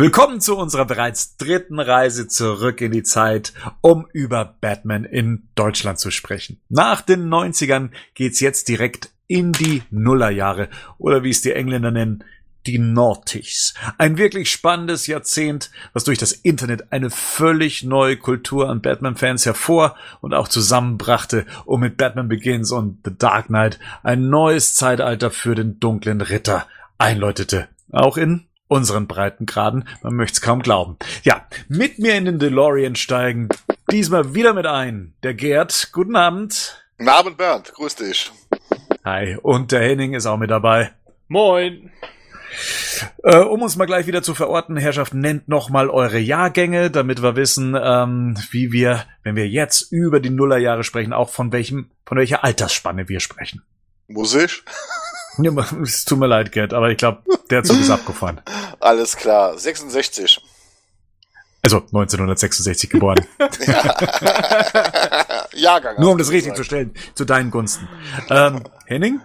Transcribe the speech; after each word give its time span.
Willkommen 0.00 0.40
zu 0.40 0.56
unserer 0.56 0.84
bereits 0.84 1.38
dritten 1.38 1.80
Reise 1.80 2.28
zurück 2.28 2.80
in 2.82 2.92
die 2.92 3.02
Zeit, 3.02 3.52
um 3.80 4.06
über 4.12 4.44
Batman 4.60 5.02
in 5.02 5.48
Deutschland 5.56 5.98
zu 5.98 6.12
sprechen. 6.12 6.60
Nach 6.68 7.00
den 7.00 7.28
90ern 7.28 7.90
geht's 8.14 8.38
jetzt 8.38 8.68
direkt 8.68 9.10
in 9.26 9.50
die 9.50 9.82
Nullerjahre 9.90 10.68
oder 10.98 11.24
wie 11.24 11.30
es 11.30 11.40
die 11.40 11.50
Engländer 11.50 11.90
nennen, 11.90 12.22
die 12.68 12.78
Noughties. 12.78 13.74
Ein 13.98 14.18
wirklich 14.18 14.52
spannendes 14.52 15.08
Jahrzehnt, 15.08 15.72
was 15.94 16.04
durch 16.04 16.18
das 16.18 16.30
Internet 16.30 16.92
eine 16.92 17.10
völlig 17.10 17.82
neue 17.82 18.16
Kultur 18.16 18.68
an 18.68 18.80
Batman-Fans 18.80 19.46
hervor 19.46 19.96
und 20.20 20.32
auch 20.32 20.46
zusammenbrachte, 20.46 21.44
um 21.64 21.80
mit 21.80 21.96
Batman 21.96 22.28
Begins 22.28 22.70
und 22.70 23.00
The 23.04 23.18
Dark 23.18 23.48
Knight 23.48 23.80
ein 24.04 24.30
neues 24.30 24.76
Zeitalter 24.76 25.32
für 25.32 25.56
den 25.56 25.80
dunklen 25.80 26.20
Ritter 26.20 26.68
einläutete. 26.98 27.66
Auch 27.90 28.16
in 28.16 28.44
unseren 28.68 29.06
Breitengraden. 29.06 29.88
Man 30.02 30.14
möchte 30.14 30.34
es 30.34 30.40
kaum 30.40 30.62
glauben. 30.62 30.96
Ja, 31.24 31.46
mit 31.68 31.98
mir 31.98 32.14
in 32.14 32.26
den 32.26 32.38
DeLorean 32.38 32.94
steigen. 32.94 33.48
Diesmal 33.90 34.34
wieder 34.34 34.54
mit 34.54 34.66
ein. 34.66 35.14
Der 35.22 35.34
Gerd. 35.34 35.90
Guten 35.92 36.14
Abend. 36.14 36.84
Guten 36.98 37.10
Abend, 37.10 37.36
Bernd. 37.36 37.72
Grüß 37.74 37.96
dich. 37.96 38.30
Hi. 39.04 39.36
Und 39.42 39.72
der 39.72 39.80
Henning 39.80 40.14
ist 40.14 40.26
auch 40.26 40.36
mit 40.36 40.50
dabei. 40.50 40.92
Moin. 41.28 41.90
Äh, 43.22 43.38
um 43.38 43.62
uns 43.62 43.76
mal 43.76 43.86
gleich 43.86 44.06
wieder 44.06 44.22
zu 44.22 44.34
verorten, 44.34 44.76
Herrschaft, 44.76 45.14
nennt 45.14 45.48
noch 45.48 45.70
mal 45.70 45.90
eure 45.90 46.18
Jahrgänge, 46.18 46.90
damit 46.90 47.22
wir 47.22 47.36
wissen, 47.36 47.76
ähm, 47.80 48.36
wie 48.50 48.72
wir, 48.72 49.04
wenn 49.22 49.36
wir 49.36 49.48
jetzt 49.48 49.92
über 49.92 50.20
die 50.20 50.30
Nullerjahre 50.30 50.84
sprechen, 50.84 51.12
auch 51.12 51.28
von 51.28 51.52
welchem, 51.52 51.90
von 52.06 52.18
welcher 52.18 52.44
Altersspanne 52.44 53.08
wir 53.08 53.20
sprechen. 53.20 53.62
Muss 54.08 54.34
ich? 54.34 54.62
Ja, 55.42 55.52
es 55.82 56.04
tut 56.04 56.18
mir 56.18 56.26
leid, 56.26 56.52
Gerd, 56.52 56.74
aber 56.74 56.90
ich 56.90 56.98
glaube, 56.98 57.22
der 57.50 57.62
Zug 57.62 57.80
ist 57.80 57.90
abgefahren. 57.90 58.40
Alles 58.80 59.16
klar. 59.16 59.56
66. 59.56 60.40
Also 61.62 61.78
1966 61.78 62.90
geboren. 62.90 63.24
Jahrgang. 65.54 66.00
Nur 66.00 66.12
um 66.12 66.18
das 66.18 66.30
richtig 66.30 66.54
zu 66.54 66.62
stellen, 66.64 66.92
zu 67.14 67.24
deinen 67.24 67.50
Gunsten. 67.50 67.88
Ähm, 68.30 68.62
Henning? 68.86 69.20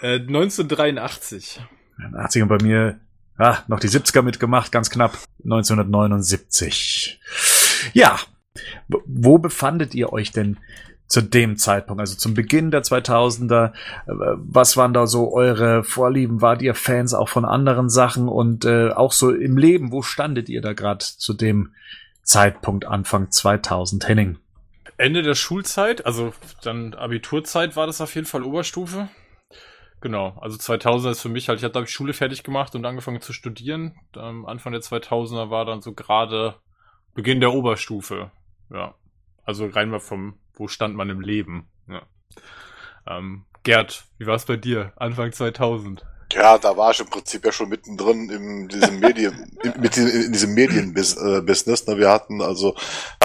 Äh, 0.00 0.20
1983. 0.20 1.60
80er 1.98 2.46
bei 2.46 2.58
mir, 2.62 3.00
ah, 3.36 3.58
noch 3.68 3.80
die 3.80 3.88
70er 3.88 4.22
mitgemacht, 4.22 4.72
ganz 4.72 4.90
knapp. 4.90 5.18
1979. 5.44 7.20
Ja, 7.92 8.18
wo 8.88 9.38
befandet 9.38 9.94
ihr 9.94 10.12
euch 10.12 10.30
denn 10.30 10.58
zu 11.06 11.20
dem 11.20 11.56
Zeitpunkt, 11.56 12.00
also 12.00 12.16
zum 12.16 12.34
Beginn 12.34 12.70
der 12.70 12.82
2000er? 12.82 13.72
Äh, 13.72 13.72
Was 14.06 14.76
waren 14.76 14.94
da 14.94 15.06
so 15.06 15.32
eure 15.32 15.84
Vorlieben? 15.84 16.40
Wart 16.40 16.62
ihr 16.62 16.74
Fans 16.74 17.14
auch 17.14 17.28
von 17.28 17.44
anderen 17.44 17.88
Sachen 17.88 18.28
und 18.28 18.64
äh, 18.64 18.90
auch 18.90 19.12
so 19.12 19.30
im 19.30 19.56
Leben? 19.58 19.92
Wo 19.92 20.02
standet 20.02 20.48
ihr 20.48 20.62
da 20.62 20.72
gerade 20.72 21.04
zu 21.04 21.34
dem 21.34 21.72
Zeitpunkt 22.22 22.86
Anfang 22.86 23.30
2000? 23.30 24.08
Henning? 24.08 24.38
Ende 24.96 25.22
der 25.22 25.34
Schulzeit, 25.34 26.06
also 26.06 26.32
dann 26.62 26.94
Abiturzeit 26.94 27.76
war 27.76 27.86
das 27.86 28.00
auf 28.00 28.14
jeden 28.14 28.26
Fall 28.26 28.44
Oberstufe. 28.44 29.08
Genau, 30.00 30.36
also 30.40 30.56
2000 30.58 31.12
ist 31.12 31.22
für 31.22 31.28
mich 31.28 31.48
halt, 31.48 31.60
ich 31.60 31.64
habe 31.64 31.72
da 31.72 31.86
Schule 31.86 32.12
fertig 32.12 32.42
gemacht 32.42 32.74
und 32.74 32.84
angefangen 32.84 33.20
zu 33.20 33.32
studieren. 33.32 33.94
Am 34.16 34.46
Anfang 34.46 34.72
der 34.72 34.82
2000er 34.82 35.48
war 35.48 35.64
dann 35.64 35.80
so 35.80 35.92
gerade 35.92 36.56
Beginn 37.14 37.40
der 37.40 37.52
Oberstufe. 37.52 38.32
Ja, 38.70 38.94
also 39.44 39.66
rein 39.66 39.90
mal 39.90 40.00
vom, 40.00 40.34
wo 40.54 40.68
stand 40.68 40.94
man 40.94 41.10
im 41.10 41.20
Leben. 41.20 41.68
Ja. 41.88 42.02
Ähm, 43.06 43.44
Gerd, 43.64 44.04
wie 44.18 44.26
war 44.26 44.36
es 44.36 44.44
bei 44.44 44.56
dir? 44.56 44.92
Anfang 44.96 45.32
2000? 45.32 46.04
Ja, 46.32 46.56
da 46.56 46.76
war 46.76 46.90
ich 46.92 47.00
im 47.00 47.08
Prinzip 47.08 47.44
ja 47.44 47.52
schon 47.52 47.68
mittendrin 47.68 48.30
in 48.30 48.68
diesem 48.68 49.00
Medien, 49.00 49.56
in, 49.62 49.80
mit 49.80 49.94
diesem, 49.94 50.08
in 50.08 50.32
diesem 50.32 50.54
Medienbusiness. 50.54 51.86
Ne? 51.86 51.98
Wir 51.98 52.10
hatten 52.10 52.40
also, 52.40 52.74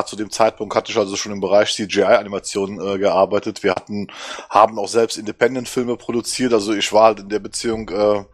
zu 0.05 0.15
dem 0.15 0.29
Zeitpunkt 0.29 0.75
hatte 0.75 0.91
ich 0.91 0.97
also 0.97 1.15
schon 1.15 1.31
im 1.31 1.39
Bereich 1.39 1.73
CGI-Animation 1.73 2.79
äh, 2.81 2.97
gearbeitet. 2.97 3.63
Wir 3.63 3.71
hatten, 3.71 4.07
haben 4.49 4.77
auch 4.77 4.89
selbst 4.89 5.17
Independent-Filme 5.17 5.95
produziert. 5.95 6.53
Also 6.53 6.73
ich 6.73 6.91
war 6.91 7.05
halt 7.05 7.19
in 7.19 7.29
der 7.29 7.39
Beziehung 7.39 7.89
äh, 7.89 8.25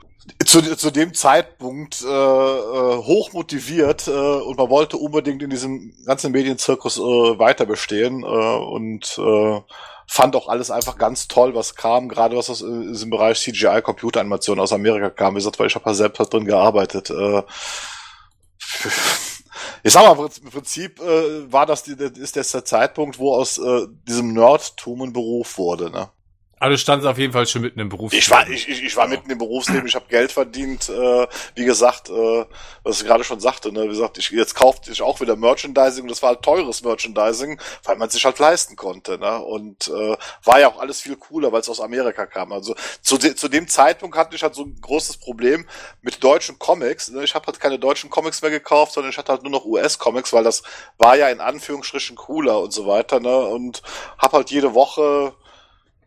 zu, 0.45 0.61
zu 0.77 0.91
dem 0.91 1.13
Zeitpunkt 1.13 2.01
äh, 2.01 2.07
äh, 2.07 2.97
hoch 2.97 3.33
motiviert 3.33 4.07
äh, 4.07 4.11
und 4.11 4.57
man 4.57 4.69
wollte 4.69 4.97
unbedingt 4.97 5.43
in 5.43 5.49
diesem 5.49 5.93
ganzen 6.05 6.31
Medienzirkus 6.31 6.97
äh, 6.97 7.01
weiter 7.01 7.65
bestehen 7.65 8.23
äh, 8.23 8.25
und 8.25 9.17
äh, 9.17 9.61
fand 10.07 10.35
auch 10.35 10.47
alles 10.47 10.71
einfach 10.71 10.97
ganz 10.97 11.27
toll, 11.27 11.55
was 11.55 11.75
kam, 11.75 12.07
gerade 12.07 12.37
was 12.37 12.49
aus 12.49 12.61
äh, 12.61 12.87
diesem 12.87 13.09
Bereich 13.09 13.39
CGI 13.39 13.81
Computeranimation 13.81 14.59
aus 14.59 14.71
Amerika 14.71 15.09
kam. 15.09 15.33
Wie 15.33 15.39
gesagt, 15.39 15.59
weil 15.59 15.67
ich 15.67 15.75
habe 15.75 15.89
ja 15.89 15.93
selbst 15.93 16.19
halt 16.19 16.33
drin 16.33 16.45
gearbeitet. 16.45 17.09
Äh, 17.09 17.43
ich 19.83 19.91
sag 19.91 20.03
mal, 20.05 20.29
im 20.43 20.49
Prinzip 20.49 21.01
äh, 21.01 21.51
war 21.51 21.65
das, 21.65 21.83
die, 21.83 21.93
ist 21.93 22.35
das 22.35 22.51
der 22.51 22.65
Zeitpunkt, 22.65 23.19
wo 23.19 23.35
aus 23.35 23.57
äh, 23.57 23.87
diesem 24.07 24.33
Nerdtum 24.33 25.01
ein 25.01 25.13
Beruf 25.13 25.57
wurde. 25.57 25.89
Ne? 25.89 26.09
Also 26.63 26.77
stand 26.77 27.05
auf 27.05 27.17
jeden 27.17 27.33
Fall 27.33 27.45
schon 27.45 27.61
mitten 27.61 27.81
im 27.81 27.89
Beruf. 27.89 28.13
Ich 28.13 28.29
war, 28.29 28.49
ich, 28.49 28.69
ich, 28.69 28.81
ich 28.81 28.95
war 28.95 29.09
mitten 29.09 29.29
im 29.29 29.37
Berufsleben, 29.37 29.85
ich 29.85 29.95
habe 29.95 30.05
Geld 30.07 30.31
verdient, 30.31 30.87
äh, 30.87 31.27
wie 31.55 31.65
gesagt, 31.65 32.09
äh, 32.09 32.45
was 32.83 33.01
ich 33.01 33.05
gerade 33.05 33.25
schon 33.25 33.41
sagte, 33.41 33.73
ne, 33.73 33.83
wie 33.83 33.89
gesagt, 33.89 34.17
ich, 34.17 34.29
jetzt 34.29 34.55
kaufte 34.55 34.89
ich 34.89 35.01
auch 35.01 35.19
wieder 35.19 35.35
Merchandising 35.35 36.03
und 36.03 36.09
das 36.09 36.21
war 36.21 36.29
halt 36.29 36.41
teures 36.41 36.81
Merchandising, 36.81 37.59
weil 37.83 37.97
man 37.97 38.09
sich 38.09 38.23
halt 38.23 38.39
leisten 38.39 38.77
konnte, 38.77 39.17
ne? 39.17 39.39
Und 39.39 39.89
äh, 39.89 40.15
war 40.45 40.61
ja 40.61 40.69
auch 40.69 40.79
alles 40.79 41.01
viel 41.01 41.17
cooler, 41.17 41.51
weil 41.51 41.59
es 41.59 41.67
aus 41.67 41.81
Amerika 41.81 42.25
kam. 42.25 42.53
Also 42.53 42.75
zu, 43.01 43.17
de 43.17 43.35
zu 43.35 43.49
dem 43.49 43.67
Zeitpunkt 43.67 44.15
hatte 44.15 44.33
ich 44.37 44.41
halt 44.41 44.55
so 44.55 44.63
ein 44.63 44.79
großes 44.79 45.17
Problem 45.17 45.67
mit 46.01 46.23
deutschen 46.23 46.59
Comics. 46.59 47.09
Ne? 47.09 47.25
Ich 47.25 47.35
habe 47.35 47.45
halt 47.45 47.59
keine 47.59 47.77
deutschen 47.77 48.09
Comics 48.09 48.41
mehr 48.41 48.51
gekauft, 48.51 48.93
sondern 48.93 49.09
ich 49.09 49.17
hatte 49.17 49.33
halt 49.33 49.43
nur 49.43 49.51
noch 49.51 49.65
US-Comics, 49.65 50.31
weil 50.31 50.45
das 50.45 50.63
war 50.97 51.17
ja 51.17 51.27
in 51.27 51.41
Anführungsstrichen 51.41 52.15
cooler 52.15 52.61
und 52.61 52.71
so 52.71 52.87
weiter, 52.87 53.19
ne? 53.19 53.37
Und 53.37 53.81
habe 54.17 54.37
halt 54.37 54.49
jede 54.49 54.73
Woche 54.73 55.35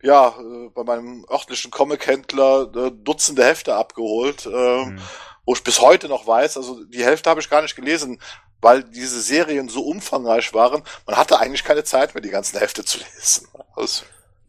ja, 0.01 0.29
äh, 0.39 0.69
bei 0.73 0.83
meinem 0.83 1.25
örtlichen 1.29 1.71
Comic-Händler 1.71 2.71
äh, 2.75 2.91
Dutzende 2.91 3.43
Hefte 3.45 3.75
abgeholt, 3.75 4.45
äh, 4.45 4.85
Mhm. 4.85 5.01
wo 5.45 5.53
ich 5.53 5.63
bis 5.63 5.79
heute 5.81 6.07
noch 6.07 6.27
weiß, 6.27 6.57
also 6.57 6.83
die 6.85 7.03
Hälfte 7.03 7.29
habe 7.29 7.39
ich 7.39 7.49
gar 7.49 7.61
nicht 7.61 7.75
gelesen, 7.75 8.19
weil 8.61 8.83
diese 8.83 9.21
Serien 9.21 9.69
so 9.69 9.81
umfangreich 9.81 10.53
waren, 10.53 10.83
man 11.05 11.15
hatte 11.17 11.39
eigentlich 11.39 11.63
keine 11.63 11.83
Zeit 11.83 12.13
mehr, 12.15 12.21
die 12.21 12.29
ganzen 12.29 12.57
Hefte 12.59 12.83
zu 12.83 12.97
lesen. 12.99 13.47
Also, 13.75 14.05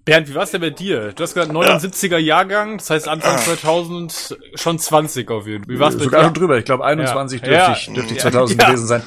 Bernd, 0.09 0.29
wie 0.29 0.35
war's 0.35 0.51
denn 0.53 0.61
bei 0.63 0.71
dir? 0.71 1.13
Du 1.13 1.23
hast 1.23 1.35
gesagt 1.35 1.53
79er 1.53 2.17
Jahrgang, 2.17 2.79
das 2.79 2.89
heißt 2.89 3.09
Anfang 3.09 3.37
2000 3.37 4.39
schon 4.55 4.79
20 4.79 5.31
auf 5.31 5.47
jeden 5.47 5.65
Fall. 5.65 5.75
Wie 5.75 5.79
war's 5.79 5.97
bei 5.99 6.05
Sogar 6.05 6.25
schon 6.25 6.33
dir? 6.35 6.41
drüber. 6.41 6.59
Ich 6.59 6.65
glaube, 6.65 6.85
21 6.85 7.43
Ja. 7.43 7.47
dürfte 7.47 7.63
Ja. 7.71 7.73
ich, 7.77 7.87
dürfte 7.95 8.15
ich 8.15 8.17
Ja. 8.25 8.31
2000 8.31 8.63
Ja. 8.63 8.67
gewesen 8.69 8.87
sein. 8.87 9.03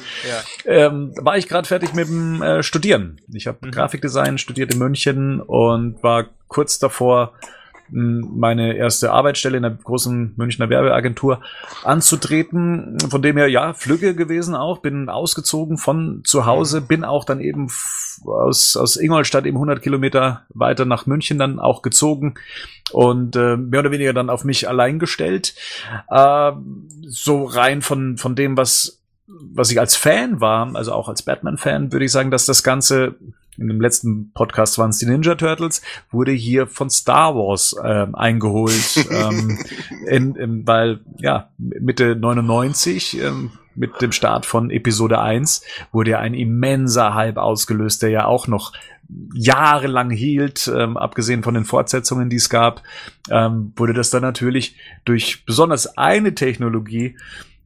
Ähm, 0.64 1.12
war 1.20 1.36
ich 1.36 1.48
gerade 1.48 1.66
fertig 1.66 1.92
mit 1.94 2.06
dem 2.08 2.40
äh, 2.40 2.62
Studieren. 2.62 3.20
Ich 3.32 3.46
habe 3.48 3.58
Mhm. 3.62 3.70
Grafikdesign 3.72 4.38
studiert 4.38 4.72
in 4.72 4.78
München 4.78 5.40
und 5.40 6.02
war 6.04 6.26
kurz 6.48 6.78
davor, 6.78 7.32
meine 7.92 8.74
erste 8.74 9.12
Arbeitsstelle 9.12 9.58
in 9.58 9.64
einer 9.64 9.74
großen 9.74 10.32
Münchner 10.36 10.70
Werbeagentur 10.70 11.40
anzutreten. 11.84 12.98
Von 13.10 13.22
dem 13.22 13.36
her, 13.36 13.48
ja, 13.48 13.74
Flügge 13.74 14.14
gewesen 14.14 14.54
auch. 14.54 14.78
Bin 14.78 15.08
ausgezogen 15.08 15.78
von 15.78 16.22
zu 16.24 16.46
Hause, 16.46 16.80
bin 16.80 17.04
auch 17.04 17.24
dann 17.24 17.40
eben 17.40 17.68
aus, 18.24 18.76
aus 18.76 18.96
Ingolstadt 18.96 19.46
eben 19.46 19.56
100 19.56 19.82
Kilometer 19.82 20.46
weiter 20.48 20.84
nach 20.84 21.06
München 21.06 21.38
dann 21.38 21.58
auch 21.58 21.82
gezogen 21.82 22.34
und 22.92 23.36
äh, 23.36 23.56
mehr 23.56 23.80
oder 23.80 23.90
weniger 23.90 24.12
dann 24.12 24.30
auf 24.30 24.44
mich 24.44 24.68
allein 24.68 24.98
gestellt. 24.98 25.54
Äh, 26.08 26.52
so 27.06 27.44
rein 27.44 27.82
von, 27.82 28.16
von 28.16 28.34
dem, 28.34 28.56
was 28.56 29.02
was 29.26 29.70
ich 29.70 29.80
als 29.80 29.96
Fan 29.96 30.40
war, 30.40 30.74
also 30.74 30.92
auch 30.92 31.08
als 31.08 31.22
Batman-Fan, 31.22 31.92
würde 31.92 32.04
ich 32.04 32.12
sagen, 32.12 32.30
dass 32.30 32.46
das 32.46 32.62
Ganze, 32.62 33.14
in 33.58 33.68
dem 33.68 33.80
letzten 33.80 34.32
Podcast 34.32 34.78
waren 34.78 34.90
es 34.90 34.98
die 34.98 35.06
Ninja 35.06 35.34
Turtles, 35.34 35.82
wurde 36.10 36.32
hier 36.32 36.66
von 36.66 36.88
Star 36.88 37.34
Wars 37.34 37.76
ähm, 37.84 38.14
eingeholt, 38.14 39.06
ähm, 39.10 39.58
in, 40.06 40.34
in, 40.36 40.66
weil, 40.66 41.00
ja, 41.18 41.50
Mitte 41.58 42.16
99, 42.16 43.20
ähm, 43.20 43.50
mit 43.74 44.00
dem 44.00 44.12
Start 44.12 44.46
von 44.46 44.70
Episode 44.70 45.20
1, 45.20 45.62
wurde 45.92 46.12
ja 46.12 46.18
ein 46.18 46.34
immenser 46.34 47.14
Hype 47.14 47.38
ausgelöst, 47.38 48.02
der 48.02 48.10
ja 48.10 48.24
auch 48.26 48.46
noch 48.46 48.72
jahrelang 49.34 50.10
hielt, 50.10 50.70
ähm, 50.74 50.96
abgesehen 50.96 51.42
von 51.42 51.54
den 51.54 51.64
Fortsetzungen, 51.64 52.30
die 52.30 52.36
es 52.36 52.48
gab, 52.48 52.82
ähm, 53.30 53.72
wurde 53.76 53.92
das 53.92 54.10
dann 54.10 54.22
natürlich 54.22 54.76
durch 55.04 55.44
besonders 55.44 55.98
eine 55.98 56.34
Technologie 56.34 57.16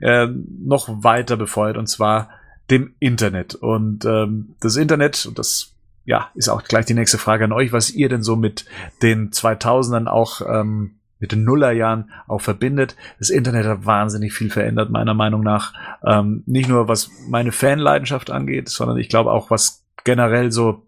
äh, 0.00 0.26
noch 0.26 0.88
weiter 1.04 1.36
befeuert, 1.36 1.76
und 1.76 1.86
zwar 1.86 2.30
dem 2.70 2.94
Internet. 2.98 3.54
Und 3.54 4.04
ähm, 4.04 4.54
das 4.60 4.76
Internet, 4.76 5.26
und 5.26 5.38
das 5.38 5.75
ja, 6.06 6.31
ist 6.35 6.49
auch 6.49 6.62
gleich 6.64 6.87
die 6.87 6.94
nächste 6.94 7.19
Frage 7.19 7.44
an 7.44 7.53
euch, 7.53 7.73
was 7.73 7.91
ihr 7.91 8.08
denn 8.08 8.23
so 8.23 8.37
mit 8.37 8.64
den 9.03 9.31
2000ern 9.31 10.06
auch 10.06 10.41
ähm, 10.49 11.00
mit 11.19 11.32
den 11.32 11.44
Nullerjahren 11.44 12.11
auch 12.29 12.41
verbindet. 12.41 12.97
Das 13.19 13.31
Internet 13.31 13.67
hat 13.67 13.87
wahnsinnig 13.87 14.32
viel 14.32 14.50
verändert, 14.50 14.91
meiner 14.91 15.14
Meinung 15.14 15.43
nach. 15.43 15.73
Ähm, 16.05 16.43
nicht 16.47 16.69
nur 16.69 16.88
was 16.88 17.11
meine 17.29 17.53
Fanleidenschaft 17.53 18.31
angeht, 18.31 18.69
sondern 18.69 18.99
ich 18.99 19.08
glaube 19.08 19.32
auch, 19.32 19.50
was 19.50 19.85
generell 20.05 20.53
so 20.53 20.87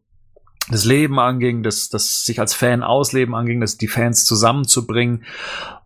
das 0.70 0.84
Leben 0.84 1.18
anging, 1.18 1.62
das, 1.62 1.88
das 1.88 2.24
sich 2.24 2.40
als 2.40 2.54
Fan 2.54 2.82
ausleben 2.82 3.34
anging, 3.34 3.60
das 3.60 3.78
die 3.78 3.88
Fans 3.88 4.24
zusammenzubringen. 4.24 5.24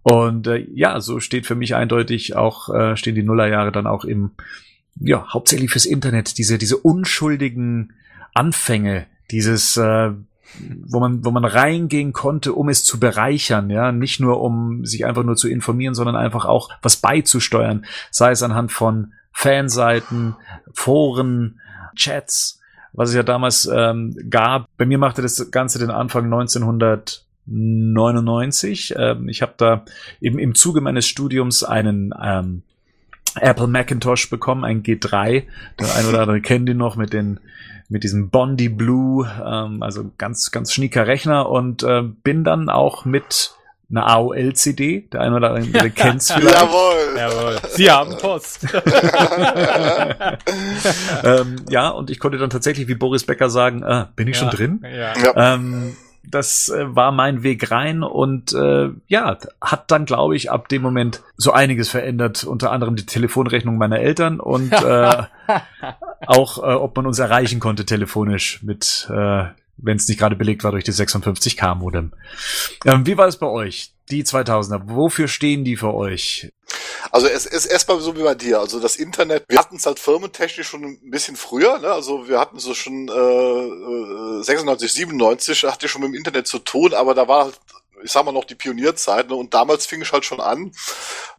Und 0.02 0.48
äh, 0.48 0.66
ja, 0.74 1.00
so 1.00 1.20
steht 1.20 1.46
für 1.46 1.54
mich 1.54 1.74
eindeutig 1.76 2.36
auch, 2.36 2.68
äh, 2.68 2.96
stehen 2.96 3.14
die 3.14 3.22
Nullerjahre 3.22 3.70
dann 3.70 3.86
auch 3.86 4.04
im, 4.04 4.32
ja, 5.00 5.32
hauptsächlich 5.32 5.70
fürs 5.70 5.86
Internet, 5.86 6.36
diese, 6.36 6.58
diese 6.58 6.76
unschuldigen 6.76 7.92
Anfänge, 8.34 9.06
dieses, 9.32 9.76
äh, 9.76 10.12
wo 10.84 11.00
man, 11.00 11.24
wo 11.24 11.30
man 11.30 11.44
reingehen 11.44 12.12
konnte, 12.12 12.52
um 12.52 12.68
es 12.68 12.84
zu 12.84 13.00
bereichern, 13.00 13.70
ja, 13.70 13.90
nicht 13.90 14.20
nur 14.20 14.42
um 14.42 14.84
sich 14.84 15.06
einfach 15.06 15.24
nur 15.24 15.36
zu 15.36 15.48
informieren, 15.48 15.94
sondern 15.94 16.16
einfach 16.16 16.44
auch 16.44 16.68
was 16.82 16.96
beizusteuern, 16.96 17.86
sei 18.10 18.32
es 18.32 18.42
anhand 18.42 18.70
von 18.70 19.14
Fanseiten, 19.32 20.36
Foren, 20.74 21.58
Chats, 21.96 22.60
was 22.92 23.08
es 23.10 23.14
ja 23.14 23.22
damals 23.22 23.70
ähm, 23.72 24.14
gab. 24.28 24.66
Bei 24.76 24.84
mir 24.84 24.98
machte 24.98 25.22
das 25.22 25.50
Ganze 25.50 25.78
den 25.78 25.90
Anfang 25.90 26.26
1999. 26.26 28.94
Ähm, 28.96 29.28
ich 29.28 29.40
habe 29.42 29.54
da 29.56 29.84
eben 30.20 30.38
im 30.38 30.54
Zuge 30.54 30.82
meines 30.82 31.06
Studiums 31.06 31.64
einen 31.64 32.12
ähm, 32.22 32.62
Apple 33.40 33.66
Macintosh 33.66 34.28
bekommen, 34.28 34.64
ein 34.64 34.82
G3. 34.82 35.44
Der 35.78 35.94
ein 35.96 36.04
oder 36.06 36.20
andere 36.20 36.42
kennt 36.42 36.68
ihn 36.68 36.76
noch 36.76 36.96
mit 36.96 37.14
den 37.14 37.40
mit 37.92 38.04
diesem 38.04 38.30
Bondi 38.30 38.68
Blue, 38.70 39.30
ähm, 39.44 39.82
also 39.82 40.10
ganz 40.16 40.50
ganz 40.50 40.72
schnieker 40.72 41.06
Rechner 41.06 41.48
und 41.48 41.82
äh, 41.82 42.02
bin 42.02 42.42
dann 42.42 42.68
auch 42.70 43.04
mit 43.04 43.54
eine 43.90 44.06
AOL-CD. 44.06 45.08
Der 45.12 45.20
eine 45.20 45.36
oder 45.36 45.52
andere 45.52 45.90
kennt 45.94 46.22
es 46.22 46.32
vielleicht. 46.32 46.58
Jawohl. 46.58 47.16
Jawohl. 47.16 47.56
Sie 47.68 47.90
haben 47.90 48.16
Post. 48.16 48.66
ähm, 51.24 51.56
ja, 51.68 51.90
und 51.90 52.08
ich 52.08 52.18
konnte 52.18 52.38
dann 52.38 52.48
tatsächlich 52.48 52.88
wie 52.88 52.94
Boris 52.94 53.24
Becker 53.24 53.50
sagen, 53.50 53.82
äh, 53.82 54.06
bin 54.16 54.28
ich 54.28 54.36
Ja, 54.36 54.40
schon 54.40 54.50
drin? 54.50 54.80
Ja. 54.82 55.12
Ja. 55.18 55.54
Ähm, 55.54 55.94
das 56.24 56.68
äh, 56.68 56.94
war 56.94 57.12
mein 57.12 57.42
Weg 57.42 57.70
rein 57.70 58.02
und 58.02 58.52
äh, 58.52 58.90
ja, 59.08 59.38
hat 59.60 59.90
dann, 59.90 60.04
glaube 60.04 60.36
ich, 60.36 60.50
ab 60.50 60.68
dem 60.68 60.82
Moment 60.82 61.22
so 61.36 61.52
einiges 61.52 61.88
verändert, 61.88 62.44
unter 62.44 62.70
anderem 62.70 62.96
die 62.96 63.06
Telefonrechnung 63.06 63.76
meiner 63.76 63.98
Eltern 63.98 64.40
und 64.40 64.72
äh, 64.84 65.22
auch, 66.26 66.58
äh, 66.58 66.74
ob 66.74 66.96
man 66.96 67.06
uns 67.06 67.18
erreichen 67.18 67.60
konnte 67.60 67.84
telefonisch 67.84 68.62
mit, 68.62 69.08
äh, 69.10 69.44
wenn 69.76 69.96
es 69.96 70.08
nicht 70.08 70.18
gerade 70.18 70.36
belegt 70.36 70.64
war 70.64 70.70
durch 70.70 70.84
die 70.84 70.92
56K-Modem. 70.92 72.12
Ähm, 72.84 73.06
wie 73.06 73.18
war 73.18 73.26
es 73.26 73.36
bei 73.36 73.48
euch? 73.48 73.92
Die 74.10 74.24
2000er, 74.24 74.82
wofür 74.84 75.28
stehen 75.28 75.64
die 75.64 75.76
für 75.76 75.94
euch? 75.94 76.52
Also 77.10 77.26
es 77.26 77.46
ist 77.46 77.66
erstmal 77.66 78.00
so 78.00 78.16
wie 78.16 78.22
bei 78.22 78.34
dir. 78.34 78.60
Also 78.60 78.80
das 78.80 78.96
Internet, 78.96 79.44
wir 79.48 79.58
hatten 79.58 79.76
es 79.76 79.86
halt 79.86 79.98
firmentechnisch 79.98 80.68
schon 80.68 80.84
ein 80.84 81.10
bisschen 81.10 81.36
früher. 81.36 81.78
Ne? 81.78 81.90
Also 81.90 82.28
wir 82.28 82.38
hatten 82.38 82.58
so 82.58 82.74
schon 82.74 83.08
äh, 83.08 84.40
äh, 84.40 84.42
96, 84.42 84.92
97 84.92 85.64
hatte 85.64 85.86
ich 85.86 85.92
schon 85.92 86.02
mit 86.02 86.10
dem 86.10 86.16
Internet 86.16 86.46
zu 86.46 86.58
tun, 86.58 86.94
aber 86.94 87.14
da 87.14 87.28
war 87.28 87.44
halt, 87.44 87.60
ich 88.02 88.12
sag 88.12 88.24
mal 88.24 88.32
noch 88.32 88.44
die 88.44 88.54
Pionierzeit. 88.54 89.28
Ne? 89.28 89.34
Und 89.34 89.54
damals 89.54 89.86
fing 89.86 90.02
ich 90.02 90.12
halt 90.12 90.24
schon 90.24 90.40
an, 90.40 90.72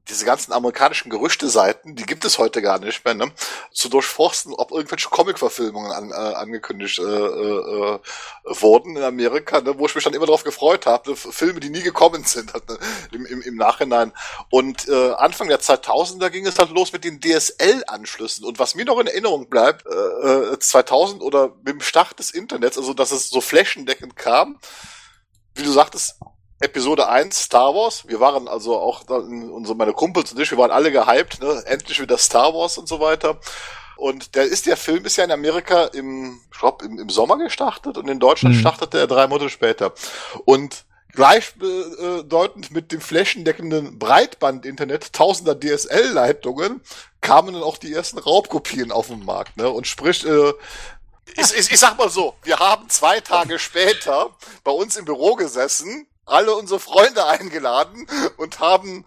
diese 0.09 0.25
ganzen 0.25 0.51
amerikanischen 0.51 1.09
Gerüchte-Seiten, 1.09 1.95
die 1.95 2.05
gibt 2.05 2.25
es 2.25 2.37
heute 2.37 2.61
gar 2.61 2.77
nicht 2.77 3.05
mehr, 3.05 3.13
ne? 3.13 3.31
zu 3.71 3.87
durchforsten, 3.87 4.53
ob 4.53 4.71
irgendwelche 4.71 5.09
Comic-Verfilmungen 5.09 5.91
an, 5.91 6.11
äh, 6.11 6.35
angekündigt 6.35 6.99
äh, 6.99 7.03
äh, 7.03 7.99
wurden 8.43 8.97
in 8.97 9.03
Amerika, 9.03 9.61
ne? 9.61 9.77
wo 9.77 9.85
ich 9.85 9.95
mich 9.95 10.03
dann 10.03 10.13
immer 10.13 10.25
darauf 10.25 10.43
gefreut 10.43 10.85
habe, 10.85 11.11
ne? 11.11 11.15
Filme, 11.15 11.61
die 11.61 11.69
nie 11.69 11.81
gekommen 11.81 12.25
sind 12.25 12.53
halt, 12.53 12.67
ne? 12.67 12.77
Im, 13.13 13.25
im, 13.25 13.41
im 13.41 13.55
Nachhinein. 13.55 14.11
Und 14.49 14.89
äh, 14.89 15.13
Anfang 15.13 15.47
der 15.47 15.61
2000er 15.61 16.29
ging 16.29 16.45
es 16.45 16.59
halt 16.59 16.71
los 16.71 16.91
mit 16.91 17.05
den 17.05 17.21
DSL-Anschlüssen. 17.21 18.45
Und 18.45 18.59
was 18.59 18.75
mir 18.75 18.83
noch 18.83 18.99
in 18.99 19.07
Erinnerung 19.07 19.49
bleibt, 19.49 19.85
äh, 19.85 20.53
äh, 20.53 20.59
2000 20.59 21.21
oder 21.21 21.55
mit 21.63 21.75
dem 21.75 21.81
Start 21.81 22.19
des 22.19 22.31
Internets, 22.31 22.77
also 22.77 22.93
dass 22.93 23.11
es 23.11 23.29
so 23.29 23.39
flächendeckend 23.39 24.17
kam, 24.17 24.59
wie 25.55 25.63
du 25.63 25.71
sagtest, 25.71 26.15
Episode 26.63 27.07
1, 27.09 27.43
Star 27.43 27.75
Wars. 27.75 28.07
Wir 28.07 28.19
waren 28.19 28.47
also 28.47 28.79
auch, 28.79 29.03
unsere, 29.07 29.75
meine 29.75 29.93
Kumpels 29.93 30.31
und 30.31 30.39
ich, 30.39 30.49
wir 30.51 30.57
waren 30.57 30.71
alle 30.71 30.91
gehypt, 30.91 31.41
ne? 31.41 31.63
endlich 31.65 32.01
wieder 32.01 32.17
Star 32.17 32.53
Wars 32.53 32.77
und 32.77 32.87
so 32.87 32.99
weiter. 32.99 33.39
Und 33.95 34.35
der 34.35 34.43
ist 34.43 34.65
der 34.65 34.77
Film 34.77 35.05
ist 35.05 35.17
ja 35.17 35.23
in 35.23 35.31
Amerika 35.31 35.85
im, 35.85 36.41
ich 36.51 36.59
glaub, 36.59 36.81
im, 36.81 36.99
im 36.99 37.09
Sommer 37.09 37.37
gestartet 37.37 37.97
und 37.97 38.07
in 38.09 38.19
Deutschland 38.19 38.55
Mhm. 38.55 38.59
startete 38.59 38.99
er 38.99 39.07
drei 39.07 39.27
Monate 39.27 39.49
später. 39.49 39.93
Und 40.45 40.85
gleichbedeutend 41.13 42.71
mit 42.71 42.91
dem 42.91 43.01
flächendeckenden 43.01 43.99
Breitband-Internet 43.99 45.13
tausender 45.13 45.59
DSL-Leitungen 45.59 46.81
kamen 47.21 47.53
dann 47.53 47.63
auch 47.63 47.77
die 47.77 47.93
ersten 47.93 48.17
Raubkopien 48.19 48.91
auf 48.91 49.07
den 49.07 49.23
Markt. 49.23 49.57
Ne? 49.57 49.69
Und 49.69 49.85
sprich, 49.87 50.25
äh, 50.25 50.53
ich, 51.35 51.53
ich, 51.57 51.71
ich 51.71 51.79
sag 51.79 51.97
mal 51.97 52.09
so, 52.09 52.33
wir 52.43 52.57
haben 52.59 52.89
zwei 52.89 53.19
Tage 53.19 53.59
später 53.59 54.31
bei 54.63 54.71
uns 54.71 54.97
im 54.97 55.05
Büro 55.05 55.35
gesessen, 55.35 56.07
alle 56.25 56.55
unsere 56.55 56.79
Freunde 56.79 57.25
eingeladen 57.27 58.07
und 58.37 58.59
haben 58.59 59.05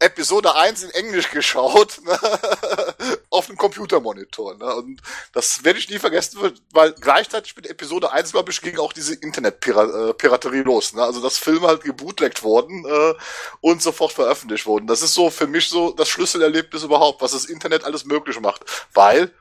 Episode 0.00 0.54
1 0.54 0.82
in 0.82 0.90
Englisch 0.90 1.30
geschaut, 1.30 2.00
ne, 2.04 2.18
auf 3.30 3.46
dem 3.46 3.56
Computermonitor. 3.56 4.56
Ne, 4.56 4.74
und 4.74 5.00
das 5.32 5.64
werde 5.64 5.78
ich 5.78 5.88
nie 5.88 5.98
vergessen, 5.98 6.40
weil 6.72 6.92
gleichzeitig 6.92 7.56
mit 7.56 7.68
Episode 7.68 8.12
1, 8.12 8.32
glaube 8.32 8.50
ich, 8.50 8.60
ging 8.60 8.78
auch 8.78 8.92
diese 8.92 9.14
Internetpiraterie 9.14 10.62
los. 10.62 10.92
Ne? 10.94 11.02
Also 11.02 11.22
dass 11.22 11.38
Filme 11.38 11.68
halt 11.68 11.84
gebootlegt 11.84 12.42
wurden 12.42 12.84
äh, 12.84 13.14
und 13.60 13.82
sofort 13.82 14.12
veröffentlicht 14.12 14.66
wurden. 14.66 14.86
Das 14.86 15.00
ist 15.00 15.14
so 15.14 15.30
für 15.30 15.46
mich 15.46 15.68
so 15.68 15.92
das 15.92 16.08
Schlüsselerlebnis 16.08 16.82
überhaupt, 16.82 17.22
was 17.22 17.32
das 17.32 17.46
Internet 17.46 17.84
alles 17.84 18.04
möglich 18.04 18.38
macht. 18.40 18.64
Weil, 18.92 19.32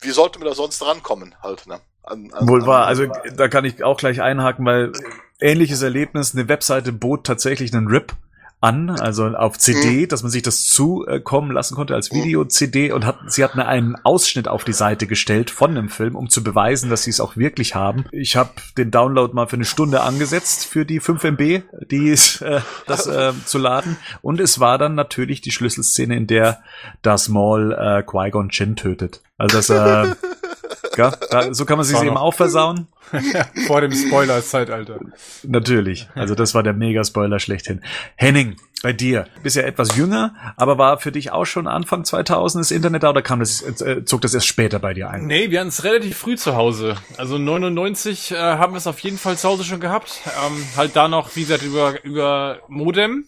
wie 0.00 0.10
sollte 0.10 0.38
man 0.38 0.46
da 0.46 0.54
sonst 0.54 0.82
rankommen 0.82 1.34
halt, 1.42 1.66
ne? 1.66 1.80
An, 2.02 2.32
an, 2.32 2.48
Wohl 2.48 2.64
wahr, 2.64 2.86
also 2.86 3.06
da 3.34 3.48
kann 3.48 3.64
ich 3.64 3.82
auch 3.82 3.96
gleich 3.96 4.22
einhaken, 4.22 4.64
weil 4.64 4.92
ähnliches 5.40 5.82
Erlebnis, 5.82 6.34
eine 6.34 6.48
Webseite 6.48 6.92
bot 6.92 7.24
tatsächlich 7.26 7.74
einen 7.74 7.88
RIP 7.88 8.14
an, 8.60 8.88
also 8.88 9.26
auf 9.26 9.58
CD, 9.58 10.06
dass 10.06 10.22
man 10.22 10.32
sich 10.32 10.42
das 10.42 10.66
zukommen 10.66 11.50
lassen 11.50 11.74
konnte 11.74 11.94
als 11.94 12.10
Video-CD 12.10 12.90
und 12.90 13.04
hat, 13.04 13.18
sie 13.26 13.44
hatten 13.44 13.60
einen 13.60 13.96
Ausschnitt 14.02 14.48
auf 14.48 14.64
die 14.64 14.72
Seite 14.72 15.06
gestellt 15.06 15.50
von 15.50 15.74
dem 15.74 15.90
Film, 15.90 16.16
um 16.16 16.30
zu 16.30 16.42
beweisen, 16.42 16.88
dass 16.88 17.02
sie 17.02 17.10
es 17.10 17.20
auch 17.20 17.36
wirklich 17.36 17.74
haben. 17.74 18.06
Ich 18.12 18.34
habe 18.34 18.50
den 18.78 18.90
Download 18.90 19.34
mal 19.34 19.46
für 19.46 19.56
eine 19.56 19.66
Stunde 19.66 20.00
angesetzt 20.00 20.64
für 20.64 20.86
die 20.86 21.00
5 21.00 21.22
MB, 21.24 21.62
die 21.90 22.10
äh, 22.10 22.60
das 22.86 23.06
äh, 23.06 23.32
zu 23.44 23.58
laden. 23.58 23.98
Und 24.22 24.40
es 24.40 24.58
war 24.58 24.78
dann 24.78 24.94
natürlich 24.94 25.42
die 25.42 25.52
Schlüsselszene, 25.52 26.16
in 26.16 26.26
der 26.26 26.62
das 27.02 27.28
Maul 27.28 27.72
äh, 27.72 28.02
Qui-Gon 28.02 28.48
Jinn 28.50 28.74
tötet. 28.74 29.22
Also 29.36 29.58
das, 29.58 29.68
äh, 29.70 30.14
da, 30.96 31.54
so 31.54 31.64
kann 31.64 31.76
man 31.76 31.84
sich 31.84 32.00
eben 32.02 32.16
auch 32.16 32.34
versauen. 32.34 32.88
Vor 33.66 33.80
dem 33.80 33.92
Spoiler-Zeitalter. 33.92 34.98
Natürlich. 35.44 36.08
Also 36.14 36.34
das 36.34 36.54
war 36.54 36.62
der 36.62 36.72
Mega-Spoiler 36.72 37.38
schlechthin. 37.38 37.82
Henning, 38.16 38.56
bei 38.82 38.92
dir. 38.92 39.26
Bist 39.42 39.56
ja 39.56 39.62
etwas 39.62 39.96
jünger, 39.96 40.34
aber 40.56 40.78
war 40.78 40.98
für 40.98 41.10
dich 41.10 41.32
auch 41.32 41.44
schon 41.44 41.66
Anfang 41.66 42.04
2000 42.04 42.64
das 42.64 42.70
Internet 42.70 43.02
da 43.02 43.10
oder 43.10 43.22
kam 43.22 43.40
das, 43.40 43.62
äh, 43.80 44.04
zog 44.04 44.20
das 44.20 44.34
erst 44.34 44.46
später 44.46 44.78
bei 44.78 44.94
dir 44.94 45.10
ein? 45.10 45.26
Nee, 45.26 45.50
wir 45.50 45.60
hatten 45.60 45.70
es 45.70 45.84
relativ 45.84 46.16
früh 46.16 46.36
zu 46.36 46.56
Hause. 46.56 46.96
Also 47.16 47.38
99 47.38 48.32
äh, 48.32 48.36
haben 48.36 48.74
wir 48.74 48.78
es 48.78 48.86
auf 48.86 49.00
jeden 49.00 49.18
Fall 49.18 49.36
zu 49.36 49.48
Hause 49.48 49.64
schon 49.64 49.80
gehabt. 49.80 50.20
Ähm, 50.46 50.64
halt 50.76 50.94
da 50.94 51.08
noch, 51.08 51.34
wie 51.36 51.40
gesagt, 51.40 51.64
über, 51.64 52.04
über 52.04 52.60
Modem 52.68 53.26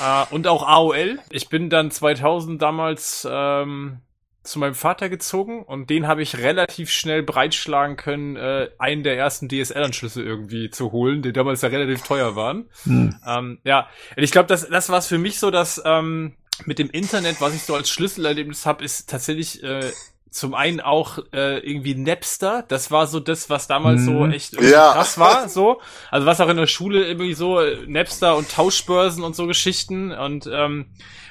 äh, 0.00 0.34
und 0.34 0.46
auch 0.46 0.66
AOL. 0.66 1.18
Ich 1.30 1.48
bin 1.48 1.68
dann 1.68 1.90
2000 1.90 2.62
damals 2.62 3.26
ähm, 3.30 3.98
zu 4.42 4.58
meinem 4.58 4.74
Vater 4.74 5.08
gezogen 5.08 5.62
und 5.62 5.90
den 5.90 6.06
habe 6.06 6.22
ich 6.22 6.38
relativ 6.38 6.90
schnell 6.90 7.22
breitschlagen 7.22 7.96
können, 7.96 8.36
äh, 8.36 8.68
einen 8.78 9.02
der 9.02 9.16
ersten 9.18 9.48
DSL-Anschlüsse 9.48 10.22
irgendwie 10.22 10.70
zu 10.70 10.92
holen, 10.92 11.22
die 11.22 11.32
damals 11.32 11.60
ja 11.62 11.68
relativ 11.68 12.02
teuer 12.02 12.36
waren. 12.36 12.68
Hm. 12.84 13.14
Ähm, 13.26 13.58
ja, 13.64 13.88
und 14.16 14.22
ich 14.22 14.30
glaube, 14.30 14.46
das, 14.48 14.68
das 14.68 14.88
war 14.88 14.98
es 14.98 15.06
für 15.08 15.18
mich 15.18 15.38
so, 15.38 15.50
dass 15.50 15.80
ähm, 15.84 16.36
mit 16.64 16.78
dem 16.78 16.90
Internet, 16.90 17.40
was 17.40 17.54
ich 17.54 17.62
so 17.62 17.74
als 17.74 17.90
Schlüsselerlebnis 17.90 18.64
habe, 18.66 18.82
ist 18.84 19.08
tatsächlich 19.10 19.62
äh, 19.62 19.90
zum 20.30 20.54
einen 20.54 20.80
auch 20.80 21.18
äh, 21.32 21.58
irgendwie 21.58 21.94
Napster. 21.94 22.64
Das 22.68 22.90
war 22.90 23.06
so 23.08 23.18
das, 23.20 23.50
was 23.50 23.66
damals 23.66 24.04
so 24.04 24.24
Mhm. 24.24 24.30
echt 24.30 24.60
Ja. 24.60 24.92
krass 24.92 25.18
war. 25.18 25.48
So, 25.48 25.80
also 26.10 26.24
was 26.26 26.40
auch 26.40 26.48
in 26.48 26.56
der 26.56 26.66
Schule 26.68 27.04
irgendwie 27.04 27.34
so 27.34 27.60
äh, 27.60 27.84
Napster 27.86 28.36
und 28.36 28.48
Tauschbörsen 28.50 29.24
und 29.24 29.34
so 29.36 29.46
Geschichten 29.46 30.12
und 30.12 30.48
ähm, 30.50 30.86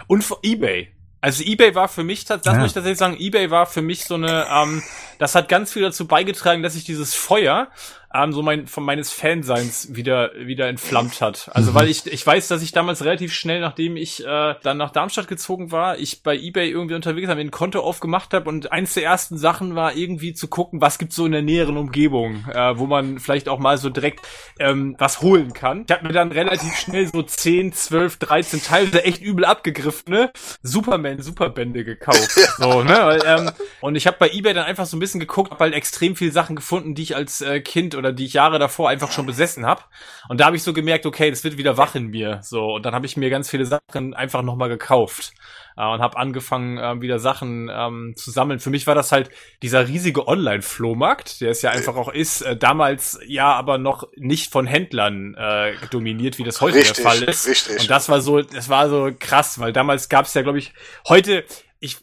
und 0.07 0.23
vor 0.23 0.39
eBay. 0.43 0.91
Also 1.21 1.43
eBay 1.43 1.75
war 1.75 1.88
für 1.88 2.03
mich, 2.03 2.25
das 2.25 2.41
Ja. 2.45 2.53
muss 2.53 2.67
ich 2.67 2.73
tatsächlich 2.73 2.97
sagen, 2.99 3.17
eBay 3.19 3.49
war 3.51 3.65
für 3.65 3.81
mich 3.81 4.05
so 4.05 4.15
eine, 4.15 4.47
ähm, 4.49 4.81
das 5.19 5.35
hat 5.35 5.49
ganz 5.49 5.73
viel 5.73 5.83
dazu 5.83 6.07
beigetragen, 6.07 6.63
dass 6.63 6.75
ich 6.75 6.85
dieses 6.85 7.13
Feuer 7.13 7.67
ähm, 8.13 8.33
so 8.33 8.41
mein, 8.41 8.67
von 8.67 8.83
meines 8.83 9.11
Fanseins 9.11 9.95
wieder, 9.95 10.31
wieder 10.35 10.67
entflammt 10.67 11.21
hat. 11.21 11.49
Also 11.53 11.73
weil 11.73 11.88
ich, 11.89 12.07
ich 12.07 12.25
weiß, 12.25 12.47
dass 12.47 12.61
ich 12.61 12.71
damals 12.71 13.03
relativ 13.03 13.33
schnell, 13.33 13.61
nachdem 13.61 13.97
ich 13.97 14.25
äh, 14.25 14.55
dann 14.63 14.77
nach 14.77 14.91
Darmstadt 14.91 15.27
gezogen 15.27 15.71
war, 15.71 15.97
ich 15.97 16.23
bei 16.23 16.35
Ebay 16.35 16.69
irgendwie 16.69 16.95
unterwegs 16.95 17.27
war, 17.27 17.35
mir 17.35 17.41
ein 17.41 17.51
Konto 17.51 17.81
aufgemacht 17.81 18.33
habe 18.33 18.49
und 18.49 18.71
eins 18.71 18.95
der 18.95 19.03
ersten 19.03 19.38
Sachen 19.38 19.75
war 19.75 19.95
irgendwie 19.95 20.33
zu 20.33 20.47
gucken, 20.47 20.81
was 20.81 20.97
gibt's 20.97 21.15
so 21.15 21.25
in 21.25 21.31
der 21.31 21.41
näheren 21.41 21.77
Umgebung, 21.77 22.45
äh, 22.51 22.77
wo 22.77 22.88
man 22.88 23.19
vielleicht 23.19 23.47
auch 23.47 23.59
mal 23.59 23.77
so 23.77 23.89
direkt 23.89 24.25
ähm, 24.59 24.95
was 24.97 25.21
holen 25.21 25.53
kann. 25.53 25.85
Ich 25.88 25.95
habe 25.95 26.07
mir 26.07 26.13
dann 26.13 26.31
relativ 26.31 26.75
schnell 26.75 27.07
so 27.07 27.21
10, 27.21 27.73
12, 27.73 28.17
13 28.17 28.63
teilweise 28.63 29.03
echt 29.03 29.21
übel 29.21 29.45
abgegriffene 29.45 30.31
Superman 30.63 31.21
Superbände 31.21 31.83
gekauft. 31.83 32.29
So, 32.59 32.83
ne? 32.83 32.89
Weil, 32.89 33.21
ähm, 33.25 33.51
und 33.79 33.95
ich 33.95 34.05
habe 34.05 34.17
bei 34.19 34.29
eBay 34.29 34.53
dann 34.53 34.65
einfach 34.65 34.85
so 34.85 34.97
ein 34.97 34.99
bisschen 34.99 35.08
geguckt, 35.17 35.49
hab 35.49 35.59
halt 35.59 35.73
extrem 35.73 36.15
viele 36.15 36.31
Sachen 36.31 36.55
gefunden, 36.55 36.93
die 36.93 37.01
ich 37.01 37.15
als 37.15 37.41
äh, 37.41 37.61
Kind 37.61 37.95
oder 37.95 38.13
die 38.13 38.25
ich 38.25 38.33
Jahre 38.33 38.59
davor 38.59 38.89
einfach 38.89 39.11
schon 39.11 39.25
besessen 39.25 39.65
habe. 39.65 39.81
Und 40.27 40.39
da 40.39 40.45
habe 40.45 40.55
ich 40.55 40.61
so 40.61 40.73
gemerkt, 40.73 41.07
okay, 41.07 41.31
das 41.31 41.43
wird 41.43 41.57
wieder 41.57 41.77
wach 41.77 41.95
in 41.95 42.07
mir. 42.07 42.41
So 42.43 42.75
und 42.75 42.85
dann 42.85 42.93
habe 42.93 43.07
ich 43.07 43.17
mir 43.17 43.31
ganz 43.31 43.49
viele 43.49 43.65
Sachen 43.65 44.13
einfach 44.13 44.43
nochmal 44.43 44.69
gekauft 44.69 45.33
äh, 45.79 45.85
und 45.85 46.01
habe 46.01 46.17
angefangen 46.17 46.77
äh, 46.77 47.01
wieder 47.01 47.19
Sachen 47.19 47.69
ähm, 47.73 48.13
zu 48.15 48.31
sammeln. 48.31 48.59
Für 48.59 48.69
mich 48.69 48.85
war 48.85 48.95
das 48.95 49.11
halt 49.11 49.29
dieser 49.63 49.87
riesige 49.87 50.27
Online-Flohmarkt, 50.27 51.41
der 51.41 51.51
es 51.51 51.61
ja 51.61 51.71
einfach 51.71 51.95
auch 51.95 52.11
ist. 52.11 52.41
Äh, 52.41 52.57
damals 52.57 53.19
ja, 53.25 53.53
aber 53.53 53.77
noch 53.77 54.07
nicht 54.15 54.51
von 54.51 54.67
Händlern 54.67 55.35
äh, 55.35 55.73
dominiert, 55.89 56.37
wie 56.37 56.43
das 56.43 56.61
heute 56.61 56.77
richtig, 56.77 56.97
der 56.97 57.05
Fall 57.05 57.23
ist. 57.23 57.47
Richtig. 57.47 57.79
Und 57.79 57.89
das 57.89 58.09
war 58.09 58.21
so, 58.21 58.41
das 58.41 58.69
war 58.69 58.89
so 58.89 59.09
krass, 59.17 59.59
weil 59.59 59.71
damals 59.71 60.09
gab 60.09 60.25
es 60.25 60.33
ja, 60.33 60.41
glaube 60.41 60.59
ich, 60.59 60.73
heute 61.07 61.45
ich 61.81 61.98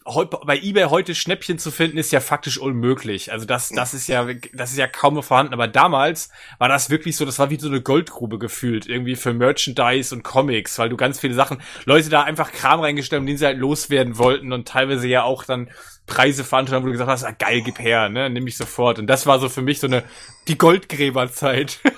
bei 0.47 0.59
eBay 0.59 0.85
heute 0.85 1.15
Schnäppchen 1.15 1.59
zu 1.59 1.71
finden 1.71 1.99
ist 1.99 2.11
ja 2.11 2.21
faktisch 2.21 2.57
unmöglich. 2.57 3.31
Also 3.31 3.45
das 3.45 3.69
das 3.69 3.93
ist 3.93 4.09
ja 4.09 4.27
das 4.55 4.71
ist 4.71 4.79
ja 4.79 4.87
kaum 4.87 5.15
mehr 5.15 5.23
vorhanden, 5.23 5.53
aber 5.53 5.69
damals 5.69 6.31
war 6.59 6.69
das 6.69 6.89
wirklich 6.89 7.17
so, 7.17 7.27
das 7.27 7.39
war 7.39 7.51
wie 7.51 7.59
so 7.59 7.69
eine 7.69 7.83
Goldgrube 7.83 8.39
gefühlt, 8.39 8.87
irgendwie 8.87 9.17
für 9.17 9.35
Merchandise 9.35 10.15
und 10.15 10.23
Comics, 10.23 10.79
weil 10.79 10.89
du 10.89 10.97
ganz 10.97 11.21
viele 11.21 11.35
Sachen 11.35 11.61
Leute 11.85 12.09
da 12.09 12.23
einfach 12.23 12.53
Kram 12.53 12.81
reingestellt 12.81 13.21
haben, 13.21 13.27
den 13.27 13.37
sie 13.37 13.45
halt 13.45 13.59
loswerden 13.59 14.17
wollten 14.17 14.55
und 14.55 14.67
teilweise 14.67 15.09
ja 15.09 15.25
auch 15.25 15.45
dann 15.45 15.69
Preise 16.07 16.45
veranstaltet 16.45 16.83
wo 16.83 16.87
du 16.87 16.93
gesagt 16.93 17.11
hast, 17.11 17.25
ah, 17.25 17.33
geil, 17.33 17.61
gib 17.63 17.79
her, 17.79 18.09
ne, 18.09 18.31
nimm 18.31 18.47
ich 18.47 18.57
sofort 18.57 18.99
und 18.99 19.09
das 19.09 19.27
war 19.27 19.39
so 19.39 19.51
für 19.51 19.63
mich 19.63 19.81
so 19.81 19.89
eine 19.89 20.05
die 20.49 20.57
Goldgräberzeit. 20.57 21.81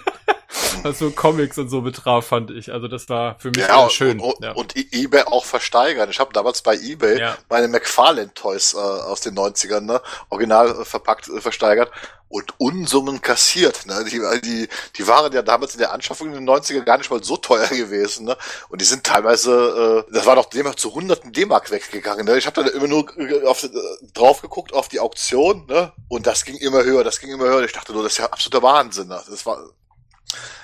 was 0.82 0.98
so 0.98 1.10
Comics 1.10 1.58
und 1.58 1.68
so 1.68 1.82
betraf, 1.82 2.26
fand 2.26 2.50
ich. 2.50 2.72
Also 2.72 2.88
das 2.88 3.08
war 3.08 3.38
für 3.38 3.48
mich 3.48 3.66
ja, 3.66 3.88
schön. 3.90 4.20
Und, 4.20 4.34
ja. 4.40 4.52
und 4.52 4.74
eBay 4.76 5.22
auch 5.24 5.44
versteigern. 5.44 6.10
Ich 6.10 6.20
habe 6.20 6.32
damals 6.32 6.62
bei 6.62 6.74
eBay 6.76 7.20
ja. 7.20 7.36
meine 7.48 7.68
McFarlane 7.68 8.32
Toys 8.34 8.74
äh, 8.74 8.78
aus 8.78 9.20
den 9.20 9.34
90ern, 9.34 9.80
ne, 9.80 10.00
original 10.30 10.70
äh, 10.70 10.84
verpackt, 10.84 11.28
äh, 11.28 11.40
versteigert 11.40 11.90
und 12.28 12.54
Unsummen 12.58 13.22
kassiert. 13.22 13.86
Ne? 13.86 14.04
Die, 14.04 14.20
die, 14.42 14.68
die 14.96 15.06
waren 15.06 15.32
ja 15.32 15.42
damals 15.42 15.74
in 15.74 15.78
der 15.78 15.92
Anschaffung 15.92 16.28
in 16.28 16.34
den 16.34 16.48
90ern 16.48 16.82
gar 16.82 16.98
nicht 16.98 17.10
mal 17.10 17.22
so 17.22 17.36
teuer 17.36 17.66
gewesen. 17.68 18.26
Ne? 18.26 18.36
Und 18.68 18.80
die 18.80 18.84
sind 18.84 19.04
teilweise, 19.04 20.04
äh, 20.08 20.12
das 20.12 20.26
war 20.26 20.36
doch 20.36 20.46
D-Mark 20.46 20.78
zu 20.78 20.94
hunderten 20.94 21.32
D-Mark 21.32 21.70
weggegangen. 21.70 22.26
Ne? 22.26 22.36
Ich 22.36 22.46
habe 22.46 22.62
da 22.62 22.70
immer 22.70 22.86
nur 22.86 23.16
äh, 23.18 23.44
auf, 23.46 23.64
äh, 23.64 23.70
drauf 24.12 24.42
geguckt 24.42 24.72
auf 24.72 24.88
die 24.88 25.00
Auktion 25.00 25.66
ne? 25.66 25.92
und 26.08 26.26
das 26.26 26.44
ging 26.44 26.56
immer 26.56 26.84
höher, 26.84 27.04
das 27.04 27.20
ging 27.20 27.30
immer 27.30 27.46
höher. 27.46 27.64
Ich 27.64 27.72
dachte 27.72 27.92
nur, 27.92 28.02
das 28.02 28.12
ist 28.12 28.18
ja 28.18 28.26
absoluter 28.26 28.62
Wahnsinn. 28.62 29.08
Ne? 29.08 29.20
Das 29.28 29.46
war 29.46 29.58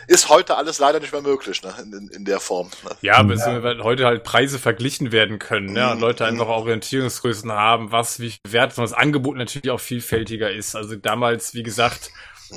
ist 0.06 0.28
heute 0.28 0.56
alles 0.56 0.78
leider 0.78 1.00
nicht 1.00 1.12
mehr 1.12 1.22
möglich, 1.22 1.62
ne? 1.62 1.74
in, 1.80 2.08
in 2.08 2.24
der 2.24 2.40
Form. 2.40 2.70
Ne? 2.84 2.90
Ja, 3.00 3.16
aber 3.16 3.34
ja. 3.34 3.62
weil 3.62 3.82
heute 3.82 4.04
halt 4.04 4.24
Preise 4.24 4.58
verglichen 4.58 5.12
werden 5.12 5.38
können, 5.38 5.72
ne? 5.72 5.92
Und 5.92 6.00
Leute 6.00 6.26
einfach 6.26 6.46
Orientierungsgrößen 6.46 7.50
haben, 7.52 7.90
was 7.92 8.20
wie 8.20 8.30
viel 8.30 8.52
wert 8.52 8.72
ist 8.72 8.78
und 8.78 8.84
das 8.84 8.92
Angebot 8.92 9.36
natürlich 9.36 9.70
auch 9.70 9.80
vielfältiger 9.80 10.50
ist. 10.50 10.76
Also 10.76 10.96
damals, 10.96 11.54
wie 11.54 11.62
gesagt, 11.62 12.10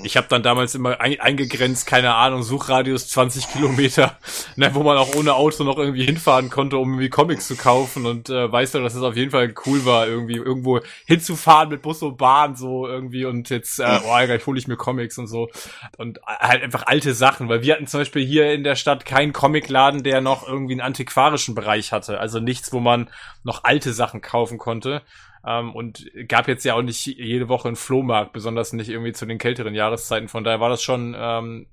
ich 0.04 0.18
habe 0.18 0.28
dann 0.30 0.44
damals 0.44 0.76
immer 0.76 1.00
ein, 1.00 1.20
eingegrenzt, 1.20 1.88
keine 1.88 2.16
Ahnung, 2.16 2.44
Suchradius 2.44 3.08
20 3.10 3.50
Kilometer, 3.50 4.18
ne, 4.56 4.74
wo 4.74 4.84
man 4.84 4.98
auch 4.98 5.16
ohne 5.16 5.36
Auto 5.36 5.64
noch 5.64 5.78
irgendwie 5.78 6.06
hinfahren 6.06 6.50
konnte, 6.50 6.78
um 6.78 6.92
irgendwie 6.92 7.10
Comics 7.10 7.48
zu 7.48 7.56
kaufen 7.56 8.06
und 8.06 8.30
äh, 8.30 8.52
weißt 8.52 8.76
du, 8.76 8.80
dass 8.80 8.96
es 8.96 9.02
auf 9.02 9.16
jeden 9.16 9.32
Fall 9.32 9.54
cool 9.66 9.86
war, 9.86 10.08
irgendwie 10.08 10.36
irgendwo 10.36 10.80
hinzufahren 11.06 11.70
mit 11.70 11.82
Bus 11.82 12.02
und 12.02 12.18
Bahn 12.18 12.56
so 12.56 12.88
irgendwie 12.88 13.26
und 13.26 13.50
jetzt, 13.50 13.80
äh, 13.80 14.00
oh, 14.04 14.26
gleich 14.26 14.46
hole 14.46 14.60
ich 14.60 14.68
mir 14.68 14.78
Comics 14.78 15.18
und 15.18 15.28
so. 15.28 15.50
Und 15.98 16.20
halt 16.26 16.64
einfach 16.64 16.86
alte 16.88 17.14
Sachen, 17.14 17.50
weil 17.50 17.62
wir 17.62 17.74
hatten 17.74 17.88
zum 17.88 18.02
Beispiel 18.02 18.26
hier 18.26 18.54
in 18.54 18.64
der 18.64 18.76
Stadt 18.76 19.06
keinen 19.06 19.34
Comicladen, 19.34 20.04
der 20.04 20.22
noch 20.22 20.48
irgendwie 20.48 20.74
einen 20.74 20.82
antiquarischen 20.82 21.56
Bereich 21.56 21.92
hatte, 21.92 22.20
also 22.20 22.40
nichts, 22.40 22.72
wo 22.74 22.80
man 22.80 23.10
noch 23.44 23.64
alte 23.64 23.94
Sachen 23.94 24.22
kaufen 24.22 24.58
konnte. 24.58 25.02
Ähm, 25.48 25.74
und 25.74 26.06
gab 26.28 26.48
jetzt 26.50 26.66
ja 26.66 26.74
auch 26.74 26.82
nicht 26.82 27.06
jede 27.06 27.48
Woche 27.48 27.70
einen 27.70 27.78
Flohmarkt, 27.78 28.34
besonders 28.34 28.74
nicht 28.74 28.90
irgendwie 28.90 29.14
zu 29.14 29.26
den 29.26 29.38
kälteren 29.38 29.74
Jahreszeiten. 29.74 30.28
Von 30.28 30.44
daher 30.44 30.60
war 30.60 30.70
das 30.70 30.84
schon 30.84 31.16
ähm, 31.18 31.68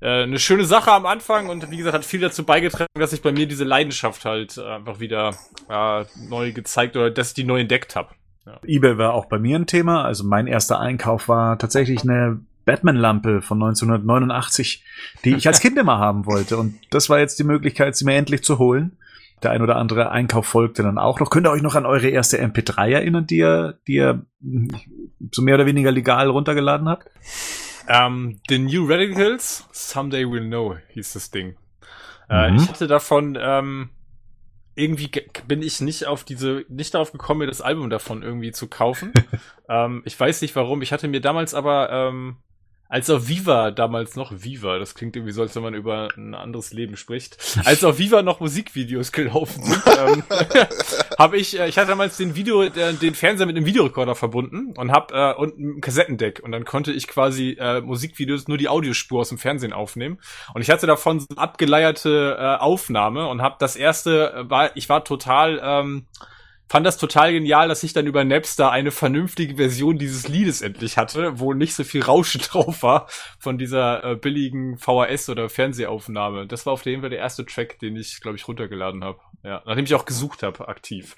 äh, 0.00 0.24
eine 0.24 0.40
schöne 0.40 0.64
Sache 0.64 0.90
am 0.90 1.06
Anfang 1.06 1.48
und 1.48 1.70
wie 1.70 1.76
gesagt, 1.76 1.94
hat 1.94 2.04
viel 2.04 2.20
dazu 2.20 2.44
beigetragen, 2.44 2.88
dass 2.94 3.12
ich 3.12 3.22
bei 3.22 3.30
mir 3.30 3.46
diese 3.46 3.64
Leidenschaft 3.64 4.24
halt 4.24 4.58
einfach 4.58 4.98
wieder 4.98 5.36
äh, 5.68 6.04
neu 6.28 6.52
gezeigt 6.52 6.96
oder 6.96 7.10
dass 7.10 7.28
ich 7.28 7.34
die 7.34 7.44
neu 7.44 7.60
entdeckt 7.60 7.94
habe. 7.94 8.10
Ja. 8.44 8.58
eBay 8.66 8.98
war 8.98 9.14
auch 9.14 9.26
bei 9.26 9.38
mir 9.38 9.56
ein 9.56 9.66
Thema. 9.66 10.04
Also 10.04 10.24
mein 10.24 10.46
erster 10.48 10.80
Einkauf 10.80 11.28
war 11.28 11.58
tatsächlich 11.58 12.02
eine 12.02 12.40
Batman-Lampe 12.64 13.42
von 13.42 13.62
1989, 13.62 14.84
die 15.24 15.34
ich 15.34 15.46
als 15.46 15.60
Kind 15.60 15.78
immer 15.78 15.98
haben 15.98 16.26
wollte. 16.26 16.56
Und 16.56 16.74
das 16.90 17.08
war 17.08 17.20
jetzt 17.20 17.38
die 17.38 17.44
Möglichkeit, 17.44 17.96
sie 17.96 18.04
mir 18.04 18.14
endlich 18.14 18.42
zu 18.42 18.58
holen 18.58 18.96
der 19.42 19.50
ein 19.52 19.62
oder 19.62 19.76
andere 19.76 20.10
Einkauf 20.10 20.46
folgte 20.46 20.82
dann 20.82 20.98
auch 20.98 21.20
noch. 21.20 21.30
Könnt 21.30 21.46
ihr 21.46 21.50
euch 21.50 21.62
noch 21.62 21.74
an 21.74 21.86
eure 21.86 22.08
erste 22.08 22.42
MP3 22.42 22.90
erinnern, 22.90 23.26
die 23.26 23.38
ihr, 23.38 23.78
die 23.86 23.94
ihr 23.94 24.26
so 25.32 25.42
mehr 25.42 25.54
oder 25.54 25.66
weniger 25.66 25.92
legal 25.92 26.28
runtergeladen 26.28 26.88
habt? 26.88 27.10
Um, 27.88 27.96
ähm, 27.96 28.40
The 28.48 28.58
New 28.58 28.86
Radicals, 28.86 29.66
Someday 29.72 30.24
We'll 30.24 30.46
Know, 30.46 30.76
hieß 30.90 31.14
das 31.14 31.30
Ding. 31.30 31.56
Äh, 32.28 32.50
mhm. 32.50 32.58
Äh, 32.58 32.62
ich 32.62 32.68
hatte 32.68 32.86
davon, 32.86 33.38
ähm, 33.40 33.90
irgendwie 34.74 35.10
bin 35.46 35.62
ich 35.62 35.80
nicht 35.80 36.06
auf 36.06 36.24
diese, 36.24 36.64
nicht 36.68 36.94
darauf 36.94 37.12
gekommen, 37.12 37.40
mir 37.40 37.46
das 37.46 37.60
Album 37.60 37.90
davon 37.90 38.22
irgendwie 38.22 38.52
zu 38.52 38.68
kaufen. 38.68 39.12
ähm, 39.68 40.02
ich 40.04 40.18
weiß 40.18 40.42
nicht 40.42 40.54
warum. 40.56 40.82
Ich 40.82 40.92
hatte 40.92 41.08
mir 41.08 41.20
damals 41.20 41.54
aber 41.54 41.90
ähm, 41.90 42.36
als 42.90 43.08
auf 43.08 43.28
Viva 43.28 43.70
damals 43.70 44.16
noch 44.16 44.32
Viva, 44.34 44.80
das 44.80 44.96
klingt 44.96 45.14
irgendwie 45.14 45.32
so, 45.32 45.42
als 45.42 45.54
wenn 45.54 45.62
man 45.62 45.74
über 45.74 46.08
ein 46.16 46.34
anderes 46.34 46.72
Leben 46.72 46.96
spricht, 46.96 47.38
als 47.64 47.84
auf 47.84 47.98
Viva 47.98 48.22
noch 48.22 48.40
Musikvideos 48.40 49.12
gelaufen 49.12 49.62
sind, 49.62 49.82
ähm, 49.98 50.24
habe 51.18 51.36
ich, 51.36 51.58
äh, 51.58 51.68
ich 51.68 51.78
hatte 51.78 51.88
damals 51.88 52.16
den 52.16 52.34
Video, 52.34 52.64
äh, 52.64 52.94
den 52.94 53.14
Fernseher 53.14 53.46
mit 53.46 53.56
einem 53.56 53.64
Videorekorder 53.64 54.16
verbunden 54.16 54.74
und 54.76 54.90
hab 54.90 55.12
äh, 55.12 55.32
und 55.34 55.56
ein 55.58 55.80
Kassettendeck. 55.80 56.40
Und 56.42 56.50
dann 56.50 56.64
konnte 56.64 56.92
ich 56.92 57.06
quasi 57.06 57.56
äh, 57.60 57.80
Musikvideos 57.80 58.48
nur 58.48 58.58
die 58.58 58.68
Audiospur 58.68 59.20
aus 59.20 59.28
dem 59.28 59.38
Fernsehen 59.38 59.72
aufnehmen. 59.72 60.18
Und 60.52 60.62
ich 60.62 60.70
hatte 60.70 60.88
davon 60.88 61.20
so 61.20 61.26
eine 61.30 61.38
abgeleierte 61.38 62.36
äh, 62.40 62.56
Aufnahme 62.56 63.28
und 63.28 63.40
habe 63.40 63.54
das 63.60 63.76
erste 63.76 64.32
äh, 64.32 64.50
war, 64.50 64.76
ich 64.76 64.88
war 64.88 65.04
total 65.04 65.60
ähm, 65.62 66.06
fand 66.70 66.86
das 66.86 66.98
total 66.98 67.32
genial, 67.32 67.66
dass 67.66 67.82
ich 67.82 67.94
dann 67.94 68.06
über 68.06 68.24
Napster 68.24 68.70
eine 68.70 68.92
vernünftige 68.92 69.56
Version 69.56 69.98
dieses 69.98 70.28
Liedes 70.28 70.62
endlich 70.62 70.98
hatte, 70.98 71.40
wo 71.40 71.52
nicht 71.52 71.74
so 71.74 71.82
viel 71.82 72.00
Rauschen 72.00 72.40
drauf 72.48 72.84
war 72.84 73.08
von 73.40 73.58
dieser 73.58 74.04
äh, 74.04 74.14
billigen 74.14 74.78
VHS 74.78 75.30
oder 75.30 75.48
Fernsehaufnahme. 75.48 76.46
Das 76.46 76.66
war 76.66 76.72
auf 76.72 76.86
jeden 76.86 77.00
Fall 77.00 77.10
der 77.10 77.18
erste 77.18 77.44
Track, 77.44 77.80
den 77.80 77.96
ich, 77.96 78.20
glaube 78.20 78.36
ich, 78.36 78.46
runtergeladen 78.46 79.02
habe. 79.02 79.18
Ja, 79.42 79.62
nachdem 79.66 79.84
ich 79.84 79.94
auch 79.96 80.04
gesucht 80.04 80.44
habe, 80.44 80.68
aktiv. 80.68 81.16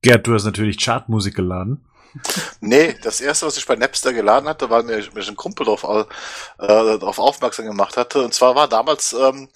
Gerd, 0.00 0.26
du 0.26 0.32
hast 0.32 0.44
natürlich 0.46 0.82
Chartmusik 0.82 1.34
geladen. 1.34 1.84
Nee, 2.60 2.96
das 3.02 3.20
erste, 3.20 3.44
was 3.44 3.58
ich 3.58 3.66
bei 3.66 3.76
Napster 3.76 4.14
geladen 4.14 4.48
hatte, 4.48 4.70
war 4.70 4.82
mir, 4.82 5.04
mir 5.14 5.28
ein 5.28 5.36
Kumpel 5.36 5.66
drauf, 5.66 5.84
äh, 5.84 6.06
darauf 6.58 7.18
aufmerksam 7.18 7.66
gemacht 7.66 7.98
hatte. 7.98 8.22
Und 8.22 8.32
zwar 8.32 8.54
war 8.54 8.68
damals 8.68 9.12
ähm, 9.12 9.50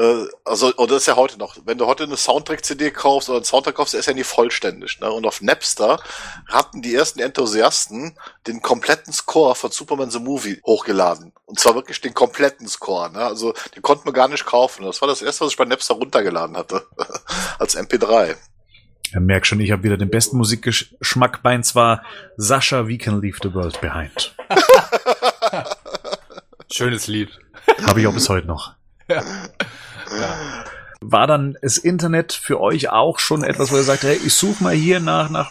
äh, 0.00 0.26
also, 0.46 0.74
oder 0.76 0.96
ist 0.96 1.06
ja 1.06 1.16
heute 1.16 1.38
noch, 1.38 1.56
wenn 1.66 1.76
du 1.76 1.86
heute 1.86 2.04
eine 2.04 2.16
Soundtrack-CD 2.16 2.90
kaufst 2.90 3.28
oder 3.28 3.36
einen 3.36 3.44
Soundtrack 3.44 3.74
kaufst, 3.74 3.92
der 3.92 4.00
ist 4.00 4.06
ja 4.06 4.14
nie 4.14 4.24
vollständig. 4.24 4.98
Ne? 5.00 5.10
Und 5.10 5.26
auf 5.26 5.42
Napster 5.42 6.00
hatten 6.48 6.80
die 6.80 6.94
ersten 6.94 7.20
Enthusiasten 7.20 8.16
den 8.46 8.62
kompletten 8.62 9.12
Score 9.12 9.54
von 9.54 9.70
Superman 9.70 10.10
the 10.10 10.18
Movie 10.18 10.60
hochgeladen. 10.64 11.32
Und 11.44 11.60
zwar 11.60 11.74
wirklich 11.74 12.00
den 12.00 12.14
kompletten 12.14 12.66
Score. 12.66 13.10
Ne? 13.10 13.18
Also 13.18 13.52
den 13.76 13.82
konnten 13.82 14.06
wir 14.06 14.14
gar 14.14 14.28
nicht 14.28 14.46
kaufen. 14.46 14.84
Das 14.84 15.02
war 15.02 15.08
das 15.08 15.20
erste, 15.20 15.44
was 15.44 15.52
ich 15.52 15.58
bei 15.58 15.66
Napster 15.66 15.94
runtergeladen 15.94 16.56
hatte. 16.56 16.86
Als 17.58 17.76
MP3. 17.76 18.36
Ja, 19.12 19.20
merk 19.20 19.44
schon, 19.44 19.60
ich 19.60 19.70
habe 19.70 19.82
wieder 19.82 19.98
den 19.98 20.08
besten 20.08 20.38
Musikgeschmack 20.38 21.42
bei, 21.42 21.56
und 21.56 21.64
zwar 21.64 22.04
Sascha, 22.36 22.86
We 22.86 22.96
Can 22.96 23.20
Leave 23.20 23.38
the 23.42 23.52
World 23.52 23.80
Behind. 23.80 24.34
Schönes 26.72 27.08
Lied. 27.08 27.28
Habe 27.86 28.00
ich 28.00 28.06
auch 28.06 28.14
bis 28.14 28.28
heute 28.28 28.46
noch. 28.46 28.74
Ja. 29.10 29.24
War 31.00 31.26
dann 31.26 31.56
das 31.62 31.78
Internet 31.78 32.32
für 32.32 32.60
euch 32.60 32.90
auch 32.90 33.18
schon 33.18 33.42
etwas, 33.42 33.72
wo 33.72 33.76
ihr 33.76 33.82
sagt, 33.82 34.02
hey, 34.02 34.18
ich 34.24 34.34
suche 34.34 34.62
mal 34.62 34.74
hier 34.74 35.00
nach, 35.00 35.30
nach, 35.30 35.50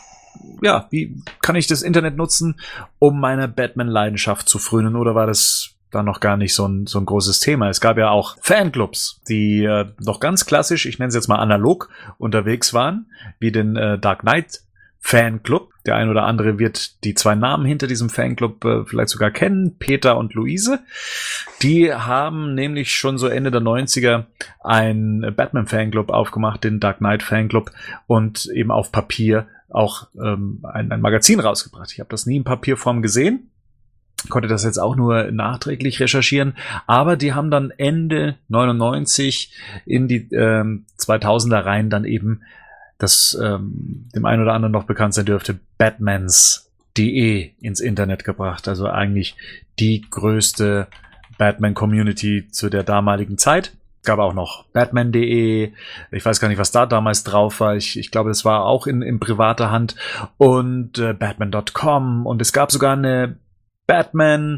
ja, 0.62 0.88
wie 0.92 1.22
kann 1.42 1.56
ich 1.56 1.68
das 1.68 1.82
Internet 1.82 2.16
nutzen, 2.18 2.60
um 3.00 3.20
meine 3.20 3.48
Batman-Leidenschaft 3.48 4.48
zu 4.48 4.60
frönen? 4.60 4.96
Oder 4.96 5.16
war 5.16 5.26
das 5.26 5.72
dann 5.92 6.06
noch 6.06 6.20
gar 6.20 6.38
nicht 6.38 6.54
so 6.54 6.68
ein, 6.68 6.86
so 6.86 7.00
ein 7.00 7.06
großes 7.06 7.40
Thema. 7.40 7.70
Es 7.70 7.82
gab 7.82 7.98
ja 7.98 8.10
auch 8.10 8.38
Fanclubs, 8.42 9.22
die 9.28 9.64
äh, 9.64 9.88
noch 10.00 10.20
ganz 10.20 10.46
klassisch, 10.46 10.86
ich 10.86 11.00
nenne 11.00 11.10
es 11.10 11.16
jetzt 11.16 11.28
mal 11.28 11.40
analog, 11.40 11.90
unterwegs 12.18 12.74
waren, 12.74 13.08
wie 13.40 13.52
den 13.52 13.76
äh, 13.76 13.98
Dark 13.98 14.20
Knight 14.20 14.62
Fanclub. 15.00 15.72
Der 15.86 15.96
ein 15.96 16.10
oder 16.10 16.24
andere 16.24 16.60
wird 16.60 17.04
die 17.04 17.16
zwei 17.16 17.34
Namen 17.34 17.66
hinter 17.66 17.88
diesem 17.88 18.10
Fanclub 18.10 18.64
äh, 18.66 18.86
vielleicht 18.86 19.10
sogar 19.10 19.32
kennen, 19.32 19.78
Peter 19.80 20.18
und 20.18 20.34
Luise. 20.34 20.80
Die 21.62 21.94
haben 21.94 22.54
nämlich 22.54 22.94
schon 22.94 23.18
so 23.18 23.28
Ende 23.28 23.50
der 23.50 23.62
90er 23.62 24.26
ein 24.64 25.34
Batman 25.36 25.68
Fanclub 25.68 26.10
aufgemacht, 26.10 26.64
den 26.64 26.80
Dark 26.80 26.98
Knight 26.98 27.24
Fanclub 27.24 27.72
und 28.08 28.46
eben 28.54 28.72
auf 28.72 28.92
Papier 28.92 29.48
auch 29.70 30.08
ähm, 30.16 30.64
ein, 30.64 30.92
ein 30.92 31.02
Magazin 31.02 31.40
rausgebracht. 31.40 31.92
Ich 31.92 32.00
habe 32.00 32.10
das 32.10 32.26
nie 32.26 32.38
in 32.38 32.44
Papierform 32.44 33.02
gesehen, 33.02 33.52
konnte 34.30 34.48
das 34.48 34.64
jetzt 34.64 34.80
auch 34.80 34.96
nur 34.96 35.32
nachträglich 35.32 36.00
recherchieren, 36.00 36.56
aber 36.88 37.16
die 37.16 37.34
haben 37.34 37.52
dann 37.52 37.72
Ende 37.72 38.36
99 38.50 39.54
in 39.86 40.08
die 40.08 40.28
ähm, 40.34 40.86
2000er 41.00 41.64
rein 41.66 41.90
dann 41.90 42.04
eben 42.04 42.42
das 43.00 43.36
ähm, 43.42 44.08
dem 44.14 44.26
einen 44.26 44.44
oder 44.44 44.54
anderen 44.54 44.72
noch 44.72 44.84
bekannt 44.84 45.16
sein 45.16 45.26
dürfte, 45.26 45.60
Batmans 45.80 46.70
Batman.de 47.00 47.52
ins 47.62 47.80
Internet 47.80 48.24
gebracht. 48.24 48.68
Also 48.68 48.88
eigentlich 48.88 49.36
die 49.80 50.06
größte 50.10 50.88
Batman-Community 51.38 52.48
zu 52.52 52.70
der 52.70 52.84
damaligen 52.84 53.38
Zeit. 53.38 53.74
Gab 54.04 54.20
auch 54.20 54.34
noch 54.34 54.66
Batman.de. 54.74 55.74
Ich 56.12 56.26
weiß 56.26 56.40
gar 56.40 56.48
nicht, 56.48 56.58
was 56.58 56.72
da 56.72 56.86
damals 56.86 57.24
drauf 57.24 57.60
war. 57.60 57.76
Ich, 57.76 57.98
ich 57.98 58.12
glaube, 58.12 58.30
das 58.30 58.46
war 58.46 58.64
auch 58.66 58.88
in, 58.88 59.02
in 59.02 59.20
privater 59.20 59.72
Hand. 59.72 59.96
Und 60.38 60.98
äh, 60.98 61.14
Batman.com. 61.14 62.26
Und 62.26 62.42
es 62.42 62.54
gab 62.54 62.72
sogar 62.72 62.94
eine 62.94 63.38
Batman 63.88 64.56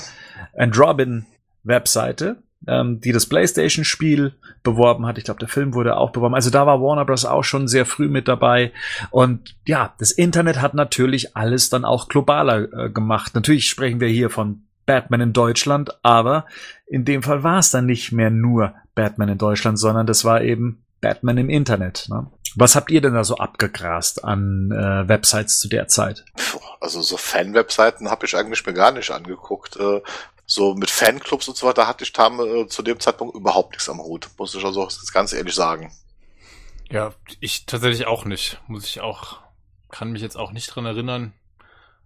and 0.55 0.77
Robin 0.77 1.25
Webseite, 1.63 2.37
ähm, 2.67 3.01
die 3.01 3.11
das 3.11 3.25
PlayStation-Spiel 3.25 4.33
beworben 4.63 5.05
hat. 5.05 5.17
Ich 5.17 5.23
glaube, 5.23 5.39
der 5.39 5.47
Film 5.47 5.73
wurde 5.73 5.97
auch 5.97 6.11
beworben. 6.11 6.35
Also 6.35 6.49
da 6.49 6.65
war 6.65 6.81
Warner 6.81 7.05
Bros. 7.05 7.25
auch 7.25 7.43
schon 7.43 7.67
sehr 7.67 7.85
früh 7.85 8.07
mit 8.07 8.27
dabei. 8.27 8.71
Und 9.09 9.55
ja, 9.65 9.93
das 9.99 10.11
Internet 10.11 10.61
hat 10.61 10.73
natürlich 10.73 11.35
alles 11.35 11.69
dann 11.69 11.85
auch 11.85 12.07
globaler 12.07 12.71
äh, 12.73 12.89
gemacht. 12.89 13.33
Natürlich 13.35 13.67
sprechen 13.69 13.99
wir 13.99 14.07
hier 14.07 14.29
von 14.29 14.63
Batman 14.85 15.21
in 15.21 15.33
Deutschland, 15.33 15.91
aber 16.03 16.45
in 16.87 17.05
dem 17.05 17.23
Fall 17.23 17.43
war 17.43 17.59
es 17.59 17.71
dann 17.71 17.85
nicht 17.85 18.11
mehr 18.11 18.29
nur 18.29 18.73
Batman 18.95 19.29
in 19.29 19.37
Deutschland, 19.37 19.79
sondern 19.79 20.05
das 20.05 20.25
war 20.25 20.41
eben 20.41 20.83
Batman 20.99 21.37
im 21.37 21.49
Internet. 21.49 22.07
Ne? 22.09 22.27
Was 22.55 22.75
habt 22.75 22.91
ihr 22.91 23.01
denn 23.01 23.13
da 23.13 23.23
so 23.23 23.37
abgegrast 23.37 24.25
an 24.25 24.71
äh, 24.71 25.07
Websites 25.07 25.59
zu 25.59 25.69
der 25.69 25.87
Zeit? 25.87 26.25
Also 26.81 27.01
so 27.01 27.15
Fan-Webseiten 27.15 28.09
habe 28.09 28.25
ich 28.25 28.35
eigentlich 28.35 28.65
mir 28.65 28.73
gar 28.73 28.91
nicht 28.91 29.11
angeguckt. 29.11 29.77
Äh, 29.77 30.01
so 30.51 30.73
mit 30.73 30.91
Fanclubs 30.91 31.47
und 31.47 31.55
so 31.55 31.65
weiter 31.65 31.87
hatte 31.87 32.03
ich 32.03 32.11
da 32.11 32.27
äh, 32.27 32.67
zu 32.67 32.81
dem 32.83 32.99
Zeitpunkt 32.99 33.35
überhaupt 33.35 33.71
nichts 33.71 33.87
am 33.87 33.99
Hut, 33.99 34.29
muss 34.37 34.53
ich 34.53 34.65
also 34.65 34.85
ganz 35.13 35.31
ehrlich 35.31 35.55
sagen. 35.55 35.93
Ja, 36.89 37.13
ich 37.39 37.65
tatsächlich 37.65 38.05
auch 38.05 38.25
nicht. 38.25 38.59
Muss 38.67 38.85
ich 38.85 38.99
auch, 38.99 39.39
kann 39.89 40.11
mich 40.11 40.21
jetzt 40.21 40.35
auch 40.35 40.51
nicht 40.51 40.67
dran 40.67 40.85
erinnern. 40.85 41.31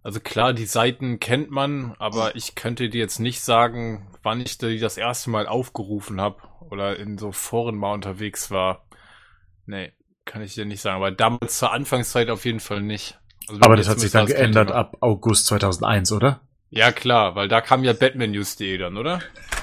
Also 0.04 0.20
klar, 0.20 0.54
die 0.54 0.68
Seiten 0.68 1.20
kennt 1.20 1.50
man, 1.50 1.96
aber 1.98 2.36
ich 2.36 2.54
könnte 2.54 2.88
dir 2.88 3.00
jetzt 3.00 3.18
nicht 3.18 3.42
sagen, 3.42 4.06
wann 4.22 4.42
ich 4.42 4.60
die 4.60 4.78
das 4.78 4.98
erste 4.98 5.32
Mal 5.32 5.48
aufgerufen 5.48 6.22
habe 6.22 6.38
oder 6.70 7.00
in 7.00 7.18
so 7.18 7.32
Foren 7.32 7.76
mal 7.76 7.94
unterwegs 7.94 8.52
war. 8.52 8.86
Nee, 9.66 9.92
kann 10.24 10.44
ich 10.44 10.54
dir 10.54 10.66
nicht 10.66 10.82
sagen. 10.82 10.98
Aber 10.98 11.10
damals 11.10 11.58
zur 11.58 11.72
Anfangszeit 11.72 12.30
auf 12.30 12.46
jeden 12.46 12.60
Fall 12.60 12.84
nicht. 12.84 13.18
Also 13.48 13.60
aber 13.62 13.76
das 13.76 13.90
hat 13.90 14.00
sich 14.00 14.12
dann 14.12 14.28
geändert 14.28 14.72
ab 14.72 14.98
August 15.02 15.48
2001, 15.48 16.12
oder? 16.12 16.42
Ja, 16.76 16.92
klar, 16.92 17.36
weil 17.36 17.48
da 17.48 17.62
kam 17.62 17.86
ja 17.86 17.94
batmannews.de 17.94 18.78
dann, 18.78 18.98
oder? 18.98 19.22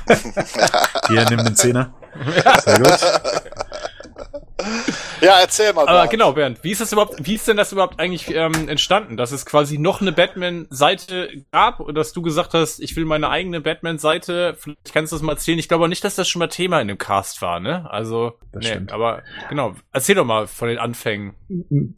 Hier, 1.08 1.26
nimm 1.28 1.44
den 1.44 1.54
Zehner. 1.54 1.92
Sehr 2.64 2.78
gut. 2.78 2.98
Ja, 5.20 5.38
erzähl 5.40 5.72
mal. 5.72 5.86
Aber 5.86 6.08
genau, 6.08 6.32
Bernd, 6.32 6.58
wie 6.62 6.72
ist 6.72 6.80
das 6.80 6.92
überhaupt, 6.92 7.14
wie 7.24 7.34
ist 7.34 7.46
denn 7.46 7.56
das 7.56 7.70
überhaupt 7.72 8.00
eigentlich 8.00 8.34
ähm, 8.34 8.68
entstanden, 8.68 9.16
dass 9.16 9.30
es 9.30 9.46
quasi 9.46 9.78
noch 9.78 10.00
eine 10.00 10.10
Batman-Seite 10.12 11.44
gab 11.52 11.80
und 11.80 11.94
dass 11.94 12.12
du 12.12 12.22
gesagt 12.22 12.54
hast, 12.54 12.80
ich 12.80 12.96
will 12.96 13.04
meine 13.04 13.28
eigene 13.30 13.60
Batman-Seite, 13.60 14.56
vielleicht 14.58 14.92
kannst 14.92 15.12
du 15.12 15.16
das 15.16 15.22
mal 15.22 15.32
erzählen. 15.32 15.58
Ich 15.58 15.68
glaube 15.68 15.84
auch 15.84 15.88
nicht, 15.88 16.02
dass 16.02 16.16
das 16.16 16.28
schon 16.28 16.40
mal 16.40 16.48
Thema 16.48 16.80
in 16.80 16.88
dem 16.88 16.98
Cast 16.98 17.40
war, 17.40 17.60
ne? 17.60 17.88
Also, 17.90 18.32
das 18.52 18.64
nee, 18.64 18.70
stimmt. 18.70 18.92
aber 18.92 19.22
genau, 19.48 19.74
erzähl 19.92 20.16
doch 20.16 20.24
mal 20.24 20.46
von 20.46 20.68
den 20.68 20.78
Anfängen. 20.78 21.34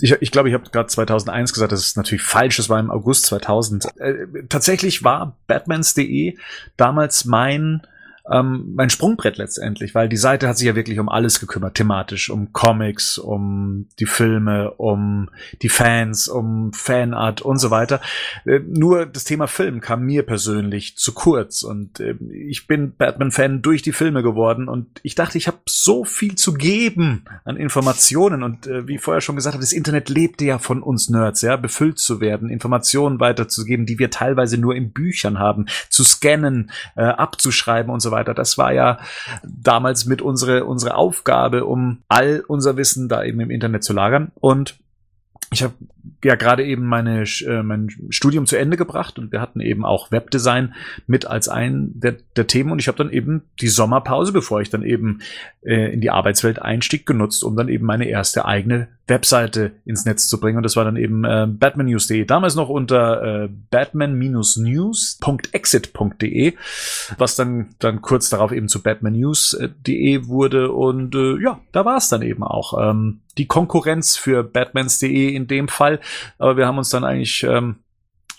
Ich 0.00 0.08
glaube, 0.08 0.24
ich, 0.24 0.30
glaub, 0.30 0.46
ich 0.46 0.54
habe 0.54 0.70
gerade 0.70 0.88
2001 0.88 1.52
gesagt, 1.54 1.72
das 1.72 1.80
ist 1.80 1.96
natürlich 1.96 2.22
falsch, 2.22 2.56
das 2.58 2.68
war 2.68 2.78
im 2.78 2.90
August 2.90 3.26
2000. 3.26 3.86
Äh, 3.96 4.14
tatsächlich 4.48 5.02
war 5.02 5.36
Batmans.de 5.46 6.36
damals 6.76 7.24
mein 7.24 7.86
ähm, 8.30 8.72
mein 8.74 8.88
Sprungbrett 8.88 9.36
letztendlich, 9.36 9.94
weil 9.94 10.08
die 10.08 10.16
Seite 10.16 10.48
hat 10.48 10.56
sich 10.56 10.66
ja 10.66 10.74
wirklich 10.74 10.98
um 10.98 11.10
alles 11.10 11.40
gekümmert, 11.40 11.74
thematisch, 11.74 12.30
um 12.30 12.52
Comics, 12.52 13.18
um 13.18 13.86
die 13.98 14.06
Filme, 14.06 14.70
um 14.72 15.28
die 15.60 15.68
Fans, 15.68 16.28
um 16.28 16.72
Fanart 16.72 17.42
und 17.42 17.58
so 17.58 17.70
weiter. 17.70 18.00
Äh, 18.46 18.60
nur 18.60 19.04
das 19.04 19.24
Thema 19.24 19.46
Film 19.46 19.82
kam 19.82 20.04
mir 20.04 20.22
persönlich 20.22 20.96
zu 20.96 21.12
kurz 21.12 21.62
und 21.62 22.00
äh, 22.00 22.14
ich 22.30 22.66
bin 22.66 22.96
Batman-Fan 22.96 23.60
durch 23.60 23.82
die 23.82 23.92
Filme 23.92 24.22
geworden 24.22 24.68
und 24.68 25.00
ich 25.02 25.14
dachte, 25.14 25.36
ich 25.36 25.46
habe 25.46 25.58
so 25.66 26.04
viel 26.04 26.34
zu 26.34 26.54
geben 26.54 27.26
an 27.44 27.56
Informationen 27.56 28.42
und 28.42 28.66
äh, 28.66 28.88
wie 28.88 28.96
vorher 28.96 29.20
schon 29.20 29.36
gesagt 29.36 29.54
habe, 29.54 29.62
das 29.62 29.72
Internet 29.72 30.08
lebte 30.08 30.46
ja 30.46 30.58
von 30.58 30.82
uns 30.82 31.10
Nerds, 31.10 31.42
ja, 31.42 31.56
befüllt 31.56 31.98
zu 31.98 32.20
werden, 32.20 32.48
Informationen 32.48 33.20
weiterzugeben, 33.20 33.84
die 33.84 33.98
wir 33.98 34.10
teilweise 34.10 34.56
nur 34.56 34.74
in 34.74 34.92
Büchern 34.92 35.38
haben, 35.38 35.66
zu 35.90 36.04
scannen, 36.04 36.70
äh, 36.96 37.02
abzuschreiben 37.02 37.92
und 37.92 38.00
so 38.00 38.10
weiter. 38.10 38.13
Das 38.22 38.56
war 38.58 38.72
ja 38.72 38.98
damals 39.42 40.04
mit 40.04 40.22
unsere, 40.22 40.64
unsere 40.64 40.94
Aufgabe, 40.94 41.64
um 41.64 42.02
all 42.08 42.44
unser 42.46 42.76
Wissen 42.76 43.08
da 43.08 43.24
eben 43.24 43.40
im 43.40 43.50
Internet 43.50 43.82
zu 43.82 43.92
lagern. 43.92 44.30
Und 44.36 44.76
ich 45.50 45.62
habe 45.62 45.74
ja 46.22 46.34
gerade 46.34 46.64
eben 46.64 46.84
meine, 46.84 47.22
äh, 47.22 47.62
mein 47.62 47.88
Studium 48.10 48.46
zu 48.46 48.56
Ende 48.56 48.76
gebracht 48.76 49.18
und 49.18 49.32
wir 49.32 49.40
hatten 49.40 49.60
eben 49.60 49.84
auch 49.84 50.10
Webdesign 50.10 50.74
mit 51.06 51.26
als 51.26 51.48
ein 51.48 51.92
der, 51.94 52.16
der 52.36 52.46
Themen 52.46 52.72
und 52.72 52.78
ich 52.78 52.88
habe 52.88 52.98
dann 52.98 53.10
eben 53.10 53.42
die 53.60 53.68
Sommerpause, 53.68 54.32
bevor 54.32 54.60
ich 54.60 54.70
dann 54.70 54.82
eben 54.82 55.20
äh, 55.62 55.92
in 55.92 56.00
die 56.00 56.10
Arbeitswelt 56.10 56.60
einstieg, 56.60 57.06
genutzt, 57.06 57.44
um 57.44 57.56
dann 57.56 57.68
eben 57.68 57.86
meine 57.86 58.08
erste 58.08 58.44
eigene 58.44 58.88
Webseite 59.06 59.72
ins 59.84 60.06
Netz 60.06 60.28
zu 60.28 60.40
bringen 60.40 60.56
und 60.56 60.62
das 60.62 60.76
war 60.76 60.84
dann 60.84 60.96
eben 60.96 61.24
äh, 61.24 61.46
batmannews.de, 61.48 62.24
damals 62.24 62.54
noch 62.54 62.68
unter 62.68 63.44
äh, 63.44 63.48
batman-news.exit.de, 63.70 66.54
was 67.18 67.36
dann 67.36 67.68
dann 67.78 68.02
kurz 68.02 68.30
darauf 68.30 68.52
eben 68.52 68.68
zu 68.68 68.82
batmannews.de 68.82 70.26
wurde 70.26 70.72
und 70.72 71.14
äh, 71.14 71.40
ja, 71.42 71.60
da 71.72 71.84
war 71.84 71.98
es 71.98 72.08
dann 72.08 72.22
eben 72.22 72.42
auch. 72.42 72.90
Ähm, 72.90 73.20
die 73.38 73.46
Konkurrenz 73.46 74.16
für 74.16 74.42
batmans.de 74.42 75.34
in 75.34 75.46
dem 75.46 75.68
Fall. 75.68 75.93
Aber 76.38 76.56
wir 76.56 76.66
haben 76.66 76.78
uns 76.78 76.90
dann 76.90 77.04
eigentlich 77.04 77.42
ähm, 77.42 77.76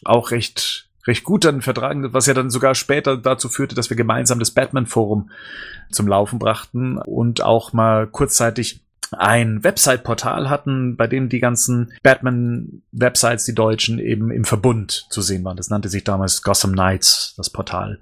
auch 0.04 0.32
recht 0.32 0.90
recht 1.08 1.24
gut 1.24 1.46
dann 1.46 1.62
vertragen, 1.62 2.14
was 2.14 2.26
ja 2.26 2.34
dann 2.34 2.50
sogar 2.50 2.74
später 2.76 3.18
dazu 3.18 3.48
führte, 3.48 3.76
dass 3.76 3.90
wir 3.90 3.98
gemeinsam 3.98 4.40
das 4.40 4.52
Batman-Forum 4.52 5.30
zum 5.92 6.08
Laufen 6.08 6.40
brachten 6.40 6.98
und 6.98 7.42
auch 7.42 7.74
mal 7.74 8.08
kurzzeitig 8.08 8.82
ein 9.12 9.64
Website-Portal 9.64 10.50
hatten, 10.50 10.98
bei 10.98 11.08
dem 11.08 11.30
die 11.30 11.40
ganzen 11.40 11.94
Batman-Websites, 12.02 13.46
die 13.46 13.54
deutschen, 13.54 14.00
eben 14.00 14.32
im 14.32 14.46
Verbund 14.46 15.06
zu 15.10 15.22
sehen 15.22 15.44
waren. 15.44 15.58
Das 15.58 15.70
nannte 15.70 15.90
sich 15.90 16.04
damals 16.04 16.42
Gotham 16.42 16.74
Knights, 16.74 17.36
das 17.38 17.52
Portal. 17.52 18.00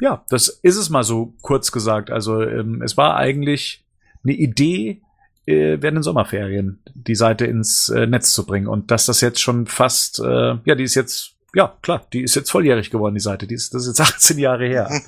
Ja, 0.00 0.24
das 0.30 0.48
ist 0.48 0.76
es 0.76 0.88
mal 0.88 1.04
so 1.04 1.34
kurz 1.42 1.72
gesagt. 1.72 2.10
Also 2.10 2.42
ähm, 2.42 2.82
es 2.82 2.96
war 2.96 3.16
eigentlich 3.16 3.84
eine 4.24 4.32
Idee, 4.32 5.02
äh, 5.46 5.78
während 5.80 5.98
den 5.98 6.02
Sommerferien 6.02 6.78
die 6.94 7.14
Seite 7.14 7.46
ins 7.46 7.88
äh, 7.88 8.06
Netz 8.06 8.32
zu 8.32 8.44
bringen. 8.44 8.66
Und 8.66 8.90
dass 8.90 9.06
das 9.06 9.20
jetzt 9.20 9.40
schon 9.40 9.66
fast, 9.66 10.20
äh, 10.20 10.56
ja, 10.64 10.74
die 10.74 10.84
ist 10.84 10.94
jetzt, 10.94 11.32
ja, 11.54 11.74
klar, 11.82 12.06
die 12.12 12.22
ist 12.22 12.34
jetzt 12.34 12.50
volljährig 12.50 12.90
geworden, 12.90 13.14
die 13.14 13.20
Seite. 13.20 13.46
Die 13.46 13.54
ist, 13.54 13.72
das 13.72 13.86
ist 13.86 13.98
jetzt 13.98 14.08
18 14.14 14.38
Jahre 14.38 14.66
her. 14.66 14.90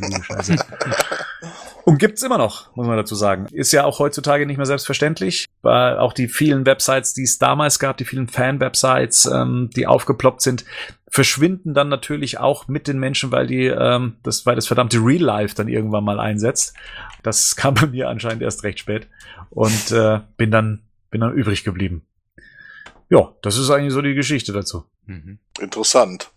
Und 1.85 1.99
gibt's 1.99 2.23
immer 2.23 2.37
noch, 2.37 2.77
muss 2.77 2.87
man 2.87 2.99
dazu 2.99 3.15
sagen. 3.15 3.47
Ist 3.51 3.73
ja 3.73 3.85
auch 3.85 3.99
heutzutage 3.99 4.45
nicht 4.45 4.59
mehr 4.59 4.67
selbstverständlich. 4.67 5.47
Weil 5.63 5.97
auch 5.97 6.13
die 6.13 6.29
vielen 6.29 6.67
Websites, 6.67 7.15
die 7.15 7.23
es 7.23 7.39
damals 7.39 7.79
gab, 7.79 7.97
die 7.97 8.05
vielen 8.05 8.29
Fan-Websites, 8.29 9.25
ähm, 9.25 9.71
die 9.75 9.87
aufgeploppt 9.87 10.43
sind, 10.43 10.67
verschwinden 11.11 11.75
dann 11.75 11.89
natürlich 11.89 12.39
auch 12.39 12.69
mit 12.69 12.87
den 12.87 12.99
Menschen, 12.99 13.33
weil 13.33 13.47
die, 13.47 13.67
ähm, 13.67 14.17
das, 14.23 14.47
weil 14.47 14.57
das 14.57 14.67
verdammte 14.67 14.99
Real 14.99 15.23
Life 15.23 15.55
dann 15.55 15.69
irgendwann 15.69 16.05
mal 16.05 16.21
einsetzt. 16.21 16.75
Das 17.23 17.57
kam 17.57 17.75
bei 17.75 17.87
mir 17.87 18.09
anscheinend 18.09 18.43
erst 18.43 18.65
recht 18.65 18.79
spät 18.79 19.09
und 19.51 19.91
äh, 19.91 20.21
bin 20.37 20.51
dann 20.51 20.83
bin 21.11 21.21
dann 21.21 21.33
übrig 21.33 21.65
geblieben. 21.65 22.03
Ja, 23.11 23.33
das 23.41 23.57
ist 23.57 23.71
eigentlich 23.71 23.95
so 23.95 24.03
die 24.03 24.15
Geschichte 24.15 24.53
dazu. 24.53 24.85
Mhm. 25.07 25.39
Interessant. 25.59 26.31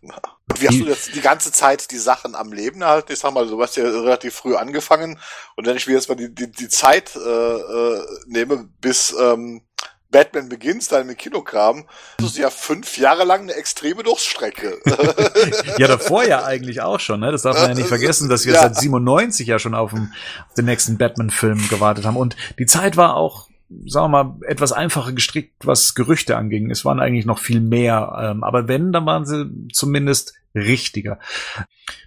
Wie 0.58 0.68
hast 0.68 0.80
du 0.80 0.86
jetzt 0.86 1.16
die 1.16 1.22
ganze 1.22 1.52
Zeit 1.52 1.92
die 1.92 1.98
Sachen 1.98 2.34
am 2.34 2.54
Leben 2.54 2.82
erhalten? 2.82 3.12
Ich 3.12 3.20
sag 3.20 3.34
mal, 3.34 3.46
du 3.46 3.62
hast 3.62 3.76
ja 3.76 3.84
relativ 3.84 4.36
früh 4.36 4.56
angefangen 4.56 5.20
und 5.58 5.68
wenn 5.68 5.76
ich 5.76 5.88
mir 5.88 5.94
jetzt 5.94 6.08
mal 6.08 6.16
die, 6.16 6.34
die, 6.34 6.50
die 6.50 6.70
Zeit 6.70 7.16
äh, 7.16 7.20
äh, 7.20 8.06
nehme, 8.28 8.70
bis 8.80 9.14
ähm, 9.20 9.62
Batman 10.12 10.50
Begins, 10.50 10.88
dann 10.88 11.08
im 11.08 11.15
Kinokram, 11.15 11.86
das 12.17 12.32
ist 12.32 12.38
ja 12.38 12.50
fünf 12.50 12.97
Jahre 12.97 13.24
lang 13.24 13.41
eine 13.41 13.54
extreme 13.54 14.04
Durststrecke. 14.04 14.80
ja, 15.78 15.88
davor 15.88 16.26
ja 16.26 16.43
eigentlich 16.43 16.82
auch 16.82 17.00
schon, 17.00 17.21
ne? 17.21 17.32
Das 17.32 17.43
darf 17.43 17.58
man 17.58 17.69
ja 17.69 17.76
nicht 17.76 17.88
vergessen, 17.88 18.30
dass 18.30 18.45
wir 18.45 18.54
ja. 18.54 18.62
seit 18.62 18.76
97 18.76 19.47
ja 19.47 19.60
schon 19.60 19.74
auf, 19.74 19.91
dem, 19.91 20.12
auf 20.47 20.54
den 20.56 20.65
nächsten 20.65 20.97
Batman-Film 20.97 21.69
gewartet 21.69 22.06
haben. 22.06 22.17
Und 22.17 22.36
die 22.60 22.65
Zeit 22.65 22.97
war 22.97 23.15
auch 23.15 23.47
sagen 23.86 24.12
wir 24.12 24.24
mal, 24.24 24.36
etwas 24.47 24.74
einfacher 24.74 25.13
gestrickt, 25.13 25.65
was 25.65 25.95
Gerüchte 25.95 26.36
anging. 26.36 26.69
Es 26.71 26.84
waren 26.84 27.00
eigentlich 27.00 27.26
noch 27.26 27.39
viel 27.39 27.62
mehr. 27.62 28.32
Ähm, 28.32 28.43
aber 28.43 28.67
wenn, 28.67 28.91
dann 28.91 29.06
waren 29.06 29.26
sie 29.26 29.50
zumindest 29.71 30.34
richtiger. 30.56 31.20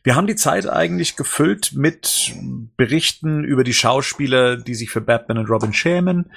Wir 0.02 0.16
haben 0.16 0.26
die 0.26 0.36
Zeit 0.36 0.68
eigentlich 0.68 1.16
gefüllt 1.16 1.72
mit 1.74 2.34
Berichten 2.76 3.44
über 3.44 3.64
die 3.64 3.74
Schauspieler, 3.74 4.56
die 4.56 4.74
sich 4.74 4.90
für 4.90 5.00
Batman 5.00 5.38
und 5.38 5.50
Robin 5.50 5.72
schämen. 5.72 6.30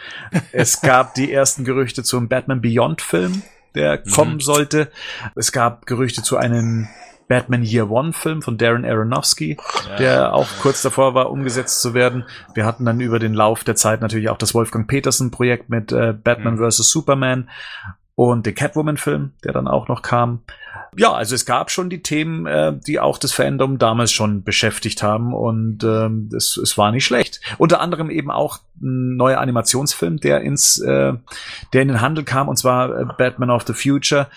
Es 0.52 0.82
gab 0.82 1.14
die 1.14 1.32
ersten 1.32 1.64
Gerüchte 1.66 2.04
zum 2.04 2.28
Batman 2.28 2.62
Beyond 2.62 3.02
Film, 3.02 3.42
der 3.76 4.02
mhm. 4.04 4.12
kommen 4.12 4.40
sollte. 4.40 4.92
Es 5.36 5.52
gab 5.52 5.86
Gerüchte 5.86 6.24
zu 6.24 6.38
einem 6.38 6.88
Batman 7.28 7.64
Year 7.64 7.90
One 7.90 8.14
Film 8.14 8.42
von 8.42 8.58
Darren 8.58 8.86
Aronofsky, 8.86 9.58
ja. 9.90 9.96
der 9.98 10.34
auch 10.34 10.48
kurz 10.62 10.82
davor 10.82 11.14
war, 11.14 11.30
umgesetzt 11.30 11.82
zu 11.82 11.94
werden. 11.94 12.26
Wir 12.54 12.66
hatten 12.66 12.86
dann 12.86 13.02
über 13.02 13.20
den 13.20 13.34
Lauf 13.34 13.64
der 13.64 13.76
Zeit 13.76 14.02
natürlich 14.02 14.30
auch 14.30 14.38
das 14.38 14.54
Wolfgang 14.54 14.88
Peterson 14.88 15.30
Projekt 15.30 15.70
mit 15.70 15.92
äh, 15.92 16.14
Batman 16.14 16.56
mhm. 16.56 16.70
vs. 16.70 16.90
Superman. 16.90 17.50
und 18.16 18.46
den 18.46 18.56
Catwoman-Film, 18.56 19.34
der 19.44 19.54
dann 19.54 19.68
auch 19.68 19.88
noch 19.90 20.02
kam. 20.02 20.42
Ja, 20.96 21.14
also 21.14 21.36
es 21.36 21.46
gab 21.46 21.72
schon 21.72 21.90
die 21.90 22.02
Themen, 22.02 22.46
äh, 22.46 22.74
die 22.76 23.00
auch 23.00 23.18
das 23.18 23.34
Fandom 23.34 23.78
damals 23.78 24.12
schon 24.12 24.44
beschäftigt 24.44 25.04
haben 25.04 25.34
und 25.34 25.84
ähm, 25.84 26.30
es, 26.36 26.58
es 26.58 26.78
war 26.78 26.92
nicht 26.92 27.06
schlecht. 27.06 27.42
Unter 27.58 27.80
anderem 27.82 28.10
eben 28.10 28.32
auch 28.32 28.60
ein 28.82 29.16
neuer 29.16 29.40
Animationsfilm, 29.40 30.18
der 30.18 30.42
ins, 30.42 30.80
äh, 30.80 31.14
der 31.74 31.82
in 31.82 31.88
den 31.88 32.02
Handel 32.02 32.24
kam 32.24 32.48
und 32.48 32.58
zwar 32.58 32.98
äh, 32.98 33.06
Batman 33.18 33.50
of 33.50 33.64
the 33.68 33.74
Future. 33.74 34.28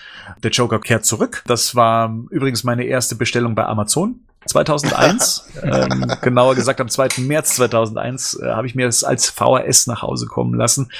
Der 0.43 0.51
Joker 0.51 0.79
kehrt 0.79 1.05
zurück. 1.05 1.43
Das 1.47 1.75
war 1.75 2.13
übrigens 2.29 2.63
meine 2.63 2.85
erste 2.85 3.15
Bestellung 3.15 3.55
bei 3.55 3.65
Amazon. 3.65 4.19
2001, 4.45 5.49
ähm, 5.63 6.11
genauer 6.21 6.55
gesagt 6.55 6.81
am 6.81 6.89
2. 6.89 7.21
März 7.21 7.55
2001, 7.55 8.39
äh, 8.41 8.51
habe 8.51 8.67
ich 8.67 8.75
mir 8.75 8.87
es 8.87 9.03
als 9.03 9.29
VHS 9.29 9.87
nach 9.87 10.01
Hause 10.01 10.25
kommen 10.25 10.55
lassen. 10.55 10.91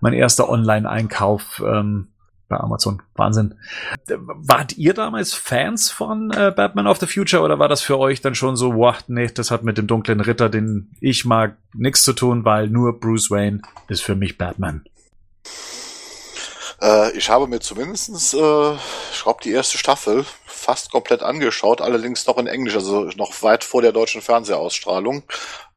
Mein 0.00 0.12
erster 0.12 0.48
Online-Einkauf 0.48 1.62
ähm, 1.66 2.08
bei 2.50 2.58
Amazon. 2.58 3.00
Wahnsinn. 3.14 3.54
Wart 4.06 4.76
ihr 4.76 4.92
damals 4.92 5.32
Fans 5.32 5.90
von 5.90 6.30
äh, 6.32 6.52
Batman 6.54 6.86
of 6.86 6.98
the 6.98 7.06
Future 7.06 7.42
oder 7.42 7.58
war 7.58 7.68
das 7.68 7.80
für 7.80 7.98
euch 7.98 8.20
dann 8.20 8.34
schon 8.34 8.56
so, 8.56 8.74
wow, 8.74 8.96
nee, 9.06 9.28
das 9.28 9.50
hat 9.50 9.62
mit 9.62 9.78
dem 9.78 9.86
dunklen 9.86 10.20
Ritter, 10.20 10.50
den 10.50 10.90
ich 11.00 11.24
mag, 11.24 11.56
nichts 11.72 12.02
zu 12.02 12.12
tun, 12.12 12.44
weil 12.44 12.68
nur 12.68 13.00
Bruce 13.00 13.30
Wayne 13.30 13.62
ist 13.88 14.02
für 14.02 14.16
mich 14.16 14.36
Batman? 14.36 14.84
Äh, 16.82 17.16
ich 17.16 17.30
habe 17.30 17.46
mir 17.46 17.60
zumindestens, 17.60 18.34
äh, 18.34 18.74
ich 19.12 19.22
glaube, 19.22 19.40
die 19.42 19.52
erste 19.52 19.78
Staffel 19.78 20.24
fast 20.46 20.90
komplett 20.90 21.22
angeschaut, 21.22 21.80
allerdings 21.80 22.26
noch 22.26 22.38
in 22.38 22.46
Englisch, 22.46 22.74
also 22.74 23.04
noch 23.16 23.42
weit 23.42 23.64
vor 23.64 23.82
der 23.82 23.92
deutschen 23.92 24.22
Fernsehausstrahlung, 24.22 25.22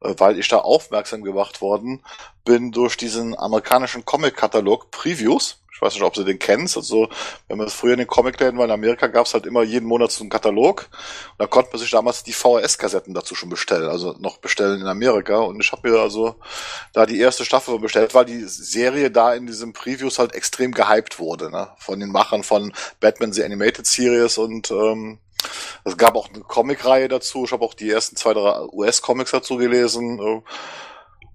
äh, 0.00 0.14
weil 0.18 0.38
ich 0.38 0.48
da 0.48 0.58
aufmerksam 0.58 1.22
gemacht 1.22 1.60
worden 1.60 2.02
bin 2.44 2.72
durch 2.72 2.96
diesen 2.96 3.38
amerikanischen 3.38 4.04
Comic-Katalog 4.04 4.90
Previews 4.90 5.63
ich 5.74 5.82
weiß 5.82 5.94
nicht, 5.94 6.04
ob 6.04 6.14
du 6.14 6.22
den 6.22 6.38
kennst. 6.38 6.76
Also, 6.76 7.08
wenn 7.48 7.58
man 7.58 7.68
früher 7.68 7.94
in 7.94 7.98
den 7.98 8.06
Comicläden 8.06 8.56
war, 8.58 8.64
in 8.64 8.70
Amerika 8.70 9.08
gab 9.08 9.26
es 9.26 9.34
halt 9.34 9.44
immer 9.44 9.64
jeden 9.64 9.88
Monat 9.88 10.12
so 10.12 10.22
einen 10.22 10.30
Katalog. 10.30 10.88
Und 11.32 11.40
da 11.40 11.46
konnte 11.48 11.70
man 11.72 11.80
sich 11.80 11.90
damals 11.90 12.22
die 12.22 12.32
VHS-Kassetten 12.32 13.12
dazu 13.12 13.34
schon 13.34 13.50
bestellen, 13.50 13.88
also 13.88 14.14
noch 14.20 14.38
bestellen 14.38 14.80
in 14.80 14.86
Amerika. 14.86 15.38
Und 15.38 15.60
ich 15.60 15.72
habe 15.72 15.90
mir 15.90 15.98
also 15.98 16.36
da 16.92 17.06
die 17.06 17.18
erste 17.18 17.44
Staffel 17.44 17.80
bestellt, 17.80 18.14
weil 18.14 18.24
die 18.24 18.44
Serie 18.44 19.10
da 19.10 19.34
in 19.34 19.46
diesem 19.46 19.72
Previews 19.72 20.20
halt 20.20 20.32
extrem 20.34 20.70
gehypt 20.70 21.18
wurde, 21.18 21.50
ne? 21.50 21.70
Von 21.78 21.98
den 21.98 22.12
Machern 22.12 22.44
von 22.44 22.72
Batman 23.00 23.32
The 23.32 23.42
Animated 23.42 23.86
Series 23.86 24.38
und 24.38 24.70
ähm, 24.70 25.18
es 25.82 25.96
gab 25.96 26.14
auch 26.14 26.28
eine 26.28 26.40
Comicreihe 26.40 27.08
dazu. 27.08 27.44
Ich 27.44 27.52
habe 27.52 27.64
auch 27.64 27.74
die 27.74 27.90
ersten 27.90 28.14
zwei, 28.16 28.32
drei 28.32 28.60
US-Comics 28.72 29.32
dazu 29.32 29.56
gelesen. 29.56 30.20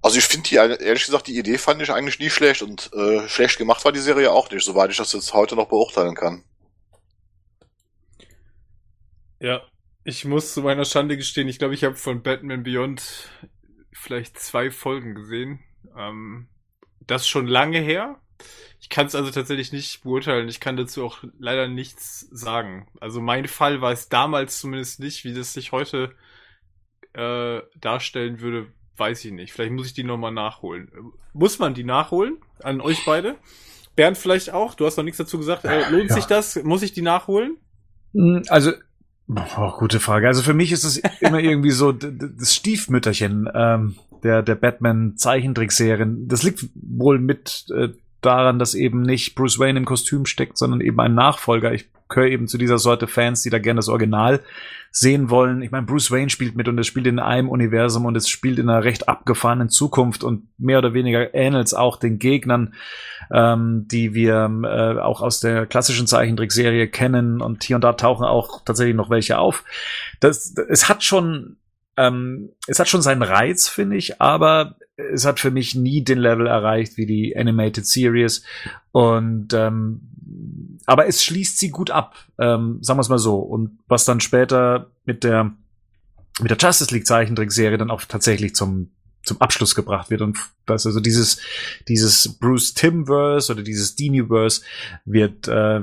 Also 0.02 0.18
ich 0.18 0.24
finde 0.24 0.48
die, 0.48 0.54
ehrlich 0.54 1.04
gesagt, 1.04 1.26
die 1.26 1.38
Idee 1.38 1.58
fand 1.58 1.82
ich 1.82 1.90
eigentlich 1.90 2.18
nie 2.18 2.30
schlecht 2.30 2.62
und 2.62 2.90
äh, 2.94 3.28
schlecht 3.28 3.58
gemacht 3.58 3.84
war 3.84 3.92
die 3.92 3.98
Serie 3.98 4.32
auch 4.32 4.50
nicht, 4.50 4.64
soweit 4.64 4.90
ich 4.90 4.96
das 4.96 5.12
jetzt 5.12 5.34
heute 5.34 5.56
noch 5.56 5.68
beurteilen 5.68 6.14
kann. 6.14 6.42
Ja, 9.40 9.62
ich 10.04 10.24
muss 10.24 10.54
zu 10.54 10.62
meiner 10.62 10.84
Schande 10.84 11.16
gestehen, 11.16 11.48
ich 11.48 11.58
glaube, 11.58 11.74
ich 11.74 11.84
habe 11.84 11.96
von 11.96 12.22
Batman 12.22 12.62
Beyond 12.62 13.28
vielleicht 13.92 14.38
zwei 14.38 14.70
Folgen 14.70 15.14
gesehen. 15.14 15.60
Ähm, 15.96 16.48
das 17.00 17.28
schon 17.28 17.46
lange 17.46 17.80
her. 17.80 18.20
Ich 18.80 18.88
kann 18.88 19.06
es 19.06 19.14
also 19.14 19.30
tatsächlich 19.30 19.72
nicht 19.72 20.02
beurteilen. 20.02 20.48
Ich 20.48 20.60
kann 20.60 20.76
dazu 20.76 21.04
auch 21.04 21.22
leider 21.38 21.68
nichts 21.68 22.20
sagen. 22.30 22.88
Also 23.00 23.20
mein 23.20 23.46
Fall 23.46 23.82
war 23.82 23.92
es 23.92 24.08
damals 24.08 24.58
zumindest 24.58 25.00
nicht, 25.00 25.24
wie 25.24 25.34
das 25.34 25.52
sich 25.52 25.72
heute 25.72 26.14
äh, 27.12 27.60
darstellen 27.78 28.40
würde, 28.40 28.72
weiß 29.00 29.24
ich 29.24 29.32
nicht. 29.32 29.52
Vielleicht 29.52 29.72
muss 29.72 29.86
ich 29.86 29.94
die 29.94 30.04
nochmal 30.04 30.32
nachholen. 30.32 30.90
Muss 31.32 31.58
man 31.58 31.74
die 31.74 31.84
nachholen? 31.84 32.36
An 32.62 32.80
euch 32.80 33.04
beide? 33.04 33.36
Bernd 33.96 34.18
vielleicht 34.18 34.52
auch? 34.52 34.74
Du 34.74 34.86
hast 34.86 34.96
noch 34.96 35.04
nichts 35.04 35.18
dazu 35.18 35.38
gesagt. 35.38 35.64
Äh, 35.64 35.90
lohnt 35.90 36.10
ja. 36.10 36.14
sich 36.14 36.26
das? 36.26 36.62
Muss 36.62 36.82
ich 36.82 36.92
die 36.92 37.02
nachholen? 37.02 37.56
Hm, 38.12 38.44
also, 38.48 38.72
oh, 39.28 39.70
gute 39.78 40.00
Frage. 40.00 40.28
Also 40.28 40.42
für 40.42 40.54
mich 40.54 40.70
ist 40.70 40.84
es 40.84 40.98
immer 41.20 41.40
irgendwie 41.40 41.70
so 41.70 41.92
das 41.92 42.54
Stiefmütterchen 42.54 43.48
ähm, 43.52 43.96
der, 44.22 44.42
der 44.42 44.54
Batman-Zeichentrickserien. 44.54 46.28
Das 46.28 46.42
liegt 46.42 46.68
wohl 46.74 47.18
mit 47.18 47.66
äh, 47.74 47.88
daran, 48.20 48.58
dass 48.58 48.74
eben 48.74 49.02
nicht 49.02 49.34
Bruce 49.34 49.58
Wayne 49.58 49.78
im 49.78 49.84
Kostüm 49.84 50.26
steckt, 50.26 50.58
sondern 50.58 50.80
eben 50.80 51.00
ein 51.00 51.14
Nachfolger. 51.14 51.72
Ich 51.72 51.88
gehöre 52.08 52.28
eben 52.28 52.48
zu 52.48 52.58
dieser 52.58 52.78
Sorte 52.78 53.06
Fans, 53.06 53.42
die 53.42 53.50
da 53.50 53.58
gerne 53.58 53.78
das 53.78 53.88
Original 53.88 54.40
sehen 54.90 55.30
wollen. 55.30 55.62
Ich 55.62 55.70
meine, 55.70 55.86
Bruce 55.86 56.10
Wayne 56.10 56.30
spielt 56.30 56.56
mit 56.56 56.66
und 56.66 56.78
es 56.78 56.86
spielt 56.86 57.06
in 57.06 57.20
einem 57.20 57.48
Universum 57.48 58.04
und 58.06 58.16
es 58.16 58.28
spielt 58.28 58.58
in 58.58 58.68
einer 58.68 58.84
recht 58.84 59.08
abgefahrenen 59.08 59.68
Zukunft 59.68 60.24
und 60.24 60.48
mehr 60.58 60.78
oder 60.78 60.92
weniger 60.94 61.32
ähnelt 61.34 61.68
es 61.68 61.74
auch 61.74 61.96
den 61.96 62.18
Gegnern, 62.18 62.74
ähm, 63.32 63.86
die 63.86 64.14
wir 64.14 64.50
äh, 64.64 65.00
auch 65.00 65.22
aus 65.22 65.38
der 65.38 65.66
klassischen 65.66 66.08
Zeichentrickserie 66.08 66.88
kennen 66.88 67.40
und 67.40 67.62
hier 67.62 67.76
und 67.76 67.84
da 67.84 67.92
tauchen 67.92 68.26
auch 68.26 68.64
tatsächlich 68.64 68.96
noch 68.96 69.10
welche 69.10 69.38
auf. 69.38 69.64
Das, 70.18 70.54
es 70.68 70.88
hat 70.88 71.04
schon 71.04 71.56
ähm, 71.96 72.50
es 72.66 72.78
hat 72.78 72.88
schon 72.88 73.02
seinen 73.02 73.22
Reiz, 73.22 73.68
finde 73.68 73.96
ich, 73.96 74.20
aber 74.20 74.76
es 75.12 75.24
hat 75.24 75.40
für 75.40 75.50
mich 75.50 75.74
nie 75.74 76.02
den 76.02 76.18
Level 76.18 76.46
erreicht 76.46 76.96
wie 76.96 77.06
die 77.06 77.36
Animated 77.36 77.86
Series. 77.86 78.42
Und 78.92 79.52
ähm, 79.52 80.00
aber 80.86 81.06
es 81.06 81.24
schließt 81.24 81.58
sie 81.58 81.70
gut 81.70 81.90
ab, 81.90 82.16
ähm, 82.38 82.78
sagen 82.82 82.98
wir 82.98 83.02
es 83.02 83.08
mal 83.08 83.18
so. 83.18 83.36
Und 83.36 83.78
was 83.86 84.04
dann 84.04 84.20
später 84.20 84.90
mit 85.04 85.24
der 85.24 85.52
mit 86.40 86.50
der 86.50 86.58
Justice 86.58 86.92
League 86.94 87.06
Zeichentrickserie 87.06 87.78
dann 87.78 87.90
auch 87.90 88.02
tatsächlich 88.02 88.54
zum 88.54 88.90
zum 89.22 89.40
Abschluss 89.40 89.74
gebracht 89.74 90.10
wird 90.10 90.22
und 90.22 90.38
das 90.64 90.86
also 90.86 91.00
dieses 91.00 91.38
dieses 91.88 92.38
Bruce 92.38 92.72
Timverse 92.72 93.52
oder 93.52 93.62
dieses 93.62 93.94
Diniverse 93.94 94.62
wird 95.04 95.46
äh, 95.46 95.80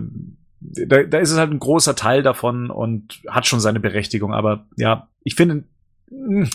da, 0.60 1.04
da 1.04 1.20
ist 1.20 1.32
es 1.32 1.38
halt 1.38 1.52
ein 1.52 1.60
großer 1.60 1.96
Teil 1.96 2.24
davon 2.24 2.72
und 2.72 3.22
hat 3.28 3.46
schon 3.46 3.60
seine 3.60 3.80
Berechtigung 3.80 4.34
aber 4.34 4.66
ja 4.76 5.08
ich 5.24 5.36
finde 5.36 5.66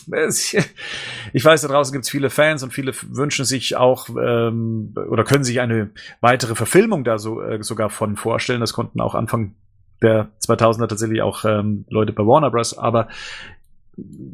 ich 1.33 1.45
weiß, 1.45 1.63
da 1.63 1.69
draußen 1.69 1.93
gibt 1.93 2.05
es 2.05 2.11
viele 2.11 2.31
Fans 2.31 2.63
und 2.63 2.73
viele 2.73 2.93
wünschen 3.11 3.45
sich 3.45 3.77
auch 3.77 4.09
ähm, 4.09 4.95
oder 5.11 5.25
können 5.25 5.45
sich 5.45 5.61
eine 5.61 5.91
weitere 6.21 6.55
Verfilmung 6.55 7.05
da 7.05 7.19
so 7.19 7.43
äh, 7.43 7.63
sogar 7.63 7.91
von 7.91 8.17
vorstellen. 8.17 8.61
Das 8.61 8.73
konnten 8.73 9.01
auch 9.01 9.15
Anfang 9.15 9.55
der 10.01 10.31
2000er 10.47 10.89
tatsächlich 10.89 11.23
auch 11.23 11.45
ähm, 11.45 11.85
Leute 11.89 12.13
bei 12.13 12.25
Warner 12.25 12.51
Bros. 12.51 12.77
Aber 12.77 13.09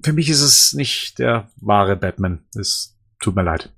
für 0.05 0.13
mich 0.13 0.31
ist 0.31 0.43
es 0.43 0.73
nicht 0.73 1.19
der 1.19 1.49
wahre 1.61 1.97
Batman. 1.97 2.41
Es 2.57 2.97
tut 3.21 3.35
mir 3.35 3.43
leid. 3.43 3.71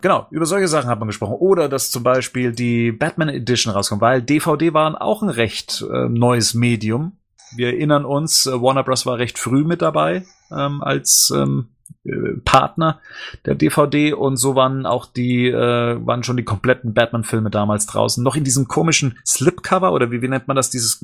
Genau, 0.00 0.26
über 0.30 0.46
solche 0.46 0.68
Sachen 0.68 0.88
hat 0.88 0.98
man 0.98 1.08
gesprochen. 1.08 1.34
Oder 1.34 1.68
dass 1.68 1.90
zum 1.90 2.02
Beispiel 2.02 2.52
die 2.52 2.92
Batman 2.92 3.28
Edition 3.28 3.72
rauskommt, 3.72 4.00
weil 4.00 4.22
DVD 4.22 4.72
waren 4.72 4.94
auch 4.94 5.22
ein 5.22 5.28
recht 5.28 5.82
äh, 5.82 6.08
neues 6.08 6.54
Medium. 6.54 7.18
Wir 7.56 7.68
erinnern 7.68 8.04
uns, 8.04 8.46
äh, 8.46 8.52
Warner 8.60 8.84
Bros. 8.84 9.06
war 9.06 9.18
recht 9.18 9.38
früh 9.38 9.64
mit 9.64 9.82
dabei 9.82 10.24
ähm, 10.50 10.82
als 10.82 11.32
ähm, 11.34 11.68
äh, 12.04 12.36
Partner 12.44 13.00
der 13.46 13.54
DVD 13.54 14.12
und 14.12 14.36
so 14.36 14.54
waren 14.54 14.84
auch 14.84 15.06
die 15.06 15.48
äh, 15.48 16.06
waren 16.06 16.22
schon 16.22 16.36
die 16.36 16.44
kompletten 16.44 16.92
Batman-Filme 16.92 17.50
damals 17.50 17.86
draußen. 17.86 18.22
Noch 18.22 18.36
in 18.36 18.44
diesem 18.44 18.68
komischen 18.68 19.18
Slipcover 19.24 19.92
oder 19.92 20.10
wie, 20.10 20.20
wie 20.20 20.28
nennt 20.28 20.46
man 20.46 20.56
das? 20.56 20.68
Dieses 20.68 21.02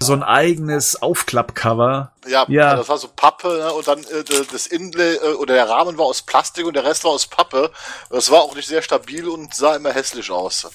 so 0.00 0.12
ein 0.12 0.24
eigenes 0.24 1.00
Aufklappcover. 1.00 2.12
Ja, 2.26 2.44
ja, 2.48 2.76
das 2.76 2.88
war 2.88 2.98
so 2.98 3.08
Pappe 3.14 3.48
ne? 3.48 3.72
und 3.72 3.86
dann 3.86 4.00
äh, 4.00 4.24
das 4.50 4.66
Inlay 4.66 5.14
äh, 5.14 5.34
oder 5.34 5.54
der 5.54 5.68
Rahmen 5.68 5.96
war 5.98 6.06
aus 6.06 6.22
Plastik 6.22 6.66
und 6.66 6.74
der 6.74 6.84
Rest 6.84 7.04
war 7.04 7.12
aus 7.12 7.26
Pappe. 7.26 7.70
Das 8.10 8.30
war 8.30 8.40
auch 8.40 8.56
nicht 8.56 8.66
sehr 8.66 8.82
stabil 8.82 9.28
und 9.28 9.54
sah 9.54 9.76
immer 9.76 9.92
hässlich 9.92 10.30
aus. 10.32 10.68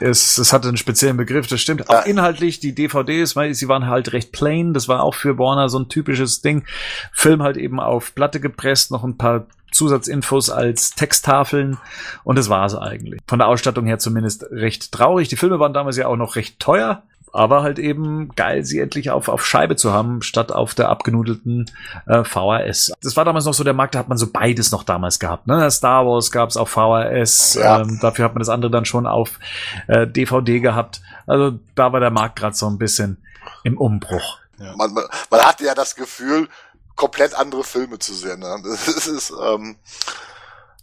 Es, 0.00 0.38
es 0.38 0.52
hatte 0.52 0.68
einen 0.68 0.76
speziellen 0.76 1.16
Begriff, 1.16 1.46
das 1.46 1.60
stimmt. 1.60 1.88
Auch 1.90 2.06
inhaltlich, 2.06 2.58
die 2.60 2.74
DVDs, 2.74 3.36
weil 3.36 3.54
sie 3.54 3.68
waren 3.68 3.86
halt 3.86 4.12
recht 4.12 4.32
plain. 4.32 4.72
Das 4.72 4.88
war 4.88 5.02
auch 5.02 5.14
für 5.14 5.38
Warner 5.38 5.68
so 5.68 5.78
ein 5.78 5.88
typisches 5.88 6.40
Ding. 6.40 6.64
Film 7.12 7.42
halt 7.42 7.56
eben 7.56 7.80
auf 7.80 8.14
Platte 8.14 8.40
gepresst, 8.40 8.90
noch 8.90 9.04
ein 9.04 9.16
paar 9.16 9.46
Zusatzinfos 9.72 10.50
als 10.50 10.94
Texttafeln 10.94 11.78
und 12.24 12.36
das 12.36 12.48
war's 12.48 12.74
eigentlich. 12.74 13.20
Von 13.26 13.38
der 13.38 13.48
Ausstattung 13.48 13.86
her 13.86 13.98
zumindest 13.98 14.46
recht 14.50 14.90
traurig. 14.90 15.28
Die 15.28 15.36
Filme 15.36 15.60
waren 15.60 15.72
damals 15.72 15.96
ja 15.96 16.06
auch 16.06 16.16
noch 16.16 16.36
recht 16.36 16.58
teuer 16.58 17.02
aber 17.32 17.62
halt 17.62 17.78
eben 17.78 18.30
geil, 18.34 18.64
sie 18.64 18.80
endlich 18.80 19.10
auf, 19.10 19.28
auf 19.28 19.46
Scheibe 19.46 19.76
zu 19.76 19.92
haben, 19.92 20.22
statt 20.22 20.52
auf 20.52 20.74
der 20.74 20.88
abgenudelten 20.88 21.70
äh, 22.06 22.24
VHS. 22.24 22.92
Das 23.02 23.16
war 23.16 23.24
damals 23.24 23.44
noch 23.44 23.54
so 23.54 23.64
der 23.64 23.74
Markt, 23.74 23.94
da 23.94 24.00
hat 24.00 24.08
man 24.08 24.18
so 24.18 24.26
beides 24.30 24.72
noch 24.72 24.82
damals 24.82 25.18
gehabt. 25.18 25.46
Ne? 25.46 25.70
Star 25.70 26.06
Wars 26.06 26.30
gab's 26.30 26.56
auf 26.56 26.70
VHS, 26.70 27.54
ja. 27.54 27.80
ähm, 27.80 27.98
dafür 28.00 28.24
hat 28.24 28.34
man 28.34 28.40
das 28.40 28.48
andere 28.48 28.70
dann 28.70 28.84
schon 28.84 29.06
auf 29.06 29.38
äh, 29.86 30.06
DVD 30.06 30.60
gehabt. 30.60 31.00
Also 31.26 31.58
da 31.74 31.92
war 31.92 32.00
der 32.00 32.10
Markt 32.10 32.36
gerade 32.36 32.56
so 32.56 32.66
ein 32.66 32.78
bisschen 32.78 33.18
im 33.64 33.78
Umbruch. 33.78 34.38
Ja. 34.58 34.74
Man, 34.76 34.92
man, 34.92 35.04
man 35.30 35.40
hatte 35.40 35.64
ja 35.64 35.74
das 35.74 35.94
Gefühl, 35.94 36.48
komplett 36.96 37.34
andere 37.34 37.64
Filme 37.64 37.98
zu 37.98 38.14
sehen. 38.14 38.40
Ne? 38.40 38.56
Das 38.62 39.06
ist, 39.06 39.32
ähm, 39.42 39.76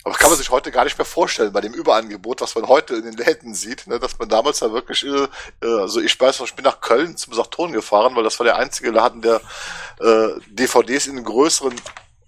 aber 0.07 0.15
kann 0.15 0.29
man 0.29 0.37
sich 0.37 0.51
heute 0.51 0.71
gar 0.71 0.85
nicht 0.85 0.97
mehr 0.97 1.03
vorstellen 1.03 1.51
bei 1.51 1.59
dem 1.59 1.73
Überangebot, 1.73 2.39
was 2.39 2.55
man 2.55 2.69
heute 2.69 2.95
in 2.95 3.03
den 3.03 3.17
Läden 3.17 3.53
sieht, 3.53 3.87
ne, 3.87 3.99
dass 3.99 4.17
man 4.17 4.29
damals 4.29 4.59
da 4.59 4.71
wirklich, 4.71 5.03
äh, 5.03 5.27
also 5.61 5.99
ich 5.99 6.17
weiß, 6.17 6.39
ich 6.39 6.55
bin 6.55 6.63
nach 6.63 6.79
Köln 6.79 7.17
zum 7.17 7.33
Saturn 7.33 7.73
gefahren, 7.73 8.15
weil 8.15 8.23
das 8.23 8.39
war 8.39 8.45
der 8.45 8.55
einzige 8.55 8.91
Laden, 8.91 9.21
der 9.21 9.41
äh, 9.99 10.29
DVDs 10.47 11.07
in 11.07 11.21
größeren 11.21 11.75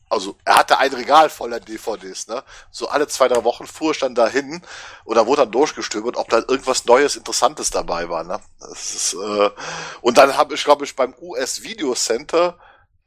also 0.09 0.35
er 0.43 0.57
hatte 0.57 0.79
ein 0.79 0.91
Regal 0.91 1.29
voller 1.29 1.59
DVDs, 1.61 2.27
ne? 2.27 2.43
So 2.71 2.89
alle 2.89 3.07
zwei, 3.07 3.27
drei 3.27 3.43
Wochen 3.43 3.67
fuhr 3.67 3.91
ich 3.91 3.99
dann 3.99 4.15
dahin 4.15 4.61
oder 5.05 5.27
wurde 5.27 5.43
dann 5.43 5.51
durchgestöbert, 5.51 6.17
ob 6.17 6.27
da 6.29 6.39
irgendwas 6.39 6.83
Neues, 6.85 7.15
Interessantes 7.15 7.69
dabei 7.69 8.09
war, 8.09 8.25
ne? 8.25 8.41
Das 8.59 8.93
ist, 8.93 9.13
äh, 9.13 9.49
und 10.01 10.17
dann 10.17 10.35
habe 10.35 10.55
ich, 10.55 10.63
glaube 10.65 10.83
ich, 10.83 10.95
beim 10.97 11.13
US 11.21 11.61
Video 11.61 11.93
Center, 11.93 12.57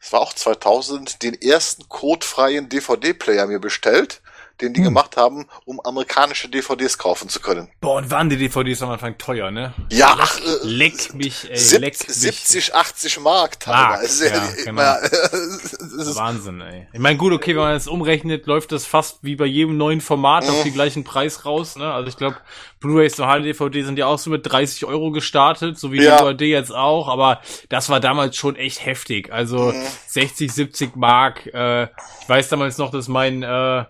das 0.00 0.12
war 0.12 0.20
auch 0.20 0.32
2000, 0.32 1.22
den 1.22 1.34
ersten 1.34 1.88
codefreien 1.90 2.70
DVD-Player 2.70 3.46
mir 3.48 3.58
bestellt 3.58 4.22
den 4.62 4.72
die 4.72 4.80
hm. 4.80 4.86
gemacht 4.86 5.16
haben, 5.16 5.46
um 5.64 5.80
amerikanische 5.80 6.48
DVDs 6.48 6.96
kaufen 6.98 7.28
zu 7.28 7.40
können. 7.40 7.68
Boah, 7.80 7.96
und 7.96 8.10
waren 8.10 8.30
die 8.30 8.36
DVDs 8.36 8.82
am 8.82 8.90
Anfang 8.90 9.18
teuer, 9.18 9.50
ne? 9.50 9.74
Ja, 9.90 10.16
ach, 10.18 10.38
äh, 10.38 10.42
leck 10.62 11.14
mich, 11.14 11.50
ey, 11.50 11.56
sieb, 11.56 11.80
leck 11.80 11.98
mich. 12.08 12.16
70, 12.16 12.74
80 12.74 13.20
Mark 13.20 13.60
teilweise. 13.60 14.28
Ja, 14.28 14.48
genau. 14.64 14.82
Wahnsinn, 16.16 16.60
ey. 16.60 16.86
Ich 16.92 17.00
meine, 17.00 17.18
gut, 17.18 17.32
okay, 17.32 17.54
wenn 17.54 17.62
man 17.62 17.74
das 17.74 17.88
umrechnet, 17.88 18.46
läuft 18.46 18.72
das 18.72 18.86
fast 18.86 19.18
wie 19.22 19.36
bei 19.36 19.46
jedem 19.46 19.76
neuen 19.76 20.00
Format 20.00 20.48
auf 20.48 20.60
mhm. 20.60 20.64
den 20.64 20.74
gleichen 20.74 21.04
Preis 21.04 21.44
raus, 21.44 21.76
ne? 21.76 21.92
Also 21.92 22.08
ich 22.08 22.16
glaube, 22.16 22.36
Blu-rays 22.80 23.18
und 23.18 23.26
HD-DVD 23.26 23.82
sind 23.82 23.98
ja 23.98 24.06
auch 24.06 24.18
so 24.18 24.30
mit 24.30 24.44
30 24.44 24.84
Euro 24.84 25.10
gestartet, 25.10 25.78
so 25.78 25.92
wie 25.92 26.02
ja. 26.02 26.18
DVD 26.18 26.46
jetzt 26.46 26.74
auch, 26.74 27.08
aber 27.08 27.40
das 27.68 27.88
war 27.88 28.00
damals 28.00 28.36
schon 28.36 28.56
echt 28.56 28.84
heftig. 28.84 29.32
Also 29.32 29.72
mhm. 29.72 29.82
60, 30.08 30.52
70 30.52 30.96
Mark. 30.96 31.46
Äh, 31.46 31.84
ich 31.84 32.28
weiß 32.28 32.48
damals 32.48 32.78
noch, 32.78 32.90
dass 32.90 33.08
mein 33.08 33.42
äh, 33.42 33.84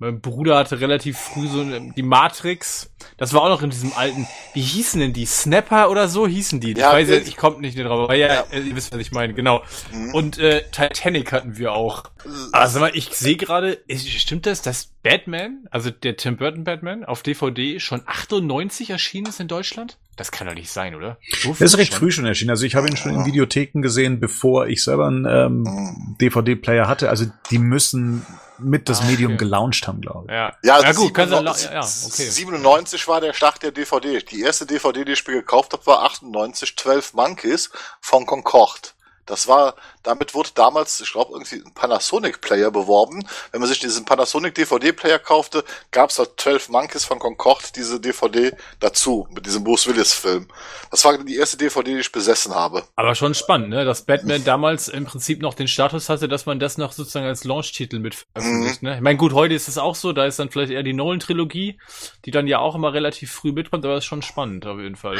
mein 0.00 0.22
Bruder 0.22 0.56
hatte 0.56 0.80
relativ 0.80 1.18
früh 1.18 1.46
so 1.46 1.62
die 1.62 2.02
Matrix. 2.02 2.90
Das 3.18 3.34
war 3.34 3.42
auch 3.42 3.50
noch 3.50 3.62
in 3.62 3.68
diesem 3.68 3.92
alten, 3.92 4.26
wie 4.54 4.62
hießen 4.62 4.98
denn 4.98 5.12
die? 5.12 5.26
Snapper 5.26 5.90
oder 5.90 6.08
so 6.08 6.26
hießen 6.26 6.58
die. 6.58 6.72
Ja, 6.72 6.88
ich 6.88 7.02
weiß 7.02 7.08
jetzt, 7.10 7.28
ich 7.28 7.36
komme 7.36 7.60
nicht 7.60 7.78
drauf, 7.78 8.04
aber 8.04 8.14
ja, 8.14 8.28
ja, 8.28 8.44
ihr 8.58 8.74
wisst, 8.74 8.94
was 8.94 9.00
ich 9.00 9.12
meine, 9.12 9.34
genau. 9.34 9.62
Mhm. 9.92 10.14
Und 10.14 10.38
äh, 10.38 10.62
Titanic 10.72 11.32
hatten 11.32 11.58
wir 11.58 11.72
auch. 11.72 12.04
Also 12.50 12.80
mal, 12.80 12.92
ich 12.94 13.10
sehe 13.10 13.36
gerade, 13.36 13.78
stimmt 13.94 14.46
das, 14.46 14.62
dass 14.62 14.86
Batman, 15.02 15.66
also 15.70 15.90
der 15.90 16.16
Tim 16.16 16.38
Burton 16.38 16.64
Batman 16.64 17.04
auf 17.04 17.22
DVD 17.22 17.78
schon 17.78 18.02
98 18.06 18.88
erschienen 18.88 19.26
ist 19.26 19.38
in 19.38 19.48
Deutschland? 19.48 19.98
Das 20.16 20.32
kann 20.32 20.46
doch 20.46 20.54
nicht 20.54 20.70
sein, 20.70 20.94
oder? 20.94 21.18
So 21.42 21.50
das 21.50 21.60
ist 21.60 21.78
recht 21.78 21.92
schon? 21.92 22.00
früh 22.00 22.10
schon 22.10 22.24
erschienen. 22.24 22.50
Also 22.50 22.64
ich 22.64 22.74
habe 22.74 22.88
ihn 22.88 22.96
schon 22.96 23.14
in 23.14 23.26
Videotheken 23.26 23.82
gesehen, 23.82 24.18
bevor 24.18 24.66
ich 24.66 24.82
selber 24.82 25.08
einen 25.08 25.26
ähm, 25.26 26.16
DVD-Player 26.20 26.88
hatte. 26.88 27.10
Also 27.10 27.26
die 27.50 27.58
müssen 27.58 28.26
mit 28.62 28.88
das 28.88 29.00
ah, 29.00 29.04
Medium 29.04 29.32
okay. 29.32 29.44
gelauncht 29.44 29.86
haben, 29.86 30.00
glaube 30.00 30.26
ich. 30.26 30.32
Ja, 30.32 30.56
ja, 30.62 30.74
also 30.76 30.86
ja 30.86 30.92
gut, 30.92 31.16
97, 31.16 31.70
ja, 31.70 31.80
okay. 31.80 32.30
97 32.30 33.08
war 33.08 33.20
der 33.20 33.32
Start 33.32 33.62
der 33.62 33.72
DVD. 33.72 34.20
Die 34.20 34.42
erste 34.42 34.66
DVD, 34.66 35.04
die 35.04 35.12
ich 35.12 35.26
mir 35.26 35.34
gekauft 35.34 35.72
habe, 35.72 35.86
war 35.86 36.02
98, 36.04 36.76
12 36.76 37.14
Monkeys 37.14 37.70
von 38.00 38.26
Concord. 38.26 38.94
Das 39.26 39.46
war, 39.46 39.76
damit 40.02 40.34
wurde 40.34 40.50
damals, 40.54 41.00
ich 41.00 41.12
glaube, 41.12 41.32
irgendwie 41.32 41.56
ein 41.56 41.74
Panasonic-Player 41.74 42.70
beworben. 42.70 43.24
Wenn 43.52 43.60
man 43.60 43.68
sich 43.68 43.78
diesen 43.78 44.04
Panasonic 44.04 44.54
DVD-Player 44.54 45.18
kaufte, 45.18 45.64
gab 45.90 46.10
es 46.10 46.18
halt 46.18 46.30
12 46.38 46.70
Monkeys 46.70 47.04
von 47.04 47.18
Concord 47.18 47.76
diese 47.76 48.00
DVD 48.00 48.52
dazu, 48.80 49.28
mit 49.30 49.46
diesem 49.46 49.64
Bruce 49.64 49.86
Willis-Film. 49.86 50.48
Das 50.90 51.04
war 51.04 51.18
die 51.18 51.36
erste 51.36 51.56
DVD, 51.56 51.94
die 51.94 52.00
ich 52.00 52.12
besessen 52.12 52.54
habe. 52.54 52.84
Aber 52.96 53.14
schon 53.14 53.34
spannend, 53.34 53.70
ne? 53.70 53.84
Dass 53.84 54.02
Batman 54.02 54.44
damals 54.44 54.88
im 54.88 55.04
Prinzip 55.04 55.40
noch 55.40 55.54
den 55.54 55.68
Status 55.68 56.08
hatte, 56.08 56.28
dass 56.28 56.46
man 56.46 56.58
das 56.58 56.78
noch 56.78 56.92
sozusagen 56.92 57.26
als 57.26 57.44
Launch-Titel 57.44 57.98
mit 57.98 58.14
veröffentlicht, 58.14 58.82
mhm. 58.82 58.88
ne? 58.88 58.94
Ich 58.96 59.00
meine, 59.00 59.18
gut, 59.18 59.32
heute 59.32 59.54
ist 59.54 59.68
es 59.68 59.78
auch 59.78 59.94
so, 59.94 60.12
da 60.12 60.24
ist 60.24 60.38
dann 60.38 60.50
vielleicht 60.50 60.72
eher 60.72 60.82
die 60.82 60.92
Nolan-Trilogie, 60.92 61.78
die 62.24 62.30
dann 62.30 62.46
ja 62.46 62.58
auch 62.58 62.74
immer 62.74 62.92
relativ 62.92 63.32
früh 63.32 63.52
mitkommt, 63.52 63.84
aber 63.84 63.96
ist 63.96 64.04
schon 64.04 64.22
spannend 64.22 64.66
auf 64.66 64.78
jeden 64.78 64.96
Fall. 64.96 65.18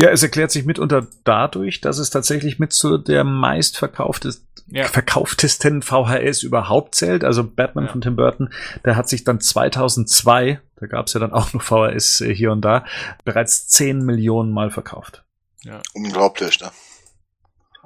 Ja, 0.00 0.10
es 0.10 0.22
erklärt 0.22 0.50
sich 0.50 0.64
mitunter 0.64 1.06
dadurch, 1.24 1.80
dass 1.80 1.98
es 1.98 2.10
tatsächlich 2.10 2.58
mit 2.58 2.72
zu 2.72 2.98
der 2.98 3.24
meistverkauftesten 4.10 4.46
ja. 4.66 4.86
verkauftesten 4.86 5.82
VHS 5.82 6.42
überhaupt 6.42 6.94
zählt. 6.94 7.24
Also 7.24 7.44
Batman 7.44 7.86
ja. 7.86 7.92
von 7.92 8.00
Tim 8.00 8.16
Burton, 8.16 8.50
der 8.84 8.96
hat 8.96 9.08
sich 9.08 9.24
dann 9.24 9.40
2002, 9.40 10.60
da 10.76 10.86
gab 10.86 11.06
es 11.06 11.14
ja 11.14 11.20
dann 11.20 11.32
auch 11.32 11.52
noch 11.52 11.62
VHS 11.62 12.20
äh, 12.20 12.34
hier 12.34 12.52
und 12.52 12.62
da, 12.62 12.84
bereits 13.24 13.68
10 13.68 14.04
Millionen 14.04 14.52
Mal 14.52 14.70
verkauft. 14.70 15.24
Ja. 15.62 15.80
Unglaublich, 15.94 16.60
ne? 16.60 16.70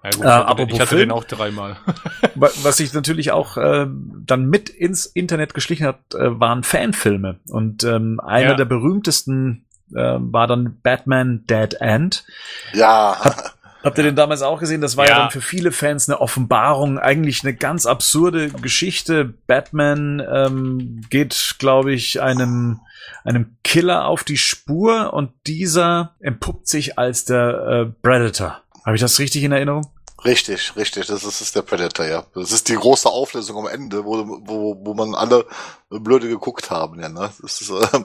Ja, 0.02 0.10
gut, 0.10 0.24
äh, 0.24 0.28
aber 0.28 0.62
ich 0.64 0.78
hatte 0.78 0.88
Film, 0.88 1.08
den 1.08 1.10
auch 1.10 1.24
dreimal. 1.24 1.78
was 2.34 2.76
sich 2.76 2.92
natürlich 2.92 3.32
auch 3.32 3.56
äh, 3.56 3.86
dann 3.88 4.44
mit 4.46 4.68
ins 4.68 5.06
Internet 5.06 5.54
geschlichen 5.54 5.86
hat, 5.86 6.14
äh, 6.14 6.38
waren 6.38 6.62
Fanfilme. 6.62 7.40
Und 7.48 7.84
ähm, 7.84 8.20
einer 8.20 8.50
ja. 8.50 8.54
der 8.54 8.66
berühmtesten 8.66 9.64
äh, 9.94 10.16
war 10.18 10.46
dann 10.46 10.78
Batman 10.82 11.46
Dead 11.46 11.72
End. 11.80 12.26
Ja. 12.74 13.16
Hat, 13.18 13.54
Habt 13.84 13.98
ihr 13.98 14.04
den 14.04 14.16
damals 14.16 14.40
auch 14.40 14.58
gesehen? 14.58 14.80
Das 14.80 14.96
war 14.96 15.04
ja. 15.06 15.10
ja. 15.10 15.18
dann 15.18 15.30
für 15.30 15.42
viele 15.42 15.70
Fans 15.70 16.08
eine 16.08 16.20
Offenbarung, 16.20 16.98
eigentlich 16.98 17.44
eine 17.44 17.54
ganz 17.54 17.84
absurde 17.84 18.48
Geschichte. 18.48 19.34
Batman 19.46 20.22
ähm, 20.26 21.02
geht, 21.10 21.56
glaube 21.58 21.92
ich, 21.92 22.22
einem 22.22 22.80
einem 23.24 23.56
Killer 23.62 24.06
auf 24.06 24.24
die 24.24 24.36
Spur 24.36 25.12
und 25.12 25.30
dieser 25.46 26.14
entpuppt 26.20 26.68
sich 26.68 26.98
als 26.98 27.24
der 27.24 27.86
äh, 27.88 27.92
Predator. 28.02 28.62
Habe 28.84 28.96
ich 28.96 29.00
das 29.00 29.18
richtig 29.18 29.42
in 29.44 29.52
Erinnerung? 29.52 29.86
Richtig, 30.24 30.74
richtig. 30.76 31.06
Das 31.06 31.16
ist, 31.16 31.26
das 31.26 31.40
ist 31.40 31.56
der 31.56 31.62
Predator, 31.62 32.06
ja. 32.06 32.24
Das 32.34 32.50
ist 32.50 32.68
die 32.68 32.76
große 32.76 33.08
Auflösung 33.08 33.58
am 33.58 33.66
Ende, 33.66 34.04
wo, 34.04 34.24
wo, 34.26 34.80
wo 34.82 34.94
man 34.94 35.14
alle 35.14 35.44
blöde 35.90 36.28
geguckt 36.28 36.70
haben, 36.70 36.98
ja, 37.00 37.08
ne? 37.08 37.30
Das 37.42 37.60
ist, 37.60 37.70
ähm, 37.70 38.04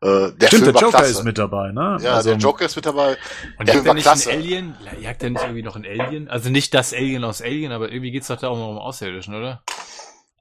äh, 0.00 0.32
der 0.32 0.46
Stimmt, 0.46 0.64
Film 0.64 0.72
der 0.72 0.82
Joker 0.82 0.98
klasse. 0.98 1.12
ist 1.12 1.24
mit 1.24 1.38
dabei, 1.38 1.72
ne? 1.72 1.98
Ja, 2.00 2.14
also, 2.14 2.30
der 2.30 2.38
Joker 2.38 2.64
ist 2.64 2.74
mit 2.74 2.86
dabei. 2.86 3.18
Und 3.58 3.68
der 3.68 3.76
jagt 3.76 3.86
er 3.86 3.94
nicht 3.94 4.02
klasse. 4.04 4.30
ein 4.30 4.38
Alien? 4.38 4.76
Jagt 5.00 5.22
er 5.22 5.30
nicht 5.30 5.42
irgendwie 5.42 5.62
noch 5.62 5.76
ein 5.76 5.84
Alien? 5.84 6.28
Also 6.28 6.48
nicht 6.48 6.72
das 6.74 6.92
Alien 6.94 7.22
aus 7.22 7.42
Alien, 7.42 7.70
aber 7.70 7.92
irgendwie 7.92 8.10
geht's 8.10 8.28
doch 8.28 8.38
da 8.38 8.48
auch 8.48 8.56
noch 8.56 8.70
um 8.70 8.78
Außerirdischen, 8.78 9.34
oder? 9.34 9.62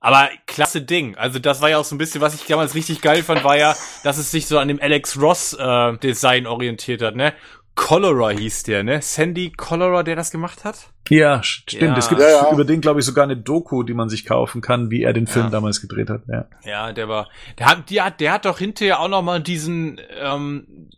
Aber 0.04 0.30
klasse 0.47 0.82
Ding. 0.82 1.15
Also 1.15 1.38
das 1.38 1.62
war 1.62 1.69
ja 1.69 1.78
auch 1.78 1.86
so 1.86 1.93
ein 1.93 2.00
bisschen, 2.00 2.21
was 2.21 2.34
ich 2.34 2.47
damals 2.47 2.74
richtig 2.74 3.02
geil 3.02 3.21
fand, 3.21 3.43
war 3.43 3.56
ja, 3.56 3.76
dass 4.04 4.17
es 4.17 4.32
sich 4.32 4.47
so 4.47 4.58
an 4.58 4.67
dem 4.67 4.82
Alex 4.82 5.21
Ross 5.21 5.54
äh, 5.54 5.97
Design 5.97 6.47
orientiert 6.47 7.04
hat, 7.04 7.15
ne? 7.15 7.34
Cholera 7.75 8.29
hieß 8.29 8.63
der, 8.63 8.84
ne? 8.84 9.01
Sandy 9.01 9.51
Cholera, 9.51 10.03
der 10.03 10.15
das 10.15 10.31
gemacht 10.31 10.65
hat? 10.65 10.89
Ja, 11.10 11.41
stimmt. 11.43 11.81
Ja. 11.81 11.97
Es 11.97 12.10
gibt 12.10 12.21
ja, 12.21 12.29
ja. 12.29 12.51
über 12.51 12.63
den, 12.63 12.81
glaube 12.81 12.99
ich, 12.99 13.05
sogar 13.05 13.23
eine 13.23 13.38
Doku, 13.38 13.84
die 13.84 13.93
man 13.93 14.10
sich 14.10 14.25
kaufen 14.25 14.62
kann, 14.62 14.91
wie 14.91 15.03
er 15.03 15.13
den 15.13 15.27
Film 15.27 15.51
damals 15.51 15.81
gedreht 15.81 16.10
hat. 16.10 16.23
Ja. 16.27 16.45
ja, 16.63 16.93
der 16.93 17.10
war, 17.10 17.27
der 17.60 17.65
hat, 17.67 17.89
der 17.89 18.05
hat, 18.05 18.19
der 18.19 18.34
hat 18.34 18.45
doch 18.45 18.60
hinterher 18.60 18.99
auch 18.99 19.07
noch 19.07 19.21
mal 19.21 19.41
diesen 19.41 19.99
ähm, 20.19 20.89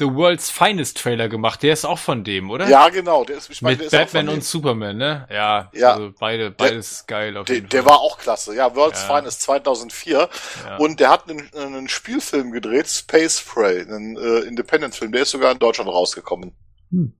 The 0.00 0.14
World's 0.14 0.50
Finest 0.50 0.98
Trailer 0.98 1.28
gemacht. 1.28 1.62
Der 1.62 1.72
ist 1.72 1.84
auch 1.84 1.98
von 1.98 2.22
dem, 2.22 2.50
oder? 2.50 2.68
Ja, 2.68 2.88
genau. 2.88 3.24
Der 3.24 3.38
ist, 3.38 3.50
ich 3.50 3.62
mein, 3.62 3.76
Mit 3.76 3.90
der 3.90 3.98
Batman 3.98 4.28
und 4.28 4.44
Superman, 4.44 4.96
ne? 4.96 5.26
Ja, 5.30 5.70
ja. 5.72 5.94
Also 5.94 6.12
beide, 6.18 6.52
beides 6.52 7.04
der, 7.06 7.16
geil 7.16 7.36
auf 7.36 7.46
der, 7.46 7.56
jeden 7.56 7.68
Fall. 7.68 7.80
Der 7.80 7.84
war 7.84 7.98
auch 7.98 8.18
klasse. 8.18 8.54
Ja, 8.54 8.76
World's 8.76 9.04
ja. 9.08 9.16
Finest 9.16 9.42
2004. 9.42 10.28
Ja. 10.66 10.76
Und 10.76 11.00
der 11.00 11.10
hat 11.10 11.28
einen, 11.28 11.52
einen 11.54 11.88
Spielfilm 11.88 12.52
gedreht, 12.52 12.86
Space 12.86 13.40
Prey, 13.40 13.80
einen 13.80 14.16
äh, 14.16 14.46
Independent-Film. 14.46 15.10
Der 15.10 15.22
ist 15.22 15.30
sogar 15.30 15.50
in 15.50 15.58
Deutschland 15.58 15.90
rausgekommen. 15.90 16.54
Hm. 16.92 17.14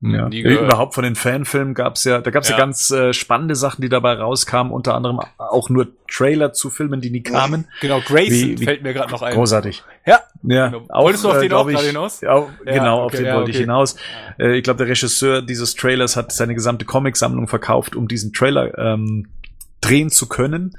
Ja. 0.00 0.28
Überhaupt 0.28 0.94
von 0.94 1.02
den 1.02 1.16
Fanfilmen 1.16 1.74
gab's 1.74 2.04
ja, 2.04 2.20
da 2.20 2.30
gab's 2.30 2.48
ja. 2.48 2.54
ja 2.54 2.60
ganz 2.60 2.88
äh, 2.92 3.12
spannende 3.12 3.56
Sachen, 3.56 3.82
die 3.82 3.88
dabei 3.88 4.12
rauskamen, 4.12 4.72
unter 4.72 4.94
anderem 4.94 5.18
auch 5.38 5.70
nur 5.70 5.88
Trailer 6.08 6.52
zu 6.52 6.70
Filmen, 6.70 7.00
die 7.00 7.10
nie 7.10 7.24
kamen. 7.24 7.66
Genau, 7.80 8.00
Grayson 8.00 8.50
wie, 8.50 8.60
wie, 8.60 8.64
fällt 8.64 8.82
mir 8.84 8.94
gerade 8.94 9.10
noch 9.10 9.22
ein. 9.22 9.34
Großartig. 9.34 9.82
Ja. 10.06 10.20
ja 10.44 10.68
genau. 10.68 10.84
Auch, 10.88 11.02
Wolltest 11.02 11.24
du 11.24 11.30
auf 11.30 11.40
den 11.40 11.50
äh, 11.50 11.54
auch 11.54 11.68
ich, 11.68 11.80
hinaus? 11.80 12.20
Ja, 12.20 12.46
genau, 12.64 12.98
ja, 12.98 13.04
auf 13.04 13.10
den 13.10 13.24
wollte 13.24 13.40
okay. 13.40 13.50
ich 13.50 13.56
hinaus. 13.58 13.96
Äh, 14.38 14.58
ich 14.58 14.62
glaube, 14.62 14.78
der 14.78 14.86
Regisseur 14.86 15.42
dieses 15.42 15.74
Trailers 15.74 16.14
hat 16.14 16.30
seine 16.30 16.54
gesamte 16.54 16.84
Comicsammlung 16.84 17.48
verkauft, 17.48 17.96
um 17.96 18.06
diesen 18.06 18.32
Trailer 18.32 18.78
ähm, 18.78 19.26
drehen 19.80 20.10
zu 20.10 20.28
können. 20.28 20.76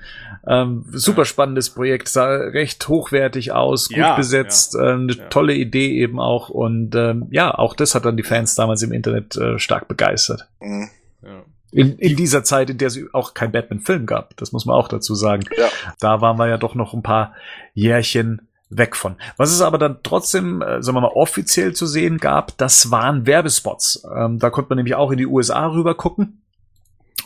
Ähm, 0.50 0.84
super 0.92 1.26
spannendes 1.26 1.70
Projekt, 1.70 2.08
sah 2.08 2.28
recht 2.28 2.88
hochwertig 2.88 3.52
aus, 3.52 3.88
gut 3.90 3.98
ja, 3.98 4.16
besetzt, 4.16 4.74
ja. 4.74 4.80
Äh, 4.80 4.94
eine 4.94 5.14
ja. 5.14 5.28
tolle 5.28 5.54
Idee 5.54 6.00
eben 6.00 6.20
auch 6.20 6.50
und 6.50 6.96
ähm, 6.96 7.28
ja, 7.30 7.54
auch 7.54 7.76
das 7.76 7.94
hat 7.94 8.06
dann 8.06 8.18
die 8.18 8.24
Fans 8.24 8.56
damals 8.56 8.82
im 8.82 8.92
Internet 8.92 9.36
äh, 9.36 9.60
stark 9.60 9.88
begeistert. 9.88 10.50
Mhm. 10.60 10.90
In, 11.72 12.00
in 12.00 12.16
dieser 12.16 12.44
Zeit, 12.44 12.72
in 12.72 12.80
der 12.80 12.88
es 12.88 13.00
auch 13.14 13.36
kein 13.36 13.52
Batman-Film 13.52 14.08
gab, 14.08 14.36
das 14.38 14.52
muss 14.52 14.66
man 14.66 14.76
auch 14.76 14.88
dazu 14.88 15.14
sagen. 15.14 15.44
Ja. 15.56 15.70
Da 16.00 16.20
waren 16.20 16.40
wir 16.40 16.48
ja 16.48 16.58
doch 16.58 16.74
noch 16.74 16.96
ein 16.96 17.04
paar 17.04 17.36
Jährchen 17.76 18.48
weg 18.72 18.96
von. 18.96 19.18
Was 19.38 19.52
es 19.52 19.62
aber 19.62 19.78
dann 19.78 20.00
trotzdem, 20.02 20.64
äh, 20.64 20.82
sagen 20.82 20.98
wir 20.98 21.02
mal, 21.02 21.12
offiziell 21.14 21.74
zu 21.74 21.86
sehen 21.86 22.18
gab, 22.18 22.58
das 22.58 22.90
waren 22.90 23.28
Werbespots. 23.28 24.04
Ähm, 24.16 24.40
da 24.40 24.50
konnte 24.50 24.70
man 24.70 24.78
nämlich 24.78 24.96
auch 24.96 25.12
in 25.12 25.20
die 25.20 25.28
USA 25.28 25.68
rüber 25.68 25.94
gucken. 25.94 26.42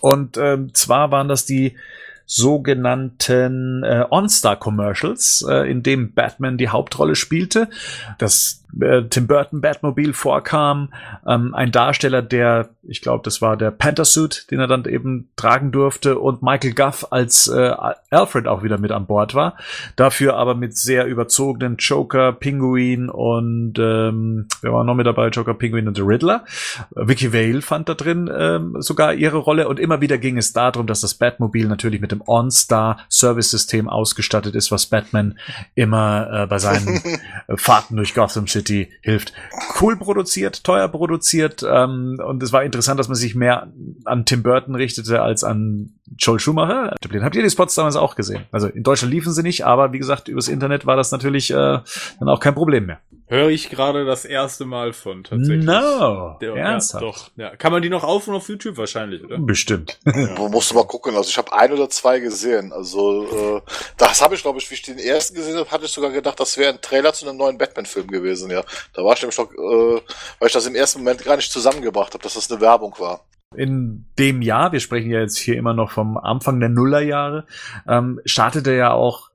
Und 0.02 0.36
ähm, 0.36 0.74
zwar 0.74 1.12
waren 1.12 1.30
das 1.30 1.46
die 1.46 1.78
sogenannten 2.26 3.84
äh, 3.84 4.06
OnStar 4.10 4.58
Commercials, 4.58 5.46
äh, 5.48 5.70
in 5.70 5.84
dem 5.84 6.14
Batman 6.14 6.58
die 6.58 6.70
Hauptrolle 6.70 7.16
spielte. 7.16 7.70
Das 8.18 8.63
äh, 8.82 9.04
Tim 9.04 9.28
Burton 9.28 9.62
Batmobile 9.62 10.14
vorkam, 10.14 10.90
ähm, 11.28 11.54
ein 11.54 11.72
Darsteller, 11.72 12.22
der, 12.22 12.70
ich 12.84 13.02
glaube, 13.02 13.24
das 13.24 13.42
war 13.42 13.58
der 13.58 13.72
Panther-Suit, 13.72 14.48
den 14.52 14.60
er 14.60 14.68
dann 14.68 14.86
eben 14.86 15.30
tragen 15.36 15.72
durfte 15.72 16.20
und 16.20 16.42
Michael 16.42 16.74
Guff 16.74 17.08
als 17.12 17.48
äh, 17.48 17.74
Alfred 18.10 18.48
auch 18.48 18.64
wieder 18.64 18.78
mit 18.78 18.92
an 18.92 19.06
Bord 19.06 19.36
war. 19.36 19.58
Dafür 19.96 20.36
aber 20.36 20.56
mit 20.56 20.78
sehr 20.78 21.06
überzogenen 21.06 21.78
Joker, 21.78 22.32
Pinguin 22.34 23.10
und 23.10 23.78
ähm, 23.78 24.48
wer 24.62 24.74
war 24.74 24.84
noch 24.84 24.96
mit 24.96 25.06
dabei? 25.06 25.28
Joker, 25.28 25.54
Pinguin 25.54 25.88
und 25.88 25.96
The 25.96 26.04
Riddler. 26.04 26.46
Vicky 26.92 27.34
Vale 27.34 27.62
fand 27.62 27.90
da 27.90 27.94
drin 27.94 28.30
ähm, 28.36 28.76
sogar 28.80 29.14
ihre 29.14 29.38
Rolle 29.38 29.68
und 29.68 29.80
immer 29.80 30.02
wieder 30.02 30.18
ging 30.18 30.38
es 30.38 30.54
darum, 30.54 30.88
dass 30.88 31.02
das 31.02 31.14
Batmobil 31.16 31.68
natürlich 31.68 32.02
mit 32.02 32.12
dem 32.12 32.22
OnStar-Service-System 32.26 33.90
ausgestattet 33.90 34.56
ist, 34.56 34.72
was 34.72 34.88
Batman 34.88 35.38
immer 35.76 36.44
äh, 36.44 36.48
bei 36.48 36.60
seinen 36.60 37.02
Fahrten 37.56 37.96
durch 37.96 38.14
Gotham 38.14 38.48
City 38.48 38.63
hilft. 39.02 39.34
Cool 39.80 39.98
produziert, 39.98 40.64
teuer 40.64 40.88
produziert 40.88 41.66
ähm, 41.68 42.20
und 42.26 42.42
es 42.44 42.52
war 42.52 42.64
interessant, 42.64 43.00
dass 43.00 43.08
man 43.08 43.16
sich 43.16 43.36
mehr 43.36 43.72
an 44.06 44.26
Tim 44.26 44.44
Burton 44.44 44.76
richtete 44.76 45.22
als 45.22 45.44
an 45.44 45.94
Joel 46.18 46.40
Schumacher. 46.40 46.96
Habt 47.22 47.36
ihr 47.36 47.44
die 47.44 47.50
Spots 47.50 47.76
damals 47.76 47.96
auch 47.96 48.16
gesehen? 48.16 48.44
Also 48.52 48.68
in 48.68 48.84
Deutschland 48.84 49.14
liefen 49.14 49.34
sie 49.34 49.44
nicht, 49.44 49.66
aber 49.66 49.94
wie 49.94 50.00
gesagt, 50.00 50.28
übers 50.28 50.48
Internet 50.48 50.86
war 50.86 50.96
das 50.96 51.12
natürlich 51.12 51.52
äh, 51.52 51.56
dann 51.56 52.30
auch 52.30 52.40
kein 52.40 52.56
Problem 52.56 52.86
mehr. 52.86 53.00
Höre 53.28 53.50
ich 53.50 53.70
gerade 53.70 54.06
das 54.06 54.26
erste 54.26 54.66
Mal 54.66 54.94
von, 54.94 55.24
tatsächlich. 55.24 55.66
No, 55.66 56.38
Der, 56.42 56.56
ernsthaft? 56.56 57.02
Ja, 57.04 57.10
doch. 57.10 57.32
Ja. 57.36 57.56
Kann 57.56 57.72
man 57.72 57.82
die 57.82 57.90
noch 57.90 58.04
aufrufen 58.04 58.36
auf 58.36 58.48
YouTube 58.50 58.78
wahrscheinlich, 58.78 59.24
oder? 59.24 59.38
Bestimmt. 59.40 60.00
Wo 60.36 60.50
musst 60.50 60.72
du 60.72 60.76
mal 60.76 60.86
gucken. 60.86 61.16
Also 61.16 61.30
ich 61.30 61.38
habe 61.38 61.52
ein 61.54 61.72
oder 61.72 61.90
zwei 61.90 62.20
gesehen. 62.20 62.72
Also 62.74 63.58
äh, 63.58 63.62
das 63.98 64.22
habe 64.22 64.36
ich, 64.36 64.42
glaube 64.42 64.60
ich, 64.60 64.70
wie 64.70 64.76
ich 64.76 64.82
den 64.82 65.00
ersten 65.00 65.36
gesehen 65.36 65.58
habe, 65.58 65.72
hatte 65.72 65.86
ich 65.86 65.92
sogar 65.92 66.12
gedacht, 66.12 66.40
das 66.40 66.58
wäre 66.58 66.74
ein 66.74 66.82
Trailer 66.82 67.14
zu 67.14 67.28
einem 67.28 67.38
neuen 67.38 67.58
Batman-Film 67.58 68.08
gewesen. 68.08 68.52
Ja, 68.52 68.64
da 68.94 69.04
war 69.04 69.14
ich 69.16 69.22
nämlich 69.22 69.38
noch, 69.38 69.52
äh, 69.52 70.02
weil 70.40 70.48
ich 70.48 70.54
das 70.54 70.66
im 70.68 70.76
ersten 70.76 71.00
Moment 71.00 71.24
gar 71.24 71.38
nicht 71.38 71.52
zusammengebracht 71.52 72.14
habe, 72.14 72.24
dass 72.24 72.34
das 72.36 72.52
eine 72.52 72.62
Werbung 72.62 72.94
war. 73.00 73.26
in 73.56 74.06
dem 74.20 74.42
Jahr, 74.42 74.72
wir 74.72 74.80
sprechen 74.80 75.12
ja 75.12 75.20
jetzt 75.22 75.38
hier 75.38 75.58
immer 75.58 75.74
noch 75.74 75.92
vom 75.92 76.18
Anfang 76.18 76.60
der 76.60 76.70
Nullerjahre, 76.70 77.46
ähm, 77.88 78.20
startete 78.26 78.74
ja 78.74 78.92
auch 78.92 79.30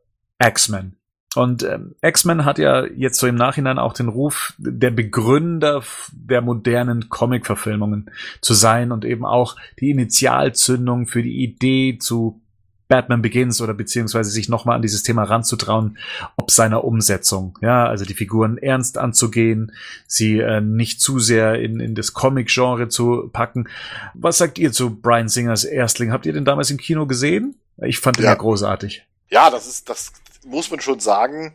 X-Men. 0.45 0.97
Und 1.35 1.63
ähm, 1.63 1.95
X-Men 2.03 2.45
hat 2.45 2.59
ja 2.59 2.87
jetzt 2.87 3.19
so 3.19 3.27
im 3.27 3.35
Nachhinein 3.35 3.79
auch 3.79 3.93
den 3.93 4.09
Ruf, 4.09 4.55
der 4.59 4.91
Begründer 4.91 5.83
der 6.13 6.41
modernen 6.41 7.11
Comic-Verfilmungen 7.11 8.11
zu 8.41 8.55
sein 8.55 8.93
und 8.93 9.05
eben 9.05 9.27
auch 9.27 9.57
die 9.79 9.91
Initialzündung 9.91 11.07
für 11.07 11.23
die 11.23 11.43
Idee 11.43 11.99
zu 11.99 12.41
Batman 12.89 13.21
Begins 13.21 13.61
oder 13.61 13.75
beziehungsweise 13.75 14.31
sich 14.31 14.49
nochmal 14.49 14.77
an 14.77 14.83
dieses 14.83 15.03
Thema 15.03 15.25
ranzutrauen, 15.25 15.99
ob 16.37 16.51
seiner 16.51 16.85
Umsetzung. 16.85 17.59
Ja, 17.61 17.87
also 17.87 18.07
die 18.07 18.15
Figuren 18.15 18.57
ernst 18.57 18.97
anzugehen, 18.97 19.73
sie 20.07 20.39
äh, 20.39 20.63
nicht 20.63 21.03
zu 21.03 21.19
sehr 21.19 21.61
in, 21.61 21.81
in 21.81 21.95
das 21.95 22.15
Comic-Genre 22.15 22.89
zu 22.89 23.29
packen. 23.31 23.69
Was 24.15 24.39
sagt 24.39 24.59
ihr 24.59 24.73
zu 24.73 24.97
Brian 24.97 25.29
Singers 25.29 25.65
Erstling? 25.65 26.11
Habt 26.13 26.25
ihr 26.25 26.33
den 26.33 26.47
damals 26.47 26.71
im 26.71 26.79
Kino 26.79 27.07
gesehen? 27.07 27.57
Ich 27.83 27.99
fand 27.99 28.17
den 28.17 28.25
ja, 28.25 28.31
Ja. 28.31 28.37
großartig. 28.37 29.05
Ja, 29.29 29.51
das 29.51 29.67
ist, 29.69 29.91
das 29.91 30.11
muss 30.49 30.71
man 30.71 30.81
schon 30.81 31.01
sagen. 31.01 31.55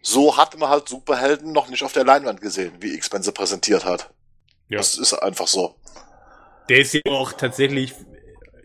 So 0.00 0.36
hat 0.36 0.58
man 0.58 0.68
halt 0.68 0.88
Superhelden 0.88 1.52
noch 1.52 1.68
nicht 1.68 1.82
auf 1.82 1.92
der 1.92 2.04
Leinwand 2.04 2.40
gesehen, 2.40 2.72
wie 2.80 2.94
X-Men 2.94 3.22
sie 3.22 3.32
präsentiert 3.32 3.84
hat. 3.84 4.10
Ja. 4.68 4.78
Das 4.78 4.96
ist 4.96 5.12
einfach 5.14 5.48
so. 5.48 5.74
Der 6.68 6.78
ist 6.78 6.94
ja 6.94 7.00
auch 7.06 7.32
tatsächlich, 7.32 7.94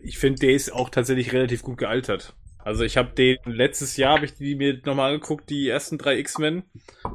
ich 0.02 0.18
finde, 0.18 0.40
der 0.40 0.50
ist 0.50 0.72
auch 0.72 0.90
tatsächlich 0.90 1.32
relativ 1.32 1.62
gut 1.62 1.78
gealtert. 1.78 2.34
Also 2.58 2.84
ich 2.84 2.96
habe 2.96 3.10
den 3.10 3.38
letztes 3.44 3.96
Jahr 3.96 4.16
habe 4.16 4.26
ich 4.26 4.34
die 4.34 4.54
mir 4.54 4.80
nochmal 4.84 5.12
angeguckt, 5.12 5.50
die 5.50 5.68
ersten 5.68 5.98
drei 5.98 6.18
X-Men. 6.18 6.62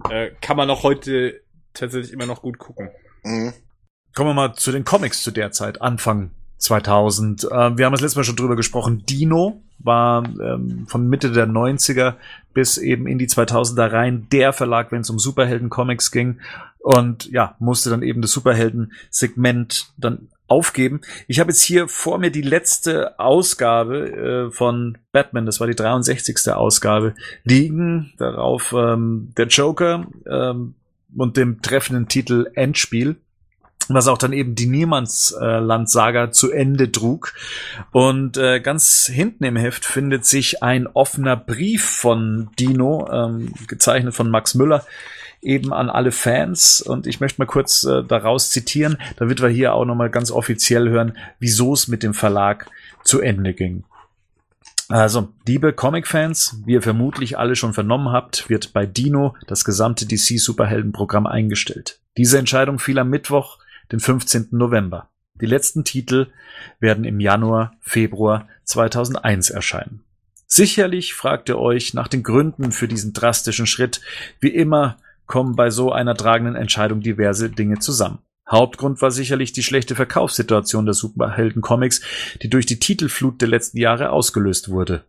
Äh, 0.09 0.31
kann 0.41 0.57
man 0.57 0.69
auch 0.69 0.83
heute 0.83 1.41
tatsächlich 1.73 2.11
immer 2.11 2.25
noch 2.25 2.41
gut 2.41 2.59
gucken. 2.59 2.91
Mhm. 3.23 3.53
Kommen 4.15 4.29
wir 4.29 4.33
mal 4.33 4.53
zu 4.53 4.71
den 4.71 4.85
Comics 4.85 5.23
zu 5.23 5.31
der 5.31 5.51
Zeit, 5.51 5.81
Anfang 5.81 6.31
2000. 6.59 7.45
Äh, 7.45 7.77
wir 7.77 7.85
haben 7.85 7.93
das 7.93 8.01
letzte 8.01 8.19
Mal 8.19 8.23
schon 8.23 8.35
drüber 8.35 8.55
gesprochen. 8.55 9.03
Dino 9.05 9.61
war 9.79 10.23
ähm, 10.25 10.85
von 10.87 11.07
Mitte 11.07 11.31
der 11.31 11.47
90er 11.47 12.15
bis 12.53 12.77
eben 12.77 13.07
in 13.07 13.17
die 13.17 13.27
2000er 13.27 13.91
rein 13.91 14.27
der 14.31 14.53
Verlag, 14.53 14.91
wenn 14.91 15.01
es 15.01 15.09
um 15.09 15.19
Superhelden-Comics 15.19 16.11
ging. 16.11 16.39
Und 16.79 17.29
ja, 17.31 17.55
musste 17.59 17.89
dann 17.89 18.03
eben 18.03 18.21
das 18.21 18.31
Superhelden-Segment 18.31 19.91
dann 19.97 20.29
aufgeben. 20.47 21.01
Ich 21.27 21.39
habe 21.39 21.51
jetzt 21.51 21.61
hier 21.61 21.87
vor 21.87 22.17
mir 22.17 22.31
die 22.31 22.41
letzte 22.41 23.19
Ausgabe 23.19 24.47
äh, 24.49 24.51
von 24.51 24.97
Batman, 25.11 25.45
das 25.45 25.59
war 25.59 25.67
die 25.67 25.75
63. 25.75 26.51
Ausgabe, 26.51 27.15
liegen. 27.43 28.13
Darauf 28.17 28.73
ähm, 28.77 29.31
der 29.37 29.47
Joker 29.47 30.07
ähm, 30.27 30.73
und 31.15 31.37
dem 31.37 31.61
treffenden 31.61 32.07
Titel 32.07 32.49
Endspiel 32.55 33.17
was 33.95 34.07
auch 34.07 34.17
dann 34.17 34.33
eben 34.33 34.55
die 34.55 34.67
Niemandsland-Saga 34.67 36.31
zu 36.31 36.51
Ende 36.51 36.91
trug. 36.91 37.33
Und 37.91 38.37
äh, 38.37 38.59
ganz 38.59 39.09
hinten 39.11 39.43
im 39.43 39.55
Heft 39.55 39.85
findet 39.85 40.25
sich 40.25 40.63
ein 40.63 40.87
offener 40.87 41.35
Brief 41.35 41.85
von 41.85 42.49
Dino, 42.59 43.09
ähm, 43.11 43.53
gezeichnet 43.67 44.13
von 44.13 44.29
Max 44.29 44.55
Müller, 44.55 44.85
eben 45.41 45.73
an 45.73 45.89
alle 45.89 46.11
Fans. 46.11 46.81
Und 46.81 47.07
ich 47.07 47.19
möchte 47.19 47.41
mal 47.41 47.45
kurz 47.45 47.83
äh, 47.83 48.03
daraus 48.03 48.51
zitieren, 48.51 48.97
damit 49.17 49.41
wir 49.41 49.49
hier 49.49 49.73
auch 49.73 49.85
nochmal 49.85 50.09
ganz 50.09 50.31
offiziell 50.31 50.89
hören, 50.89 51.17
wieso 51.39 51.73
es 51.73 51.87
mit 51.87 52.03
dem 52.03 52.13
Verlag 52.13 52.67
zu 53.03 53.21
Ende 53.21 53.53
ging. 53.53 53.83
Also, 54.89 55.29
liebe 55.47 55.71
Comic-Fans, 55.71 56.61
wie 56.65 56.73
ihr 56.73 56.81
vermutlich 56.81 57.37
alle 57.37 57.55
schon 57.55 57.73
vernommen 57.73 58.11
habt, 58.11 58.49
wird 58.49 58.73
bei 58.73 58.87
Dino 58.87 59.35
das 59.45 59.63
gesamte 59.63 60.07
DC-Superheldenprogramm 60.07 61.27
eingestellt. 61.27 61.99
Diese 62.17 62.39
Entscheidung 62.39 62.79
fiel 62.79 62.97
am 62.97 63.11
Mittwoch, 63.11 63.58
den 63.91 63.99
15. 63.99 64.49
November. 64.51 65.09
Die 65.35 65.45
letzten 65.45 65.83
Titel 65.83 66.27
werden 66.79 67.03
im 67.05 67.19
Januar, 67.19 67.77
Februar 67.81 68.47
2001 68.65 69.49
erscheinen. 69.49 70.03
Sicherlich 70.45 71.13
fragt 71.13 71.49
ihr 71.49 71.59
euch 71.59 71.93
nach 71.93 72.07
den 72.07 72.23
Gründen 72.23 72.71
für 72.71 72.87
diesen 72.87 73.13
drastischen 73.13 73.67
Schritt. 73.67 74.01
Wie 74.39 74.49
immer 74.49 74.97
kommen 75.27 75.55
bei 75.55 75.69
so 75.69 75.91
einer 75.91 76.15
tragenden 76.15 76.55
Entscheidung 76.55 77.01
diverse 77.01 77.49
Dinge 77.49 77.79
zusammen. 77.79 78.19
Hauptgrund 78.49 79.01
war 79.01 79.11
sicherlich 79.11 79.53
die 79.53 79.61
schlechte 79.61 79.93
Verkaufssituation 79.93 80.85
der 80.85 80.95
Superhelden-Comics, 80.95 82.01
die 82.41 82.49
durch 82.49 82.65
die 82.65 82.79
Titelflut 82.79 83.41
der 83.41 83.47
letzten 83.47 83.77
Jahre 83.77 84.09
ausgelöst 84.09 84.69
wurde. 84.69 85.05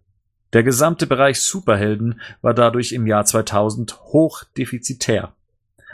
Der 0.53 0.63
gesamte 0.63 1.07
Bereich 1.07 1.41
Superhelden 1.41 2.21
war 2.43 2.53
dadurch 2.53 2.93
im 2.93 3.07
Jahr 3.07 3.25
2000 3.25 3.99
hoch 4.13 4.45
defizitär. 4.59 5.33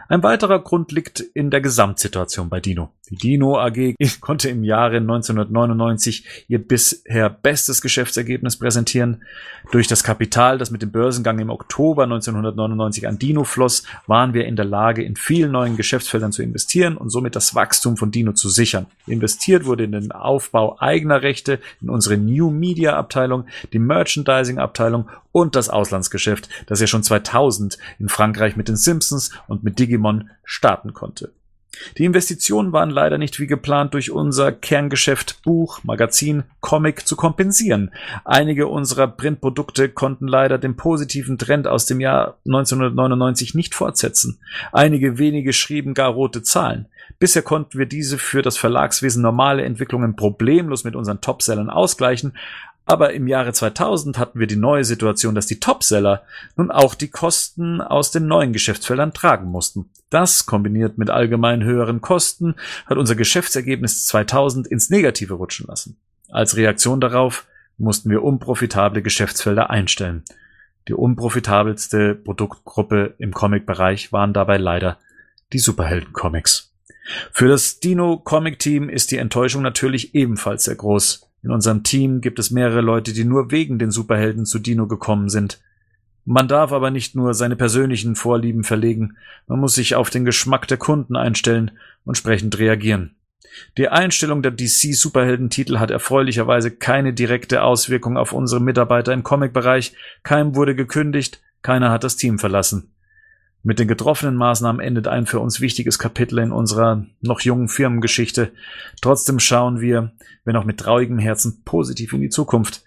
Ein 0.09 0.23
weiterer 0.23 0.62
Grund 0.62 0.92
liegt 0.92 1.21
in 1.21 1.51
der 1.51 1.61
Gesamtsituation 1.61 2.49
bei 2.49 2.61
Dino. 2.61 2.92
Die 3.09 3.16
Dino 3.16 3.59
AG 3.59 3.95
konnte 4.21 4.49
im 4.49 4.64
Jahre 4.64 4.97
1999 4.97 6.45
ihr 6.49 6.59
bisher 6.59 7.31
bestes 7.31 7.81
Geschäftsergebnis 7.81 8.57
präsentieren. 8.57 9.23
Durch 9.71 9.87
das 9.87 10.03
Kapital, 10.03 10.59
das 10.59 10.73
mit 10.73 10.83
dem 10.83 10.90
Börsengang 10.90 11.38
im 11.38 11.51
Oktober 11.51 12.03
1999 12.03 13.07
an 13.07 13.19
Dino 13.19 13.45
floss, 13.45 13.85
waren 14.09 14.35
wir 14.35 14.47
in 14.47 14.57
der 14.57 14.64
Lage, 14.64 15.05
in 15.05 15.14
vielen 15.14 15.53
neuen 15.53 15.77
Geschäftsfeldern 15.77 16.33
zu 16.33 16.42
investieren 16.42 16.97
und 16.97 17.11
somit 17.11 17.37
das 17.37 17.55
Wachstum 17.55 17.97
von 17.97 18.11
Dino 18.11 18.33
zu 18.33 18.49
sichern. 18.49 18.87
Investiert 19.07 19.66
wurde 19.66 19.85
in 19.85 19.92
den 19.92 20.11
Aufbau 20.11 20.81
eigener 20.81 21.23
Rechte, 21.23 21.61
in 21.81 21.90
unsere 21.90 22.16
New 22.16 22.51
Media 22.51 22.97
Abteilung, 22.97 23.47
die 23.73 23.79
Merchandising 23.79 24.59
Abteilung 24.59 25.09
und 25.31 25.55
das 25.55 25.69
Auslandsgeschäft, 25.69 26.49
das 26.66 26.81
ja 26.81 26.88
schon 26.88 27.05
2000 27.05 27.79
in 28.01 28.09
Frankreich 28.09 28.57
mit 28.57 28.66
den 28.66 28.77
Simpsons 28.77 29.31
und 29.47 29.62
mit 29.62 29.79
Digimon 29.79 30.31
starten 30.45 30.92
konnte. 30.92 31.31
Die 31.99 32.05
Investitionen 32.05 32.73
waren 32.73 32.91
leider 32.91 33.19
nicht 33.19 33.41
wie 33.41 33.47
geplant 33.47 33.95
durch 33.95 34.11
unser 34.11 34.53
Kerngeschäft 34.53 35.43
Buch, 35.43 35.81
Magazin, 35.85 36.45
Comic 36.61 37.07
zu 37.07 37.17
kompensieren. 37.17 37.91
Einige 38.25 38.67
unserer 38.67 39.09
Printprodukte 39.09 39.89
konnten 39.89 40.27
leider 40.27 40.59
den 40.59 40.77
positiven 40.77 41.39
Trend 41.39 41.67
aus 41.67 41.87
dem 41.87 42.01
Jahr 42.01 42.39
1999 42.47 43.55
nicht 43.55 43.75
fortsetzen. 43.75 44.39
Einige 44.73 45.19
wenige 45.19 45.53
schrieben 45.53 45.95
gar 45.95 46.11
rote 46.11 46.43
Zahlen. 46.43 46.87
Bisher 47.19 47.43
konnten 47.43 47.79
wir 47.79 47.87
diese 47.87 48.19
für 48.19 48.43
das 48.43 48.59
Verlagswesen 48.59 49.23
normale 49.23 49.62
Entwicklungen 49.62 50.17
problemlos 50.17 50.85
mit 50.85 50.97
unseren 50.97 51.21
Topsellern 51.21 51.71
ausgleichen, 51.71 52.35
aber 52.87 53.12
im 53.12 53.27
Jahre 53.27 53.53
2000 53.53 54.16
hatten 54.16 54.38
wir 54.38 54.46
die 54.46 54.57
neue 54.57 54.85
Situation, 54.85 55.35
dass 55.35 55.46
die 55.46 55.59
Topseller 55.59 56.23
nun 56.56 56.71
auch 56.71 56.94
die 56.94 57.11
Kosten 57.11 57.81
aus 57.81 58.13
den 58.13 58.27
neuen 58.27 58.52
Geschäftsfeldern 58.52 59.13
tragen 59.13 59.50
mussten. 59.50 59.90
Das, 60.08 60.46
kombiniert 60.46 60.96
mit 60.96 61.11
allgemein 61.11 61.65
höheren 61.65 62.00
Kosten, 62.00 62.54
hat 62.87 62.96
unser 62.96 63.17
Geschäftsergebnis 63.17 64.06
2000 64.06 64.69
ins 64.69 64.88
Negative 64.88 65.35
rutschen 65.35 65.67
lassen. 65.67 65.96
Als 66.31 66.56
Reaktion 66.56 67.00
darauf 67.00 67.46
mussten 67.77 68.08
wir 68.08 68.23
unprofitable 68.23 69.02
Geschäftsfelder 69.02 69.69
einstellen. 69.69 70.25
Die 70.87 70.94
unprofitabelste 70.94 72.15
Produktgruppe 72.15 73.15
im 73.19 73.33
Comic-Bereich 73.33 74.13
waren 74.13 74.33
dabei 74.33 74.56
leider 74.58 74.98
die 75.52 75.58
Superhelden-Comics. 75.58 76.73
Für 77.33 77.48
das 77.48 77.81
Dino-Comic-Team 77.81 78.88
ist 78.88 79.11
die 79.11 79.19
Enttäuschung 79.19 79.63
natürlich 79.63 80.15
ebenfalls 80.15 80.65
sehr 80.65 80.77
groß. 80.77 81.25
In 81.43 81.51
unserem 81.51 81.83
Team 81.83 82.21
gibt 82.21 82.39
es 82.39 82.51
mehrere 82.51 82.81
Leute, 82.81 83.13
die 83.13 83.25
nur 83.25 83.51
wegen 83.51 83.79
den 83.79 83.91
Superhelden 83.91 84.47
zu 84.47 84.59
Dino 84.59 84.87
gekommen 84.87 85.29
sind. 85.29 85.61
Man 86.25 86.49
darf 86.49 86.73
aber 86.73 86.91
nicht 86.91 87.15
nur 87.15 87.35
seine 87.35 87.55
persönlichen 87.55 88.17
Vorlieben 88.17 88.65
verlegen, 88.65 89.17
man 89.47 89.61
muss 89.61 89.77
sich 89.77 89.95
auf 89.95 90.11
den 90.11 90.25
Geschmack 90.25 90.67
der 90.67 90.77
Kunden 90.77 91.15
einstellen 91.15 91.71
und 92.05 92.11
entsprechend 92.11 92.59
reagieren. 92.59 93.15
Die 93.79 93.89
Einstellung 93.89 94.43
der 94.43 94.51
DC-Superheldentitel 94.51 95.79
hat 95.79 95.91
erfreulicherweise 95.91 96.73
keine 96.73 97.13
direkte 97.13 97.63
Auswirkung 97.63 98.17
auf 98.17 98.33
unsere 98.33 98.61
Mitarbeiter 98.61 99.13
im 99.13 99.23
Comic-Bereich, 99.23 99.95
keinem 100.25 100.57
wurde 100.57 100.75
gekündigt, 100.75 101.41
keiner 101.63 101.91
hat 101.91 102.05
das 102.05 102.17
Team 102.17 102.39
verlassen. 102.39 102.96
Mit 103.67 103.81
den 103.81 103.88
getroffenen 103.88 104.37
Maßnahmen 104.37 104.81
endet 104.81 105.08
ein 105.08 105.27
für 105.27 105.40
uns 105.40 105.60
wichtiges 105.60 105.98
Kapitel 105.98 106.38
in 106.38 106.52
unserer 106.52 107.04
noch 107.21 107.40
jungen 107.40 107.67
Firmengeschichte. 107.67 108.52
Trotzdem 109.02 109.40
schauen 109.40 109.81
wir, 109.81 110.12
wenn 110.44 110.54
auch 110.54 110.62
mit 110.62 110.79
traurigem 110.79 111.19
Herzen, 111.19 111.62
positiv 111.64 112.12
in 112.12 112.21
die 112.21 112.29
Zukunft. 112.29 112.85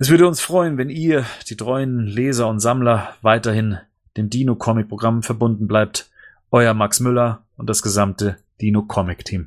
Es 0.00 0.10
würde 0.10 0.26
uns 0.26 0.40
freuen, 0.40 0.78
wenn 0.78 0.90
ihr, 0.90 1.24
die 1.48 1.56
treuen 1.56 2.00
Leser 2.00 2.48
und 2.48 2.58
Sammler, 2.58 3.14
weiterhin 3.22 3.78
dem 4.16 4.30
Dino-Comic-Programm 4.30 5.22
verbunden 5.22 5.68
bleibt. 5.68 6.10
Euer 6.50 6.74
Max 6.74 6.98
Müller 6.98 7.44
und 7.56 7.70
das 7.70 7.80
gesamte 7.80 8.38
Dino-Comic-Team. 8.60 9.46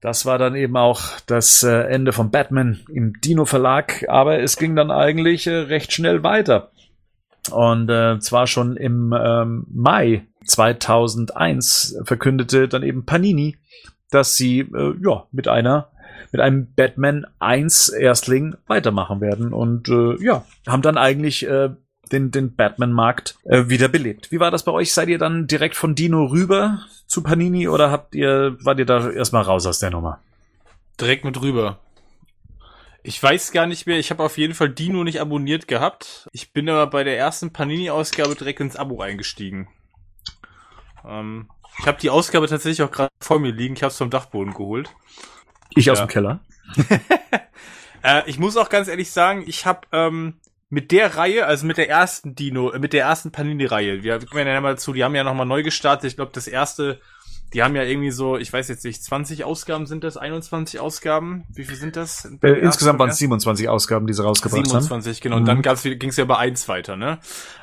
Das 0.00 0.26
war 0.26 0.38
dann 0.38 0.54
eben 0.54 0.76
auch 0.76 1.18
das 1.26 1.64
äh, 1.64 1.72
Ende 1.88 2.12
von 2.12 2.30
Batman 2.30 2.78
im 2.88 3.20
Dino 3.20 3.46
Verlag, 3.46 4.04
aber 4.08 4.38
es 4.38 4.56
ging 4.56 4.76
dann 4.76 4.92
eigentlich 4.92 5.48
äh, 5.48 5.56
recht 5.56 5.92
schnell 5.92 6.22
weiter. 6.22 6.70
Und 7.48 7.88
äh, 7.88 8.18
zwar 8.20 8.46
schon 8.46 8.76
im 8.76 9.14
ähm, 9.18 9.66
Mai 9.72 10.26
2001 10.44 11.98
verkündete 12.04 12.68
dann 12.68 12.82
eben 12.82 13.04
Panini, 13.04 13.56
dass 14.10 14.36
sie 14.36 14.60
äh, 14.60 14.94
ja 15.02 15.26
mit 15.32 15.48
einer 15.48 15.88
mit 16.32 16.40
einem 16.40 16.72
Batman 16.74 17.26
1 17.38 17.90
Erstling 17.90 18.56
weitermachen 18.66 19.20
werden 19.20 19.52
und 19.52 19.88
äh, 19.88 20.22
ja 20.22 20.44
haben 20.66 20.82
dann 20.82 20.98
eigentlich 20.98 21.46
äh, 21.46 21.70
den 22.12 22.30
den 22.30 22.54
Batman 22.54 22.92
Markt 22.92 23.36
äh, 23.44 23.68
wieder 23.68 23.88
belebt. 23.88 24.30
Wie 24.30 24.40
war 24.40 24.50
das 24.50 24.64
bei 24.64 24.72
euch? 24.72 24.92
Seid 24.92 25.08
ihr 25.08 25.18
dann 25.18 25.46
direkt 25.46 25.74
von 25.74 25.94
Dino 25.94 26.24
rüber 26.24 26.80
zu 27.06 27.22
Panini 27.22 27.68
oder 27.68 27.90
habt 27.90 28.14
ihr 28.14 28.56
wart 28.62 28.78
ihr 28.78 28.86
da 28.86 29.10
erstmal 29.10 29.42
raus 29.42 29.66
aus 29.66 29.78
der 29.78 29.90
Nummer? 29.90 30.20
Direkt 31.00 31.24
mit 31.24 31.40
rüber. 31.40 31.78
Ich 33.06 33.22
weiß 33.22 33.52
gar 33.52 33.68
nicht 33.68 33.86
mehr. 33.86 34.00
Ich 34.00 34.10
habe 34.10 34.24
auf 34.24 34.36
jeden 34.36 34.52
Fall 34.52 34.68
Dino 34.68 35.04
nicht 35.04 35.20
abonniert 35.20 35.68
gehabt. 35.68 36.28
Ich 36.32 36.52
bin 36.52 36.68
aber 36.68 36.88
bei 36.88 37.04
der 37.04 37.16
ersten 37.16 37.52
Panini-Ausgabe 37.52 38.34
direkt 38.34 38.58
ins 38.58 38.74
Abo 38.74 39.00
eingestiegen. 39.00 39.68
Ähm, 41.04 41.48
ich 41.78 41.86
habe 41.86 42.00
die 42.00 42.10
Ausgabe 42.10 42.48
tatsächlich 42.48 42.82
auch 42.82 42.90
gerade 42.90 43.12
vor 43.20 43.38
mir 43.38 43.52
liegen. 43.52 43.76
Ich 43.76 43.84
habe 43.84 43.92
es 43.92 43.96
vom 43.96 44.10
Dachboden 44.10 44.54
geholt. 44.54 44.92
Ich 45.76 45.84
ja. 45.84 45.92
aus 45.92 46.00
dem 46.00 46.08
Keller. 46.08 46.40
äh, 48.02 48.28
ich 48.28 48.40
muss 48.40 48.56
auch 48.56 48.70
ganz 48.70 48.88
ehrlich 48.88 49.12
sagen, 49.12 49.44
ich 49.46 49.66
habe 49.66 49.86
ähm, 49.92 50.40
mit 50.68 50.90
der 50.90 51.16
Reihe, 51.16 51.46
also 51.46 51.64
mit 51.64 51.76
der 51.76 51.88
ersten 51.88 52.34
Dino, 52.34 52.72
äh, 52.72 52.80
mit 52.80 52.92
der 52.92 53.04
ersten 53.04 53.30
Panini-Reihe, 53.30 54.02
wir 54.02 54.18
kommen 54.26 54.48
ja 54.48 54.60
mal 54.60 54.78
zu, 54.78 54.92
die 54.92 55.04
haben 55.04 55.14
ja 55.14 55.22
nochmal 55.22 55.46
neu 55.46 55.62
gestartet. 55.62 56.10
Ich 56.10 56.16
glaube, 56.16 56.32
das 56.34 56.48
erste 56.48 57.00
die 57.52 57.62
haben 57.62 57.76
ja 57.76 57.82
irgendwie 57.82 58.10
so, 58.10 58.36
ich 58.36 58.52
weiß 58.52 58.68
jetzt 58.68 58.84
nicht, 58.84 59.02
20 59.02 59.44
Ausgaben 59.44 59.86
sind 59.86 60.04
das, 60.04 60.16
21 60.16 60.80
Ausgaben? 60.80 61.44
Wie 61.54 61.64
viel 61.64 61.76
sind 61.76 61.96
das? 61.96 62.24
Äh, 62.42 62.52
insgesamt 62.60 62.98
waren 62.98 63.10
es 63.10 63.18
27 63.18 63.68
Ausgaben, 63.68 64.06
die 64.06 64.12
sie 64.12 64.24
rausgebracht 64.24 64.66
27, 64.66 64.90
haben. 64.90 65.02
27, 65.02 65.20
genau. 65.20 65.36
Und 65.36 65.42
mhm. 65.42 65.62
dann 65.62 65.98
ging 65.98 66.10
es 66.10 66.16
ja 66.16 66.24
bei 66.24 66.38
eins 66.38 66.68
weiter, 66.68 66.96
ne? 66.96 67.18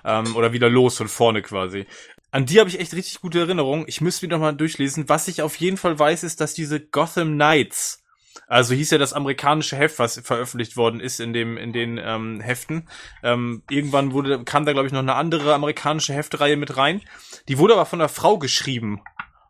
Ähm, 0.06 0.36
oder 0.36 0.54
wieder 0.54 0.70
los 0.70 0.98
von 0.98 1.08
vorne 1.08 1.42
quasi. 1.42 1.86
An 2.32 2.46
die 2.46 2.60
habe 2.60 2.70
ich 2.70 2.80
echt 2.80 2.94
richtig 2.94 3.22
gute 3.22 3.42
Erinnerungen. 3.42 3.86
Ich 3.88 4.02
müsste 4.02 4.24
wieder 4.24 4.40
mal 4.40 4.54
durchlesen. 4.54 5.08
Was 5.10 5.28
ich 5.28 5.42
auf 5.42 5.56
jeden 5.58 5.78
Fall 5.78 6.00
weiß, 6.00 6.24
ist, 6.24 6.42
dass 6.42 6.54
diese 6.54 6.80
Gotham 6.80 7.34
Knights, 7.34 8.04
also 8.48 8.74
hieß 8.74 8.90
ja 8.90 8.98
das 8.98 9.14
amerikanische 9.14 9.76
Heft, 9.76 10.00
was 10.00 10.20
veröffentlicht 10.20 10.76
worden 10.76 11.00
ist 11.00 11.20
in 11.20 11.34
dem 11.34 11.58
in 11.58 11.74
den 11.74 12.00
ähm, 12.04 12.40
Heften. 12.40 12.88
Ähm, 13.22 13.64
irgendwann 13.70 14.14
wurde 14.14 14.44
kam 14.46 14.66
da 14.66 14.74
glaube 14.74 14.88
ich 14.88 14.94
noch 14.94 15.02
eine 15.02 15.16
andere 15.16 15.54
amerikanische 15.54 16.14
Heftreihe 16.14 16.58
mit 16.58 16.78
rein. 16.78 17.02
Die 17.48 17.58
wurde 17.60 17.74
aber 17.74 17.86
von 17.86 18.02
einer 18.02 18.10
Frau 18.10 18.40
geschrieben 18.40 19.02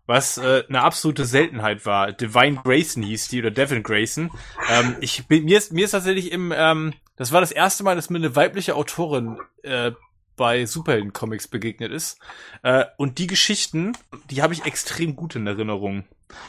was 0.06 0.38
äh, 0.38 0.64
eine 0.68 0.82
absolute 0.82 1.26
Seltenheit 1.26 1.86
war. 1.86 2.12
Divine 2.12 2.62
Grayson 2.64 3.04
hieß 3.04 3.30
die 3.30 3.40
oder 3.40 3.52
Devin 3.52 3.84
Grayson. 3.84 4.32
Ähm, 4.70 4.96
ich 5.00 5.28
bin, 5.28 5.46
mir 5.46 5.58
ist 5.58 5.72
mir 5.72 5.86
ist 5.86 5.92
tatsächlich 5.92 6.32
im 6.32 6.54
ähm, 6.56 6.94
das 7.16 7.32
war 7.32 7.42
das 7.42 7.52
erste 7.52 7.84
Mal, 7.84 7.96
dass 7.96 8.10
mir 8.10 8.18
eine 8.18 8.36
weibliche 8.36 8.76
Autorin 8.76 9.40
äh, 9.62 9.92
bei 10.36 10.66
Superhelden-Comics 10.66 11.48
begegnet 11.48 11.92
ist. 11.92 12.18
Äh, 12.64 12.86
und 12.98 13.20
die 13.20 13.28
Geschichten, 13.28 13.94
die 14.30 14.42
habe 14.42 14.54
ich 14.54 14.66
extrem 14.66 15.16
gut 15.16 15.36
in 15.36 15.46
Erinnerung. 15.46 16.06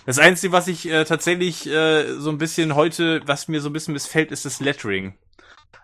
Das 0.06 0.18
Einzige, 0.18 0.52
was 0.52 0.68
ich 0.68 0.88
äh, 0.88 1.04
tatsächlich 1.04 1.66
äh, 1.66 2.18
so 2.18 2.30
ein 2.30 2.38
bisschen 2.38 2.74
heute, 2.74 3.20
was 3.26 3.48
mir 3.48 3.60
so 3.60 3.68
ein 3.68 3.74
bisschen 3.74 3.92
missfällt, 3.92 4.32
ist 4.32 4.46
das 4.46 4.60
Lettering. 4.60 5.14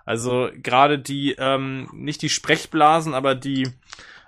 Also 0.07 0.49
gerade 0.62 0.99
die, 0.99 1.37
ähm, 1.39 1.89
nicht 1.93 2.23
die 2.23 2.31
Sprechblasen, 2.31 3.12
aber 3.12 3.35
die, 3.35 3.68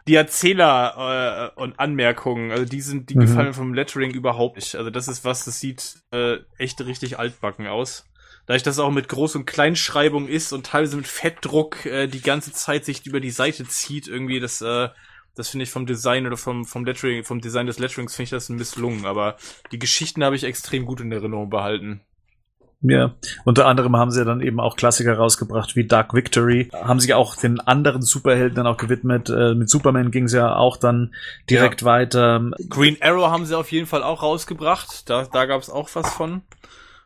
die 0.09 0.15
Erzähler 0.15 1.53
äh, 1.57 1.61
und 1.61 1.79
Anmerkungen, 1.79 2.51
also 2.51 2.65
die 2.65 2.81
sind, 2.81 3.11
die 3.11 3.15
mhm. 3.15 3.21
gefallen 3.21 3.55
vom 3.55 3.75
Lettering 3.75 4.13
überhaupt 4.13 4.57
nicht. 4.57 4.75
Also 4.75 4.91
das 4.91 5.09
ist 5.09 5.25
was, 5.25 5.45
das 5.45 5.61
sieht 5.61 5.97
äh, 6.11 6.39
echt 6.59 6.81
richtig 6.81 7.19
altbacken 7.19 7.67
aus. 7.67 8.07
Da 8.47 8.55
ich 8.55 8.65
das 8.65 8.81
auch 8.81 8.91
mit 8.91 9.09
Groß- 9.09 9.37
und 9.37 9.47
Kleinschreibung 9.47 10.27
ist 10.27 10.53
und 10.53 10.67
teilweise 10.67 10.97
mit 10.97 11.07
Fettdruck 11.07 11.87
äh, 11.87 12.09
die 12.09 12.23
ganze 12.23 12.53
Zeit 12.53 12.85
sich 12.85 13.07
über 13.07 13.21
die 13.21 13.31
Seite 13.31 13.65
zieht, 13.69 14.09
irgendwie, 14.09 14.41
das, 14.41 14.61
äh, 14.61 14.89
das 15.37 15.49
finde 15.49 15.65
ich 15.65 15.71
vom 15.71 15.87
Design 15.87 16.27
oder 16.27 16.37
vom, 16.37 16.65
vom 16.65 16.85
Lettering, 16.85 17.23
vom 17.23 17.41
Design 17.41 17.67
des 17.67 17.79
Letterings 17.79 18.17
finde 18.17 18.25
ich 18.25 18.31
das 18.31 18.49
ein 18.49 18.57
misslungen. 18.57 19.07
Aber 19.07 19.37
die 19.71 19.79
Geschichten 19.79 20.25
habe 20.25 20.35
ich 20.35 20.43
extrem 20.43 20.85
gut 20.85 21.01
in 21.01 21.13
Erinnerung 21.13 21.51
behalten. 21.51 22.01
Ja, 22.83 23.15
unter 23.45 23.67
anderem 23.67 23.97
haben 23.97 24.11
sie 24.11 24.25
dann 24.25 24.41
eben 24.41 24.59
auch 24.59 24.77
Klassiker 24.77 25.17
rausgebracht 25.17 25.77
wie 25.77 25.85
Dark 25.85 26.15
Victory, 26.15 26.69
haben 26.73 26.99
sich 26.99 27.15
auch 27.15 27.37
den 27.37 27.61
anderen 27.61 28.03
Superhelden 28.03 28.57
dann 28.57 28.67
auch 28.67 28.77
gewidmet. 28.77 29.31
Äh, 29.31 29.55
mit 29.55 29.71
Superman 29.71 30.11
ging 30.11 30.25
es 30.25 30.33
ja 30.33 30.57
auch 30.57 30.77
dann 30.77 31.15
direkt 31.49 31.83
ja. 31.83 31.87
weiter. 31.87 32.51
Green 32.69 32.97
Arrow 33.01 33.31
haben 33.31 33.47
sie 33.47 33.57
auf 33.57 33.71
jeden 33.71 33.87
Fall 33.87 34.03
auch 34.03 34.23
rausgebracht. 34.23 35.09
Da, 35.09 35.29
da 35.33 35.47
gab 35.47 35.63
es 35.63 35.71
auch 35.71 35.89
was 35.95 36.13
von. 36.13 36.43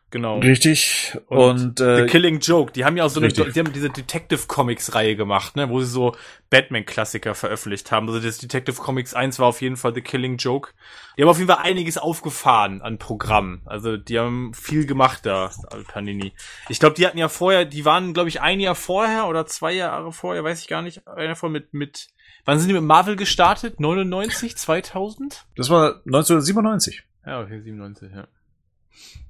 Genau. 0.09 0.39
Richtig. 0.39 1.17
Und, 1.27 1.37
und 1.37 1.81
äh, 1.81 2.03
The 2.03 2.05
Killing 2.05 2.39
Joke, 2.39 2.71
die 2.71 2.85
haben 2.85 2.95
ja 2.95 3.03
auch 3.03 3.09
so 3.09 3.19
eine, 3.19 3.27
die 3.27 3.59
haben 3.59 3.73
diese 3.73 3.89
Detective 3.89 4.47
Comics 4.47 4.95
Reihe 4.95 5.17
gemacht, 5.17 5.57
ne, 5.57 5.69
wo 5.69 5.81
sie 5.81 5.87
so 5.87 6.15
Batman 6.49 6.85
Klassiker 6.85 7.35
veröffentlicht 7.35 7.91
haben. 7.91 8.07
Also 8.07 8.21
das 8.21 8.37
Detective 8.37 8.77
Comics 8.77 9.13
1 9.13 9.37
war 9.39 9.47
auf 9.47 9.61
jeden 9.61 9.75
Fall 9.75 9.93
The 9.93 10.01
Killing 10.01 10.37
Joke. 10.37 10.71
Die 11.17 11.23
haben 11.23 11.29
auf 11.29 11.39
jeden 11.39 11.49
Fall 11.49 11.63
einiges 11.63 11.97
aufgefahren 11.97 12.81
an 12.81 12.99
Programmen. 12.99 13.61
Also 13.65 13.97
die 13.97 14.17
haben 14.17 14.53
viel 14.53 14.85
gemacht 14.85 15.25
da, 15.25 15.51
Panini. 15.89 16.31
Ich 16.69 16.79
glaube, 16.79 16.95
die 16.95 17.05
hatten 17.05 17.17
ja 17.17 17.27
vorher, 17.27 17.65
die 17.65 17.83
waren 17.83 18.13
glaube 18.13 18.29
ich 18.29 18.39
ein 18.39 18.61
Jahr 18.61 18.75
vorher 18.75 19.27
oder 19.27 19.45
zwei 19.45 19.73
Jahre 19.73 20.13
vorher, 20.13 20.43
weiß 20.43 20.61
ich 20.61 20.69
gar 20.69 20.81
nicht, 20.81 21.05
einer 21.05 21.35
von 21.35 21.51
mit 21.51 21.73
mit 21.73 22.07
Wann 22.45 22.59
sind 22.59 22.69
die 22.69 22.75
mit 22.75 22.83
Marvel 22.83 23.17
gestartet? 23.17 23.81
99, 23.81 24.55
2000? 24.55 25.47
Das 25.57 25.69
war 25.69 25.95
1997. 26.05 27.03
Ja, 27.25 27.41
okay, 27.41 27.59
97, 27.59 28.09
ja. 28.13 28.25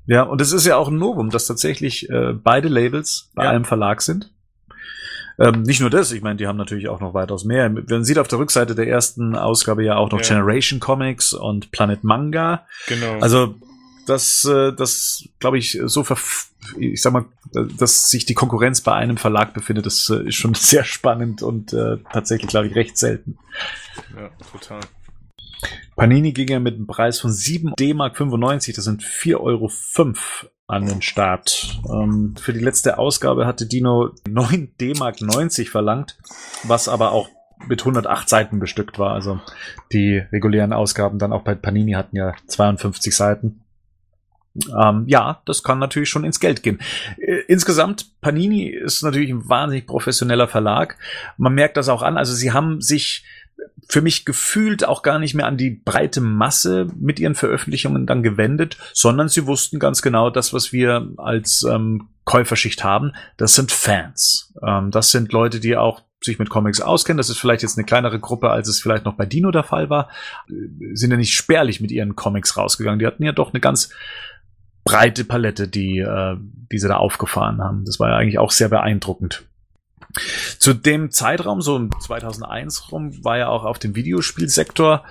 Ja, 0.06 0.24
und 0.24 0.40
es 0.42 0.54
ist 0.54 0.66
ja 0.66 0.78
auch 0.78 0.88
ein 0.88 0.98
Novum, 0.98 1.30
dass 1.30 1.48
tatsächlich 1.48 2.10
äh, 2.10 2.34
beide 2.34 2.70
Labels 2.70 3.30
bei 3.36 3.44
ja. 3.44 3.52
einem 3.52 3.66
Verlag 3.66 4.02
sind. 4.02 4.32
Ähm, 5.40 5.62
nicht 5.64 5.82
nur 5.82 5.90
das, 5.90 6.12
ich 6.12 6.22
meine, 6.24 6.38
die 6.38 6.48
haben 6.48 6.58
natürlich 6.58 6.88
auch 6.88 7.00
noch 7.00 7.14
weitaus 7.14 7.44
mehr. 7.44 7.70
Man 7.70 8.04
sieht 8.04 8.18
auf 8.18 8.28
der 8.28 8.40
Rückseite 8.40 8.74
der 8.74 8.88
ersten 8.88 9.36
Ausgabe 9.36 9.84
ja 9.84 9.96
auch 9.98 10.10
noch 10.10 10.22
ja. 10.22 10.28
Generation 10.28 10.80
Comics 10.80 11.34
und 11.34 11.72
Planet 11.72 12.04
Manga. 12.04 12.66
Genau. 12.88 13.20
Also 13.20 13.56
das, 14.08 14.46
äh, 14.46 14.74
das 14.74 15.26
glaube 15.40 15.60
ich, 15.60 15.80
so 15.86 16.04
ver 16.04 16.18
ich 16.80 17.02
sag 17.02 17.14
mal, 17.14 17.26
dass 17.78 18.10
sich 18.10 18.26
die 18.26 18.34
Konkurrenz 18.34 18.82
bei 18.82 18.94
einem 18.94 19.18
Verlag 19.18 19.54
befindet, 19.54 19.86
das 19.86 20.10
äh, 20.10 20.28
ist 20.28 20.36
schon 20.36 20.54
sehr 20.56 20.84
spannend 20.84 21.44
und 21.44 21.74
äh, 21.74 21.98
tatsächlich, 22.12 22.50
glaube 22.50 22.68
ich, 22.68 22.76
recht 22.76 22.98
selten. 22.98 23.38
Ja, 24.16 24.30
total. 24.52 24.80
Panini 25.96 26.32
ging 26.32 26.50
ja 26.50 26.60
mit 26.60 26.76
einem 26.76 26.88
Preis 26.88 27.20
von 27.20 27.32
7 27.32 27.74
D-Mark 27.78 28.18
95, 28.18 28.76
das 28.76 28.86
sind 28.86 29.04
4,05 29.04 29.40
Euro 29.40 29.70
an 30.68 30.86
den 30.86 31.02
Start. 31.02 31.80
Ähm, 31.90 32.36
für 32.40 32.54
die 32.54 32.60
letzte 32.60 33.00
Ausgabe 33.00 33.46
hatte 33.46 33.66
Dino 33.66 34.12
9 34.28 34.74
D-Mark 34.80 35.22
90 35.22 35.70
verlangt, 35.70 36.18
was 36.64 36.88
aber 36.88 37.12
auch 37.12 37.30
mit 37.68 37.82
108 37.82 38.30
Seiten 38.30 38.60
bestückt 38.60 39.00
war. 39.00 39.14
Also 39.14 39.40
die 39.92 40.18
regulären 40.32 40.74
Ausgaben 40.74 41.20
dann 41.20 41.34
auch 41.34 41.44
bei 41.44 41.56
Panini 41.56 41.94
hatten 41.94 42.16
ja 42.16 42.34
52 42.48 43.16
Seiten. 43.16 43.62
Ähm, 44.78 45.04
ja, 45.08 45.42
das 45.46 45.64
kann 45.64 45.80
natürlich 45.80 46.10
schon 46.10 46.24
ins 46.24 46.40
Geld 46.40 46.64
gehen. 46.64 46.80
Äh, 47.18 47.42
insgesamt, 47.48 48.22
Panini 48.22 48.68
ist 48.68 49.04
natürlich 49.04 49.30
ein 49.30 49.48
wahnsinnig 49.48 49.88
professioneller 49.88 50.48
Verlag. 50.48 50.98
Man 51.38 51.54
merkt 51.54 51.78
das 51.78 51.90
auch 51.90 52.02
an. 52.02 52.18
Also 52.18 52.34
sie 52.34 52.52
haben 52.52 52.82
sich 52.82 53.24
für 53.90 54.02
mich 54.02 54.26
gefühlt 54.26 54.86
auch 54.86 55.02
gar 55.02 55.18
nicht 55.18 55.34
mehr 55.34 55.46
an 55.46 55.58
die 55.58 55.70
breite 55.72 56.20
Masse 56.20 56.88
mit 57.00 57.20
ihren 57.20 57.36
Veröffentlichungen 57.36 58.06
dann 58.06 58.24
gewendet, 58.24 58.78
sondern 58.94 59.30
sie 59.30 59.48
wussten 59.48 59.80
ganz 59.80 60.02
genau, 60.02 60.30
das, 60.30 60.54
was 60.54 60.74
wir 60.74 61.10
als 61.18 61.64
ähm, 61.64 62.10
Käuferschicht 62.26 62.84
haben, 62.84 63.14
das 63.38 63.56
sind 63.56 63.72
Fans. 63.72 64.54
Ähm, 64.62 64.92
das 64.92 65.12
sind 65.12 65.32
Leute, 65.32 65.60
die 65.60 65.78
auch 65.78 66.02
sich 66.22 66.40
mit 66.40 66.50
Comics 66.50 66.82
auskennen. 66.82 67.18
Das 67.18 67.30
ist 67.30 67.38
vielleicht 67.38 67.62
jetzt 67.62 67.78
eine 67.78 67.86
kleinere 67.86 68.20
Gruppe, 68.20 68.50
als 68.50 68.68
es 68.68 68.82
vielleicht 68.82 69.06
noch 69.06 69.14
bei 69.14 69.26
Dino 69.26 69.52
der 69.52 69.64
Fall 69.64 69.90
war. 69.90 70.10
Äh, 70.50 70.96
sind 70.96 71.12
ja 71.12 71.18
nicht 71.18 71.34
spärlich 71.34 71.80
mit 71.80 71.92
ihren 71.92 72.16
Comics 72.16 72.58
rausgegangen. 72.58 73.00
Die 73.00 73.08
hatten 73.08 73.24
ja 73.24 73.32
doch 73.32 73.54
eine 73.54 73.62
ganz 73.62 73.90
breite 74.84 75.24
Palette, 75.24 75.68
die, 75.68 76.00
äh, 76.00 76.36
die 76.72 76.80
sie 76.80 76.88
da 76.88 76.98
aufgefahren 76.98 77.62
haben. 77.62 77.86
Das 77.86 78.00
war 78.00 78.10
ja 78.10 78.18
eigentlich 78.18 78.40
auch 78.40 78.52
sehr 78.52 78.70
beeindruckend. 78.70 79.47
Zu 80.60 80.74
dem 80.74 81.12
Zeitraum, 81.12 81.62
so 81.62 81.76
um 81.76 81.90
2001 82.00 82.92
rum, 82.92 83.24
war 83.24 83.38
ja 83.38 83.48
auch 83.50 83.64
auf 83.64 83.80
dem 83.80 83.96
Videospielsektor 83.96 85.04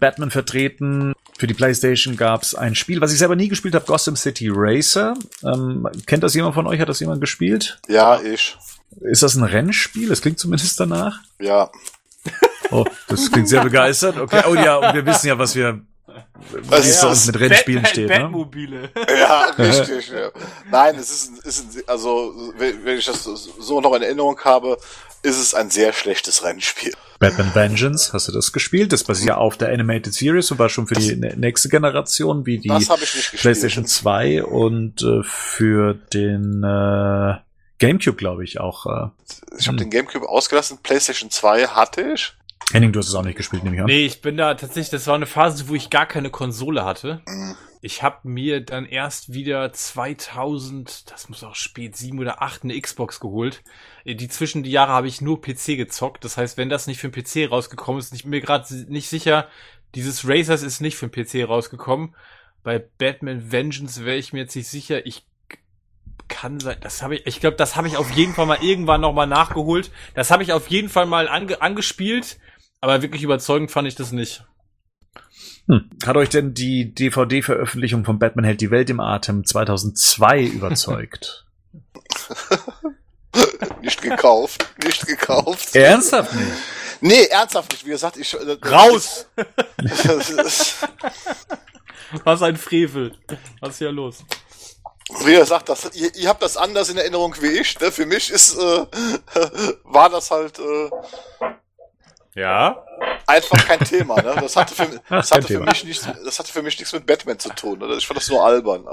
Batman 0.00 0.30
vertreten. 0.30 1.12
Für 1.36 1.46
die 1.46 1.54
PlayStation 1.54 2.16
gab 2.16 2.42
es 2.42 2.54
ein 2.54 2.74
Spiel, 2.74 3.00
was 3.00 3.12
ich 3.12 3.18
selber 3.18 3.36
nie 3.36 3.48
gespielt 3.48 3.74
habe, 3.74 3.86
Gotham 3.86 4.16
City 4.16 4.48
Racer. 4.52 5.14
Ähm, 5.42 5.88
kennt 6.06 6.22
das 6.22 6.34
jemand 6.34 6.54
von 6.54 6.66
euch? 6.66 6.80
Hat 6.80 6.88
das 6.88 7.00
jemand 7.00 7.20
gespielt? 7.20 7.80
Ja, 7.88 8.20
ich. 8.20 8.56
Ist 9.00 9.22
das 9.22 9.34
ein 9.34 9.42
Rennspiel? 9.42 10.08
Das 10.08 10.22
klingt 10.22 10.38
zumindest 10.38 10.78
danach. 10.78 11.18
Ja. 11.40 11.70
Oh, 12.70 12.84
das 13.08 13.30
klingt 13.30 13.48
sehr 13.48 13.62
begeistert. 13.62 14.16
Okay. 14.16 14.42
Oh 14.48 14.54
ja, 14.54 14.76
und 14.76 14.94
wir 14.94 15.04
wissen 15.06 15.26
ja, 15.26 15.38
was 15.38 15.54
wir 15.54 15.82
was 16.50 16.80
es 16.80 16.96
ja, 16.96 17.00
sonst 17.02 17.26
mit 17.26 17.40
Rennspielen 17.40 17.82
Bat 17.82 17.90
steht. 17.90 18.08
Batmobile. 18.08 18.80
Ne? 18.82 18.90
Ja, 19.08 19.44
richtig. 19.58 20.08
ja. 20.08 20.30
Nein, 20.70 20.96
es 20.96 21.10
ist, 21.10 21.30
ein, 21.30 21.38
ist 21.44 21.76
ein, 21.76 21.82
also 21.86 22.52
wenn 22.58 22.98
ich 22.98 23.04
das 23.04 23.24
so 23.24 23.80
noch 23.80 23.94
in 23.94 24.02
Erinnerung 24.02 24.38
habe, 24.40 24.78
ist 25.22 25.38
es 25.38 25.54
ein 25.54 25.70
sehr 25.70 25.92
schlechtes 25.92 26.44
Rennspiel. 26.44 26.92
Batman 27.18 27.54
Vengeance, 27.54 28.12
hast 28.12 28.28
du 28.28 28.32
das 28.32 28.52
gespielt? 28.52 28.92
Das 28.92 29.04
basiert 29.04 29.28
ja 29.28 29.36
auf 29.36 29.56
der 29.56 29.68
Animated 29.68 30.12
Series 30.12 30.50
und 30.50 30.58
war 30.58 30.68
schon 30.68 30.86
für 30.86 30.94
die 30.94 31.16
nächste 31.16 31.68
Generation, 31.70 32.44
wie 32.44 32.58
die 32.58 32.68
PlayStation 33.38 33.86
2 33.86 34.44
und 34.44 35.02
äh, 35.02 35.22
für 35.22 35.94
den 35.94 36.62
äh, 36.62 37.38
Gamecube, 37.78 38.16
glaube 38.16 38.44
ich, 38.44 38.60
auch. 38.60 38.86
Äh, 38.86 39.08
ich 39.58 39.68
habe 39.68 39.78
den 39.78 39.90
Gamecube 39.90 40.28
ausgelassen, 40.28 40.78
PlayStation 40.82 41.30
2 41.30 41.68
hatte 41.68 42.02
ich. 42.14 42.34
Henning, 42.72 42.92
du 42.92 42.98
hast 42.98 43.08
es 43.08 43.14
auch 43.14 43.22
nicht 43.22 43.36
gespielt, 43.36 43.62
nehme 43.62 43.76
ich 43.76 43.82
an. 43.82 43.86
Nee, 43.86 44.06
ich 44.06 44.20
bin 44.20 44.36
da 44.36 44.54
tatsächlich, 44.54 44.90
das 44.90 45.06
war 45.06 45.14
eine 45.14 45.26
Phase, 45.26 45.68
wo 45.68 45.74
ich 45.74 45.90
gar 45.90 46.06
keine 46.06 46.30
Konsole 46.30 46.84
hatte. 46.84 47.22
Ich 47.82 48.02
habe 48.02 48.26
mir 48.28 48.62
dann 48.62 48.86
erst 48.86 49.34
wieder 49.34 49.72
2000, 49.72 51.10
das 51.10 51.28
muss 51.28 51.44
auch 51.44 51.54
spät, 51.54 51.96
7 51.96 52.18
oder 52.18 52.42
8 52.42 52.64
eine 52.64 52.80
Xbox 52.80 53.20
geholt. 53.20 53.62
Die 54.06 54.28
zwischen 54.28 54.62
die 54.62 54.70
Jahre 54.70 54.92
habe 54.92 55.06
ich 55.06 55.20
nur 55.20 55.42
PC 55.42 55.76
gezockt. 55.76 56.24
Das 56.24 56.36
heißt, 56.36 56.56
wenn 56.56 56.70
das 56.70 56.86
nicht 56.86 56.98
für 56.98 57.10
den 57.10 57.22
PC 57.22 57.50
rausgekommen 57.50 58.00
ist, 58.00 58.14
ich 58.14 58.22
bin 58.22 58.30
mir 58.30 58.40
gerade 58.40 58.74
nicht 58.88 59.08
sicher, 59.08 59.48
dieses 59.94 60.26
Racers 60.26 60.62
ist 60.62 60.80
nicht 60.80 60.96
für 60.96 61.08
den 61.08 61.24
PC 61.24 61.48
rausgekommen. 61.48 62.14
Bei 62.62 62.78
Batman 62.78 63.52
Vengeance 63.52 64.04
wäre 64.04 64.16
ich 64.16 64.32
mir 64.32 64.40
jetzt 64.40 64.56
nicht 64.56 64.68
sicher. 64.68 65.04
Ich 65.06 65.26
kann 66.28 66.58
sein, 66.60 66.78
das 66.80 67.02
habe 67.02 67.16
ich, 67.16 67.26
ich 67.26 67.40
glaube, 67.40 67.56
das 67.56 67.76
habe 67.76 67.86
ich 67.86 67.96
auf 67.96 68.10
jeden 68.10 68.34
Fall 68.34 68.46
mal 68.46 68.62
irgendwann 68.62 69.02
nochmal 69.02 69.26
nachgeholt. 69.26 69.90
Das 70.14 70.30
habe 70.30 70.42
ich 70.42 70.52
auf 70.52 70.68
jeden 70.68 70.88
Fall 70.88 71.06
mal 71.06 71.28
ange, 71.28 71.60
angespielt, 71.60 72.38
aber 72.84 73.00
wirklich 73.00 73.22
überzeugend 73.22 73.70
fand 73.70 73.88
ich 73.88 73.94
das 73.94 74.12
nicht. 74.12 74.44
Hm. 75.68 75.88
Hat 76.04 76.18
euch 76.18 76.28
denn 76.28 76.52
die 76.52 76.94
DVD-Veröffentlichung 76.94 78.04
von 78.04 78.18
Batman 78.18 78.44
hält 78.44 78.60
die 78.60 78.70
Welt 78.70 78.90
im 78.90 79.00
Atem 79.00 79.46
2002 79.46 80.42
überzeugt? 80.42 81.46
nicht 83.80 84.02
gekauft, 84.02 84.66
nicht 84.84 85.06
gekauft. 85.06 85.74
Ernsthaft 85.74 86.34
nicht? 86.34 86.52
Nee, 87.00 87.24
ernsthaft 87.24 87.72
nicht. 87.72 87.86
Wie 87.86 87.90
gesagt, 87.90 88.18
ich... 88.18 88.34
Äh, 88.34 88.58
Raus! 88.68 89.28
Was 92.24 92.42
ein 92.42 92.58
Frevel. 92.58 93.16
Was 93.60 93.70
ist 93.70 93.78
hier 93.78 93.92
los? 93.92 94.26
Wie 95.24 95.36
gesagt, 95.36 95.70
das, 95.70 95.90
ihr, 95.94 96.14
ihr 96.16 96.28
habt 96.28 96.42
das 96.42 96.58
anders 96.58 96.90
in 96.90 96.98
Erinnerung 96.98 97.34
wie 97.40 97.46
ich. 97.46 97.80
Ne? 97.80 97.90
Für 97.90 98.04
mich 98.04 98.30
ist, 98.30 98.58
äh, 98.58 98.86
war 99.84 100.10
das 100.10 100.30
halt... 100.30 100.58
Äh, 100.58 100.90
ja. 102.34 102.84
Einfach 103.26 103.56
kein 103.66 103.80
Thema, 103.80 104.16
ne? 104.16 104.34
Das 104.40 104.56
hatte 104.56 104.74
für, 104.74 105.00
das 105.08 105.30
hatte 105.30 105.46
für 105.46 105.60
mich 105.60 105.84
nichts, 105.84 106.08
das 106.24 106.38
hatte 106.38 106.52
für 106.52 106.62
mich 106.62 106.78
nichts 106.78 106.92
mit 106.92 107.06
Batman 107.06 107.38
zu 107.38 107.48
tun. 107.50 107.78
Ne? 107.78 107.94
Ich 107.96 108.06
fand 108.06 108.18
das 108.18 108.28
nur 108.28 108.44
albern. 108.44 108.84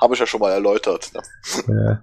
Habe 0.00 0.14
ich 0.14 0.20
ja 0.20 0.26
schon 0.26 0.40
mal 0.40 0.52
erläutert. 0.52 1.10
Ne? 1.14 1.22
Ja. 1.68 2.02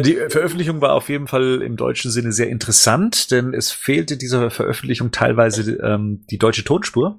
Die 0.00 0.14
Veröffentlichung 0.28 0.80
war 0.80 0.92
auf 0.92 1.08
jeden 1.08 1.26
Fall 1.26 1.62
im 1.62 1.76
deutschen 1.76 2.10
Sinne 2.10 2.32
sehr 2.32 2.48
interessant, 2.48 3.30
denn 3.30 3.54
es 3.54 3.70
fehlte 3.70 4.16
dieser 4.16 4.50
Veröffentlichung 4.50 5.10
teilweise 5.10 5.76
ähm, 5.76 6.24
die 6.30 6.38
deutsche 6.38 6.64
Tonspur. 6.64 7.18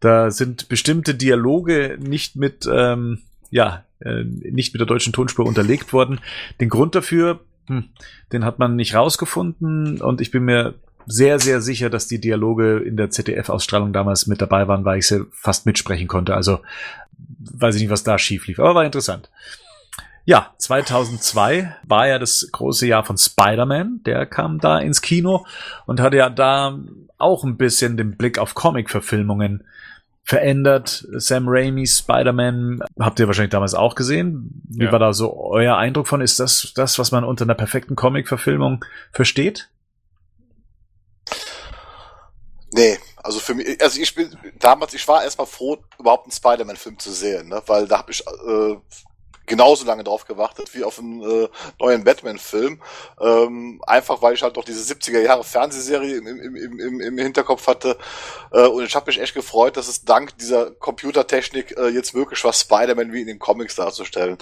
Da 0.00 0.30
sind 0.30 0.68
bestimmte 0.68 1.14
Dialoge 1.14 1.96
nicht 2.00 2.36
mit, 2.36 2.68
ähm, 2.70 3.22
ja, 3.50 3.84
äh, 4.00 4.24
nicht 4.24 4.74
mit 4.74 4.80
der 4.80 4.86
deutschen 4.86 5.12
Tonspur 5.12 5.46
unterlegt 5.46 5.92
worden. 5.92 6.20
Den 6.60 6.68
Grund 6.68 6.94
dafür, 6.94 7.40
hm, 7.68 7.90
den 8.32 8.44
hat 8.44 8.58
man 8.58 8.76
nicht 8.76 8.94
rausgefunden 8.94 10.00
und 10.00 10.20
ich 10.20 10.30
bin 10.30 10.44
mir 10.44 10.74
sehr, 11.06 11.38
sehr 11.38 11.60
sicher, 11.60 11.90
dass 11.90 12.06
die 12.06 12.20
Dialoge 12.20 12.78
in 12.78 12.96
der 12.96 13.10
ZDF-Ausstrahlung 13.10 13.92
damals 13.92 14.26
mit 14.26 14.40
dabei 14.40 14.68
waren, 14.68 14.84
weil 14.84 14.98
ich 14.98 15.06
sie 15.06 15.26
fast 15.32 15.66
mitsprechen 15.66 16.08
konnte. 16.08 16.34
Also 16.34 16.60
weiß 17.38 17.76
ich 17.76 17.82
nicht, 17.82 17.90
was 17.90 18.04
da 18.04 18.18
schief 18.18 18.46
lief, 18.46 18.58
aber 18.58 18.74
war 18.74 18.84
interessant. 18.84 19.30
Ja, 20.24 20.52
2002 20.58 21.76
war 21.82 22.06
ja 22.06 22.18
das 22.18 22.48
große 22.52 22.86
Jahr 22.86 23.04
von 23.04 23.18
Spider-Man. 23.18 24.00
Der 24.06 24.24
kam 24.26 24.58
da 24.60 24.78
ins 24.78 25.02
Kino 25.02 25.46
und 25.86 26.00
hatte 26.00 26.16
ja 26.16 26.30
da 26.30 26.78
auch 27.18 27.44
ein 27.44 27.56
bisschen 27.56 27.96
den 27.96 28.16
Blick 28.16 28.38
auf 28.38 28.54
Comic-Verfilmungen 28.54 29.64
verändert. 30.22 31.06
Sam 31.10 31.44
Raimi, 31.48 31.86
Spider-Man, 31.86 32.80
habt 33.00 33.18
ihr 33.18 33.26
wahrscheinlich 33.26 33.50
damals 33.50 33.74
auch 33.74 33.96
gesehen. 33.96 34.62
Wie 34.68 34.84
ja. 34.84 34.92
war 34.92 35.00
da 35.00 35.12
so 35.12 35.36
euer 35.36 35.76
Eindruck 35.76 36.06
von? 36.06 36.20
Ist 36.20 36.38
das 36.38 36.72
das, 36.74 36.98
was 37.00 37.10
man 37.10 37.24
unter 37.24 37.44
einer 37.44 37.54
perfekten 37.54 37.96
Comic-Verfilmung 37.96 38.84
versteht? 39.12 39.68
Nee, 42.74 42.98
also 43.22 43.38
für 43.38 43.54
mich, 43.54 43.80
also 43.82 44.00
ich 44.00 44.14
bin 44.14 44.34
damals, 44.58 44.94
ich 44.94 45.06
war 45.06 45.22
erstmal 45.22 45.46
froh, 45.46 45.76
überhaupt 45.98 46.24
einen 46.24 46.32
Spider-Man-Film 46.32 46.98
zu 46.98 47.12
sehen, 47.12 47.48
ne? 47.48 47.62
weil 47.66 47.86
da 47.86 47.98
habe 47.98 48.10
ich 48.12 48.26
äh, 48.26 48.76
genauso 49.44 49.84
lange 49.84 50.04
drauf 50.04 50.24
gewartet 50.24 50.74
wie 50.74 50.82
auf 50.82 50.98
einen 50.98 51.22
äh, 51.22 51.48
neuen 51.78 52.02
Batman-Film. 52.02 52.80
Ähm, 53.20 53.82
einfach 53.86 54.22
weil 54.22 54.32
ich 54.32 54.42
halt 54.42 54.56
noch 54.56 54.64
diese 54.64 54.90
70er 54.90 55.20
Jahre 55.20 55.44
Fernsehserie 55.44 56.16
im, 56.16 56.26
im, 56.26 56.56
im, 56.56 57.00
im 57.00 57.18
Hinterkopf 57.18 57.66
hatte. 57.66 57.98
Äh, 58.52 58.66
und 58.66 58.84
ich 58.84 58.94
habe 58.94 59.06
mich 59.06 59.20
echt 59.20 59.34
gefreut, 59.34 59.76
dass 59.76 59.88
es 59.88 60.06
dank 60.06 60.38
dieser 60.38 60.70
Computertechnik 60.70 61.76
äh, 61.76 61.88
jetzt 61.88 62.14
möglich 62.14 62.42
war, 62.42 62.54
Spider-Man 62.54 63.12
wie 63.12 63.20
in 63.20 63.26
den 63.26 63.38
Comics 63.38 63.74
darzustellen. 63.74 64.38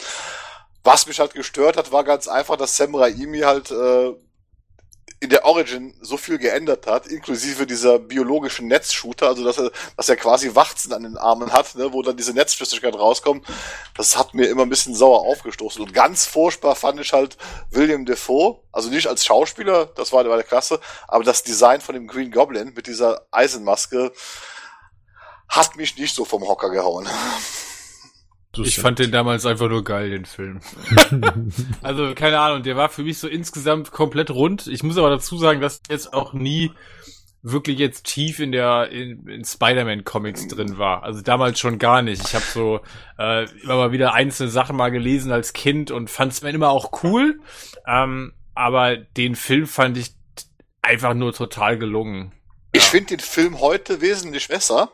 Was 0.84 1.08
mich 1.08 1.18
halt 1.18 1.34
gestört 1.34 1.76
hat, 1.76 1.90
war 1.90 2.04
ganz 2.04 2.28
einfach, 2.28 2.56
dass 2.56 2.76
Sam 2.76 2.94
Raimi 2.94 3.40
halt 3.40 3.72
äh, 3.72 4.14
in 5.22 5.28
der 5.28 5.44
Origin 5.44 5.94
so 6.00 6.16
viel 6.16 6.38
geändert 6.38 6.86
hat, 6.86 7.06
inklusive 7.06 7.66
dieser 7.66 7.98
biologischen 7.98 8.68
Netzshooter, 8.68 9.28
also 9.28 9.44
dass 9.44 9.58
er, 9.58 9.70
dass 9.96 10.08
er 10.08 10.16
quasi 10.16 10.54
Wachzen 10.54 10.94
an 10.94 11.02
den 11.02 11.18
Armen 11.18 11.52
hat, 11.52 11.74
ne, 11.74 11.92
wo 11.92 12.00
dann 12.00 12.16
diese 12.16 12.32
Netzflüssigkeit 12.32 12.94
rauskommt, 12.94 13.46
das 13.94 14.16
hat 14.16 14.32
mir 14.32 14.48
immer 14.48 14.62
ein 14.62 14.70
bisschen 14.70 14.94
sauer 14.94 15.20
aufgestoßen. 15.20 15.82
Und 15.82 15.92
ganz 15.92 16.24
furchtbar 16.24 16.74
fand 16.74 17.00
ich 17.00 17.12
halt 17.12 17.36
William 17.70 18.06
Defoe, 18.06 18.60
also 18.72 18.88
nicht 18.88 19.08
als 19.08 19.26
Schauspieler, 19.26 19.86
das 19.94 20.10
war, 20.10 20.24
war 20.24 20.36
der 20.36 20.46
Klasse, 20.46 20.80
aber 21.06 21.22
das 21.22 21.42
Design 21.42 21.82
von 21.82 21.94
dem 21.94 22.06
Green 22.06 22.30
Goblin 22.30 22.72
mit 22.74 22.86
dieser 22.86 23.26
Eisenmaske 23.30 24.12
hat 25.48 25.76
mich 25.76 25.98
nicht 25.98 26.14
so 26.14 26.24
vom 26.24 26.48
Hocker 26.48 26.70
gehauen. 26.70 27.06
Ich 28.56 28.80
fand 28.80 28.98
den 28.98 29.12
damals 29.12 29.46
einfach 29.46 29.68
nur 29.68 29.84
geil, 29.84 30.10
den 30.10 30.24
Film. 30.24 30.60
also, 31.82 32.14
keine 32.14 32.40
Ahnung, 32.40 32.64
der 32.64 32.76
war 32.76 32.88
für 32.88 33.04
mich 33.04 33.18
so 33.18 33.28
insgesamt 33.28 33.92
komplett 33.92 34.30
rund. 34.30 34.66
Ich 34.66 34.82
muss 34.82 34.98
aber 34.98 35.10
dazu 35.10 35.38
sagen, 35.38 35.60
dass 35.60 35.80
jetzt 35.88 36.12
auch 36.12 36.32
nie 36.32 36.72
wirklich 37.42 37.78
jetzt 37.78 38.04
tief 38.04 38.38
in 38.38 38.52
der 38.52 38.90
in, 38.90 39.26
in 39.26 39.44
Spider-Man-Comics 39.44 40.48
drin 40.48 40.78
war. 40.78 41.02
Also 41.04 41.22
damals 41.22 41.58
schon 41.58 41.78
gar 41.78 42.02
nicht. 42.02 42.22
Ich 42.26 42.34
habe 42.34 42.44
so 42.44 42.80
äh, 43.18 43.44
immer 43.62 43.76
mal 43.76 43.92
wieder 43.92 44.14
einzelne 44.14 44.50
Sachen 44.50 44.76
mal 44.76 44.90
gelesen 44.90 45.32
als 45.32 45.52
Kind 45.52 45.90
und 45.90 46.10
fand 46.10 46.32
es 46.32 46.42
mir 46.42 46.50
immer 46.50 46.70
auch 46.70 47.02
cool. 47.02 47.40
Ähm, 47.86 48.32
aber 48.54 48.96
den 48.96 49.36
Film 49.36 49.66
fand 49.66 49.96
ich 49.96 50.14
einfach 50.82 51.14
nur 51.14 51.32
total 51.32 51.78
gelungen. 51.78 52.32
Ich 52.72 52.82
ja. 52.84 52.88
finde 52.90 53.16
den 53.16 53.20
Film 53.20 53.60
heute 53.60 54.00
wesentlich 54.00 54.48
besser 54.48 54.92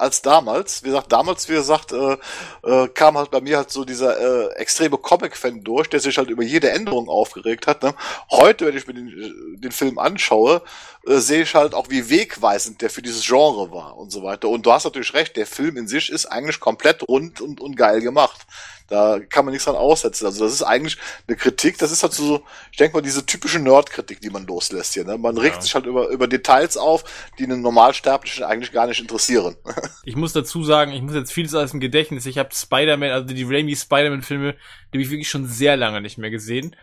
als 0.00 0.22
damals. 0.22 0.82
Wie 0.82 0.88
gesagt, 0.88 1.12
damals, 1.12 1.48
wie 1.48 1.54
gesagt, 1.54 1.92
äh, 1.92 2.16
äh, 2.62 2.88
kam 2.88 3.18
halt 3.18 3.30
bei 3.30 3.40
mir 3.40 3.58
halt 3.58 3.70
so 3.70 3.84
dieser 3.84 4.18
äh, 4.18 4.54
extreme 4.54 4.96
Comic-Fan 4.96 5.62
durch, 5.62 5.88
der 5.88 6.00
sich 6.00 6.16
halt 6.18 6.30
über 6.30 6.42
jede 6.42 6.70
Änderung 6.70 7.08
aufgeregt 7.08 7.66
hat. 7.66 7.82
Ne? 7.82 7.94
Heute, 8.30 8.66
wenn 8.66 8.76
ich 8.76 8.86
mir 8.86 8.94
den, 8.94 9.60
den 9.60 9.72
Film 9.72 9.98
anschaue, 9.98 10.62
äh, 11.06 11.18
sehe 11.18 11.42
ich 11.42 11.54
halt 11.54 11.74
auch, 11.74 11.88
wie 11.90 12.10
wegweisend 12.10 12.82
der 12.82 12.90
für 12.90 13.02
dieses 13.02 13.26
Genre 13.26 13.70
war 13.72 13.96
und 13.96 14.10
so 14.10 14.22
weiter. 14.22 14.48
Und 14.48 14.66
du 14.66 14.72
hast 14.72 14.84
natürlich 14.84 15.14
recht, 15.14 15.36
der 15.36 15.46
Film 15.46 15.76
in 15.76 15.88
sich 15.88 16.10
ist 16.10 16.26
eigentlich 16.26 16.60
komplett 16.60 17.06
rund 17.08 17.40
und, 17.40 17.60
und 17.60 17.76
geil 17.76 18.00
gemacht. 18.00 18.46
Da 18.90 19.20
kann 19.20 19.44
man 19.44 19.52
nichts 19.52 19.66
dran 19.66 19.76
aussetzen. 19.76 20.26
Also 20.26 20.44
das 20.44 20.52
ist 20.52 20.62
eigentlich 20.62 20.98
eine 21.28 21.36
Kritik, 21.36 21.78
das 21.78 21.92
ist 21.92 22.02
halt 22.02 22.12
so, 22.12 22.44
ich 22.72 22.76
denke 22.76 22.96
mal, 22.96 23.02
diese 23.02 23.24
typische 23.24 23.60
Nerd-Kritik, 23.60 24.20
die 24.20 24.30
man 24.30 24.46
loslässt 24.46 24.94
hier. 24.94 25.04
Ne? 25.04 25.16
Man 25.16 25.38
regt 25.38 25.56
ja. 25.56 25.62
sich 25.62 25.74
halt 25.76 25.86
über, 25.86 26.08
über 26.08 26.26
Details 26.26 26.76
auf, 26.76 27.04
die 27.38 27.44
einen 27.44 27.62
Normalsterblichen 27.62 28.42
eigentlich 28.42 28.72
gar 28.72 28.88
nicht 28.88 29.00
interessieren. 29.00 29.56
ich 30.04 30.16
muss 30.16 30.32
dazu 30.32 30.64
sagen, 30.64 30.90
ich 30.90 31.02
muss 31.02 31.14
jetzt 31.14 31.32
vieles 31.32 31.54
aus 31.54 31.70
dem 31.70 31.78
Gedächtnis. 31.78 32.26
Ich 32.26 32.36
habe 32.36 32.50
Spider-Man, 32.52 33.10
also 33.12 33.32
die 33.32 33.44
Raimi 33.44 33.76
Spider-Man-Filme, 33.76 34.54
die 34.54 34.98
habe 34.98 35.02
ich 35.02 35.10
wirklich 35.10 35.30
schon 35.30 35.46
sehr 35.46 35.76
lange 35.76 36.00
nicht 36.00 36.18
mehr 36.18 36.30
gesehen. 36.30 36.74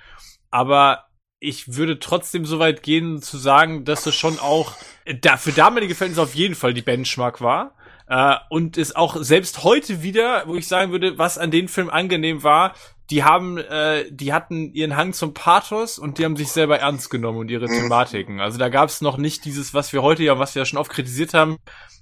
Aber 0.50 1.08
ich 1.40 1.76
würde 1.76 2.00
trotzdem 2.00 2.46
so 2.46 2.58
weit 2.58 2.84
gehen 2.84 3.22
zu 3.22 3.38
sagen, 3.38 3.84
dass 3.84 4.06
es 4.06 4.16
schon 4.16 4.40
auch 4.40 4.74
da, 5.22 5.36
für 5.36 5.52
damalige 5.52 5.94
Fans 5.94 6.18
auf 6.18 6.36
jeden 6.36 6.56
Fall 6.56 6.74
die 6.74 6.82
Benchmark 6.82 7.42
war. 7.42 7.76
Äh, 8.08 8.36
und 8.50 8.78
es 8.78 8.96
auch 8.96 9.18
selbst 9.22 9.64
heute 9.64 10.02
wieder, 10.02 10.44
wo 10.48 10.56
ich 10.56 10.68
sagen 10.68 10.92
würde, 10.92 11.18
was 11.18 11.38
an 11.38 11.52
den 11.52 11.68
Film 11.68 11.90
angenehm 11.90 12.44
war, 12.44 12.74
die 13.10 13.24
haben, 13.24 13.58
äh, 13.58 14.06
die 14.12 14.34
hatten 14.34 14.74
ihren 14.74 14.98
Hang 14.98 15.14
zum 15.14 15.34
Pathos 15.34 15.98
und 15.98 16.18
die 16.18 16.26
haben 16.26 16.36
sich 16.36 16.52
selber 16.52 16.80
ernst 16.80 17.10
genommen 17.10 17.40
und 17.40 17.50
ihre 17.50 17.68
mhm. 17.68 17.84
Thematiken. 17.84 18.42
Also 18.42 18.58
da 18.58 18.70
gab 18.70 18.90
es 18.90 19.02
noch 19.02 19.18
nicht 19.18 19.46
dieses, 19.46 19.74
was 19.74 19.94
wir 19.94 20.02
heute 20.02 20.24
ja, 20.24 20.40
was 20.40 20.56
wir 20.56 20.62
ja 20.62 20.66
schon 20.66 20.80
oft 20.80 20.92
kritisiert 20.92 21.34
haben. 21.34 21.58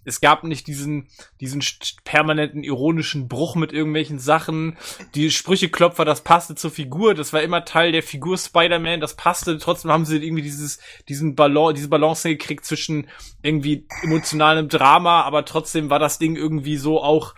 Es 0.07 0.21
gab 0.21 0.43
nicht 0.43 0.67
diesen, 0.67 1.07
diesen 1.41 1.63
permanenten 2.03 2.63
ironischen 2.63 3.27
Bruch 3.27 3.55
mit 3.55 3.73
irgendwelchen 3.73 4.19
Sachen. 4.19 4.77
Die 5.15 5.31
Sprücheklopfer, 5.31 6.05
das 6.05 6.21
passte 6.21 6.53
zur 6.53 6.69
Figur. 6.69 7.15
Das 7.15 7.33
war 7.33 7.41
immer 7.41 7.65
Teil 7.65 7.91
der 7.91 8.03
Figur 8.03 8.37
Spider-Man. 8.37 8.99
Das 8.99 9.15
passte. 9.15 9.57
Trotzdem 9.57 9.91
haben 9.91 10.05
sie 10.05 10.23
irgendwie 10.23 10.43
dieses, 10.43 10.79
diesen 11.09 11.35
Balance, 11.35 11.73
diese 11.73 11.89
Balance 11.89 12.29
gekriegt 12.29 12.65
zwischen 12.65 13.07
irgendwie 13.41 13.87
emotionalem 14.03 14.69
Drama, 14.69 15.23
aber 15.23 15.43
trotzdem 15.43 15.89
war 15.89 15.99
das 15.99 16.19
Ding 16.19 16.35
irgendwie 16.35 16.77
so 16.77 17.01
auch 17.01 17.33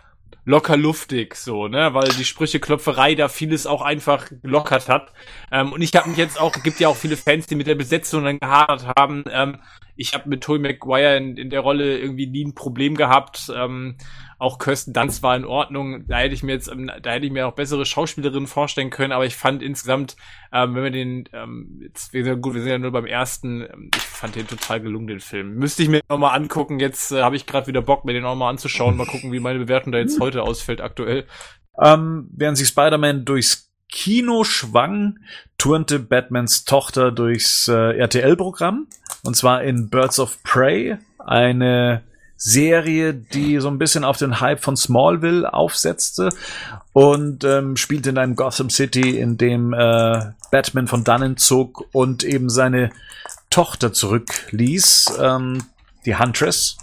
locker 0.48 0.78
luftig, 0.78 1.34
so, 1.34 1.68
ne, 1.68 1.92
weil 1.92 2.08
die 2.08 2.24
Sprücheklopferei 2.24 3.14
da 3.14 3.28
vieles 3.28 3.66
auch 3.66 3.82
einfach 3.82 4.30
gelockert 4.42 4.88
hat. 4.88 5.12
Ähm, 5.52 5.72
und 5.72 5.82
ich 5.82 5.94
habe 5.94 6.08
mich 6.08 6.16
jetzt 6.16 6.40
auch, 6.40 6.52
gibt 6.62 6.80
ja 6.80 6.88
auch 6.88 6.96
viele 6.96 7.18
Fans, 7.18 7.46
die 7.46 7.54
mit 7.54 7.66
der 7.66 7.74
Besetzung 7.74 8.24
dann 8.24 8.38
gehadert 8.40 8.86
haben. 8.96 9.24
Ähm, 9.30 9.58
ich 9.98 10.14
habe 10.14 10.28
mit 10.28 10.42
Tobey 10.42 10.60
Maguire 10.60 11.16
in, 11.16 11.36
in 11.36 11.50
der 11.50 11.60
Rolle 11.60 11.98
irgendwie 11.98 12.28
nie 12.28 12.44
ein 12.44 12.54
Problem 12.54 12.94
gehabt. 12.94 13.50
Ähm, 13.54 13.96
auch 14.38 14.58
Kirsten 14.58 14.92
Dunst 14.92 15.24
war 15.24 15.36
in 15.36 15.44
Ordnung. 15.44 16.06
Da 16.06 16.18
hätte 16.18 16.34
ich 16.34 16.44
mir 16.44 16.52
jetzt, 16.52 16.68
ähm, 16.68 16.88
da 17.02 17.10
hätte 17.10 17.26
ich 17.26 17.32
mir 17.32 17.48
auch 17.48 17.54
bessere 17.54 17.84
Schauspielerinnen 17.84 18.46
vorstellen 18.46 18.90
können, 18.90 19.12
aber 19.12 19.26
ich 19.26 19.34
fand 19.34 19.60
insgesamt, 19.60 20.16
ähm, 20.52 20.76
wenn 20.76 20.84
wir 20.84 20.90
den, 20.92 21.28
ähm, 21.32 21.80
jetzt, 21.82 22.12
wir 22.12 22.22
sind, 22.22 22.40
gut, 22.40 22.54
wir 22.54 22.62
sind 22.62 22.70
ja 22.70 22.78
nur 22.78 22.92
beim 22.92 23.06
ersten, 23.06 23.62
ähm, 23.62 23.90
ich 23.94 24.02
fand 24.02 24.36
den 24.36 24.46
total 24.46 24.80
gelungen, 24.80 25.08
den 25.08 25.20
Film. 25.20 25.56
Müsste 25.56 25.82
ich 25.82 25.88
mir 25.88 26.00
nochmal 26.08 26.36
angucken. 26.36 26.78
Jetzt 26.78 27.10
äh, 27.10 27.22
habe 27.22 27.34
ich 27.34 27.46
gerade 27.46 27.66
wieder 27.66 27.82
Bock, 27.82 28.04
mir 28.04 28.12
den 28.12 28.22
nochmal 28.22 28.50
anzuschauen. 28.50 28.96
Mal 28.96 29.06
gucken, 29.06 29.32
wie 29.32 29.40
meine 29.40 29.58
Bewertung 29.58 29.90
da 29.90 29.98
jetzt 29.98 30.20
heute 30.20 30.44
ausfällt 30.44 30.80
aktuell. 30.80 31.26
Ähm, 31.82 32.28
während 32.32 32.56
sich 32.56 32.68
Spider-Man 32.68 33.24
durchs 33.24 33.67
Kino 33.90 34.44
schwang, 34.44 35.18
turnte 35.56 35.98
Batmans 35.98 36.64
Tochter 36.64 37.10
durchs 37.10 37.68
äh, 37.68 37.98
RTL-Programm. 37.98 38.86
Und 39.22 39.36
zwar 39.36 39.62
in 39.62 39.88
Birds 39.88 40.20
of 40.20 40.42
Prey, 40.42 40.96
eine 41.18 42.02
Serie, 42.36 43.14
die 43.14 43.58
so 43.58 43.68
ein 43.68 43.78
bisschen 43.78 44.04
auf 44.04 44.16
den 44.16 44.40
Hype 44.40 44.62
von 44.62 44.76
Smallville 44.76 45.52
aufsetzte 45.52 46.30
und 46.92 47.42
ähm, 47.42 47.76
spielte 47.76 48.10
in 48.10 48.18
einem 48.18 48.36
Gotham 48.36 48.70
City, 48.70 49.18
in 49.18 49.36
dem 49.36 49.72
äh, 49.72 50.20
Batman 50.52 50.86
von 50.86 51.02
dannen 51.02 51.36
zog 51.36 51.86
und 51.92 52.22
eben 52.22 52.48
seine 52.48 52.90
Tochter 53.50 53.92
zurückließ, 53.92 55.18
ähm, 55.20 55.64
die 56.06 56.16
Huntress, 56.16 56.76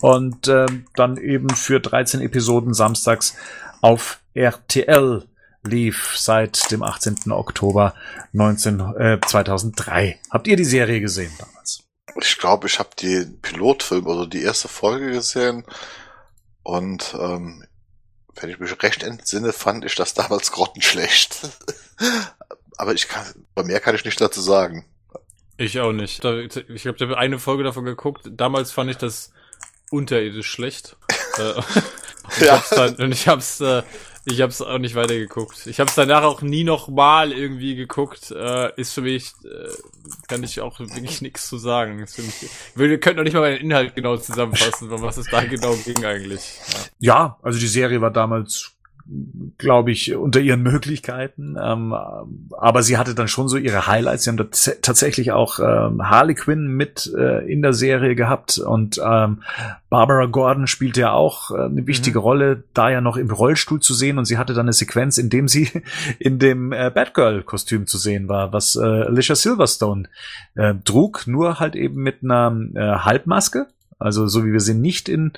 und 0.00 0.46
äh, 0.46 0.66
dann 0.94 1.16
eben 1.16 1.50
für 1.50 1.80
13 1.80 2.20
Episoden 2.20 2.74
samstags 2.74 3.36
auf 3.80 4.20
RTL 4.34 5.24
lief 5.64 6.14
seit 6.16 6.70
dem 6.70 6.82
18. 6.82 7.32
Oktober 7.32 7.94
19, 8.32 8.80
äh, 8.98 9.20
2003. 9.26 10.18
Habt 10.30 10.46
ihr 10.46 10.56
die 10.56 10.64
Serie 10.64 11.00
gesehen 11.00 11.32
damals? 11.38 11.84
Ich 12.20 12.38
glaube, 12.38 12.66
ich 12.66 12.78
habe 12.78 12.90
die 12.98 13.26
Pilotfilm, 13.42 14.06
also 14.08 14.26
die 14.26 14.42
erste 14.42 14.68
Folge 14.68 15.12
gesehen 15.12 15.64
und 16.62 17.14
ähm, 17.18 17.64
wenn 18.40 18.50
ich 18.50 18.58
mich 18.58 18.82
recht 18.82 19.02
entsinne, 19.02 19.52
fand 19.52 19.84
ich 19.84 19.94
das 19.94 20.14
damals 20.14 20.52
grottenschlecht. 20.52 21.38
Aber 22.76 22.94
ich 22.94 23.08
kann, 23.08 23.26
bei 23.54 23.64
mehr 23.64 23.80
kann 23.80 23.94
ich 23.94 24.04
nicht 24.04 24.20
dazu 24.20 24.40
sagen. 24.40 24.84
Ich 25.56 25.80
auch 25.80 25.92
nicht. 25.92 26.24
Ich 26.24 26.86
habe 26.86 26.96
hab 26.98 27.16
eine 27.16 27.40
Folge 27.40 27.64
davon 27.64 27.84
geguckt. 27.84 28.28
Damals 28.30 28.70
fand 28.70 28.90
ich 28.90 28.96
das 28.96 29.32
unterirdisch 29.90 30.50
schlecht. 30.50 30.96
Äh, 31.38 31.52
und 31.52 32.40
ja. 32.40 32.56
Ich 32.56 32.68
dann, 32.70 32.96
und 32.96 33.12
ich 33.12 33.28
hab's 33.28 33.60
äh, 33.60 33.84
ich 34.30 34.42
habe 34.42 34.50
es 34.50 34.60
auch 34.60 34.78
nicht 34.78 34.94
weitergeguckt. 34.94 35.66
Ich 35.66 35.80
habe 35.80 35.88
es 35.88 35.96
danach 35.96 36.22
auch 36.22 36.42
nie 36.42 36.64
noch 36.64 36.88
mal 36.88 37.32
irgendwie 37.32 37.76
geguckt. 37.76 38.30
Äh, 38.30 38.72
ist 38.78 38.92
für 38.92 39.00
mich, 39.00 39.32
äh, 39.44 39.68
kann 40.26 40.42
ich 40.42 40.60
auch 40.60 40.78
wirklich 40.78 41.22
nichts 41.22 41.48
zu 41.48 41.56
sagen. 41.56 42.00
Ist 42.00 42.16
für 42.16 42.22
wir 42.88 43.00
könnten 43.00 43.18
noch 43.18 43.24
nicht 43.24 43.34
mal 43.34 43.50
den 43.50 43.62
Inhalt 43.62 43.94
genau 43.94 44.16
zusammenfassen, 44.16 44.90
was 44.90 45.16
es 45.16 45.26
da 45.30 45.44
genau 45.44 45.74
ging 45.76 46.04
eigentlich. 46.04 46.60
Ja. 46.98 47.14
ja, 47.14 47.38
also 47.42 47.58
die 47.58 47.66
Serie 47.66 48.00
war 48.00 48.10
damals 48.10 48.77
glaube 49.56 49.90
ich, 49.90 50.14
unter 50.14 50.40
ihren 50.40 50.62
Möglichkeiten. 50.62 51.56
Ähm, 51.60 51.94
aber 52.56 52.82
sie 52.82 52.98
hatte 52.98 53.14
dann 53.14 53.28
schon 53.28 53.48
so 53.48 53.56
ihre 53.56 53.86
Highlights. 53.86 54.24
Sie 54.24 54.30
haben 54.30 54.48
tatsächlich 54.82 55.32
auch 55.32 55.58
ähm, 55.58 56.08
Harley 56.08 56.34
Quinn 56.34 56.68
mit 56.68 57.10
äh, 57.16 57.50
in 57.50 57.62
der 57.62 57.72
Serie 57.72 58.14
gehabt 58.14 58.58
und 58.58 59.00
ähm, 59.02 59.42
Barbara 59.88 60.26
Gordon 60.26 60.66
spielte 60.66 61.00
ja 61.00 61.12
auch 61.12 61.50
äh, 61.50 61.62
eine 61.62 61.86
wichtige 61.86 62.18
mhm. 62.18 62.22
Rolle, 62.22 62.64
da 62.74 62.90
ja 62.90 63.00
noch 63.00 63.16
im 63.16 63.30
Rollstuhl 63.30 63.80
zu 63.80 63.94
sehen 63.94 64.18
und 64.18 64.26
sie 64.26 64.36
hatte 64.36 64.52
dann 64.52 64.66
eine 64.66 64.74
Sequenz, 64.74 65.16
in 65.16 65.30
dem 65.30 65.48
sie 65.48 65.70
in 66.18 66.38
dem 66.38 66.72
äh, 66.72 66.90
Batgirl-Kostüm 66.90 67.86
zu 67.86 67.96
sehen 67.96 68.28
war, 68.28 68.52
was 68.52 68.76
äh, 68.76 68.80
Alicia 68.80 69.34
Silverstone 69.34 70.08
äh, 70.54 70.74
trug, 70.84 71.26
nur 71.26 71.60
halt 71.60 71.74
eben 71.76 72.02
mit 72.02 72.22
einer 72.22 72.54
äh, 72.74 72.80
Halbmaske 72.80 73.68
also 73.98 74.26
so 74.26 74.44
wie 74.44 74.52
wir 74.52 74.60
sie 74.60 74.74
nicht 74.74 75.08
in 75.08 75.32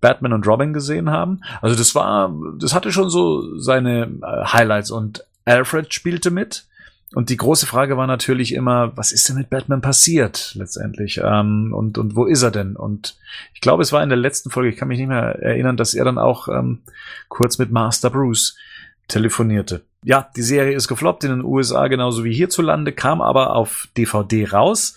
Batman 0.00 0.32
und 0.32 0.46
Robin 0.46 0.72
gesehen 0.72 1.10
haben. 1.10 1.40
Also 1.60 1.76
das 1.76 1.94
war, 1.94 2.32
das 2.58 2.74
hatte 2.74 2.92
schon 2.92 3.10
so 3.10 3.58
seine 3.58 4.04
äh, 4.22 4.44
Highlights 4.46 4.90
und 4.90 5.24
Alfred 5.44 5.92
spielte 5.92 6.30
mit. 6.30 6.66
Und 7.14 7.30
die 7.30 7.36
große 7.36 7.66
Frage 7.66 7.96
war 7.96 8.06
natürlich 8.06 8.52
immer, 8.52 8.96
was 8.96 9.12
ist 9.12 9.28
denn 9.28 9.36
mit 9.36 9.48
Batman 9.48 9.80
passiert 9.80 10.52
letztendlich? 10.54 11.20
Ähm, 11.22 11.72
und, 11.72 11.98
und 11.98 12.16
wo 12.16 12.24
ist 12.24 12.42
er 12.42 12.50
denn? 12.50 12.76
Und 12.76 13.16
ich 13.54 13.60
glaube, 13.60 13.82
es 13.82 13.92
war 13.92 14.02
in 14.02 14.08
der 14.08 14.18
letzten 14.18 14.50
Folge, 14.50 14.70
ich 14.70 14.76
kann 14.76 14.88
mich 14.88 14.98
nicht 14.98 15.08
mehr 15.08 15.40
erinnern, 15.40 15.76
dass 15.76 15.94
er 15.94 16.04
dann 16.04 16.18
auch 16.18 16.48
ähm, 16.48 16.80
kurz 17.28 17.58
mit 17.58 17.70
Master 17.70 18.10
Bruce 18.10 18.56
telefonierte. 19.08 19.82
Ja, 20.02 20.28
die 20.36 20.42
Serie 20.42 20.76
ist 20.76 20.88
gefloppt 20.88 21.24
in 21.24 21.30
den 21.30 21.44
USA 21.44 21.86
genauso 21.88 22.24
wie 22.24 22.34
hierzulande, 22.34 22.92
kam 22.92 23.20
aber 23.20 23.54
auf 23.54 23.88
DVD 23.96 24.48
raus 24.50 24.96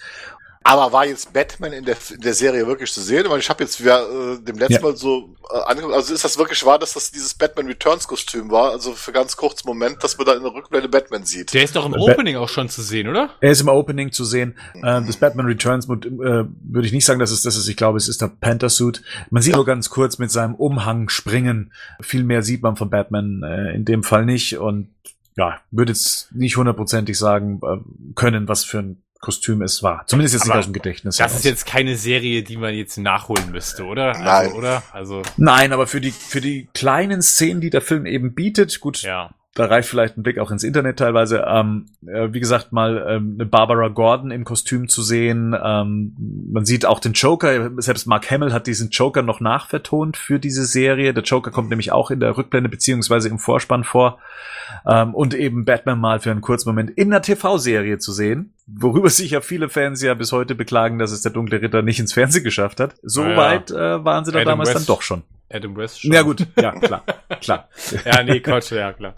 aber 0.63 0.91
war 0.91 1.05
jetzt 1.05 1.31
Batman 1.31 1.71
in 1.71 1.85
der, 1.85 1.95
in 2.13 2.19
der 2.21 2.33
Serie 2.33 2.67
wirklich 2.67 2.91
zu 2.91 3.01
sehen? 3.01 3.25
Weil 3.29 3.39
ich 3.39 3.49
habe 3.49 3.63
jetzt 3.63 3.79
wieder 3.79 4.01
äh, 4.01 4.41
dem 4.41 4.57
letzten 4.57 4.73
ja. 4.73 4.81
Mal 4.81 4.95
so 4.95 5.33
äh, 5.51 5.57
angeguckt, 5.57 5.93
also 5.95 6.13
ist 6.13 6.23
das 6.23 6.37
wirklich 6.37 6.65
wahr, 6.65 6.77
dass 6.77 6.93
das 6.93 7.11
dieses 7.11 7.33
Batman 7.33 7.67
Returns 7.67 8.07
Kostüm 8.07 8.51
war? 8.51 8.71
Also 8.71 8.91
für 8.93 9.13
ganz 9.13 9.37
kurzen 9.37 9.67
Moment, 9.67 10.03
dass 10.03 10.17
man 10.17 10.27
da 10.27 10.33
in 10.33 10.43
der 10.43 10.53
Rückblende 10.53 10.89
Batman 10.89 11.23
sieht. 11.23 11.53
Der 11.53 11.63
ist 11.63 11.75
doch 11.75 11.85
im 11.85 11.93
ba 11.93 11.99
Opening 11.99 12.35
auch 12.35 12.49
schon 12.49 12.67
zu 12.67 12.81
sehen, 12.81 13.07
oder? 13.07 13.29
Er 13.39 13.51
ist 13.51 13.61
im 13.61 13.69
Opening 13.69 14.11
zu 14.11 14.25
sehen. 14.25 14.57
Mhm. 14.73 14.83
Äh, 14.83 15.05
das 15.05 15.17
Batman 15.17 15.45
Returns 15.45 15.85
äh, 15.85 15.89
würde 15.89 16.85
ich 16.85 16.91
nicht 16.91 17.05
sagen, 17.05 17.19
dass 17.19 17.31
es 17.31 17.41
das 17.41 17.55
ist. 17.55 17.67
Ich 17.67 17.77
glaube, 17.77 17.97
es 17.97 18.09
ist 18.09 18.21
der 18.21 18.27
Panther 18.27 18.69
Suit. 18.69 19.01
Man 19.29 19.41
sieht 19.41 19.53
ja. 19.53 19.57
nur 19.57 19.65
ganz 19.65 19.89
kurz 19.89 20.17
mit 20.17 20.29
seinem 20.29 20.55
Umhang 20.55 21.07
springen. 21.07 21.71
Viel 22.01 22.25
mehr 22.25 22.43
sieht 22.43 22.61
man 22.61 22.75
von 22.75 22.89
Batman 22.89 23.43
äh, 23.43 23.73
in 23.75 23.85
dem 23.85 24.03
Fall 24.03 24.25
nicht 24.25 24.57
und 24.57 24.89
ja, 25.37 25.61
würde 25.71 25.93
jetzt 25.93 26.33
nicht 26.33 26.57
hundertprozentig 26.57 27.17
sagen 27.17 27.61
äh, 27.63 27.77
können, 28.15 28.49
was 28.49 28.65
für 28.65 28.79
ein 28.79 29.01
Kostüm 29.19 29.61
es 29.61 29.83
war. 29.83 30.05
Zumindest 30.07 30.35
jetzt 30.35 30.43
Aber 30.43 30.53
nicht 30.55 30.59
aus 30.59 30.65
dem 30.65 30.73
Gedächtnis. 30.73 31.17
Das 31.17 31.31
heraus. 31.31 31.39
ist 31.39 31.45
jetzt 31.45 31.65
keine 31.65 31.95
Serie, 31.95 32.41
die 32.41 32.57
man 32.57 32.73
jetzt 32.73 32.97
nachholen 32.97 33.51
müsste, 33.51 33.83
oder? 33.83 34.15
Also, 34.15 34.23
Nein. 34.23 34.45
Also, 34.45 34.57
oder? 34.57 34.83
Also. 34.93 35.21
Nein, 35.37 35.73
aber 35.73 35.87
für 35.87 35.99
die, 35.99 36.11
für 36.11 36.41
die 36.41 36.69
kleinen 36.73 37.21
Szenen, 37.21 37.59
die 37.59 37.69
der 37.69 37.81
Film 37.81 38.05
eben 38.05 38.33
bietet, 38.33 38.79
gut, 38.79 39.01
ja 39.01 39.29
da 39.59 39.65
reicht 39.65 39.89
vielleicht 39.89 40.17
ein 40.17 40.23
Blick 40.23 40.39
auch 40.39 40.51
ins 40.51 40.63
Internet 40.63 40.99
teilweise. 40.99 41.43
Ähm, 41.45 41.87
äh, 42.07 42.29
wie 42.31 42.39
gesagt, 42.39 42.71
mal 42.71 43.05
ähm, 43.09 43.35
eine 43.35 43.45
Barbara 43.45 43.89
Gordon 43.89 44.31
im 44.31 44.45
Kostüm 44.45 44.87
zu 44.87 45.03
sehen. 45.03 45.53
Ähm, 45.61 46.15
man 46.49 46.63
sieht 46.63 46.85
auch 46.85 47.01
den 47.01 47.11
Joker. 47.11 47.69
Selbst 47.81 48.07
Mark 48.07 48.31
Hamill 48.31 48.53
hat 48.53 48.67
diesen 48.67 48.89
Joker 48.89 49.21
noch 49.21 49.41
nachvertont 49.41 50.15
für 50.15 50.39
diese 50.39 50.63
Serie. 50.63 51.13
Der 51.13 51.23
Joker 51.23 51.51
kommt 51.51 51.69
nämlich 51.69 51.91
auch 51.91 52.09
in 52.09 52.21
der 52.21 52.37
Rückblende 52.37 52.69
beziehungsweise 52.69 53.27
im 53.27 53.37
Vorspann 53.37 53.83
vor. 53.83 54.19
Ähm, 54.87 55.13
und 55.13 55.33
eben 55.33 55.65
Batman 55.65 55.99
mal 55.99 56.21
für 56.21 56.31
einen 56.31 56.39
kurzen 56.39 56.69
Moment 56.69 56.91
in 56.91 57.11
einer 57.11 57.21
TV-Serie 57.21 57.97
zu 57.97 58.13
sehen. 58.13 58.53
Worüber 58.65 59.09
sich 59.09 59.31
ja 59.31 59.41
viele 59.41 59.67
Fans 59.67 60.01
ja 60.01 60.13
bis 60.13 60.31
heute 60.31 60.55
beklagen, 60.55 60.99
dass 60.99 61.11
es 61.11 61.21
der 61.21 61.33
Dunkle 61.33 61.61
Ritter 61.61 61.81
nicht 61.81 61.99
ins 61.99 62.13
Fernsehen 62.13 62.45
geschafft 62.45 62.79
hat. 62.79 62.95
So 63.03 63.25
ja. 63.25 63.35
weit 63.35 63.71
äh, 63.71 64.05
waren 64.05 64.23
sie 64.23 64.31
da 64.31 64.39
Adam 64.39 64.51
damals 64.51 64.69
West. 64.69 64.87
dann 64.87 64.95
doch 64.95 65.01
schon. 65.01 65.23
Adam 65.51 65.75
West 65.75 66.01
schon. 66.01 66.13
Ja 66.13 66.21
gut, 66.21 66.45
ja 66.59 66.71
klar, 66.79 67.03
klar. 67.41 67.69
ja, 68.05 68.23
nee, 68.23 68.39
Quatsch, 68.39 68.71
ja 68.71 68.93
klar. 68.93 69.15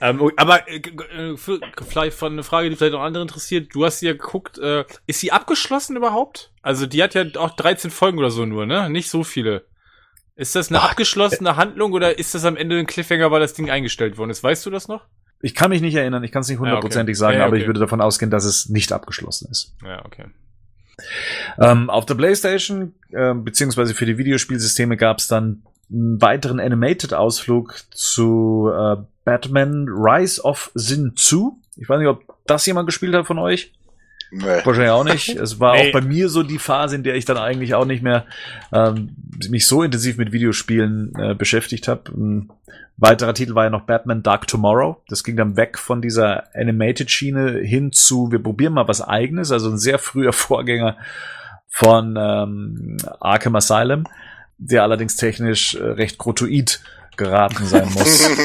ähm, 0.00 0.30
aber 0.36 0.68
äh, 0.68 0.76
äh, 0.76 1.36
für, 1.36 1.60
vielleicht 1.86 2.16
von 2.16 2.32
eine 2.32 2.42
Frage, 2.42 2.70
die 2.70 2.76
vielleicht 2.76 2.94
noch 2.94 3.02
andere 3.02 3.22
interessiert. 3.22 3.74
Du 3.74 3.84
hast 3.84 4.00
ja 4.00 4.12
geguckt, 4.12 4.58
äh, 4.58 4.84
ist 5.06 5.20
sie 5.20 5.32
abgeschlossen 5.32 5.96
überhaupt? 5.96 6.52
Also 6.62 6.86
die 6.86 7.02
hat 7.02 7.14
ja 7.14 7.24
auch 7.36 7.54
13 7.54 7.90
Folgen 7.90 8.18
oder 8.18 8.30
so 8.30 8.46
nur, 8.46 8.66
ne? 8.66 8.88
Nicht 8.90 9.10
so 9.10 9.24
viele. 9.24 9.66
Ist 10.34 10.54
das 10.54 10.68
eine 10.68 10.80
Ach, 10.80 10.90
abgeschlossene 10.90 11.50
äh, 11.50 11.54
Handlung 11.54 11.92
oder 11.92 12.18
ist 12.18 12.34
das 12.34 12.44
am 12.44 12.56
Ende 12.56 12.78
ein 12.78 12.86
Cliffhanger, 12.86 13.30
weil 13.30 13.40
das 13.40 13.54
Ding 13.54 13.70
eingestellt 13.70 14.18
worden 14.18 14.30
ist? 14.30 14.42
Weißt 14.42 14.64
du 14.66 14.70
das 14.70 14.88
noch? 14.88 15.06
Ich 15.40 15.54
kann 15.54 15.70
mich 15.70 15.82
nicht 15.82 15.94
erinnern, 15.94 16.24
ich 16.24 16.32
kann 16.32 16.42
es 16.42 16.48
nicht 16.48 16.58
hundertprozentig 16.58 17.18
ja, 17.18 17.26
okay. 17.26 17.32
sagen, 17.32 17.38
ja, 17.38 17.44
okay. 17.44 17.48
aber 17.48 17.56
ich 17.58 17.66
würde 17.66 17.80
davon 17.80 18.00
ausgehen, 18.00 18.30
dass 18.30 18.44
es 18.44 18.68
nicht 18.68 18.92
abgeschlossen 18.92 19.48
ist. 19.50 19.74
Ja, 19.84 20.04
okay. 20.04 20.26
Ähm, 21.58 21.90
auf 21.90 22.06
der 22.06 22.14
PlayStation, 22.14 22.94
äh, 23.12 23.34
beziehungsweise 23.34 23.94
für 23.94 24.06
die 24.06 24.18
Videospielsysteme 24.18 24.96
gab 24.96 25.18
es 25.18 25.28
dann 25.28 25.62
einen 25.90 26.20
weiteren 26.20 26.60
Animated-Ausflug 26.60 27.84
zu 27.90 28.70
äh, 28.72 28.96
Batman 29.24 29.86
Rise 29.88 30.42
of 30.42 30.70
Sin 30.74 31.12
2. 31.16 31.52
Ich 31.76 31.88
weiß 31.88 31.98
nicht, 31.98 32.08
ob 32.08 32.22
das 32.46 32.66
jemand 32.66 32.86
gespielt 32.86 33.14
hat 33.14 33.26
von 33.26 33.38
euch. 33.38 33.72
Nee. 34.30 34.60
Wahrscheinlich 34.64 34.90
auch 34.90 35.04
nicht. 35.04 35.28
Es 35.36 35.60
war 35.60 35.74
nee. 35.74 35.88
auch 35.88 35.92
bei 35.92 36.00
mir 36.00 36.28
so 36.28 36.42
die 36.42 36.58
Phase, 36.58 36.96
in 36.96 37.02
der 37.02 37.14
ich 37.14 37.24
dann 37.24 37.36
eigentlich 37.36 37.74
auch 37.74 37.84
nicht 37.84 38.02
mehr 38.02 38.26
ähm, 38.72 39.14
mich 39.48 39.66
so 39.66 39.82
intensiv 39.82 40.16
mit 40.16 40.32
Videospielen 40.32 41.12
äh, 41.16 41.34
beschäftigt 41.34 41.88
habe. 41.88 42.10
Ein 42.10 42.50
weiterer 42.96 43.34
Titel 43.34 43.54
war 43.54 43.64
ja 43.64 43.70
noch 43.70 43.82
Batman 43.82 44.22
Dark 44.22 44.46
Tomorrow. 44.46 45.02
Das 45.08 45.22
ging 45.22 45.36
dann 45.36 45.56
weg 45.56 45.78
von 45.78 46.02
dieser 46.02 46.54
Animated-Schiene 46.54 47.60
hin 47.60 47.92
zu, 47.92 48.32
wir 48.32 48.42
probieren 48.42 48.72
mal 48.72 48.88
was 48.88 49.00
eigenes, 49.00 49.52
also 49.52 49.70
ein 49.70 49.78
sehr 49.78 49.98
früher 49.98 50.32
Vorgänger 50.34 50.96
von 51.68 52.16
ähm, 52.18 52.96
Arkham 53.20 53.54
Asylum, 53.54 54.04
der 54.58 54.82
allerdings 54.82 55.16
technisch 55.16 55.74
äh, 55.74 55.84
recht 55.84 56.18
grottoid 56.18 56.80
geraten 57.16 57.66
sein 57.66 57.88
muss. 57.92 58.30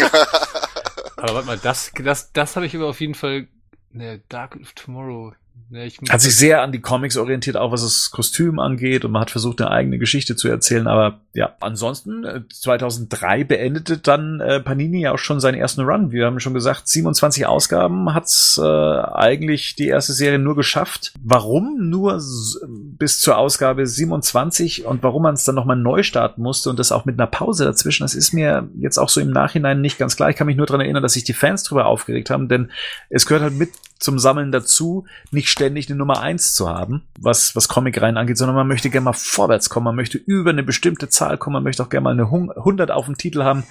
Aber 1.18 1.36
warte 1.36 1.48
mal, 1.48 1.58
das, 1.58 1.92
das, 2.04 2.34
das 2.34 2.56
habe 2.56 2.66
ich 2.66 2.76
aber 2.76 2.88
auf 2.88 3.00
jeden 3.00 3.14
Fall. 3.14 3.48
Ne, 3.92 4.22
Dark 4.28 4.56
of 4.56 4.74
Tomorrow. 4.74 5.34
Ja, 5.70 5.88
hat 6.10 6.22
sich 6.22 6.36
sehr 6.36 6.62
an 6.62 6.72
die 6.72 6.82
Comics 6.82 7.16
orientiert, 7.18 7.56
auch 7.56 7.72
was 7.72 7.84
das 7.84 8.12
Kostüm 8.12 8.60
angeht 8.60 9.06
und 9.06 9.12
man 9.12 9.22
hat 9.22 9.32
versucht, 9.32 9.62
eine 9.62 9.72
eigene 9.72 9.98
Geschichte 10.00 10.36
zu 10.36 10.48
erzählen. 10.50 10.88
Aber 10.88 11.22
ja, 11.34 11.56
ansonsten, 11.62 12.46
2003 12.52 13.40
äh, 13.40 13.44
beendete 13.44 13.98
dann 13.98 14.42
äh, 14.42 14.60
Panini 14.60 15.02
ja 15.02 15.14
auch 15.14 15.18
schon 15.18 15.40
seinen 15.40 15.56
ersten 15.56 15.82
Run. 15.82 16.12
Wir 16.12 16.26
haben 16.26 16.40
schon 16.40 16.54
gesagt, 16.54 16.88
27 16.88 17.46
Ausgaben 17.46 18.14
hat's 18.14 18.60
äh, 18.62 18.66
eigentlich 18.66 19.76
die 19.76 19.88
erste 19.88 20.14
Serie 20.14 20.40
nur 20.40 20.56
geschafft. 20.56 21.14
Warum 21.24 21.90
nur 21.90 22.22
bis 22.68 23.20
zur 23.20 23.38
Ausgabe 23.38 23.88
27 23.88 24.86
und 24.86 25.04
warum 25.04 25.24
man 25.24 25.36
es 25.36 25.46
dann 25.46 25.56
nochmal 25.56 25.78
neu 25.78 26.04
starten 26.04 26.42
musste 26.42 26.70
und 26.70 26.80
das 26.80 26.92
auch 26.92 27.06
mit 27.06 27.20
einer 27.20 27.28
Pause 27.28 27.64
dazwischen, 27.66 28.04
das 28.04 28.16
ist 28.16 28.34
mir 28.34 28.70
jetzt 28.78 28.98
auch 28.98 29.10
so 29.10 29.22
im 29.22 29.32
Nachhinein 29.32 29.82
nicht 29.82 29.98
ganz 29.98 30.16
klar. 30.16 30.30
Ich 30.30 30.36
kann 30.36 30.48
mich 30.48 30.58
nur 30.58 30.66
daran 30.66 30.82
erinnern, 30.82 31.04
dass 31.04 31.14
sich 31.14 31.24
die 31.24 31.34
Fans 31.34 31.64
drüber 31.64 31.86
aufgeregt 31.86 32.30
haben, 32.30 32.50
denn 32.50 32.72
es 33.10 33.26
gehört 33.26 33.44
halt 33.44 33.54
mit 33.54 33.70
zum 34.02 34.20
Sammeln 34.20 34.52
dazu, 34.52 35.06
nicht 35.30 35.50
ständig 35.52 35.90
eine 35.90 35.98
Nummer 35.98 36.22
eins 36.22 36.54
zu 36.54 36.70
haben, 36.70 37.04
was, 37.20 37.56
was 37.56 37.68
Comic 37.68 38.02
rein 38.02 38.18
angeht, 38.18 38.38
sondern 38.38 38.56
man 38.56 38.68
möchte 38.68 38.90
gerne 38.90 39.06
mal 39.06 39.14
vorwärts 39.14 39.70
kommen, 39.70 39.86
man 39.86 39.96
möchte 39.96 40.18
über 40.18 40.50
eine 40.50 40.64
bestimmte 40.64 41.10
Zahl 41.10 41.38
kommen, 41.38 41.56
man 41.56 41.64
möchte 41.64 41.84
auch 41.84 41.90
gerne 41.90 42.04
mal 42.04 42.12
eine 42.12 42.24
100 42.24 42.92
auf 42.92 43.06
dem 43.06 43.18
Titel 43.18 43.44
haben. 43.44 43.64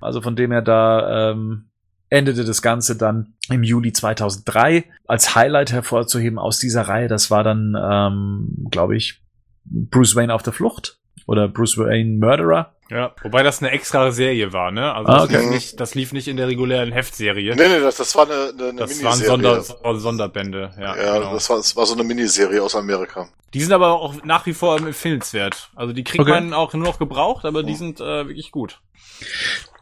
Also 0.00 0.20
von 0.20 0.36
dem 0.36 0.50
her 0.50 0.62
da 0.62 1.30
ähm, 1.30 1.66
endete 2.10 2.44
das 2.44 2.62
Ganze 2.62 2.96
dann 2.96 3.34
im 3.48 3.62
Juli 3.62 3.92
2003. 3.92 4.84
Als 5.06 5.34
Highlight 5.34 5.72
hervorzuheben 5.72 6.38
aus 6.38 6.58
dieser 6.58 6.82
Reihe, 6.82 7.08
das 7.08 7.30
war 7.30 7.44
dann, 7.44 7.76
ähm, 7.80 8.66
glaube 8.70 8.96
ich, 8.96 9.22
Bruce 9.64 10.16
Wayne 10.16 10.32
auf 10.34 10.42
der 10.42 10.52
Flucht 10.52 10.98
oder 11.26 11.48
Bruce 11.48 11.78
Wayne 11.78 12.18
Murderer. 12.18 12.72
Ja, 12.88 13.12
wobei 13.22 13.42
das 13.42 13.60
eine 13.60 13.72
extra 13.72 14.12
Serie 14.12 14.52
war, 14.52 14.70
ne? 14.70 14.94
Also 14.94 15.10
ah, 15.10 15.24
okay. 15.24 15.32
das, 15.32 15.42
lief 15.42 15.50
nicht, 15.50 15.80
das 15.80 15.94
lief 15.96 16.12
nicht 16.12 16.28
in 16.28 16.36
der 16.36 16.46
regulären 16.46 16.92
Heftserie. 16.92 17.56
Nee, 17.56 17.68
nee, 17.68 17.80
das, 17.80 17.96
das 17.96 18.14
war 18.14 18.26
eine, 18.26 18.52
eine, 18.56 18.68
eine 18.68 18.78
das 18.78 18.90
Miniserie. 18.90 19.42
Waren 19.42 19.62
Sonder, 19.62 19.98
Sonderbände, 19.98 20.70
ja. 20.78 20.96
Ja, 20.96 21.18
genau. 21.18 21.34
das, 21.34 21.50
war, 21.50 21.56
das 21.56 21.74
war 21.74 21.84
so 21.84 21.94
eine 21.94 22.04
Miniserie 22.04 22.62
aus 22.62 22.76
Amerika. 22.76 23.28
Die 23.54 23.60
sind 23.60 23.72
aber 23.72 24.00
auch 24.00 24.22
nach 24.22 24.46
wie 24.46 24.54
vor 24.54 24.76
empfehlenswert. 24.78 25.70
Also 25.74 25.92
die 25.92 26.04
kriegt 26.04 26.20
okay. 26.20 26.30
man 26.30 26.52
auch 26.52 26.74
nur 26.74 26.86
noch 26.86 26.98
gebraucht, 27.00 27.44
aber 27.44 27.64
die 27.64 27.74
sind 27.74 28.00
äh, 28.00 28.28
wirklich 28.28 28.52
gut. 28.52 28.80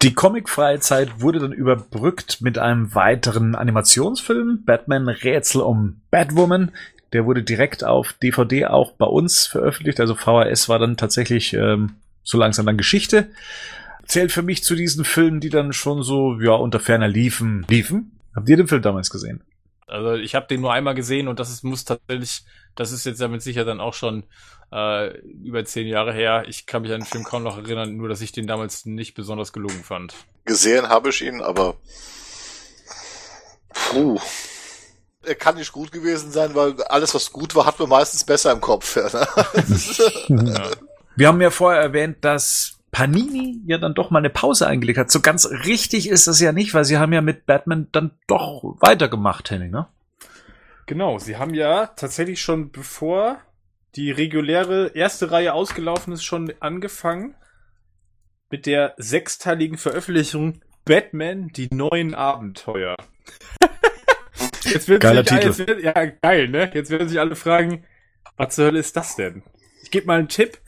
Die 0.03 0.15
comicfreie 0.15 0.81
Zeit 0.81 1.21
wurde 1.21 1.41
dann 1.41 1.53
überbrückt 1.53 2.41
mit 2.41 2.59
einem 2.59 2.95
weiteren 2.95 3.55
Animationsfilm, 3.55 4.63
Batman 4.65 5.09
Rätsel 5.09 5.63
um 5.63 6.03
Batwoman. 6.11 6.73
Der 7.15 7.25
wurde 7.25 7.43
direkt 7.43 7.85
auf 7.85 8.12
DVD 8.15 8.67
auch 8.67 8.93
bei 8.93 9.07
uns 9.07 9.47
veröffentlicht. 9.47 10.01
Also 10.01 10.15
VHS 10.15 10.69
war 10.69 10.79
dann 10.79 10.97
tatsächlich 10.97 11.55
ähm, 11.55 11.95
so 12.25 12.37
langsam 12.37 12.67
dann 12.67 12.77
Geschichte. 12.77 13.29
Zählt 14.07 14.33
für 14.33 14.43
mich 14.43 14.65
zu 14.65 14.75
diesen 14.75 15.05
Filmen, 15.05 15.41
die 15.41 15.49
dann 15.49 15.73
schon 15.73 16.03
so, 16.03 16.39
ja, 16.41 16.53
unter 16.53 16.81
ferner 16.81 17.09
liefen. 17.09 17.65
Liefen? 17.69 18.19
Habt 18.35 18.49
ihr 18.49 18.57
den 18.57 18.69
Film 18.69 18.83
damals 18.83 19.11
gesehen? 19.11 19.43
Also 19.87 20.15
ich 20.15 20.35
habe 20.35 20.47
den 20.47 20.61
nur 20.61 20.73
einmal 20.73 20.95
gesehen 20.95 21.29
und 21.29 21.39
das 21.39 21.51
ist, 21.51 21.62
muss 21.62 21.85
tatsächlich, 21.85 22.45
das 22.75 22.91
ist 22.91 23.07
jetzt 23.07 23.21
damit 23.21 23.43
sicher 23.43 23.65
dann 23.65 23.81
auch 23.81 23.95
schon 23.95 24.25
äh, 24.73 25.17
über 25.21 25.65
zehn 25.65 25.87
Jahre 25.87 26.12
her. 26.12 26.45
Ich 26.49 26.67
kann 26.67 26.83
mich 26.83 26.93
an 26.93 27.01
den 27.01 27.07
Film 27.07 27.23
kaum 27.23 27.45
noch 27.45 27.59
erinnern, 27.59 27.97
nur 27.97 28.09
dass 28.09 28.21
ich 28.21 28.33
den 28.33 28.49
damals 28.49 28.87
nicht 28.87 29.15
besonders 29.15 29.53
gelungen 29.53 29.85
fand. 29.85 30.15
Gesehen 30.47 30.89
habe 30.89 31.11
ich 31.11 31.23
ihn, 31.23 31.43
aber 31.43 31.77
puh. 33.73 34.19
Er 35.27 35.35
kann 35.35 35.57
nicht 35.57 35.72
gut 35.72 35.93
gewesen 35.93 36.31
sein, 36.31 36.55
weil 36.55 36.83
alles, 36.85 37.14
was 37.14 37.33
gut 37.33 37.55
war, 37.55 37.66
hat 37.66 37.79
man 37.79 37.89
meistens 37.89 38.25
besser 38.25 38.53
im 38.53 38.61
Kopf. 38.61 38.97
Ja, 38.97 39.09
ne? 39.12 39.27
ja. 40.53 40.70
Wir 41.16 41.29
haben 41.29 41.41
ja 41.41 41.51
vorher 41.51 41.81
erwähnt, 41.81 42.18
dass 42.22 42.79
Panini 42.91 43.61
ja 43.66 43.79
dann 43.79 43.95
doch 43.95 44.11
mal 44.11 44.20
eine 44.20 44.31
Pause 44.31 44.66
eingelegt 44.66 44.99
hat. 44.99 45.11
So 45.11 45.20
ganz 45.20 45.47
richtig 45.47 46.09
ist 46.09 46.27
das 46.27 46.41
ja 46.41 46.53
nicht, 46.53 46.75
weil 46.75 46.85
sie 46.85 46.99
haben 46.99 47.12
ja 47.12 47.20
mit 47.20 47.47
Batman 47.47 47.89
dann 47.93 48.12
doch 48.27 48.77
weitergemacht, 48.81 49.51
Henning, 49.51 49.70
ne? 49.70 49.89
Genau, 50.87 51.18
sie 51.18 51.37
haben 51.37 51.55
ja 51.55 51.87
tatsächlich 51.87 52.43
schon 52.43 52.70
bevor 52.70 53.39
die 53.97 54.11
reguläre 54.11 54.93
erste 54.95 55.31
Reihe 55.31 55.55
ausgelaufen 55.55 56.12
ist, 56.12 56.25
schon 56.25 56.53
angefangen 56.61 57.35
mit 58.51 58.66
der 58.66 58.95
sechsteiligen 58.99 59.79
Veröffentlichung 59.79 60.61
Batman, 60.85 61.49
die 61.49 61.68
neuen 61.72 62.14
Abenteuer. 62.14 62.97
Jetzt 64.65 64.89
wird 64.89 65.03
Geiler 65.03 65.25
Titel. 65.25 65.47
Alle, 65.47 65.59
wird, 65.59 65.83
ja, 65.83 66.05
geil, 66.05 66.49
ne? 66.49 66.71
Jetzt 66.75 66.91
werden 66.91 67.09
sich 67.09 67.19
alle 67.21 67.37
fragen, 67.37 67.85
was 68.37 68.55
zur 68.55 68.67
Hölle 68.67 68.79
ist 68.79 68.97
das 68.97 69.17
denn? 69.17 69.43
Ich 69.83 69.91
gebe 69.91 70.07
mal 70.07 70.19
einen 70.19 70.29
Tipp. 70.29 70.59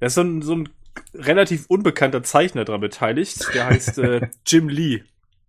Da 0.00 0.06
ist 0.06 0.14
so 0.14 0.22
ein, 0.22 0.42
so 0.42 0.56
ein 0.56 0.68
relativ 1.14 1.66
unbekannter 1.66 2.22
Zeichner 2.22 2.64
dran 2.64 2.80
beteiligt. 2.80 3.54
Der 3.54 3.66
heißt 3.66 3.98
äh, 3.98 4.28
Jim 4.46 4.68
Lee. 4.68 5.02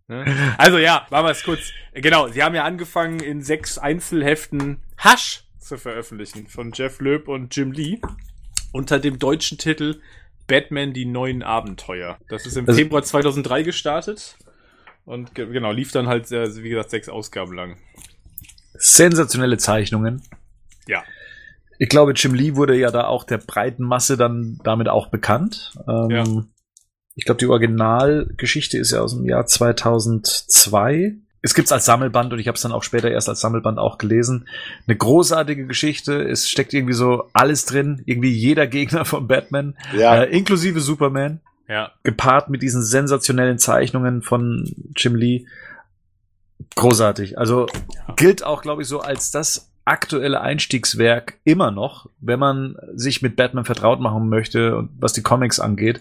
Ne? 0.07 0.55
Also 0.57 0.77
ja, 0.77 1.07
machen 1.09 1.25
wir 1.25 1.31
es 1.31 1.43
kurz. 1.43 1.71
Genau, 1.93 2.27
sie 2.27 2.43
haben 2.43 2.55
ja 2.55 2.63
angefangen 2.63 3.19
in 3.19 3.41
sechs 3.41 3.77
Einzelheften 3.77 4.81
Hasch 4.97 5.43
zu 5.59 5.77
veröffentlichen 5.77 6.47
von 6.47 6.71
Jeff 6.73 6.99
Loeb 6.99 7.27
und 7.27 7.55
Jim 7.55 7.71
Lee 7.71 7.99
unter 8.73 8.99
dem 8.99 9.17
deutschen 9.17 9.57
Titel 9.57 10.01
Batman 10.47 10.93
die 10.93 11.05
neuen 11.05 11.41
Abenteuer. 11.41 12.17
Das 12.27 12.45
ist 12.45 12.57
im 12.57 12.67
also, 12.67 12.77
Februar 12.77 13.03
2003 13.03 13.63
gestartet 13.63 14.37
und 15.05 15.35
genau, 15.35 15.71
lief 15.71 15.91
dann 15.91 16.07
halt, 16.07 16.31
äh, 16.31 16.63
wie 16.63 16.69
gesagt, 16.69 16.89
sechs 16.89 17.09
Ausgaben 17.09 17.53
lang. 17.53 17.77
Sensationelle 18.73 19.57
Zeichnungen. 19.57 20.21
Ja. 20.87 21.03
Ich 21.79 21.89
glaube, 21.89 22.13
Jim 22.13 22.33
Lee 22.33 22.55
wurde 22.55 22.77
ja 22.77 22.91
da 22.91 23.07
auch 23.07 23.23
der 23.23 23.37
breiten 23.37 23.83
Masse 23.83 24.17
dann 24.17 24.59
damit 24.63 24.87
auch 24.87 25.07
bekannt. 25.09 25.73
Ähm, 25.87 26.09
ja. 26.09 26.23
Ich 27.15 27.25
glaube, 27.25 27.39
die 27.39 27.47
Originalgeschichte 27.47 28.77
ist 28.77 28.91
ja 28.91 29.01
aus 29.01 29.13
dem 29.15 29.25
Jahr 29.25 29.45
2002. 29.45 31.15
Es 31.41 31.53
gibt's 31.53 31.73
als 31.73 31.85
Sammelband 31.85 32.31
und 32.31 32.39
ich 32.39 32.47
habe 32.47 32.55
es 32.55 32.61
dann 32.61 32.71
auch 32.71 32.83
später 32.83 33.11
erst 33.11 33.27
als 33.27 33.41
Sammelband 33.41 33.77
auch 33.77 33.97
gelesen. 33.97 34.47
Eine 34.87 34.95
großartige 34.95 35.67
Geschichte. 35.67 36.23
Es 36.23 36.49
steckt 36.49 36.73
irgendwie 36.73 36.93
so 36.93 37.29
alles 37.33 37.65
drin. 37.65 38.01
Irgendwie 38.05 38.31
jeder 38.31 38.65
Gegner 38.65 39.03
von 39.05 39.27
Batman, 39.27 39.77
ja. 39.95 40.23
äh, 40.23 40.35
inklusive 40.35 40.79
Superman. 40.79 41.41
Ja. 41.67 41.91
Gepaart 42.03 42.49
mit 42.49 42.61
diesen 42.61 42.83
sensationellen 42.83 43.57
Zeichnungen 43.57 44.21
von 44.21 44.71
Jim 44.95 45.15
Lee. 45.15 45.45
Großartig. 46.75 47.37
Also 47.37 47.67
ja. 47.67 48.13
gilt 48.15 48.43
auch, 48.43 48.61
glaube 48.61 48.81
ich, 48.81 48.87
so 48.87 48.99
als 48.99 49.31
das 49.31 49.69
aktuelle 49.85 50.41
Einstiegswerk 50.41 51.39
immer 51.43 51.71
noch, 51.71 52.09
wenn 52.19 52.39
man 52.39 52.77
sich 52.93 53.21
mit 53.21 53.35
Batman 53.35 53.65
vertraut 53.65 53.99
machen 53.99 54.29
möchte, 54.29 54.87
was 54.97 55.13
die 55.13 55.23
Comics 55.23 55.59
angeht. 55.59 55.99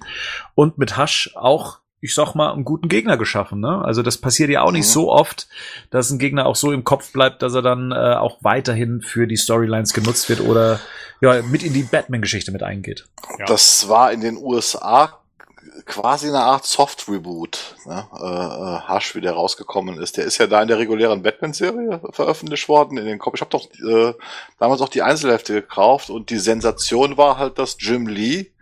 Und 0.55 0.79
mit 0.79 0.97
Hush 0.97 1.33
auch, 1.35 1.79
ich 2.01 2.15
sag 2.15 2.35
mal, 2.35 2.53
einen 2.53 2.65
guten 2.65 2.89
Gegner 2.89 3.17
geschaffen. 3.17 3.61
Ne? 3.61 3.83
Also 3.85 4.03
das 4.03 4.19
passiert 4.19 4.51
ja 4.51 4.63
auch 4.63 4.73
nicht 4.73 4.87
mhm. 4.87 4.93
so 4.93 5.13
oft, 5.13 5.49
dass 5.91 6.11
ein 6.11 6.19
Gegner 6.19 6.47
auch 6.47 6.57
so 6.57 6.73
im 6.73 6.85
Kopf 6.85 7.13
bleibt, 7.13 7.43
dass 7.43 7.55
er 7.55 7.63
dann 7.63 7.91
äh, 7.91 8.15
auch 8.15 8.39
weiterhin 8.43 9.01
für 9.01 9.27
die 9.27 9.37
Storylines 9.37 9.95
genutzt 9.95 10.29
wird 10.29 10.41
oder 10.41 10.81
ja, 11.21 11.41
mit 11.43 11.63
in 11.63 11.73
die 11.73 11.85
Batman-Geschichte 11.85 12.53
mit 12.53 12.63
eingeht. 12.63 13.09
Ja. 13.39 13.47
Das 13.47 13.89
war 13.89 14.13
in 14.13 14.21
den 14.21 14.37
USA 14.37 15.22
quasi 15.87 16.29
eine 16.29 16.41
Art 16.41 16.65
Soft-Reboot, 16.65 17.77
ne? 17.87 18.07
äh, 18.15 18.25
äh, 18.25 18.89
Hush, 18.89 19.15
wie 19.15 19.21
der 19.21 19.33
rausgekommen 19.33 20.01
ist. 20.01 20.17
Der 20.17 20.25
ist 20.25 20.39
ja 20.39 20.47
da 20.47 20.63
in 20.63 20.69
der 20.69 20.79
regulären 20.79 21.23
Batman-Serie 21.23 22.01
veröffentlicht 22.11 22.69
worden. 22.69 22.99
In 22.99 23.07
den 23.07 23.19
Kopf. 23.19 23.35
Ich 23.35 23.41
habe 23.41 23.51
doch 23.51 23.69
äh, 23.87 24.15
damals 24.59 24.81
auch 24.81 24.89
die 24.89 25.03
Einzelhefte 25.03 25.55
gekauft 25.55 26.11
und 26.11 26.31
die 26.31 26.39
Sensation 26.39 27.17
war 27.17 27.39
halt, 27.39 27.59
dass 27.59 27.77
Jim 27.79 28.07
Lee 28.07 28.53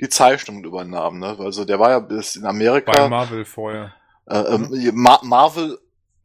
die 0.00 0.08
Zeichnungen 0.08 0.64
übernahm. 0.64 1.18
Ne? 1.18 1.36
Also 1.38 1.64
der 1.64 1.78
war 1.78 1.90
ja 1.90 1.98
bis 1.98 2.36
in 2.36 2.46
Amerika. 2.46 2.92
Bei 2.92 3.08
Marvel 3.08 3.44
vorher. 3.44 3.94
Äh, 4.26 4.38
ähm, 4.38 4.90
Ma 4.94 5.20
Marvel 5.22 5.78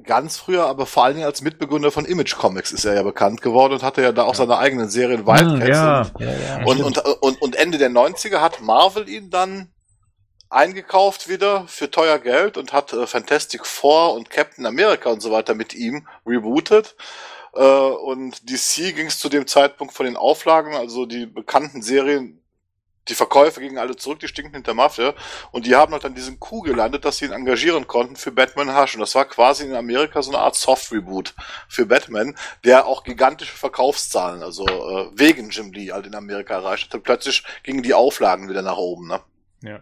ganz 0.03 0.37
früher, 0.37 0.65
aber 0.65 0.85
vor 0.85 1.05
allen 1.05 1.15
Dingen 1.15 1.25
als 1.25 1.41
Mitbegründer 1.41 1.91
von 1.91 2.05
Image 2.05 2.35
Comics 2.35 2.71
ist 2.71 2.85
er 2.85 2.95
ja 2.95 3.03
bekannt 3.03 3.41
geworden 3.41 3.73
und 3.73 3.83
hatte 3.83 4.01
ja 4.01 4.11
da 4.11 4.23
auch 4.23 4.33
ja. 4.33 4.39
seine 4.39 4.57
eigenen 4.57 4.89
Serien 4.89 5.25
Wildcats. 5.25 5.67
Ja, 5.69 6.01
und, 6.01 6.19
ja, 6.19 6.31
ja, 6.31 6.65
und, 6.65 6.81
und, 6.81 6.97
und, 7.21 7.41
und 7.41 7.55
Ende 7.55 7.77
der 7.77 7.89
90er 7.89 8.39
hat 8.39 8.61
Marvel 8.61 9.07
ihn 9.07 9.29
dann 9.29 9.72
eingekauft 10.53 11.27
wieder 11.27 11.67
für 11.67 11.91
teuer 11.91 12.19
Geld 12.19 12.57
und 12.57 12.73
hat 12.73 12.93
äh, 12.93 13.07
Fantastic 13.07 13.65
Four 13.65 14.13
und 14.13 14.29
Captain 14.29 14.65
America 14.65 15.09
und 15.09 15.21
so 15.21 15.31
weiter 15.31 15.55
mit 15.55 15.73
ihm 15.73 16.07
rebootet. 16.25 16.95
Äh, 17.53 17.61
und 17.61 18.49
DC 18.49 18.95
ging 18.95 19.07
es 19.07 19.19
zu 19.19 19.29
dem 19.29 19.47
Zeitpunkt 19.47 19.93
von 19.93 20.05
den 20.05 20.17
Auflagen, 20.17 20.75
also 20.75 21.05
die 21.05 21.25
bekannten 21.25 21.81
Serien 21.81 22.43
die 23.09 23.15
Verkäufer 23.15 23.59
gingen 23.59 23.77
alle 23.77 23.95
zurück, 23.95 24.19
die 24.19 24.27
stinken 24.27 24.53
hinter 24.53 24.73
Mafia. 24.73 25.13
Und 25.51 25.65
die 25.65 25.75
haben 25.75 25.91
halt 25.91 26.05
dann 26.05 26.15
diesen 26.15 26.39
Coup 26.39 26.63
gelandet, 26.63 27.03
dass 27.03 27.17
sie 27.17 27.25
ihn 27.25 27.31
engagieren 27.31 27.85
konnten 27.85 28.15
für 28.15 28.31
Batman 28.31 28.77
Hush. 28.77 28.95
Und 28.95 29.01
das 29.01 29.13
war 29.15 29.25
quasi 29.25 29.65
in 29.65 29.75
Amerika 29.75 30.21
so 30.21 30.31
eine 30.31 30.39
Art 30.39 30.55
Soft-Reboot 30.55 31.33
für 31.67 31.85
Batman, 31.85 32.35
der 32.63 32.85
auch 32.85 33.03
gigantische 33.03 33.57
Verkaufszahlen, 33.57 34.41
also 34.41 34.65
äh, 34.65 35.09
wegen 35.15 35.49
Jim 35.49 35.73
Lee 35.73 35.91
halt 35.91 36.07
in 36.07 36.15
Amerika 36.15 36.53
erreicht 36.53 36.93
hat. 36.93 37.03
Plötzlich 37.03 37.43
gingen 37.63 37.83
die 37.83 37.93
Auflagen 37.93 38.49
wieder 38.49 38.61
nach 38.61 38.77
oben, 38.77 39.07
ne? 39.07 39.19
Ja. 39.61 39.81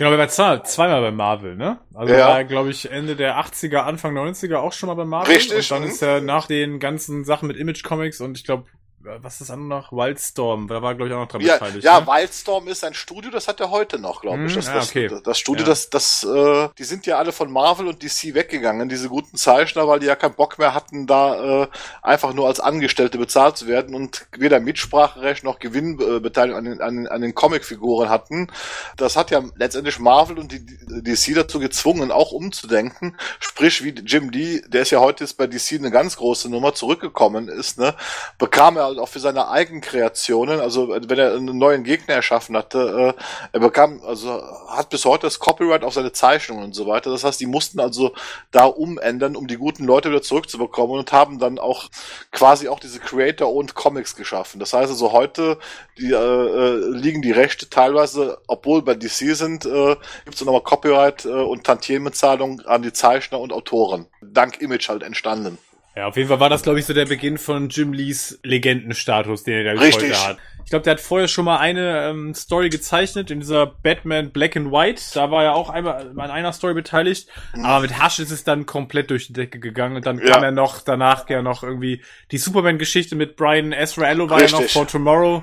Genau, 0.00 0.12
wir 0.12 0.18
waren 0.18 0.64
zweimal 0.64 1.02
bei 1.02 1.10
Marvel, 1.10 1.56
ne? 1.56 1.78
Also 1.92 2.14
ja. 2.14 2.28
war, 2.28 2.44
glaube 2.44 2.70
ich, 2.70 2.90
Ende 2.90 3.16
der 3.16 3.38
80er, 3.38 3.80
Anfang 3.80 4.16
90er 4.16 4.56
auch 4.56 4.72
schon 4.72 4.86
mal 4.86 4.94
bei 4.94 5.04
Marvel. 5.04 5.34
Richtig. 5.34 5.70
Und 5.70 5.78
dann 5.78 5.88
ist 5.90 6.00
er 6.00 6.22
nach 6.22 6.46
den 6.46 6.80
ganzen 6.80 7.22
Sachen 7.26 7.48
mit 7.48 7.58
Image 7.58 7.84
Comics 7.84 8.22
und 8.22 8.38
ich 8.38 8.44
glaube 8.44 8.64
was 9.02 9.34
ist 9.34 9.40
das 9.42 9.50
andere 9.50 9.68
noch? 9.68 9.92
Wildstorm, 9.92 10.68
da 10.68 10.82
war, 10.82 10.94
glaube 10.94 11.08
ich, 11.08 11.14
auch 11.14 11.20
noch 11.20 11.28
dran 11.28 11.40
ja, 11.40 11.54
beteiligt. 11.54 11.84
Ja, 11.84 12.00
ne? 12.00 12.06
Wildstorm 12.06 12.68
ist 12.68 12.84
ein 12.84 12.94
Studio, 12.94 13.30
das 13.30 13.48
hat 13.48 13.60
er 13.60 13.70
heute 13.70 13.98
noch, 13.98 14.20
glaube 14.20 14.44
ich. 14.44 14.50
Hm, 14.50 14.56
Das, 14.56 14.68
ah, 14.68 14.74
das, 14.74 14.90
okay. 14.90 15.10
das 15.24 15.38
Studio, 15.38 15.64
Ja. 15.64 15.70
das, 15.70 15.90
das, 15.90 16.24
äh, 16.24 16.68
die 16.78 16.84
sind 16.84 17.06
ja 17.06 17.18
alle 17.18 17.32
von 17.32 17.50
Marvel 17.50 17.88
und 17.88 18.02
DC 18.02 18.34
weggegangen, 18.34 18.88
diese 18.88 19.08
guten 19.08 19.36
Zeichner, 19.36 19.88
weil 19.88 20.00
die 20.00 20.06
ja 20.06 20.16
keinen 20.16 20.34
Bock 20.34 20.58
mehr 20.58 20.74
hatten, 20.74 21.06
da 21.06 21.62
äh, 21.62 21.68
einfach 22.02 22.34
nur 22.34 22.46
als 22.46 22.60
Angestellte 22.60 23.18
bezahlt 23.18 23.56
zu 23.56 23.66
werden 23.66 23.94
und 23.94 24.26
weder 24.36 24.60
Mitspracherecht 24.60 25.44
noch 25.44 25.58
Gewinnbeteiligung 25.58 26.58
an 26.58 26.64
den, 26.64 26.80
an, 26.80 27.06
an 27.06 27.20
den 27.22 27.34
Comicfiguren 27.34 28.08
hatten. 28.08 28.48
Das 28.96 29.16
hat 29.16 29.30
ja 29.30 29.42
letztendlich 29.56 29.98
Marvel 29.98 30.38
und 30.38 30.52
die 30.52 30.60
die 30.64 31.02
DC 31.02 31.34
dazu 31.34 31.58
gezwungen, 31.58 32.12
auch 32.12 32.32
umzudenken. 32.32 33.16
Sprich, 33.38 33.82
wie 33.84 33.90
Jim 33.90 34.30
Lee, 34.30 34.62
der 34.66 34.82
ist 34.82 34.90
ja 34.90 35.00
heute 35.00 35.24
jetzt 35.24 35.36
bei 35.36 35.46
DC 35.46 35.72
eine 35.78 35.90
ganz 35.90 36.16
große 36.16 36.48
Nummer, 36.50 36.74
zurückgekommen 36.74 37.48
ist, 37.48 37.78
ne, 37.78 37.94
bekam 38.38 38.76
er 38.76 38.89
halt 38.90 38.98
auch 38.98 39.08
für 39.08 39.20
seine 39.20 39.48
Eigenkreationen, 39.48 40.60
also 40.60 40.88
wenn 40.88 41.18
er 41.18 41.34
einen 41.34 41.58
neuen 41.58 41.84
Gegner 41.84 42.14
erschaffen 42.14 42.56
hatte, 42.56 43.14
äh, 43.16 43.22
er 43.52 43.60
bekam, 43.60 44.00
also 44.04 44.42
hat 44.68 44.90
bis 44.90 45.04
heute 45.04 45.26
das 45.26 45.38
Copyright 45.38 45.84
auf 45.84 45.94
seine 45.94 46.12
Zeichnungen 46.12 46.64
und 46.64 46.74
so 46.74 46.86
weiter. 46.86 47.10
Das 47.10 47.24
heißt, 47.24 47.40
die 47.40 47.46
mussten 47.46 47.80
also 47.80 48.12
da 48.50 48.64
umändern, 48.64 49.36
um 49.36 49.46
die 49.46 49.56
guten 49.56 49.84
Leute 49.84 50.10
wieder 50.10 50.22
zurückzubekommen 50.22 50.98
und 50.98 51.12
haben 51.12 51.38
dann 51.38 51.58
auch 51.58 51.88
quasi 52.30 52.68
auch 52.68 52.80
diese 52.80 53.00
Creator 53.00 53.52
und 53.52 53.74
Comics 53.74 54.16
geschaffen. 54.16 54.60
Das 54.60 54.72
heißt 54.72 54.90
also 54.90 55.12
heute 55.12 55.58
die, 55.98 56.12
äh, 56.12 56.14
äh, 56.14 56.90
liegen 56.90 57.22
die 57.22 57.32
Rechte 57.32 57.68
teilweise, 57.68 58.38
obwohl 58.46 58.82
bei 58.82 58.94
DC 58.94 59.36
sind, 59.36 59.66
äh, 59.66 59.96
gibt 60.24 60.34
es 60.34 60.44
nochmal 60.44 60.62
Copyright 60.62 61.24
äh, 61.24 61.28
und 61.28 61.64
Tantiemenzahlung 61.64 62.60
an 62.60 62.82
die 62.82 62.92
Zeichner 62.92 63.40
und 63.40 63.52
Autoren. 63.52 64.06
Dank 64.20 64.60
Image 64.60 64.88
halt 64.88 65.02
entstanden. 65.02 65.58
Ja, 65.96 66.06
auf 66.06 66.16
jeden 66.16 66.28
Fall 66.28 66.40
war 66.40 66.48
das, 66.48 66.62
glaube 66.62 66.78
ich, 66.78 66.86
so 66.86 66.94
der 66.94 67.06
Beginn 67.06 67.36
von 67.36 67.68
Jim 67.68 67.92
Lees 67.92 68.38
Legendenstatus, 68.44 69.42
den 69.42 69.54
er 69.66 69.74
da 69.74 69.80
Richtig. 69.80 70.10
heute 70.12 70.28
hat. 70.28 70.38
Ich 70.64 70.70
glaube, 70.70 70.84
der 70.84 70.92
hat 70.92 71.00
vorher 71.00 71.26
schon 71.26 71.44
mal 71.46 71.58
eine 71.58 72.08
ähm, 72.10 72.32
Story 72.32 72.68
gezeichnet 72.68 73.32
in 73.32 73.40
dieser 73.40 73.66
Batman 73.66 74.30
Black 74.30 74.56
and 74.56 74.70
White. 74.70 75.02
Da 75.14 75.32
war 75.32 75.42
er 75.42 75.54
auch 75.56 75.68
einmal 75.68 76.12
an 76.16 76.30
einer 76.30 76.52
Story 76.52 76.74
beteiligt. 76.74 77.28
Aber 77.64 77.80
mit 77.80 78.00
Hush 78.00 78.20
ist 78.20 78.30
es 78.30 78.44
dann 78.44 78.66
komplett 78.66 79.10
durch 79.10 79.26
die 79.26 79.32
Decke 79.32 79.58
gegangen. 79.58 79.96
Und 79.96 80.06
dann 80.06 80.18
Ja. 80.18 80.34
kam 80.34 80.44
er 80.44 80.52
noch 80.52 80.80
danach 80.80 81.28
ja 81.28 81.42
noch 81.42 81.64
irgendwie 81.64 82.02
die 82.30 82.38
Superman-Geschichte 82.38 83.16
mit 83.16 83.34
Brian 83.34 83.72
Ezraello 83.72 84.30
war 84.30 84.40
ja 84.40 84.48
noch 84.48 84.58
Richtig. 84.60 84.72
For 84.74 84.86
Tomorrow. 84.86 85.42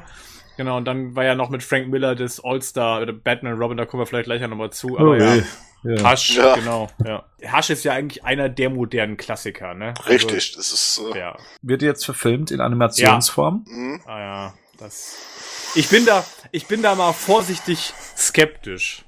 Genau, 0.56 0.78
und 0.78 0.86
dann 0.86 1.14
war 1.14 1.26
ja 1.26 1.36
noch 1.36 1.50
mit 1.50 1.62
Frank 1.62 1.90
Miller 1.90 2.16
das 2.16 2.44
All-Star, 2.44 3.02
oder 3.02 3.14
Batman 3.14 3.54
Robin, 3.54 3.78
da 3.78 3.86
kommen 3.86 4.02
wir 4.02 4.08
vielleicht 4.08 4.26
gleich 4.26 4.42
noch 4.42 4.56
mal 4.58 4.72
zu. 4.72 4.98
Aber 4.98 5.18
ja. 5.18 5.44
Ja. 5.88 6.12
Hush, 6.12 6.36
Ja. 6.36 6.56
genau, 6.56 6.88
ja. 7.06 7.24
Hush 7.54 7.70
ist 7.70 7.84
ja 7.86 7.94
eigentlich 7.94 8.24
einer 8.24 8.50
der 8.50 8.70
modernen 8.70 9.16
Klassiker, 9.18 9.74
ne? 9.74 9.94
Also, 10.00 10.10
Richtig, 10.10 10.56
das 10.56 10.72
ist 10.72 11.02
äh, 11.14 11.20
Ja. 11.20 11.38
Wird 11.62 11.82
jetzt 11.82 12.04
verfilmt 12.06 12.52
in 12.52 12.60
Animationsform. 12.62 13.66
mh. 13.68 14.00
Ah 14.06 14.20
ja, 14.20 14.54
das. 14.78 15.16
Ich 15.76 15.90
bin 15.90 16.06
da, 16.06 16.26
ich 16.52 16.66
bin 16.68 16.82
da 16.82 16.96
mal 16.96 17.14
vorsichtig 17.14 17.94
skeptisch. 18.18 19.04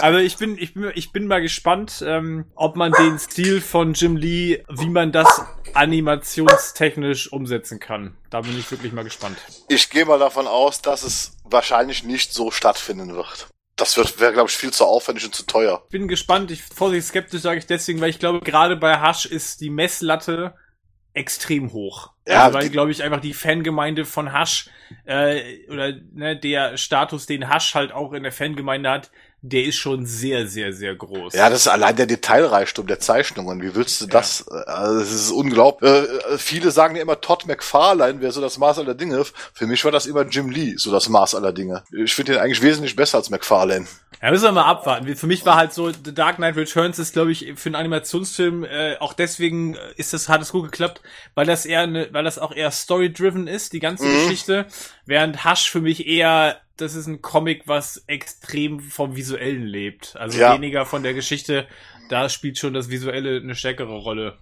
Aber 0.00 0.18
ich 0.20 0.36
bin, 0.38 0.56
ich 0.58 0.74
bin, 0.74 0.90
ich 0.94 1.12
bin 1.12 1.26
mal 1.26 1.40
gespannt, 1.42 2.02
ähm, 2.04 2.46
ob 2.54 2.74
man 2.76 2.92
den 2.92 3.18
Stil 3.18 3.60
von 3.60 3.92
Jim 3.94 4.16
Lee, 4.16 4.64
wie 4.68 4.88
man 4.88 5.12
das 5.12 5.42
animationstechnisch 5.74 7.32
umsetzen 7.32 7.80
kann. 7.80 8.16
Da 8.30 8.40
bin 8.40 8.58
ich 8.58 8.70
wirklich 8.70 8.92
mal 8.92 9.04
gespannt. 9.04 9.38
Ich 9.68 9.90
gehe 9.90 10.04
mal 10.04 10.18
davon 10.18 10.46
aus, 10.46 10.80
dass 10.82 11.02
es 11.02 11.36
wahrscheinlich 11.44 12.02
nicht 12.04 12.32
so 12.32 12.50
stattfinden 12.50 13.14
wird. 13.14 13.48
Das 13.76 13.96
wird 13.96 14.18
wäre, 14.18 14.32
glaube 14.32 14.48
ich, 14.48 14.56
viel 14.56 14.72
zu 14.72 14.84
aufwendig 14.84 15.26
und 15.26 15.34
zu 15.34 15.44
teuer. 15.44 15.82
Ich 15.84 15.90
bin 15.90 16.08
gespannt. 16.08 16.50
Ich 16.50 16.62
vorsichtig 16.62 17.08
skeptisch 17.08 17.42
sage 17.42 17.58
ich 17.58 17.66
deswegen, 17.66 18.00
weil 18.00 18.10
ich 18.10 18.18
glaube, 18.18 18.40
gerade 18.40 18.76
bei 18.76 19.06
Hush 19.06 19.26
ist 19.26 19.60
die 19.60 19.70
Messlatte 19.70 20.54
extrem 21.12 21.72
hoch. 21.72 22.12
Ja, 22.26 22.44
also, 22.44 22.58
weil, 22.58 22.70
glaube 22.70 22.90
ich, 22.90 23.02
einfach 23.02 23.20
die 23.20 23.34
Fangemeinde 23.34 24.04
von 24.04 24.38
Hush 24.38 24.68
äh, 25.04 25.66
oder 25.68 25.92
ne, 26.12 26.36
der 26.38 26.76
Status, 26.76 27.26
den 27.26 27.52
Hush 27.52 27.74
halt 27.74 27.92
auch 27.92 28.12
in 28.12 28.22
der 28.22 28.32
Fangemeinde 28.32 28.90
hat, 28.90 29.10
der 29.48 29.64
ist 29.64 29.76
schon 29.76 30.06
sehr, 30.06 30.46
sehr, 30.46 30.72
sehr 30.72 30.94
groß. 30.94 31.34
Ja, 31.34 31.48
das 31.50 31.60
ist 31.60 31.68
allein 31.68 31.96
der 31.96 32.06
Detailreichtum 32.06 32.86
der 32.86 33.00
Zeichnungen. 33.00 33.62
Wie 33.62 33.74
willst 33.74 34.00
du 34.00 34.06
das? 34.06 34.44
äh, 34.50 34.54
Also, 34.70 34.98
das 35.00 35.10
ist 35.12 35.30
unglaublich. 35.30 35.90
Äh, 35.90 36.04
äh, 36.34 36.38
viele 36.38 36.70
sagen 36.70 36.96
ja 36.96 37.02
immer, 37.02 37.20
Todd 37.20 37.46
McFarlane 37.46 38.20
wäre 38.20 38.32
so 38.32 38.40
das 38.40 38.58
Maß 38.58 38.78
aller 38.78 38.94
Dinge. 38.94 39.24
Für 39.54 39.66
mich 39.66 39.84
war 39.84 39.92
das 39.92 40.06
immer 40.06 40.22
Jim 40.22 40.50
Lee, 40.50 40.74
so 40.76 40.90
das 40.92 41.08
Maß 41.08 41.34
aller 41.34 41.52
Dinge. 41.52 41.82
Ich 42.04 42.14
finde 42.14 42.32
ihn 42.34 42.38
eigentlich 42.38 42.62
wesentlich 42.62 42.96
besser 42.96 43.18
als 43.18 43.30
McFarlane. 43.30 43.86
Ja, 44.22 44.30
müssen 44.30 44.44
wir 44.44 44.52
mal 44.52 44.64
abwarten. 44.64 45.14
Für 45.14 45.26
mich 45.26 45.44
war 45.44 45.56
halt 45.56 45.74
so, 45.74 45.90
The 45.90 46.14
Dark 46.14 46.36
Knight 46.36 46.56
Returns 46.56 46.98
ist, 46.98 47.12
glaube 47.12 47.32
ich, 47.32 47.52
für 47.56 47.68
einen 47.68 47.74
Animationsfilm 47.76 48.64
äh, 48.64 48.96
auch 48.98 49.12
deswegen 49.12 49.74
äh, 49.74 49.78
ist 49.96 50.12
das, 50.14 50.28
hat 50.28 50.40
es 50.40 50.52
gut 50.52 50.64
geklappt, 50.64 51.02
weil 51.34 51.44
das 51.46 51.66
eher 51.66 51.80
eine, 51.80 52.08
weil 52.12 52.24
das 52.24 52.38
auch 52.38 52.52
eher 52.54 52.70
story-driven 52.70 53.46
ist, 53.46 53.72
die 53.74 53.80
ganze 53.80 54.06
Mhm. 54.06 54.12
Geschichte. 54.14 54.66
Während 55.04 55.44
Hush 55.44 55.70
für 55.70 55.80
mich 55.82 56.06
eher, 56.06 56.56
das 56.76 56.94
ist 56.94 57.06
ein 57.06 57.22
Comic, 57.22 57.62
was 57.66 58.04
extrem 58.06 58.80
vom 58.80 59.16
Visuellen 59.16 59.64
lebt. 59.64 60.14
Also 60.18 60.38
Ja. 60.38 60.54
weniger 60.54 60.84
von 60.86 61.02
der 61.02 61.14
Geschichte. 61.14 61.66
Da 62.08 62.28
spielt 62.28 62.58
schon 62.58 62.74
das 62.74 62.90
Visuelle 62.90 63.40
eine 63.40 63.54
stärkere 63.54 63.96
Rolle. 63.96 64.34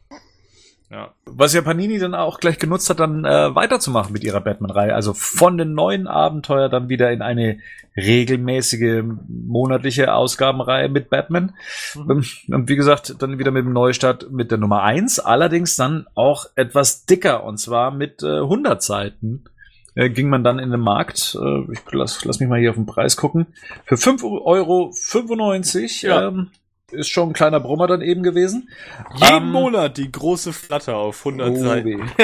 Ja. 0.91 1.15
Was 1.25 1.55
ja 1.55 1.63
Panini 1.63 1.99
dann 1.99 2.15
auch 2.15 2.39
gleich 2.39 2.59
genutzt 2.59 2.89
hat, 2.91 3.01
dann 3.01 3.25
äh, 3.25 3.55
weiterzumachen 3.55 4.13
mit 4.13 4.23
ihrer 4.23 4.41
Batman-Reihe. 4.41 4.95
Also 4.95 5.15
von 5.15 5.57
den 5.57 5.73
neuen 5.73 6.07
Abenteuer 6.07 6.69
dann 6.69 6.89
wieder 6.89 7.11
in 7.11 7.23
eine 7.23 7.59
regelmäßige 7.97 9.03
monatliche 9.29 10.13
Ausgabenreihe 10.15 10.89
mit 10.89 11.11
Batman. 11.11 11.55
Ähm, 11.97 12.25
Und 12.49 12.69
wie 12.69 12.77
gesagt, 12.77 13.15
dann 13.21 13.39
wieder 13.39 13.51
mit 13.51 13.65
dem 13.65 13.73
Neustart 13.73 14.31
mit 14.31 14.51
der 14.51 14.59
Nummer 14.59 14.83
eins. 14.83 15.19
Allerdings 15.19 15.75
dann 15.77 16.07
auch 16.15 16.47
etwas 16.55 17.07
dicker 17.07 17.45
und 17.45 17.59
zwar 17.59 17.91
mit 17.91 18.23
äh, 18.23 18.41
100 18.41 18.83
Seiten. 18.83 19.45
Äh, 19.95 20.11
ging 20.11 20.29
man 20.29 20.43
dann 20.45 20.59
in 20.59 20.71
den 20.71 20.81
Markt, 20.81 21.37
äh, 21.41 21.73
ich 21.73 21.81
lass, 21.93 22.25
lass 22.25 22.41
mich 22.41 22.49
mal 22.49 22.59
hier 22.59 22.71
auf 22.71 22.77
den 22.77 22.87
Preis 22.87 23.17
gucken, 23.17 23.47
für 23.85 23.95
5,95 23.97 24.45
Euro 24.45 24.93
Ja. 26.21 26.29
ähm, 26.29 26.51
ist 26.91 27.09
schon 27.09 27.31
ein 27.31 27.33
kleiner 27.33 27.61
Brummer 27.61 27.87
dann 27.87 28.03
eben 28.03 28.23
gewesen. 28.23 28.69
Jeden 29.17 29.45
Ähm, 29.47 29.53
Monat 29.53 29.97
die 29.97 30.13
große 30.13 30.53
Flatter 30.53 30.97
auf 30.97 31.25
100 31.25 31.51
Oh, 31.51 31.57
Seiten. 31.57 32.11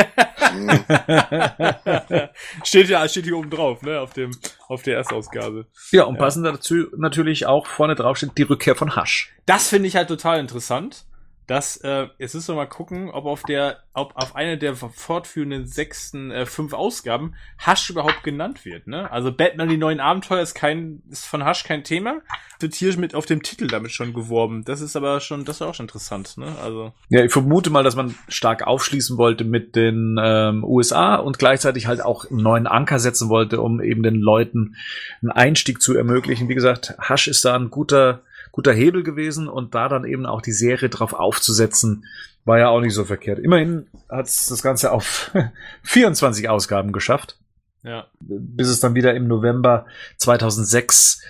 steht 2.65 2.89
ja, 2.89 3.07
steht 3.09 3.25
hier 3.25 3.37
oben 3.37 3.51
drauf, 3.51 3.83
ne, 3.83 4.01
auf 4.01 4.13
dem, 4.13 4.33
auf 4.69 4.83
der 4.83 4.97
Erstausgabe. 4.97 5.67
Ja, 5.93 6.05
und 6.05 6.19
passend 6.19 6.47
dazu 6.47 6.87
natürlich 6.97 7.47
auch 7.47 7.67
vorne 7.67 7.95
drauf 7.95 8.17
steht 8.17 8.37
die 8.37 8.43
Rückkehr 8.43 8.75
von 8.75 8.97
Hasch. 8.97 9.33
Das 9.47 9.69
finde 9.69 9.89
ich 9.89 9.97
halt 9.97 10.09
total 10.09 10.41
interessant. 10.41 11.05
Dass, 11.51 11.79
äh, 11.79 12.07
jetzt 12.19 12.37
müssen 12.37 12.55
wir 12.55 12.63
mal 12.63 12.67
gucken, 12.67 13.11
ob 13.11 13.25
auf 13.25 13.43
der, 13.43 13.79
ob 13.93 14.13
auf 14.15 14.37
einer 14.37 14.57
der 14.57 14.77
fortführenden 14.77 15.67
sechsten, 15.67 16.31
äh, 16.31 16.47
fünf 16.47 16.73
Ausgaben 16.73 17.35
Hush 17.67 17.91
überhaupt 17.91 18.23
genannt 18.23 18.65
wird, 18.65 18.87
ne? 18.87 19.11
Also 19.11 19.33
Batman 19.33 19.69
die 19.69 19.77
neuen 19.77 19.99
Abenteuer 19.99 20.43
ist 20.43 20.55
kein, 20.55 21.03
ist 21.11 21.27
von 21.27 21.45
Hush 21.45 21.65
kein 21.65 21.83
Thema. 21.83 22.21
Wird 22.61 22.77
hier 22.77 22.97
mit 22.99 23.17
auf 23.17 23.27
dem 23.27 23.43
Titel 23.43 23.67
damit 23.67 23.91
schon 23.91 24.13
geworben. 24.13 24.63
Das 24.65 24.81
ist 24.81 24.95
aber 24.95 25.19
schon, 25.19 25.45
das 25.45 25.57
ist 25.57 25.63
auch 25.63 25.75
schon 25.75 25.87
interessant, 25.87 26.37
ne? 26.37 26.55
Also. 26.63 26.93
Ja, 27.09 27.25
ich 27.25 27.33
vermute 27.33 27.71
mal, 27.71 27.83
dass 27.83 27.97
man 27.97 28.15
stark 28.29 28.65
aufschließen 28.65 29.19
wollte 29.19 29.43
mit 29.43 29.75
den 29.75 30.21
ähm, 30.23 30.63
USA 30.63 31.17
und 31.17 31.41
gleichzeitig 31.41 31.89
halt 31.89 32.01
auch 32.01 32.31
einen 32.31 32.43
neuen 32.43 32.69
Anker 32.69 33.01
setzen 33.01 33.29
wollte, 33.29 33.61
um 33.61 33.83
eben 33.83 34.05
den 34.05 34.15
Leuten 34.15 34.77
einen 35.21 35.33
Einstieg 35.33 35.83
zu 35.83 35.97
ermöglichen. 35.97 36.49
Wie 36.49 36.55
gesagt, 36.55 36.95
Hasch 37.01 37.27
ist 37.27 37.45
da 37.45 37.57
ein 37.57 37.71
guter, 37.71 38.23
guter 38.53 38.73
Hebel 38.73 39.03
gewesen 39.03 39.49
und 39.49 39.75
da 39.75 39.89
dann 39.89 40.05
eben 40.05 40.27
auch 40.27 40.43
die 40.43 40.53
Serie 40.53 40.89
drauf 40.89 41.13
aufzusetzen, 41.13 42.05
war 42.45 42.59
ja 42.59 42.69
auch 42.69 42.81
nicht 42.81 42.95
so 42.95 43.05
verkehrt. 43.05 43.39
Immerhin 43.39 43.87
hat 44.09 44.27
es 44.27 44.47
das 44.47 44.63
Ganze 44.63 44.93
auf 44.93 45.31
24 45.83 46.49
Ausgaben 46.49 46.93
geschafft. 46.93 47.37
Ja. 47.83 48.09
bis 48.21 48.69
es 48.69 48.81
dann 48.81 48.95
wieder 48.95 49.15
im 49.15 49.27
November 49.27 49.87
2006 50.19 51.23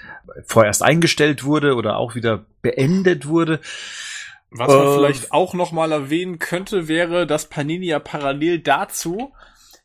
vorerst 0.44 0.82
eingestellt 0.82 1.44
wurde 1.44 1.76
oder 1.76 1.96
auch 1.96 2.16
wieder 2.16 2.44
beendet 2.60 3.28
wurde. 3.28 3.60
Was 4.50 4.66
man 4.66 4.86
Äh, 4.86 4.94
vielleicht 4.94 5.32
auch 5.32 5.54
noch 5.54 5.70
mal 5.70 5.92
erwähnen 5.92 6.40
könnte, 6.40 6.88
wäre, 6.88 7.24
dass 7.26 7.46
Panini 7.46 7.86
ja 7.86 8.00
parallel 8.00 8.58
dazu 8.58 9.32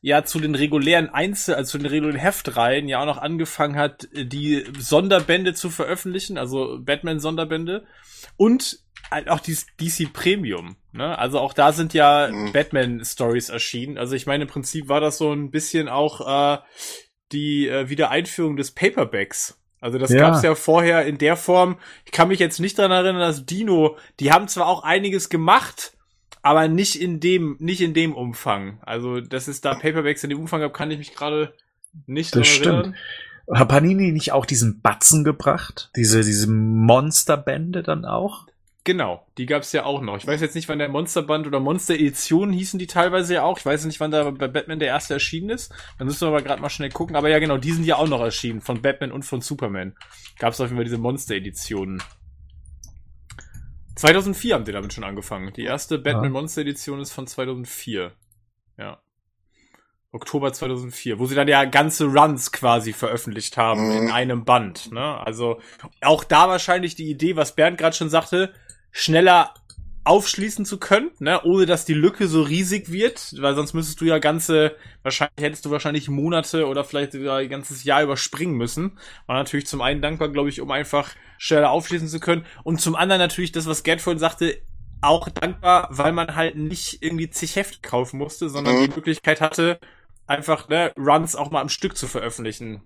ja 0.06 0.24
zu 0.24 0.40
den 0.40 0.54
regulären 0.54 1.10
Einzel, 1.10 1.56
also 1.56 1.72
zu 1.72 1.78
den 1.80 1.88
regulären 1.88 2.20
Heftreihen 2.20 2.88
ja 2.88 3.02
auch 3.02 3.08
noch 3.08 3.18
angefangen 3.18 3.76
hat, 3.76 4.08
die 4.14 4.64
Sonderbände 4.78 5.56
zu 5.56 5.72
veröffentlichen, 5.72 6.38
also 6.38 6.78
Batman-Sonderbände 6.80 7.86
und 8.38 8.82
halt 9.10 9.30
auch 9.30 9.40
die 9.40 9.58
DC 9.82 10.14
Premium. 10.14 10.76
Ne? 10.92 11.18
Also 11.18 11.40
auch 11.40 11.54
da 11.54 11.72
sind 11.72 11.96
ja 11.96 12.28
Mhm. 12.28 12.54
Batman-Stories 12.54 13.50
erschienen. 13.50 13.98
Also 13.98 14.16
ich 14.16 14.28
meine, 14.28 14.44
im 14.44 14.48
Prinzip 14.48 14.90
war 14.90 15.02
das 15.02 15.18
so 15.18 15.34
ein 15.34 15.50
bisschen 15.50 15.90
auch 15.90 16.22
äh, 16.56 16.60
die 17.32 17.68
äh, 17.68 17.90
Wiedereinführung 17.90 18.58
des 18.58 18.70
Paperbacks. 18.76 19.60
Also 19.82 19.98
das 19.98 20.12
ja. 20.12 20.20
gab 20.20 20.36
es 20.36 20.44
ja 20.44 20.54
vorher 20.54 21.08
in 21.08 21.18
der 21.18 21.36
Form. 21.36 21.80
Ich 22.06 22.12
kann 22.12 22.28
mich 22.28 22.38
jetzt 22.38 22.60
nicht 22.60 22.78
daran 22.78 22.92
erinnern, 22.92 23.22
dass 23.22 23.48
Dino, 23.48 23.98
die 24.20 24.32
haben 24.32 24.48
zwar 24.50 24.68
auch 24.68 24.84
einiges 24.84 25.30
gemacht, 25.30 25.95
aber 26.46 26.68
nicht 26.68 27.02
in 27.02 27.20
dem, 27.20 27.56
nicht 27.58 27.82
in 27.82 27.96
dem 27.96 28.14
Umfang. 28.14 28.78
Also, 28.84 29.20
dass 29.20 29.48
es 29.48 29.62
da 29.62 29.74
Paperbacks 29.74 30.24
in 30.24 30.30
dem 30.30 30.40
Umfang 30.40 30.62
gab, 30.62 30.76
kann 30.76 30.92
ich 30.92 31.00
mich 31.00 31.16
gerade 31.16 31.56
nicht 32.06 32.36
das 32.36 32.60
erinnern. 32.60 32.94
Stimmt. 33.48 33.60
Hat 33.60 33.68
Panini 33.68 34.12
nicht 34.12 34.32
auch 34.32 34.46
diesen 34.46 34.80
Batzen 34.80 35.24
gebracht? 35.24 35.90
Diese, 35.96 36.24
diese 36.24 36.48
Monsterbände 36.48 37.82
dann 37.82 38.06
auch? 38.06 38.46
Genau, 38.84 39.26
die 39.40 39.48
gab's 39.48 39.72
ja 39.72 39.86
auch 39.86 40.02
noch. 40.02 40.18
Ich 40.18 40.28
weiß 40.28 40.40
jetzt 40.40 40.54
nicht, 40.54 40.70
wann 40.70 40.78
der 40.78 40.88
Monsterband 40.88 41.48
oder 41.48 41.60
Monster 41.60 41.96
Edition 41.96 42.54
hießen 42.54 42.78
die 42.78 42.86
teilweise 42.86 43.34
ja 43.34 43.42
auch. 43.42 43.58
Ich 43.58 43.66
weiß 43.66 43.86
nicht, 43.86 44.00
wann 44.00 44.12
da 44.12 44.30
bei 44.30 44.48
Batman 44.48 44.78
der 44.78 44.90
erste 44.90 45.16
erschienen 45.16 45.50
ist. 45.50 45.74
Dann 45.98 46.06
müssen 46.06 46.22
wir 46.22 46.28
aber 46.28 46.44
gerade 46.44 46.62
mal 46.62 46.70
schnell 46.70 46.92
gucken. 46.92 47.16
Aber 47.16 47.30
ja, 47.30 47.40
genau, 47.40 47.58
die 47.58 47.72
sind 47.72 47.86
ja 47.86 47.96
auch 47.96 48.08
noch 48.08 48.22
erschienen 48.22 48.62
von 48.62 48.84
Batman 48.84 49.12
und 49.12 49.24
von 49.24 49.42
Superman. 49.42 49.96
Gab's 50.38 50.62
auf 50.62 50.68
jeden 50.68 50.78
Fall 50.78 50.86
diese 50.86 51.00
Monster 51.00 51.34
Editionen. 51.34 52.04
2004 53.96 54.54
haben 54.54 54.66
die 54.66 54.72
damit 54.72 54.94
schon 54.94 55.04
angefangen. 55.04 55.54
Die 55.54 55.64
erste 55.64 55.98
Batman 55.98 56.32
Monster 56.32 56.62
Edition 56.62 57.00
ist 57.00 57.14
von 57.14 57.28
2004. 57.28 58.12
Ja. 58.78 59.00
Oktober 60.12 60.54
2004, 60.54 61.20
wo 61.20 61.26
sie 61.26 61.36
dann 61.36 61.48
ja 61.48 61.66
ganze 61.66 62.06
Runs 62.06 62.52
quasi 62.52 62.94
veröffentlicht 62.94 63.58
haben 63.58 63.88
mhm. 63.88 63.92
in 63.98 64.12
einem 64.12 64.46
Band. 64.46 64.92
Ne? 64.92 65.18
Also 65.20 65.60
auch 66.02 66.24
da 66.24 66.48
wahrscheinlich 66.48 66.96
die 66.96 67.10
Idee, 67.10 67.36
was 67.36 67.56
Bernd 67.56 67.78
gerade 67.78 67.96
schon 67.96 68.10
sagte, 68.10 68.54
schneller 68.92 69.54
aufschließen 70.06 70.66
zu 70.66 70.78
können, 70.78 71.12
ne, 71.20 71.42
ohne 71.44 71.66
dass 71.66 71.86
die 71.86 71.94
Lücke 71.94 72.28
so 72.28 72.44
riesig 72.44 72.92
wird, 72.92 73.36
weil 73.40 73.56
sonst 73.56 73.74
müsstest 73.74 74.00
du 74.00 74.06
ja 74.06 74.20
ganze, 74.20 74.76
wahrscheinlich 75.04 75.44
hättest 75.44 75.66
du 75.66 75.72
wahrscheinlich 75.72 76.10
Monate 76.10 76.68
oder 76.68 76.84
vielleicht 76.84 77.14
sogar 77.14 77.40
ein 77.40 77.50
ganzes 77.50 77.84
Jahr 77.84 78.04
überspringen 78.04 78.56
müssen. 78.56 79.00
War 79.26 79.36
natürlich 79.36 79.68
zum 79.68 79.82
einen 79.82 80.02
dankbar, 80.02 80.30
glaube 80.30 80.50
ich, 80.50 80.62
um 80.62 80.72
einfach 80.72 81.12
schneller 81.38 81.72
aufschließen 81.72 82.08
zu 82.08 82.20
können 82.20 82.46
und 82.64 82.80
zum 82.80 82.96
anderen 82.96 83.20
natürlich 83.20 83.52
das, 83.52 83.66
was 83.66 83.84
Gerd 83.84 84.00
vorhin 84.00 84.20
sagte, 84.20 84.62
auch 85.02 85.28
dankbar, 85.30 85.88
weil 85.92 86.14
man 86.14 86.36
halt 86.36 86.56
nicht 86.56 87.02
irgendwie 87.02 87.30
zig 87.30 87.56
Hefte 87.56 87.80
kaufen 87.82 88.18
musste, 88.18 88.50
sondern 88.50 88.76
mhm. 88.78 88.90
die 88.90 88.96
Möglichkeit 88.96 89.42
hatte, 89.42 89.80
einfach 90.28 90.70
ne, 90.70 90.94
Runs 90.98 91.36
auch 91.36 91.52
mal 91.52 91.62
am 91.62 91.70
Stück 91.70 91.98
zu 91.98 92.08
veröffentlichen. 92.08 92.82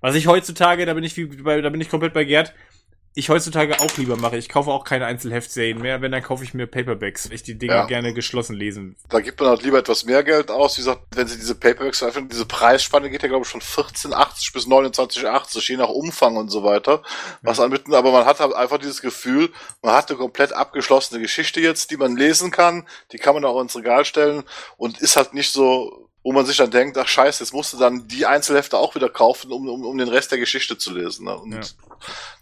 Was 0.00 0.14
ich 0.14 0.26
heutzutage, 0.26 0.86
da 0.86 0.94
bin 0.94 1.04
ich 1.04 1.16
wie, 1.16 1.28
da 1.28 1.68
bin 1.68 1.80
ich 1.80 1.88
komplett 1.88 2.14
bei 2.14 2.24
Gerd, 2.24 2.54
ich 3.16 3.28
heutzutage 3.28 3.80
auch 3.80 3.96
lieber 3.96 4.16
mache. 4.16 4.36
Ich 4.36 4.48
kaufe 4.48 4.70
auch 4.70 4.82
keine 4.82 5.06
Einzelheftserien 5.06 5.80
mehr. 5.80 6.02
Wenn, 6.02 6.10
dann 6.10 6.22
kaufe 6.22 6.42
ich 6.42 6.52
mir 6.52 6.66
Paperbacks, 6.66 7.28
weil 7.28 7.36
ich 7.36 7.44
die 7.44 7.56
Dinge 7.56 7.74
ja. 7.74 7.86
gerne 7.86 8.12
geschlossen 8.12 8.56
lesen. 8.56 8.96
Da 9.08 9.20
gibt 9.20 9.38
man 9.40 9.50
halt 9.50 9.62
lieber 9.62 9.78
etwas 9.78 10.04
mehr 10.04 10.24
Geld 10.24 10.50
aus. 10.50 10.76
Wie 10.76 10.80
gesagt, 10.80 11.02
wenn 11.14 11.28
sie 11.28 11.36
diese 11.36 11.54
Paperbacks 11.54 11.98
veröffentlichen, 11.98 12.30
diese 12.30 12.46
Preisspanne 12.46 13.10
geht 13.10 13.22
ja, 13.22 13.28
glaube 13.28 13.44
ich, 13.44 13.50
von 13.50 13.60
14,80 13.60 14.52
bis 14.52 14.66
29,80, 14.66 15.68
je 15.68 15.76
nach 15.76 15.90
Umfang 15.90 16.36
und 16.36 16.48
so 16.48 16.64
weiter. 16.64 17.02
Was 17.42 17.58
ja. 17.58 17.64
anbieten, 17.64 17.94
aber 17.94 18.10
man 18.10 18.26
hat 18.26 18.40
halt 18.40 18.52
einfach 18.52 18.78
dieses 18.78 19.00
Gefühl, 19.00 19.52
man 19.80 19.94
hat 19.94 20.10
eine 20.10 20.18
komplett 20.18 20.52
abgeschlossene 20.52 21.20
Geschichte 21.20 21.60
jetzt, 21.60 21.92
die 21.92 21.96
man 21.96 22.16
lesen 22.16 22.50
kann. 22.50 22.84
Die 23.12 23.18
kann 23.18 23.34
man 23.34 23.44
auch 23.44 23.60
ins 23.60 23.76
Regal 23.76 24.04
stellen 24.04 24.42
und 24.76 25.00
ist 25.00 25.16
halt 25.16 25.34
nicht 25.34 25.52
so 25.52 26.08
wo 26.24 26.32
man 26.32 26.46
sich 26.46 26.56
dann 26.56 26.70
denkt, 26.70 26.96
ach 26.96 27.06
scheiße, 27.06 27.44
jetzt 27.44 27.52
musst 27.52 27.74
du 27.74 27.76
dann 27.76 28.08
die 28.08 28.24
Einzelhefte 28.24 28.78
auch 28.78 28.94
wieder 28.94 29.10
kaufen, 29.10 29.52
um, 29.52 29.68
um, 29.68 29.84
um 29.84 29.98
den 29.98 30.08
Rest 30.08 30.32
der 30.32 30.38
Geschichte 30.38 30.78
zu 30.78 30.94
lesen. 30.94 31.26
Ne? 31.26 31.36
Und 31.36 31.52
ja. 31.52 31.60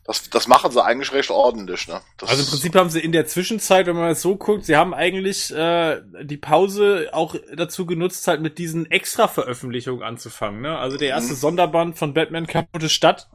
das, 0.07 0.31
das 0.31 0.47
machen 0.47 0.71
sie 0.71 0.83
eigentlich 0.83 1.13
recht 1.13 1.31
ordentlich. 1.31 1.89
Ne? 1.89 2.01
Das 2.17 2.31
also 2.31 2.45
im 2.45 2.49
Prinzip 2.49 2.77
haben 2.77 2.91
sie 2.91 3.01
in 3.01 3.11
der 3.11 3.27
Zwischenzeit, 3.27 3.89
wenn 3.89 3.97
man 3.97 4.11
es 4.11 4.23
so 4.23 4.37
guckt, 4.37 4.65
sie 4.67 4.77
haben 4.77 4.95
eigentlich 4.95 5.53
äh, 5.53 6.01
die 6.23 6.37
Pause 6.37 7.09
auch 7.11 7.35
dazu 7.57 7.85
genutzt, 7.85 8.29
halt 8.29 8.41
mit 8.41 8.59
diesen 8.59 8.89
Extra-Veröffentlichungen 8.89 10.05
anzufangen. 10.05 10.61
Ne? 10.61 10.79
Also 10.79 10.97
der 10.97 11.09
erste 11.09 11.33
mhm. 11.33 11.39
Sonderband 11.39 11.99
von 11.99 12.15
Batman 12.15 12.47
Kaputte 12.47 12.89
Stadt 12.89 13.29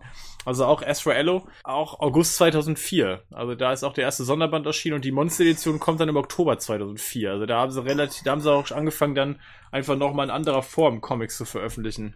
also 0.48 0.64
auch 0.64 0.82
Azraello, 0.82 1.46
auch 1.66 2.00
August 2.00 2.38
2004. 2.38 3.22
Also 3.32 3.56
da 3.56 3.74
ist 3.74 3.84
auch 3.84 3.92
der 3.92 4.06
erste 4.06 4.24
Sonderband 4.24 4.66
erschienen 4.66 4.96
und 4.96 5.04
die 5.04 5.12
Monster-Edition 5.12 5.78
kommt 5.78 6.00
dann 6.00 6.08
im 6.08 6.16
Oktober 6.16 6.58
2004. 6.58 7.32
Also 7.32 7.46
da 7.46 7.60
haben 7.60 7.72
sie 7.74 7.84
relativ, 7.84 8.24
da 8.24 8.32
haben 8.32 8.40
sie 8.40 8.50
auch 8.50 8.72
angefangen 8.72 9.14
dann 9.14 9.42
einfach 9.74 9.98
nochmal 9.98 10.28
in 10.28 10.32
anderer 10.32 10.64
Form 10.64 11.02
Comics 11.02 11.36
zu 11.36 11.44
veröffentlichen. 11.44 12.16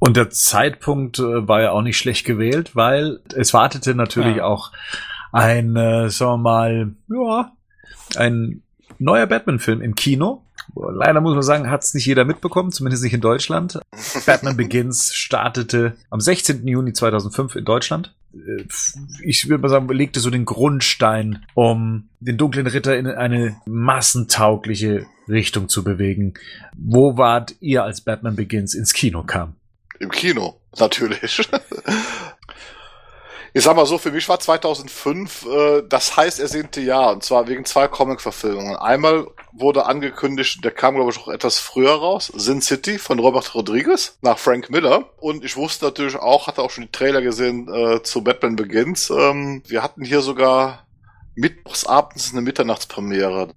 Und 0.00 0.16
der 0.16 0.30
Zeitpunkt 0.30 1.20
äh, 1.20 1.46
war 1.46 1.62
ja 1.62 1.70
auch 1.70 1.82
nicht 1.82 1.98
schlecht 1.98 2.26
gewählt, 2.26 2.74
weil 2.74 3.20
es 3.36 3.54
wartete 3.54 3.94
natürlich 3.94 4.38
ja. 4.38 4.46
auch 4.46 4.72
ein, 5.30 5.76
äh, 5.76 6.10
sagen 6.10 6.32
wir 6.32 6.38
mal, 6.38 6.96
ja, 7.08 7.52
ein 8.16 8.63
neuer 8.98 9.26
Batman-Film 9.26 9.80
im 9.80 9.94
Kino. 9.94 10.42
Leider 10.74 11.20
muss 11.20 11.34
man 11.34 11.42
sagen, 11.42 11.70
hat 11.70 11.82
es 11.82 11.94
nicht 11.94 12.06
jeder 12.06 12.24
mitbekommen, 12.24 12.72
zumindest 12.72 13.04
nicht 13.04 13.12
in 13.12 13.20
Deutschland. 13.20 13.78
Batman 14.26 14.56
Begins 14.56 15.14
startete 15.14 15.96
am 16.10 16.20
16. 16.20 16.66
Juni 16.66 16.92
2005 16.92 17.56
in 17.56 17.64
Deutschland. 17.64 18.14
Äh, 18.34 18.64
ich 19.22 19.48
würde 19.48 19.62
mal 19.62 19.68
sagen, 19.68 19.88
legte 19.88 20.20
so 20.20 20.30
den 20.30 20.44
Grundstein, 20.44 21.44
um 21.54 22.08
den 22.20 22.36
dunklen 22.36 22.66
Ritter 22.66 22.96
in 22.96 23.06
eine 23.06 23.56
massentaugliche 23.66 25.06
Richtung 25.28 25.68
zu 25.68 25.84
bewegen. 25.84 26.34
Wo 26.76 27.16
wart 27.16 27.54
ihr, 27.60 27.84
als 27.84 28.00
Batman 28.00 28.36
Begins 28.36 28.74
ins 28.74 28.92
Kino 28.92 29.22
kam? 29.22 29.54
Im 29.98 30.10
Kino, 30.10 30.60
natürlich. 30.78 31.48
Ich 33.56 33.62
sag 33.62 33.76
mal 33.76 33.86
so, 33.86 33.98
für 33.98 34.10
mich 34.10 34.28
war 34.28 34.40
2005 34.40 35.46
äh, 35.46 35.82
das 35.88 36.16
heiß 36.16 36.40
ersehnte 36.40 36.80
Jahr, 36.80 37.12
und 37.12 37.22
zwar 37.22 37.46
wegen 37.46 37.64
zwei 37.64 37.86
Comic-Verfilmungen. 37.86 38.74
Einmal 38.74 39.28
wurde 39.52 39.86
angekündigt, 39.86 40.64
der 40.64 40.72
kam 40.72 40.96
glaube 40.96 41.12
ich 41.12 41.18
auch 41.18 41.28
etwas 41.28 41.60
früher 41.60 41.92
raus, 41.92 42.32
Sin 42.34 42.60
City 42.60 42.98
von 42.98 43.20
Robert 43.20 43.54
Rodriguez 43.54 44.18
nach 44.22 44.38
Frank 44.38 44.70
Miller. 44.70 45.08
Und 45.18 45.44
ich 45.44 45.56
wusste 45.56 45.84
natürlich 45.84 46.16
auch, 46.16 46.48
hatte 46.48 46.62
auch 46.62 46.70
schon 46.70 46.82
die 46.82 46.90
Trailer 46.90 47.22
gesehen 47.22 47.72
äh, 47.72 48.02
zu 48.02 48.24
Batman 48.24 48.56
Begins. 48.56 49.08
Ähm, 49.10 49.62
wir 49.68 49.84
hatten 49.84 50.04
hier 50.04 50.20
sogar 50.20 50.88
mittwochsabends 51.36 52.32
eine 52.32 52.42
Mitternachtspremiere. 52.42 53.50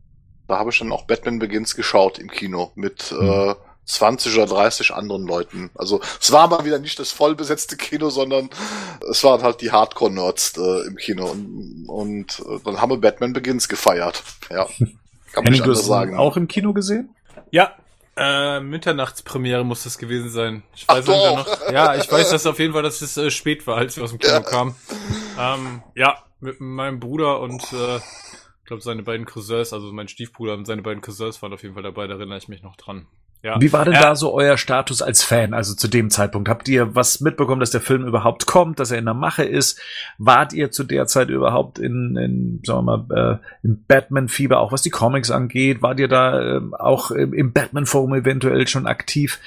Da 0.47 0.59
habe 0.59 0.69
ich 0.69 0.77
dann 0.77 0.91
auch 0.91 1.07
Batman 1.07 1.39
Begins 1.39 1.75
geschaut 1.75 2.19
im 2.19 2.29
Kino 2.29 2.71
mit 2.75 3.11
mhm. 3.11 3.27
äh, 3.27 3.55
20 3.87 4.35
oder 4.35 4.45
30 4.45 4.93
anderen 4.93 5.25
Leuten. 5.25 5.71
Also 5.75 6.01
es 6.21 6.31
war 6.31 6.47
mal 6.47 6.65
wieder 6.65 6.77
nicht 6.79 6.99
das 6.99 7.11
vollbesetzte 7.11 7.77
Kino, 7.77 8.09
sondern 8.09 8.49
es 9.09 9.23
waren 9.23 9.41
halt 9.41 9.61
die 9.61 9.71
Hardcore-Nerds 9.71 10.57
äh, 10.57 10.87
im 10.87 10.97
Kino. 10.97 11.31
Und, 11.31 11.85
und 11.87 12.39
äh, 12.39 12.59
dann 12.65 12.81
haben 12.81 12.91
wir 12.91 12.97
Batman 12.97 13.33
Begins 13.33 13.67
gefeiert. 13.69 14.23
Ja. 14.49 14.67
Kann 15.31 15.43
man 15.43 15.53
nicht 15.53 15.63
anders 15.63 15.85
sagen. 15.85 16.17
Auch 16.17 16.37
im 16.37 16.47
Kino 16.47 16.73
gesehen? 16.73 17.15
Ja. 17.51 17.73
Äh, 18.17 18.59
Mitternachtspremiere 18.59 19.63
muss 19.63 19.83
das 19.83 19.97
gewesen 19.97 20.31
sein. 20.31 20.63
Ich 20.75 20.87
weiß 20.87 21.05
Ach, 21.07 21.35
noch. 21.35 21.71
Ja, 21.71 21.95
ich 21.95 22.11
weiß 22.11 22.31
das 22.31 22.47
auf 22.47 22.59
jeden 22.59 22.73
Fall, 22.73 22.81
dass 22.81 23.01
es 23.01 23.15
äh, 23.15 23.29
spät 23.29 23.67
war, 23.67 23.77
als 23.77 23.95
wir 23.95 24.03
aus 24.03 24.09
dem 24.09 24.19
Kino 24.19 24.33
ja. 24.33 24.39
kamen. 24.41 24.75
Ähm, 25.39 25.83
ja, 25.95 26.17
mit 26.39 26.59
meinem 26.59 26.99
Bruder 26.99 27.39
und 27.39 27.61
äh, 27.73 27.99
glaube 28.67 28.83
seine 28.83 29.03
beiden 29.03 29.25
Cousins, 29.25 29.73
also 29.73 29.91
mein 29.91 30.07
Stiefbruder 30.07 30.53
und 30.53 30.65
seine 30.65 30.81
beiden 30.81 31.01
Cousins 31.01 31.41
waren 31.41 31.53
auf 31.53 31.63
jeden 31.63 31.73
Fall 31.73 31.83
dabei, 31.83 32.07
da 32.07 32.15
erinnere 32.15 32.37
ich 32.37 32.47
mich 32.47 32.61
noch 32.61 32.75
dran. 32.75 33.07
Ja. 33.43 33.61
Wie 33.61 33.71
war 33.71 33.85
denn 33.85 33.93
äh, 33.93 34.01
da 34.01 34.15
so 34.15 34.33
euer 34.33 34.57
Status 34.57 35.01
als 35.01 35.23
Fan, 35.23 35.53
also 35.53 35.75
zu 35.75 35.87
dem 35.87 36.09
Zeitpunkt? 36.09 36.49
Habt 36.49 36.67
ihr 36.67 36.95
was 36.95 37.21
mitbekommen, 37.21 37.59
dass 37.59 37.69
der 37.69 37.81
Film 37.81 38.05
überhaupt 38.05 38.47
kommt, 38.47 38.79
dass 38.79 38.91
er 38.91 38.97
in 38.97 39.05
der 39.05 39.13
Mache 39.13 39.43
ist? 39.43 39.79
Wart 40.17 40.53
ihr 40.53 40.71
zu 40.71 40.83
der 40.83 41.05
Zeit 41.05 41.29
überhaupt 41.29 41.77
in, 41.77 42.17
in 42.17 42.61
sagen 42.65 42.85
wir 42.85 42.97
mal, 42.97 43.39
äh, 43.41 43.65
im 43.65 43.83
Batman-Fieber, 43.87 44.59
auch 44.59 44.71
was 44.71 44.81
die 44.81 44.89
Comics 44.89 45.29
angeht? 45.29 45.81
Wart 45.81 45.99
ihr 45.99 46.07
da 46.07 46.57
äh, 46.57 46.61
auch 46.79 47.11
im, 47.11 47.33
im 47.33 47.53
Batman-Forum 47.53 48.15
eventuell 48.15 48.67
schon 48.67 48.87
aktiv? 48.87 49.39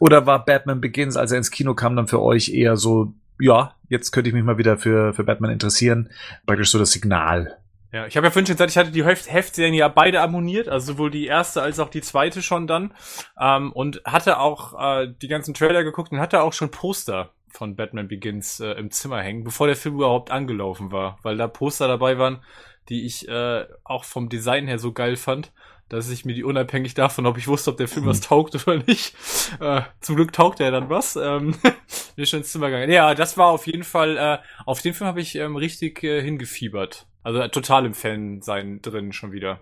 Oder 0.00 0.26
war 0.26 0.44
Batman 0.44 0.80
Begins, 0.80 1.16
als 1.16 1.30
er 1.30 1.38
ins 1.38 1.52
Kino 1.52 1.74
kam, 1.74 1.94
dann 1.94 2.08
für 2.08 2.20
euch 2.20 2.48
eher 2.48 2.76
so, 2.76 3.14
ja, 3.40 3.76
jetzt 3.88 4.10
könnte 4.10 4.30
ich 4.30 4.34
mich 4.34 4.44
mal 4.44 4.58
wieder 4.58 4.78
für, 4.78 5.14
für 5.14 5.24
Batman 5.24 5.52
interessieren? 5.52 6.10
Praktisch 6.44 6.70
so 6.70 6.78
das 6.78 6.90
Signal. 6.90 7.56
Ja, 7.92 8.06
ich 8.06 8.16
habe 8.16 8.26
ja 8.26 8.30
vorhin 8.30 8.46
schon 8.46 8.54
gesagt, 8.54 8.70
ich 8.70 8.78
hatte 8.78 8.90
die 8.90 9.04
Heft 9.04 9.30
Heftserien 9.30 9.74
ja 9.74 9.86
beide 9.88 10.22
abonniert, 10.22 10.66
also 10.66 10.94
sowohl 10.94 11.10
die 11.10 11.26
erste 11.26 11.60
als 11.60 11.78
auch 11.78 11.90
die 11.90 12.00
zweite 12.00 12.40
schon 12.42 12.66
dann. 12.66 12.94
Ähm, 13.38 13.70
und 13.72 14.02
hatte 14.06 14.38
auch 14.40 14.80
äh, 14.80 15.12
die 15.20 15.28
ganzen 15.28 15.52
Trailer 15.52 15.84
geguckt 15.84 16.10
und 16.10 16.18
hatte 16.18 16.42
auch 16.42 16.54
schon 16.54 16.70
Poster 16.70 17.30
von 17.50 17.76
Batman 17.76 18.08
Begins 18.08 18.60
äh, 18.60 18.72
im 18.72 18.90
Zimmer 18.90 19.20
hängen, 19.20 19.44
bevor 19.44 19.66
der 19.66 19.76
Film 19.76 19.96
überhaupt 19.96 20.30
angelaufen 20.30 20.90
war, 20.90 21.18
weil 21.22 21.36
da 21.36 21.48
Poster 21.48 21.86
dabei 21.86 22.16
waren, 22.16 22.42
die 22.88 23.04
ich 23.04 23.28
äh, 23.28 23.66
auch 23.84 24.04
vom 24.04 24.30
Design 24.30 24.66
her 24.66 24.78
so 24.78 24.92
geil 24.92 25.16
fand, 25.16 25.52
dass 25.90 26.08
ich 26.08 26.24
mir 26.24 26.34
die 26.34 26.44
unabhängig 26.44 26.94
davon, 26.94 27.26
ob 27.26 27.36
ich 27.36 27.46
wusste, 27.46 27.70
ob 27.70 27.76
der 27.76 27.88
Film 27.88 28.06
was 28.06 28.20
mhm. 28.20 28.24
taugt 28.24 28.66
oder 28.66 28.82
nicht, 28.86 29.14
äh, 29.60 29.82
zum 30.00 30.16
Glück 30.16 30.32
taugt 30.32 30.60
er 30.60 30.70
dann 30.70 30.88
was, 30.88 31.16
ähm, 31.16 31.54
bin 32.16 32.24
schon 32.24 32.38
ins 32.38 32.52
Zimmer 32.52 32.70
gegangen. 32.70 32.90
Ja, 32.90 33.14
das 33.14 33.36
war 33.36 33.48
auf 33.48 33.66
jeden 33.66 33.84
Fall, 33.84 34.16
äh, 34.16 34.38
auf 34.64 34.80
den 34.80 34.94
Film 34.94 35.08
habe 35.08 35.20
ich 35.20 35.34
ähm, 35.34 35.56
richtig 35.56 36.02
äh, 36.02 36.22
hingefiebert. 36.22 37.06
Also 37.22 37.46
total 37.48 37.86
im 37.86 37.94
Fan 37.94 38.42
sein 38.42 38.80
drin 38.82 39.12
schon 39.12 39.32
wieder. 39.32 39.60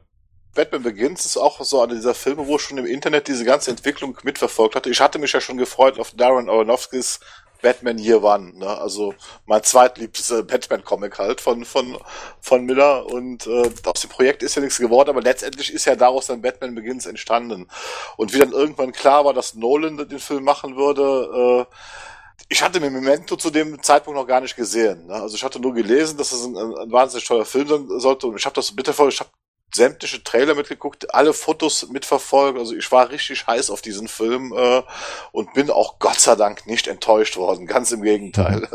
Batman 0.54 0.82
Begins 0.82 1.24
ist 1.24 1.36
auch 1.36 1.60
so 1.62 1.80
einer 1.80 1.94
dieser 1.94 2.14
Filme, 2.14 2.46
wo 2.46 2.56
ich 2.56 2.62
schon 2.62 2.78
im 2.78 2.86
Internet 2.86 3.28
diese 3.28 3.44
ganze 3.44 3.70
Entwicklung 3.70 4.18
mitverfolgt 4.24 4.74
hatte. 4.74 4.90
Ich 4.90 5.00
hatte 5.00 5.18
mich 5.18 5.32
ja 5.32 5.40
schon 5.40 5.58
gefreut 5.58 5.98
auf 6.00 6.10
Darren 6.12 6.48
Aronofskis 6.48 7.20
Batman 7.62 7.98
Year 7.98 8.22
One, 8.22 8.58
ne? 8.58 8.66
Also 8.66 9.14
mein 9.46 9.62
zweitliebstes 9.62 10.46
Batman-Comic 10.46 11.18
halt 11.18 11.40
von, 11.40 11.64
von, 11.64 11.98
von 12.40 12.64
Miller. 12.64 13.06
Und 13.06 13.46
äh, 13.46 13.70
aus 13.84 14.00
dem 14.00 14.10
Projekt 14.10 14.42
ist 14.42 14.56
ja 14.56 14.62
nichts 14.62 14.78
geworden, 14.78 15.10
aber 15.10 15.22
letztendlich 15.22 15.72
ist 15.72 15.84
ja 15.84 15.94
daraus 15.94 16.26
dann 16.26 16.42
Batman 16.42 16.74
Begins 16.74 17.06
entstanden. 17.06 17.68
Und 18.16 18.34
wie 18.34 18.38
dann 18.38 18.52
irgendwann 18.52 18.92
klar 18.92 19.24
war, 19.24 19.34
dass 19.34 19.54
Nolan 19.54 20.08
den 20.08 20.18
Film 20.18 20.44
machen 20.44 20.76
würde, 20.76 21.66
äh, 21.68 21.74
ich 22.50 22.62
hatte 22.62 22.80
Memento 22.80 23.36
zu 23.36 23.50
dem 23.50 23.80
Zeitpunkt 23.80 24.18
noch 24.18 24.26
gar 24.26 24.40
nicht 24.40 24.56
gesehen. 24.56 25.06
Ne? 25.06 25.14
Also 25.14 25.36
ich 25.36 25.44
hatte 25.44 25.60
nur 25.60 25.72
gelesen, 25.72 26.18
dass 26.18 26.32
es 26.32 26.44
ein, 26.44 26.56
ein 26.56 26.90
wahnsinnig 26.90 27.26
toller 27.26 27.44
Film 27.44 27.68
sein 27.68 27.86
sollte 28.00 28.26
und 28.26 28.36
ich 28.36 28.44
habe 28.44 28.54
das 28.54 28.74
bitte 28.74 28.92
voll, 28.92 29.08
ich 29.08 29.20
habe 29.20 29.30
sämtliche 29.72 30.22
Trailer 30.24 30.56
mitgeguckt, 30.56 31.14
alle 31.14 31.32
Fotos 31.32 31.88
mitverfolgt. 31.90 32.58
Also 32.58 32.74
ich 32.74 32.90
war 32.90 33.10
richtig 33.10 33.46
heiß 33.46 33.70
auf 33.70 33.82
diesen 33.82 34.08
Film 34.08 34.52
äh, 34.52 34.82
und 35.30 35.54
bin 35.54 35.70
auch 35.70 36.00
Gott 36.00 36.18
sei 36.18 36.34
Dank 36.34 36.66
nicht 36.66 36.88
enttäuscht 36.88 37.36
worden. 37.36 37.66
Ganz 37.66 37.92
im 37.92 38.02
Gegenteil. 38.02 38.68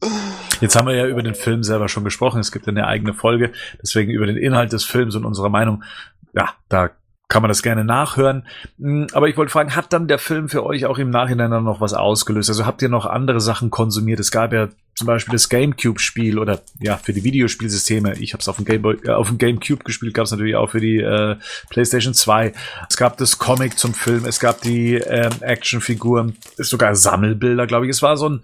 Jetzt 0.62 0.76
haben 0.76 0.88
wir 0.88 0.94
ja 0.94 1.06
über 1.06 1.22
den 1.22 1.34
Film 1.34 1.62
selber 1.62 1.90
schon 1.90 2.04
gesprochen. 2.04 2.40
Es 2.40 2.52
gibt 2.52 2.66
eine 2.68 2.86
eigene 2.86 3.12
Folge. 3.12 3.52
Deswegen 3.82 4.10
über 4.10 4.24
den 4.24 4.38
Inhalt 4.38 4.72
des 4.72 4.84
Films 4.84 5.14
und 5.14 5.26
unserer 5.26 5.50
Meinung. 5.50 5.84
Ja, 6.32 6.54
da 6.70 6.90
kann 7.28 7.42
man 7.42 7.48
das 7.48 7.62
gerne 7.62 7.84
nachhören. 7.84 8.46
Hm, 8.78 9.08
aber 9.12 9.28
ich 9.28 9.36
wollte 9.36 9.50
fragen, 9.50 9.74
hat 9.74 9.92
dann 9.92 10.06
der 10.06 10.18
Film 10.18 10.48
für 10.48 10.64
euch 10.64 10.86
auch 10.86 10.98
im 10.98 11.10
Nachhinein 11.10 11.50
dann 11.50 11.64
noch 11.64 11.80
was 11.80 11.92
ausgelöst? 11.92 12.48
Also 12.48 12.66
habt 12.66 12.82
ihr 12.82 12.88
noch 12.88 13.06
andere 13.06 13.40
Sachen 13.40 13.70
konsumiert? 13.70 14.20
Es 14.20 14.30
gab 14.30 14.52
ja 14.52 14.68
zum 14.94 15.06
Beispiel 15.06 15.32
das 15.32 15.48
GameCube-Spiel 15.48 16.38
oder 16.38 16.62
ja 16.80 16.96
für 16.96 17.12
die 17.12 17.24
Videospielsysteme. 17.24 18.18
Ich 18.18 18.32
habe 18.32 18.40
es 18.40 18.48
auf 18.48 18.56
dem 18.56 18.64
Gameboy, 18.64 18.96
äh, 19.04 19.10
auf 19.10 19.28
dem 19.28 19.38
GameCube 19.38 19.84
gespielt, 19.84 20.14
gab 20.14 20.24
es 20.24 20.30
natürlich 20.30 20.56
auch 20.56 20.70
für 20.70 20.80
die 20.80 20.98
äh, 20.98 21.36
PlayStation 21.68 22.14
2. 22.14 22.52
Es 22.88 22.96
gab 22.96 23.16
das 23.18 23.38
Comic 23.38 23.78
zum 23.78 23.92
Film, 23.92 24.24
es 24.24 24.38
gab 24.38 24.62
die 24.62 24.94
ähm, 24.94 25.32
Actionfiguren, 25.40 26.36
sogar 26.56 26.94
Sammelbilder, 26.94 27.66
glaube 27.66 27.86
ich. 27.86 27.90
Es 27.90 28.02
war 28.02 28.16
so 28.16 28.28
ein 28.28 28.42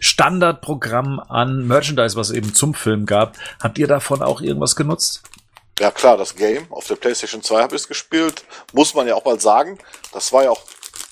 Standardprogramm 0.00 1.18
an 1.18 1.66
Merchandise, 1.66 2.14
was 2.14 2.30
eben 2.30 2.54
zum 2.54 2.74
Film 2.74 3.06
gab. 3.06 3.36
Habt 3.60 3.78
ihr 3.78 3.86
davon 3.86 4.22
auch 4.22 4.42
irgendwas 4.42 4.76
genutzt? 4.76 5.22
Ja 5.78 5.92
klar, 5.92 6.16
das 6.16 6.34
Game 6.34 6.66
auf 6.72 6.86
der 6.88 6.96
PlayStation 6.96 7.42
2 7.42 7.62
habe 7.62 7.76
ich 7.76 7.86
gespielt. 7.86 8.44
Muss 8.72 8.94
man 8.94 9.06
ja 9.06 9.14
auch 9.14 9.24
mal 9.24 9.38
sagen. 9.38 9.78
Das 10.12 10.32
war 10.32 10.44
ja 10.44 10.50
auch 10.50 10.62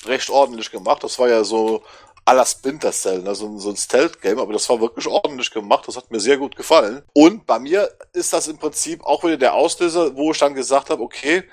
recht 0.07 0.29
ordentlich 0.29 0.71
gemacht. 0.71 1.05
Das 1.05 1.19
war 1.19 1.29
ja 1.29 1.45
so 1.45 1.83
à 2.25 2.35
la 2.35 2.45
Splinter 2.45 2.91
Cell, 2.91 3.23
ne? 3.23 3.37
so, 3.37 3.47
ein 3.47 3.77
Stealth-Game, 3.77 4.41
aber 4.41 4.53
das 4.53 4.69
war 4.69 4.81
wirklich 4.81 5.07
ordentlich 5.07 5.53
gemacht. 5.53 5.87
Das 5.87 5.97
hat 5.97 6.11
mir 6.11 6.19
sehr 6.19 6.37
gut 6.37 6.57
gefallen. 6.57 7.05
Und 7.13 7.47
bei 7.47 7.61
mir 7.61 7.89
ist 8.13 8.33
das 8.33 8.49
im 8.49 8.59
Prinzip 8.59 9.05
auch 9.05 9.23
wieder 9.23 9.37
der 9.37 9.55
Auslöser, 9.55 10.17
wo 10.17 10.33
ich 10.33 10.39
dann 10.39 10.55
gesagt 10.55 10.91
habe, 10.91 11.03
okay, 11.03 11.45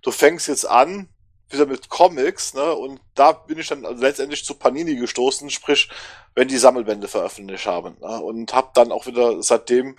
du 0.00 0.10
fängst 0.10 0.48
jetzt 0.48 0.66
an, 0.66 1.10
wieder 1.50 1.66
mit 1.66 1.90
Comics, 1.90 2.54
ne? 2.54 2.72
Und 2.74 3.00
da 3.14 3.32
bin 3.32 3.58
ich 3.58 3.68
dann 3.68 3.82
letztendlich 3.98 4.42
zu 4.42 4.54
Panini 4.54 4.96
gestoßen, 4.96 5.50
sprich, 5.50 5.90
wenn 6.34 6.48
die 6.48 6.56
Sammelbände 6.56 7.08
veröffentlicht 7.08 7.66
haben. 7.66 7.98
Ne? 8.00 8.20
Und 8.22 8.54
habe 8.54 8.70
dann 8.72 8.90
auch 8.90 9.04
wieder 9.04 9.42
seitdem 9.42 9.96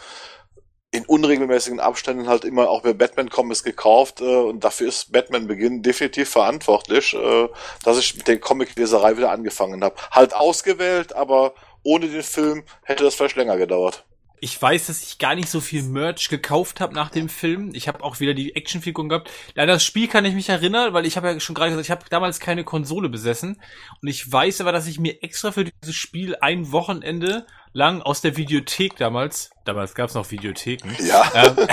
in 0.94 1.06
unregelmäßigen 1.06 1.80
Abständen 1.80 2.28
halt 2.28 2.46
immer 2.46 2.70
auch 2.70 2.84
bei 2.84 2.94
Batman 2.94 3.30
Comics 3.30 3.64
gekauft 3.64 4.22
äh, 4.22 4.24
und 4.24 4.64
dafür 4.64 4.88
ist 4.88 5.12
Batman 5.12 5.48
Beginn 5.48 5.82
definitiv 5.82 6.30
verantwortlich, 6.30 7.16
äh, 7.16 7.50
dass 7.84 7.98
ich 7.98 8.16
mit 8.16 8.28
der 8.28 8.40
Comic-Leserei 8.40 9.18
wieder 9.18 9.32
angefangen 9.32 9.84
habe. 9.84 9.96
Halt 10.12 10.36
ausgewählt, 10.36 11.14
aber 11.14 11.56
ohne 11.82 12.08
den 12.08 12.22
Film 12.22 12.64
hätte 12.84 13.04
das 13.04 13.16
vielleicht 13.16 13.38
länger 13.38 13.58
gedauert. 13.58 14.06
Ich 14.40 14.62
weiß, 14.62 14.88
dass 14.88 15.02
ich 15.02 15.18
gar 15.18 15.34
nicht 15.34 15.48
so 15.48 15.62
viel 15.62 15.82
Merch 15.82 16.30
gekauft 16.30 16.80
habe 16.80 16.94
nach 16.94 17.10
dem 17.10 17.30
Film. 17.30 17.72
Ich 17.74 17.88
habe 17.88 18.04
auch 18.04 18.20
wieder 18.20 18.36
die 18.36 18.56
Actionfiguren 18.56 19.10
gehabt. 19.10 19.32
Leider 19.56 19.74
das 19.74 19.86
Spiel 19.86 20.08
kann 20.08 20.26
ich 20.26 20.36
mich 20.36 20.50
erinnern, 20.50 20.94
weil 20.94 21.06
ich 21.06 21.18
habe 21.18 21.30
ja 21.30 21.40
schon 21.40 21.56
gerade 21.56 21.72
gesagt, 21.72 21.86
ich 21.86 21.92
habe 21.92 22.06
damals 22.10 22.40
keine 22.42 22.66
Konsole 22.66 23.10
besessen. 23.10 23.60
Und 24.02 24.08
ich 24.10 24.30
weiß 24.30 24.62
aber, 24.62 24.74
dass 24.74 24.86
ich 24.86 25.00
mir 25.00 25.24
extra 25.24 25.54
für 25.54 25.64
dieses 25.64 25.96
Spiel 25.96 26.36
ein 26.36 26.72
Wochenende 26.74 27.48
lang 27.74 28.02
aus 28.02 28.22
der 28.22 28.38
Videothek 28.38 28.96
damals, 28.98 29.50
damals 29.66 29.96
gab's 29.96 30.14
noch 30.14 30.30
Videotheken, 30.32 30.90
ja. 31.06 31.32
ähm, 31.34 31.68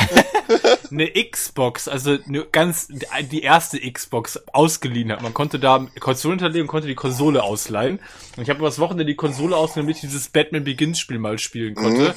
eine 0.90 1.10
Xbox, 1.30 1.86
also 1.86 2.18
eine 2.26 2.44
ganz 2.46 2.88
die 3.30 3.42
erste 3.42 3.78
Xbox 3.78 4.38
ausgeliehen 4.52 5.12
hat. 5.12 5.22
Man 5.22 5.34
konnte 5.34 5.58
da 5.58 5.86
Konsole 6.00 6.32
hinterlegen 6.32 6.62
und 6.62 6.68
konnte 6.68 6.88
die 6.88 6.94
Konsole 6.94 7.42
ausleihen. 7.42 8.00
Und 8.36 8.42
ich 8.42 8.50
habe 8.50 8.60
das 8.62 8.78
Wochenende 8.78 9.04
die 9.04 9.16
Konsole 9.16 9.56
ausgeliehen, 9.56 9.86
damit 9.86 9.96
ich 9.96 10.10
dieses 10.10 10.28
Batman 10.28 10.64
Begins 10.64 10.98
Spiel 10.98 11.18
mal 11.18 11.38
spielen 11.38 11.74
konnte. 11.74 12.08
Mhm 12.10 12.14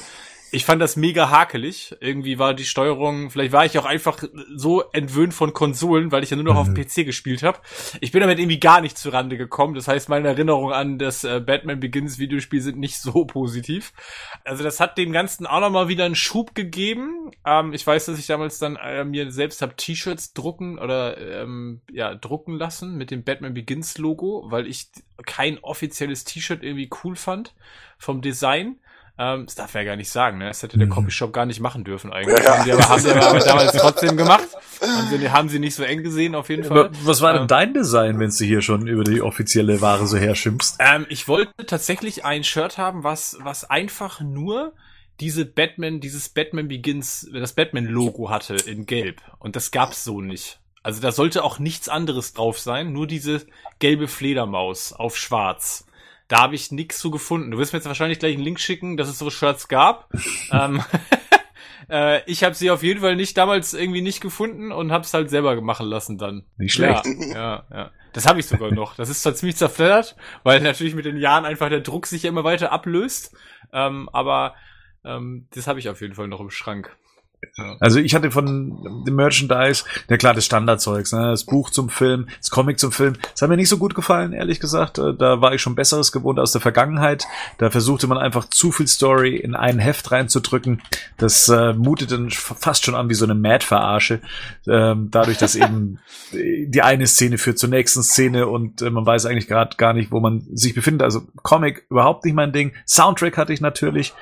ich 0.54 0.64
fand 0.64 0.80
das 0.80 0.94
mega 0.94 1.30
hakelig. 1.30 1.96
Irgendwie 2.00 2.38
war 2.38 2.54
die 2.54 2.64
Steuerung, 2.64 3.30
vielleicht 3.30 3.52
war 3.52 3.64
ich 3.64 3.76
auch 3.76 3.84
einfach 3.84 4.22
so 4.54 4.82
entwöhnt 4.92 5.34
von 5.34 5.52
Konsolen, 5.52 6.12
weil 6.12 6.22
ich 6.22 6.30
ja 6.30 6.36
nur 6.36 6.44
noch 6.44 6.54
mhm. 6.54 6.58
auf 6.58 6.72
dem 6.72 6.74
PC 6.76 7.04
gespielt 7.04 7.42
habe. 7.42 7.58
Ich 8.00 8.12
bin 8.12 8.20
damit 8.20 8.38
irgendwie 8.38 8.60
gar 8.60 8.80
nicht 8.80 8.96
zurande 8.96 9.36
gekommen. 9.36 9.74
Das 9.74 9.88
heißt, 9.88 10.08
meine 10.08 10.28
Erinnerungen 10.28 10.72
an 10.72 10.98
das 10.98 11.24
äh, 11.24 11.40
Batman 11.40 11.80
Begins 11.80 12.18
Videospiel 12.18 12.60
sind 12.60 12.78
nicht 12.78 12.98
so 12.98 13.24
positiv. 13.26 13.92
Also 14.44 14.62
das 14.62 14.78
hat 14.78 14.96
dem 14.96 15.12
Ganzen 15.12 15.46
auch 15.46 15.60
nochmal 15.60 15.88
wieder 15.88 16.04
einen 16.04 16.14
Schub 16.14 16.54
gegeben. 16.54 17.32
Ähm, 17.44 17.72
ich 17.72 17.84
weiß, 17.84 18.06
dass 18.06 18.18
ich 18.18 18.28
damals 18.28 18.60
dann 18.60 18.76
äh, 18.76 19.04
mir 19.04 19.32
selbst 19.32 19.60
habe 19.60 19.74
T-Shirts 19.74 20.34
drucken 20.34 20.78
oder 20.78 21.18
ähm, 21.18 21.80
ja 21.90 22.14
drucken 22.14 22.54
lassen 22.56 22.96
mit 22.96 23.10
dem 23.10 23.24
Batman 23.24 23.54
Begins 23.54 23.98
Logo, 23.98 24.44
weil 24.46 24.68
ich 24.68 24.86
kein 25.26 25.58
offizielles 25.58 26.22
T-Shirt 26.24 26.62
irgendwie 26.62 26.90
cool 27.02 27.16
fand 27.16 27.54
vom 27.98 28.20
Design. 28.20 28.78
Ähm, 29.16 29.46
das 29.46 29.54
darf 29.54 29.74
er 29.74 29.82
ja 29.82 29.90
gar 29.90 29.96
nicht 29.96 30.10
sagen, 30.10 30.38
ne? 30.38 30.46
Das 30.48 30.62
hätte 30.62 30.76
der 30.76 30.88
mhm. 30.88 30.92
Copyshop 30.92 31.32
gar 31.32 31.46
nicht 31.46 31.60
machen 31.60 31.84
dürfen 31.84 32.12
eigentlich. 32.12 32.42
Ja. 32.42 32.58
Haben, 32.58 32.64
die 32.64 32.72
aber, 32.72 32.88
haben 32.88 33.00
sie 33.00 33.12
aber 33.12 33.38
damals 33.38 33.72
trotzdem 33.72 34.16
gemacht. 34.16 34.48
Haben 34.80 35.08
sie, 35.08 35.30
haben 35.30 35.48
sie 35.48 35.58
nicht 35.60 35.76
so 35.76 35.84
eng 35.84 36.02
gesehen, 36.02 36.34
auf 36.34 36.48
jeden 36.48 36.64
Fall. 36.64 36.86
Aber 36.86 36.90
was 37.04 37.20
war 37.20 37.32
denn 37.32 37.42
ähm, 37.42 37.48
dein 37.48 37.74
Design, 37.74 38.18
wenn 38.18 38.30
du 38.30 38.44
hier 38.44 38.60
schon 38.60 38.88
über 38.88 39.04
die 39.04 39.22
offizielle 39.22 39.80
Ware 39.80 40.06
so 40.08 40.16
herschimpfst? 40.16 40.76
Ähm, 40.80 41.06
ich 41.08 41.28
wollte 41.28 41.64
tatsächlich 41.64 42.24
ein 42.24 42.42
Shirt 42.42 42.76
haben, 42.76 43.04
was, 43.04 43.38
was 43.40 43.70
einfach 43.70 44.20
nur 44.20 44.72
diese 45.20 45.44
Batman, 45.44 46.00
dieses 46.00 46.28
Batman 46.28 46.66
Begins, 46.66 47.30
das 47.32 47.52
Batman-Logo 47.52 48.30
hatte 48.30 48.54
in 48.54 48.84
Gelb. 48.84 49.20
Und 49.38 49.54
das 49.54 49.70
gab's 49.70 50.02
so 50.02 50.20
nicht. 50.20 50.58
Also 50.82 51.00
da 51.00 51.12
sollte 51.12 51.44
auch 51.44 51.58
nichts 51.58 51.88
anderes 51.88 52.34
drauf 52.34 52.58
sein, 52.58 52.92
nur 52.92 53.06
diese 53.06 53.46
gelbe 53.78 54.08
Fledermaus 54.08 54.92
auf 54.92 55.16
schwarz. 55.16 55.86
Da 56.28 56.42
habe 56.42 56.54
ich 56.54 56.72
nichts 56.72 56.98
zu 56.98 57.10
gefunden. 57.10 57.50
Du 57.50 57.58
wirst 57.58 57.72
mir 57.72 57.78
jetzt 57.78 57.86
wahrscheinlich 57.86 58.18
gleich 58.18 58.34
einen 58.34 58.44
Link 58.44 58.60
schicken, 58.60 58.96
dass 58.96 59.08
es 59.08 59.18
so 59.18 59.30
Shirts 59.30 59.68
gab. 59.68 60.10
ähm, 60.50 60.82
äh, 61.90 62.22
ich 62.30 62.44
habe 62.44 62.54
sie 62.54 62.70
auf 62.70 62.82
jeden 62.82 63.00
Fall 63.00 63.16
nicht 63.16 63.36
damals 63.36 63.74
irgendwie 63.74 64.00
nicht 64.00 64.20
gefunden 64.20 64.72
und 64.72 64.90
habe 64.90 65.04
es 65.04 65.12
halt 65.12 65.30
selber 65.30 65.60
machen 65.60 65.86
lassen 65.86 66.16
dann. 66.16 66.44
Nicht 66.56 66.72
schlecht. 66.72 67.04
Ja, 67.04 67.34
ja. 67.34 67.64
ja. 67.70 67.90
Das 68.14 68.26
habe 68.26 68.40
ich 68.40 68.46
sogar 68.46 68.70
noch. 68.72 68.94
Das 68.94 69.08
ist 69.08 69.22
zwar 69.22 69.34
ziemlich 69.34 69.56
zerfleddert, 69.56 70.16
weil 70.44 70.60
natürlich 70.60 70.94
mit 70.94 71.04
den 71.04 71.16
Jahren 71.16 71.44
einfach 71.44 71.68
der 71.68 71.80
Druck 71.80 72.06
sich 72.06 72.22
ja 72.22 72.30
immer 72.30 72.44
weiter 72.44 72.72
ablöst. 72.72 73.36
Ähm, 73.72 74.08
aber 74.12 74.54
ähm, 75.04 75.48
das 75.52 75.66
habe 75.66 75.80
ich 75.80 75.88
auf 75.88 76.00
jeden 76.00 76.14
Fall 76.14 76.28
noch 76.28 76.40
im 76.40 76.50
Schrank. 76.50 76.96
Also 77.80 77.98
ich 77.98 78.14
hatte 78.14 78.30
von 78.30 79.04
dem 79.06 79.14
Merchandise, 79.14 79.84
ja 80.08 80.16
klar, 80.16 80.34
das 80.34 80.44
Standardzeugs, 80.44 81.12
ne? 81.12 81.30
das 81.30 81.44
Buch 81.44 81.70
zum 81.70 81.88
Film, 81.88 82.28
das 82.38 82.50
Comic 82.50 82.78
zum 82.78 82.92
Film, 82.92 83.14
das 83.32 83.42
hat 83.42 83.48
mir 83.48 83.56
nicht 83.56 83.68
so 83.68 83.78
gut 83.78 83.94
gefallen, 83.94 84.32
ehrlich 84.32 84.60
gesagt. 84.60 84.98
Äh, 84.98 85.14
da 85.14 85.40
war 85.40 85.54
ich 85.54 85.62
schon 85.62 85.74
Besseres 85.74 86.12
gewohnt 86.12 86.38
aus 86.38 86.52
der 86.52 86.60
Vergangenheit. 86.60 87.26
Da 87.58 87.70
versuchte 87.70 88.06
man 88.06 88.18
einfach 88.18 88.48
zu 88.48 88.72
viel 88.72 88.88
Story 88.88 89.36
in 89.36 89.54
ein 89.54 89.78
Heft 89.78 90.10
reinzudrücken. 90.10 90.82
Das 91.16 91.48
äh, 91.48 91.72
mutet 91.72 92.12
dann 92.12 92.30
fast 92.30 92.84
schon 92.84 92.94
an 92.94 93.08
wie 93.08 93.14
so 93.14 93.24
eine 93.24 93.34
Mad-Verarsche. 93.34 94.20
Ähm, 94.66 95.08
dadurch, 95.10 95.38
dass 95.38 95.56
eben 95.56 95.98
die 96.32 96.82
eine 96.82 97.06
Szene 97.06 97.38
führt 97.38 97.58
zur 97.58 97.68
nächsten 97.68 98.02
Szene 98.02 98.46
und 98.46 98.82
äh, 98.82 98.90
man 98.90 99.06
weiß 99.06 99.26
eigentlich 99.26 99.48
gerade 99.48 99.76
gar 99.76 99.92
nicht, 99.92 100.10
wo 100.10 100.20
man 100.20 100.46
sich 100.54 100.74
befindet. 100.74 101.02
Also 101.02 101.22
Comic 101.42 101.86
überhaupt 101.90 102.24
nicht 102.24 102.34
mein 102.34 102.52
Ding. 102.52 102.72
Soundtrack 102.86 103.36
hatte 103.36 103.52
ich 103.52 103.60
natürlich. 103.60 104.14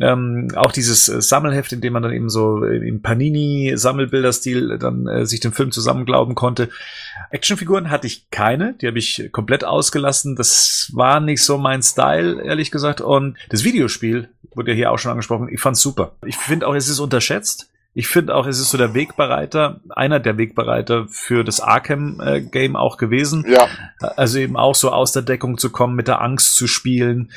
Ähm, 0.00 0.48
auch 0.54 0.72
dieses 0.72 1.08
äh, 1.08 1.20
Sammelheft, 1.20 1.72
in 1.72 1.80
dem 1.80 1.92
man 1.92 2.02
dann 2.02 2.12
eben 2.12 2.28
so 2.28 2.57
im 2.64 3.02
Panini-Sammelbilderstil 3.02 4.78
dann 4.78 5.06
äh, 5.06 5.26
sich 5.26 5.40
den 5.40 5.52
Film 5.52 5.72
zusammenglauben 5.72 6.34
konnte. 6.34 6.68
Actionfiguren 7.30 7.90
hatte 7.90 8.06
ich 8.06 8.30
keine, 8.30 8.74
die 8.74 8.86
habe 8.86 8.98
ich 8.98 9.30
komplett 9.32 9.64
ausgelassen. 9.64 10.36
Das 10.36 10.90
war 10.94 11.20
nicht 11.20 11.42
so 11.42 11.58
mein 11.58 11.82
Style, 11.82 12.42
ehrlich 12.42 12.70
gesagt. 12.70 13.00
Und 13.00 13.36
das 13.48 13.64
Videospiel 13.64 14.28
wurde 14.54 14.72
ja 14.72 14.76
hier 14.76 14.92
auch 14.92 14.98
schon 14.98 15.10
angesprochen. 15.10 15.48
Ich 15.52 15.60
fand's 15.60 15.80
super. 15.80 16.16
Ich 16.24 16.36
finde 16.36 16.66
auch, 16.66 16.74
es 16.74 16.88
ist 16.88 17.00
unterschätzt. 17.00 17.70
Ich 17.98 18.06
finde 18.06 18.36
auch, 18.36 18.46
es 18.46 18.60
ist 18.60 18.70
so 18.70 18.78
der 18.78 18.94
Wegbereiter, 18.94 19.80
einer 19.88 20.20
der 20.20 20.38
Wegbereiter 20.38 21.08
für 21.10 21.42
das 21.42 21.58
Arkham-Game 21.58 22.74
äh, 22.76 22.78
auch 22.78 22.96
gewesen. 22.96 23.44
Ja. 23.48 23.66
Also 23.98 24.38
eben 24.38 24.56
auch 24.56 24.76
so 24.76 24.92
aus 24.92 25.10
der 25.10 25.22
Deckung 25.22 25.58
zu 25.58 25.70
kommen, 25.70 25.96
mit 25.96 26.06
der 26.06 26.22
Angst 26.22 26.54
zu 26.54 26.68
spielen. 26.68 27.32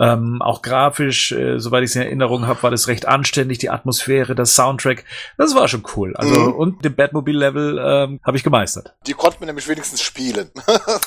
Ähm, 0.00 0.40
auch 0.40 0.62
grafisch, 0.62 1.32
äh, 1.32 1.58
soweit 1.58 1.82
ich 1.82 1.90
es 1.90 1.96
in 1.96 2.00
Erinnerung 2.00 2.46
habe, 2.46 2.62
war 2.62 2.70
das 2.70 2.88
recht 2.88 3.06
anständig, 3.06 3.58
die 3.58 3.68
Atmosphäre, 3.68 4.34
das 4.34 4.54
Soundtrack. 4.54 5.04
Das 5.36 5.54
war 5.54 5.68
schon 5.68 5.82
cool. 5.94 6.16
Also 6.16 6.40
mhm. 6.40 6.52
und 6.54 6.84
den 6.86 6.94
Batmobile-Level 6.94 7.78
ähm, 7.78 8.20
habe 8.24 8.38
ich 8.38 8.42
gemeistert. 8.42 8.94
Die 9.06 9.12
konnten 9.12 9.40
wir 9.40 9.46
nämlich 9.46 9.68
wenigstens 9.68 10.00
spielen. 10.00 10.48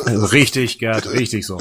richtig, 0.06 0.78
Gerd, 0.78 1.10
richtig 1.12 1.48
so. 1.48 1.58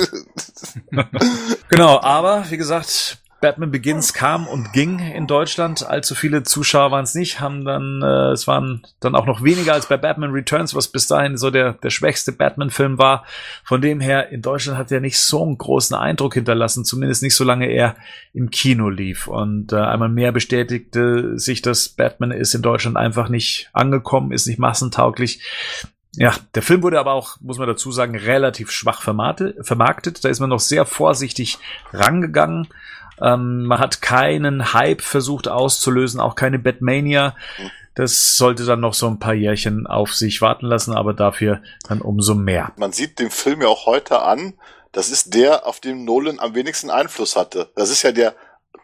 genau, 1.71 2.03
aber 2.03 2.45
wie 2.51 2.59
gesagt, 2.59 3.20
Batman 3.41 3.71
Begins 3.71 4.13
kam 4.13 4.47
und 4.47 4.73
ging 4.73 4.99
in 4.99 5.27
Deutschland. 5.27 5.87
Allzu 5.87 6.15
viele 6.15 6.43
Zuschauer 6.43 6.91
waren 6.91 7.05
es 7.05 7.15
nicht, 7.15 7.41
haben 7.41 7.65
dann, 7.65 8.03
äh, 8.03 8.33
es 8.33 8.47
waren 8.47 8.83
dann 9.01 9.15
auch 9.15 9.25
noch 9.25 9.43
weniger 9.43 9.73
als 9.73 9.87
bei 9.87 9.97
Batman 9.97 10.33
Returns, 10.33 10.75
was 10.75 10.89
bis 10.89 11.07
dahin 11.07 11.39
so 11.39 11.51
der, 11.51 11.73
der 11.75 11.91
schwächste 11.91 12.33
Batman-Film 12.33 12.99
war. 12.99 13.25
Von 13.65 13.81
dem 13.81 14.01
her, 14.01 14.29
in 14.31 14.43
Deutschland 14.43 14.77
hat 14.79 14.93
er 14.93 15.01
nicht 15.01 15.19
so 15.19 15.43
einen 15.43 15.57
großen 15.57 15.97
Eindruck 15.97 16.35
hinterlassen, 16.35 16.85
zumindest 16.85 17.23
nicht 17.23 17.35
so 17.35 17.45
lange 17.45 17.67
er 17.67 17.97
im 18.35 18.51
Kino 18.51 18.91
lief. 18.91 19.27
Und 19.27 19.73
äh, 19.73 19.77
einmal 19.77 20.11
mehr 20.11 20.33
bestätigte 20.33 21.39
sich, 21.39 21.63
dass 21.63 21.89
Batman 21.89 22.33
ist 22.33 22.55
in 22.55 22.63
Deutschland 22.63 22.99
einfach 22.99 23.31
nicht 23.31 23.71
angekommen, 23.73 24.33
ist 24.33 24.47
nicht 24.47 24.59
massentauglich. 24.59 25.41
Ja, 26.17 26.35
der 26.55 26.63
Film 26.63 26.83
wurde 26.83 26.99
aber 26.99 27.13
auch, 27.13 27.37
muss 27.41 27.59
man 27.59 27.69
dazu 27.69 27.93
sagen, 27.93 28.17
relativ 28.17 28.71
schwach 28.73 29.01
vermarktet. 29.01 30.25
Da 30.25 30.29
ist 30.29 30.41
man 30.41 30.51
noch 30.51 30.61
sehr 30.61 30.85
vorsichtig 30.85 31.59
rangegangen. 31.93 32.67
Ähm, 33.23 33.65
man 33.65 33.79
hat 33.79 34.03
keinen 34.03 34.73
Hype 34.73 35.03
versucht 35.03 35.49
auszulösen, 35.49 36.21
auch 36.21 36.35
keine 36.35 36.59
Batmania. 36.59 37.35
Das 37.95 38.37
sollte 38.37 38.65
dann 38.65 38.81
noch 38.81 38.95
so 38.95 39.09
ein 39.09 39.19
paar 39.19 39.35
Jährchen 39.35 39.87
auf 39.87 40.15
sich 40.15 40.41
warten 40.41 40.67
lassen, 40.67 40.95
aber 40.95 41.13
dafür 41.13 41.63
dann 41.89 42.01
umso 42.01 42.35
mehr. 42.35 42.73
Man 42.77 42.93
sieht 42.93 43.19
den 43.19 43.31
Film 43.31 43.63
ja 43.63 43.69
auch 43.69 43.87
heute 43.87 44.23
an. 44.23 44.55
Das 44.93 45.11
ist 45.11 45.35
der, 45.35 45.67
auf 45.67 45.81
den 45.81 46.05
Nolan 46.05 46.41
am 46.41 46.55
wenigsten 46.55 46.91
Einfluss 46.91 47.37
hatte. 47.37 47.71
Das 47.77 47.91
ist 47.91 48.03
ja 48.03 48.13
der 48.13 48.35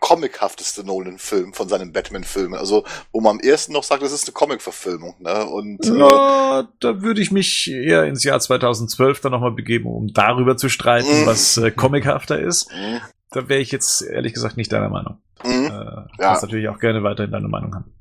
comichafteste 0.00 0.84
Nolan-Film 0.84 1.52
von 1.52 1.68
seinen 1.68 1.92
Batman-Filmen. 1.92 2.58
Also, 2.58 2.84
wo 3.12 3.20
man 3.20 3.36
am 3.36 3.40
ersten 3.40 3.72
noch 3.72 3.82
sagt, 3.82 4.02
das 4.02 4.12
ist 4.12 4.26
eine 4.26 4.34
Comic-Verfilmung. 4.34 5.16
Ne? 5.20 5.46
Und, 5.46 5.84
ja, 5.84 6.60
äh, 6.60 6.64
da 6.80 7.02
würde 7.02 7.20
ich 7.20 7.30
mich 7.30 7.70
eher 7.70 8.04
ins 8.04 8.22
Jahr 8.22 8.38
2012 8.38 9.20
dann 9.20 9.32
nochmal 9.32 9.52
begeben, 9.52 9.86
um 9.86 10.12
darüber 10.12 10.56
zu 10.56 10.68
streiten, 10.68 11.24
mm. 11.24 11.26
was 11.26 11.56
äh, 11.56 11.70
comichafter 11.70 12.38
ist. 12.38 12.70
Da 13.36 13.50
wäre 13.50 13.60
ich 13.60 13.70
jetzt 13.70 14.00
ehrlich 14.00 14.32
gesagt 14.32 14.56
nicht 14.56 14.72
deiner 14.72 14.88
Meinung. 14.88 15.18
Mhm. 15.44 15.66
Äh, 15.66 15.68
ja. 15.68 16.06
Kannst 16.18 16.42
natürlich 16.42 16.70
auch 16.70 16.78
gerne 16.78 17.02
weiterhin 17.02 17.32
deine 17.32 17.48
Meinung 17.48 17.74
haben. 17.74 17.92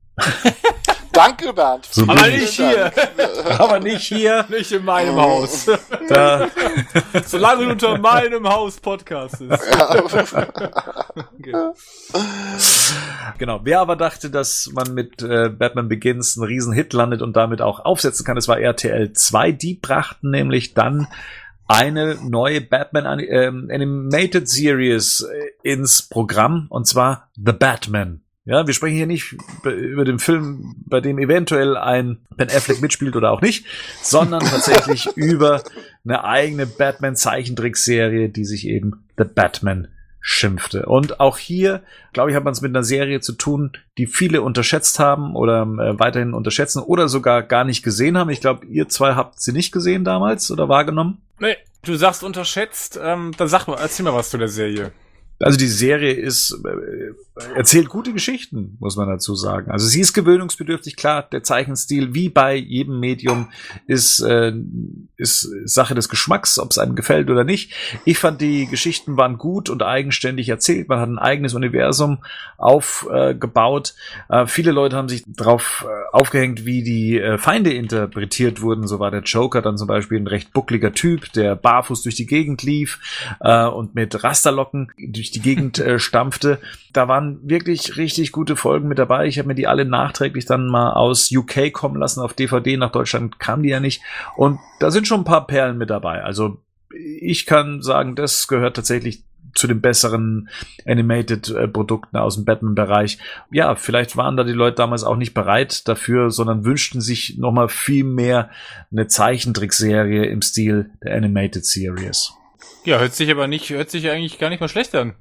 Danke, 1.12 1.52
Bernd. 1.52 1.86
So 1.92 2.04
aber 2.04 2.28
nicht 2.28 2.54
hier. 2.54 2.90
aber 3.60 3.80
nicht 3.82 4.04
hier. 4.04 4.46
Nicht 4.48 4.72
in 4.72 4.86
meinem 4.86 5.18
Haus. 5.18 5.66
Da. 6.08 6.48
Solange 7.26 7.66
du 7.66 7.72
unter 7.72 7.98
meinem 7.98 8.48
Haus 8.48 8.80
podcastest. 8.80 9.52
okay. 11.40 11.72
Genau. 13.40 13.62
Wer 13.64 13.80
aber 13.80 13.96
dachte, 13.96 14.30
dass 14.30 14.70
man 14.72 14.94
mit 14.94 15.24
äh, 15.24 15.50
Batman 15.50 15.90
Begins 15.90 16.38
einen 16.38 16.46
riesen 16.46 16.74
Hit 16.74 16.94
landet 16.94 17.24
und 17.24 17.36
damit 17.36 17.62
auch 17.62 17.84
aufsetzen 17.84 18.24
kann, 18.24 18.36
das 18.36 18.48
war 18.48 18.60
RTL 18.60 19.14
2. 19.14 19.52
Die 19.52 19.74
brachten 19.74 20.30
nämlich 20.30 20.76
dann 20.76 21.08
eine 21.68 22.16
neue 22.24 22.62
Batman 22.62 23.20
ähm, 23.20 23.70
Animated 23.72 24.48
Series 24.48 25.22
äh, 25.22 25.72
ins 25.72 26.04
Programm 26.04 26.68
und 26.70 26.88
zwar 26.88 27.30
The 27.36 27.54
Batman. 27.54 28.22
Ja, 28.48 28.68
wir 28.68 28.76
sprechen 28.76 28.96
hier 28.96 29.08
nicht 29.08 29.36
über 29.64 30.06
den 30.06 30.20
Film, 30.20 30.76
bei 30.86 31.02
dem 31.02 31.18
eventuell 31.18 31.76
ein 31.78 32.20
Ben 32.36 32.50
Affleck 32.50 32.80
mitspielt 32.80 33.16
oder 33.16 33.32
auch 33.32 33.42
nicht, 33.42 33.66
sondern 34.04 34.42
tatsächlich 34.46 35.08
über 35.16 35.64
eine 36.04 36.24
eigene 36.24 36.68
Batman 36.68 37.16
Zeichentrickserie, 37.16 38.30
die 38.30 38.46
sich 38.46 38.68
eben 38.68 39.04
The 39.18 39.24
Batman 39.24 39.88
schimpfte. 40.28 40.88
Und 40.88 41.20
auch 41.20 41.38
hier, 41.38 41.84
glaube 42.12 42.32
ich, 42.32 42.36
hat 42.36 42.44
man 42.44 42.52
es 42.52 42.62
mit 42.62 42.72
einer 42.72 42.84
Serie 42.84 43.22
zu 43.22 43.34
tun, 43.34 43.74
die 44.00 44.08
viele 44.08 44.42
unterschätzt 44.42 44.98
haben 44.98 45.36
oder 45.36 45.62
äh, 45.62 46.00
weiterhin 46.00 46.34
unterschätzen 46.34 46.82
oder 46.82 47.08
sogar 47.08 47.44
gar 47.44 47.64
nicht 47.64 47.84
gesehen 47.84 48.18
haben. 48.18 48.32
Ich 48.32 48.42
glaube, 48.42 48.66
ihr 48.66 48.90
zwei 48.90 49.14
habt 49.14 49.40
sie 49.40 49.52
nicht 49.52 49.72
gesehen 49.72 50.04
damals 50.04 50.50
oder 50.50 50.68
wahrgenommen. 50.68 51.22
Nee, 51.38 51.58
du 51.84 51.94
sagst 51.94 52.24
unterschätzt. 52.24 53.00
Ähm, 53.00 53.34
dann 53.38 53.48
sag 53.48 53.68
mal, 53.68 53.78
erzähl 53.80 54.04
mal 54.04 54.16
was 54.16 54.32
zu 54.32 54.40
der 54.40 54.48
Serie. 54.48 54.92
Also 55.38 55.60
die 55.60 55.68
Serie 55.68 56.14
ist 56.14 56.60
äh, 56.66 57.14
erzählt 57.56 57.90
gute 57.90 58.14
Geschichten, 58.14 58.78
muss 58.80 58.96
man 58.96 59.10
dazu 59.10 59.36
sagen. 59.36 59.72
Also 59.72 59.88
sie 59.88 60.02
ist 60.02 60.14
gewöhnungsbedürftig, 60.14 60.96
klar, 60.96 61.24
der 61.24 61.44
Zeichenstil 61.44 62.14
wie 62.14 62.30
bei 62.30 62.56
jedem 62.56 63.00
Medium 63.00 63.50
ist 63.88 64.20
äh, 64.22 64.54
ist 65.18 65.50
Sache 65.66 65.96
des 65.96 66.10
Geschmacks, 66.10 66.60
ob 66.60 66.72
es 66.72 66.78
einem 66.78 66.96
gefällt 66.96 67.30
oder 67.30 67.44
nicht. 67.44 67.74
Ich 68.06 68.20
fand 68.20 68.42
die 68.42 68.68
Geschichten 68.68 69.18
waren 69.18 69.38
gut 69.38 69.70
und 69.70 69.84
eigenständig 69.84 70.50
erzählt, 70.50 70.90
man 70.90 71.00
hat 71.00 71.10
ein 71.10 71.20
eigenes 71.20 71.54
Universum 71.54 72.20
aufgebaut. 72.58 73.96
Äh, 74.30 74.42
äh, 74.42 74.48
viele 74.48 74.72
Leute 74.72 74.96
haben 74.96 75.10
sich 75.10 75.24
darauf 75.28 75.86
äh, 75.88 76.16
aufgehängt, 76.16 76.66
wie 76.66 76.84
die 76.84 77.20
äh, 77.20 77.38
Feinde 77.38 77.74
interpretiert 77.74 78.62
wurden. 78.62 78.88
So 78.88 79.00
war 79.00 79.12
der 79.12 79.24
Joker 79.24 79.62
dann 79.62 79.78
zum 79.78 79.88
Beispiel 79.88 80.20
ein 80.20 80.28
recht 80.28 80.54
buckliger 80.54 80.94
Typ, 80.94 81.32
der 81.34 81.56
barfuß 81.56 82.04
durch 82.04 82.16
die 82.16 82.26
Gegend 82.26 82.64
lief 82.64 83.00
äh, 83.40 83.66
und 83.66 83.96
mit 83.96 84.24
Rasterlocken 84.24 84.92
durch 84.98 85.32
die 85.32 85.42
Gegend 85.42 85.84
stampfte. 85.98 86.60
Da 86.94 87.08
waren 87.08 87.25
wirklich 87.44 87.98
richtig 87.98 88.32
gute 88.32 88.56
Folgen 88.56 88.88
mit 88.88 89.00
dabei. 89.00 89.28
Ich 89.28 89.38
habe 89.38 89.48
mir 89.48 89.56
die 89.56 89.68
alle 89.68 89.86
nachträglich 89.86 90.46
dann 90.46 90.68
mal 90.68 90.94
aus 90.94 91.32
UK 91.32 91.72
kommen 91.74 92.00
lassen 92.00 92.22
auf 92.22 92.34
DVD. 92.34 92.78
Nach 92.78 92.92
Deutschland 92.92 93.40
kam 93.40 93.64
die 93.64 93.70
ja 93.70 93.80
nicht. 93.80 94.02
Und 94.36 94.60
da 94.80 94.92
sind 94.92 95.08
schon 95.08 95.22
ein 95.22 95.26
paar 95.26 95.48
Perlen 95.48 95.78
mit 95.78 95.90
dabei. 95.90 96.24
Also 96.24 96.62
ich 96.94 97.46
kann 97.46 97.82
sagen, 97.82 98.16
das 98.16 98.48
gehört 98.48 98.76
tatsächlich 98.76 99.24
zu 99.56 99.68
den 99.68 99.82
besseren 99.82 100.50
Animated-Produkten 100.86 102.18
aus 102.18 102.36
dem 102.36 102.46
Batman-Bereich. 102.46 103.18
Ja, 103.52 103.76
vielleicht 103.76 104.18
waren 104.18 104.38
da 104.38 104.44
die 104.44 104.52
Leute 104.52 104.76
damals 104.76 105.04
auch 105.04 105.16
nicht 105.16 105.34
bereit 105.34 105.88
dafür, 105.88 106.30
sondern 106.30 106.66
wünschten 106.66 107.02
sich 107.02 107.38
nochmal 107.38 107.70
viel 107.70 108.04
mehr 108.04 108.50
eine 108.92 109.08
Zeichentrickserie 109.08 110.26
im 110.26 110.42
Stil 110.42 110.92
der 111.04 111.16
Animated 111.16 111.66
Series. 111.66 112.34
Ja, 112.84 113.00
hört 113.00 113.16
sich 113.16 113.32
aber 113.32 113.48
nicht, 113.48 113.70
hört 113.70 113.90
sich 113.90 114.10
eigentlich 114.10 114.38
gar 114.38 114.50
nicht 114.50 114.60
mal 114.60 114.70
schlecht 114.70 114.94
an. 114.94 115.16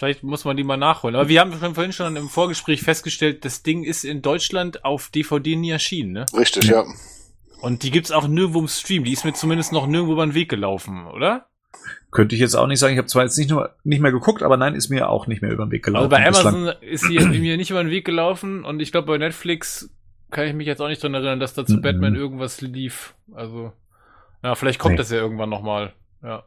Vielleicht 0.00 0.22
muss 0.22 0.46
man 0.46 0.56
die 0.56 0.64
mal 0.64 0.78
nachholen. 0.78 1.14
Aber 1.14 1.28
wir 1.28 1.40
haben 1.40 1.52
schon 1.52 1.74
vorhin 1.74 1.92
schon 1.92 2.16
im 2.16 2.30
Vorgespräch 2.30 2.80
festgestellt, 2.80 3.44
das 3.44 3.62
Ding 3.62 3.84
ist 3.84 4.02
in 4.02 4.22
Deutschland 4.22 4.82
auf 4.82 5.10
DVD 5.10 5.56
nie 5.56 5.68
erschienen, 5.68 6.12
ne? 6.12 6.26
Richtig, 6.32 6.68
ja. 6.68 6.86
Und 7.60 7.82
die 7.82 7.90
gibt's 7.90 8.10
auch 8.10 8.26
nirgendwo 8.26 8.60
im 8.60 8.68
Stream. 8.68 9.04
Die 9.04 9.12
ist 9.12 9.26
mir 9.26 9.34
zumindest 9.34 9.74
noch 9.74 9.86
nirgendwo 9.86 10.14
über 10.14 10.24
den 10.24 10.32
Weg 10.32 10.48
gelaufen, 10.48 11.06
oder? 11.06 11.48
Könnte 12.12 12.34
ich 12.34 12.40
jetzt 12.40 12.54
auch 12.54 12.66
nicht 12.66 12.78
sagen. 12.78 12.94
Ich 12.94 12.98
habe 12.98 13.08
zwar 13.08 13.24
jetzt 13.24 13.36
nicht 13.36 13.50
nur 13.50 13.74
nicht 13.84 14.00
mehr 14.00 14.10
geguckt, 14.10 14.42
aber 14.42 14.56
nein, 14.56 14.74
ist 14.74 14.88
mir 14.88 15.10
auch 15.10 15.26
nicht 15.26 15.42
mehr 15.42 15.52
über 15.52 15.66
den 15.66 15.70
Weg 15.70 15.84
gelaufen. 15.84 16.10
Also 16.10 16.16
bei 16.16 16.26
Amazon 16.26 16.74
bislang. 16.80 16.82
ist 17.20 17.32
sie 17.32 17.38
mir 17.38 17.58
nicht 17.58 17.70
über 17.70 17.84
den 17.84 17.90
Weg 17.90 18.06
gelaufen 18.06 18.64
und 18.64 18.80
ich 18.80 18.92
glaube 18.92 19.08
bei 19.08 19.18
Netflix 19.18 19.90
kann 20.30 20.46
ich 20.46 20.54
mich 20.54 20.66
jetzt 20.66 20.80
auch 20.80 20.88
nicht 20.88 21.02
dran 21.02 21.12
erinnern, 21.12 21.40
dass 21.40 21.52
da 21.52 21.66
zu 21.66 21.74
mm 21.74 21.76
-mm. 21.76 21.82
Batman 21.82 22.14
irgendwas 22.14 22.62
lief. 22.62 23.14
Also 23.34 23.74
ja, 24.42 24.54
vielleicht 24.54 24.78
kommt 24.78 24.92
nee. 24.92 24.96
das 24.96 25.10
ja 25.10 25.18
irgendwann 25.18 25.50
nochmal. 25.50 25.92
Ja. 26.22 26.44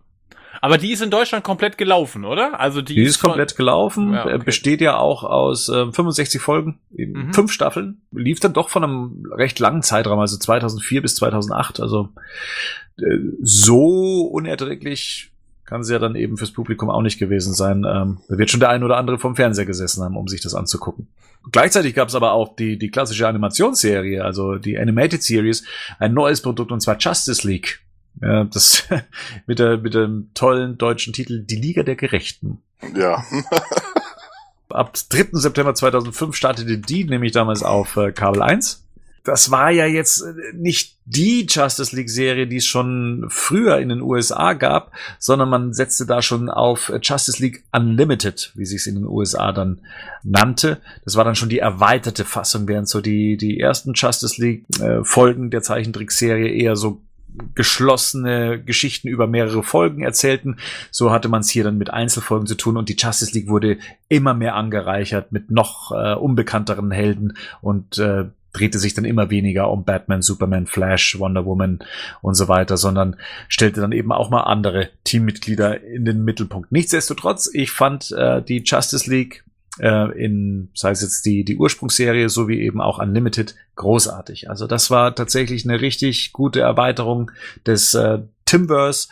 Aber 0.61 0.77
die 0.77 0.91
ist 0.91 1.01
in 1.01 1.09
Deutschland 1.09 1.43
komplett 1.43 1.77
gelaufen, 1.77 2.25
oder? 2.25 2.59
Also 2.59 2.81
die, 2.81 2.95
die 2.95 3.03
ist, 3.03 3.15
ist 3.15 3.21
komplett 3.21 3.55
gelaufen, 3.55 4.13
ja, 4.13 4.25
okay. 4.25 4.37
besteht 4.37 4.81
ja 4.81 4.97
auch 4.97 5.23
aus 5.23 5.69
äh, 5.69 5.91
65 5.91 6.41
Folgen, 6.41 6.79
mhm. 6.91 7.33
fünf 7.33 7.51
Staffeln, 7.51 8.01
lief 8.11 8.39
dann 8.39 8.53
doch 8.53 8.69
von 8.69 8.83
einem 8.83 9.25
recht 9.31 9.59
langen 9.59 9.81
Zeitraum, 9.81 10.19
also 10.19 10.37
2004 10.37 11.01
bis 11.01 11.15
2008, 11.15 11.79
also 11.79 12.09
äh, 12.97 13.17
so 13.41 14.21
unerträglich 14.21 15.31
kann 15.65 15.83
sie 15.83 15.93
ja 15.93 15.99
dann 15.99 16.15
eben 16.15 16.37
fürs 16.37 16.51
Publikum 16.51 16.89
auch 16.89 17.01
nicht 17.01 17.17
gewesen 17.17 17.53
sein. 17.53 17.85
Ähm, 17.87 18.19
da 18.27 18.37
wird 18.37 18.51
schon 18.51 18.59
der 18.59 18.69
ein 18.69 18.83
oder 18.83 18.97
andere 18.97 19.17
vom 19.17 19.35
Fernseher 19.35 19.65
gesessen 19.65 20.03
haben, 20.03 20.17
um 20.17 20.27
sich 20.27 20.41
das 20.41 20.53
anzugucken. 20.53 21.07
Gleichzeitig 21.51 21.93
gab 21.93 22.09
es 22.09 22.15
aber 22.15 22.33
auch 22.33 22.55
die, 22.55 22.77
die 22.77 22.89
klassische 22.89 23.27
Animationsserie, 23.27 24.23
also 24.23 24.55
die 24.55 24.77
Animated 24.77 25.23
Series, 25.23 25.63
ein 25.99 26.13
neues 26.13 26.41
Produkt 26.41 26.71
und 26.71 26.81
zwar 26.81 26.97
Justice 26.97 27.47
League. 27.47 27.81
Ja, 28.23 28.43
das 28.45 28.83
mit, 29.47 29.59
der, 29.59 29.77
mit 29.77 29.93
dem 29.93 30.29
tollen 30.33 30.77
deutschen 30.77 31.13
Titel 31.13 31.43
Die 31.43 31.55
Liga 31.55 31.83
der 31.83 31.95
Gerechten. 31.95 32.61
Ja. 32.95 33.23
Ab 34.69 34.93
3. 35.09 35.27
September 35.33 35.75
2005 35.75 36.35
startete 36.35 36.77
die 36.77 37.03
nämlich 37.03 37.31
damals 37.31 37.61
auf 37.63 37.95
äh, 37.97 38.11
Kabel 38.11 38.41
1. 38.41 38.79
Das 39.23 39.51
war 39.51 39.71
ja 39.71 39.85
jetzt 39.85 40.21
äh, 40.21 40.33
nicht 40.53 40.97
die 41.05 41.45
Justice 41.47 41.95
League 41.95 42.09
Serie, 42.09 42.47
die 42.47 42.57
es 42.57 42.65
schon 42.65 43.25
früher 43.29 43.77
in 43.77 43.89
den 43.89 44.01
USA 44.01 44.53
gab, 44.53 44.91
sondern 45.19 45.49
man 45.49 45.73
setzte 45.73 46.05
da 46.05 46.21
schon 46.21 46.49
auf 46.49 46.91
Justice 47.01 47.41
League 47.41 47.63
Unlimited, 47.71 48.51
wie 48.55 48.65
sich 48.65 48.81
es 48.81 48.87
in 48.87 48.95
den 48.95 49.05
USA 49.05 49.51
dann 49.51 49.81
nannte. 50.23 50.81
Das 51.05 51.15
war 51.15 51.23
dann 51.23 51.35
schon 51.35 51.49
die 51.49 51.59
erweiterte 51.59 52.25
Fassung, 52.25 52.67
während 52.67 52.89
so 52.89 52.99
die, 52.99 53.37
die 53.37 53.59
ersten 53.59 53.93
Justice 53.93 54.41
League 54.41 54.65
äh, 54.79 55.03
Folgen 55.03 55.51
der 55.51 55.61
Zeichentrickserie 55.61 56.49
eher 56.49 56.75
so 56.75 57.01
geschlossene 57.55 58.61
Geschichten 58.61 59.07
über 59.07 59.27
mehrere 59.27 59.63
Folgen 59.63 60.03
erzählten. 60.03 60.57
So 60.91 61.11
hatte 61.11 61.29
man 61.29 61.41
es 61.41 61.49
hier 61.49 61.63
dann 61.63 61.77
mit 61.77 61.91
Einzelfolgen 61.91 62.47
zu 62.47 62.55
tun 62.55 62.77
und 62.77 62.89
die 62.89 62.95
Justice 62.97 63.33
League 63.33 63.49
wurde 63.49 63.77
immer 64.09 64.33
mehr 64.33 64.55
angereichert 64.55 65.31
mit 65.31 65.51
noch 65.51 65.91
äh, 65.91 66.13
unbekannteren 66.13 66.91
Helden 66.91 67.37
und 67.61 67.97
äh, 67.97 68.25
drehte 68.53 68.77
sich 68.77 68.93
dann 68.93 69.05
immer 69.05 69.29
weniger 69.29 69.69
um 69.71 69.83
Batman, 69.83 70.21
Superman, 70.21 70.67
Flash, 70.67 71.17
Wonder 71.19 71.45
Woman 71.45 71.79
und 72.21 72.35
so 72.35 72.47
weiter, 72.47 72.77
sondern 72.77 73.15
stellte 73.49 73.81
dann 73.81 73.91
eben 73.91 74.11
auch 74.11 74.29
mal 74.29 74.41
andere 74.41 74.91
Teammitglieder 75.03 75.83
in 75.83 76.05
den 76.05 76.23
Mittelpunkt. 76.23 76.71
Nichtsdestotrotz, 76.71 77.49
ich 77.51 77.71
fand 77.71 78.11
äh, 78.11 78.41
die 78.43 78.63
Justice 78.63 79.09
League 79.09 79.43
in, 79.79 80.69
sei 80.73 80.91
es 80.91 81.01
jetzt 81.01 81.25
die, 81.25 81.43
die 81.43 81.57
Ursprungsserie 81.57 82.29
sowie 82.29 82.59
eben 82.59 82.79
auch 82.79 82.99
Unlimited, 82.99 83.55
großartig. 83.75 84.49
Also 84.49 84.67
das 84.67 84.91
war 84.91 85.15
tatsächlich 85.15 85.67
eine 85.67 85.81
richtig 85.81 86.31
gute 86.31 86.61
Erweiterung 86.61 87.31
des 87.65 87.93
äh, 87.95 88.19
Timverse, 88.45 89.07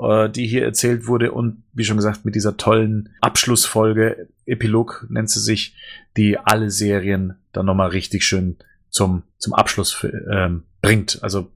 äh, 0.00 0.28
die 0.28 0.46
hier 0.46 0.64
erzählt 0.64 1.06
wurde 1.06 1.32
und 1.32 1.62
wie 1.72 1.84
schon 1.84 1.96
gesagt 1.96 2.24
mit 2.24 2.34
dieser 2.34 2.56
tollen 2.56 3.10
Abschlussfolge, 3.20 4.28
Epilog 4.46 5.06
nennt 5.08 5.30
sie 5.30 5.40
sich, 5.40 5.76
die 6.16 6.38
alle 6.38 6.70
Serien 6.70 7.36
dann 7.52 7.66
nochmal 7.66 7.90
richtig 7.90 8.24
schön 8.24 8.56
zum, 8.88 9.22
zum 9.38 9.54
Abschluss 9.54 10.04
ähm, 10.30 10.64
bringt. 10.82 11.22
Also 11.22 11.52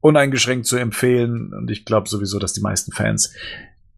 uneingeschränkt 0.00 0.66
zu 0.66 0.76
empfehlen 0.76 1.54
und 1.54 1.70
ich 1.70 1.84
glaube 1.84 2.08
sowieso, 2.08 2.38
dass 2.38 2.52
die 2.52 2.60
meisten 2.60 2.92
Fans 2.92 3.32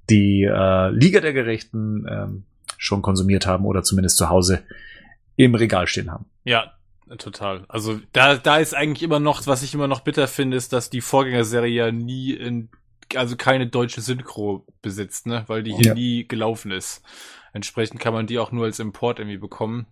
die 0.09 0.45
äh, 0.45 0.91
Liga 0.91 1.21
der 1.21 1.33
Gerechten 1.33 2.07
ähm, 2.09 2.45
schon 2.79 3.03
konsumiert 3.03 3.47
haben 3.47 3.67
oder 3.67 3.83
zumindest 3.83 4.17
zu 4.17 4.31
Hause 4.31 4.63
im 5.37 5.55
Regal 5.55 5.87
stehen 5.87 6.11
haben. 6.11 6.25
Ja, 6.45 6.73
total. 7.19 7.65
Also 7.69 8.01
da, 8.13 8.37
da 8.37 8.57
ist 8.57 8.75
eigentlich 8.75 9.03
immer 9.03 9.21
noch, 9.21 9.47
was 9.47 9.63
ich 9.63 9.75
immer 9.75 9.89
noch 9.89 10.01
bitter 10.01 10.27
finde, 10.27 10.57
ist, 10.57 10.73
dass 10.73 10.89
die 10.89 11.03
Vorgängerserie 11.03 11.71
ja 11.71 11.93
nie 11.93 12.33
in, 12.33 12.71
also 13.15 13.37
keine 13.37 13.67
deutsche 13.67 14.01
Synchro 14.01 14.65
besitzt, 14.81 15.27
ne, 15.27 15.45
weil 15.49 15.63
die 15.63 15.75
hier 15.75 15.89
ja. 15.89 15.95
nie 15.95 16.27
gelaufen 16.27 16.71
ist. 16.71 17.03
Entsprechend 17.53 18.01
kann 18.01 18.15
man 18.15 18.27
die 18.27 18.39
auch 18.39 18.53
nur 18.53 18.65
als 18.65 18.79
Import 18.79 19.19
irgendwie 19.19 19.39
bekommen. 19.39 19.87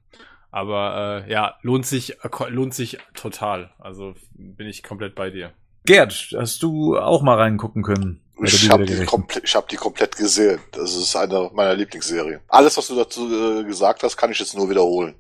Aber 0.50 1.24
äh, 1.26 1.30
ja, 1.30 1.56
lohnt 1.62 1.84
sich, 1.84 2.16
lohnt 2.48 2.72
sich 2.72 2.98
total. 3.14 3.72
Also 3.78 4.14
bin 4.32 4.66
ich 4.66 4.82
komplett 4.82 5.14
bei 5.14 5.30
dir. 5.30 5.52
Gerd, 5.84 6.34
hast 6.36 6.62
du 6.62 6.98
auch 6.98 7.22
mal 7.22 7.36
reingucken 7.36 7.82
können? 7.82 8.20
Ich 8.42 8.70
habe 8.70 8.84
die, 8.84 9.04
komple 9.04 9.40
ich 9.42 9.54
hab 9.54 9.68
die 9.68 9.76
komplett 9.76 10.16
gesehen. 10.16 10.60
Das 10.72 10.94
ist 10.94 11.16
eine 11.16 11.50
meiner 11.54 11.74
Lieblingsserien. 11.74 12.40
Alles, 12.48 12.76
was 12.76 12.88
du 12.88 12.94
dazu 12.94 13.60
äh, 13.60 13.64
gesagt 13.64 14.02
hast, 14.02 14.16
kann 14.16 14.30
ich 14.30 14.38
jetzt 14.38 14.54
nur 14.54 14.68
wiederholen. 14.68 15.14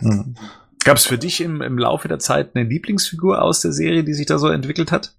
Mhm. 0.00 0.36
Gab 0.84 0.96
es 0.96 1.06
für 1.06 1.18
dich 1.18 1.40
im, 1.40 1.60
im 1.60 1.78
Laufe 1.78 2.08
der 2.08 2.18
Zeit 2.18 2.52
eine 2.54 2.64
Lieblingsfigur 2.64 3.42
aus 3.42 3.60
der 3.60 3.72
Serie, 3.72 4.04
die 4.04 4.14
sich 4.14 4.26
da 4.26 4.38
so 4.38 4.48
entwickelt 4.48 4.90
hat? 4.90 5.14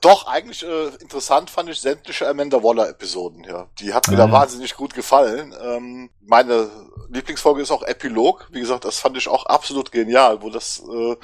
Doch, 0.00 0.26
eigentlich 0.26 0.62
äh, 0.62 0.88
interessant 1.00 1.50
fand 1.50 1.68
ich 1.68 1.80
sämtliche 1.80 2.26
Amanda 2.26 2.62
Waller-Episoden, 2.62 3.44
ja. 3.44 3.68
Die 3.80 3.92
hat 3.92 4.08
mir 4.08 4.14
ah. 4.14 4.26
da 4.26 4.32
wahnsinnig 4.32 4.76
gut 4.76 4.94
gefallen. 4.94 5.54
Ähm, 5.62 6.10
meine 6.22 6.70
Lieblingsfolge 7.10 7.60
ist 7.60 7.70
auch 7.70 7.82
Epilog. 7.82 8.48
Wie 8.50 8.60
gesagt, 8.60 8.84
das 8.86 8.98
fand 8.98 9.16
ich 9.18 9.28
auch 9.28 9.44
absolut 9.44 9.92
genial, 9.92 10.40
wo 10.42 10.48
das 10.48 10.82
äh, 10.90 11.16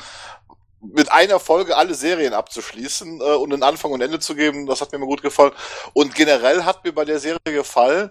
mit 0.81 1.13
einer 1.13 1.39
Folge 1.39 1.77
alle 1.77 1.95
Serien 1.95 2.33
abzuschließen 2.33 3.21
äh, 3.21 3.25
und 3.35 3.53
einen 3.53 3.63
Anfang 3.63 3.93
und 3.93 4.01
Ende 4.01 4.19
zu 4.19 4.35
geben, 4.35 4.67
das 4.67 4.81
hat 4.81 4.93
mir 4.93 4.97
immer 4.97 5.07
gut 5.07 5.23
gefallen. 5.23 5.53
Und 5.93 6.15
generell 6.15 6.65
hat 6.65 6.85
mir 6.85 6.93
bei 6.93 7.05
der 7.05 7.19
Serie 7.19 7.39
gefallen, 7.45 8.11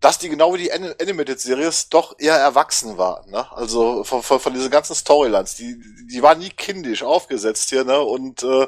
dass 0.00 0.18
die 0.18 0.30
genau 0.30 0.54
wie 0.54 0.58
die 0.58 0.72
Animated 0.72 1.38
Series 1.38 1.90
doch 1.90 2.18
eher 2.18 2.36
erwachsen 2.36 2.96
war. 2.96 3.24
Ne? 3.26 3.46
Also 3.52 4.02
von, 4.02 4.22
von, 4.22 4.40
von 4.40 4.54
diesen 4.54 4.70
ganzen 4.70 4.94
Storylines, 4.94 5.56
die, 5.56 5.78
die 6.10 6.22
waren 6.22 6.38
nie 6.38 6.48
kindisch 6.48 7.02
aufgesetzt 7.02 7.68
hier, 7.68 7.84
ne? 7.84 8.00
Und 8.00 8.42
äh, 8.42 8.66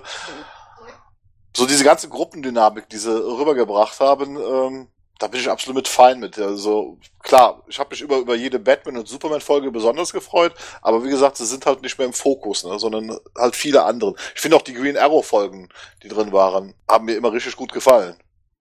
so 1.56 1.66
diese 1.66 1.84
ganze 1.84 2.10
Gruppendynamik, 2.10 2.88
die 2.90 2.98
sie 2.98 3.10
rübergebracht 3.10 3.98
haben, 4.00 4.36
ähm, 4.36 4.88
da 5.22 5.28
bin 5.28 5.40
ich 5.40 5.48
absolut 5.48 5.76
mit 5.76 5.88
fein 5.88 6.18
mit. 6.18 6.36
Also 6.38 6.98
klar, 7.20 7.62
ich 7.68 7.78
habe 7.78 7.90
mich 7.90 8.00
über, 8.00 8.18
über 8.18 8.34
jede 8.34 8.58
Batman- 8.58 8.96
und 8.96 9.06
Superman-Folge 9.06 9.70
besonders 9.70 10.12
gefreut, 10.12 10.52
aber 10.82 11.04
wie 11.04 11.10
gesagt, 11.10 11.36
sie 11.36 11.46
sind 11.46 11.64
halt 11.64 11.80
nicht 11.82 11.96
mehr 11.96 12.08
im 12.08 12.12
Fokus, 12.12 12.64
ne, 12.64 12.76
sondern 12.78 13.16
halt 13.38 13.54
viele 13.54 13.84
andere. 13.84 14.14
Ich 14.34 14.40
finde 14.40 14.56
auch 14.56 14.62
die 14.62 14.74
Green 14.74 14.96
Arrow-Folgen, 14.96 15.68
die 16.02 16.08
drin 16.08 16.32
waren, 16.32 16.74
haben 16.88 17.04
mir 17.04 17.16
immer 17.16 17.32
richtig 17.32 17.54
gut 17.54 17.72
gefallen. 17.72 18.16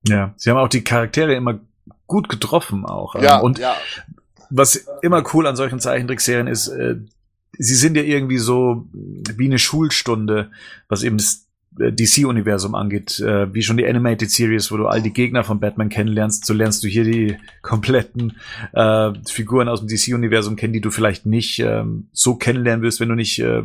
Ja, 0.07 0.33
sie 0.37 0.51
haben 0.51 0.57
auch 0.57 0.67
die 0.67 0.83
Charaktere 0.83 1.33
immer 1.33 1.59
gut 2.05 2.29
getroffen 2.29 2.85
auch. 2.85 3.15
Ja, 3.15 3.39
und 3.39 3.57
ja. 3.57 3.75
was 4.51 4.85
immer 5.01 5.23
cool 5.33 5.47
an 5.47 5.55
solchen 5.55 5.79
Zeichentrickserien 5.79 6.47
ist, 6.47 6.67
äh, 6.67 6.95
sie 7.57 7.75
sind 7.75 7.97
ja 7.97 8.03
irgendwie 8.03 8.37
so 8.37 8.85
wie 8.93 9.45
eine 9.45 9.59
Schulstunde, 9.59 10.51
was 10.87 11.01
eben 11.01 11.17
das 11.17 11.35
äh, 11.35 11.50
DC-Universum 11.77 12.75
angeht, 12.75 13.19
äh, 13.19 13.53
wie 13.53 13.63
schon 13.63 13.77
die 13.77 13.87
Animated 13.87 14.29
Series, 14.29 14.71
wo 14.71 14.77
du 14.77 14.87
all 14.87 15.01
die 15.01 15.13
Gegner 15.13 15.43
von 15.43 15.59
Batman 15.59 15.89
kennenlernst, 15.89 16.45
so 16.45 16.53
lernst 16.53 16.83
du 16.83 16.87
hier 16.87 17.03
die 17.03 17.37
kompletten 17.61 18.37
äh, 18.73 19.11
Figuren 19.27 19.69
aus 19.69 19.79
dem 19.79 19.87
DC-Universum 19.87 20.55
kennen, 20.55 20.73
die 20.73 20.81
du 20.81 20.91
vielleicht 20.91 21.25
nicht 21.25 21.59
äh, 21.59 21.83
so 22.11 22.35
kennenlernen 22.35 22.83
wirst, 22.83 22.99
wenn 22.99 23.09
du 23.09 23.15
nicht 23.15 23.39
äh, 23.39 23.63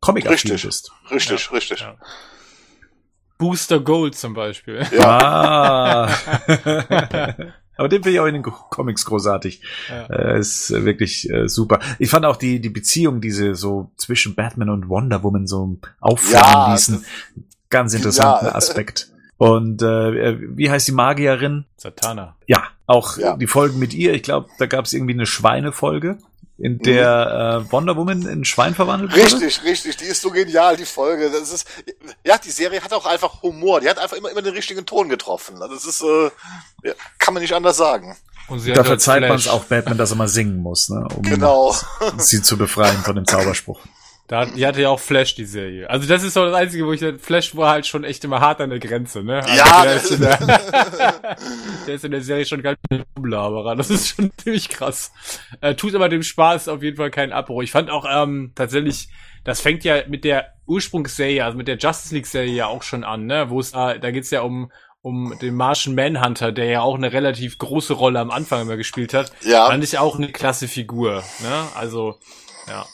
comic 0.00 0.28
richtig, 0.28 0.62
bist. 0.62 0.92
Richtig, 1.10 1.46
ja. 1.46 1.52
richtig. 1.52 1.80
Ja. 1.80 1.96
Booster 3.38 3.80
Gold 3.80 4.14
zum 4.14 4.34
Beispiel. 4.34 4.84
Ja. 4.92 6.08
Ah. 6.08 7.34
Aber 7.76 7.88
den 7.88 8.02
finde 8.02 8.14
ich 8.14 8.20
auch 8.20 8.26
in 8.26 8.34
den 8.34 8.42
Comics 8.42 9.04
großartig. 9.04 9.62
Ja. 9.88 10.06
Äh, 10.06 10.38
ist 10.38 10.70
wirklich 10.70 11.30
äh, 11.30 11.48
super. 11.48 11.80
Ich 11.98 12.10
fand 12.10 12.24
auch 12.24 12.36
die, 12.36 12.60
die 12.60 12.70
Beziehung, 12.70 13.20
diese 13.20 13.54
so 13.54 13.90
zwischen 13.96 14.34
Batman 14.34 14.70
und 14.70 14.88
Wonder 14.88 15.22
Woman 15.22 15.46
so 15.46 15.76
aufflammen 16.00 16.52
ja, 16.52 16.72
ließen. 16.72 17.04
Ganz 17.68 17.94
interessanten 17.94 18.46
ja. 18.46 18.54
Aspekt. 18.54 19.10
Und 19.38 19.82
äh, 19.82 20.38
wie 20.56 20.70
heißt 20.70 20.88
die 20.88 20.92
Magierin? 20.92 21.66
Satana. 21.76 22.36
Ja, 22.46 22.62
auch 22.86 23.18
ja. 23.18 23.36
die 23.36 23.46
Folgen 23.46 23.78
mit 23.78 23.92
ihr. 23.92 24.14
Ich 24.14 24.22
glaube, 24.22 24.48
da 24.58 24.66
gab 24.66 24.86
es 24.86 24.94
irgendwie 24.94 25.12
eine 25.12 25.26
Schweinefolge 25.26 26.18
in 26.58 26.78
der 26.78 27.60
mhm. 27.60 27.66
äh, 27.66 27.72
Wonder 27.72 27.96
Woman 27.96 28.26
in 28.26 28.44
Schwein 28.44 28.74
verwandelt 28.74 29.12
wurde. 29.12 29.22
Richtig, 29.22 29.62
richtig, 29.62 29.96
die 29.98 30.06
ist 30.06 30.22
so 30.22 30.30
genial, 30.30 30.76
die 30.76 30.86
Folge. 30.86 31.30
Das 31.30 31.52
ist, 31.52 31.66
ja, 32.24 32.38
die 32.38 32.50
Serie 32.50 32.82
hat 32.82 32.92
auch 32.92 33.04
einfach 33.04 33.42
Humor. 33.42 33.80
Die 33.80 33.88
hat 33.88 33.98
einfach 33.98 34.16
immer, 34.16 34.30
immer 34.30 34.42
den 34.42 34.54
richtigen 34.54 34.86
Ton 34.86 35.08
getroffen. 35.08 35.60
Also 35.60 35.74
das 35.74 35.84
ist, 35.84 36.02
äh, 36.02 36.94
kann 37.18 37.34
man 37.34 37.42
nicht 37.42 37.52
anders 37.54 37.76
sagen. 37.76 38.16
Und 38.48 38.60
sie 38.60 38.72
da 38.72 38.84
verzeiht 38.84 39.22
man 39.22 39.32
es 39.32 39.48
auch 39.48 39.64
Batman, 39.64 39.98
dass 39.98 40.10
er 40.10 40.16
mal 40.16 40.28
singen 40.28 40.58
muss, 40.58 40.88
ne, 40.88 41.06
um 41.14 41.22
genau. 41.22 41.74
sie 42.16 42.42
zu 42.42 42.56
befreien 42.56 43.02
von 43.02 43.16
dem 43.16 43.26
Zauberspruch. 43.26 43.80
Da, 44.28 44.44
die 44.44 44.66
hatte 44.66 44.82
ja 44.82 44.88
auch 44.88 44.98
Flash, 44.98 45.36
die 45.36 45.44
Serie. 45.44 45.88
Also 45.88 46.08
das 46.08 46.24
ist 46.24 46.34
so 46.34 46.44
das 46.44 46.54
Einzige, 46.54 46.84
wo 46.84 46.92
ich 46.92 47.04
Flash 47.20 47.54
war 47.54 47.70
halt 47.70 47.86
schon 47.86 48.02
echt 48.02 48.24
immer 48.24 48.40
hart 48.40 48.60
an 48.60 48.70
der 48.70 48.80
Grenze, 48.80 49.22
ne? 49.22 49.36
Also 49.36 49.56
ja. 49.56 49.82
Der 49.84 49.94
ist, 49.94 50.20
der, 50.20 50.38
der 51.86 51.94
ist, 51.94 52.04
in 52.04 52.10
der, 52.10 52.22
Serie 52.22 52.44
schon 52.44 52.62
ganz 52.62 52.78
Umlaberer. 53.14 53.76
Das 53.76 53.88
ist 53.88 54.08
schon 54.08 54.32
ziemlich 54.36 54.68
krass. 54.68 55.12
Äh, 55.60 55.76
tut 55.76 55.94
aber 55.94 56.08
dem 56.08 56.24
Spaß 56.24 56.66
auf 56.68 56.82
jeden 56.82 56.96
Fall 56.96 57.12
keinen 57.12 57.32
Abbruch. 57.32 57.62
Ich 57.62 57.70
fand 57.70 57.88
auch 57.88 58.04
ähm, 58.08 58.50
tatsächlich, 58.56 59.08
das 59.44 59.60
fängt 59.60 59.84
ja 59.84 60.02
mit 60.08 60.24
der 60.24 60.54
Ursprungsserie, 60.66 61.44
also 61.44 61.56
mit 61.56 61.68
der 61.68 61.78
Justice 61.78 62.12
League 62.12 62.26
Serie 62.26 62.52
ja 62.52 62.66
auch 62.66 62.82
schon 62.82 63.04
an, 63.04 63.26
ne? 63.26 63.48
Wo 63.48 63.60
es 63.60 63.70
da, 63.70 63.96
da 63.96 64.10
geht's 64.10 64.30
ja 64.30 64.40
um 64.40 64.72
um 65.02 65.38
den 65.40 65.54
Martian 65.54 65.94
Manhunter, 65.94 66.50
der 66.50 66.64
ja 66.64 66.80
auch 66.80 66.96
eine 66.96 67.12
relativ 67.12 67.58
große 67.58 67.92
Rolle 67.92 68.18
am 68.18 68.32
Anfang 68.32 68.62
immer 68.62 68.76
gespielt 68.76 69.14
hat. 69.14 69.30
Ja. 69.42 69.68
Fand 69.68 69.84
ich 69.84 69.98
auch 69.98 70.16
eine 70.16 70.32
klasse 70.32 70.66
Figur, 70.66 71.22
ne? 71.42 71.68
Also, 71.76 72.18
ja. 72.66 72.84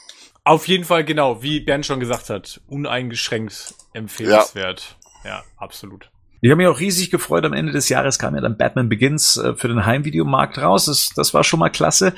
Auf 0.45 0.67
jeden 0.67 0.85
Fall, 0.85 1.05
genau, 1.05 1.43
wie 1.43 1.61
Bernd 1.61 1.87
schon 1.87 2.01
gesagt 2.01 2.31
hat, 2.31 2.61
uneingeschränkt 2.67 3.75
empfehlenswert. 3.93 4.97
Ja, 5.25 5.31
ja 5.31 5.45
absolut. 5.57 6.11
Ich 6.45 6.51
habe 6.51 6.57
mich 6.57 6.67
auch 6.67 6.81
riesig 6.81 7.13
gefreut. 7.13 7.45
Am 7.45 7.53
Ende 7.53 7.71
des 7.71 7.89
Jahres 7.89 8.19
kam 8.19 8.35
ja 8.35 8.41
dann 8.41 8.57
Batman 8.57 8.89
Begins 8.89 9.37
äh, 9.37 9.55
für 9.55 9.69
den 9.69 9.87
Heimvideomarkt 9.87 10.59
raus. 10.59 10.87
Das, 10.87 11.11
das 11.15 11.33
war 11.35 11.45
schon 11.45 11.61
mal 11.61 11.69
klasse. 11.69 12.15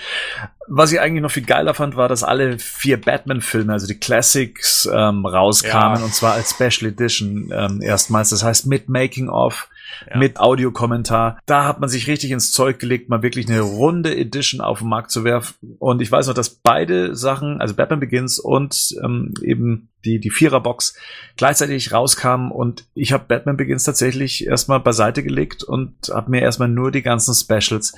Was 0.66 0.92
ich 0.92 1.00
eigentlich 1.00 1.20
noch 1.20 1.30
viel 1.30 1.44
geiler 1.44 1.74
fand, 1.74 1.94
war, 1.96 2.08
dass 2.08 2.24
alle 2.24 2.58
vier 2.58 2.98
Batman-Filme, 2.98 3.70
also 3.70 3.86
die 3.86 3.98
Classics, 3.98 4.88
ähm, 4.90 5.26
rauskamen 5.26 5.98
ja. 5.98 6.04
und 6.06 6.14
zwar 6.14 6.32
als 6.32 6.52
Special 6.52 6.90
Edition 6.90 7.52
ähm, 7.54 7.82
erstmals. 7.82 8.30
Das 8.30 8.42
heißt 8.42 8.64
mit 8.64 8.88
Making 8.88 9.28
of, 9.28 9.68
ja. 10.08 10.18
mit 10.18 10.38
Audiokommentar. 10.38 11.38
Da 11.46 11.64
hat 11.66 11.80
man 11.80 11.88
sich 11.88 12.06
richtig 12.06 12.30
ins 12.30 12.52
Zeug 12.52 12.78
gelegt, 12.78 13.08
mal 13.08 13.22
wirklich 13.22 13.48
eine 13.48 13.60
runde 13.60 14.16
Edition 14.16 14.60
auf 14.60 14.80
den 14.80 14.88
Markt 14.88 15.10
zu 15.10 15.24
werfen. 15.24 15.76
Und 15.78 16.02
ich 16.02 16.10
weiß 16.10 16.26
noch, 16.26 16.34
dass 16.34 16.50
beide 16.50 17.14
Sachen, 17.14 17.60
also 17.60 17.74
Batman 17.74 18.00
Begins 18.00 18.38
und 18.38 18.94
ähm, 19.02 19.34
eben 19.42 19.88
die, 20.04 20.20
die 20.20 20.30
Viererbox 20.30 20.94
gleichzeitig 21.36 21.92
rauskamen 21.92 22.50
und 22.50 22.86
ich 22.94 23.12
habe 23.12 23.24
Batman 23.26 23.56
Begins 23.56 23.84
tatsächlich 23.84 24.46
erstmal 24.46 24.80
beiseite 24.80 25.22
gelegt 25.22 25.62
und 25.62 25.94
habe 26.12 26.30
mir 26.30 26.42
erstmal 26.42 26.68
nur 26.68 26.90
die 26.90 27.02
ganzen 27.02 27.34
Specials 27.34 27.94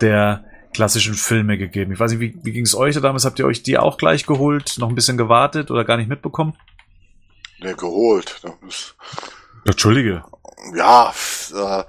der 0.00 0.44
klassischen 0.74 1.14
Filme 1.14 1.56
gegeben. 1.56 1.92
Ich 1.92 2.00
weiß 2.00 2.12
nicht, 2.12 2.20
wie, 2.20 2.38
wie 2.42 2.52
ging 2.52 2.64
es 2.64 2.74
euch 2.74 2.94
da 2.94 3.00
damals? 3.00 3.24
Habt 3.24 3.38
ihr 3.38 3.46
euch 3.46 3.62
die 3.62 3.78
auch 3.78 3.96
gleich 3.96 4.26
geholt, 4.26 4.76
noch 4.78 4.90
ein 4.90 4.94
bisschen 4.94 5.16
gewartet 5.16 5.70
oder 5.70 5.84
gar 5.84 5.96
nicht 5.96 6.08
mitbekommen? 6.08 6.54
Ne, 7.60 7.74
geholt. 7.74 8.42
Entschuldige 9.64 10.22
ja, 10.74 11.12
äh, 11.54 11.84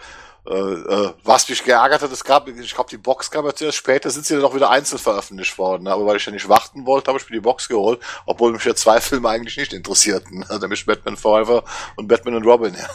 äh, 0.49 0.53
äh, 0.53 1.13
was 1.25 1.49
mich 1.49 1.63
geärgert 1.63 2.01
hat, 2.01 2.11
es 2.11 2.23
gab, 2.23 2.47
ich 2.47 2.73
glaube, 2.73 2.89
die 2.89 2.97
Box 2.97 3.29
kam 3.29 3.45
ja 3.45 3.53
zuerst 3.53 3.77
später, 3.77 4.09
sind 4.09 4.25
sie 4.25 4.35
dann 4.35 4.45
auch 4.45 4.55
wieder 4.55 4.69
einzeln 4.69 4.97
veröffentlicht 4.97 5.57
worden. 5.57 5.83
Ne? 5.83 5.91
Aber 5.91 6.05
weil 6.05 6.17
ich 6.17 6.25
ja 6.25 6.31
nicht 6.31 6.47
warten 6.47 6.85
wollte, 6.85 7.09
habe 7.09 7.19
ich 7.19 7.29
mir 7.29 7.35
die 7.35 7.41
Box 7.41 7.67
geholt, 7.67 7.99
obwohl 8.25 8.53
mich 8.53 8.63
ja 8.63 8.73
zwei 8.73 9.01
Filme 9.01 9.27
eigentlich 9.27 9.57
nicht 9.57 9.73
interessierten. 9.73 10.39
Ne? 10.39 10.59
Nämlich 10.61 10.85
Batman 10.85 11.17
Forever 11.17 11.65
und 11.97 12.07
Batman 12.07 12.35
und 12.35 12.45
Robin. 12.45 12.75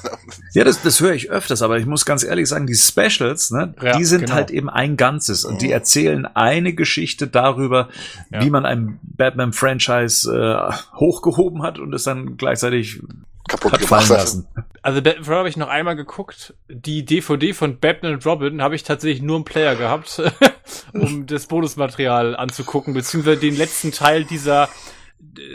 Ja, 0.55 0.65
das, 0.65 0.83
das 0.83 1.01
höre 1.01 1.15
ich 1.15 1.31
öfters, 1.31 1.63
aber 1.63 1.79
ich 1.79 1.87
muss 1.87 2.05
ganz 2.05 2.25
ehrlich 2.25 2.49
sagen, 2.49 2.67
die 2.67 2.75
Specials, 2.75 3.51
ne, 3.51 3.75
ja, 3.81 3.97
die 3.97 4.05
sind 4.05 4.23
genau. 4.23 4.35
halt 4.35 4.51
eben 4.51 4.69
ein 4.69 4.97
Ganzes 4.97 5.45
und 5.45 5.63
die 5.63 5.69
mhm. 5.69 5.73
erzählen 5.73 6.27
eine 6.27 6.75
Geschichte 6.75 7.27
darüber, 7.27 7.89
ja. 8.31 8.43
wie 8.43 8.51
man 8.51 8.67
ein 8.67 8.99
Batman-Franchise 9.03 10.31
äh, 10.31 10.97
hochgehoben 10.97 11.63
hat 11.63 11.79
und 11.79 11.95
es 11.95 12.05
dann 12.05 12.37
gleichzeitig 12.37 13.01
kaputt 13.49 13.79
gemacht 13.79 14.09
lassen. 14.09 14.47
Also 14.83 15.01
Batman 15.03 15.25
Forever 15.25 15.39
habe 15.41 15.49
ich 15.49 15.57
noch 15.57 15.69
einmal 15.69 15.97
geguckt. 15.97 16.55
Die 16.69 17.05
DVD 17.05 17.53
von 17.53 17.79
Batman 17.79 18.15
und 18.15 18.27
Robin 18.27 18.63
habe 18.63 18.75
ich 18.75 18.83
tatsächlich 18.83 19.23
nur 19.23 19.37
im 19.37 19.45
Player 19.45 19.77
gehabt, 19.77 20.21
um 20.93 21.27
das 21.27 21.47
Bonusmaterial 21.47 22.37
anzugucken, 22.37 22.95
beziehungsweise 22.95 23.41
den 23.41 23.57
letzten 23.57 23.93
Teil 23.93 24.25
dieser 24.25 24.69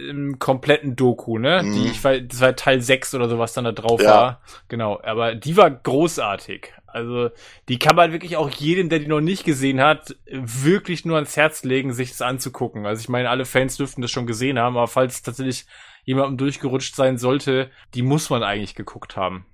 im 0.10 0.40
kompletten 0.40 0.96
Doku, 0.96 1.38
ne? 1.40 1.62
Mhm. 1.62 1.74
Die, 1.74 1.88
ich 1.90 2.02
war, 2.04 2.18
das 2.20 2.40
war 2.40 2.56
Teil 2.56 2.82
6 2.82 3.16
oder 3.16 3.28
so, 3.28 3.38
was 3.38 3.52
dann 3.52 3.66
da 3.66 3.74
drauf 3.74 4.02
Ja. 4.02 4.08
war. 4.10 4.42
Genau. 4.70 5.02
Aber 5.04 5.36
die 5.36 5.58
war 5.58 5.70
großartig. 5.70 6.72
Also, 6.88 7.30
die 7.68 7.78
kann 7.78 7.98
man 7.98 8.14
wirklich 8.14 8.38
auch 8.38 8.50
jedem, 8.50 8.88
der 8.88 9.00
die 9.00 9.08
noch 9.08 9.20
nicht 9.20 9.44
gesehen 9.44 9.82
hat, 9.82 10.16
wirklich 10.26 11.04
nur 11.04 11.18
ans 11.18 11.36
Herz 11.36 11.64
legen, 11.64 11.92
sich 11.94 12.12
das 12.12 12.22
anzugucken. 12.22 12.86
Also, 12.86 13.02
ich 13.02 13.10
meine, 13.10 13.30
alle 13.30 13.44
Fans 13.46 13.76
dürften 13.76 14.02
das 14.02 14.10
schon 14.10 14.26
gesehen 14.26 14.58
haben, 14.58 14.78
aber 14.78 14.88
falls 14.88 15.22
tatsächlich 15.22 15.66
jemandem 16.08 16.38
durchgerutscht 16.38 16.96
sein 16.96 17.18
sollte, 17.18 17.70
die 17.94 18.02
muss 18.02 18.30
man 18.30 18.42
eigentlich 18.42 18.76
geguckt 18.76 19.18
haben. 19.18 19.46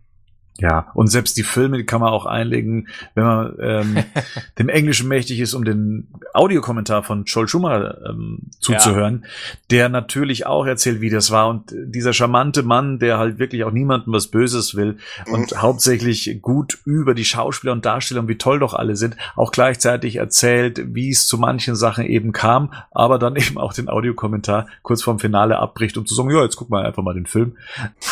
Ja, 0.60 0.92
und 0.94 1.08
selbst 1.08 1.36
die 1.38 1.44
Filme 1.44 1.78
die 1.78 1.86
kann 1.86 2.00
man 2.00 2.12
auch 2.12 2.28
einlegen, 2.28 2.88
wenn 3.16 3.24
man 3.24 3.56
ähm, 3.60 3.98
dem 4.60 4.70
Englischen 4.70 5.08
mächtig 5.08 5.40
ist, 5.40 5.56
um 5.56 5.66
den 5.66 6.08
Audiokommentar 6.34 7.02
von 7.04 7.24
Joel 7.26 7.48
Schumacher 7.48 8.10
ähm, 8.10 8.40
zuzuhören, 8.60 9.26
der 9.72 9.90
natürlich 9.90 10.46
auch 10.46 10.66
erzählt, 10.66 11.02
wie 11.02 11.10
das 11.10 11.32
war. 11.32 11.50
Und 11.50 11.74
dieser 11.74 12.14
charmante 12.14 12.62
Mann, 12.62 13.00
der 13.00 13.18
halt 13.18 13.40
wirklich 13.40 13.64
auch 13.64 13.72
niemandem 13.72 14.14
was 14.14 14.28
Böses 14.28 14.76
will 14.76 14.98
und 15.32 15.60
hauptsächlich 15.62 16.40
gut 16.42 16.78
über 16.86 17.16
die 17.16 17.26
Schauspieler 17.26 17.74
und 17.74 17.86
Darsteller 17.86 18.22
und 18.22 18.28
wie 18.28 18.38
toll 18.38 18.60
doch 18.60 18.76
alle 18.76 18.96
sind, 18.96 19.18
auch 19.36 19.52
gleichzeitig 19.52 20.18
erzählt, 20.18 20.94
wie 20.94 21.10
es 21.10 21.28
zu 21.28 21.40
manchen 21.40 21.76
Sachen 21.76 22.06
eben 22.06 22.32
kam, 22.32 22.74
aber 22.92 23.18
dann 23.18 23.36
eben 23.38 23.58
auch 23.58 23.74
den 23.74 23.90
Audiokommentar 23.90 24.68
kurz 24.84 25.02
vorm 25.02 25.18
Finale 25.20 25.58
abbricht, 25.58 25.98
um 25.98 26.06
zu 26.06 26.14
sagen, 26.14 26.30
ja, 26.30 26.44
jetzt 26.44 26.58
guck 26.58 26.70
mal 26.70 26.86
einfach 26.86 27.02
mal 27.02 27.16
den 27.16 27.26
Film. 27.26 27.58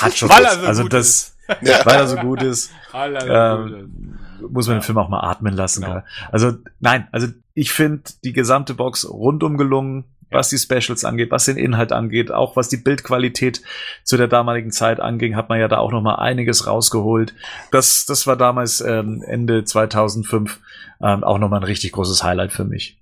Hat 0.01 0.17
schon 0.17 0.29
was. 0.29 0.55
so 0.55 0.67
also 0.67 0.87
das, 0.87 1.07
ist. 1.07 1.40
weil 1.85 1.95
er 1.95 2.07
so 2.07 2.17
gut 2.17 2.41
ist 2.41 2.71
ähm, 2.93 4.17
muss 4.49 4.67
man 4.67 4.77
den 4.77 4.83
Film 4.83 4.97
auch 4.97 5.09
mal 5.09 5.21
atmen 5.21 5.53
lassen. 5.53 5.83
Genau. 5.83 6.01
Also 6.31 6.53
nein, 6.79 7.07
also 7.11 7.27
ich 7.53 7.71
finde 7.71 8.03
die 8.23 8.33
gesamte 8.33 8.73
Box 8.73 9.07
rundum 9.09 9.57
gelungen, 9.57 10.05
was 10.31 10.49
die 10.49 10.57
Specials 10.57 11.03
angeht, 11.03 11.29
was 11.31 11.45
den 11.45 11.57
Inhalt 11.57 11.91
angeht, 11.91 12.31
auch 12.31 12.55
was 12.55 12.69
die 12.69 12.77
Bildqualität 12.77 13.61
zu 14.03 14.15
der 14.15 14.27
damaligen 14.27 14.71
Zeit 14.71 14.99
anging, 15.01 15.35
hat 15.35 15.49
man 15.49 15.59
ja 15.59 15.67
da 15.67 15.77
auch 15.77 15.91
noch 15.91 16.01
mal 16.01 16.15
einiges 16.15 16.67
rausgeholt. 16.67 17.35
Das, 17.71 18.05
das 18.05 18.25
war 18.27 18.37
damals 18.37 18.79
ähm, 18.81 19.21
Ende 19.27 19.65
2005 19.65 20.59
ähm, 21.01 21.23
auch 21.23 21.37
noch 21.37 21.49
mal 21.49 21.57
ein 21.57 21.63
richtig 21.63 21.91
großes 21.91 22.23
Highlight 22.23 22.53
für 22.53 22.63
mich. 22.63 22.97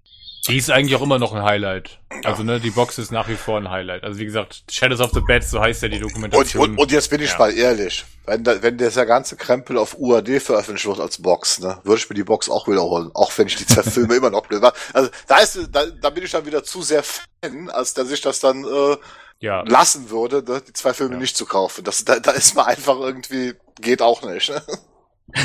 Die 0.48 0.58
ist 0.58 0.72
eigentlich 0.72 0.96
auch 0.96 1.02
immer 1.02 1.20
noch 1.20 1.34
ein 1.34 1.44
Highlight. 1.44 2.00
Also, 2.24 2.44
ne, 2.44 2.60
die 2.60 2.72
Box 2.72 2.98
ist 2.98 3.12
nach 3.12 3.28
wie 3.28 3.36
vor 3.36 3.58
ein 3.58 3.70
Highlight. 3.70 4.04
Also, 4.04 4.20
wie 4.20 4.26
gesagt, 4.26 4.64
Shadows 4.72 5.00
of 5.02 5.12
the 5.14 5.22
Bed, 5.22 5.44
so 5.44 5.60
heißt 5.60 5.84
ja 5.84 5.90
die 5.90 5.98
Und, 5.98 6.04
Dokumentation. 6.04 6.72
und, 6.72 6.78
und 6.78 6.92
jetzt 6.92 7.10
bin 7.10 7.22
ich 7.22 7.32
Ja. 7.34 7.38
mal 7.40 7.54
ehrlich, 7.54 8.06
wenn, 8.26 8.44
da, 8.44 8.62
wenn 8.64 8.78
dieser 8.78 9.06
ganze 9.06 9.36
Krempel 9.36 9.78
auf 9.78 9.96
UAD 10.00 10.40
veröffentlicht 10.40 10.88
wird 10.88 11.00
als 11.00 11.22
Box, 11.22 11.60
ne, 11.60 11.80
würde 11.84 12.00
ich 12.00 12.10
mir 12.10 12.16
die 12.16 12.24
Box 12.24 12.50
auch 12.50 12.68
wiederholen, 12.68 13.12
auch 13.14 13.32
wenn 13.38 13.48
ich 13.48 13.56
die 13.58 13.66
zwei 13.66 13.84
Filme 13.84 14.16
immer 14.18 14.30
noch 14.30 14.46
blöd 14.48 14.62
war. 14.62 14.74
Also 14.94 15.10
da 15.28 15.38
ist, 15.38 15.60
da, 15.72 15.86
da 15.86 16.10
bin 16.10 16.24
ich 16.24 16.32
dann 16.32 16.46
wieder 16.46 16.64
zu 16.64 16.82
sehr 16.82 17.04
Fan, 17.04 17.70
als 17.70 17.94
dass 17.94 18.10
ich 18.12 18.22
das 18.22 18.40
dann 18.40 18.64
äh, 18.64 18.98
ja. 19.40 19.64
lassen 19.68 20.10
würde, 20.10 20.44
ne, 20.50 20.62
die 20.68 20.74
zwei 20.74 20.94
Filme 20.94 21.14
Ja. 21.16 21.20
nicht 21.20 21.36
zu 21.38 21.46
kaufen. 21.46 21.84
Das, 21.84 22.06
da, 22.06 22.20
da 22.20 22.32
ist 22.32 22.56
man 22.56 22.66
einfach 22.66 22.98
irgendwie, 23.00 23.54
geht 23.82 24.02
auch 24.02 24.22
nicht. 24.24 24.50
Ne? 24.50 24.62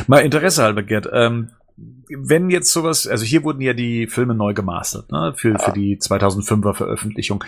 Mal 0.06 0.20
Interesse 0.20 0.62
halber, 0.62 0.82
Gerd. 0.82 1.08
Ähm, 1.12 1.50
wenn 1.76 2.50
jetzt 2.50 2.72
sowas, 2.72 3.06
also 3.06 3.24
hier 3.24 3.42
wurden 3.42 3.60
ja 3.60 3.72
die 3.72 4.06
Filme 4.06 4.34
neu 4.34 4.54
gemastert, 4.54 5.10
ne, 5.10 5.34
für, 5.36 5.58
für 5.58 5.72
die 5.72 5.98
2005er 5.98 6.74
Veröffentlichung. 6.74 7.42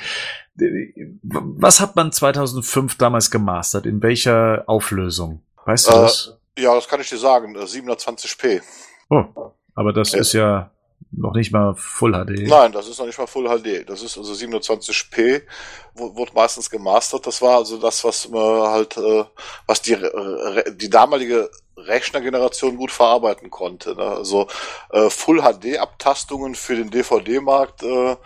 Was 1.23 1.81
hat 1.81 1.95
man 1.97 2.11
2005 2.13 2.97
damals 2.97 3.31
gemastert? 3.31 3.87
In 3.87 4.03
welcher 4.03 4.65
Auflösung? 4.67 5.43
Weißt 5.65 5.89
du 5.89 5.93
Äh, 5.93 5.95
das? 5.95 6.39
Ja, 6.59 6.75
das 6.75 6.89
kann 6.89 7.01
ich 7.01 7.09
dir 7.09 7.19
sagen, 7.19 7.55
äh, 7.55 7.61
720p. 7.61 8.63
Oh, 9.11 9.25
aber 9.75 9.93
das 9.93 10.13
ja. 10.13 10.19
ist 10.19 10.33
ja 10.33 10.71
noch 11.13 11.35
nicht 11.35 11.53
mal 11.53 11.75
Full 11.77 12.13
HD. 12.13 12.47
Nein, 12.49 12.73
das 12.73 12.89
ist 12.89 12.99
noch 12.99 13.07
nicht 13.07 13.19
mal 13.19 13.27
Full 13.27 13.49
HD. 13.49 13.89
Das 13.89 14.03
ist 14.03 14.19
also 14.19 14.33
720p, 14.33 15.43
wo- 15.95 16.15
wurde 16.17 16.33
meistens 16.35 16.69
gemastert. 16.69 17.27
Das 17.27 17.41
war 17.41 17.57
also 17.59 17.79
das, 17.79 18.05
was 18.05 18.29
halt, 18.33 18.97
äh, 18.97 19.25
was 19.67 19.81
die, 19.83 19.93
äh, 19.95 20.73
die 20.77 20.91
damalige 20.91 21.51
Rechnergeneration 21.77 22.77
gut 22.77 22.91
verarbeiten 22.91 23.51
konnte. 23.51 23.95
Ne? 23.95 24.03
Also 24.05 24.49
äh, 24.91 25.09
Full 25.11 25.43
HD-Abtastungen 25.43 26.55
für 26.55 26.75
den 26.77 26.91
DVD-Markt 26.91 27.83
äh, 27.83 28.17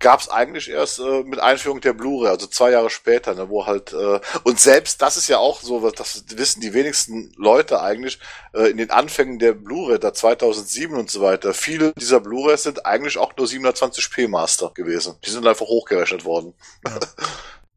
gab 0.00 0.20
es 0.20 0.28
eigentlich 0.28 0.70
erst 0.70 1.00
äh, 1.00 1.22
mit 1.24 1.40
Einführung 1.40 1.80
der 1.80 1.92
Blu-ray, 1.92 2.28
also 2.30 2.46
zwei 2.46 2.70
Jahre 2.70 2.88
später, 2.90 3.34
ne, 3.34 3.48
wo 3.48 3.66
halt 3.66 3.92
äh, 3.92 4.20
und 4.44 4.60
selbst 4.60 5.02
das 5.02 5.16
ist 5.16 5.28
ja 5.28 5.38
auch 5.38 5.60
so, 5.60 5.82
was- 5.82 5.92
das 5.94 6.24
wissen 6.36 6.60
die 6.60 6.72
wenigsten 6.74 7.32
Leute 7.36 7.80
eigentlich 7.80 8.18
äh, 8.54 8.70
in 8.70 8.76
den 8.76 8.90
Anfängen 8.90 9.38
der 9.38 9.52
Blu-ray, 9.54 9.98
da 9.98 10.14
2007 10.14 10.96
und 10.96 11.10
so 11.10 11.20
weiter. 11.20 11.52
Viele 11.54 11.92
dieser 11.94 12.20
Blu-rays 12.20 12.62
sind 12.62 12.86
eigentlich 12.86 13.18
auch 13.18 13.36
nur 13.36 13.46
720p 13.46 14.28
Master 14.28 14.70
gewesen. 14.74 15.16
Die 15.24 15.30
sind 15.30 15.46
einfach 15.46 15.66
hochgerechnet 15.66 16.24
worden. 16.24 16.54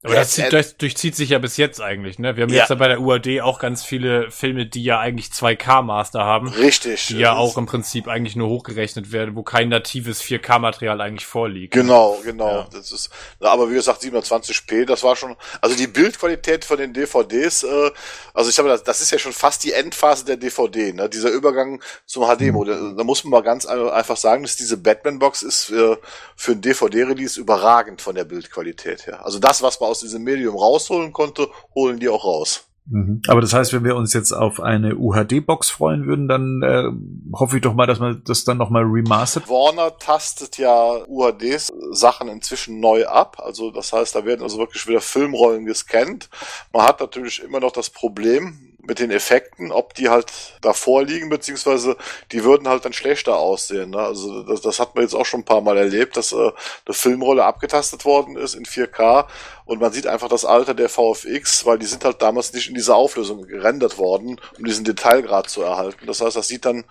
Aber 0.04 0.16
das, 0.16 0.36
Ja, 0.36 0.46
zieht, 0.46 0.54
das 0.54 0.78
durchzieht 0.78 1.16
sich 1.16 1.30
ja 1.30 1.38
bis 1.38 1.58
jetzt 1.58 1.80
eigentlich, 1.80 2.18
ne? 2.18 2.36
Wir 2.36 2.44
haben 2.44 2.50
Ja. 2.52 2.62
jetzt 2.62 2.70
ja 2.70 2.76
bei 2.76 2.88
der 2.88 3.02
UAD 3.02 3.42
auch 3.42 3.60
ganz 3.60 3.84
viele 3.84 4.32
Filme, 4.32 4.66
die 4.66 4.84
ja 4.84 5.00
eigentlich 5.00 5.28
2K-Master 5.30 6.22
haben. 6.26 6.48
Richtig. 6.48 7.06
Die 7.06 7.20
ja 7.20 7.32
Das 7.36 7.38
auch 7.40 7.58
im 7.60 7.68
Prinzip 7.68 8.08
eigentlich 8.08 8.36
nur 8.36 8.50
hochgerechnet 8.50 9.12
werden, 9.12 9.36
wo 9.36 9.44
kein 9.44 9.70
natives 9.70 10.20
4K-Material 10.24 11.00
eigentlich 11.02 11.28
vorliegt. 11.28 11.76
Genau, 11.76 12.18
genau. 12.24 12.50
Ja. 12.62 12.68
Das 12.74 12.92
ist, 12.92 13.12
aber 13.42 13.70
wie 13.70 13.76
gesagt, 13.76 14.02
720p, 14.02 14.86
das 14.86 15.04
war 15.04 15.16
schon, 15.16 15.36
also 15.62 15.76
die 15.76 15.86
Bildqualität 15.86 16.66
von 16.66 16.78
den 16.80 16.94
DVDs, 16.94 17.62
äh, 17.62 17.92
also 18.34 18.50
ich 18.50 18.58
habe 18.58 18.70
das, 18.70 18.84
das 18.84 19.02
ist 19.02 19.12
ja 19.12 19.20
schon 19.20 19.34
fast 19.34 19.64
die 19.64 19.74
Endphase 19.74 20.26
der 20.26 20.38
DVD, 20.38 20.94
ne? 20.94 21.10
Dieser 21.10 21.30
Übergang 21.30 21.80
zum 22.08 22.24
HD-Mode. 22.26 22.96
Da 22.98 23.04
muss 23.04 23.24
man 23.24 23.30
mal 23.32 23.44
ganz 23.44 23.68
ein- 23.68 23.90
einfach 23.90 24.18
sagen, 24.18 24.42
dass 24.42 24.56
diese 24.56 24.78
Batman-Box 24.78 25.44
ist 25.44 25.66
für, 25.66 26.00
für 26.36 26.54
ein 26.54 26.62
DVD-Release 26.62 27.40
überragend 27.40 28.02
von 28.02 28.16
der 28.16 28.24
Bildqualität 28.24 29.06
her. 29.06 29.24
Also 29.24 29.38
das, 29.38 29.62
was 29.62 29.80
man 29.80 29.91
aus 29.92 30.00
diesem 30.00 30.24
Medium 30.24 30.56
rausholen 30.56 31.14
konnte, 31.14 31.48
holen 31.76 32.00
die 32.00 32.10
auch 32.10 32.26
raus. 32.26 32.66
Mhm. 32.90 33.22
Aber 33.28 33.42
das 33.42 33.54
heißt, 33.54 33.74
wenn 33.74 33.84
wir 33.84 33.96
uns 33.96 34.14
jetzt 34.14 34.32
auf 34.32 34.60
eine 34.60 34.96
UHD-Box 34.96 35.70
freuen 35.70 36.08
würden, 36.08 36.28
dann 36.28 36.62
äh, 36.64 37.38
hoffe 37.38 37.58
ich 37.58 37.62
doch 37.62 37.74
mal, 37.74 37.86
dass 37.86 38.00
man 38.00 38.22
das 38.26 38.44
dann 38.44 38.58
nochmal 38.58 38.84
remastert. 38.84 39.48
Warner 39.50 39.98
tastet 39.98 40.58
ja 40.58 41.06
UHDs 41.08 41.72
Sachen 41.92 42.28
inzwischen 42.28 42.80
neu 42.80 43.06
ab. 43.06 43.38
Also 43.44 43.72
das 43.72 43.94
heißt, 43.94 44.16
da 44.16 44.26
werden 44.26 44.42
also 44.42 44.58
wirklich 44.58 44.88
wieder 44.88 45.02
Filmrollen 45.02 45.66
gescannt. 45.66 46.30
Man 46.74 46.86
hat 46.86 47.00
natürlich 47.00 47.44
immer 47.44 47.60
noch 47.60 47.72
das 47.72 47.90
Problem 47.90 48.71
mit 48.84 49.00
den 49.00 49.12
Effekten, 49.12 49.72
ob 49.72 49.94
die 49.94 50.10
halt 50.10 50.32
davor 50.62 51.04
liegen, 51.04 51.30
beziehungsweise 51.30 51.98
die 52.32 52.44
würden 52.44 52.68
halt 52.68 52.86
dann 52.86 52.94
schlechter 52.94 53.38
aussehen. 53.38 53.92
Ne? 53.92 54.00
Also 54.00 54.44
das, 54.44 54.62
das 54.62 54.80
hat 54.80 54.96
man 54.96 55.04
jetzt 55.04 55.14
auch 55.14 55.26
schon 55.26 55.42
ein 55.42 55.46
paar 55.46 55.62
Mal 55.62 55.78
erlebt, 55.78 56.18
dass 56.18 56.32
äh, 56.32 56.36
eine 56.36 56.94
Filmrolle 56.94 57.46
abgetastet 57.46 58.06
worden 58.06 58.38
ist 58.38 58.56
in 58.56 58.66
4K 58.66 59.28
und 59.66 59.80
man 59.80 59.92
sieht 59.92 60.08
einfach 60.08 60.28
das 60.28 60.46
Alter 60.46 60.74
der 60.74 60.90
VFX, 60.90 61.66
weil 61.66 61.80
die 61.80 61.86
sind 61.86 62.04
halt 62.04 62.22
damals 62.22 62.54
nicht 62.54 62.68
in 62.68 62.76
dieser 62.76 62.96
Auflösung 62.96 63.48
gerendert 63.48 63.98
worden, 63.98 64.40
um 64.58 64.66
diesen 64.66 64.84
Detailgrad 64.84 65.50
zu 65.50 65.62
erhalten. 65.62 66.08
Das 66.08 66.22
heißt, 66.22 66.36
das 66.36 66.48
sieht 66.48 66.66
dann 66.66 66.86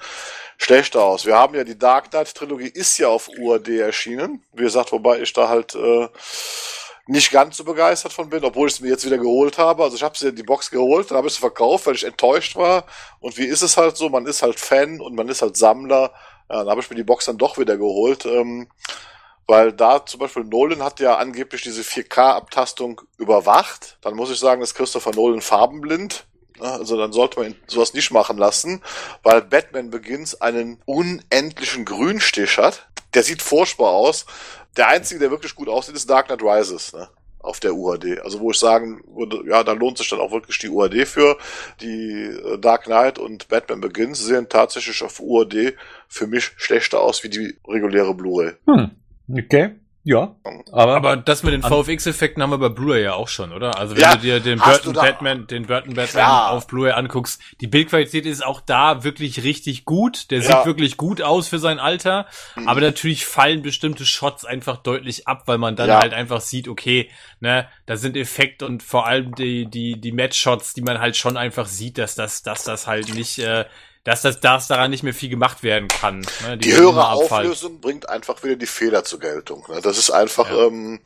schlechter 0.56 1.02
aus. 1.02 1.26
Wir 1.26 1.36
haben 1.36 1.54
ja 1.54 1.64
die 1.64 1.78
Dark 1.78 2.10
Knight 2.10 2.34
Trilogie 2.34 2.68
ist 2.68 2.98
ja 2.98 3.08
auf 3.08 3.28
UAD 3.28 3.68
erschienen. 3.68 4.42
Wie 4.52 4.62
gesagt, 4.62 4.92
wobei 4.92 5.20
ich 5.20 5.32
da 5.32 5.48
halt 5.48 5.74
äh, 5.74 6.08
nicht 7.10 7.32
ganz 7.32 7.56
so 7.56 7.64
begeistert 7.64 8.12
von 8.12 8.30
bin, 8.30 8.44
obwohl 8.44 8.68
ich 8.68 8.74
es 8.74 8.80
mir 8.80 8.88
jetzt 8.88 9.04
wieder 9.04 9.18
geholt 9.18 9.58
habe. 9.58 9.82
Also 9.82 9.96
ich 9.96 10.02
habe 10.02 10.16
sie 10.16 10.32
die 10.32 10.44
Box 10.44 10.70
geholt, 10.70 11.10
dann 11.10 11.18
habe 11.18 11.26
ich 11.26 11.34
sie 11.34 11.40
verkauft, 11.40 11.86
weil 11.86 11.96
ich 11.96 12.04
enttäuscht 12.04 12.54
war. 12.54 12.84
Und 13.18 13.36
wie 13.36 13.46
ist 13.46 13.62
es 13.62 13.76
halt 13.76 13.96
so? 13.96 14.08
Man 14.08 14.26
ist 14.26 14.42
halt 14.42 14.60
Fan 14.60 15.00
und 15.00 15.16
man 15.16 15.28
ist 15.28 15.42
halt 15.42 15.56
Sammler. 15.56 16.12
Ja, 16.48 16.58
dann 16.58 16.68
habe 16.68 16.80
ich 16.80 16.88
mir 16.88 16.96
die 16.96 17.04
Box 17.04 17.24
dann 17.24 17.36
doch 17.36 17.58
wieder 17.58 17.76
geholt. 17.76 18.26
Ähm, 18.26 18.68
weil 19.46 19.72
da 19.72 20.06
zum 20.06 20.20
Beispiel 20.20 20.44
Nolan 20.44 20.84
hat 20.84 21.00
ja 21.00 21.16
angeblich 21.16 21.62
diese 21.62 21.82
4K-Abtastung 21.82 23.00
überwacht. 23.18 23.98
Dann 24.02 24.14
muss 24.14 24.30
ich 24.30 24.38
sagen, 24.38 24.62
ist 24.62 24.76
Christopher 24.76 25.10
Nolan 25.12 25.40
farbenblind. 25.40 26.26
Also 26.60 26.96
dann 26.96 27.12
sollte 27.12 27.40
man 27.40 27.50
ihn 27.50 27.56
sowas 27.66 27.94
nicht 27.94 28.12
machen 28.12 28.38
lassen, 28.38 28.82
weil 29.22 29.42
Batman 29.42 29.90
Begins 29.90 30.40
einen 30.40 30.80
unendlichen 30.84 31.84
Grünstich 31.84 32.58
hat. 32.58 32.86
Der 33.14 33.22
sieht 33.22 33.42
furchtbar 33.42 33.90
aus. 33.90 34.26
Der 34.76 34.88
einzige, 34.88 35.20
der 35.20 35.30
wirklich 35.30 35.54
gut 35.54 35.68
aussieht, 35.68 35.96
ist 35.96 36.08
Dark 36.08 36.26
Knight 36.26 36.42
Rises. 36.42 36.92
Ne? 36.92 37.08
auf 37.42 37.58
der 37.58 37.74
UHD. 37.74 38.20
Also 38.20 38.40
wo 38.40 38.50
ich 38.50 38.58
sagen 38.58 39.02
würde, 39.14 39.42
ja, 39.48 39.64
da 39.64 39.72
lohnt 39.72 39.98
sich 39.98 40.08
dann 40.08 40.20
auch 40.20 40.32
wirklich 40.32 40.58
die 40.58 40.68
UHD 40.68 41.06
für. 41.06 41.38
Die 41.80 42.24
äh, 42.24 42.58
Dark 42.58 42.84
Knight 42.84 43.18
und 43.18 43.48
Batman 43.48 43.80
Begins 43.80 44.24
sehen 44.24 44.48
tatsächlich 44.48 45.02
auf 45.02 45.20
UHD 45.20 45.74
für 46.08 46.26
mich 46.26 46.52
schlechter 46.56 47.00
aus 47.00 47.24
wie 47.24 47.30
die 47.30 47.56
reguläre 47.66 48.14
Blu-ray. 48.14 48.52
Hm. 48.66 48.90
Okay. 49.32 49.79
Ja. 50.02 50.34
Aber, 50.72 50.96
Aber 50.96 51.16
das 51.18 51.42
mit 51.42 51.52
den 51.52 51.62
VFX-Effekten 51.62 52.42
haben 52.42 52.50
wir 52.50 52.58
bei 52.58 52.70
Blu-ray 52.70 53.02
ja 53.02 53.12
auch 53.14 53.28
schon, 53.28 53.52
oder? 53.52 53.76
Also 53.78 53.94
wenn 53.96 54.02
Ja, 54.02 54.14
du 54.14 54.22
dir 54.22 54.40
den 54.40 54.58
Burton 54.58 54.94
Batman, 54.94 55.46
den 55.46 55.66
Burton 55.66 55.92
Batman 55.94 56.24
Klar. 56.24 56.50
auf 56.52 56.66
Blu-ray 56.68 56.92
anguckst, 56.92 57.40
die 57.60 57.66
Bildqualität 57.66 58.24
ist 58.24 58.44
auch 58.44 58.62
da 58.62 59.04
wirklich 59.04 59.42
richtig 59.44 59.84
gut. 59.84 60.30
Der 60.30 60.40
Ja. 60.40 60.44
sieht 60.56 60.64
wirklich 60.66 60.96
gut 60.96 61.20
aus 61.20 61.48
für 61.48 61.58
sein 61.58 61.78
Alter. 61.78 62.26
Mhm. 62.56 62.66
Aber 62.66 62.80
natürlich 62.80 63.26
fallen 63.26 63.60
bestimmte 63.60 64.06
Shots 64.06 64.46
einfach 64.46 64.78
deutlich 64.78 65.28
ab, 65.28 65.42
weil 65.46 65.58
man 65.58 65.76
dann 65.76 65.88
Ja. 65.88 66.00
halt 66.00 66.14
einfach 66.14 66.40
sieht, 66.40 66.66
okay, 66.68 67.10
ne, 67.40 67.68
da 67.84 67.96
sind 67.96 68.16
Effekte 68.16 68.64
und 68.64 68.82
vor 68.82 69.06
allem 69.06 69.34
die, 69.34 69.66
die, 69.66 70.00
die 70.00 70.12
Match-Shots, 70.12 70.72
die 70.72 70.82
man 70.82 70.98
halt 71.00 71.16
schon 71.18 71.36
einfach 71.36 71.66
sieht, 71.66 71.98
dass 71.98 72.14
das, 72.14 72.42
dass 72.42 72.64
das 72.64 72.86
halt 72.86 73.12
nicht, 73.14 73.38
äh, 73.38 73.66
dass 74.04 74.22
das, 74.22 74.40
dass 74.40 74.66
daran 74.68 74.90
nicht 74.90 75.02
mehr 75.02 75.14
viel 75.14 75.28
gemacht 75.28 75.62
werden 75.62 75.88
kann. 75.88 76.20
Ne? 76.46 76.58
Die 76.58 76.74
höhere. 76.74 77.08
Auflösung 77.10 77.80
bringt 77.80 78.08
einfach 78.08 78.42
wieder 78.42 78.56
die 78.56 78.66
Fehler 78.66 79.04
zur 79.04 79.20
Geltung. 79.20 79.64
ne? 79.68 79.80
Das 79.82 79.98
ist 79.98 80.10
einfach, 80.10 80.50
Ja. 80.50 80.66
ähm, 80.66 81.00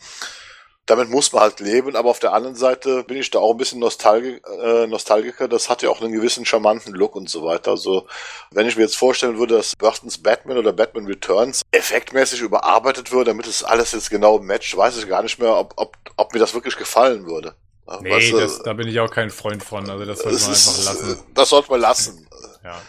damit 0.87 1.09
muss 1.09 1.33
man 1.33 1.41
halt 1.41 1.61
leben, 1.61 1.97
aber 1.97 2.11
auf 2.11 2.19
der 2.19 2.35
anderen 2.35 2.57
Seite 2.57 3.05
bin 3.05 3.17
ich 3.17 3.31
da 3.31 3.39
auch 3.39 3.53
ein 3.53 3.57
bisschen 3.57 3.79
Nostalgi 3.81 4.39
äh, 4.63 4.87
Nostalgiker. 4.87 5.49
Das 5.49 5.71
hat 5.71 5.81
ja 5.83 5.89
auch 5.89 6.03
einen 6.03 6.13
gewissen 6.13 6.45
charmanten 6.45 6.93
Look 6.93 7.17
und 7.17 7.31
so 7.31 7.43
weiter. 7.43 7.71
Also, 7.71 8.07
wenn 8.51 8.69
ich 8.69 8.77
mir 8.77 8.83
jetzt 8.83 8.97
vorstellen 8.99 9.39
würde, 9.39 9.57
dass 9.57 9.75
Burtons 9.77 10.19
Batman 10.19 10.59
oder 10.59 10.75
Batman 10.75 11.07
Returns 11.07 11.63
effektmäßig 11.73 12.43
überarbeitet 12.43 13.13
würde, 13.13 13.31
damit 13.31 13.47
es 13.47 13.65
alles 13.65 13.93
jetzt 13.93 14.11
genau 14.11 14.39
matcht, 14.41 14.77
weiß 14.77 14.99
ich 14.99 15.09
gar 15.09 15.23
nicht 15.23 15.39
mehr, 15.39 15.57
ob, 15.57 15.73
ob, 15.77 15.97
ob 16.19 16.35
mir 16.35 16.41
das 16.41 16.53
wirklich 16.53 16.77
gefallen 16.77 17.25
würde. 17.25 17.55
Nee, 18.03 18.11
weißt 18.11 18.33
du, 18.33 18.41
das, 18.41 18.63
da 18.63 18.75
bin 18.75 18.87
ich 18.87 19.01
auch 19.01 19.11
kein 19.11 19.31
Freund 19.31 19.65
von. 19.65 19.89
Also, 19.89 20.05
das 20.05 20.19
sollte 20.19 20.39
man 20.39 20.51
einfach 20.51 20.85
lassen. 20.85 21.25
Das 21.35 21.49
sollte 21.49 21.71
man 21.71 21.81
lassen. 21.81 22.29
Ja. 22.65 22.81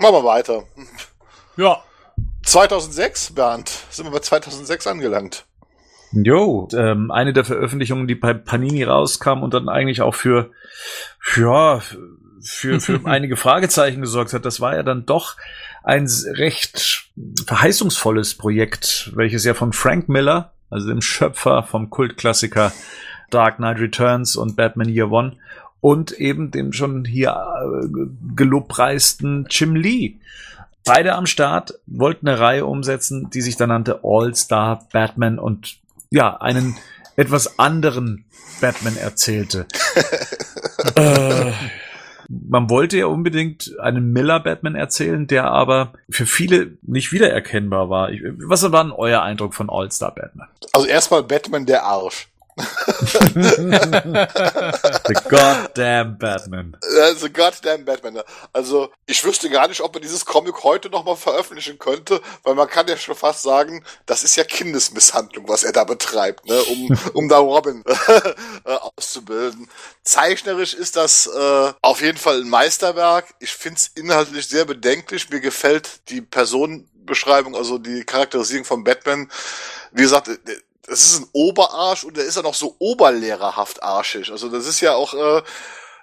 Machen 0.00 0.14
wir 0.14 0.24
weiter. 0.24 0.64
Ja. 1.56 1.82
2006, 2.44 3.34
Bernd, 3.34 3.68
sind 3.90 4.06
wir 4.06 4.12
bei 4.12 4.20
2006 4.20 4.86
angelangt. 4.86 5.44
Jo, 6.12 6.68
ähm, 6.72 7.10
eine 7.10 7.34
der 7.34 7.44
Veröffentlichungen, 7.44 8.08
die 8.08 8.14
bei 8.14 8.32
Panini 8.32 8.84
rauskam 8.84 9.42
und 9.42 9.52
dann 9.52 9.68
eigentlich 9.68 10.00
auch 10.00 10.14
für, 10.14 10.50
für, 11.20 11.82
für, 12.40 12.80
für 12.80 13.00
einige 13.04 13.36
Fragezeichen 13.36 14.00
gesorgt 14.00 14.32
hat, 14.32 14.46
das 14.46 14.60
war 14.60 14.74
ja 14.74 14.82
dann 14.82 15.04
doch 15.04 15.36
ein 15.82 16.08
recht 16.32 17.10
verheißungsvolles 17.46 18.36
Projekt, 18.36 19.12
welches 19.14 19.44
ja 19.44 19.52
von 19.52 19.74
Frank 19.74 20.08
Miller, 20.08 20.52
also 20.70 20.88
dem 20.88 21.02
Schöpfer 21.02 21.62
vom 21.62 21.90
Kultklassiker 21.90 22.72
Dark 23.30 23.56
Knight 23.56 23.78
Returns 23.78 24.36
und 24.36 24.56
Batman 24.56 24.88
Year 24.88 25.10
One 25.10 25.36
und 25.80 26.12
eben 26.12 26.50
dem 26.50 26.72
schon 26.72 27.04
hier 27.04 27.30
äh, 27.30 27.88
gelobpreisten 28.34 29.46
Jim 29.50 29.76
Lee 29.76 30.16
beide 30.88 31.14
am 31.14 31.26
Start, 31.26 31.78
wollten 31.86 32.28
eine 32.28 32.40
Reihe 32.40 32.66
umsetzen, 32.66 33.28
die 33.30 33.42
sich 33.42 33.56
dann 33.56 33.68
nannte 33.68 34.00
All-Star 34.02 34.86
Batman 34.90 35.38
und 35.38 35.76
ja, 36.10 36.36
einen 36.38 36.76
etwas 37.16 37.58
anderen 37.58 38.24
Batman 38.60 38.96
erzählte. 38.96 39.66
äh, 40.94 41.52
man 42.28 42.70
wollte 42.70 42.96
ja 42.96 43.06
unbedingt 43.06 43.78
einen 43.80 44.12
Miller-Batman 44.12 44.74
erzählen, 44.74 45.26
der 45.26 45.50
aber 45.50 45.92
für 46.08 46.26
viele 46.26 46.78
nicht 46.82 47.12
wiedererkennbar 47.12 47.90
war. 47.90 48.10
Was 48.46 48.70
war 48.70 48.82
denn 48.82 48.92
euer 48.92 49.22
Eindruck 49.22 49.54
von 49.54 49.68
All-Star 49.70 50.14
Batman? 50.14 50.48
Also 50.72 50.86
erstmal 50.86 51.22
Batman 51.22 51.66
der 51.66 51.84
Arsch. 51.84 52.28
The 55.04 55.14
goddamn 55.28 56.18
Batman. 56.18 56.76
The 57.16 57.32
goddamn 57.32 57.84
Batman. 57.84 58.22
Also, 58.52 58.90
ich 59.06 59.22
wüsste 59.24 59.48
gar 59.50 59.68
nicht, 59.68 59.80
ob 59.80 59.94
man 59.94 60.02
dieses 60.02 60.24
Comic 60.24 60.64
heute 60.64 60.90
nochmal 60.90 61.16
veröffentlichen 61.16 61.78
könnte, 61.78 62.20
weil 62.42 62.54
man 62.54 62.68
kann 62.68 62.88
ja 62.88 62.96
schon 62.96 63.14
fast 63.14 63.42
sagen, 63.42 63.84
das 64.06 64.24
ist 64.24 64.36
ja 64.36 64.44
Kindesmisshandlung, 64.44 65.48
was 65.48 65.62
er 65.62 65.72
da 65.72 65.84
betreibt, 65.84 66.46
ne, 66.46 66.60
um, 66.64 66.98
um 67.14 67.28
da 67.28 67.38
Robin 67.38 67.84
äh, 68.64 68.74
auszubilden. 68.96 69.68
Zeichnerisch 70.02 70.74
ist 70.74 70.96
das 70.96 71.26
äh, 71.26 71.72
auf 71.82 72.00
jeden 72.00 72.18
Fall 72.18 72.40
ein 72.40 72.48
Meisterwerk. 72.48 73.34
Ich 73.40 73.52
find's 73.52 73.90
inhaltlich 73.94 74.48
sehr 74.48 74.64
bedenklich. 74.64 75.30
Mir 75.30 75.40
gefällt 75.40 76.08
die 76.08 76.22
Personenbeschreibung, 76.22 77.54
also 77.54 77.78
die 77.78 78.04
Charakterisierung 78.04 78.64
von 78.64 78.84
Batman. 78.84 79.30
Wie 79.92 80.02
gesagt, 80.02 80.30
das 80.88 81.04
ist 81.04 81.20
ein 81.20 81.28
Oberarsch 81.32 82.04
und 82.04 82.16
der 82.16 82.24
ist 82.24 82.36
ja 82.36 82.42
noch 82.42 82.54
so 82.54 82.74
oberlehrerhaft 82.78 83.82
arschig. 83.82 84.30
Also 84.30 84.48
das 84.48 84.66
ist 84.66 84.80
ja 84.80 84.94
auch, 84.94 85.14
äh, 85.14 85.42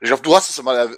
ich 0.01 0.07
glaube, 0.07 0.21
du 0.21 0.35
hast 0.35 0.49
es 0.49 0.61
mal 0.61 0.95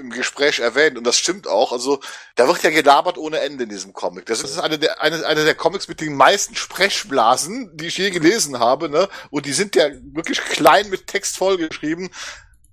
im 0.00 0.10
Gespräch 0.10 0.58
erwähnt 0.58 0.98
und 0.98 1.06
das 1.06 1.18
stimmt 1.18 1.46
auch. 1.46 1.70
Also 1.70 2.00
da 2.34 2.48
wird 2.48 2.62
ja 2.62 2.70
gelabert 2.70 3.16
ohne 3.16 3.38
Ende 3.40 3.64
in 3.64 3.70
diesem 3.70 3.92
Comic. 3.92 4.26
Das 4.26 4.42
ist 4.42 4.58
eine 4.58 4.78
der, 4.78 5.00
eine, 5.00 5.24
eine 5.24 5.44
der 5.44 5.54
Comics 5.54 5.86
mit 5.86 6.00
den 6.00 6.16
meisten 6.16 6.56
Sprechblasen, 6.56 7.76
die 7.76 7.86
ich 7.86 7.98
je 7.98 8.10
gelesen 8.10 8.58
habe. 8.58 8.88
Ne? 8.88 9.08
Und 9.30 9.46
die 9.46 9.52
sind 9.52 9.76
ja 9.76 9.88
wirklich 10.12 10.40
klein 10.40 10.90
mit 10.90 11.06
Text 11.06 11.36
vollgeschrieben. 11.36 12.10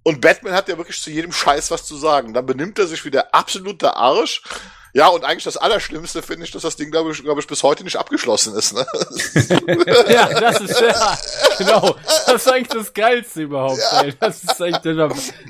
Und 0.02 0.22
Batman 0.22 0.54
hat 0.54 0.70
ja 0.70 0.78
wirklich 0.78 1.02
zu 1.02 1.12
jedem 1.12 1.32
Scheiß 1.32 1.72
was 1.72 1.86
zu 1.86 1.98
sagen. 1.98 2.34
Dann 2.34 2.46
benimmt 2.46 2.80
er 2.80 2.88
sich 2.88 3.06
wie 3.06 3.12
der 3.12 3.36
absolute 3.36 3.96
Arsch. 3.96 4.42
Ja, 4.96 5.10
und 5.10 5.26
eigentlich 5.26 5.44
das 5.44 5.58
Allerschlimmste 5.58 6.22
finde 6.22 6.46
ich, 6.46 6.52
dass 6.52 6.62
das 6.62 6.78
Ding, 6.78 6.90
glaube 6.90 7.12
ich, 7.12 7.22
glaube 7.22 7.42
ich, 7.42 7.48
bis 7.48 7.64
heute 7.64 7.84
nicht 7.84 7.98
abgeschlossen 7.98 8.56
ist. 8.56 8.74
Ne? 8.74 8.88
ja, 10.08 10.40
das 10.40 10.62
ist 10.62 10.80
ja, 10.80 11.18
genau. 11.58 11.98
Das 12.26 12.46
ist 12.46 12.48
eigentlich 12.50 12.70
das 12.70 12.94
Geilste 12.94 13.42
überhaupt. 13.42 13.78
Ja. 13.78 14.04
Ey. 14.04 14.14
Das 14.18 14.42
ist 14.42 14.62
eigentlich, 14.62 14.82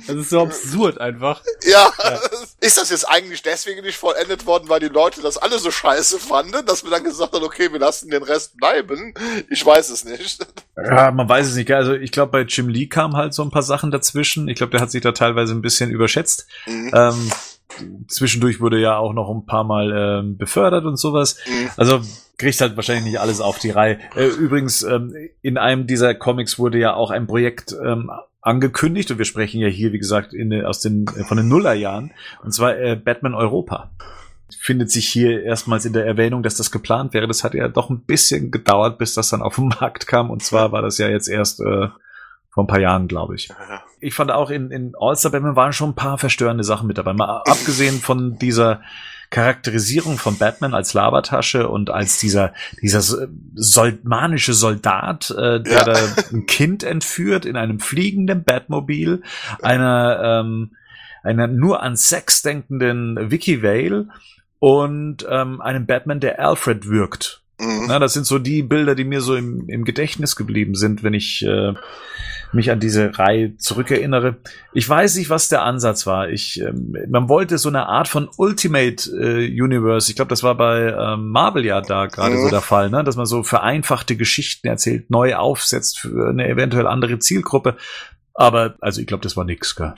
das 0.07 0.15
ist 0.15 0.31
so 0.31 0.41
absurd 0.41 0.99
einfach. 0.99 1.43
Ja. 1.61 1.93
ja. 2.03 2.19
Ist 2.59 2.79
das 2.79 2.89
jetzt 2.89 3.07
eigentlich 3.07 3.43
deswegen 3.43 3.83
nicht 3.83 3.99
vollendet 3.99 4.47
worden, 4.47 4.67
weil 4.67 4.79
die 4.79 4.87
Leute 4.87 5.21
das 5.21 5.37
alle 5.37 5.59
so 5.59 5.69
scheiße 5.69 6.17
fanden, 6.17 6.65
dass 6.65 6.83
wir 6.83 6.89
dann 6.89 7.03
gesagt 7.03 7.35
haben, 7.35 7.45
okay, 7.45 7.71
wir 7.71 7.79
lassen 7.79 8.09
den 8.09 8.23
Rest 8.23 8.57
bleiben? 8.57 9.13
Ich 9.51 9.63
weiß 9.63 9.89
es 9.91 10.05
nicht. 10.05 10.43
Ja, 10.75 11.11
man 11.11 11.29
weiß 11.29 11.45
es 11.45 11.55
nicht. 11.55 11.71
Also 11.71 11.93
ich 11.93 12.11
glaube, 12.11 12.31
bei 12.31 12.41
Jim 12.41 12.67
Lee 12.67 12.87
kamen 12.87 13.15
halt 13.15 13.35
so 13.35 13.43
ein 13.43 13.51
paar 13.51 13.61
Sachen 13.61 13.91
dazwischen. 13.91 14.47
Ich 14.47 14.57
glaube, 14.57 14.71
der 14.71 14.81
hat 14.81 14.89
sich 14.89 15.03
da 15.03 15.11
teilweise 15.11 15.53
ein 15.53 15.61
bisschen 15.61 15.91
überschätzt. 15.91 16.47
Mhm. 16.65 16.91
Ähm, 16.95 17.31
zwischendurch 18.07 18.59
wurde 18.61 18.79
ja 18.79 18.97
auch 18.97 19.13
noch 19.13 19.29
ein 19.29 19.45
paar 19.45 19.63
Mal 19.63 19.91
ähm, 19.95 20.37
befördert 20.37 20.85
und 20.85 20.97
sowas. 20.97 21.37
Mhm. 21.47 21.69
Also 21.77 22.01
kriegt 22.37 22.59
halt 22.61 22.75
wahrscheinlich 22.75 23.05
nicht 23.05 23.19
alles 23.19 23.41
auf 23.41 23.59
die 23.59 23.71
Reihe. 23.71 23.99
Äh, 24.15 24.27
übrigens, 24.27 24.83
ähm, 24.83 25.15
in 25.41 25.57
einem 25.57 25.87
dieser 25.87 26.15
Comics 26.15 26.59
wurde 26.59 26.77
ja 26.77 26.93
auch 26.93 27.11
ein 27.11 27.27
Projekt 27.27 27.75
ähm, 27.83 28.11
angekündigt 28.41 29.09
und 29.11 29.17
wir 29.17 29.25
sprechen 29.25 29.59
ja 29.59 29.67
hier, 29.67 29.91
wie 29.91 29.99
gesagt, 29.99 30.33
in, 30.33 30.53
aus 30.65 30.79
den, 30.79 31.05
äh, 31.17 31.23
von 31.23 31.37
den 31.37 31.47
Nullerjahren, 31.47 32.11
und 32.43 32.53
zwar 32.53 32.77
äh, 32.77 32.95
Batman 32.95 33.33
Europa. 33.33 33.91
Findet 34.59 34.91
sich 34.91 35.07
hier 35.07 35.43
erstmals 35.43 35.85
in 35.85 35.93
der 35.93 36.05
Erwähnung, 36.05 36.43
dass 36.43 36.55
das 36.55 36.69
geplant 36.69 37.15
wäre. 37.15 37.27
Das 37.27 37.43
hat 37.43 37.55
ja 37.55 37.67
doch 37.67 37.89
ein 37.89 38.01
bisschen 38.01 38.51
gedauert, 38.51 38.99
bis 38.99 39.15
das 39.15 39.29
dann 39.29 39.41
auf 39.41 39.55
den 39.55 39.69
Markt 39.69 40.05
kam. 40.05 40.29
Und 40.29 40.43
zwar 40.43 40.71
war 40.71 40.83
das 40.83 40.99
ja 40.99 41.09
jetzt 41.09 41.27
erst 41.27 41.61
äh, 41.61 41.87
vor 42.55 42.63
ein 42.63 42.67
paar 42.67 42.79
Jahren, 42.79 43.09
glaube 43.09 43.35
ich. 43.35 43.49
Ich 43.99 44.13
fand 44.13 44.31
auch 44.31 44.49
in, 44.49 44.71
in 44.71 44.93
All-Star 44.97 45.33
Batman 45.33 45.57
waren 45.57 45.73
schon 45.73 45.89
ein 45.89 45.95
paar 45.95 46.17
verstörende 46.17 46.63
Sachen 46.63 46.87
mit 46.87 46.97
dabei. 46.97 47.11
Mal 47.11 47.41
abgesehen 47.45 47.99
von 47.99 48.37
dieser 48.37 48.81
Charakterisierung 49.29 50.17
von 50.17 50.37
Batman 50.37 50.73
als 50.73 50.93
Labertasche 50.93 51.67
und 51.67 51.89
als 51.89 52.17
dieser, 52.17 52.53
dieser 52.81 53.27
soldmanische 53.55 54.53
Soldat, 54.53 55.31
äh, 55.31 55.61
der 55.61 55.73
ja. 55.73 55.83
da 55.83 55.93
ein 56.31 56.45
Kind 56.45 56.83
entführt 56.83 57.43
in 57.43 57.57
einem 57.57 57.81
fliegenden 57.81 58.45
Batmobil, 58.45 59.21
einer, 59.61 60.21
ähm, 60.23 60.77
einer 61.23 61.47
nur 61.47 61.83
an 61.83 61.97
Sex 61.97 62.41
denkenden 62.41 63.31
Vicky 63.31 63.61
Vale 63.61 64.07
und 64.59 65.27
ähm, 65.29 65.59
einem 65.59 65.85
Batman, 65.85 66.21
der 66.21 66.39
Alfred 66.39 66.87
wirkt. 66.87 67.41
Mhm. 67.59 67.85
Na, 67.87 67.99
das 67.99 68.13
sind 68.13 68.25
so 68.25 68.39
die 68.39 68.63
Bilder, 68.63 68.95
die 68.95 69.05
mir 69.05 69.21
so 69.21 69.35
im, 69.35 69.69
im 69.69 69.85
Gedächtnis 69.85 70.35
geblieben 70.35 70.75
sind, 70.75 71.03
wenn 71.03 71.13
ich 71.13 71.45
äh, 71.45 71.73
mich 72.51 72.71
an 72.71 72.79
diese 72.79 73.17
Reihe 73.17 73.57
zurückerinnere. 73.57 74.37
Ich 74.73 74.87
weiß 74.87 75.15
nicht, 75.15 75.29
was 75.29 75.49
der 75.49 75.63
Ansatz 75.63 76.07
war. 76.07 76.29
Ich, 76.29 76.59
ähm, 76.61 76.95
man 77.09 77.29
wollte 77.29 77.57
so 77.57 77.69
eine 77.69 77.87
Art 77.87 78.07
von 78.07 78.29
Ultimate 78.37 79.09
äh, 79.11 79.61
Universe. 79.61 80.09
Ich 80.09 80.15
glaube, 80.15 80.29
das 80.29 80.43
war 80.43 80.55
bei 80.55 80.93
ähm, 80.93 81.29
Marvel 81.29 81.65
ja 81.65 81.81
da 81.81 82.07
gerade 82.07 82.35
mhm. 82.35 82.43
so 82.43 82.49
der 82.49 82.61
Fall, 82.61 82.89
ne? 82.89 83.03
dass 83.03 83.15
man 83.15 83.25
so 83.25 83.43
vereinfachte 83.43 84.15
Geschichten 84.15 84.67
erzählt, 84.67 85.09
neu 85.09 85.35
aufsetzt 85.35 85.99
für 85.99 86.29
eine 86.29 86.47
eventuell 86.47 86.87
andere 86.87 87.19
Zielgruppe. 87.19 87.77
Aber 88.33 88.75
also 88.81 88.99
ich 89.01 89.07
glaube, 89.07 89.23
das 89.23 89.37
war 89.37 89.45
nix, 89.45 89.75
gell? 89.75 89.93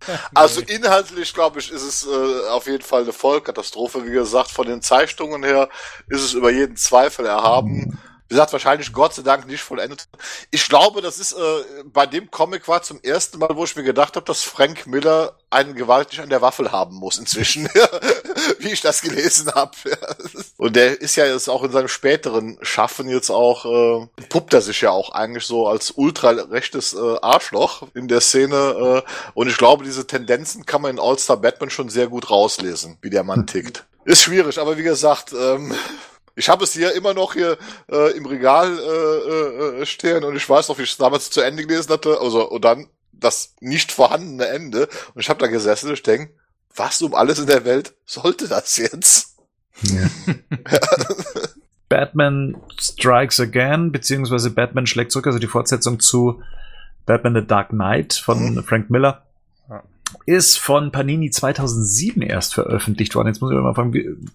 Also 0.34 0.60
inhaltlich, 0.60 1.34
glaube 1.34 1.58
ich, 1.58 1.70
ist 1.70 1.82
es 1.82 2.06
äh, 2.06 2.48
auf 2.48 2.66
jeden 2.66 2.82
Fall 2.82 3.02
eine 3.02 3.12
Vollkatastrophe. 3.12 4.04
Wie 4.06 4.12
gesagt, 4.12 4.50
von 4.50 4.66
den 4.66 4.82
Zeichnungen 4.82 5.42
her 5.42 5.68
ist 6.08 6.22
es 6.22 6.32
über 6.34 6.50
jeden 6.50 6.76
Zweifel 6.76 7.26
erhaben. 7.26 7.98
Wie 8.28 8.34
gesagt, 8.34 8.52
wahrscheinlich 8.52 8.92
Gott 8.92 9.14
sei 9.14 9.22
Dank 9.22 9.46
nicht 9.46 9.62
vollendet. 9.62 10.06
Ich 10.50 10.68
glaube, 10.68 11.00
das 11.00 11.18
ist 11.18 11.32
äh, 11.32 11.64
bei 11.84 12.04
dem 12.04 12.30
Comic 12.30 12.68
war 12.68 12.82
zum 12.82 13.00
ersten 13.02 13.38
Mal, 13.38 13.50
wo 13.54 13.64
ich 13.64 13.74
mir 13.74 13.84
gedacht 13.84 14.16
habe, 14.16 14.26
dass 14.26 14.42
Frank 14.42 14.86
Miller 14.86 15.34
einen 15.48 15.74
gewaltig 15.74 16.20
an 16.20 16.28
der 16.28 16.42
Waffel 16.42 16.70
haben 16.70 16.96
muss 16.96 17.16
inzwischen, 17.16 17.70
wie 18.58 18.68
ich 18.68 18.82
das 18.82 19.00
gelesen 19.00 19.50
habe. 19.54 19.72
Und 20.58 20.76
der 20.76 21.00
ist 21.00 21.16
ja 21.16 21.24
jetzt 21.24 21.48
auch 21.48 21.62
in 21.62 21.72
seinem 21.72 21.88
späteren 21.88 22.58
Schaffen 22.60 23.08
jetzt 23.08 23.30
auch, 23.30 23.64
äh, 23.64 24.06
puppt 24.28 24.52
er 24.52 24.60
sich 24.60 24.82
ja 24.82 24.90
auch 24.90 25.12
eigentlich 25.12 25.44
so 25.44 25.66
als 25.66 25.92
ultra-rechtes 25.92 26.92
äh, 26.92 27.16
Arschloch 27.22 27.88
in 27.94 28.08
der 28.08 28.20
Szene. 28.20 29.04
Äh, 29.06 29.10
und 29.32 29.48
ich 29.48 29.56
glaube, 29.56 29.84
diese 29.84 30.06
Tendenzen 30.06 30.66
kann 30.66 30.82
man 30.82 30.90
in 30.90 31.00
All-Star 31.00 31.38
Batman 31.38 31.70
schon 31.70 31.88
sehr 31.88 32.08
gut 32.08 32.30
rauslesen, 32.30 32.98
wie 33.00 33.10
der 33.10 33.24
Mann 33.24 33.46
tickt. 33.46 33.86
Ist 34.04 34.22
schwierig, 34.22 34.58
aber 34.58 34.76
wie 34.76 34.82
gesagt, 34.82 35.32
ähm, 35.32 35.74
ich 36.38 36.48
habe 36.48 36.62
es 36.62 36.72
hier 36.72 36.94
immer 36.94 37.14
noch 37.14 37.34
hier 37.34 37.58
äh, 37.90 38.16
im 38.16 38.24
Regal 38.24 38.78
äh, 38.78 39.82
äh, 39.82 39.86
stehen 39.86 40.22
und 40.22 40.36
ich 40.36 40.48
weiß 40.48 40.68
noch, 40.68 40.78
wie 40.78 40.82
ich 40.82 40.92
es 40.92 40.96
damals 40.96 41.30
zu 41.30 41.40
Ende 41.40 41.66
gelesen 41.66 41.92
hatte. 41.92 42.20
Also 42.20 42.48
und 42.48 42.64
dann 42.64 42.86
das 43.12 43.54
nicht 43.60 43.90
vorhandene 43.90 44.46
Ende. 44.46 44.88
Und 45.14 45.20
ich 45.20 45.28
habe 45.28 45.40
da 45.40 45.48
gesessen 45.48 45.88
und 45.88 45.94
ich 45.94 46.02
denke, 46.04 46.32
was 46.74 47.02
um 47.02 47.14
alles 47.14 47.40
in 47.40 47.46
der 47.46 47.64
Welt 47.64 47.94
sollte 48.06 48.46
das 48.46 48.76
jetzt? 48.76 49.36
Ja. 49.82 50.08
Batman 51.88 52.56
Strikes 52.78 53.40
Again, 53.40 53.90
beziehungsweise 53.90 54.50
Batman 54.50 54.86
schlägt 54.86 55.10
zurück, 55.10 55.26
also 55.26 55.38
die 55.38 55.46
Fortsetzung 55.46 55.98
zu 55.98 56.42
Batman 57.04 57.34
The 57.34 57.46
Dark 57.46 57.70
Knight 57.70 58.12
von 58.12 58.54
mhm. 58.54 58.62
Frank 58.62 58.90
Miller 58.90 59.26
ist 60.26 60.58
von 60.58 60.90
Panini 60.92 61.30
2007 61.30 62.22
erst 62.22 62.54
veröffentlicht 62.54 63.14
worden. 63.14 63.28
Jetzt 63.28 63.40
muss 63.40 63.50
ich 63.50 63.56
mal 63.58 63.74
fragen, 63.74 64.28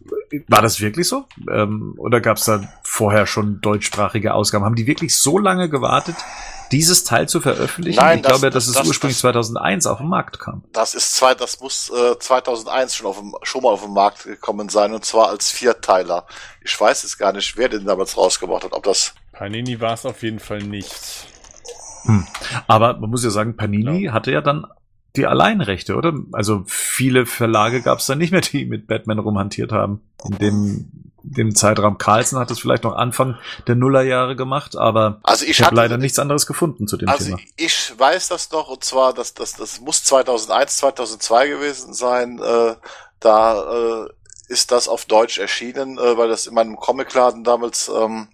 war 0.48 0.62
das 0.62 0.80
wirklich 0.82 1.08
so? 1.08 1.26
Ähm, 1.52 1.95
oder 1.98 2.22
gab 2.22 2.38
es 2.38 2.45
da 2.45 2.62
vorher 2.84 3.26
schon 3.28 3.62
deutschsprachige 3.62 4.34
Ausgaben? 4.34 4.66
Haben 4.66 4.76
die 4.76 4.88
wirklich 4.88 5.18
so 5.18 5.38
lange 5.38 5.70
gewartet, 5.70 6.16
dieses 6.72 7.04
Teil 7.04 7.28
zu 7.30 7.40
veröffentlichen? 7.41 7.98
Nein, 8.00 8.18
ich 8.20 8.24
das- 8.24 8.32
glaube, 8.40 8.50
dass 8.50 8.68
es 8.68 8.74
das- 8.74 8.88
ursprünglich 8.88 9.16
das- 9.18 9.22
2001 9.22 9.86
auf 9.88 10.00
den 10.00 10.08
Markt 10.10 10.40
kam. 10.40 10.64
Das 10.74 10.94
ist 10.95 11.16
zwei, 11.16 11.34
das 11.36 11.60
muss 11.60 11.90
äh, 11.91 12.18
2001 12.20 12.95
schon 12.95 13.08
auf 13.08 13.18
dem, 13.20 13.36
schon 13.44 13.64
mal 13.64 13.70
auf 13.70 13.84
den 13.84 13.94
Markt 13.94 14.24
gekommen 14.24 14.70
sein 14.70 14.94
und 14.94 15.06
zwar 15.06 15.30
als 15.30 15.50
Vierteiler. 15.52 16.26
Ich 16.64 16.80
weiß 16.80 17.04
jetzt 17.04 17.18
gar 17.18 17.34
nicht, 17.34 17.58
wer 17.58 17.70
den 17.70 17.86
damals 17.86 18.18
rausgebracht 18.18 18.64
hat. 18.64 18.74
Ob 18.74 18.84
das 18.84 19.14
Panini 19.32 19.80
war 19.80 19.94
es 19.94 20.06
auf 20.06 20.22
jeden 20.24 20.40
Fall 20.40 20.60
nicht. 20.64 21.28
Aber 22.68 22.98
man 23.00 23.10
muss 23.10 23.24
ja 23.24 23.30
sagen, 23.30 23.56
Panini 23.56 24.10
hatte 24.12 24.32
ja 24.32 24.41
dann 24.41 24.66
die 25.15 25.27
Alleinrechte, 25.27 25.95
oder? 25.95 26.14
Also 26.31 26.64
viele 26.65 27.26
Verlage 27.26 27.81
gab 27.81 27.99
es 27.99 28.07
dann 28.07 28.18
nicht 28.18 28.31
mehr, 28.31 28.41
die 28.41 28.65
mit 28.65 28.88
Batman 28.88 29.19
rumhantiert 29.19 29.72
haben. 29.72 30.02
In 30.26 30.38
dem, 30.40 30.91
dem 31.22 31.56
Zeitraum 31.56 31.98
Carlsen 31.98 32.40
hat 32.40 32.49
es 32.52 32.60
vielleicht 32.60 32.84
noch 32.84 32.95
Anfang 32.95 33.38
der 33.68 33.76
Nullerjahre 33.76 34.35
gemacht, 34.35 34.76
aber 34.76 35.19
Also 35.23 35.45
ich, 35.45 35.52
ich 35.52 35.64
habe 35.64 35.76
leider 35.76 35.98
nichts 35.98 36.18
anderes 36.19 36.48
gefunden 36.48 36.88
zu 36.88 36.98
dem 36.98 37.10
Also 37.10 37.26
Thema. 37.26 37.38
ich 37.56 37.94
weiß 37.98 38.30
das 38.30 38.52
noch 38.52 38.69
und 38.69 38.84
zwar, 38.84 39.14
dass 39.14 39.34
das, 39.34 39.53
das 39.53 39.80
muss 39.81 40.03
2001, 40.03 40.77
2002 40.77 41.48
gewesen 41.48 41.94
sein. 41.94 42.40
Äh, 42.40 42.76
da 43.19 44.03
äh, 44.06 44.10
ist 44.48 44.72
das 44.72 44.88
auf 44.88 45.06
Deutsch 45.06 45.38
erschienen, 45.38 45.98
äh, 45.98 46.18
weil 46.18 46.27
das 46.30 46.48
in 46.48 46.53
meinem 46.56 46.76
Comicladen 46.76 47.44
damals. 47.44 47.90
Ähm, 47.90 48.27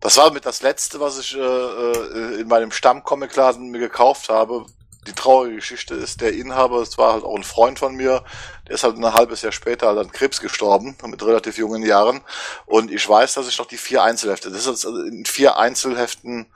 das 0.00 0.16
war 0.16 0.32
mit 0.32 0.46
das 0.46 0.62
letzte, 0.62 0.98
was 1.00 1.18
ich 1.18 1.36
äh, 1.36 1.40
äh, 1.40 2.40
in 2.40 2.48
meinem 2.48 2.70
Stammcomicladen 2.70 3.70
mir 3.70 3.80
gekauft 3.80 4.30
habe. 4.30 4.64
Die 5.10 5.14
traurige 5.16 5.56
Geschichte 5.56 5.94
ist, 5.94 6.20
der 6.20 6.32
Inhaber, 6.32 6.82
es 6.82 6.96
war 6.96 7.14
halt 7.14 7.24
auch 7.24 7.34
ein 7.34 7.42
Freund 7.42 7.80
von 7.80 7.96
mir, 7.96 8.22
der 8.68 8.76
ist 8.76 8.84
halt 8.84 8.96
ein 8.96 9.12
halbes 9.12 9.42
Jahr 9.42 9.50
später 9.50 9.88
halt 9.88 9.98
an 9.98 10.12
Krebs 10.12 10.40
gestorben, 10.40 10.96
mit 11.04 11.20
relativ 11.26 11.58
jungen 11.58 11.82
Jahren. 11.82 12.20
Und 12.64 12.92
ich 12.92 13.08
weiß, 13.08 13.34
dass 13.34 13.48
ich 13.48 13.58
noch 13.58 13.66
die 13.66 13.76
vier 13.76 14.04
Einzelhefte, 14.04 14.50
das 14.50 14.60
ist 14.60 14.68
also 14.68 15.02
in 15.02 15.24
vier 15.24 15.58
Einzelheften 15.58 16.46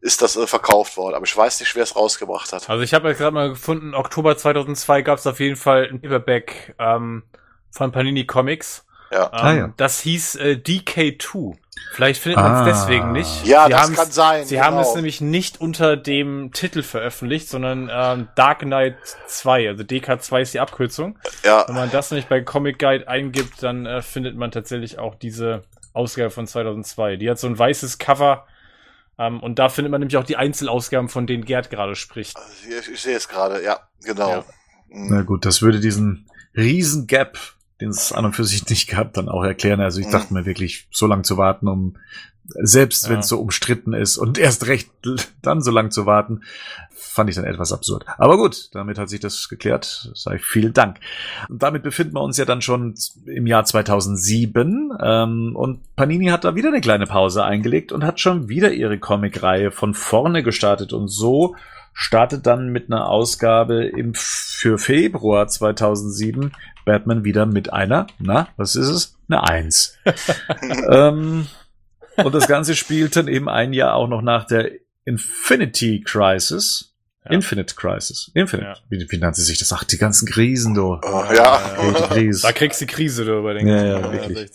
ist 0.00 0.22
das 0.22 0.36
äh, 0.36 0.46
verkauft 0.48 0.96
worden, 0.96 1.14
aber 1.14 1.24
ich 1.24 1.36
weiß 1.36 1.60
nicht, 1.60 1.76
wer 1.76 1.84
es 1.84 1.94
rausgebracht 1.94 2.52
hat. 2.52 2.68
Also 2.68 2.82
ich 2.82 2.94
habe 2.94 3.08
jetzt 3.08 3.18
gerade 3.18 3.34
mal 3.34 3.50
gefunden, 3.50 3.94
Oktober 3.94 4.36
2002 4.36 5.02
gab 5.02 5.18
es 5.18 5.26
auf 5.26 5.38
jeden 5.38 5.56
Fall 5.56 5.88
ein 5.88 6.00
Paperback 6.00 6.74
ähm, 6.80 7.22
von 7.70 7.92
Panini 7.92 8.26
Comics. 8.26 8.84
Ja. 9.10 9.24
Ähm, 9.26 9.30
Ah, 9.32 9.52
ja. 9.54 9.72
Das 9.76 10.00
hieß 10.00 10.36
äh, 10.36 10.60
DK2. 10.64 11.56
Vielleicht 11.94 12.20
findet 12.22 12.38
man 12.40 12.52
es 12.54 12.60
Ah. 12.60 12.64
deswegen 12.64 13.12
nicht. 13.12 13.46
Ja, 13.46 13.64
Sie 13.64 13.70
das 13.72 13.92
kann 13.92 14.10
sein, 14.10 14.44
Sie 14.46 14.60
haben 14.60 14.76
genau. 14.76 14.88
es 14.88 14.94
nämlich 14.94 15.20
nicht 15.20 15.60
unter 15.60 15.96
dem 15.96 16.52
Titel 16.52 16.82
veröffentlicht, 16.82 17.48
sondern 17.48 17.90
ähm, 17.92 18.28
Dark 18.36 18.60
Knight 18.60 18.96
2, 19.26 19.68
also 19.68 19.82
DK2 19.82 20.40
ist 20.42 20.54
die 20.54 20.60
Abkürzung. 20.60 21.18
Wenn 21.42 21.50
Ja, 21.50 21.66
man 21.72 21.90
das 21.90 22.10
nämlich 22.10 22.26
bei 22.28 22.40
Comic 22.42 22.78
Guide 22.78 23.08
eingibt, 23.08 23.62
dann 23.62 23.86
äh, 23.86 24.02
findet 24.02 24.36
man 24.36 24.50
tatsächlich 24.52 24.98
auch 24.98 25.14
diese 25.16 25.64
Ausgabe 25.92 26.30
von 26.30 26.46
2002. 26.46 27.16
Die 27.16 27.28
hat 27.28 27.38
so 27.38 27.48
ein 27.48 27.58
weißes 27.58 27.98
Cover 27.98 28.46
ähm, 29.18 29.40
und 29.40 29.58
da 29.58 29.68
findet 29.68 29.90
man 29.90 30.00
nämlich 30.00 30.16
auch 30.18 30.24
die 30.24 30.36
Einzelausgaben, 30.36 31.08
von 31.08 31.26
denen 31.26 31.44
Gerd 31.44 31.70
gerade 31.70 31.96
spricht. 31.96 32.38
ich, 32.68 32.88
ich 32.92 33.00
sehe 33.00 33.16
es 33.16 33.26
gerade, 33.28 33.64
ja, 33.64 33.80
genau. 34.04 34.30
Ja. 34.30 34.44
Mhm. 34.90 35.06
Na 35.10 35.22
gut, 35.22 35.44
das 35.44 35.62
würde 35.62 35.80
diesen 35.80 36.26
riesen 36.54 37.06
Gap, 37.06 37.38
den 37.80 37.90
es 37.90 38.12
an 38.12 38.24
und 38.26 38.34
für 38.36 38.44
sich 38.44 38.68
nicht 38.68 38.88
gab, 38.88 39.12
dann 39.14 39.28
auch 39.28 39.42
erklären. 39.44 39.80
Also 39.80 40.00
ich 40.00 40.06
Mhm. 40.06 40.12
dachte 40.12 40.34
mir 40.34 40.46
wirklich, 40.46 40.86
so 40.90 41.06
lange 41.06 41.22
zu 41.22 41.36
warten, 41.36 41.68
um 41.68 41.96
selbst 42.62 43.04
wenn 43.08 43.14
Ja. 43.16 43.20
es 43.20 43.28
so 43.28 43.38
umstritten 43.40 43.92
ist 43.92 44.16
und 44.16 44.36
erst 44.38 44.66
recht 44.66 44.90
dann 45.42 45.60
so 45.62 45.70
lang 45.70 45.90
zu 45.92 46.04
warten, 46.04 46.40
fand 46.92 47.30
ich 47.30 47.36
dann 47.36 47.44
etwas 47.44 47.72
absurd. 47.72 48.04
Aber 48.18 48.36
gut, 48.36 48.70
damit 48.72 48.98
hat 48.98 49.08
sich 49.08 49.20
das 49.20 49.48
geklärt. 49.48 50.12
Ich 50.34 50.44
vielen 50.44 50.72
Dank. 50.72 50.98
Und 51.48 51.62
damit 51.62 51.82
befinden 51.84 52.14
wir 52.14 52.22
uns 52.22 52.36
ja 52.38 52.44
dann 52.44 52.60
schon 52.60 52.94
im 53.26 53.46
Jahr 53.46 53.64
2007 53.64 54.92
ähm, 55.00 55.54
und 55.54 55.80
Panini 55.96 56.26
hat 56.26 56.44
da 56.44 56.54
wieder 56.54 56.68
eine 56.68 56.80
kleine 56.80 57.06
Pause 57.06 57.44
eingelegt 57.44 57.92
und 57.92 58.04
hat 58.04 58.20
schon 58.20 58.48
wieder 58.48 58.72
ihre 58.72 58.98
Comicreihe 58.98 59.70
von 59.70 59.94
vorne 59.94 60.42
gestartet 60.42 60.92
und 60.92 61.08
so 61.08 61.54
startet 61.92 62.46
dann 62.46 62.68
mit 62.68 62.90
einer 62.90 63.08
Ausgabe 63.08 63.84
im 63.84 64.14
für 64.14 64.78
Februar 64.78 65.48
2007 65.48 66.52
Batman 66.84 67.24
wieder 67.24 67.46
mit 67.46 67.72
einer, 67.72 68.06
na, 68.18 68.48
was 68.56 68.76
ist 68.76 68.88
es? 68.88 69.16
Eine 69.28 69.48
Eins. 69.48 69.98
ähm, 70.90 71.46
und 72.16 72.34
das 72.34 72.46
Ganze 72.46 72.74
spielt 72.74 73.16
dann 73.16 73.28
eben 73.28 73.48
ein 73.48 73.72
Jahr 73.72 73.94
auch 73.94 74.08
noch 74.08 74.22
nach 74.22 74.44
der 74.44 74.70
Infinity 75.04 76.02
Crisis. 76.04 76.94
Ja. 77.24 77.32
Infinite 77.32 77.74
Crisis. 77.74 78.30
Infinite. 78.34 78.68
Ja. 78.68 78.76
Wie, 78.88 79.06
wie 79.10 79.18
nannte 79.18 79.42
sich 79.42 79.58
das? 79.58 79.72
Ach, 79.72 79.84
die 79.84 79.98
ganzen 79.98 80.26
Krisen, 80.26 80.74
du. 80.74 80.98
Oh, 81.02 81.24
ja. 81.34 81.58
Krise. 82.08 82.42
Da 82.42 82.52
kriegst 82.52 82.80
du 82.80 82.86
die 82.86 82.92
Krise 82.92 83.24
du 83.24 83.38
über 83.38 83.52
den 83.52 83.66
Ja, 83.66 83.84
ja, 83.84 84.12
wirklich. 84.12 84.50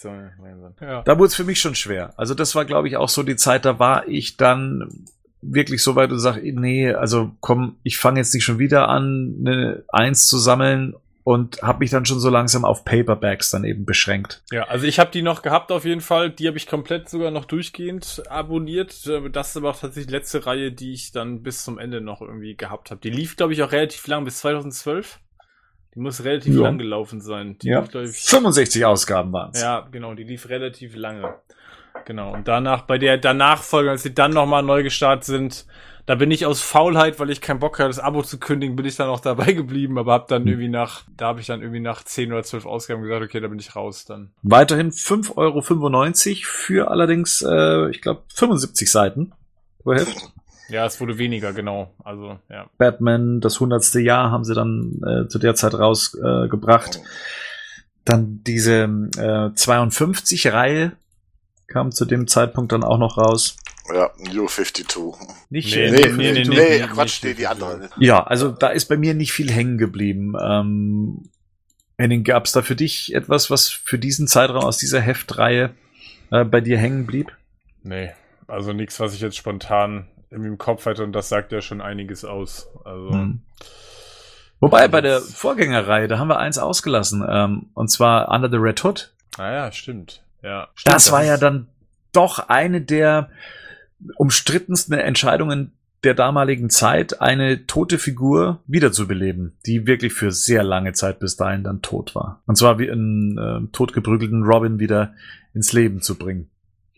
ja. 0.82 1.02
Da 1.04 1.18
wurde 1.18 1.28
es 1.28 1.36
für 1.36 1.44
mich 1.44 1.60
schon 1.60 1.76
schwer. 1.76 2.14
Also 2.18 2.34
das 2.34 2.56
war, 2.56 2.66
glaube 2.66 2.88
ich, 2.88 2.98
auch 2.98 3.10
so 3.10 3.22
die 3.22 3.36
Zeit, 3.36 3.66
da 3.66 3.78
war 3.78 4.08
ich 4.08 4.38
dann 4.38 5.06
wirklich 5.52 5.84
so 5.84 5.96
weit 5.96 6.12
und 6.12 6.20
sag, 6.20 6.42
nee, 6.44 6.92
also 6.92 7.32
komm, 7.40 7.76
ich 7.84 7.98
fange 7.98 8.20
jetzt 8.20 8.34
nicht 8.34 8.44
schon 8.44 8.60
wieder 8.60 8.90
an, 8.90 9.36
eine 9.40 9.84
Eins 9.90 10.28
zu 10.28 10.38
sammeln 10.38 10.96
und 11.24 11.62
habe 11.64 11.80
mich 11.80 11.90
dann 11.90 12.06
schon 12.06 12.20
so 12.20 12.30
langsam 12.30 12.66
auf 12.66 12.86
Paperbacks 12.86 13.50
dann 13.50 13.64
eben 13.64 13.84
beschränkt. 13.86 14.44
Ja, 14.52 14.64
also 14.66 14.86
ich 14.86 15.00
habe 15.00 15.10
die 15.12 15.24
noch 15.24 15.42
gehabt 15.42 15.72
auf 15.72 15.84
jeden 15.84 16.02
Fall. 16.02 16.30
Die 16.30 16.48
habe 16.48 16.58
ich 16.58 16.68
komplett 16.68 17.10
sogar 17.10 17.32
noch 17.32 17.46
durchgehend 17.46 18.22
abonniert. 18.30 19.08
Äh, 19.08 19.30
Das 19.32 19.50
ist 19.50 19.58
aber 19.58 19.72
auch 19.72 19.80
tatsächlich 19.80 20.08
die 20.08 20.14
letzte 20.14 20.46
Reihe, 20.46 20.72
die 20.72 20.94
ich 20.94 21.12
dann 21.12 21.42
bis 21.42 21.64
zum 21.64 21.80
Ende 21.80 22.00
noch 22.02 22.22
irgendwie 22.22 22.56
gehabt 22.56 22.92
habe. 22.92 23.02
Die 23.02 23.10
lief, 23.10 23.38
glaube 23.38 23.54
ich, 23.54 23.64
auch 23.64 23.72
relativ 23.72 24.06
lang, 24.08 24.24
bis 24.24 24.38
2012. 24.38 25.20
Die 25.96 26.00
muss 26.02 26.24
relativ 26.24 26.54
Ja. 26.54 26.62
lang 26.62 26.78
gelaufen 26.78 27.22
sein. 27.22 27.58
Die 27.60 27.70
Ja. 27.70 27.80
lief, 27.80 27.96
ich, 27.96 28.30
65 28.30 28.86
Ausgaben 28.86 29.32
waren 29.34 29.52
es. 29.54 29.62
ja, 29.62 29.88
genau, 29.92 30.14
die 30.14 30.26
lief 30.26 30.50
relativ 30.50 30.96
lange. 30.96 31.34
Genau. 32.06 32.34
Und 32.34 32.48
danach, 32.48 32.82
bei 32.84 32.98
der 32.98 33.18
danach 33.18 33.64
Folge, 33.64 33.92
als 33.92 34.04
sie 34.04 34.14
dann 34.14 34.32
nochmal 34.32 34.64
neu 34.64 34.84
gestartet 34.84 35.24
sind, 35.26 35.66
da 36.06 36.14
bin 36.16 36.30
ich 36.30 36.46
aus 36.46 36.62
Faulheit, 36.62 37.20
weil 37.20 37.32
ich 37.32 37.42
keinen 37.42 37.60
Bock 37.60 37.80
hatte, 37.80 37.90
das 37.90 38.00
Abo 38.00 38.22
zu 38.22 38.38
kündigen, 38.38 38.76
bin 38.76 38.86
ich 38.86 38.96
dann 38.96 39.10
auch 39.10 39.20
dabei 39.20 39.54
geblieben, 39.54 39.98
aber 39.98 40.14
hab 40.14 40.28
dann 40.28 40.44
Hm. 40.44 40.48
irgendwie 40.50 40.68
nach, 40.70 41.04
da 41.18 41.28
habe 41.28 41.40
ich 41.42 41.48
dann 41.48 41.62
irgendwie 41.62 41.80
nach 41.80 42.04
10 42.04 42.32
oder 42.32 42.44
12 42.44 42.66
Ausgaben 42.66 43.02
gesagt, 43.02 43.24
okay, 43.24 43.40
da 43.40 43.48
bin 43.48 43.58
ich 43.60 43.76
raus 43.76 44.06
dann. 44.06 44.32
Weiterhin 44.44 44.92
5,95 44.92 45.36
Euro 45.38 45.62
für 46.44 46.92
allerdings, 46.92 47.42
äh, 47.42 47.90
ich 47.90 48.02
glaube, 48.02 48.24
75 48.36 48.92
Seiten. 48.92 49.34
pro 49.82 49.94
Heft. 49.94 50.32
Ja, 50.70 50.86
es 50.86 51.00
wurde 51.00 51.18
weniger, 51.18 51.54
genau. 51.54 51.94
Also, 52.04 52.40
ja. 52.50 52.68
Batman, 52.78 53.40
das 53.40 53.60
hundertste 53.60 54.00
Jahr 54.00 54.32
haben 54.32 54.44
sie 54.44 54.56
dann 54.56 55.00
äh, 55.06 55.28
zu 55.28 55.38
der 55.40 55.56
Zeit 55.56 55.76
rausgebracht. 55.76 56.46
Äh, 56.46 56.50
gebracht. 56.50 57.00
Dann 58.04 58.42
diese 58.44 58.84
äh, 59.18 59.50
52-Reihe 59.56 60.94
kam 61.68 61.92
zu 61.92 62.06
dem 62.06 62.28
Zeitpunkt 62.28 62.72
dann 62.72 62.84
auch 62.84 62.98
noch 62.98 63.18
raus. 63.18 63.58
Ja, 63.94 64.10
New 64.18 64.48
52. 64.48 64.88
Nicht 65.50 65.76
Nee, 65.76 65.92
Nee, 65.92 66.12
nee, 66.12 66.32
nee, 66.44 66.80
nee, 66.80 66.80
Quatsch, 66.88 67.24
nee, 67.24 67.34
die 67.36 67.46
andere. 67.48 67.90
Ja, 68.00 68.24
also 68.24 68.50
da 68.50 68.70
ist 68.70 68.86
bei 68.86 68.98
mir 68.98 69.14
nicht 69.14 69.32
viel 69.32 69.52
hängen 69.52 69.78
geblieben. 69.78 70.34
Ähm, 70.42 71.30
Henning, 71.98 72.24
gab 72.24 72.46
es 72.46 72.52
da 72.52 72.62
für 72.62 72.76
dich 72.76 73.14
etwas, 73.14 73.50
was 73.50 73.70
für 73.70 74.00
diesen 74.00 74.28
Zeitraum 74.28 74.64
aus 74.64 74.78
dieser 74.78 75.00
Heftreihe 75.02 75.76
äh, 76.32 76.44
bei 76.44 76.62
dir 76.62 76.78
hängen 76.78 77.06
blieb? 77.06 77.32
Nee, 77.84 78.12
also 78.48 78.74
nichts, 78.74 79.00
was 79.00 79.14
ich 79.14 79.22
jetzt 79.22 79.38
spontan 79.38 80.08
im 80.32 80.58
Kopf 80.58 80.86
hatte 80.88 81.04
und 81.04 81.14
das 81.14 81.30
sagt 81.30 81.52
ja 81.52 81.62
schon 81.62 81.80
einiges 81.82 82.26
aus. 82.26 82.68
Also, 82.84 83.12
Hm. 83.12 83.42
Wobei 84.60 84.88
bei 84.88 85.02
der 85.02 85.22
Vorgängerreihe, 85.22 86.08
da 86.08 86.18
haben 86.18 86.28
wir 86.30 86.40
eins 86.40 86.58
ausgelassen, 86.58 87.24
ähm, 87.30 87.70
und 87.76 87.90
zwar 87.92 88.30
Under 88.34 88.50
the 88.50 88.58
Red 88.58 88.84
Hood. 88.84 89.14
naja, 89.38 89.72
stimmt. 89.72 90.24
Ja. 90.46 90.68
Das 90.86 91.04
Stimmt, 91.04 91.14
war 91.14 91.24
ja 91.26 91.34
ist- 91.34 91.40
dann 91.44 91.68
doch 92.14 92.48
eine 92.50 92.80
der 92.82 93.30
umstrittensten 94.18 94.94
Entscheidungen 94.98 95.72
der 96.04 96.14
damaligen 96.14 96.70
Zeit, 96.70 97.20
eine 97.22 97.66
tote 97.66 97.98
Figur 97.98 98.62
wiederzubeleben, 98.68 99.58
die 99.66 99.88
wirklich 99.88 100.14
für 100.14 100.32
sehr 100.32 100.64
lange 100.64 100.94
Zeit 100.94 101.20
bis 101.20 101.36
dahin 101.36 101.64
dann 101.64 101.82
tot 101.82 102.14
war. 102.14 102.44
Und 102.46 102.58
zwar 102.58 102.78
wie 102.78 102.92
einen 102.92 103.38
äh, 103.40 103.68
totgeprügelten 103.72 104.44
Robin 104.44 104.78
wieder 104.80 105.16
ins 105.56 105.74
Leben 105.74 106.02
zu 106.02 106.16
bringen. 106.16 106.50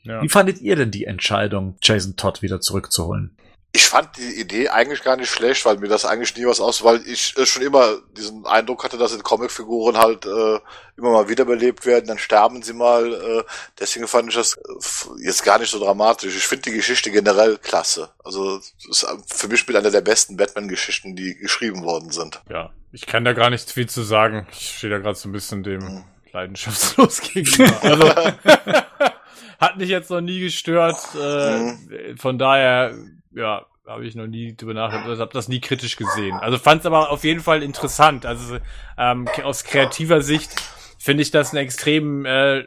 Ja. 0.03 0.21
Wie 0.21 0.27
fandet 0.29 0.59
ihr 0.61 0.75
denn 0.75 0.91
die 0.91 1.05
Entscheidung, 1.05 1.77
Jason 1.81 2.17
Todd 2.17 2.41
wieder 2.41 2.59
zurückzuholen? 2.59 3.31
Ich 3.77 3.85
fand 3.85 4.17
die 4.17 4.39
Idee 4.41 4.69
eigentlich 4.69 5.03
gar 5.03 5.17
nicht 5.17 5.29
schlecht, 5.29 5.63
weil 5.65 5.77
mir 5.77 5.87
das 5.87 6.03
eigentlich 6.03 6.35
nie 6.35 6.47
was 6.47 6.59
aus, 6.59 6.83
weil 6.83 6.99
ich 7.07 7.37
äh, 7.37 7.45
schon 7.45 7.61
immer 7.61 7.97
diesen 8.17 8.43
Eindruck 8.47 8.83
hatte, 8.83 8.97
dass 8.97 9.13
in 9.13 9.21
Comicfiguren 9.21 9.97
halt 9.99 10.25
äh, 10.25 10.59
immer 10.97 11.11
mal 11.11 11.29
wiederbelebt 11.29 11.85
werden, 11.85 12.07
dann 12.07 12.17
sterben 12.17 12.63
sie 12.63 12.73
mal. 12.73 13.13
Äh, 13.13 13.43
deswegen 13.79 14.07
fand 14.07 14.29
ich 14.29 14.35
das 14.35 14.55
äh, 14.55 15.23
jetzt 15.23 15.43
gar 15.43 15.59
nicht 15.59 15.69
so 15.69 15.77
dramatisch. 15.77 16.35
Ich 16.35 16.47
finde 16.47 16.71
die 16.71 16.75
Geschichte 16.77 17.11
generell 17.11 17.59
klasse. 17.59 18.09
Also 18.23 18.57
ist 18.89 19.05
für 19.27 19.47
mich 19.47 19.67
mit 19.67 19.75
einer 19.77 19.91
der 19.91 20.01
besten 20.01 20.37
Batman-Geschichten, 20.37 21.15
die 21.15 21.35
geschrieben 21.35 21.83
worden 21.83 22.09
sind. 22.09 22.41
ja, 22.49 22.71
ich 22.91 23.05
kann 23.05 23.25
da 23.25 23.33
gar 23.33 23.51
nicht 23.51 23.69
viel 23.71 23.87
zu 23.87 24.01
sagen. 24.01 24.47
Ich 24.53 24.77
stehe 24.79 24.91
da 24.91 24.97
gerade 24.97 25.19
so 25.19 25.29
ein 25.29 25.33
bisschen 25.33 25.61
dem 25.61 25.81
Mhm. 25.83 26.03
leidenschaftslos 26.33 27.21
gegenüber. 27.33 27.77
Also, 27.83 28.11
hat 29.59 29.77
mich 29.77 29.89
jetzt 29.89 30.09
noch 30.09 30.21
nie 30.21 30.39
gestört. 30.39 30.97
Äh, 31.15 32.15
von 32.17 32.37
daher, 32.39 32.95
ja, 33.37 33.65
habe 33.85 34.05
ich 34.05 34.15
noch 34.15 34.27
nie 34.27 34.55
drüber 34.55 34.73
nachgedacht, 34.73 35.19
habe 35.19 35.33
das 35.33 35.47
nie 35.47 35.61
kritisch 35.61 35.95
gesehen. 35.95 36.35
Also 36.37 36.57
fand 36.57 36.81
es 36.81 36.85
aber 36.85 37.09
auf 37.11 37.23
jeden 37.23 37.39
Fall 37.39 37.63
interessant. 37.63 38.25
Also 38.25 38.57
ähm, 38.97 39.27
aus 39.43 39.63
kreativer 39.63 40.21
Sicht 40.21 40.51
finde 40.97 41.23
ich 41.23 41.31
das 41.31 41.51
eine 41.51 41.61
extrem 41.61 42.25
äh, 42.25 42.65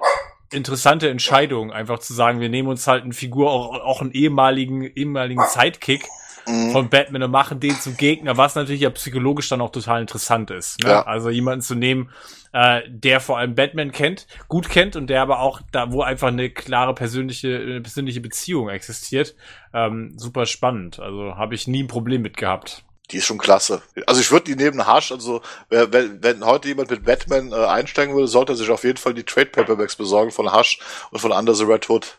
interessante 0.52 1.10
Entscheidung, 1.10 1.72
einfach 1.72 1.98
zu 1.98 2.14
sagen, 2.14 2.40
wir 2.40 2.48
nehmen 2.48 2.68
uns 2.68 2.86
halt 2.86 3.04
eine 3.04 3.12
Figur, 3.12 3.50
auch, 3.50 3.80
auch 3.80 4.00
einen 4.00 4.12
ehemaligen, 4.12 4.82
ehemaligen 4.82 5.42
Sidekick 5.46 6.06
Mhm. 6.46 6.72
von 6.72 6.88
Batman 6.88 7.22
und 7.22 7.30
machen 7.30 7.60
den 7.60 7.78
zum 7.80 7.96
Gegner, 7.96 8.36
was 8.36 8.54
natürlich 8.54 8.80
ja 8.80 8.90
psychologisch 8.90 9.48
dann 9.48 9.60
auch 9.60 9.72
total 9.72 10.00
interessant 10.00 10.50
ist. 10.50 10.82
Ne? 10.82 10.90
Ja. 10.90 11.02
Also 11.06 11.30
jemanden 11.30 11.62
zu 11.62 11.74
nehmen, 11.74 12.10
äh, 12.52 12.80
der 12.88 13.20
vor 13.20 13.38
allem 13.38 13.54
Batman 13.54 13.92
kennt, 13.92 14.26
gut 14.48 14.68
kennt 14.68 14.96
und 14.96 15.06
der 15.08 15.22
aber 15.22 15.40
auch 15.40 15.60
da, 15.72 15.92
wo 15.92 16.02
einfach 16.02 16.28
eine 16.28 16.50
klare 16.50 16.94
persönliche, 16.94 17.56
eine 17.56 17.80
persönliche 17.80 18.20
Beziehung 18.20 18.68
existiert, 18.68 19.34
ähm, 19.72 20.14
super 20.16 20.46
spannend. 20.46 20.98
Also 20.98 21.36
habe 21.36 21.54
ich 21.54 21.66
nie 21.68 21.82
ein 21.84 21.88
Problem 21.88 22.22
mit 22.22 22.36
gehabt. 22.36 22.82
Die 23.12 23.16
ist 23.16 23.26
schon 23.26 23.38
klasse. 23.38 23.82
Also 24.06 24.20
ich 24.20 24.30
würde 24.30 24.44
die 24.46 24.54
neben 24.56 24.86
Hush, 24.86 25.10
also 25.10 25.42
wer- 25.68 25.92
wenn, 25.92 26.22
wenn 26.22 26.44
heute 26.44 26.68
jemand 26.68 26.90
mit 26.90 27.04
Batman 27.04 27.50
äh, 27.52 27.56
einsteigen 27.56 28.14
würde, 28.14 28.28
sollte 28.28 28.52
er 28.52 28.56
sich 28.56 28.70
auf 28.70 28.84
jeden 28.84 28.98
Fall 28.98 29.14
die 29.14 29.24
Trade 29.24 29.46
Paperbacks 29.50 29.96
besorgen 29.96 30.30
von 30.30 30.52
Hush 30.52 30.78
und 31.10 31.18
von 31.18 31.32
Under 31.32 31.54
the 31.54 31.64
Red 31.64 31.88
Hood. 31.88 32.18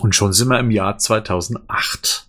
Und 0.00 0.14
schon 0.14 0.32
sind 0.34 0.48
wir 0.48 0.58
im 0.58 0.70
Jahr 0.70 0.98
2008. 0.98 2.26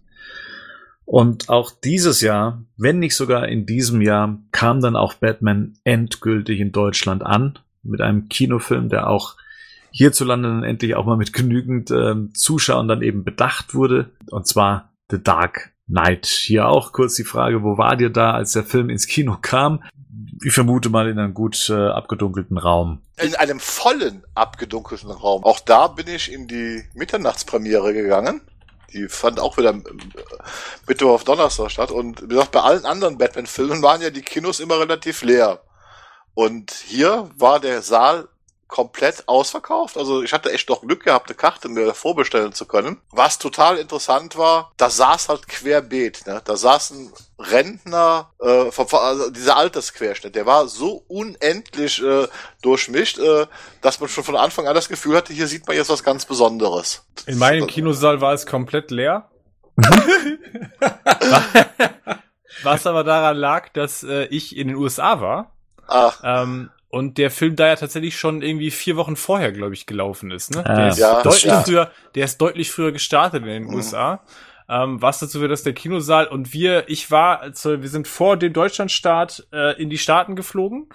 Und 1.11 1.49
auch 1.49 1.71
dieses 1.71 2.21
Jahr, 2.21 2.63
wenn 2.77 2.99
nicht 2.99 3.17
sogar 3.17 3.49
in 3.49 3.65
diesem 3.65 4.01
Jahr, 4.01 4.37
kam 4.53 4.79
dann 4.79 4.95
auch 4.95 5.15
Batman 5.15 5.73
endgültig 5.83 6.61
in 6.61 6.71
Deutschland 6.71 7.21
an. 7.21 7.59
Mit 7.83 7.99
einem 7.99 8.29
Kinofilm, 8.29 8.87
der 8.87 9.09
auch 9.09 9.35
hierzulande 9.91 10.47
dann 10.47 10.63
endlich 10.63 10.95
auch 10.95 11.05
mal 11.05 11.17
mit 11.17 11.33
genügend 11.33 11.91
ähm, 11.91 12.33
Zuschauern 12.33 12.87
dann 12.87 13.01
eben 13.01 13.25
bedacht 13.25 13.75
wurde. 13.75 14.11
Und 14.29 14.47
zwar 14.47 14.93
The 15.09 15.21
Dark 15.21 15.73
Knight. 15.85 16.27
Hier 16.27 16.69
auch 16.69 16.93
kurz 16.93 17.15
die 17.15 17.25
Frage, 17.25 17.61
wo 17.61 17.77
war 17.77 17.97
dir 17.97 18.09
da, 18.09 18.31
als 18.31 18.53
der 18.53 18.63
Film 18.63 18.89
ins 18.89 19.05
Kino 19.05 19.37
kam? 19.41 19.83
Ich 20.45 20.53
vermute 20.53 20.89
mal 20.89 21.09
in 21.09 21.19
einem 21.19 21.33
gut 21.33 21.69
äh, 21.69 21.73
abgedunkelten 21.73 22.57
Raum. 22.57 23.01
In 23.21 23.35
einem 23.35 23.59
vollen, 23.59 24.23
abgedunkelten 24.33 25.11
Raum. 25.11 25.43
Auch 25.43 25.59
da 25.59 25.87
bin 25.87 26.07
ich 26.07 26.31
in 26.31 26.47
die 26.47 26.85
Mitternachtspremiere 26.93 27.93
gegangen. 27.93 28.39
Die 28.93 29.07
fand 29.07 29.39
auch 29.39 29.57
wieder 29.57 29.71
äh, 29.71 29.81
Mittwoch 30.87 31.11
auf 31.11 31.23
Donnerstag 31.23 31.71
statt. 31.71 31.91
Und 31.91 32.23
wie 32.23 32.27
gesagt, 32.27 32.51
bei 32.51 32.61
allen 32.61 32.85
anderen 32.85 33.17
Batman-Filmen 33.17 33.81
waren 33.81 34.01
ja 34.01 34.09
die 34.09 34.21
Kinos 34.21 34.59
immer 34.59 34.79
relativ 34.79 35.21
leer. 35.21 35.61
Und 36.33 36.71
hier 36.71 37.29
war 37.37 37.59
der 37.59 37.81
Saal 37.81 38.27
komplett 38.71 39.27
ausverkauft. 39.27 39.97
Also 39.97 40.23
ich 40.23 40.33
hatte 40.33 40.51
echt 40.51 40.67
noch 40.69 40.81
Glück 40.81 41.03
gehabt, 41.03 41.29
eine 41.29 41.35
Karte 41.35 41.69
mir 41.69 41.93
vorbestellen 41.93 42.53
zu 42.53 42.65
können. 42.65 42.97
Was 43.11 43.37
total 43.37 43.77
interessant 43.77 44.35
war, 44.37 44.71
da 44.77 44.89
saß 44.89 45.29
halt 45.29 45.47
querbeet. 45.47 46.25
Ne? 46.25 46.41
Da 46.43 46.57
saß 46.57 46.91
ein 46.91 47.13
Rentner, 47.37 48.31
äh, 48.39 48.71
vom, 48.71 48.87
also 48.93 49.29
dieser 49.29 49.57
Altersquerschnitt, 49.57 50.33
der 50.35 50.47
war 50.47 50.67
so 50.67 51.03
unendlich 51.07 52.01
äh, 52.01 52.27
durchmischt, 52.63 53.19
äh, 53.19 53.45
dass 53.81 53.99
man 53.99 54.09
schon 54.09 54.23
von 54.23 54.35
Anfang 54.35 54.67
an 54.67 54.73
das 54.73 54.89
Gefühl 54.89 55.15
hatte, 55.15 55.33
hier 55.33 55.47
sieht 55.47 55.67
man 55.67 55.75
jetzt 55.75 55.89
was 55.89 56.03
ganz 56.03 56.25
Besonderes. 56.25 57.05
In 57.27 57.37
meinem 57.37 57.67
Kinosaal 57.67 58.21
war 58.21 58.33
es 58.33 58.47
komplett 58.47 58.89
leer. 58.89 59.29
Was 62.63 62.85
aber 62.85 63.03
daran 63.03 63.37
lag, 63.37 63.69
dass 63.69 64.03
äh, 64.03 64.25
ich 64.25 64.55
in 64.55 64.67
den 64.67 64.77
USA 64.77 65.19
war 65.19 65.51
Ah, 65.91 66.13
ähm, 66.23 66.69
und 66.91 67.17
der 67.17 67.31
Film 67.31 67.55
da 67.55 67.67
ja 67.67 67.75
tatsächlich 67.75 68.17
schon 68.17 68.41
irgendwie 68.41 68.69
vier 68.69 68.97
Wochen 68.97 69.15
vorher, 69.15 69.51
glaube 69.51 69.73
ich, 69.73 69.85
gelaufen 69.85 70.29
ist. 70.31 70.53
Ne? 70.53 70.65
Ah, 70.65 70.75
der, 70.75 70.87
ist 70.89 70.99
ja, 70.99 71.21
deutlich 71.23 71.39
stimmt. 71.41 71.63
früher, 71.63 71.91
der 72.15 72.25
ist 72.25 72.37
deutlich 72.39 72.71
früher 72.71 72.91
gestartet 72.91 73.43
in 73.43 73.49
den 73.49 73.63
Mhm. 73.63 73.73
USA. 73.75 74.21
Ähm, 74.69 75.01
was 75.01 75.19
dazu 75.19 75.41
wird, 75.41 75.51
dass 75.51 75.63
der 75.63 75.73
Kinosaal 75.73 76.27
und 76.27 76.53
wir, 76.53 76.85
ich 76.87 77.09
war, 77.11 77.41
also 77.41 77.81
wir 77.81 77.89
sind 77.89 78.07
vor 78.07 78.37
dem 78.37 78.53
Deutschlandstart 78.53 79.47
äh, 79.51 79.81
in 79.81 79.89
die 79.89 79.97
Staaten 79.97 80.35
geflogen 80.35 80.87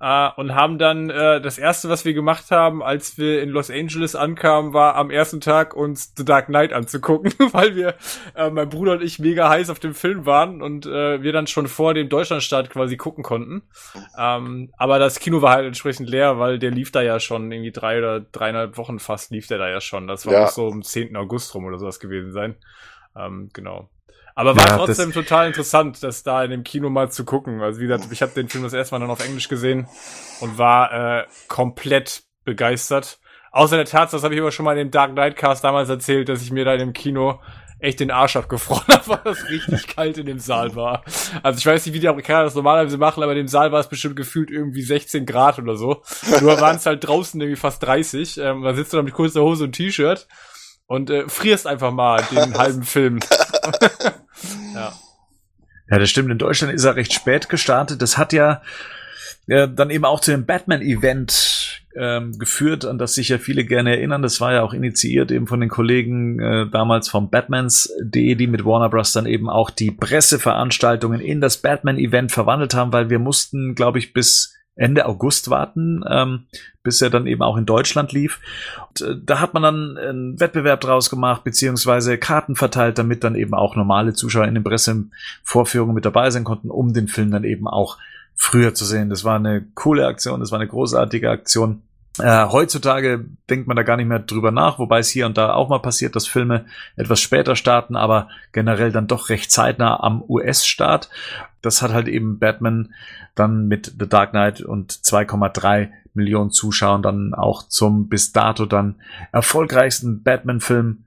äh, 0.00 0.28
und 0.36 0.54
haben 0.54 0.78
dann 0.78 1.10
äh, 1.10 1.40
das 1.40 1.58
erste, 1.58 1.88
was 1.88 2.04
wir 2.04 2.14
gemacht 2.14 2.50
haben, 2.50 2.82
als 2.82 3.18
wir 3.18 3.42
in 3.42 3.50
Los 3.50 3.70
Angeles 3.70 4.14
ankamen, 4.14 4.72
war 4.72 4.94
am 4.94 5.10
ersten 5.10 5.40
Tag 5.40 5.74
uns 5.74 6.14
The 6.16 6.24
Dark 6.24 6.46
Knight 6.46 6.72
anzugucken, 6.72 7.32
weil 7.52 7.74
wir, 7.74 7.94
äh, 8.34 8.50
mein 8.50 8.68
Bruder 8.68 8.92
und 8.92 9.02
ich 9.02 9.18
mega 9.18 9.48
heiß 9.48 9.70
auf 9.70 9.80
dem 9.80 9.94
Film 9.94 10.26
waren 10.26 10.62
und 10.62 10.86
äh, 10.86 11.22
wir 11.22 11.32
dann 11.32 11.46
schon 11.46 11.66
vor 11.66 11.94
dem 11.94 12.08
Deutschlandstart 12.08 12.70
quasi 12.70 12.96
gucken 12.96 13.24
konnten. 13.24 13.62
Ähm, 14.16 14.70
aber 14.76 14.98
das 14.98 15.18
Kino 15.18 15.42
war 15.42 15.52
halt 15.52 15.66
entsprechend 15.66 16.08
leer, 16.08 16.38
weil 16.38 16.58
der 16.58 16.70
lief 16.70 16.92
da 16.92 17.02
ja 17.02 17.18
schon 17.20 17.50
irgendwie 17.50 17.72
drei 17.72 17.98
oder 17.98 18.20
dreieinhalb 18.20 18.76
Wochen 18.76 18.98
fast 18.98 19.30
lief 19.30 19.46
der 19.46 19.58
da 19.58 19.68
ja 19.68 19.80
schon. 19.80 20.06
Das 20.06 20.26
war 20.26 20.32
Ja. 20.32 20.40
muss 20.42 20.54
so 20.54 20.68
am 20.68 20.82
10. 20.82 21.16
August 21.16 21.54
rum 21.54 21.64
oder 21.64 21.78
sowas 21.78 22.00
gewesen 22.00 22.32
sein. 22.32 22.56
Ähm, 23.16 23.50
genau. 23.52 23.88
Aber 24.38 24.54
war 24.54 24.68
Ja, 24.68 24.76
trotzdem 24.76 25.12
total 25.12 25.48
interessant, 25.48 26.00
das 26.00 26.22
da 26.22 26.44
in 26.44 26.52
dem 26.52 26.62
Kino 26.62 26.90
mal 26.90 27.10
zu 27.10 27.24
gucken. 27.24 27.60
Also 27.60 27.80
wie 27.80 27.88
gesagt, 27.88 28.06
ich 28.12 28.22
habe 28.22 28.30
den 28.34 28.48
Film 28.48 28.62
das 28.62 28.72
erste 28.72 28.94
Mal 28.94 29.00
dann 29.00 29.10
auf 29.10 29.24
Englisch 29.26 29.48
gesehen 29.48 29.88
und 30.38 30.58
war 30.58 30.92
äh, 30.92 31.26
komplett 31.48 32.22
begeistert. 32.44 33.18
Außer 33.50 33.74
der 33.74 33.84
Tatsache, 33.84 34.18
das 34.18 34.22
habe 34.22 34.36
ich 34.36 34.40
aber 34.40 34.52
schon 34.52 34.64
mal 34.64 34.78
in 34.78 34.86
dem 34.86 34.90
Dark 34.92 35.10
Knight 35.10 35.34
Cast 35.34 35.64
damals 35.64 35.88
erzählt, 35.88 36.28
dass 36.28 36.40
ich 36.40 36.52
mir 36.52 36.64
da 36.64 36.72
in 36.74 36.78
dem 36.78 36.92
Kino 36.92 37.40
echt 37.80 37.98
den 37.98 38.12
Arsch 38.12 38.36
abgefroren 38.36 38.86
habe, 38.88 39.08
weil 39.08 39.20
das 39.24 39.48
richtig 39.48 39.88
kalt 39.88 40.18
in 40.18 40.26
dem 40.26 40.38
Saal 40.38 40.76
war. 40.76 41.02
Also 41.42 41.58
ich 41.58 41.66
weiß 41.66 41.84
nicht, 41.84 41.96
wie 41.96 42.00
die 42.00 42.06
Amerikaner 42.06 42.44
das 42.44 42.54
normalerweise 42.54 42.96
machen, 42.96 43.24
aber 43.24 43.32
in 43.32 43.38
dem 43.38 43.48
Saal 43.48 43.72
war 43.72 43.80
es 43.80 43.88
bestimmt 43.88 44.14
gefühlt 44.14 44.52
irgendwie 44.52 44.82
16 44.82 45.26
Grad 45.26 45.58
oder 45.58 45.74
so. 45.74 46.04
Nur 46.40 46.60
waren 46.60 46.76
es 46.76 46.86
halt 46.86 47.04
draußen 47.04 47.40
irgendwie 47.40 47.58
fast 47.58 47.82
30. 47.82 48.38
Ähm, 48.38 48.62
da 48.62 48.72
sitzt 48.72 48.92
du 48.92 48.98
dann 48.98 49.04
mit 49.04 49.14
kurzer 49.14 49.42
Hose 49.42 49.64
und 49.64 49.72
T-Shirt 49.72 50.28
und 50.86 51.10
äh, 51.10 51.28
frierst 51.28 51.66
einfach 51.66 51.90
mal 51.90 52.22
den 52.30 52.56
halben 52.56 52.84
Film. 52.84 53.18
ja. 54.74 54.92
Ja, 55.90 55.98
das 55.98 56.10
stimmt. 56.10 56.30
In 56.30 56.38
Deutschland 56.38 56.74
ist 56.74 56.84
er 56.84 56.96
recht 56.96 57.12
spät 57.12 57.48
gestartet. 57.48 58.02
Das 58.02 58.18
hat 58.18 58.32
ja 58.32 58.62
äh, 59.46 59.68
dann 59.68 59.90
eben 59.90 60.04
auch 60.04 60.20
zu 60.20 60.30
dem 60.30 60.44
Batman-Event 60.44 61.82
ähm, 61.96 62.38
geführt, 62.38 62.84
an 62.84 62.98
das 62.98 63.14
sich 63.14 63.30
ja 63.30 63.38
viele 63.38 63.64
gerne 63.64 63.96
erinnern. 63.96 64.22
Das 64.22 64.40
war 64.40 64.52
ja 64.52 64.62
auch 64.62 64.74
initiiert 64.74 65.30
eben 65.30 65.46
von 65.46 65.60
den 65.60 65.70
Kollegen 65.70 66.38
äh, 66.38 66.66
damals 66.70 67.08
vom 67.08 67.30
Batmans.de, 67.30 68.34
die 68.34 68.46
mit 68.46 68.64
Warner 68.64 68.90
Bros. 68.90 69.12
dann 69.12 69.26
eben 69.26 69.48
auch 69.48 69.70
die 69.70 69.90
Presseveranstaltungen 69.90 71.20
in 71.20 71.40
das 71.40 71.56
Batman-Event 71.56 72.30
verwandelt 72.30 72.74
haben, 72.74 72.92
weil 72.92 73.08
wir 73.08 73.18
mussten, 73.18 73.74
glaube 73.74 73.98
ich, 73.98 74.12
bis 74.12 74.57
Ende 74.78 75.06
August 75.06 75.50
warten, 75.50 76.02
ähm, 76.08 76.46
bis 76.82 77.02
er 77.02 77.10
dann 77.10 77.26
eben 77.26 77.42
auch 77.42 77.56
in 77.56 77.66
Deutschland 77.66 78.12
lief. 78.12 78.40
Und, 78.88 79.00
äh, 79.00 79.14
da 79.22 79.40
hat 79.40 79.52
man 79.52 79.62
dann 79.62 79.96
einen 79.98 80.40
Wettbewerb 80.40 80.80
draus 80.80 81.10
gemacht, 81.10 81.44
beziehungsweise 81.44 82.16
Karten 82.16 82.56
verteilt, 82.56 82.96
damit 82.98 83.24
dann 83.24 83.34
eben 83.34 83.54
auch 83.54 83.76
normale 83.76 84.14
Zuschauer 84.14 84.46
in 84.46 84.54
den 84.54 84.64
Pressevorführungen 84.64 85.94
mit 85.94 86.04
dabei 86.04 86.30
sein 86.30 86.44
konnten, 86.44 86.70
um 86.70 86.92
den 86.92 87.08
Film 87.08 87.30
dann 87.30 87.44
eben 87.44 87.66
auch 87.66 87.98
früher 88.34 88.72
zu 88.72 88.84
sehen. 88.84 89.10
Das 89.10 89.24
war 89.24 89.36
eine 89.36 89.66
coole 89.74 90.06
Aktion, 90.06 90.40
das 90.40 90.52
war 90.52 90.60
eine 90.60 90.68
großartige 90.68 91.28
Aktion. 91.28 91.82
Äh, 92.20 92.46
heutzutage 92.46 93.24
denkt 93.48 93.68
man 93.68 93.76
da 93.76 93.82
gar 93.82 93.96
nicht 93.96 94.08
mehr 94.08 94.18
drüber 94.18 94.50
nach, 94.50 94.78
wobei 94.78 95.00
es 95.00 95.08
hier 95.08 95.26
und 95.26 95.38
da 95.38 95.54
auch 95.54 95.68
mal 95.68 95.78
passiert, 95.78 96.16
dass 96.16 96.26
Filme 96.26 96.66
etwas 96.96 97.20
später 97.20 97.54
starten, 97.54 97.94
aber 97.96 98.28
generell 98.52 98.90
dann 98.90 99.06
doch 99.06 99.28
recht 99.28 99.52
zeitnah 99.52 100.00
am 100.00 100.22
US-Start. 100.28 101.10
Das 101.62 101.82
hat 101.82 101.92
halt 101.92 102.08
eben 102.08 102.38
Batman 102.38 102.92
dann 103.34 103.66
mit 103.66 103.94
The 103.98 104.08
Dark 104.08 104.30
Knight 104.30 104.60
und 104.60 104.92
2,3 104.92 105.90
Millionen 106.14 106.50
Zuschauern 106.50 107.02
dann 107.02 107.34
auch 107.34 107.68
zum 107.68 108.08
bis 108.08 108.32
dato 108.32 108.66
dann 108.66 108.96
erfolgreichsten 109.32 110.22
Batman-Film 110.22 111.04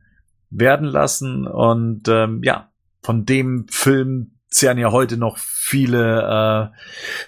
werden 0.50 0.88
lassen. 0.88 1.48
Und 1.48 2.08
ähm, 2.08 2.42
ja, 2.44 2.70
von 3.02 3.26
dem 3.26 3.68
Film 3.70 4.32
zehren 4.52 4.78
ja 4.78 4.92
heute 4.92 5.18
noch 5.18 5.38
viele 5.38 6.72
äh, 6.74 6.78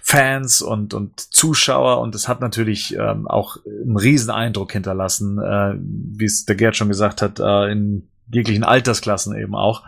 Fans 0.01 0.61
und, 0.61 0.93
und 0.93 1.19
Zuschauer 1.19 2.01
und 2.01 2.13
es 2.15 2.27
hat 2.27 2.41
natürlich 2.41 2.95
ähm, 2.95 3.27
auch 3.27 3.57
einen 3.65 3.97
riesen 3.97 4.29
Eindruck 4.29 4.73
hinterlassen, 4.73 5.39
äh, 5.39 5.75
wie 5.79 6.25
es 6.25 6.45
der 6.45 6.55
Gerd 6.55 6.75
schon 6.75 6.89
gesagt 6.89 7.21
hat, 7.21 7.39
äh, 7.39 7.71
in 7.71 8.09
jeglichen 8.29 8.65
Altersklassen 8.65 9.35
eben 9.37 9.55
auch. 9.55 9.83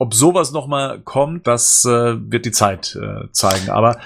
Ob 0.00 0.14
sowas 0.14 0.50
nochmal 0.50 0.98
kommt, 1.00 1.46
das 1.46 1.84
äh, 1.84 2.16
wird 2.18 2.46
die 2.46 2.52
Zeit 2.52 2.96
äh, 2.96 3.30
zeigen. 3.32 3.68
Aber 3.68 3.98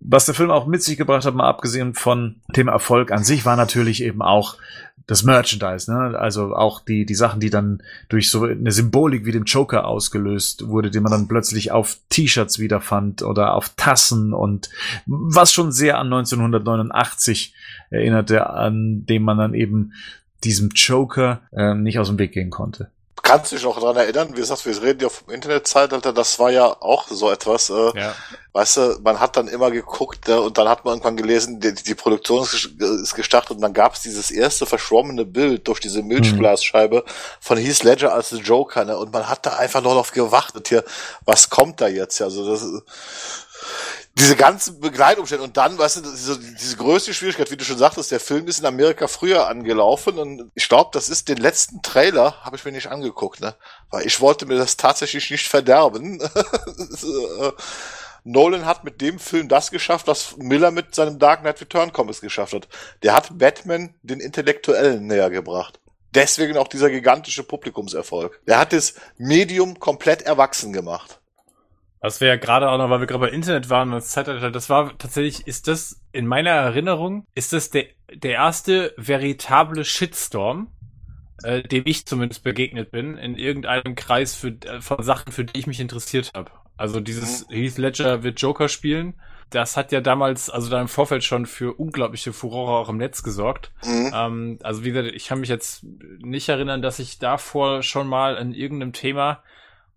was 0.00 0.24
der 0.24 0.34
Film 0.34 0.50
auch 0.50 0.66
mit 0.66 0.82
sich 0.82 0.96
gebracht 0.96 1.26
hat, 1.26 1.34
mal 1.34 1.50
abgesehen 1.50 1.92
von 1.92 2.36
dem 2.56 2.68
Erfolg 2.68 3.12
an 3.12 3.22
sich, 3.22 3.44
war 3.44 3.56
natürlich 3.56 4.02
eben 4.02 4.22
auch 4.22 4.56
das 5.06 5.22
Merchandise, 5.22 5.92
ne? 5.92 6.18
Also 6.18 6.56
auch 6.56 6.80
die, 6.80 7.04
die 7.04 7.14
Sachen, 7.14 7.40
die 7.40 7.50
dann 7.50 7.82
durch 8.08 8.30
so 8.30 8.44
eine 8.44 8.72
Symbolik 8.72 9.26
wie 9.26 9.32
dem 9.32 9.44
Joker 9.44 9.86
ausgelöst 9.86 10.68
wurde, 10.68 10.90
die 10.90 11.00
man 11.00 11.12
dann 11.12 11.28
plötzlich 11.28 11.72
auf 11.72 11.98
T-Shirts 12.08 12.58
wiederfand 12.58 13.22
oder 13.22 13.52
auf 13.52 13.74
Tassen 13.76 14.32
und 14.32 14.70
was 15.04 15.52
schon 15.52 15.72
sehr 15.72 15.98
an 15.98 16.06
1989 16.06 17.54
erinnerte, 17.90 18.48
an 18.48 19.04
dem 19.04 19.24
man 19.24 19.36
dann 19.36 19.52
eben 19.52 19.92
diesem 20.42 20.70
Joker 20.70 21.42
äh, 21.52 21.74
nicht 21.74 21.98
aus 21.98 22.08
dem 22.08 22.18
Weg 22.18 22.32
gehen 22.32 22.48
konnte. 22.48 22.90
Kannst 23.22 23.52
du 23.52 23.56
dich 23.56 23.64
noch 23.64 23.78
daran 23.78 23.96
erinnern, 23.96 24.30
wie 24.32 24.40
gesagt, 24.40 24.64
wir 24.66 24.82
reden 24.82 25.00
ja 25.00 25.08
vom 25.08 25.32
Internetzeitalter, 25.32 26.12
das 26.12 26.38
war 26.38 26.50
ja 26.50 26.64
auch 26.66 27.06
so 27.08 27.30
etwas, 27.30 27.70
äh, 27.70 27.90
Ja. 27.98 28.14
weißt 28.52 28.76
du, 28.78 28.98
man 29.04 29.20
hat 29.20 29.36
dann 29.36 29.48
immer 29.48 29.70
geguckt 29.70 30.28
äh, 30.28 30.32
und 30.32 30.58
dann 30.58 30.68
hat 30.68 30.84
man 30.84 30.94
irgendwann 30.94 31.16
gelesen, 31.16 31.60
die, 31.60 31.72
die 31.74 31.94
Produktion 31.94 32.42
ist 32.42 32.70
ist 32.80 33.14
gestartet 33.14 33.52
und 33.52 33.60
dann 33.60 33.72
gab 33.74 33.94
es 33.94 34.00
dieses 34.02 34.30
erste 34.30 34.66
verschwommene 34.66 35.24
Bild 35.24 35.68
durch 35.68 35.78
diese 35.80 36.02
Milchglasscheibe 36.02 37.04
von 37.40 37.58
Heath 37.58 37.82
Ledger 37.84 38.12
als 38.12 38.30
The 38.30 38.38
Joker, 38.38 38.84
ne? 38.84 38.96
Und 38.96 39.12
man 39.12 39.28
hat 39.28 39.46
da 39.46 39.56
einfach 39.56 39.82
nur 39.82 39.94
noch 39.94 40.10
gewartet 40.12 40.68
hier, 40.68 40.84
was 41.24 41.48
kommt 41.50 41.80
da 41.80 41.88
jetzt? 41.88 42.20
Also 42.22 42.44
das 42.50 42.66
diese 44.14 44.36
ganzen 44.36 44.80
Begleitumstände 44.80 45.42
und 45.42 45.56
dann, 45.56 45.78
weißt 45.78 45.96
du, 45.96 46.00
diese, 46.02 46.38
diese 46.38 46.76
größte 46.76 47.14
Schwierigkeit, 47.14 47.50
wie 47.50 47.56
du 47.56 47.64
schon 47.64 47.78
sagtest, 47.78 48.10
der 48.10 48.20
Film 48.20 48.46
ist 48.46 48.60
in 48.60 48.66
Amerika 48.66 49.06
früher 49.08 49.48
angelaufen 49.48 50.18
und 50.18 50.50
ich 50.54 50.68
glaube, 50.68 50.90
das 50.92 51.08
ist 51.08 51.28
den 51.28 51.38
letzten 51.38 51.80
Trailer, 51.82 52.36
habe 52.42 52.56
ich 52.56 52.64
mir 52.64 52.72
nicht 52.72 52.88
angeguckt, 52.88 53.40
ne? 53.40 53.54
Weil 53.90 54.06
ich 54.06 54.20
wollte 54.20 54.44
mir 54.44 54.58
das 54.58 54.76
tatsächlich 54.76 55.30
nicht 55.30 55.48
verderben. 55.48 56.22
Nolan 58.24 58.66
hat 58.66 58.84
mit 58.84 59.00
dem 59.00 59.18
Film 59.18 59.48
das 59.48 59.70
geschafft, 59.70 60.06
was 60.06 60.36
Miller 60.36 60.70
mit 60.70 60.94
seinem 60.94 61.18
Dark 61.18 61.40
Knight 61.40 61.60
Return 61.60 61.92
Comics 61.92 62.20
geschafft 62.20 62.52
hat. 62.52 62.68
Der 63.02 63.14
hat 63.14 63.36
Batman 63.36 63.94
den 64.02 64.20
Intellektuellen 64.20 65.06
näher 65.06 65.30
gebracht. 65.30 65.80
Deswegen 66.14 66.58
auch 66.58 66.68
dieser 66.68 66.90
gigantische 66.90 67.42
Publikumserfolg. 67.42 68.40
Der 68.46 68.58
hat 68.58 68.72
das 68.74 68.94
Medium 69.16 69.80
komplett 69.80 70.22
erwachsen 70.22 70.72
gemacht. 70.72 71.21
Was 72.02 72.20
wir 72.20 72.26
ja 72.26 72.36
gerade 72.36 72.68
auch 72.68 72.78
noch, 72.78 72.90
weil 72.90 72.98
wir 72.98 73.06
gerade 73.06 73.26
bei 73.26 73.30
Internet 73.30 73.70
waren, 73.70 73.92
das 73.92 74.08
Zeitalter, 74.08 74.50
das 74.50 74.68
war 74.68 74.98
tatsächlich, 74.98 75.46
ist 75.46 75.68
das 75.68 76.02
in 76.10 76.26
meiner 76.26 76.50
Erinnerung, 76.50 77.24
ist 77.36 77.52
das 77.52 77.70
der, 77.70 77.86
der 78.12 78.32
erste 78.32 78.92
veritable 78.96 79.84
Shitstorm, 79.84 80.72
äh, 81.44 81.62
dem 81.62 81.84
ich 81.86 82.04
zumindest 82.04 82.42
begegnet 82.42 82.90
bin, 82.90 83.16
in 83.16 83.36
irgendeinem 83.36 83.94
Kreis 83.94 84.34
für, 84.34 84.48
äh, 84.48 84.80
von 84.80 85.00
Sachen, 85.04 85.30
für 85.30 85.44
die 85.44 85.58
ich 85.60 85.68
mich 85.68 85.78
interessiert 85.78 86.32
habe. 86.34 86.50
Also 86.76 86.98
dieses 86.98 87.48
mhm. 87.48 87.54
Heath 87.54 87.78
Ledger 87.78 88.24
wird 88.24 88.40
Joker 88.40 88.68
spielen. 88.68 89.14
Das 89.50 89.76
hat 89.76 89.92
ja 89.92 90.00
damals, 90.00 90.50
also 90.50 90.70
da 90.70 90.80
im 90.80 90.88
Vorfeld 90.88 91.22
schon 91.22 91.46
für 91.46 91.78
unglaubliche 91.78 92.32
Furore 92.32 92.78
auch 92.78 92.88
im 92.88 92.96
Netz 92.96 93.22
gesorgt. 93.22 93.70
Mhm. 93.84 94.10
Ähm, 94.12 94.58
also 94.64 94.82
wie 94.82 94.90
gesagt, 94.90 95.14
ich 95.14 95.26
kann 95.28 95.38
mich 95.38 95.50
jetzt 95.50 95.84
nicht 96.18 96.48
erinnern, 96.48 96.82
dass 96.82 96.98
ich 96.98 97.20
davor 97.20 97.84
schon 97.84 98.08
mal 98.08 98.36
in 98.38 98.54
irgendeinem 98.54 98.92
Thema, 98.92 99.44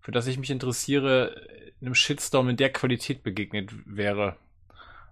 für 0.00 0.12
das 0.12 0.28
ich 0.28 0.38
mich 0.38 0.50
interessiere, 0.50 1.34
einem 1.86 1.94
Shitstorm 1.94 2.48
in 2.48 2.56
der 2.56 2.72
Qualität 2.72 3.22
begegnet 3.22 3.70
wäre. 3.86 4.36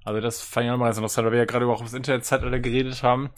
Also 0.04 0.20
das 0.20 0.42
fand 0.42 0.66
ich 0.66 0.70
nochmal 0.70 0.88
ganz 0.88 0.98
interessant, 0.98 1.24
weil 1.26 1.32
wir 1.32 1.38
ja 1.38 1.44
gerade 1.46 1.66
auch 1.66 1.82
das 1.82 1.94
Internetzeitalter 1.94 2.58
geredet 2.58 3.02
haben 3.02 3.30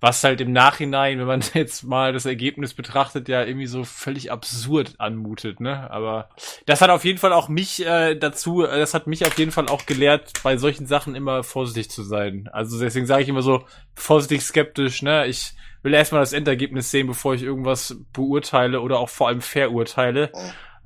was 0.00 0.22
halt 0.22 0.40
im 0.40 0.52
Nachhinein, 0.52 1.18
wenn 1.18 1.26
man 1.26 1.42
jetzt 1.54 1.82
mal 1.82 2.12
das 2.12 2.26
Ergebnis 2.26 2.74
betrachtet, 2.74 3.28
ja 3.28 3.42
irgendwie 3.42 3.66
so 3.66 3.84
völlig 3.84 4.30
absurd 4.30 4.94
anmutet, 4.98 5.60
ne? 5.60 5.90
Aber 5.90 6.28
das 6.66 6.80
hat 6.80 6.90
auf 6.90 7.04
jeden 7.04 7.18
Fall 7.18 7.32
auch 7.32 7.48
mich 7.48 7.84
äh, 7.84 8.14
dazu, 8.14 8.64
äh, 8.64 8.78
das 8.78 8.94
hat 8.94 9.06
mich 9.06 9.26
auf 9.26 9.36
jeden 9.38 9.50
Fall 9.50 9.68
auch 9.68 9.86
gelehrt, 9.86 10.32
bei 10.42 10.56
solchen 10.56 10.86
Sachen 10.86 11.14
immer 11.14 11.42
vorsichtig 11.42 11.90
zu 11.90 12.02
sein. 12.02 12.48
Also 12.52 12.78
deswegen 12.78 13.06
sage 13.06 13.22
ich 13.24 13.28
immer 13.28 13.42
so 13.42 13.64
vorsichtig 13.94 14.42
skeptisch, 14.42 15.02
ne? 15.02 15.26
Ich 15.26 15.54
will 15.82 15.94
erstmal 15.94 16.22
das 16.22 16.32
Endergebnis 16.32 16.90
sehen, 16.90 17.06
bevor 17.06 17.34
ich 17.34 17.42
irgendwas 17.42 17.96
beurteile 18.12 18.80
oder 18.80 18.98
auch 18.98 19.08
vor 19.08 19.28
allem 19.28 19.40
verurteile. 19.40 20.30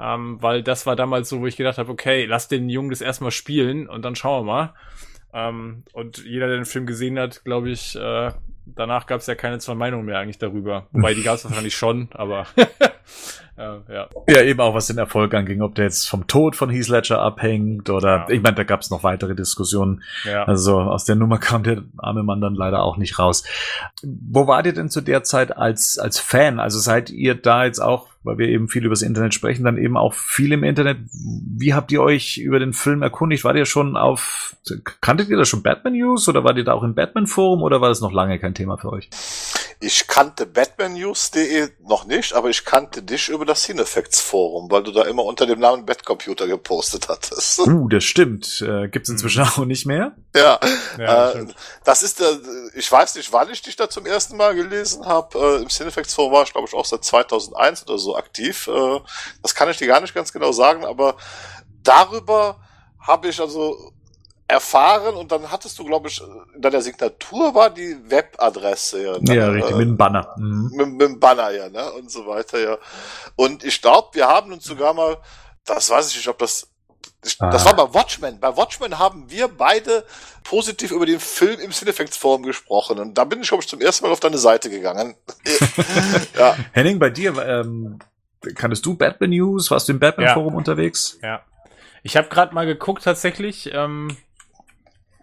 Ähm, 0.03 0.43
weil 0.43 0.65
das 0.65 0.85
war 0.85 0.97
damals 0.97 1.29
so, 1.29 1.41
wo 1.41 1.47
ich 1.47 1.57
gedacht 1.57 1.79
habe, 1.79 1.93
okay, 1.93 2.25
lass 2.25 2.49
den 2.49 2.69
Jungen 2.69 2.91
das 2.91 3.01
erstmal 3.01 3.31
spielen 3.31 3.89
und 3.89 4.05
dann 4.05 4.17
schauen 4.17 4.45
wir 4.45 4.53
mal. 4.53 4.75
Ähm, 5.33 5.85
und 5.93 6.19
jeder, 6.25 6.49
der 6.49 6.57
den 6.57 6.65
Film 6.65 6.87
gesehen 6.87 7.19
hat, 7.21 7.45
glaube 7.45 7.71
ich, 7.71 7.95
äh, 7.95 8.33
danach 8.67 9.07
gab 9.07 9.21
es 9.21 9.29
ja 9.29 9.37
keine 9.37 9.61
zwei 9.61 9.75
Meinungen 9.75 10.05
mehr 10.05 10.19
eigentlich 10.19 10.39
darüber. 10.39 10.89
Wobei 10.91 11.15
die 11.15 11.23
gab 11.23 11.37
es 11.37 11.45
wahrscheinlich 11.45 11.77
schon, 11.77 12.09
aber 12.13 12.47
ja, 13.57 13.81
ja. 13.89 14.09
Ja, 14.29 14.43
eben 14.43 14.61
auch 14.61 14.75
was 14.75 14.87
den 14.87 14.99
Erfolg 14.99 15.35
anging, 15.35 15.63
ob 15.63 15.75
der 15.75 15.85
jetzt 15.85 16.09
vom 16.09 16.27
Tod 16.27 16.57
von 16.57 16.71
Heath 16.71 16.89
Ledger 16.89 17.21
abhängt 17.21 17.91
oder 17.91 18.27
ja. 18.29 18.29
ich 18.29 18.43
meine, 18.43 18.57
da 18.57 18.65
gab 18.65 18.81
es 18.81 18.91
noch 18.91 19.05
weitere 19.05 19.35
Diskussionen. 19.35 20.03
Ja. 20.25 20.45
Also 20.45 20.81
aus 20.81 21.05
der 21.05 21.17
Nummer 21.17 21.39
kam 21.39 21.63
der 21.63 21.83
arme 21.99 22.23
Mann 22.23 22.41
dann 22.41 22.55
leider 22.55 22.83
auch 22.83 22.97
nicht 22.97 23.19
raus. 23.19 23.45
Wo 24.03 24.47
wart 24.47 24.67
ihr 24.67 24.73
denn 24.73 24.91
zu 24.91 25.01
der 25.01 25.23
Zeit 25.23 25.57
als 25.57 25.99
als 25.99 26.19
Fan? 26.19 26.61
Also 26.61 26.79
seid 26.79 27.11
ihr 27.11 27.35
da 27.35 27.65
jetzt 27.65 27.81
auch 27.81 28.13
weil 28.25 28.39
wir 28.39 28.49
eben 28.49 28.69
viel 28.69 28.85
über 28.85 28.93
das 28.93 29.03
Internet 29.03 29.35
sprechen, 29.35 29.65
dann 29.65 29.79
eben 29.79 29.97
auch 29.97 30.15
viel 30.15 30.53
im 30.53 30.63
Internet. 30.63 30.99
Wie 31.13 31.75
habt 31.75 31.91
ihr 31.93 32.03
euch 32.03 32.39
über 32.39 32.59
den 32.59 32.73
Film 32.73 33.03
erkundigt? 33.03 33.45
Wart 33.45 33.57
ihr 33.57 33.67
schon 33.67 33.97
auf, 33.97 34.57
kanntet 35.01 35.29
ihr 35.29 35.37
da 35.37 35.45
schon 35.45 35.63
Batman 35.63 35.95
News 35.95 36.29
oder 36.29 36.45
wart 36.45 36.57
ihr 36.57 36.65
da 36.65 36.73
auch 36.73 36.85
im 36.85 36.95
Batman 36.95 37.27
Forum 37.27 37.63
oder 37.63 37.81
war 37.81 37.89
das 37.89 38.01
noch 38.01 38.13
lange 38.13 38.39
kein 38.39 38.55
Thema 38.55 38.77
für 38.77 38.93
euch? 38.93 39.11
Ich 39.85 40.07
kannte 40.07 40.47
batmannews.de 40.47 41.71
noch 41.81 42.05
nicht, 42.05 42.35
aber 42.35 42.49
ich 42.51 42.65
kannte 42.65 43.03
dich 43.03 43.29
über 43.29 43.45
das 43.45 43.65
Cinefacts 43.65 44.21
Forum, 44.21 44.71
weil 44.71 44.85
du 44.85 44.93
da 44.93 45.03
immer 45.03 45.25
unter 45.25 45.45
dem 45.45 45.59
Namen 45.59 45.85
Batcomputer 45.85 46.47
gepostet 46.47 47.09
hattest. 47.09 47.59
Uh, 47.59 47.89
das 47.89 48.05
stimmt. 48.05 48.61
Äh, 48.61 48.87
gibt's 48.87 49.09
inzwischen 49.09 49.43
auch 49.43 49.59
nicht 49.65 49.85
mehr? 49.85 50.15
Ja, 50.37 50.61
ja 50.99 51.33
äh, 51.33 51.47
das 51.83 52.05
ist 52.05 52.21
der, 52.21 52.39
ich 52.75 52.91
weiß 52.93 53.17
nicht, 53.17 53.33
wann 53.33 53.51
ich 53.51 53.61
dich 53.61 53.75
da 53.75 53.91
zum 53.91 54.07
ersten 54.07 54.37
Mal 54.37 54.55
gelesen 54.55 55.05
habe. 55.05 55.37
Äh, 55.37 55.63
Im 55.63 55.69
Cinefacts 55.69 56.15
Forum 56.15 56.33
war 56.33 56.45
ich, 56.45 56.53
glaube 56.53 56.69
ich, 56.69 56.75
auch 56.75 56.87
seit 56.87 57.03
2001 57.03 57.89
oder 57.89 57.99
so 57.99 58.17
aktiv. 58.17 58.69
Äh, 58.69 59.01
das 59.43 59.57
kann 59.57 59.69
ich 59.69 59.79
dir 59.79 59.89
gar 59.89 60.01
nicht 60.01 60.15
ganz 60.15 60.33
genau 60.33 60.53
sagen, 60.53 60.85
aber 60.85 61.17
darüber 61.83 62.61
habe 63.01 63.27
ich 63.27 63.41
also 63.41 63.93
erfahren 64.53 65.15
und 65.15 65.33
dann 65.33 65.51
hattest 65.51 65.79
du, 65.79 65.85
glaube 65.85 66.09
ich, 66.09 66.23
in 66.55 66.61
deiner 66.61 66.81
Signatur 66.81 67.55
war 67.55 67.71
die 67.71 67.97
Webadresse. 68.09 69.03
Ja, 69.03 69.19
ne? 69.19 69.35
ja 69.35 69.49
richtig, 69.49 69.77
mit 69.77 69.89
dem 69.89 69.97
Banner. 69.97 70.35
Mhm. 70.37 70.71
Mit, 70.75 70.89
mit 70.89 71.01
dem 71.01 71.21
Banner, 71.21 71.51
ja, 71.51 71.69
ne? 71.69 71.91
Und 71.93 72.11
so 72.11 72.27
weiter, 72.27 72.59
ja. 72.59 72.79
Und 73.37 73.65
ich 73.65 73.81
glaube, 73.81 74.09
wir 74.13 74.29
haben 74.29 74.53
uns 74.53 74.65
sogar 74.65 74.93
mal, 74.95 75.17
das 75.65 75.91
weiß 75.91 76.11
ich 76.11 76.17
nicht, 76.17 76.29
ob 76.29 76.39
das 76.39 76.69
ah. 77.39 77.51
das 77.51 77.65
war 77.65 77.75
bei 77.75 77.95
Watchmen. 77.95 78.39
Bei 78.41 78.57
Watchmen 78.57 78.99
haben 78.99 79.31
wir 79.31 79.49
beide 79.49 80.05
positiv 80.45 80.91
über 80.91 81.07
den 81.07 81.21
Film 81.21 81.59
im 81.61 81.71
Cinefacts 81.71 82.17
Forum 82.17 82.43
gesprochen. 82.43 82.99
Und 82.99 83.17
da 83.17 83.25
bin 83.25 83.41
ich, 83.41 83.49
glaube 83.49 83.63
ich, 83.63 83.69
zum 83.69 83.81
ersten 83.81 84.05
Mal 84.05 84.13
auf 84.13 84.21
deine 84.21 84.39
Seite 84.39 84.71
gegangen. 84.71 85.15
ja. 86.39 86.57
Henning, 86.73 86.99
bei 86.99 87.11
dir, 87.11 87.37
ähm, 87.39 88.01
kanntest 88.55 88.85
du 88.85 88.97
Batman 88.97 89.31
News? 89.31 89.71
Warst 89.71 89.89
du 89.89 89.93
im 89.93 89.99
Batman 89.99 90.35
Forum 90.35 90.53
ja. 90.53 90.59
unterwegs? 90.59 91.19
Ja. 91.23 91.43
Ich 92.03 92.17
habe 92.17 92.29
gerade 92.29 92.55
mal 92.55 92.67
geguckt 92.67 93.05
tatsächlich. 93.05 93.71
Ähm, 93.73 94.17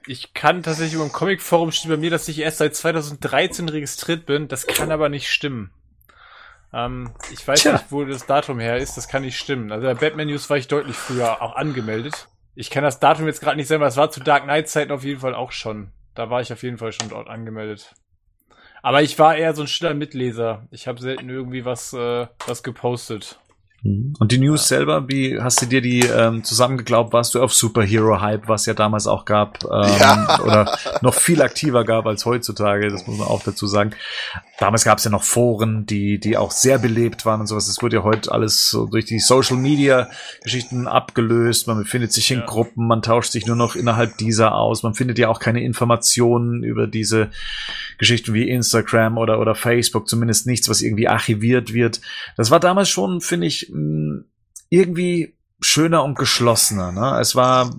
ich 0.10 0.34
kann 0.34 0.64
tatsächlich 0.64 0.96
über 0.96 1.04
ein 1.04 1.12
Comic-Forum 1.12 1.72
steht 1.72 1.92
bei 1.92 1.98
mir, 1.98 2.10
dass 2.10 2.28
ich 2.28 2.40
erst 2.40 2.58
seit 2.58 2.76
2013 2.76 3.70
registriert 3.70 4.26
bin. 4.26 4.48
Das 4.48 4.66
kann 4.66 4.92
aber 4.92 5.08
nicht 5.08 5.30
stimmen. 5.30 5.70
Ähm, 6.74 7.12
ich 7.32 7.48
weiß 7.48 7.62
Tja. 7.62 7.74
nicht, 7.74 7.92
wo 7.92 8.04
das 8.04 8.26
Datum 8.26 8.60
her 8.60 8.78
ist. 8.78 8.98
Das 8.98 9.08
kann 9.08 9.22
nicht 9.22 9.38
stimmen. 9.38 9.72
Also 9.72 9.86
bei 9.86 9.94
Batman 9.94 10.26
News 10.26 10.50
war 10.50 10.58
ich 10.58 10.68
deutlich 10.68 10.96
früher 10.96 11.44
auch 11.44 11.56
angemeldet. 11.56 12.28
Ich 12.56 12.72
kann 12.72 12.84
das 12.84 13.00
Datum 13.00 13.28
jetzt 13.28 13.40
gerade 13.40 13.58
nicht 13.58 13.68
sagen, 13.68 13.84
aber 13.84 13.88
es 13.90 13.98
war 13.98 14.10
zu 14.10 14.20
Dark 14.20 14.46
Knight 14.46 14.68
Zeiten 14.68 14.92
auf 14.92 15.04
jeden 15.04 15.20
Fall 15.20 15.36
auch 15.36 15.52
schon. 15.52 15.92
Da 16.16 16.32
war 16.32 16.42
ich 16.42 16.52
auf 16.52 16.64
jeden 16.64 16.80
Fall 16.80 16.92
schon 16.92 17.10
dort 17.10 17.28
angemeldet. 17.28 17.94
Aber 18.82 19.04
ich 19.04 19.20
war 19.20 19.36
eher 19.36 19.54
so 19.54 19.62
ein 19.62 19.68
stiller 19.68 19.94
Mitleser. 19.94 20.68
Ich 20.72 20.88
habe 20.88 21.00
selten 21.00 21.30
irgendwie 21.30 21.66
was, 21.66 21.94
äh, 21.94 22.26
was 22.48 22.64
gepostet. 22.64 23.40
Mhm. 23.84 24.14
Und 24.20 24.32
die 24.32 24.38
News 24.38 24.70
ja. 24.70 24.78
selber, 24.78 25.08
wie 25.08 25.40
hast 25.40 25.62
du 25.62 25.66
dir 25.66 25.82
die 25.82 26.02
ähm, 26.02 26.44
zusammengeglaubt? 26.44 27.14
Warst 27.14 27.36
du 27.36 27.42
auf 27.42 27.54
Superhero-Hype, 27.54 28.48
was 28.48 28.66
ja 28.66 28.74
damals 28.74 29.08
auch 29.08 29.26
gab, 29.26 29.64
ähm, 29.64 29.92
ja. 30.00 30.40
oder 30.44 30.78
noch 31.02 31.14
viel 31.14 31.42
aktiver 31.42 31.86
gab 31.86 32.06
als 32.06 32.26
heutzutage, 32.26 32.90
das 32.90 33.08
muss 33.08 33.18
man 33.18 33.28
auch 33.28 33.44
dazu 33.44 33.68
sagen. 33.68 33.92
Damals 34.60 34.84
gab 34.84 34.98
es 34.98 35.06
ja 35.06 35.12
noch 35.12 35.24
Foren, 35.24 35.86
die, 35.86 36.20
die 36.20 36.36
auch 36.36 36.52
sehr 36.52 36.80
belebt 36.80 37.26
waren 37.26 37.40
und 37.40 37.48
sowas. 37.48 37.68
Das 37.68 37.82
wurde 37.82 37.98
ja 37.98 38.04
heute 38.04 38.32
alles 38.32 38.70
so 38.70 38.88
durch 38.88 39.06
die 39.06 39.20
Social-Media-Geschichten 39.20 40.88
abgelöst. 40.88 41.68
Man 41.68 41.78
befindet 41.78 42.12
sich 42.12 42.30
in 42.32 42.40
ja. 42.40 42.46
Gruppen, 42.46 42.86
man 42.86 43.02
tauscht 43.02 43.32
sich 43.32 43.46
nur 43.46 43.56
noch 43.56 43.78
innerhalb 43.78 44.18
dieser 44.18 44.56
aus. 44.56 44.84
Man 44.84 44.96
findet 44.96 45.18
ja 45.18 45.30
auch 45.30 45.40
keine 45.40 45.64
Informationen 45.64 46.64
über 46.64 46.88
diese 46.88 47.30
Geschichten 47.98 48.34
wie 48.34 48.50
Instagram 48.50 49.18
oder, 49.18 49.40
oder 49.40 49.56
Facebook, 49.56 50.10
zumindest 50.10 50.46
nichts, 50.46 50.68
was 50.68 50.82
irgendwie 50.82 51.08
archiviert 51.08 51.74
wird. 51.74 52.02
Das 52.36 52.52
war 52.52 52.60
damals 52.60 52.90
schon, 52.90 53.22
finde 53.22 53.48
ich, 53.48 53.69
irgendwie 54.70 55.34
schöner 55.62 56.04
und 56.04 56.18
geschlossener. 56.18 56.92
Ne? 56.92 57.20
Es 57.20 57.36
war 57.36 57.72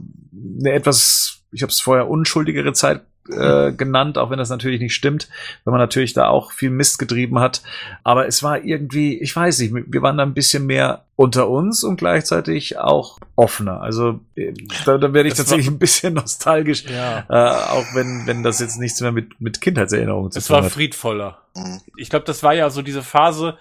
eine 0.61 0.73
etwas, 0.73 1.43
ich 1.53 1.63
habe 1.63 1.71
es 1.71 1.81
vorher 1.81 2.09
unschuldigere 2.09 2.73
Zeit 2.73 3.03
äh, 3.29 3.73
genannt, 3.73 4.19
auch 4.19 4.31
wenn 4.31 4.39
das 4.39 4.49
natürlich 4.49 4.81
nicht 4.81 4.95
stimmt, 4.95 5.29
wenn 5.65 5.73
man 5.73 5.81
natürlich 5.81 6.13
da 6.15 6.29
auch 6.29 6.53
viel 6.53 6.71
Mist 6.71 6.99
getrieben 6.99 7.39
hat. 7.39 7.63
Aber 8.03 8.27
es 8.27 8.43
war 8.43 8.65
irgendwie, 8.65 9.21
ich 9.21 9.35
weiß 9.35 9.61
nicht, 9.61 9.75
wir 9.75 10.03
waren 10.03 10.17
da 10.17 10.25
ein 10.25 10.35
bisschen 10.35 10.67
mehr 10.67 11.05
unter 11.17 11.49
uns 11.49 11.85
und 11.85 11.97
gleichzeitig 11.97 12.79
auch 12.79 13.19
offener. 13.37 13.83
Also 13.83 14.21
äh, 14.35 14.53
da, 14.85 14.99
da 14.99 15.13
werde 15.13 15.29
ich 15.29 15.35
das 15.35 15.45
tatsächlich 15.47 15.69
ein 15.69 15.79
bisschen 15.79 16.15
nostalgisch, 16.15 16.85
ja. 16.87 17.25
äh, 17.29 17.71
auch 17.71 17.95
wenn, 17.95 18.27
wenn 18.27 18.43
das 18.43 18.59
jetzt 18.59 18.79
nichts 18.79 19.01
mehr 19.01 19.13
mit, 19.13 19.41
mit 19.41 19.61
Kindheitserinnerungen 19.61 20.31
zu 20.33 20.41
tun 20.41 20.57
hat. 20.57 20.65
Es 20.65 20.65
war 20.65 20.71
friedvoller. 20.71 21.39
Mhm. 21.55 21.81
Ich 21.97 22.11
glaube, 22.11 22.25
das 22.25 22.43
war 22.43 22.55
ja 22.55 22.71
so 22.71 22.83
diese 22.83 23.03
Phase, 23.03 23.59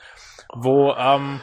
wo 0.53 0.93
ähm, 0.97 1.41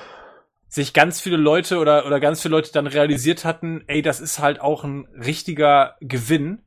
sich 0.68 0.92
ganz 0.92 1.20
viele 1.20 1.36
Leute 1.36 1.78
oder, 1.78 2.06
oder 2.06 2.20
ganz 2.20 2.42
viele 2.42 2.52
Leute 2.52 2.72
dann 2.72 2.86
realisiert 2.86 3.44
hatten, 3.44 3.84
ey, 3.86 4.02
das 4.02 4.20
ist 4.20 4.38
halt 4.38 4.60
auch 4.60 4.84
ein 4.84 5.06
richtiger 5.14 5.96
Gewinn, 6.00 6.62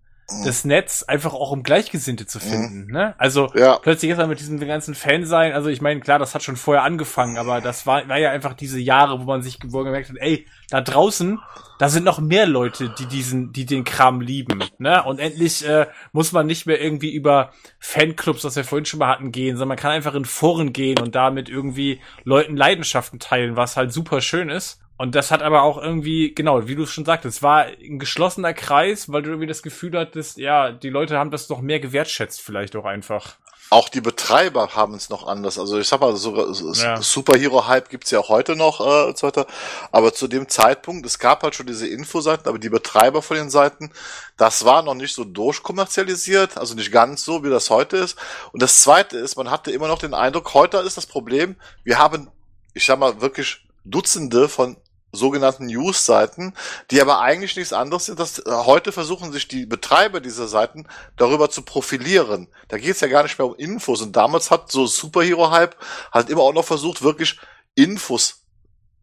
das 0.46 0.66
Netz 0.66 1.04
einfach 1.04 1.34
auch 1.34 1.52
um 1.52 1.64
Gleichgesinnte 1.64 2.26
zu 2.26 2.40
finden. 2.40 2.86
Mhm. 2.86 2.92
Ne? 2.92 3.16
Also 3.18 3.52
ja. 3.56 3.78
plötzlich 3.80 4.12
ist 4.12 4.18
er 4.18 4.28
mit 4.28 4.40
diesem 4.40 4.60
ganzen 4.60 4.96
Fan 4.96 5.26
sein. 5.26 5.54
Also 5.54 5.70
ich 5.70 5.82
meine, 5.82 6.00
klar, 6.00 6.20
das 6.20 6.36
hat 6.36 6.44
schon 6.44 6.56
vorher 6.56 6.84
angefangen, 6.84 7.38
aber 7.38 7.62
das 7.62 7.86
war, 7.86 8.08
war 8.08 8.18
ja 8.18 8.32
einfach 8.32 8.54
diese 8.54 8.80
Jahre, 8.80 9.20
wo 9.20 9.24
man 9.24 9.42
sich 9.42 9.60
wo 9.66 9.78
man 9.78 9.88
gemerkt 9.88 10.10
hat, 10.10 10.18
ey, 10.20 10.46
da 10.70 10.82
draußen, 10.82 11.40
da 11.80 11.90
sind 11.90 12.04
noch 12.04 12.20
mehr 12.20 12.46
Leute, 12.46 12.94
die 12.98 13.06
diesen, 13.08 13.54
die 13.54 13.66
den 13.66 13.84
Kram 13.84 14.22
lieben. 14.22 14.64
Ne? 14.78 15.04
Und 15.04 15.20
endlich 15.20 15.68
äh, 15.68 15.88
muss 16.12 16.32
man 16.32 16.46
nicht 16.46 16.66
mehr 16.66 16.82
irgendwie 16.82 17.14
über 17.14 17.52
Fanclubs, 17.80 18.44
was 18.44 18.56
wir 18.56 18.64
vorhin 18.64 18.86
schon 18.86 19.00
mal 19.00 19.08
hatten, 19.08 19.32
gehen, 19.32 19.56
sondern 19.56 19.70
man 19.70 19.78
kann 19.78 19.92
einfach 19.92 20.14
in 20.14 20.26
Foren 20.26 20.74
gehen 20.74 21.00
und 21.00 21.16
damit 21.16 21.50
irgendwie 21.50 22.02
Leuten 22.24 22.56
Leidenschaften 22.56 23.20
teilen, 23.20 23.56
was 23.56 23.78
halt 23.78 23.94
super 23.94 24.22
schön 24.22 24.50
ist. 24.50 24.82
Und 25.00 25.16
das 25.16 25.32
hat 25.32 25.42
aber 25.42 25.64
auch 25.64 25.82
irgendwie, 25.82 26.36
genau, 26.36 26.68
wie 26.68 26.76
du 26.76 26.84
es 26.84 26.92
schon 26.92 27.06
sagtest, 27.06 27.38
es 27.38 27.42
war 27.42 27.68
ein 27.68 28.00
geschlossener 28.00 28.54
Kreis, 28.54 29.10
weil 29.10 29.22
du 29.22 29.30
irgendwie 29.30 29.48
das 29.48 29.64
Gefühl 29.64 29.98
hattest, 29.98 30.36
ja, 30.38 30.74
die 30.74 30.90
Leute 30.90 31.18
haben 31.18 31.32
das 31.32 31.48
noch 31.48 31.62
mehr 31.62 31.80
gewertschätzt, 31.80 32.42
vielleicht 32.42 32.76
auch 32.76 32.84
einfach. 32.84 33.38
Auch 33.70 33.88
die 33.88 34.02
Betreiber 34.02 34.76
haben 34.76 34.96
es 34.96 35.10
noch 35.10 35.26
anders. 35.26 35.58
Also 35.58 35.80
ich 35.80 35.88
sag 35.88 36.02
mal, 36.02 36.18
so, 36.18 36.52
so 36.52 36.74
ja. 36.74 37.02
Superhero-Hype 37.02 37.88
gibt's 37.88 38.12
ja 38.12 38.20
auch 38.20 38.28
heute 38.28 38.58
noch 38.58 38.82
äh, 38.82 39.08
und 39.08 39.18
so 39.18 39.28
weiter. 39.28 39.48
Aber 39.94 40.14
zu 40.14 40.28
dem 40.28 40.50
Zeitpunkt, 40.50 41.06
es 41.06 41.18
gab 41.18 41.44
halt 41.44 41.56
schon 41.56 41.68
diese 41.68 41.88
Infoseiten, 41.88 42.50
aber 42.50 42.60
die 42.60 42.68
Betreiber 42.68 43.22
von 43.22 43.38
den 43.38 43.50
Seiten, 43.50 43.92
das 44.36 44.66
war 44.66 44.82
noch 44.82 44.96
nicht 44.96 45.16
so 45.16 45.24
durchkommerzialisiert, 45.24 46.58
also 46.58 46.76
nicht 46.76 46.92
ganz 46.92 47.24
so, 47.24 47.42
wie 47.46 47.50
das 47.50 47.70
heute 47.70 47.96
ist. 47.96 48.18
Und 48.52 48.62
das 48.62 48.82
Zweite 48.82 49.18
ist, 49.18 49.38
man 49.38 49.50
hatte 49.50 49.72
immer 49.72 49.88
noch 49.88 50.00
den 50.00 50.14
Eindruck, 50.14 50.54
heute 50.54 50.80
ist 50.80 50.98
das 50.98 51.06
Problem, 51.06 51.56
wir 51.86 52.00
haben, 52.00 52.30
ich 52.74 52.86
sag 52.86 53.00
mal, 53.00 53.22
wirklich 53.22 53.66
Dutzende 53.86 54.50
von 54.50 54.76
sogenannten 55.12 55.66
News-Seiten, 55.66 56.54
die 56.92 57.02
aber 57.02 57.20
eigentlich 57.20 57.56
nichts 57.56 57.74
anderes 57.74 58.06
sind, 58.06 58.20
dass 58.20 58.40
äh, 58.40 58.44
heute 58.52 58.92
versuchen 58.92 59.32
sich 59.32 59.48
die 59.48 59.66
Betreiber 59.66 60.20
dieser 60.20 60.48
Seiten 60.48 60.88
darüber 61.18 61.50
zu 61.50 61.64
profilieren. 61.64 62.48
Da 62.68 62.78
geht 62.78 62.92
es 62.92 63.02
ja 63.02 63.08
gar 63.08 63.24
nicht 63.24 63.38
mehr 63.38 63.48
um 63.48 63.56
Infos. 63.56 64.02
Und 64.02 64.16
damals 64.16 64.52
hat 64.52 64.72
so 64.72 64.86
Superhero-Hype 64.86 65.76
halt 66.12 66.30
immer 66.30 66.42
auch 66.42 66.54
noch 66.54 66.66
versucht, 66.66 67.02
wirklich 67.02 67.40
Infos 67.76 68.46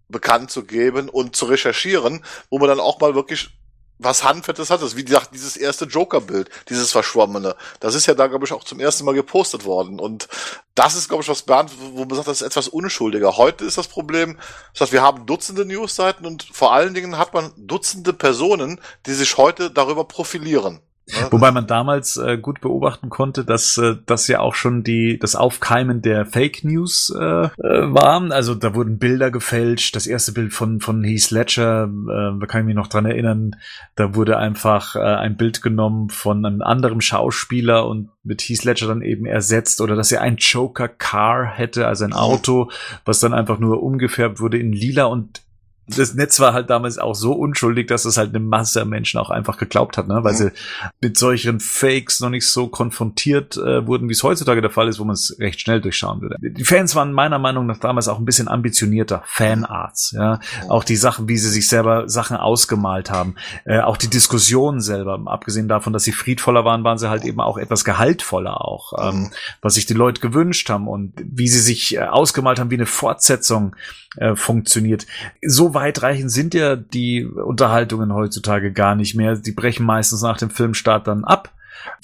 bekannt 0.09 0.51
zu 0.51 0.65
geben 0.65 1.09
und 1.09 1.35
zu 1.35 1.47
recherchieren, 1.47 2.25
wo 2.51 2.59
man 2.59 2.69
dann 2.69 2.81
auch 2.81 3.01
mal 3.01 3.15
wirklich 3.15 3.51
was 3.99 4.25
Handfettes 4.25 4.71
hat. 4.71 4.83
Das 4.83 4.97
wie 4.97 5.05
gesagt 5.05 5.31
dieses 5.35 5.57
erste 5.57 5.87
Joker-Bild, 5.87 6.51
dieses 6.69 6.93
Verschwommene. 6.93 7.57
Das 7.81 7.95
ist 7.95 8.07
ja 8.07 8.15
da, 8.15 8.27
glaube 8.27 8.45
ich, 8.45 8.53
auch 8.53 8.65
zum 8.65 8.81
ersten 8.81 9.05
Mal 9.05 9.15
gepostet 9.15 9.65
worden. 9.65 10.01
Und 10.01 10.29
das 10.75 10.95
ist, 10.95 11.09
glaube 11.09 11.23
ich, 11.23 11.29
was 11.29 11.43
Bernd, 11.43 11.71
wo 11.93 12.05
man 12.05 12.15
sagt, 12.17 12.29
das 12.29 12.41
ist 12.41 12.47
etwas 12.47 12.69
unschuldiger. 12.69 13.37
Heute 13.37 13.65
ist 13.65 13.79
das 13.79 13.89
Problem, 13.89 14.39
das 14.79 14.93
wir 14.93 15.03
haben 15.03 15.27
Dutzende 15.27 15.65
Newsseiten 15.65 16.27
und 16.27 16.45
vor 16.53 16.73
allen 16.73 16.95
Dingen 16.95 17.19
hat 17.19 17.35
man 17.35 17.53
Dutzende 17.57 18.13
Personen, 18.13 18.81
die 19.07 19.15
sich 19.15 19.37
heute 19.37 19.71
darüber 19.71 20.05
profilieren. 20.05 20.81
Ja. 21.09 21.31
Wobei 21.31 21.53
man 21.53 21.69
damals 21.69 22.17
äh, 22.17 22.37
gut 22.37 22.61
beobachten 22.61 23.11
konnte, 23.11 23.45
dass 23.45 23.79
äh, 23.79 23.95
das 24.07 24.27
ja 24.27 24.41
auch 24.41 24.57
schon 24.57 24.83
die 24.83 25.19
das 25.21 25.37
Aufkeimen 25.37 26.03
der 26.03 26.27
Fake 26.27 26.65
News 26.65 27.15
äh, 27.17 27.23
äh, 27.23 27.49
war. 27.61 28.17
Also 28.33 28.57
da 28.57 28.75
wurden 28.75 28.99
Bilder 28.99 29.31
gefälscht. 29.31 29.95
Das 29.95 30.09
erste 30.09 30.33
Bild 30.33 30.53
von 30.53 30.81
von 30.81 31.05
Heath 31.05 31.31
Ledger, 31.31 31.85
äh, 31.85 32.41
da 32.41 32.47
kann 32.47 32.63
ich 32.63 32.67
mich 32.67 32.75
noch 32.75 32.89
dran 32.89 33.07
erinnern. 33.07 33.55
Da 33.95 34.17
wurde 34.17 34.39
einfach 34.39 34.97
äh, 34.97 35.01
ein 35.01 35.37
Bild 35.37 35.63
genommen 35.63 36.11
von 36.11 36.45
einem 36.45 36.63
anderen 36.63 37.01
Schauspieler 37.01 37.87
und 37.87 38.09
mit 38.25 38.43
Heath 38.43 38.65
Ledger 38.65 38.89
dann 38.89 39.03
eben 39.03 39.27
ersetzt 39.27 39.81
oder 39.81 39.95
dass 39.95 40.11
er 40.11 40.23
ein 40.23 40.37
Joker 40.39 40.89
Car 40.89 41.47
hätte, 41.47 41.87
also 41.87 42.05
ein 42.05 42.15
Auto, 42.15 42.71
was 43.05 43.21
dann 43.21 43.33
einfach 43.33 43.61
nur 43.61 43.81
umgefärbt 43.81 44.41
wurde 44.41 44.59
in 44.59 44.73
lila 44.73 45.05
und 45.05 45.46
das 45.89 46.15
Netz 46.15 46.41
war 46.41 46.53
halt 46.53 46.69
damals 46.69 46.99
auch 46.99 47.15
so 47.15 47.33
unschuldig, 47.33 47.87
dass 47.87 48.05
es 48.05 48.17
halt 48.17 48.31
eine 48.31 48.41
Masse 48.45 48.85
Menschen 48.85 49.21
auch 49.21 49.31
einfach 49.31 49.57
geglaubt 49.57 49.97
hat, 49.97 50.09
ne? 50.09 50.25
weil 50.25 50.33
mhm. 50.33 50.37
sie 50.37 50.53
mit 51.01 51.17
solchen 51.17 51.61
Fakes 51.61 52.21
noch 52.21 52.31
nicht 52.31 52.47
so 52.49 52.67
konfrontiert 52.67 53.57
äh, 53.57 53.87
wurden, 53.87 54.09
wie 54.09 54.13
es 54.13 54.23
heutzutage 54.23 54.61
der 54.61 54.71
Fall 54.71 54.89
ist, 54.89 54.99
wo 54.99 55.05
man 55.05 55.15
es 55.15 55.37
recht 55.39 55.61
schnell 55.61 55.81
durchschauen 55.81 56.21
würde. 56.21 56.37
Die 56.41 56.65
Fans 56.65 56.97
waren 56.97 57.13
meiner 57.13 57.39
Meinung 57.39 57.67
nach 57.67 57.79
damals 57.79 58.09
auch 58.09 58.19
ein 58.19 58.25
bisschen 58.25 58.49
ambitionierter, 58.49 59.23
Fanarts, 59.27 60.11
ja, 60.11 60.41
mhm. 60.65 60.71
auch 60.71 60.83
die 60.83 60.97
Sachen, 60.97 61.29
wie 61.29 61.39
sie 61.39 61.51
sich 61.51 61.69
selber 61.69 62.09
Sachen 62.09 62.37
ausgemalt 62.37 63.11
haben, 63.11 63.37
äh, 63.65 63.81
auch 63.81 63.97
die 63.97 64.09
Diskussionen 64.09 64.81
selber, 64.81 65.21
abgesehen 65.27 65.69
davon, 65.69 65.93
dass 65.93 66.03
sie 66.03 66.13
friedvoller 66.13 66.65
waren, 66.65 66.83
waren 66.83 66.99
sie 66.99 67.09
halt 67.09 67.25
eben 67.25 67.41
auch 67.41 67.59
etwas 67.59 67.85
gehaltvoller 67.85 68.65
auch, 68.65 68.93
ähm, 68.99 69.21
mhm. 69.21 69.31
was 69.63 69.75
sich 69.75 69.87
die 69.87 69.95
Leute 69.95 70.21
gewünscht 70.21 70.69
haben 70.69 70.89
und 70.89 71.13
wie 71.25 71.49
sie 71.49 71.61
sich 71.61 71.95
äh, 71.95 72.01
ausgemalt 72.01 72.59
haben, 72.59 72.71
wie 72.71 72.77
eine 72.77 72.87
Fortsetzung 72.87 73.77
äh, 74.17 74.37
funktioniert. 74.37 75.07
So 75.43 75.75
weitreichend 75.75 76.31
sind 76.31 76.55
ja 76.55 76.77
die 76.77 77.25
Unterhaltungen 77.25 78.13
heutzutage 78.13 78.73
gar 78.73 78.95
nicht 78.95 79.15
mehr. 79.15 79.37
Die 79.37 79.53
brechen 79.53 79.87
meistens 79.87 80.23
nach 80.23 80.39
dem 80.39 80.51
Filmstart 80.51 81.07
dann 81.07 81.25
ab 81.25 81.53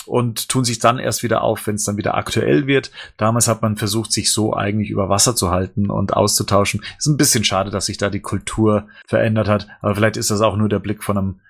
und 0.07 0.49
tun 0.49 0.65
sich 0.65 0.79
dann 0.79 0.99
erst 0.99 1.23
wieder 1.23 1.43
auf, 1.43 1.67
wenn 1.67 1.77
es 1.77 1.85
dann 1.85 1.97
wieder 1.97 2.15
aktuell 2.17 2.67
wird. 2.67 2.91
Damals 3.17 3.49
hat 3.49 3.63
man 3.63 3.77
versucht, 3.77 4.13
sich 4.13 4.33
so 4.33 4.55
eigentlich 4.55 4.91
über 4.91 5.09
Wasser 5.09 5.37
zu 5.37 5.51
halten 5.51 5.91
und 5.91 6.15
auszutauschen. 6.15 6.83
Ist 6.99 7.07
ein 7.07 7.17
bisschen 7.17 7.45
schade, 7.45 7.71
dass 7.71 7.87
sich 7.87 7.99
da 7.99 8.11
die 8.11 8.21
Kultur 8.21 8.87
verändert 9.07 9.49
hat, 9.49 9.69
aber 9.81 9.95
vielleicht 9.95 10.17
ist 10.17 10.31
das 10.31 10.41
auch 10.41 10.57
nur 10.57 10.69
der 10.69 10.79
Blick 10.79 11.03
von 11.03 11.19
einem 11.19 11.41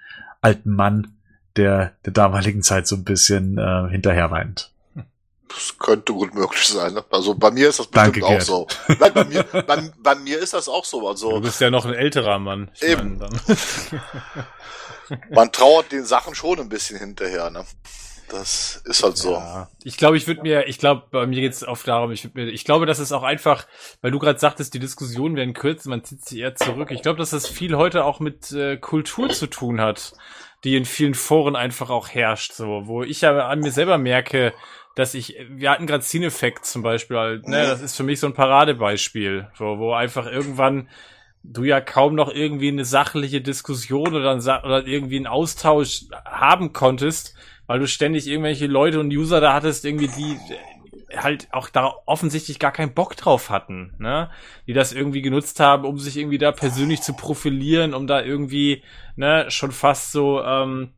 alten 0.41 0.75
Mann, 0.75 1.09
der 1.57 1.93
der 2.05 2.13
damaligen 2.13 2.63
Zeit 2.63 2.87
so 2.87 2.97
ein 2.97 3.05
bisschen 3.05 3.59
äh, 3.59 3.89
hinterher 3.91 4.31
weint. 4.31 4.72
Das 5.55 5.77
könnte 5.79 6.13
gut 6.13 6.35
möglich 6.35 6.67
sein. 6.69 6.95
Ne? 6.95 7.05
Also 7.11 7.35
bei 7.35 7.51
mir 7.51 7.69
ist 7.69 7.79
das 7.79 7.87
bestimmt 7.87 8.17
Danke, 8.17 8.27
auch 8.27 8.31
Gerd. 8.31 8.43
so. 8.43 8.67
Nein, 8.89 9.13
bei, 9.13 9.25
mir, 9.25 9.43
bei, 9.43 9.91
bei, 10.03 10.15
mir 10.15 10.39
ist 10.39 10.55
das 10.55 10.69
auch 10.69 10.85
so. 10.85 11.07
Also, 11.09 11.33
du 11.33 11.41
bist 11.41 11.61
ja 11.61 11.71
noch 11.71 11.85
ein 11.85 11.95
älterer 11.95 12.39
Mann. 12.39 12.71
Ich 12.75 12.83
eben. 12.83 13.19
Meine, 13.19 13.31
Man 15.31 15.53
trauert 15.53 15.93
den 15.93 16.05
Sachen 16.05 16.35
schon 16.35 16.59
ein 16.61 16.69
bisschen 16.69 16.99
hinterher. 16.99 17.51
Ne? 17.51 17.65
Das 18.33 18.83
ist 18.87 19.03
halt 19.03 19.19
so. 19.19 19.33
Ja. 19.33 19.69
Ich 19.85 19.99
glaube, 19.99 20.17
ich 20.17 20.27
würde 20.27 20.41
mir, 20.41 20.67
ich 20.67 20.79
glaube, 20.79 21.03
bei 21.11 21.27
mir 21.27 21.41
geht 21.43 21.53
es 21.53 21.67
oft 21.67 21.87
darum, 21.87 22.13
ich 22.13 22.25
würde 22.25 22.41
mir, 22.41 22.51
ich 22.51 22.65
glaube, 22.65 22.87
das 22.87 22.99
ist 22.99 23.13
auch 23.13 23.23
einfach, 23.23 23.67
weil 24.01 24.11
du 24.11 24.19
gerade 24.19 24.39
sagtest, 24.39 24.73
die 24.73 24.79
Diskussionen 24.79 25.37
werden 25.37 25.53
kürzer, 25.53 25.91
man 25.91 26.03
zieht 26.03 26.25
sie 26.25 26.41
eher 26.41 26.55
zurück. 26.55 26.91
Ich 26.91 27.03
glaube, 27.03 27.19
dass 27.19 27.31
das 27.31 27.47
viel 27.47 27.77
heute 27.77 28.05
auch 28.05 28.21
mit 28.21 28.51
äh, 28.53 28.79
Kultur 28.79 29.29
zu 29.29 29.49
tun 29.49 29.83
hat, 29.83 30.15
die 30.65 30.77
in 30.77 30.87
vielen 30.87 31.15
Foren 31.15 31.57
einfach 31.57 31.91
auch 31.91 32.09
herrscht, 32.09 32.53
so, 32.53 32.87
wo 32.87 33.03
ich 33.03 33.21
ja 33.21 33.49
an 33.49 33.61
mir 33.61 33.73
selber 33.73 33.99
merke, 33.99 34.55
dass 34.95 35.15
ich, 35.15 35.37
wir 35.49 35.71
hatten 35.71 35.87
gerade 35.87 36.05
Cinefect 36.05 36.67
zum 36.67 36.83
Beispiel 36.83 37.17
halt, 37.17 37.49
ne, 37.49 37.67
das 37.67 37.81
ist 37.81 37.97
für 37.97 38.03
mich 38.03 38.21
so 38.21 38.27
ein 38.27 38.35
Paradebeispiel, 38.35 39.49
wo, 39.57 39.79
wo 39.79 39.93
einfach 39.93 40.27
irgendwann 40.27 40.89
du 41.45 41.65
ja 41.65 41.81
kaum 41.81 42.15
noch 42.15 42.33
irgendwie 42.33 42.69
eine 42.69 42.85
sachliche 42.85 43.41
Diskussion 43.41 44.15
oder, 44.15 44.33
ein, 44.33 44.41
oder 44.41 44.87
irgendwie 44.87 45.17
einen 45.17 45.27
Austausch 45.27 46.05
haben 46.25 46.73
konntest, 46.73 47.35
weil 47.67 47.81
du 47.81 47.89
ständig 47.89 48.29
irgendwelche 48.29 48.67
Leute 48.67 49.01
und 49.01 49.13
User 49.13 49.41
da 49.41 49.53
hattest, 49.55 49.85
irgendwie 49.85 50.09
die 50.09 50.39
halt 51.17 51.49
auch 51.53 51.69
da 51.69 51.93
offensichtlich 52.07 52.59
gar 52.59 52.73
keinen 52.73 52.95
Bock 52.95 53.17
drauf 53.17 53.51
hatten, 53.51 53.95
ne? 53.99 54.31
Die 54.67 54.73
das 54.73 54.93
irgendwie 54.93 55.21
genutzt 55.21 55.61
haben, 55.61 55.85
um 55.85 55.99
sich 55.99 56.17
irgendwie 56.17 56.39
da 56.39 56.53
persönlich 56.53 57.03
zu 57.03 57.15
profilieren, 57.15 57.93
um 57.93 58.07
da 58.07 58.23
irgendwie, 58.23 58.83
ne, 59.17 59.47
schon 59.51 59.73
fast 59.73 60.13
so 60.13 60.43
ähm, 60.43 60.93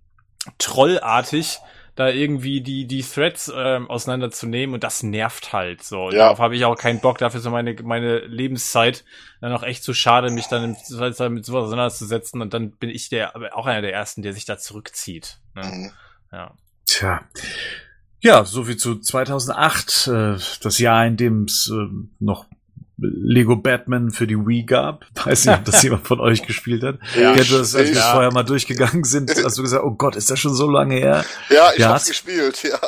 trollartig 0.58 1.58
da 1.94 2.08
irgendwie 2.08 2.60
die, 2.60 2.86
die 2.86 3.02
Threads 3.02 3.52
ähm, 3.54 3.88
auseinanderzunehmen 3.88 4.74
und 4.74 4.82
das 4.82 5.02
nervt 5.02 5.52
halt 5.52 5.82
so. 5.82 6.10
Ja. 6.10 6.18
Darauf 6.18 6.38
habe 6.40 6.56
ich 6.56 6.64
auch 6.64 6.76
keinen 6.76 7.00
Bock, 7.00 7.18
dafür 7.18 7.40
so 7.40 7.50
meine, 7.50 7.74
meine 7.82 8.18
Lebenszeit 8.20 9.04
dann 9.40 9.52
auch 9.52 9.62
echt 9.62 9.84
zu 9.84 9.94
schade, 9.94 10.30
mich 10.30 10.46
dann 10.46 10.70
mit 10.70 10.84
sowas 10.86 11.20
auseinanderzusetzen 11.20 12.40
und 12.40 12.52
dann 12.52 12.72
bin 12.72 12.90
ich 12.90 13.08
der, 13.10 13.56
auch 13.56 13.66
einer 13.66 13.82
der 13.82 13.92
Ersten, 13.92 14.22
der 14.22 14.32
sich 14.32 14.44
da 14.44 14.58
zurückzieht. 14.58 15.38
Ne? 15.54 15.62
Mhm. 15.64 15.92
Ja. 16.32 16.54
Tja. 16.86 17.22
Ja, 18.20 18.44
soviel 18.44 18.76
zu 18.76 18.98
2008, 18.98 20.08
äh, 20.08 20.36
das 20.62 20.78
Jahr, 20.78 21.06
in 21.06 21.16
dem 21.16 21.44
es 21.44 21.70
äh, 21.70 21.88
noch 22.18 22.46
Lego 22.96 23.56
Batman 23.56 24.10
für 24.10 24.26
die 24.26 24.36
Wii 24.36 24.64
gab. 24.64 25.04
Weiß 25.24 25.46
nicht, 25.46 25.58
ob 25.58 25.64
das 25.64 25.82
jemand 25.82 26.06
von 26.06 26.20
euch 26.20 26.42
gespielt 26.46 26.82
hat. 26.82 26.98
Ja, 27.16 27.34
ja 27.34 27.44
das, 27.44 27.74
als 27.74 27.88
wir 27.88 27.96
ja. 27.96 28.12
vorher 28.12 28.32
mal 28.32 28.44
durchgegangen 28.44 29.04
sind, 29.04 29.30
hast 29.42 29.58
du 29.58 29.62
gesagt, 29.62 29.84
oh 29.84 29.92
Gott, 29.92 30.16
ist 30.16 30.30
das 30.30 30.38
schon 30.38 30.54
so 30.54 30.70
lange 30.70 30.94
her? 30.94 31.24
Ja, 31.50 31.72
ich 31.72 31.80
ja, 31.80 31.90
hab's 31.90 32.06
gespielt, 32.06 32.62
ja. 32.62 32.78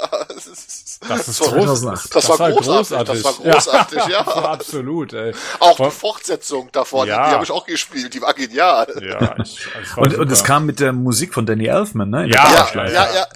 Das, 1.00 1.28
ist 1.28 1.36
2008. 1.36 2.14
Das, 2.14 2.28
war, 2.28 2.50
großartig. 2.50 3.22
Das 3.22 3.24
war 3.24 3.52
großartig, 3.52 3.98
ja. 3.98 4.08
ja. 4.08 4.20
Absolut, 4.26 5.12
ey. 5.12 5.34
Auch 5.60 5.76
die 5.76 5.90
Fortsetzung 5.90 6.70
davon, 6.72 7.08
ja. 7.08 7.28
die 7.28 7.34
habe 7.34 7.44
ich 7.44 7.50
auch 7.50 7.66
gespielt, 7.66 8.14
die 8.14 8.22
war 8.22 8.34
genial. 8.34 8.86
Ja, 9.02 9.36
ich, 9.42 9.66
und, 9.96 10.14
und 10.14 10.32
es 10.32 10.44
kam 10.44 10.66
mit 10.66 10.80
der 10.80 10.92
Musik 10.92 11.34
von 11.34 11.46
Danny 11.46 11.66
Elfman, 11.66 12.10
ne? 12.10 12.28
Ja, 12.28 12.50
ja, 12.50 12.68
ja, 12.74 12.86
ja, 12.86 13.06
ja, 13.14 13.26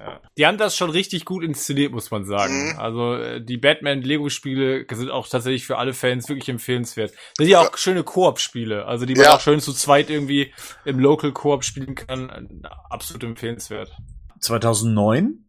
ja, 0.00 0.20
Die 0.36 0.46
haben 0.46 0.58
das 0.58 0.76
schon 0.76 0.90
richtig 0.90 1.24
gut 1.24 1.44
inszeniert, 1.44 1.92
muss 1.92 2.10
man 2.10 2.24
sagen. 2.24 2.72
Mhm. 2.72 2.78
Also 2.78 3.14
äh, 3.14 3.40
die 3.40 3.58
Batman-Lego-Spiele 3.58 4.86
sind 4.90 5.10
auch 5.10 5.28
tatsächlich 5.28 5.66
für 5.66 5.78
alle 5.78 5.92
Fans 5.92 6.28
wirklich 6.28 6.48
empfehlenswert. 6.48 7.10
Das 7.10 7.46
sind 7.46 7.48
ja 7.48 7.60
auch 7.60 7.76
schöne 7.76 8.02
Koop-Spiele, 8.02 8.86
also 8.86 9.06
die 9.06 9.14
man 9.14 9.26
auch 9.26 9.40
schön 9.40 9.60
zu 9.60 9.72
zweit 9.72 10.10
irgendwie 10.10 10.52
im 10.84 10.98
Local 10.98 11.32
Koop 11.32 11.64
spielen 11.64 11.94
kann. 11.94 12.62
Absolut 12.88 13.24
empfehlenswert. 13.24 13.92
2009 14.40 15.43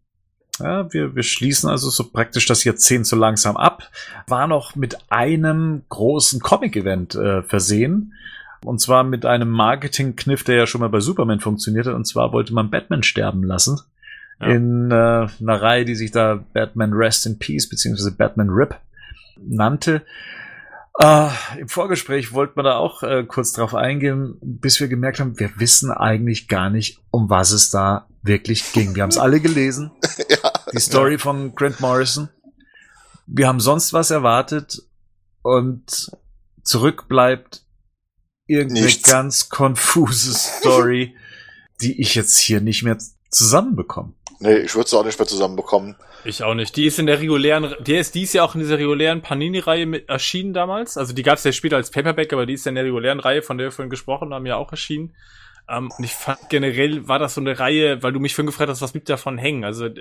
ja, 0.60 0.92
wir, 0.94 1.16
wir 1.16 1.24
schließen 1.24 1.70
also 1.70 1.90
so 1.90 2.06
praktisch 2.06 2.46
das 2.46 2.64
Jahrzehnt 2.64 3.08
so 3.08 3.16
langsam 3.16 3.58
ab. 3.58 3.90
War 4.28 4.48
noch 4.48 4.76
mit 4.76 4.98
einem 5.10 5.84
großen 5.90 6.40
Comic-Event 6.40 7.16
äh, 7.16 7.44
versehen. 7.44 8.14
Und 8.64 8.80
zwar 8.80 9.04
mit 9.04 9.26
einem 9.26 9.50
Marketing-Kniff, 9.50 10.44
der 10.44 10.56
ja 10.56 10.68
schon 10.68 10.82
mal 10.82 10.90
bei 10.90 11.00
Superman 11.00 11.40
funktioniert 11.40 11.88
hat. 11.88 11.94
Und 11.94 12.06
zwar 12.06 12.32
wollte 12.32 12.54
man 12.54 12.70
Batman 12.70 13.04
sterben 13.04 13.44
lassen. 13.44 13.80
Ja. 14.40 14.48
In 14.48 14.92
äh, 14.92 14.94
einer 14.94 15.62
Reihe, 15.62 15.86
die 15.86 15.96
sich 15.96 16.12
da 16.12 16.44
Batman 16.54 16.94
Rest 16.94 17.26
in 17.26 17.38
Peace 17.38 17.70
beziehungsweise 17.70 18.12
Batman 18.12 18.50
Rip 18.50 18.76
nannte. 19.38 20.02
Uh, 21.02 21.30
Im 21.60 21.68
Vorgespräch 21.68 22.32
wollten 22.32 22.56
wir 22.56 22.64
da 22.64 22.78
auch 22.78 23.04
äh, 23.04 23.26
kurz 23.28 23.52
drauf 23.52 23.76
eingehen, 23.76 24.38
bis 24.42 24.80
wir 24.80 24.88
gemerkt 24.88 25.20
haben, 25.20 25.38
wir 25.38 25.52
wissen 25.60 25.92
eigentlich 25.92 26.48
gar 26.48 26.70
nicht, 26.70 27.02
um 27.12 27.30
was 27.30 27.52
es 27.52 27.70
da 27.70 28.08
wirklich 28.22 28.72
ging. 28.72 28.96
Wir 28.96 29.04
haben 29.04 29.10
es 29.10 29.18
alle 29.18 29.42
gelesen. 29.42 29.92
ja, 30.30 30.52
die 30.72 30.80
Story 30.80 31.14
ja. 31.14 31.18
von 31.18 31.54
Grant 31.54 31.82
Morrison. 31.82 32.30
Wir 33.28 33.48
haben 33.48 33.60
sonst 33.60 33.92
was 33.92 34.10
erwartet 34.10 34.84
und 35.42 36.12
zurück 36.64 37.10
bleibt 37.10 37.66
irgendeine 38.48 38.86
Nichts. 38.86 39.10
ganz 39.10 39.50
konfuse 39.50 40.34
Story, 40.34 41.16
die 41.82 42.00
ich 42.00 42.16
jetzt 42.16 42.38
hier 42.38 42.62
nicht 42.62 42.84
mehr 42.84 42.98
zusammenbekomme. 43.30 44.14
Nee, 44.40 44.58
ich 44.58 44.76
würde 44.76 44.86
es 44.86 44.94
auch 44.94 45.06
nicht 45.06 45.18
mehr 45.18 45.28
zusammenbekommen. 45.28 45.96
Ich 46.26 46.44
auch 46.44 46.54
nicht. 46.56 46.76
Die 46.76 46.86
ist 46.86 47.00
in 47.00 47.06
der 47.06 47.20
regulären, 47.20 47.76
die 47.80 47.96
ist, 47.96 48.16
die 48.16 48.24
ist 48.24 48.34
ja 48.34 48.44
auch 48.44 48.56
in 48.56 48.62
dieser 48.62 48.78
regulären 48.78 49.22
Panini-Reihe 49.22 50.08
erschienen 50.08 50.54
damals. 50.54 50.98
Also 50.98 51.14
die 51.14 51.24
gab 51.24 51.38
es 51.38 51.44
ja 51.44 51.52
später 51.52 51.76
als 51.78 51.92
Paperback, 51.92 52.34
aber 52.34 52.46
die 52.46 52.54
ist 52.54 52.66
ja 52.66 52.70
in 52.70 52.76
der 52.76 52.84
regulären 52.86 53.20
Reihe, 53.20 53.42
von 53.42 53.58
der 53.58 53.68
wir 53.68 53.72
vorhin 53.72 53.90
gesprochen 53.90 54.34
haben, 54.34 54.46
ja 54.46 54.56
auch 54.58 54.72
erschienen. 54.72 55.16
Ähm, 55.70 55.92
und 55.98 56.04
ich 56.04 56.14
fand 56.14 56.38
generell 56.50 57.08
war 57.08 57.18
das 57.20 57.36
so 57.36 57.42
eine 57.42 57.58
Reihe, 57.60 58.04
weil 58.04 58.12
du 58.12 58.20
mich 58.20 58.36
vorhin 58.36 58.48
gefragt 58.48 58.70
hast, 58.70 58.82
was 58.82 58.92
blieb 58.92 59.06
davon 59.06 59.38
hängen. 59.38 59.64
Also 59.64 59.86
äh, 59.86 59.94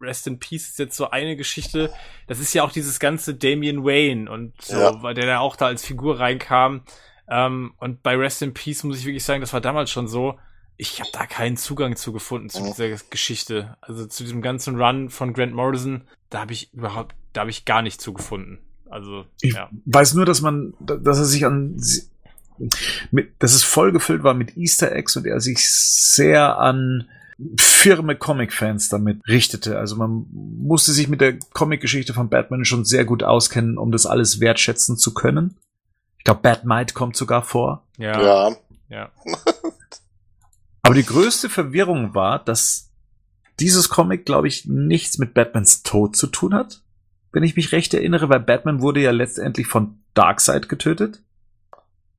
Rest 0.00 0.26
in 0.26 0.38
Peace 0.38 0.68
ist 0.68 0.78
jetzt 0.78 0.96
so 0.96 1.10
eine 1.10 1.36
Geschichte. 1.36 1.92
Das 2.28 2.38
ist 2.40 2.52
ja 2.54 2.62
auch 2.64 2.72
dieses 2.72 3.00
ganze 3.00 3.34
Damian 3.34 3.84
Wayne 3.84 4.30
und 4.30 4.52
so, 4.60 4.76
Ja. 4.76 5.02
weil 5.02 5.14
der 5.14 5.26
da 5.26 5.38
auch 5.40 5.56
da 5.56 5.66
als 5.66 5.84
Figur 5.84 6.20
reinkam. 6.20 6.82
Ähm, 7.28 7.72
und 7.78 8.02
bei 8.02 8.16
Rest 8.16 8.42
in 8.42 8.52
Peace 8.54 8.84
muss 8.84 8.98
ich 8.98 9.06
wirklich 9.06 9.24
sagen, 9.24 9.40
das 9.40 9.52
war 9.52 9.60
damals 9.60 9.90
schon 9.90 10.08
so. 10.08 10.38
Ich 10.76 11.00
habe 11.00 11.10
da 11.12 11.26
keinen 11.26 11.56
Zugang 11.56 11.96
zu 11.96 12.12
gefunden 12.12 12.48
zu 12.48 12.62
dieser 12.62 12.88
Geschichte. 13.10 13.76
Also 13.80 14.06
zu 14.06 14.24
diesem 14.24 14.42
ganzen 14.42 14.80
Run 14.80 15.10
von 15.10 15.32
Grant 15.32 15.54
Morrison, 15.54 16.02
da 16.30 16.40
habe 16.40 16.52
ich 16.52 16.72
überhaupt, 16.72 17.14
da 17.32 17.42
habe 17.42 17.50
ich 17.50 17.64
gar 17.64 17.82
nicht 17.82 18.00
zugefunden. 18.00 18.58
Also, 18.90 19.24
Ich 19.40 19.54
ja. 19.54 19.70
weiß 19.86 20.14
nur, 20.14 20.26
dass 20.26 20.42
man, 20.42 20.74
dass 20.80 21.18
er 21.18 21.24
sich 21.24 21.46
an, 21.46 21.80
mit, 23.10 23.32
dass 23.38 23.54
es 23.54 23.62
vollgefüllt 23.62 24.22
war 24.22 24.34
mit 24.34 24.56
Easter 24.56 24.92
Eggs 24.92 25.16
und 25.16 25.26
er 25.26 25.40
sich 25.40 25.68
sehr 25.70 26.58
an 26.58 27.08
firme 27.58 28.16
Comic-Fans 28.16 28.88
damit 28.88 29.20
richtete. 29.26 29.78
Also 29.78 29.96
man 29.96 30.26
musste 30.30 30.92
sich 30.92 31.08
mit 31.08 31.20
der 31.20 31.38
Comic-Geschichte 31.38 32.12
von 32.12 32.28
Batman 32.28 32.64
schon 32.64 32.84
sehr 32.84 33.04
gut 33.04 33.22
auskennen, 33.22 33.78
um 33.78 33.90
das 33.90 34.06
alles 34.06 34.40
wertschätzen 34.40 34.96
zu 34.96 35.14
können. 35.14 35.56
Ich 36.18 36.24
glaube, 36.24 36.40
Batmite 36.42 36.94
kommt 36.94 37.16
sogar 37.16 37.42
vor. 37.42 37.84
Ja, 37.98 38.22
Ja. 38.22 38.56
ja. 38.88 39.10
Aber 40.92 41.00
die 41.00 41.06
größte 41.06 41.48
Verwirrung 41.48 42.14
war, 42.14 42.44
dass 42.44 42.90
dieses 43.58 43.88
Comic, 43.88 44.26
glaube 44.26 44.46
ich, 44.46 44.66
nichts 44.66 45.16
mit 45.16 45.32
Batmans 45.32 45.82
Tod 45.82 46.14
zu 46.16 46.26
tun 46.26 46.52
hat. 46.52 46.82
Wenn 47.32 47.42
ich 47.42 47.56
mich 47.56 47.72
recht 47.72 47.94
erinnere, 47.94 48.28
weil 48.28 48.40
Batman 48.40 48.82
wurde 48.82 49.00
ja 49.00 49.10
letztendlich 49.10 49.66
von 49.66 50.02
Darkseid 50.12 50.68
getötet. 50.68 51.22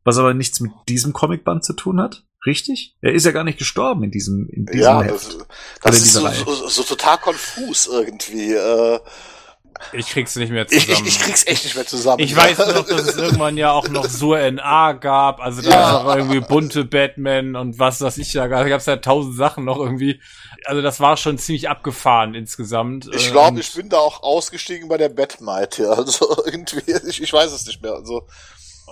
Was 0.04 0.18
aber 0.18 0.34
nichts 0.34 0.60
mit 0.60 0.72
diesem 0.90 1.14
Comicband 1.14 1.64
zu 1.64 1.74
tun 1.74 2.02
hat. 2.02 2.26
Richtig? 2.48 2.98
Er 3.02 3.14
ist 3.14 3.28
ja 3.28 3.32
gar 3.32 3.44
nicht 3.44 3.60
gestorben 3.60 4.06
in 4.06 4.10
diesem, 4.10 4.50
in 4.50 4.66
diesem 4.66 4.82
Ja, 4.82 5.04
Heft. 5.04 5.14
das, 5.14 5.48
das 5.84 5.98
ist 6.00 6.14
so, 6.14 6.28
so, 6.28 6.68
so 6.68 6.82
total 6.82 7.20
konfus 7.20 7.86
irgendwie. 7.86 8.54
Äh, 8.54 9.00
Ich 9.92 10.08
krieg's 10.08 10.36
nicht 10.36 10.52
mehr 10.52 10.66
ich, 10.70 10.86
zusammen. 10.88 11.08
ich, 11.08 11.16
ich 11.16 11.20
krieg's 11.22 11.46
echt 11.48 11.64
nicht 11.64 11.76
mehr 11.76 11.86
zusammen. 11.86 12.20
Ich 12.20 12.36
weiß 12.36 12.58
noch, 12.58 12.86
dass 12.86 13.02
es 13.08 13.18
irgendwann 13.18 13.58
ja 13.58 13.72
auch 13.72 13.88
noch 13.90 14.06
Sur 14.06 14.40
NA 14.52 14.94
gab, 14.94 15.40
also 15.40 15.62
da 15.62 15.70
Ja. 15.70 15.98
auch 15.98 16.16
irgendwie 16.16 16.40
bunte 16.40 16.86
Batman 16.86 17.56
und 17.56 17.80
was 17.80 18.00
das 18.00 18.18
ich 18.18 18.34
ja, 18.34 18.48
da 18.48 18.64
gab's 18.68 18.86
ja 18.86 18.98
tausend 18.98 19.36
Sachen 19.36 19.66
noch 19.66 19.78
irgendwie. 19.78 20.20
Also 20.66 20.82
das 20.82 21.00
war 21.00 21.18
schon 21.18 21.38
ziemlich 21.38 21.70
abgefahren 21.70 22.34
insgesamt. 22.36 23.10
Ich 23.14 23.32
glaube, 23.32 23.60
ich 23.60 23.74
bin 23.74 23.90
da 23.90 23.98
auch 23.98 24.24
ausgestiegen 24.24 24.88
bei 24.88 24.98
der 24.98 25.10
Batmite. 25.10 25.84
Ja. 25.84 25.94
Also 25.98 26.44
irgendwie, 26.46 26.82
ich, 27.10 27.22
ich 27.22 27.34
weiß 27.34 27.52
es 27.52 27.66
nicht 27.66 27.82
mehr. 27.82 27.94
Also 27.94 28.28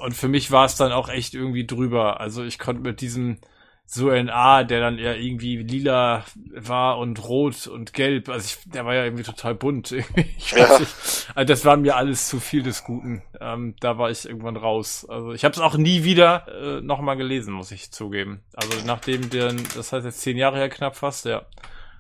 Und 0.04 0.16
für 0.16 0.28
mich 0.28 0.52
war 0.52 0.66
es 0.66 0.76
dann 0.76 0.92
auch 0.92 1.10
echt 1.10 1.34
irgendwie 1.34 1.66
drüber. 1.66 2.20
Also 2.20 2.44
ich 2.44 2.60
konnte 2.60 2.82
mit 2.82 3.02
diesem 3.02 3.40
so 3.86 4.10
NA, 4.10 4.64
der 4.64 4.80
dann 4.80 4.98
ja 4.98 5.14
irgendwie 5.14 5.58
lila 5.58 6.24
war 6.56 6.98
und 6.98 7.22
rot 7.28 7.68
und 7.68 7.92
gelb, 7.92 8.30
also 8.30 8.46
ich, 8.46 8.72
der 8.72 8.86
war 8.86 8.96
ja 8.96 9.04
irgendwie 9.04 9.24
total 9.24 9.54
bunt. 9.54 9.92
ich 10.38 10.54
weiß 10.54 10.58
Ja. 10.58 10.80
nicht. 10.80 11.28
Also 11.36 11.48
das 11.48 11.66
war 11.66 11.76
mir 11.76 11.98
alles 11.98 12.30
zu 12.30 12.40
viel 12.40 12.64
des 12.64 12.84
Guten. 12.86 13.22
Ähm, 13.42 13.76
da 13.82 13.98
war 13.98 14.10
ich 14.10 14.26
irgendwann 14.26 14.56
raus. 14.56 15.06
Also 15.10 15.34
ich 15.34 15.44
habe 15.44 15.54
es 15.54 15.60
auch 15.60 15.76
nie 15.76 16.04
wieder 16.06 16.46
äh, 16.48 16.82
nochmal 16.82 17.18
gelesen, 17.18 17.54
muss 17.54 17.72
ich 17.72 17.92
zugeben. 17.92 18.40
Also 18.56 18.72
nachdem 18.86 19.30
der, 19.30 19.54
das 19.76 19.92
heißt 19.92 20.06
jetzt 20.06 20.22
zehn 20.22 20.38
Jahre 20.38 20.58
her 20.58 20.70
knapp 20.70 20.96
fast, 20.96 21.26
ja. 21.26 21.42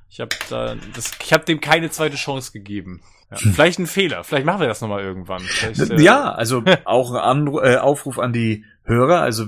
Ich 0.09 0.19
habe 0.21 0.35
da, 0.49 0.75
das, 0.95 1.11
ich 1.23 1.33
habe 1.33 1.45
dem 1.45 1.59
keine 1.61 1.89
zweite 1.89 2.15
Chance 2.17 2.51
gegeben. 2.53 3.01
Ja. 3.31 3.37
Vielleicht 3.37 3.79
ein 3.79 3.87
Fehler. 3.87 4.23
Vielleicht 4.25 4.45
machen 4.45 4.59
wir 4.59 4.67
das 4.67 4.81
nochmal 4.81 5.01
irgendwann. 5.01 5.41
Äh, 5.63 6.01
Ja, 6.01 6.31
also 6.33 6.63
auch 6.83 7.11
ein 7.11 7.17
Anru 7.17 7.61
äh, 7.61 7.77
Aufruf 7.77 8.19
an 8.19 8.33
die 8.33 8.65
Hörer. 8.83 9.21
Also 9.21 9.45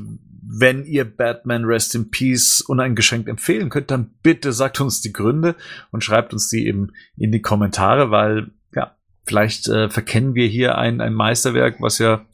wenn 0.55 0.85
ihr 0.85 1.03
Batman 1.05 1.65
Rest 1.65 1.95
in 1.95 2.11
Peace 2.11 2.61
uneingeschränkt 2.61 3.27
empfehlen 3.27 3.69
könnt, 3.69 3.89
dann 3.89 4.11
bitte 4.21 4.53
sagt 4.53 4.79
uns 4.81 5.01
die 5.01 5.11
Gründe 5.13 5.55
und 5.91 6.03
schreibt 6.03 6.31
uns 6.33 6.49
die 6.49 6.67
eben 6.67 6.91
in 7.17 7.31
die 7.31 7.41
Kommentare, 7.41 8.11
weil 8.11 8.51
ja, 8.75 8.95
vielleicht 9.25 9.67
äh, 9.67 9.89
verkennen 9.89 10.35
wir 10.35 10.47
hier 10.47 10.77
ein, 10.77 11.01
ein 11.01 11.13
Meisterwerk, 11.13 11.77
was 11.81 11.97
ja 11.97 12.25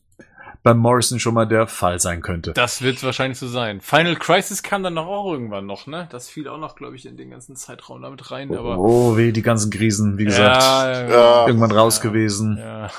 beim 0.61 0.77
Morrison 0.77 1.19
schon 1.19 1.33
mal 1.33 1.45
der 1.47 1.67
Fall 1.67 2.01
sein 2.01 2.21
könnte. 2.21 2.51
Das 2.51 2.81
wird 2.81 3.01
wahrscheinlich 3.03 3.39
so 3.39 3.47
sein. 3.47 3.79
Final 3.79 4.17
Crisis 4.17 4.61
kam 4.61 4.83
dann 4.83 4.95
noch 4.95 5.07
auch 5.07 5.31
irgendwann 5.31 5.65
noch, 5.65 5.87
ne? 5.87 6.09
Das 6.11 6.27
fiel 6.29 6.49
auch 6.49 6.57
noch, 6.59 6.75
glaube 6.75 6.97
ich, 6.97 7.05
in 7.05 7.15
den 7.15 7.29
ganzen 7.29 7.55
Zeitraum 7.55 8.01
damit 8.01 8.29
rein, 8.31 8.53
aber. 8.53 8.77
oh, 8.77 9.15
wie 9.15 9.31
die 9.31 9.41
ganzen 9.41 9.71
Krisen, 9.71 10.17
wie 10.17 10.25
gesagt, 10.25 10.61
ja, 10.61 11.07
Ja. 11.09 11.47
irgendwann 11.47 11.71
raus 11.71 12.01
gewesen. 12.01 12.57
Ja, 12.59 12.91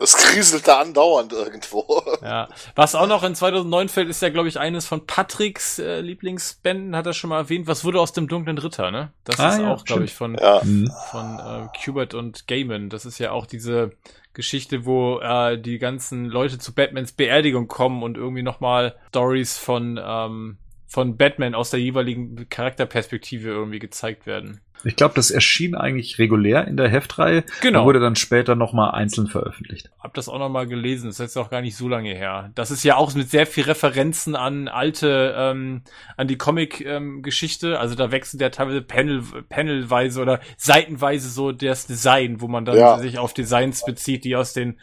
es 0.00 0.16
kriselt 0.16 0.66
da 0.66 0.80
andauernd 0.80 1.32
irgendwo. 1.32 2.02
ja. 2.22 2.48
Was 2.74 2.94
auch 2.94 3.06
noch 3.06 3.22
in 3.22 3.34
2009 3.34 3.88
fällt, 3.88 4.08
ist 4.08 4.22
ja, 4.22 4.30
glaube 4.30 4.48
ich, 4.48 4.58
eines 4.58 4.86
von 4.86 5.06
Patricks 5.06 5.78
äh, 5.78 6.00
Lieblingsbänden, 6.00 6.96
hat 6.96 7.06
er 7.06 7.12
schon 7.12 7.30
mal 7.30 7.38
erwähnt. 7.38 7.66
Was 7.66 7.84
wurde 7.84 8.00
aus 8.00 8.12
dem 8.12 8.26
dunklen 8.28 8.58
Ritter, 8.58 8.90
ne? 8.90 9.12
Das 9.24 9.38
Ah, 9.38 9.48
ist 9.50 9.58
ja, 9.60 9.72
auch, 9.72 9.84
glaube 9.84 10.04
ich, 10.04 10.14
von, 10.14 10.36
Ja. 10.36 10.60
Mhm. 10.64 10.90
von 11.10 11.38
äh, 11.38 11.68
Kubert 11.84 12.14
und 12.14 12.46
Gaiman. 12.48 12.88
Das 12.88 13.04
ist 13.06 13.18
ja 13.18 13.32
auch 13.32 13.46
diese 13.46 13.92
Geschichte, 14.32 14.86
wo 14.86 15.18
äh, 15.20 15.58
die 15.60 15.78
ganzen 15.78 16.26
Leute 16.26 16.58
zu 16.58 16.72
Batmans 16.74 17.12
Beerdigung 17.12 17.68
kommen 17.68 18.02
und 18.02 18.16
irgendwie 18.16 18.42
nochmal 18.42 18.94
Stories 19.08 19.58
von, 19.58 20.00
ähm, 20.02 20.56
von 20.90 21.16
Batman 21.16 21.54
aus 21.54 21.70
der 21.70 21.80
jeweiligen 21.80 22.48
Charakterperspektive 22.50 23.48
irgendwie 23.48 23.78
gezeigt 23.78 24.26
werden. 24.26 24.60
Ich 24.82 24.96
glaube, 24.96 25.12
das 25.14 25.30
erschien 25.30 25.74
eigentlich 25.74 26.18
regulär 26.18 26.66
in 26.66 26.78
der 26.78 26.88
Heftreihe 26.88 27.44
Genau. 27.60 27.80
und 27.80 27.86
wurde 27.86 28.00
dann 28.00 28.16
später 28.16 28.54
nochmal 28.56 28.92
einzeln 28.92 29.26
veröffentlicht. 29.26 29.90
Hab 30.00 30.14
das 30.14 30.28
auch 30.28 30.38
nochmal 30.38 30.66
gelesen, 30.66 31.06
das 31.08 31.16
ist 31.16 31.20
jetzt 31.20 31.36
auch 31.36 31.50
gar 31.50 31.60
nicht 31.60 31.76
so 31.76 31.86
lange 31.86 32.14
her. 32.14 32.50
Das 32.54 32.70
ist 32.70 32.82
ja 32.82 32.96
auch 32.96 33.14
mit 33.14 33.28
sehr 33.30 33.46
viel 33.46 33.64
Referenzen 33.64 34.34
an 34.34 34.68
alte, 34.68 35.34
ähm, 35.36 35.82
an 36.16 36.28
die 36.28 36.38
Comic-Geschichte. 36.38 37.78
also 37.78 37.94
da 37.94 38.10
wechselt 38.10 38.40
ja 38.40 38.48
teilweise 38.50 38.82
Panel, 38.82 39.22
panelweise 39.48 40.20
oder 40.22 40.40
seitenweise 40.56 41.28
so 41.28 41.52
das 41.52 41.86
Design, 41.86 42.40
wo 42.40 42.48
man 42.48 42.64
dann 42.64 42.76
Ja. 42.78 42.98
sich 42.98 43.18
auf 43.18 43.34
Designs 43.34 43.84
bezieht, 43.84 44.24
die 44.24 44.34
aus 44.36 44.52
den 44.54 44.78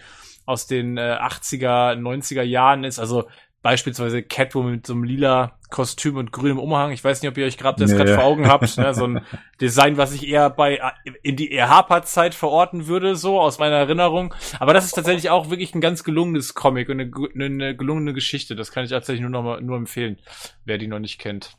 aus 0.45 0.65
den 0.65 0.97
äh, 0.97 1.17
80er, 1.19 1.95
90er 1.97 2.41
Jahren 2.41 2.85
ist. 2.85 2.99
Also 2.99 3.27
beispielsweise 3.61 4.23
Catwoman 4.23 4.71
mit 4.71 4.87
so 4.87 4.93
einem 4.93 5.03
lila 5.03 5.57
Kostüm 5.69 6.15
und 6.15 6.31
grünem 6.31 6.59
Umhang. 6.59 6.91
Ich 6.91 7.03
weiß 7.03 7.21
nicht, 7.21 7.29
ob 7.29 7.37
ihr 7.37 7.45
euch 7.45 7.57
gerade 7.57 7.81
das 7.81 7.91
Nee. 7.91 7.97
gerade 7.97 8.15
vor 8.15 8.23
Augen 8.23 8.47
habt. 8.47 8.77
Ne? 8.77 8.93
So 8.93 9.05
ein 9.05 9.21
Design, 9.61 9.97
was 9.97 10.13
ich 10.13 10.27
eher 10.27 10.49
bei 10.49 10.77
äh, 10.77 11.11
in 11.23 11.35
die 11.35 11.51
eher 11.51 11.69
Harper-Zeit 11.69 12.33
verorten 12.33 12.87
würde, 12.87 13.15
so 13.17 13.39
aus 13.41 13.59
meiner 13.59 13.75
Erinnerung. 13.75 14.33
Aber 14.59 14.73
das 14.73 14.85
ist 14.85 14.93
tatsächlich 14.93 15.29
auch 15.29 15.49
wirklich 15.49 15.75
ein 15.75 15.81
ganz 15.81 16.03
gelungenes 16.05 16.53
Comic 16.53 16.87
und 16.89 17.01
eine, 17.01 17.11
eine 17.45 17.75
gelungene 17.75 18.13
Geschichte. 18.13 18.55
Das 18.55 18.71
kann 18.71 18.85
ich 18.85 18.91
tatsächlich 18.91 19.21
nur 19.21 19.29
noch 19.31 19.43
mal 19.43 19.61
nur 19.61 19.75
empfehlen, 19.75 20.17
wer 20.63 20.77
die 20.77 20.87
noch 20.87 20.99
nicht 20.99 21.19
kennt. 21.19 21.57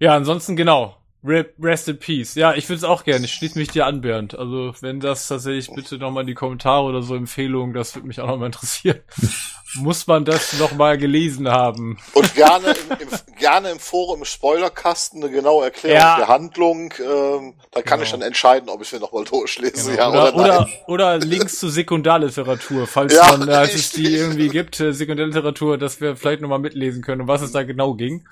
Ja, 0.00 0.16
ansonsten 0.16 0.56
genau. 0.56 0.96
Re- 1.24 1.46
Rest 1.60 1.88
in 1.88 1.98
Peace. 1.98 2.34
Ja, 2.34 2.54
ich 2.54 2.68
würde 2.68 2.78
es 2.78 2.84
auch 2.84 3.04
gerne. 3.04 3.24
Ich 3.24 3.32
schließe 3.32 3.58
mich 3.58 3.68
dir 3.68 3.86
an, 3.86 4.00
Bernd. 4.02 4.38
Also, 4.38 4.74
wenn 4.80 5.00
das 5.00 5.26
tatsächlich 5.28 5.70
bitte 5.74 5.96
noch 5.98 6.10
mal 6.10 6.20
in 6.22 6.26
die 6.26 6.34
Kommentare 6.34 6.84
oder 6.84 7.02
so 7.02 7.14
Empfehlungen, 7.14 7.72
das 7.74 7.94
würde 7.94 8.06
mich 8.08 8.20
auch 8.20 8.26
noch 8.28 8.36
mal 8.38 8.46
interessieren. 8.46 9.00
Muss 9.76 10.06
man 10.06 10.24
das 10.24 10.52
noch 10.60 10.72
mal 10.76 10.96
gelesen 10.96 11.48
haben? 11.48 11.98
Und 12.12 12.32
gerne 12.36 12.68
im, 12.68 12.96
im, 13.08 13.08
gerne 13.40 13.70
im 13.70 13.80
Forum, 13.80 14.20
im 14.20 14.24
Spoilerkasten 14.24 15.20
eine 15.20 15.32
genaue 15.32 15.64
Erklärung 15.64 15.98
Ja. 16.00 16.16
der 16.16 16.28
Handlung. 16.28 16.94
Ähm, 17.00 17.54
da 17.72 17.82
kann 17.82 17.98
Genau. 17.98 18.02
ich 18.04 18.10
dann 18.12 18.22
entscheiden, 18.22 18.68
ob 18.68 18.82
ich 18.82 18.92
mir 18.92 19.00
nochmal 19.00 19.24
durchlese. 19.24 19.90
Genau. 19.90 19.96
Ja, 19.96 20.08
oder, 20.10 20.34
oder, 20.36 20.44
oder, 20.60 20.68
oder 20.86 21.18
Links 21.18 21.58
zu 21.58 21.68
Sekundarliteratur, 21.70 22.86
falls 22.86 23.14
Ja, 23.16 23.36
man, 23.36 23.48
äh, 23.48 23.52
als 23.52 23.74
es 23.74 23.90
die 23.90 24.14
irgendwie 24.14 24.48
gibt, 24.48 24.78
äh, 24.78 24.92
Sekundarliteratur, 24.92 25.76
dass 25.76 26.00
wir 26.00 26.14
vielleicht 26.14 26.40
nochmal 26.42 26.60
mitlesen 26.60 27.02
können, 27.02 27.22
um 27.22 27.26
was 27.28 27.42
es 27.42 27.50
da 27.50 27.64
genau 27.64 27.94
ging. 27.94 28.28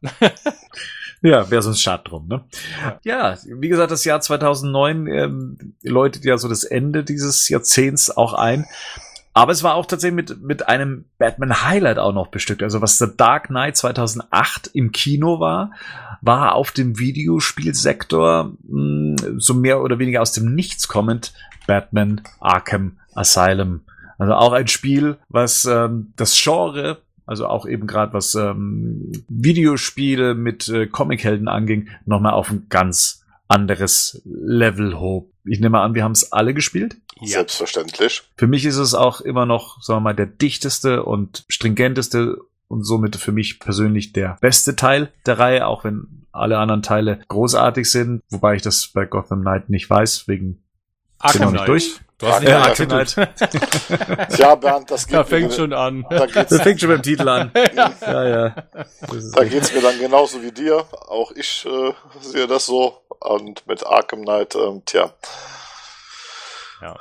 Ja, 1.26 1.50
wäre 1.50 1.60
sonst 1.60 1.80
schad 1.80 2.08
drum, 2.08 2.28
ne? 2.28 2.44
Ja. 3.02 3.36
wie 3.44 3.68
gesagt, 3.68 3.90
das 3.90 4.04
Jahr 4.04 4.20
2009 4.20 5.06
ähm, 5.08 5.74
läutet 5.82 6.24
ja 6.24 6.38
so 6.38 6.48
das 6.48 6.62
Ende 6.62 7.02
dieses 7.02 7.48
Jahrzehnts 7.48 8.16
auch 8.16 8.32
ein. 8.32 8.64
Aber 9.34 9.50
es 9.50 9.64
war 9.64 9.74
auch 9.74 9.86
tatsächlich 9.86 10.14
mit, 10.14 10.40
mit 10.40 10.68
einem 10.68 11.06
Batman-Highlight 11.18 11.98
auch 11.98 12.12
noch 12.12 12.28
bestückt. 12.28 12.62
Also 12.62 12.80
was 12.80 12.98
The 12.98 13.08
Dark 13.16 13.48
Knight 13.48 13.76
2008 13.76 14.70
im 14.72 14.92
Kino 14.92 15.40
war, 15.40 15.72
war 16.22 16.54
auf 16.54 16.70
dem 16.70 16.98
Videospielsektor 17.00 18.52
mh, 18.62 19.38
so 19.38 19.54
mehr 19.54 19.82
oder 19.82 19.98
weniger 19.98 20.22
aus 20.22 20.30
dem 20.30 20.54
Nichts 20.54 20.86
kommend 20.86 21.34
Batman 21.66 22.20
Arkham 22.38 22.98
Asylum. 23.16 23.80
Also 24.16 24.32
auch 24.34 24.52
ein 24.52 24.68
Spiel, 24.68 25.18
was 25.28 25.64
ähm, 25.64 26.12
das 26.14 26.40
Genre 26.40 26.98
also 27.26 27.46
auch 27.46 27.66
eben 27.66 27.86
gerade 27.86 28.12
was 28.12 28.34
ähm, 28.34 29.12
Videospiele 29.28 30.34
mit 30.34 30.68
äh, 30.68 30.86
Comichelden 30.86 31.48
anging, 31.48 31.88
nochmal 32.04 32.32
auf 32.32 32.50
ein 32.50 32.66
ganz 32.68 33.24
anderes 33.48 34.22
Level 34.24 34.98
hob. 34.98 35.30
Ich 35.44 35.60
nehme 35.60 35.80
an, 35.80 35.94
wir 35.94 36.04
haben 36.04 36.12
es 36.12 36.32
alle 36.32 36.54
gespielt. 36.54 36.96
Selbstverständlich. 37.22 38.22
Für 38.36 38.46
mich 38.46 38.64
ist 38.64 38.76
es 38.76 38.94
auch 38.94 39.20
immer 39.20 39.46
noch, 39.46 39.82
sagen 39.82 39.98
wir 39.98 40.10
mal, 40.10 40.14
der 40.14 40.26
dichteste 40.26 41.04
und 41.04 41.44
stringenteste 41.48 42.38
und 42.68 42.84
somit 42.84 43.16
für 43.16 43.32
mich 43.32 43.60
persönlich 43.60 44.12
der 44.12 44.36
beste 44.40 44.76
Teil 44.76 45.12
der 45.24 45.38
Reihe, 45.38 45.66
auch 45.66 45.84
wenn 45.84 46.26
alle 46.32 46.58
anderen 46.58 46.82
Teile 46.82 47.20
großartig 47.28 47.90
sind, 47.90 48.22
wobei 48.30 48.56
ich 48.56 48.62
das 48.62 48.88
bei 48.88 49.06
Gotham 49.06 49.40
Knight 49.42 49.70
nicht 49.70 49.88
weiß, 49.88 50.28
wegen 50.28 50.62
Arkham 51.18 51.38
bin 51.38 51.44
noch 51.46 51.52
nicht 51.52 51.68
durch. 51.68 52.00
Du 52.18 52.26
hast 52.28 52.40
nicht 52.40 52.48
Ja, 52.48 52.68
getitelt. 52.68 53.14
Tja, 54.34 54.54
Bernd, 54.56 54.90
das 54.90 55.06
geht 55.06 55.14
Da 55.14 55.18
mir, 55.18 55.24
fängt 55.26 55.52
schon 55.52 55.72
an. 55.74 56.06
da 56.08 56.24
geht's, 56.26 56.50
Das 56.50 56.62
fängt 56.62 56.80
schon 56.80 56.88
beim 56.88 57.02
Titel 57.02 57.28
an. 57.28 57.50
ja, 58.00 58.24
ja. 58.28 58.54
Da 59.34 59.44
geht's 59.44 59.72
mir 59.74 59.82
dann 59.82 59.98
genauso 59.98 60.42
wie 60.42 60.52
dir. 60.52 60.86
Auch 61.08 61.30
ich 61.32 61.66
äh, 61.66 61.92
sehe 62.20 62.46
das 62.46 62.66
so. 62.66 63.02
Und 63.20 63.66
mit 63.66 63.84
Arkham 63.86 64.22
Knight, 64.22 64.54
ähm, 64.54 64.82
tja. 64.86 65.12
Ja. 66.80 66.96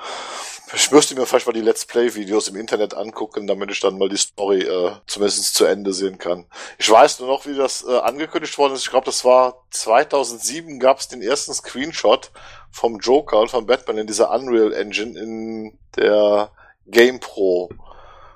Ich 0.74 0.92
müsste 0.92 1.16
mir 1.16 1.26
vielleicht 1.26 1.46
mal 1.46 1.54
die 1.54 1.62
Let's 1.62 1.86
Play-Videos 1.86 2.48
im 2.50 2.56
Internet 2.58 2.96
angucken, 2.96 3.48
damit 3.48 3.72
ich 3.72 3.80
dann 3.80 3.98
mal 3.98 4.10
die 4.10 4.18
Story 4.18 4.62
äh, 4.64 4.92
zumindest 5.08 5.56
zu 5.56 5.64
Ende 5.64 5.94
sehen 5.94 6.18
kann. 6.18 6.46
Ich 6.78 6.90
weiß 6.90 7.20
nur 7.20 7.30
noch, 7.30 7.46
wie 7.46 7.56
das 7.56 7.86
äh, 7.88 7.98
angekündigt 8.00 8.58
worden 8.58 8.74
ist. 8.74 8.82
Ich 8.84 8.90
glaube, 8.90 9.06
das 9.06 9.24
war 9.24 9.64
2007 9.72 10.80
gab 10.80 11.00
es 11.00 11.08
den 11.08 11.22
ersten 11.22 11.54
Screenshot 11.54 12.32
vom 12.76 13.00
Joker 13.00 13.40
und 13.40 13.50
von 13.50 13.66
Batman 13.66 14.00
in 14.00 14.08
dieser 14.08 14.32
Unreal 14.32 14.74
Engine 14.74 15.18
in 15.18 15.80
der 15.96 16.52
GamePro. 16.88 17.70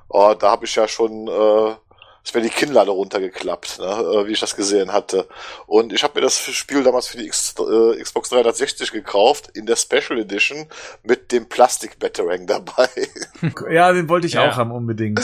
Oh, 0.07 0.33
da 0.39 0.51
habe 0.51 0.63
ich 0.63 0.75
ja 0.75 0.87
schon, 0.87 1.27
äh, 1.27 1.75
ist 2.29 2.35
mir 2.35 2.41
die 2.41 2.49
Kinnlade 2.49 2.91
runtergeklappt, 2.91 3.79
ne, 3.79 3.85
äh, 3.85 4.27
wie 4.27 4.33
ich 4.33 4.39
das 4.39 4.55
gesehen 4.55 4.93
hatte. 4.93 5.27
Und 5.65 5.91
ich 5.93 6.03
habe 6.03 6.13
mir 6.15 6.21
das 6.21 6.37
Spiel 6.39 6.83
damals 6.83 7.07
für 7.07 7.17
die 7.17 7.25
X, 7.25 7.55
äh, 7.59 8.01
Xbox 8.01 8.29
360 8.29 8.91
gekauft, 8.91 9.49
in 9.55 9.65
der 9.65 9.75
Special 9.75 10.19
Edition 10.19 10.67
mit 11.03 11.31
dem 11.31 11.49
Plastik-Batarang 11.49 12.45
dabei. 12.47 12.87
Ja, 13.71 13.91
den 13.93 14.09
wollte 14.09 14.27
ich 14.27 14.33
Ja. 14.33 14.49
auch 14.51 14.57
haben, 14.57 14.71
unbedingt. 14.71 15.21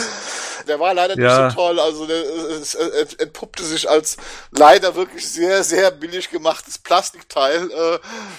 Der 0.67 0.79
war 0.79 0.93
leider 0.93 1.17
Ja. 1.19 1.45
nicht 1.45 1.55
so 1.55 1.61
toll, 1.61 1.79
also 1.79 2.07
der, 2.07 2.17
es, 2.23 2.73
es 2.73 3.13
entpuppte 3.15 3.63
sich 3.63 3.87
als 3.89 4.17
leider 4.51 4.95
wirklich 4.95 5.29
sehr, 5.29 5.63
sehr 5.63 5.91
billig 5.91 6.29
gemachtes 6.31 6.77
Plastikteil 6.79 7.69
äh, 7.71 7.95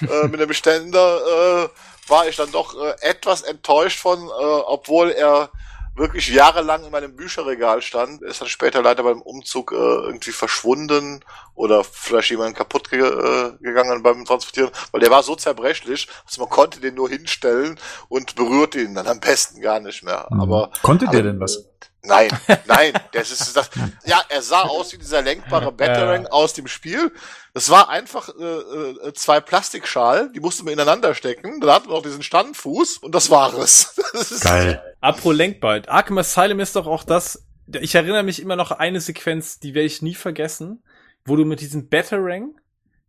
äh, 0.07 0.29
mit 0.29 0.41
einem 0.41 0.53
Ständer. 0.53 1.67
Äh, 1.67 1.69
war 2.11 2.27
ich 2.29 2.37
dann 2.37 2.51
doch 2.53 2.75
äh, 2.81 2.95
etwas 3.01 3.43
enttäuscht 3.43 4.01
von, 4.01 4.19
äh, 4.29 4.31
obwohl 4.33 5.11
er 5.11 5.51
wirklich 5.97 6.29
jahrelang 6.29 6.85
in 6.85 6.91
meinem 6.91 7.17
Bücherregal 7.17 7.83
stand. 7.83 8.23
Ist 8.23 8.41
dann 8.41 8.49
später 8.49 8.83
leider 8.83 9.03
beim 9.03 9.21
Umzug 9.21 9.73
äh, 9.73 9.77
irgendwie 9.77 10.33
verschwunden 10.33 11.25
oder 11.55 11.85
vielleicht 11.85 12.31
jemand 12.31 12.57
kaputt 12.57 12.91
ge 12.91 13.01
äh, 13.01 13.53
gegangen 13.61 14.03
beim 14.03 14.25
Transportieren, 14.25 14.71
weil 14.93 15.01
der 15.01 15.11
war 15.11 15.23
so 15.23 15.35
zerbrechlich, 15.35 16.09
dass 16.27 16.39
man 16.39 16.49
konnte 16.49 16.81
den 16.81 16.95
nur 16.95 17.09
hinstellen 17.09 17.79
und 18.09 18.35
berührt 18.37 18.75
ihn 18.75 18.95
dann 18.95 19.07
am 19.07 19.21
besten 19.21 19.61
gar 19.61 19.81
nicht 19.81 20.03
mehr. 20.03 20.27
Mhm. 20.31 20.41
Aber 20.41 20.71
Konntet 20.83 21.13
ihr 21.13 21.21
aber, 21.21 21.29
denn 21.29 21.41
was? 21.41 21.65
Nein, 22.03 22.29
nein, 22.67 22.93
das 23.13 23.31
ist 23.33 23.57
das. 23.57 23.71
Ja, 24.05 24.23
er 24.29 24.43
sah 24.43 24.63
aus 24.63 24.93
wie 24.93 24.99
dieser 24.99 25.23
lenkbare 25.23 25.73
Batarang 25.73 26.27
aus 26.27 26.53
dem 26.53 26.69
Spiel. 26.69 27.13
Das 27.53 27.69
war 27.71 27.89
einfach 27.89 28.29
äh, 28.39 28.43
äh, 28.45 29.13
zwei 29.15 29.41
Plastikschalen, 29.41 30.33
die 30.33 30.41
musste 30.41 30.63
man 30.65 30.75
ineinander 30.75 31.15
stecken. 31.15 31.61
Dann 31.61 31.71
hat 31.71 31.87
man 31.87 31.95
noch 31.95 32.03
diesen 32.03 32.23
Standfuß 32.23 32.99
und 32.99 33.15
das 33.15 33.31
war 33.31 33.55
es. 33.55 33.95
Das 34.13 34.31
ist, 34.31 34.45
Geil. 34.45 34.83
Apro 35.01 35.33
Lenkbald. 35.33 35.89
Arkham 35.89 36.19
Asylum 36.19 36.61
ist 36.61 36.77
doch 36.77 36.87
auch 36.87 37.05
das. 37.05 37.45
Ich 37.81 37.95
erinnere 37.95 38.23
mich 38.23 38.41
immer 38.41 38.57
noch 38.57 38.71
an 38.71 38.79
eine 38.79 39.01
Sequenz, 39.01 39.59
die 39.59 39.75
werde 39.75 39.87
ich 39.87 40.01
nie 40.01 40.15
vergessen, 40.15 40.83
wo 41.25 41.35
du 41.37 41.45
mit 41.45 41.61
diesem 41.61 41.89
Batarang 41.89 42.55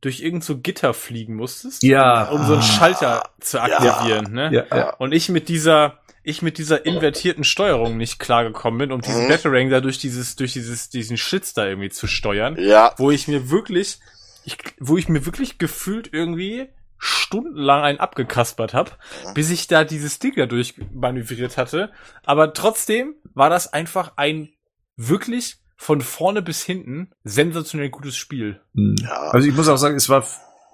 durch 0.02 0.20
irgend 0.22 0.44
so 0.44 0.58
Gitter 0.60 0.94
fliegen 0.94 1.36
musstest, 1.36 1.84
Ja. 1.84 2.26
um 2.30 2.46
so 2.46 2.54
einen 2.54 2.62
Schalter 2.64 3.30
zu 3.40 3.62
aktivieren, 3.62 4.32
ne? 4.34 4.50
Ja, 4.52 4.76
ja. 4.76 4.94
Und 4.96 5.12
ich 5.14 5.30
mit 5.30 5.48
dieser, 5.50 6.00
ich 6.28 6.42
mit 6.42 6.58
dieser 6.58 6.86
invertierten 6.86 7.44
Steuerung 7.44 7.98
nicht 7.98 8.20
klargekommen 8.20 8.78
bin, 8.78 8.92
um 8.92 9.02
diesen 9.02 9.26
Mhm. 9.26 9.30
Batarang 9.30 9.70
da 9.70 9.80
durch 9.82 9.98
dieses, 9.98 10.36
durch 10.36 10.54
dieses, 10.54 10.90
diesen 10.90 11.18
Schlitz 11.18 11.54
da 11.54 11.66
irgendwie 11.66 11.90
zu 11.90 12.06
steuern, 12.08 12.58
ja, 12.60 12.94
wo 12.98 13.12
ich 13.12 13.28
mir 13.28 13.50
wirklich, 13.50 14.00
ich, 14.44 14.58
wo 14.80 14.98
ich 14.98 15.08
mir 15.10 15.26
wirklich 15.26 15.58
gefühlt 15.58 16.10
irgendwie 16.14 16.68
stundenlang 17.00 17.84
einen 17.84 18.00
abgekaspert 18.00 18.74
hab, 18.74 18.98
Mhm. 19.26 19.34
bis 19.36 19.50
ich 19.52 19.68
da 19.68 19.84
dieses 19.84 20.20
Ding 20.20 20.34
da 20.36 20.46
durchmanövriert 20.48 21.58
hatte. 21.58 21.92
Aber 22.26 22.54
trotzdem 22.54 23.16
war 23.34 23.50
das 23.50 23.72
einfach 23.72 24.14
ein 24.18 24.50
wirklich 24.96 25.58
von 25.76 26.02
vorne 26.02 26.42
bis 26.42 26.64
hinten 26.64 27.12
sensationell 27.24 27.90
gutes 27.90 28.18
Spiel. 28.18 28.60
Mhm. 28.74 28.96
Ja. 29.02 29.30
Also 29.30 29.48
ich 29.48 29.54
muss 29.56 29.68
auch 29.68 29.78
sagen, 29.78 29.96
es 29.96 30.10
war. 30.10 30.26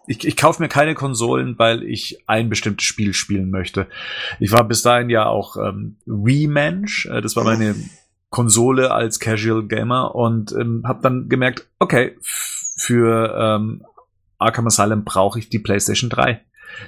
Ich, 0.05 0.25
ich 0.25 0.35
kaufe 0.35 0.61
mir 0.61 0.69
keine 0.69 0.95
Konsolen, 0.95 1.57
weil 1.57 1.83
ich 1.83 2.23
ein 2.27 2.49
bestimmtes 2.49 2.85
Spiel 2.85 3.13
spielen 3.13 3.49
möchte. 3.49 3.87
Ich 4.39 4.51
war 4.51 4.65
bis 4.65 4.81
dahin 4.81 5.09
ja 5.09 5.25
auch 5.25 5.55
ähm, 5.57 5.97
Wii-Mensch. 6.05 7.05
Äh, 7.05 7.21
das 7.21 7.35
war 7.35 7.43
meine 7.45 7.75
Konsole 8.29 8.91
als 8.91 9.19
Casual 9.19 9.63
Gamer 9.67 10.15
und 10.15 10.51
ähm, 10.53 10.83
habe 10.85 11.01
dann 11.01 11.29
gemerkt, 11.29 11.67
okay, 11.79 12.17
für 12.21 13.33
ähm, 13.37 13.83
Arkham 14.39 14.67
Asylum 14.67 15.03
brauche 15.03 15.39
ich 15.39 15.49
die 15.49 15.59
PlayStation 15.59 16.09
3. 16.09 16.41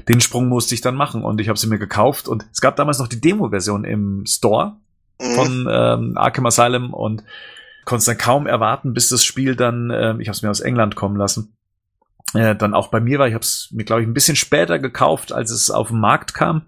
Den 0.10 0.20
Sprung 0.20 0.48
musste 0.48 0.76
ich 0.76 0.82
dann 0.82 0.96
machen 0.96 1.24
und 1.24 1.40
ich 1.40 1.48
habe 1.48 1.60
sie 1.60 1.68
mir 1.68 1.78
gekauft 1.78 2.28
und 2.28 2.46
es 2.52 2.62
gab 2.62 2.76
damals 2.76 3.00
noch 3.00 3.08
die 3.08 3.22
Demo-Version 3.22 3.86
im 3.86 4.26
Store 4.26 4.78
mhm. 5.22 5.36
von 5.36 5.68
ähm, 5.70 6.18
Arkham 6.18 6.48
Asylum 6.48 6.94
und 6.94 7.24
konnte 7.86 8.00
es 8.00 8.06
dann 8.06 8.18
kaum 8.18 8.48
erwarten, 8.48 8.94
bis 8.94 9.10
das 9.10 9.24
Spiel 9.24 9.56
dann, 9.56 9.92
ähm, 9.94 10.20
ich 10.20 10.28
habe 10.28 10.36
es 10.36 10.42
mir 10.42 10.50
aus 10.50 10.60
England 10.60 10.96
kommen 10.96 11.16
lassen, 11.16 11.55
äh, 12.36 12.56
dann 12.56 12.74
auch 12.74 12.88
bei 12.88 13.00
mir 13.00 13.20
war. 13.20 13.28
Ich 13.28 13.34
habe 13.34 13.44
es 13.44 13.70
mir, 13.72 13.84
glaube 13.84 14.02
ich, 14.02 14.08
ein 14.08 14.14
bisschen 14.14 14.36
später 14.36 14.80
gekauft, 14.80 15.32
als 15.32 15.52
es 15.52 15.72
auf 15.72 15.90
den 15.90 16.00
Markt 16.00 16.34
kam. 16.34 16.64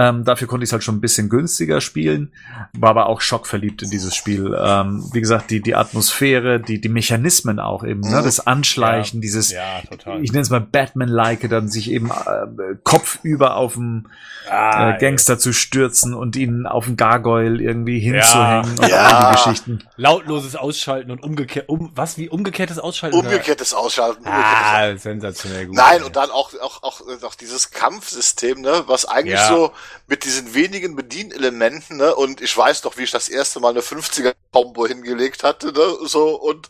Ähm, 0.00 0.24
dafür 0.24 0.48
konnte 0.48 0.64
ich 0.64 0.68
es 0.68 0.72
halt 0.72 0.82
schon 0.82 0.94
ein 0.96 1.00
bisschen 1.00 1.28
günstiger 1.28 1.80
spielen, 1.82 2.32
war 2.72 2.90
aber 2.90 3.06
auch 3.06 3.20
schockverliebt 3.20 3.82
in 3.82 3.90
dieses 3.90 4.14
Spiel. 4.14 4.56
Ähm, 4.58 5.04
wie 5.12 5.20
gesagt, 5.20 5.50
die, 5.50 5.60
die 5.60 5.74
Atmosphäre, 5.74 6.58
die, 6.60 6.80
die 6.80 6.88
Mechanismen 6.88 7.60
auch 7.60 7.84
eben, 7.84 8.00
ne? 8.00 8.20
Mhm. 8.20 8.24
das 8.24 8.46
Anschleichen, 8.46 9.20
dieses, 9.20 9.50
Ja, 9.52 9.80
total. 9.88 10.22
ich 10.24 10.32
nenne 10.32 10.42
es 10.42 10.50
mal 10.50 10.60
Batman-like, 10.60 11.48
dann 11.50 11.68
sich 11.68 11.90
eben 11.90 12.10
äh, 12.10 12.76
kopfüber 12.82 13.56
auf 13.56 13.74
dem 13.74 14.06
Ah, 14.48 14.94
äh, 14.96 14.98
Gangster 14.98 15.38
zu 15.38 15.52
stürzen 15.52 16.12
und 16.14 16.34
ihn 16.34 16.66
auf 16.66 16.86
den 16.86 16.96
Gargoyle 16.96 17.62
irgendwie 17.62 18.00
hinzuhängen 18.00 18.78
und 18.80 18.88
Ja. 18.88 19.06
all 19.06 19.26
die 19.32 19.36
Geschichten. 19.36 19.84
Lautloses 19.96 20.56
Ausschalten 20.56 21.10
und 21.12 21.22
umgekehrt, 21.22 21.68
um, 21.68 21.92
was 21.94 22.16
wie 22.18 22.28
umgekehrtes 22.28 22.78
Ausschalten? 22.80 23.16
umgekehrtes 23.16 23.74
Ausschalten. 23.74 24.24
umgekehrtes 24.24 24.50
Ah, 24.64 24.96
sensationell 24.96 25.66
gut. 25.66 25.76
Nein, 25.76 26.02
und 26.02 26.16
dann 26.16 26.30
auch, 26.30 26.52
auch, 26.62 26.82
auch, 26.82 27.00
auch 27.22 27.34
dieses 27.36 27.70
Kampfsystem, 27.70 28.60
ne, 28.60 28.82
was 28.86 29.04
eigentlich 29.04 29.34
Ja. 29.38 29.46
so 29.48 29.72
mit 30.06 30.24
diesen 30.24 30.54
wenigen 30.54 30.96
Bedienelementen, 30.96 31.96
ne, 31.96 32.14
und 32.14 32.40
ich 32.40 32.56
weiß 32.56 32.82
doch, 32.82 32.96
wie 32.96 33.04
ich 33.04 33.10
das 33.10 33.28
erste 33.28 33.60
Mal 33.60 33.70
eine 33.70 33.80
50er-Combo 33.80 34.86
hingelegt 34.86 35.42
hatte, 35.44 35.72
ne, 35.72 35.96
so, 36.06 36.40
und 36.40 36.68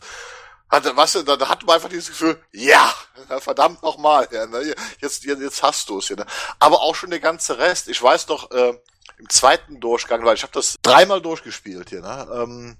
hatte, 0.69 0.95
was, 0.95 1.13
da, 1.13 1.35
da 1.35 1.49
hatte 1.49 1.65
man 1.65 1.75
einfach 1.75 1.89
dieses 1.89 2.09
Gefühl, 2.09 2.41
ja, 2.51 2.93
verdammt 3.39 3.83
nochmal, 3.83 4.27
ja, 4.31 4.45
ne, 4.45 4.73
jetzt, 4.99 5.23
jetzt, 5.23 5.63
hast 5.63 5.89
du 5.89 5.99
es, 5.99 6.09
ja, 6.09 6.15
ne. 6.15 6.25
aber 6.59 6.81
auch 6.81 6.95
schon 6.95 7.09
der 7.09 7.19
ganze 7.19 7.57
Rest, 7.57 7.89
ich 7.89 8.01
weiß 8.01 8.27
doch, 8.27 8.51
äh, 8.51 8.73
im 9.17 9.29
zweiten 9.29 9.79
Durchgang, 9.79 10.23
weil 10.23 10.35
ich 10.35 10.43
habe 10.43 10.53
das 10.53 10.77
dreimal 10.81 11.21
durchgespielt 11.21 11.89
hier, 11.89 12.01
ne, 12.01 12.27
ähm, 12.33 12.77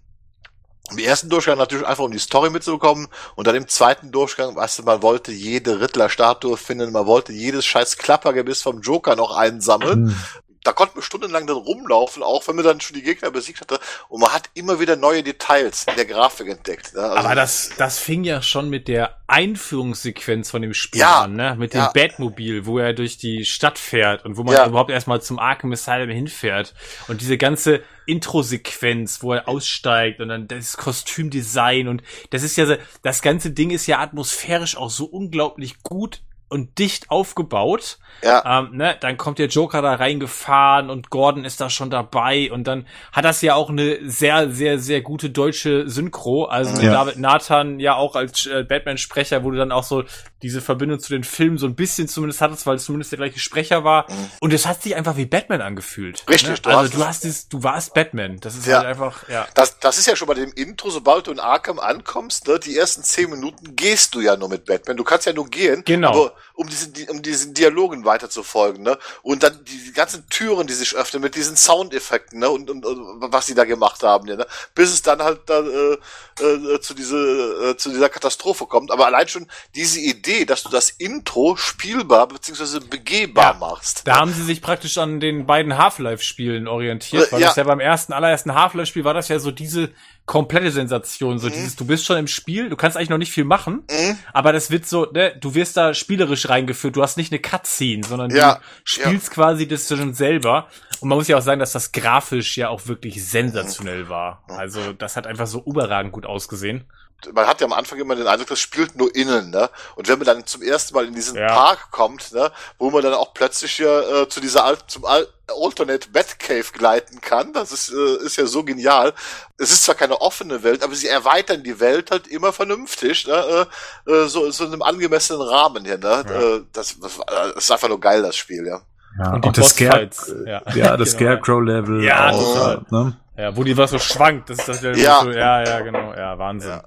im 0.91 0.97
ersten 0.97 1.29
Durchgang 1.29 1.57
natürlich 1.57 1.85
einfach 1.85 2.03
um 2.03 2.11
die 2.11 2.19
Story 2.19 2.49
mitzubekommen 2.49 3.07
und 3.35 3.47
dann 3.47 3.55
im 3.55 3.67
zweiten 3.67 4.11
Durchgang, 4.11 4.55
weißt 4.55 4.79
du, 4.79 4.83
man 4.83 5.01
wollte 5.01 5.31
jede 5.31 5.79
Riddler-Statue 5.79 6.57
finden, 6.57 6.91
man 6.91 7.05
wollte 7.05 7.33
jedes 7.33 7.65
scheiß 7.65 7.97
Klappergebiss 7.97 8.61
vom 8.61 8.81
Joker 8.81 9.15
noch 9.15 9.35
einsammeln. 9.35 10.09
Hm. 10.09 10.15
Da 10.63 10.73
konnte 10.73 10.95
man 10.95 11.03
stundenlang 11.03 11.47
dann 11.47 11.57
rumlaufen, 11.57 12.21
auch 12.21 12.47
wenn 12.47 12.55
man 12.55 12.65
dann 12.65 12.81
schon 12.81 12.95
die 12.95 13.01
Gegner 13.01 13.31
besiegt 13.31 13.61
hatte. 13.61 13.79
Und 14.09 14.21
man 14.21 14.31
hat 14.31 14.49
immer 14.53 14.79
wieder 14.79 14.95
neue 14.95 15.23
Details 15.23 15.85
in 15.89 15.95
der 15.95 16.05
Grafik 16.05 16.47
entdeckt. 16.47 16.93
Ne? 16.93 17.01
Also, 17.01 17.15
Aber 17.17 17.35
das, 17.35 17.71
das 17.77 17.97
fing 17.97 18.23
ja 18.23 18.41
schon 18.41 18.69
mit 18.69 18.87
der 18.87 19.17
Einführungssequenz 19.27 20.51
von 20.51 20.61
dem 20.61 20.73
Spiel 20.73 21.01
Ja, 21.01 21.21
an, 21.21 21.35
ne? 21.35 21.55
Mit 21.57 21.73
dem 21.73 21.81
ja. 21.81 21.91
Batmobil, 21.93 22.65
wo 22.65 22.77
er 22.77 22.93
durch 22.93 23.17
die 23.17 23.45
Stadt 23.45 23.79
fährt 23.79 24.25
und 24.25 24.37
wo 24.37 24.43
man 24.43 24.53
Ja. 24.55 24.67
überhaupt 24.67 24.91
erstmal 24.91 25.21
zum 25.21 25.39
Arkham 25.39 25.71
Asylum 25.71 26.09
hinfährt. 26.09 26.73
Und 27.07 27.21
diese 27.21 27.37
ganze 27.37 27.81
Intro-Sequenz, 28.05 29.23
wo 29.23 29.33
er 29.33 29.47
aussteigt 29.47 30.19
und 30.19 30.29
dann 30.29 30.47
das 30.47 30.77
Kostümdesign 30.77 31.87
und 31.87 32.03
das 32.29 32.43
ist 32.43 32.57
ja 32.57 32.65
so, 32.65 32.75
das 33.03 33.21
ganze 33.21 33.51
Ding 33.51 33.69
ist 33.71 33.87
ja 33.87 33.99
atmosphärisch 33.99 34.77
auch 34.77 34.89
so 34.89 35.05
unglaublich 35.05 35.81
gut 35.83 36.21
und 36.51 36.77
dicht 36.77 37.09
aufgebaut. 37.09 37.97
ja, 38.21 38.59
Ähm, 38.59 38.75
ne, 38.75 38.95
dann 38.99 39.17
kommt 39.17 39.39
der 39.39 39.47
Joker 39.47 39.81
da 39.81 39.95
reingefahren 39.95 40.89
und 40.89 41.09
Gordon 41.09 41.45
ist 41.45 41.61
da 41.61 41.69
schon 41.69 41.89
dabei 41.89 42.51
und 42.51 42.65
dann 42.65 42.85
hat 43.13 43.25
das 43.25 43.41
ja 43.41 43.55
auch 43.55 43.69
eine 43.69 43.97
sehr, 44.03 44.51
sehr, 44.51 44.77
sehr 44.77 45.01
gute 45.01 45.29
deutsche 45.29 45.89
Synchro. 45.89 46.45
Also 46.45 46.81
Ja. 46.81 46.91
David 46.91 47.17
Nathan 47.17 47.79
ja 47.79 47.95
auch 47.95 48.15
als 48.15 48.45
äh, 48.45 48.63
Batman-Sprecher, 48.63 49.43
wo 49.43 49.51
du 49.51 49.57
dann 49.57 49.71
auch 49.71 49.83
so 49.83 50.03
diese 50.41 50.61
Verbindung 50.61 50.99
zu 50.99 51.13
den 51.13 51.23
Filmen 51.23 51.57
so 51.57 51.67
ein 51.67 51.75
bisschen 51.75 52.07
zumindest 52.07 52.41
hattest, 52.41 52.65
weil 52.65 52.75
es 52.75 52.85
zumindest 52.85 53.11
der 53.11 53.17
gleiche 53.17 53.39
Sprecher 53.39 53.83
war. 53.83 54.11
Mhm. 54.11 54.31
Und 54.41 54.53
es 54.53 54.65
hat 54.65 54.83
sich 54.83 54.95
einfach 54.95 55.15
wie 55.15 55.25
Batman 55.25 55.61
angefühlt. 55.61 56.23
Richtig, 56.29 56.49
ne? 56.49 56.55
du 56.61 56.69
also 56.69 56.81
hast 56.81 56.93
du 56.93 57.05
hast 57.05 57.25
es, 57.25 57.47
du 57.47 57.63
warst 57.63 57.93
Batman. 57.93 58.39
Das 58.41 58.55
ist 58.55 58.67
ja. 58.67 58.77
halt 58.77 58.87
einfach, 58.87 59.29
ja. 59.29 59.47
Das, 59.53 59.79
das 59.79 59.97
ist 59.97 60.07
ja 60.07 60.15
schon 60.15 60.27
bei 60.27 60.33
dem 60.33 60.51
Intro, 60.53 60.89
sobald 60.89 61.27
du 61.27 61.31
in 61.31 61.39
Arkham 61.39 61.79
ankommst, 61.79 62.47
ne, 62.47 62.59
die 62.59 62.77
ersten 62.77 63.03
zehn 63.03 63.29
Minuten 63.29 63.75
gehst 63.75 64.13
du 64.15 64.19
ja 64.21 64.35
nur 64.35 64.49
mit 64.49 64.65
Batman. 64.65 64.97
Du 64.97 65.03
kannst 65.03 65.25
ja 65.25 65.33
nur 65.33 65.47
gehen, 65.47 65.83
genau. 65.85 66.31
Um 66.53 66.67
diesen, 66.67 66.93
um 67.09 67.21
diesen 67.21 67.53
Dialogen 67.53 68.05
weiter 68.05 68.29
zu 68.29 68.43
folgen, 68.43 68.83
ne? 68.83 68.97
Und 69.21 69.43
dann 69.43 69.63
die 69.65 69.93
ganzen 69.93 70.27
Türen, 70.29 70.67
die 70.67 70.73
sich 70.73 70.95
öffnen 70.95 71.21
mit 71.21 71.35
diesen 71.35 71.57
Soundeffekten, 71.57 72.39
ne? 72.39 72.49
Und, 72.49 72.69
und, 72.69 72.85
und 72.85 73.31
was 73.31 73.45
sie 73.45 73.55
da 73.55 73.65
gemacht 73.65 74.03
haben, 74.03 74.27
ne? 74.27 74.45
Bis 74.75 74.91
es 74.91 75.01
dann 75.01 75.21
halt 75.21 75.41
dann, 75.47 75.69
äh, 75.69 75.97
äh, 76.43 76.81
zu 76.81 76.93
diese 76.93 77.71
äh, 77.71 77.77
zu 77.77 77.89
dieser 77.89 78.09
Katastrophe 78.09 78.65
kommt. 78.65 78.91
Aber 78.91 79.05
allein 79.05 79.27
schon 79.27 79.47
diese 79.75 79.99
Idee, 79.99 80.45
dass 80.45 80.63
du 80.63 80.69
das 80.69 80.89
Intro 80.89 81.55
spielbar 81.55 82.27
bzw. 82.27 82.79
begehbar 82.79 83.53
ja, 83.53 83.59
machst. 83.59 84.01
Da 84.05 84.15
haben 84.15 84.33
sie 84.33 84.43
sich 84.43 84.61
praktisch 84.61 84.97
an 84.97 85.19
den 85.19 85.45
beiden 85.45 85.77
Half-Life-Spielen 85.77 86.67
orientiert, 86.67 87.27
äh, 87.27 87.31
weil 87.31 87.41
ja. 87.41 87.47
das 87.47 87.55
ja 87.55 87.63
beim 87.63 87.79
ersten 87.79 88.13
allerersten 88.13 88.53
Half-Life-Spiel 88.53 89.03
war 89.03 89.13
das 89.13 89.27
ja 89.27 89.39
so 89.39 89.51
diese 89.51 89.91
komplette 90.25 90.71
Sensation, 90.71 91.39
so 91.39 91.47
mhm. 91.47 91.53
dieses, 91.53 91.75
du 91.75 91.85
bist 91.85 92.05
schon 92.05 92.17
im 92.17 92.27
Spiel, 92.27 92.69
du 92.69 92.75
kannst 92.75 92.95
eigentlich 92.95 93.09
noch 93.09 93.17
nicht 93.17 93.31
viel 93.31 93.43
machen, 93.43 93.83
mhm. 93.89 94.17
aber 94.33 94.53
das 94.53 94.71
wird 94.71 94.85
so, 94.85 95.07
ne, 95.11 95.35
du 95.39 95.55
wirst 95.55 95.75
da 95.77 95.93
spielerisch 95.93 96.47
reingeführt, 96.47 96.95
du 96.95 97.01
hast 97.01 97.17
nicht 97.17 97.31
eine 97.31 97.41
Cutscene, 97.41 98.03
sondern 98.03 98.31
ja. 98.31 98.55
du 98.55 98.61
spielst 98.83 99.27
ja. 99.27 99.33
quasi 99.33 99.67
das 99.67 99.87
schon 99.87 100.13
selber. 100.13 100.67
Und 100.99 101.09
man 101.09 101.17
muss 101.17 101.27
ja 101.27 101.37
auch 101.37 101.41
sagen, 101.41 101.59
dass 101.59 101.71
das 101.71 101.91
grafisch 101.91 102.57
ja 102.57 102.69
auch 102.69 102.85
wirklich 102.87 103.27
sensationell 103.27 104.07
war. 104.07 104.43
Also 104.47 104.93
das 104.93 105.15
hat 105.15 105.25
einfach 105.25 105.47
so 105.47 105.63
überragend 105.65 106.11
gut 106.11 106.25
ausgesehen 106.25 106.85
man 107.33 107.47
hat 107.47 107.61
ja 107.61 107.67
am 107.67 107.73
Anfang 107.73 107.99
immer 107.99 108.15
den 108.15 108.27
Eindruck, 108.27 108.49
das 108.49 108.59
spielt 108.59 108.95
nur 108.95 109.13
innen, 109.15 109.49
ne? 109.49 109.69
Und 109.95 110.07
wenn 110.07 110.17
man 110.17 110.25
dann 110.25 110.45
zum 110.45 110.61
ersten 110.61 110.93
Mal 110.95 111.05
in 111.05 111.13
diesen 111.13 111.37
ja. 111.37 111.47
Park 111.47 111.91
kommt, 111.91 112.31
ne, 112.33 112.51
wo 112.77 112.89
man 112.89 113.03
dann 113.03 113.13
auch 113.13 113.33
plötzlich 113.33 113.77
ja 113.79 114.21
äh, 114.21 114.29
zu 114.29 114.39
dieser 114.39 114.65
Al 114.65 114.77
zum 114.87 115.05
Al 115.05 115.27
Alternate 115.47 116.09
Batcave 116.09 116.71
gleiten 116.71 117.19
kann, 117.19 117.51
das 117.51 117.71
ist, 117.73 117.91
äh, 117.91 118.25
ist 118.25 118.37
ja 118.37 118.45
so 118.45 118.63
genial. 118.63 119.13
Es 119.57 119.71
ist 119.71 119.83
zwar 119.83 119.95
keine 119.95 120.21
offene 120.21 120.63
Welt, 120.63 120.81
aber 120.83 120.95
sie 120.95 121.07
erweitern 121.07 121.63
die 121.63 121.79
Welt 121.79 122.09
halt 122.09 122.27
immer 122.27 122.53
vernünftig, 122.53 123.27
ne? 123.27 123.67
Äh, 124.07 124.11
äh 124.11 124.27
so, 124.27 124.49
so 124.51 124.65
in 124.65 124.73
einem 124.73 124.81
angemessenen 124.81 125.41
Rahmen 125.41 125.83
hier, 125.85 125.97
ne? 125.97 126.23
Ja. 126.27 126.41
Äh, 126.41 126.61
das, 126.71 126.97
das, 126.99 127.19
das 127.27 127.55
ist 127.55 127.71
einfach 127.71 127.89
nur 127.89 127.99
geil, 127.99 128.21
das 128.21 128.35
Spiel, 128.35 128.65
ja. 128.65 128.81
Ja, 129.19 129.33
und, 129.33 129.45
und 129.45 129.57
das, 129.57 129.71
Scare 129.71 130.09
ja. 130.45 130.61
ja, 130.73 130.97
das 130.97 131.17
genau. 131.17 131.31
Scarecrow-Level. 131.31 132.03
Ja, 132.03 132.29
auch, 132.29 132.81
ne? 132.89 133.17
Ja, 133.37 133.55
wo 133.55 133.63
die 133.63 133.77
was 133.77 133.91
so 133.91 133.99
schwankt. 133.99 134.49
Das 134.49 134.59
ist 134.59 134.83
das 134.83 134.99
ja. 134.99 135.21
So, 135.21 135.31
ja, 135.31 135.63
ja, 135.63 135.79
genau. 135.81 136.13
Ja, 136.13 136.37
Wahnsinn. 136.37 136.81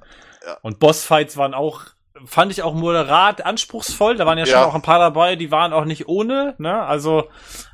Ja. 0.46 0.58
Und 0.62 0.78
Bossfights 0.78 1.36
waren 1.36 1.54
auch, 1.54 1.82
fand 2.26 2.52
ich 2.52 2.62
auch 2.62 2.74
moderat 2.74 3.44
anspruchsvoll. 3.44 4.16
Da 4.16 4.26
waren 4.26 4.38
ja, 4.38 4.44
ja, 4.44 4.52
schon 4.52 4.62
auch 4.64 4.74
ein 4.74 4.82
paar 4.82 4.98
dabei, 4.98 5.36
die 5.36 5.50
waren 5.50 5.72
auch 5.72 5.84
nicht 5.84 6.08
ohne, 6.08 6.54
ne? 6.58 6.82
Also 6.82 7.28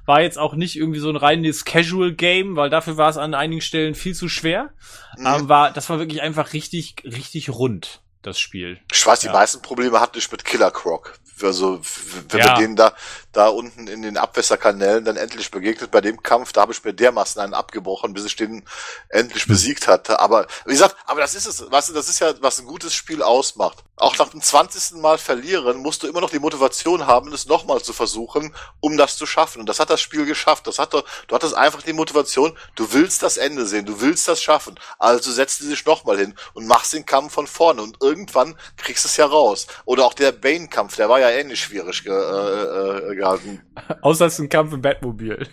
war 0.07 0.23
jetzt 0.23 0.39
auch 0.39 0.55
nicht 0.55 0.77
irgendwie 0.77 1.01
so 1.01 1.09
ein 1.09 1.17
reines 1.17 1.65
Casual 1.65 2.13
Game, 2.13 2.57
weil 2.57 2.71
dafür 2.71 2.97
war 2.97 3.11
es 3.11 3.17
an 3.17 3.35
einigen 3.35 3.61
Stellen 3.61 3.95
viel 3.95 4.15
zu 4.15 4.29
schwer. 4.29 4.71
Mhm. 5.17 5.27
Aber 5.27 5.49
war, 5.49 5.73
das 5.73 5.89
war 5.91 5.99
wirklich 5.99 6.23
einfach 6.23 6.53
richtig, 6.53 6.97
richtig 7.05 7.51
rund 7.51 8.03
das 8.23 8.39
Spiel. 8.39 8.81
Ich 8.93 9.07
weiß, 9.07 9.21
die 9.21 9.27
ja. 9.27 9.33
meisten 9.33 9.63
Probleme 9.63 10.01
hatte 10.01 10.19
ich 10.19 10.31
mit 10.31 10.45
Killer 10.45 10.71
Croc. 10.71 11.19
Also, 11.43 11.81
wenn 12.29 12.41
ja. 12.41 12.47
wir 12.47 12.55
denen 12.57 12.77
da, 12.77 12.93
da 13.33 13.49
unten 13.49 13.87
in 13.87 14.03
den 14.03 14.17
Abwässerkanälen 14.17 15.05
dann 15.05 15.17
endlich 15.17 15.51
begegnet 15.51 15.91
bei 15.91 16.01
dem 16.01 16.23
Kampf, 16.23 16.53
da 16.53 16.63
habe 16.63 16.73
ich 16.73 16.83
mir 16.83 16.93
dermaßen 16.93 17.41
einen 17.41 17.55
abgebrochen, 17.55 18.13
bis 18.13 18.25
ich 18.25 18.37
den 18.37 18.65
endlich 19.09 19.47
besiegt 19.47 19.87
hatte. 19.87 20.21
Aber, 20.21 20.47
wie 20.65 20.73
gesagt, 20.73 20.97
aber 21.07 21.21
das 21.21 21.35
ist 21.35 21.47
es, 21.47 21.71
weißt 21.71 21.91
du, 21.91 21.93
das 21.93 22.09
ist 22.09 22.21
ja, 22.21 22.33
was 22.41 22.59
ein 22.59 22.67
gutes 22.67 22.95
Spiel 22.95 23.23
ausmacht. 23.23 23.85
Auch 23.97 24.17
nach 24.19 24.31
dem 24.31 24.41
20. 24.41 25.01
Mal 25.01 25.19
verlieren 25.19 25.79
musst 25.79 26.03
du 26.03 26.09
immer 26.09 26.21
noch 26.21 26.31
die 26.31 26.39
Motivation 26.39 27.07
haben, 27.07 27.33
es 27.33 27.47
nochmal 27.47 27.83
zu 27.83 27.93
versuchen, 27.93 28.55
um 28.81 28.97
das 28.97 29.17
zu 29.17 29.27
schaffen. 29.27 29.61
Und 29.61 29.69
das 29.69 29.79
hat 29.79 29.91
das 29.91 30.01
Spiel 30.01 30.25
geschafft. 30.25 30.67
Das 30.67 30.79
hat, 30.79 30.95
du 30.95 31.05
hattest 31.33 31.55
einfach 31.55 31.83
die 31.83 31.93
Motivation, 31.93 32.57
du 32.77 32.93
willst 32.93 33.23
das 33.23 33.37
Ende 33.37 33.67
sehen, 33.67 33.85
du 33.85 34.01
willst 34.01 34.27
das 34.27 34.43
schaffen. 34.43 34.81
Also 34.99 35.31
setzt 35.31 35.61
du 35.61 35.69
dich 35.69 35.85
nochmal 35.85 36.19
hin 36.19 36.35
und 36.55 36.67
machst 36.67 36.95
den 36.95 37.05
Kampf 37.05 37.35
von 37.35 37.47
vorne. 37.47 37.83
Und 37.83 37.99
irgendwann 38.01 38.57
kriegst 38.77 39.05
du 39.05 39.09
es 39.09 39.17
ja 39.19 39.27
raus. 39.27 39.67
Oder 39.85 40.07
auch 40.07 40.15
der 40.15 40.33
Bane-Kampf, 40.33 40.97
der 40.97 41.11
war 41.11 41.21
ja 41.21 41.29
ähnlich 41.29 41.61
schwierig 41.61 42.03
ge 42.03 42.13
äh, 42.13 43.13
äh, 43.13 43.20
gehalten. 43.21 43.61
Außer 44.03 44.27
es 44.27 44.35
ist 44.35 44.39
ein 44.41 44.49
Kampf 44.49 44.73
im 44.73 44.83
Batmobil. 44.83 45.47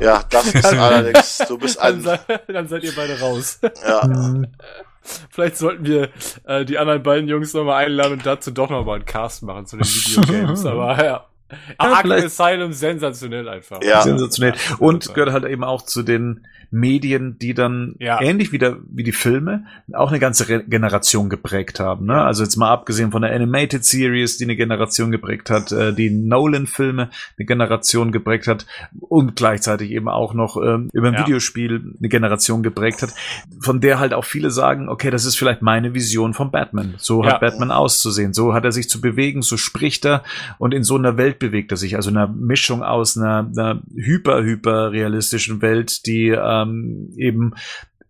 Ja, 0.00 0.24
das 0.30 0.46
ist 0.54 0.64
allerdings, 0.64 1.38
du 1.48 1.58
bist 1.58 1.80
ein... 1.80 2.02
Dann, 2.02 2.18
dann 2.48 2.68
seid 2.68 2.84
ihr 2.84 2.94
beide 2.94 3.18
raus. 3.20 3.60
Ja. 3.86 4.08
Vielleicht 5.30 5.58
sollten 5.58 5.84
wir 5.84 6.08
äh, 6.44 6.64
die 6.64 6.78
anderen 6.78 7.02
beiden 7.02 7.28
Jungs 7.28 7.52
nochmal 7.52 7.84
einladen 7.84 8.14
und 8.14 8.26
dazu 8.26 8.50
doch 8.50 8.70
nochmal 8.70 8.96
einen 8.96 9.04
Cast 9.04 9.42
machen 9.42 9.66
zu 9.66 9.76
den 9.76 9.86
Videogames. 9.86 10.64
Aber 10.64 10.96
ja. 11.04 11.26
Ja, 11.50 11.58
Arkham 11.76 12.12
Asylum 12.12 12.72
sensationell 12.72 13.48
einfach. 13.48 13.82
Ja. 13.82 14.02
Sensationell. 14.02 14.54
Und 14.78 15.14
gehört 15.14 15.32
halt 15.32 15.44
eben 15.44 15.62
auch 15.62 15.82
zu 15.82 16.02
den 16.02 16.46
Medien, 16.70 17.38
die 17.38 17.54
dann 17.54 17.94
ja. 17.98 18.20
ähnlich 18.20 18.52
wie, 18.52 18.58
der, 18.58 18.78
wie 18.90 19.02
die 19.02 19.12
Filme 19.12 19.64
auch 19.92 20.10
eine 20.10 20.18
ganze 20.18 20.48
Re 20.48 20.64
Generation 20.64 21.28
geprägt 21.28 21.80
haben. 21.80 22.06
Ne? 22.06 22.22
Also 22.22 22.42
jetzt 22.42 22.56
mal 22.56 22.70
abgesehen 22.70 23.10
von 23.10 23.22
der 23.22 23.32
Animated 23.34 23.84
Series, 23.84 24.38
die 24.38 24.44
eine 24.44 24.56
Generation 24.56 25.10
geprägt 25.10 25.50
hat, 25.50 25.72
äh, 25.72 25.92
die 25.92 26.10
Nolan-Filme 26.10 27.10
eine 27.38 27.46
Generation 27.46 28.12
geprägt 28.12 28.46
hat 28.46 28.66
und 29.00 29.36
gleichzeitig 29.36 29.90
eben 29.90 30.08
auch 30.08 30.34
noch 30.34 30.56
ähm, 30.56 30.88
über 30.92 31.08
ein 31.08 31.14
ja. 31.14 31.20
Videospiel 31.20 31.94
eine 31.98 32.08
Generation 32.08 32.62
geprägt 32.62 33.02
hat, 33.02 33.10
von 33.60 33.80
der 33.80 33.98
halt 33.98 34.14
auch 34.14 34.24
viele 34.24 34.50
sagen, 34.50 34.88
okay, 34.88 35.10
das 35.10 35.24
ist 35.24 35.36
vielleicht 35.36 35.62
meine 35.62 35.94
Vision 35.94 36.34
von 36.34 36.50
Batman. 36.50 36.94
So 36.98 37.22
ja. 37.22 37.32
hat 37.32 37.40
Batman 37.40 37.70
auszusehen, 37.70 38.32
so 38.32 38.54
hat 38.54 38.64
er 38.64 38.72
sich 38.72 38.88
zu 38.88 39.00
bewegen, 39.00 39.42
so 39.42 39.56
spricht 39.56 40.04
er 40.04 40.22
und 40.58 40.74
in 40.74 40.84
so 40.84 40.96
einer 40.96 41.16
Welt 41.16 41.38
bewegt 41.38 41.72
er 41.72 41.76
sich. 41.76 41.96
Also 41.96 42.10
einer 42.10 42.28
Mischung 42.28 42.82
aus 42.82 43.16
einer, 43.16 43.50
einer 43.56 43.82
hyper, 43.94 44.42
hyper 44.42 44.92
realistischen 44.92 45.62
Welt, 45.62 46.06
die 46.06 46.28
äh, 46.28 46.38
ähm, 46.62 47.12
eben 47.16 47.54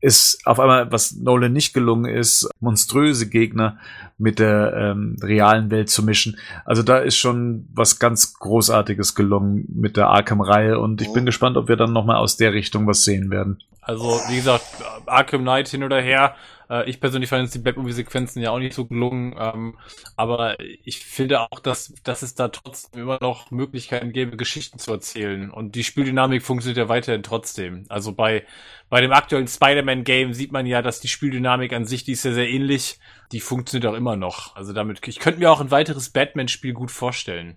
ist 0.04 0.46
auf 0.46 0.60
einmal, 0.60 0.92
was 0.92 1.16
Nolan 1.16 1.52
nicht 1.52 1.72
gelungen 1.72 2.04
ist, 2.04 2.50
monströse 2.60 3.26
Gegner 3.30 3.78
mit 4.18 4.38
der 4.38 4.74
ähm, 4.76 5.16
realen 5.22 5.70
Welt 5.70 5.88
zu 5.88 6.02
mischen. 6.02 6.36
Also 6.66 6.82
da 6.82 6.98
ist 6.98 7.16
schon 7.16 7.66
was 7.72 7.98
ganz 7.98 8.34
Großartiges 8.34 9.14
gelungen 9.14 9.64
mit 9.74 9.96
der 9.96 10.08
Arkham-Reihe 10.08 10.78
und 10.78 11.00
ich 11.00 11.10
bin 11.14 11.24
gespannt, 11.24 11.56
ob 11.56 11.68
wir 11.68 11.76
dann 11.76 11.94
nochmal 11.94 12.16
aus 12.16 12.36
der 12.36 12.52
Richtung 12.52 12.86
was 12.86 13.02
sehen 13.04 13.30
werden. 13.30 13.62
Also, 13.80 14.20
wie 14.28 14.36
gesagt, 14.36 14.64
Arkham 15.06 15.42
Knight 15.42 15.68
hin 15.68 15.82
oder 15.82 16.00
her, 16.00 16.34
äh, 16.70 16.88
ich 16.88 17.00
persönlich 17.00 17.30
fand 17.30 17.42
jetzt 17.44 17.54
die 17.54 17.60
Batmovie-Sequenzen 17.60 18.42
ja 18.42 18.50
auch 18.50 18.58
nicht 18.58 18.74
so 18.74 18.86
gelungen, 18.86 19.34
ähm, 19.38 19.76
aber 20.16 20.58
ich 20.60 21.04
finde 21.04 21.40
auch, 21.40 21.60
dass, 21.60 21.94
dass 22.04 22.22
es 22.22 22.34
da 22.34 22.48
trotzdem 22.48 23.02
immer 23.02 23.18
noch 23.20 23.50
Möglichkeiten 23.50 24.12
gäbe, 24.12 24.36
Geschichten 24.36 24.78
zu 24.78 24.92
erzählen. 24.92 25.50
Und 25.50 25.74
die 25.74 25.84
Spieldynamik 25.84 26.42
funktioniert 26.42 26.78
ja 26.78 26.88
weiterhin 26.88 27.22
trotzdem. 27.22 27.84
Also 27.88 28.12
bei, 28.12 28.44
bei 28.88 29.00
dem 29.00 29.12
aktuellen 29.12 29.48
Spider-Man-Game 29.48 30.34
sieht 30.34 30.52
man 30.52 30.66
ja, 30.66 30.82
dass 30.82 31.00
die 31.00 31.08
Spieldynamik 31.08 31.72
an 31.72 31.84
sich, 31.84 32.04
die 32.04 32.12
ist 32.12 32.24
ja 32.24 32.32
sehr 32.32 32.48
ähnlich, 32.48 32.98
die 33.32 33.40
funktioniert 33.40 33.90
auch 33.90 33.96
immer 33.96 34.16
noch. 34.16 34.56
Also 34.56 34.72
damit, 34.72 35.06
ich 35.06 35.18
könnte 35.18 35.40
mir 35.40 35.50
auch 35.50 35.60
ein 35.60 35.70
weiteres 35.70 36.10
Batman-Spiel 36.10 36.72
gut 36.72 36.90
vorstellen. 36.90 37.56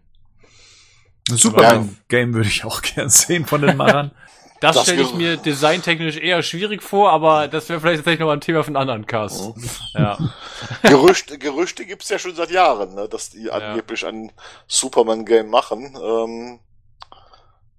Ein 1.30 1.38
Superman-Game 1.38 2.34
würde 2.34 2.48
ich 2.48 2.64
auch 2.64 2.82
gern 2.82 3.10
sehen 3.10 3.46
von 3.46 3.62
den 3.62 3.78
Machern. 3.78 4.12
Das, 4.60 4.76
das 4.76 4.84
stelle 4.86 5.04
ich 5.04 5.14
mir 5.14 5.38
designtechnisch 5.38 6.18
eher 6.18 6.42
schwierig 6.42 6.82
vor, 6.82 7.12
aber 7.12 7.48
das 7.48 7.70
wäre 7.70 7.80
vielleicht 7.80 8.00
tatsächlich 8.00 8.22
noch 8.22 8.32
ein 8.32 8.42
Thema 8.42 8.64
für 8.64 8.68
einen 8.68 8.78
anderen 8.78 9.06
Cast. 9.06 9.56
Mhm. 9.56 9.70
Ja. 9.94 10.18
Gerüchte, 10.84 11.38
Gerüchte 11.38 11.86
gibt's 11.86 12.10
ja 12.10 12.18
schon 12.18 12.36
seit 12.36 12.50
Jahren, 12.50 12.96
ne, 12.96 13.08
dass 13.08 13.30
die 13.30 13.52
angeblich 13.52 14.02
ja. 14.02 14.10
ein 14.10 14.32
Superman-Game 14.68 15.50
machen. 15.50 15.98
Ähm, 16.02 16.60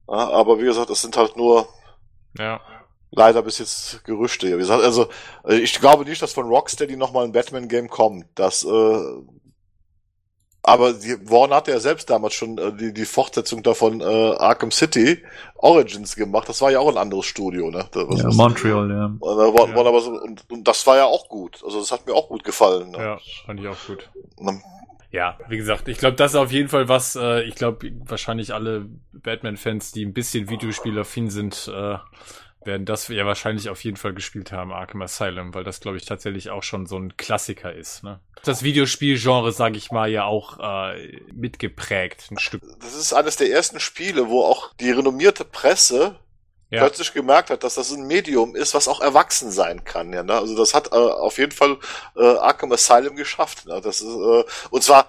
aber 0.06 0.58
wie 0.58 0.64
gesagt, 0.64 0.90
das 0.90 1.02
sind 1.02 1.16
halt 1.16 1.36
nur 1.36 1.68
ja. 2.38 2.60
leider 3.10 3.42
bis 3.42 3.58
jetzt 3.58 4.04
Gerüchte. 4.04 4.46
Wie 4.46 4.60
gesagt, 4.60 4.82
also 4.82 5.08
ich 5.48 5.78
glaube 5.80 6.04
nicht, 6.04 6.22
dass 6.22 6.32
von 6.32 6.46
Rocksteady 6.46 6.96
nochmal 6.96 7.24
ein 7.24 7.32
Batman-Game 7.32 7.88
kommt. 7.88 8.26
Das 8.34 8.64
äh, 8.64 9.02
aber 10.68 10.92
die, 10.92 11.16
Warner 11.30 11.56
hat 11.56 11.68
ja 11.68 11.80
selbst 11.80 12.10
damals 12.10 12.34
schon 12.34 12.58
äh, 12.58 12.72
die, 12.72 12.92
die 12.92 13.04
Fortsetzung 13.04 13.62
davon 13.62 14.00
äh, 14.00 14.04
Arkham 14.04 14.70
City 14.70 15.22
Origins 15.56 16.14
gemacht. 16.14 16.48
Das 16.48 16.60
war 16.60 16.70
ja 16.70 16.78
auch 16.78 16.88
ein 16.88 16.98
anderes 16.98 17.26
Studio, 17.26 17.70
ne? 17.70 17.86
Das, 17.90 18.22
ja, 18.22 18.28
Montreal, 18.30 18.90
ja. 18.90 19.06
Und, 19.06 19.20
äh, 19.20 19.58
war, 19.58 19.68
ja. 19.68 19.74
War 19.74 19.86
aber 19.86 20.00
so, 20.00 20.10
und, 20.12 20.44
und, 20.50 20.68
das 20.68 20.86
war 20.86 20.96
ja 20.96 21.06
auch 21.06 21.28
gut. 21.28 21.62
Also 21.64 21.80
das 21.80 21.90
hat 21.90 22.06
mir 22.06 22.14
auch 22.14 22.28
gut 22.28 22.44
gefallen. 22.44 22.90
Ne? 22.90 22.98
Ja, 22.98 23.18
fand 23.46 23.60
ich 23.60 23.68
auch 23.68 23.86
gut. 23.86 24.08
Und, 24.36 24.62
ja, 25.10 25.38
wie 25.48 25.56
gesagt, 25.56 25.88
ich 25.88 25.98
glaube, 25.98 26.16
das 26.16 26.32
ist 26.32 26.36
auf 26.36 26.52
jeden 26.52 26.68
Fall 26.68 26.88
was, 26.88 27.16
äh, 27.16 27.42
ich 27.44 27.54
glaube, 27.54 27.90
wahrscheinlich 28.04 28.52
alle 28.52 28.86
Batman-Fans, 29.12 29.92
die 29.92 30.04
ein 30.04 30.12
bisschen 30.12 30.50
Videospielaffin 30.50 31.30
sind, 31.30 31.70
äh, 31.74 31.96
werden 32.64 32.86
das 32.86 33.08
ja 33.08 33.24
wahrscheinlich 33.24 33.68
auf 33.68 33.82
jeden 33.84 33.96
Fall 33.96 34.14
gespielt 34.14 34.52
haben, 34.52 34.72
Arkham 34.72 35.02
Asylum, 35.02 35.54
weil 35.54 35.64
das, 35.64 35.80
glaube 35.80 35.96
ich, 35.96 36.04
tatsächlich 36.04 36.50
auch 36.50 36.62
schon 36.62 36.86
so 36.86 36.98
ein 36.98 37.16
Klassiker 37.16 37.72
ist. 37.72 38.02
Ne? 38.02 38.20
Das 38.44 38.62
Videospielgenre, 38.62 39.52
sage 39.52 39.76
ich 39.76 39.90
mal, 39.90 40.10
ja 40.10 40.24
auch 40.24 40.58
äh, 40.60 41.20
mitgeprägt, 41.32 42.30
ein 42.30 42.38
Stück. 42.38 42.62
Das 42.80 42.94
ist 42.94 43.12
eines 43.12 43.36
der 43.36 43.50
ersten 43.50 43.80
Spiele, 43.80 44.28
wo 44.28 44.44
auch 44.44 44.74
die 44.74 44.90
renommierte 44.90 45.44
Presse 45.44 46.16
ja. 46.70 46.80
plötzlich 46.80 47.12
gemerkt 47.12 47.50
hat, 47.50 47.64
dass 47.64 47.76
das 47.76 47.92
ein 47.92 48.06
Medium 48.06 48.54
ist, 48.54 48.74
was 48.74 48.88
auch 48.88 49.00
erwachsen 49.00 49.50
sein 49.50 49.84
kann. 49.84 50.12
Ja, 50.12 50.22
ne? 50.22 50.34
Also 50.34 50.56
das 50.56 50.74
hat 50.74 50.92
äh, 50.92 50.96
auf 50.96 51.38
jeden 51.38 51.52
Fall 51.52 51.78
äh, 52.16 52.24
Arkham 52.24 52.72
Asylum 52.72 53.16
geschafft. 53.16 53.66
Ne? 53.66 53.80
Das 53.80 54.00
ist, 54.00 54.14
äh, 54.14 54.44
und 54.70 54.82
zwar 54.82 55.06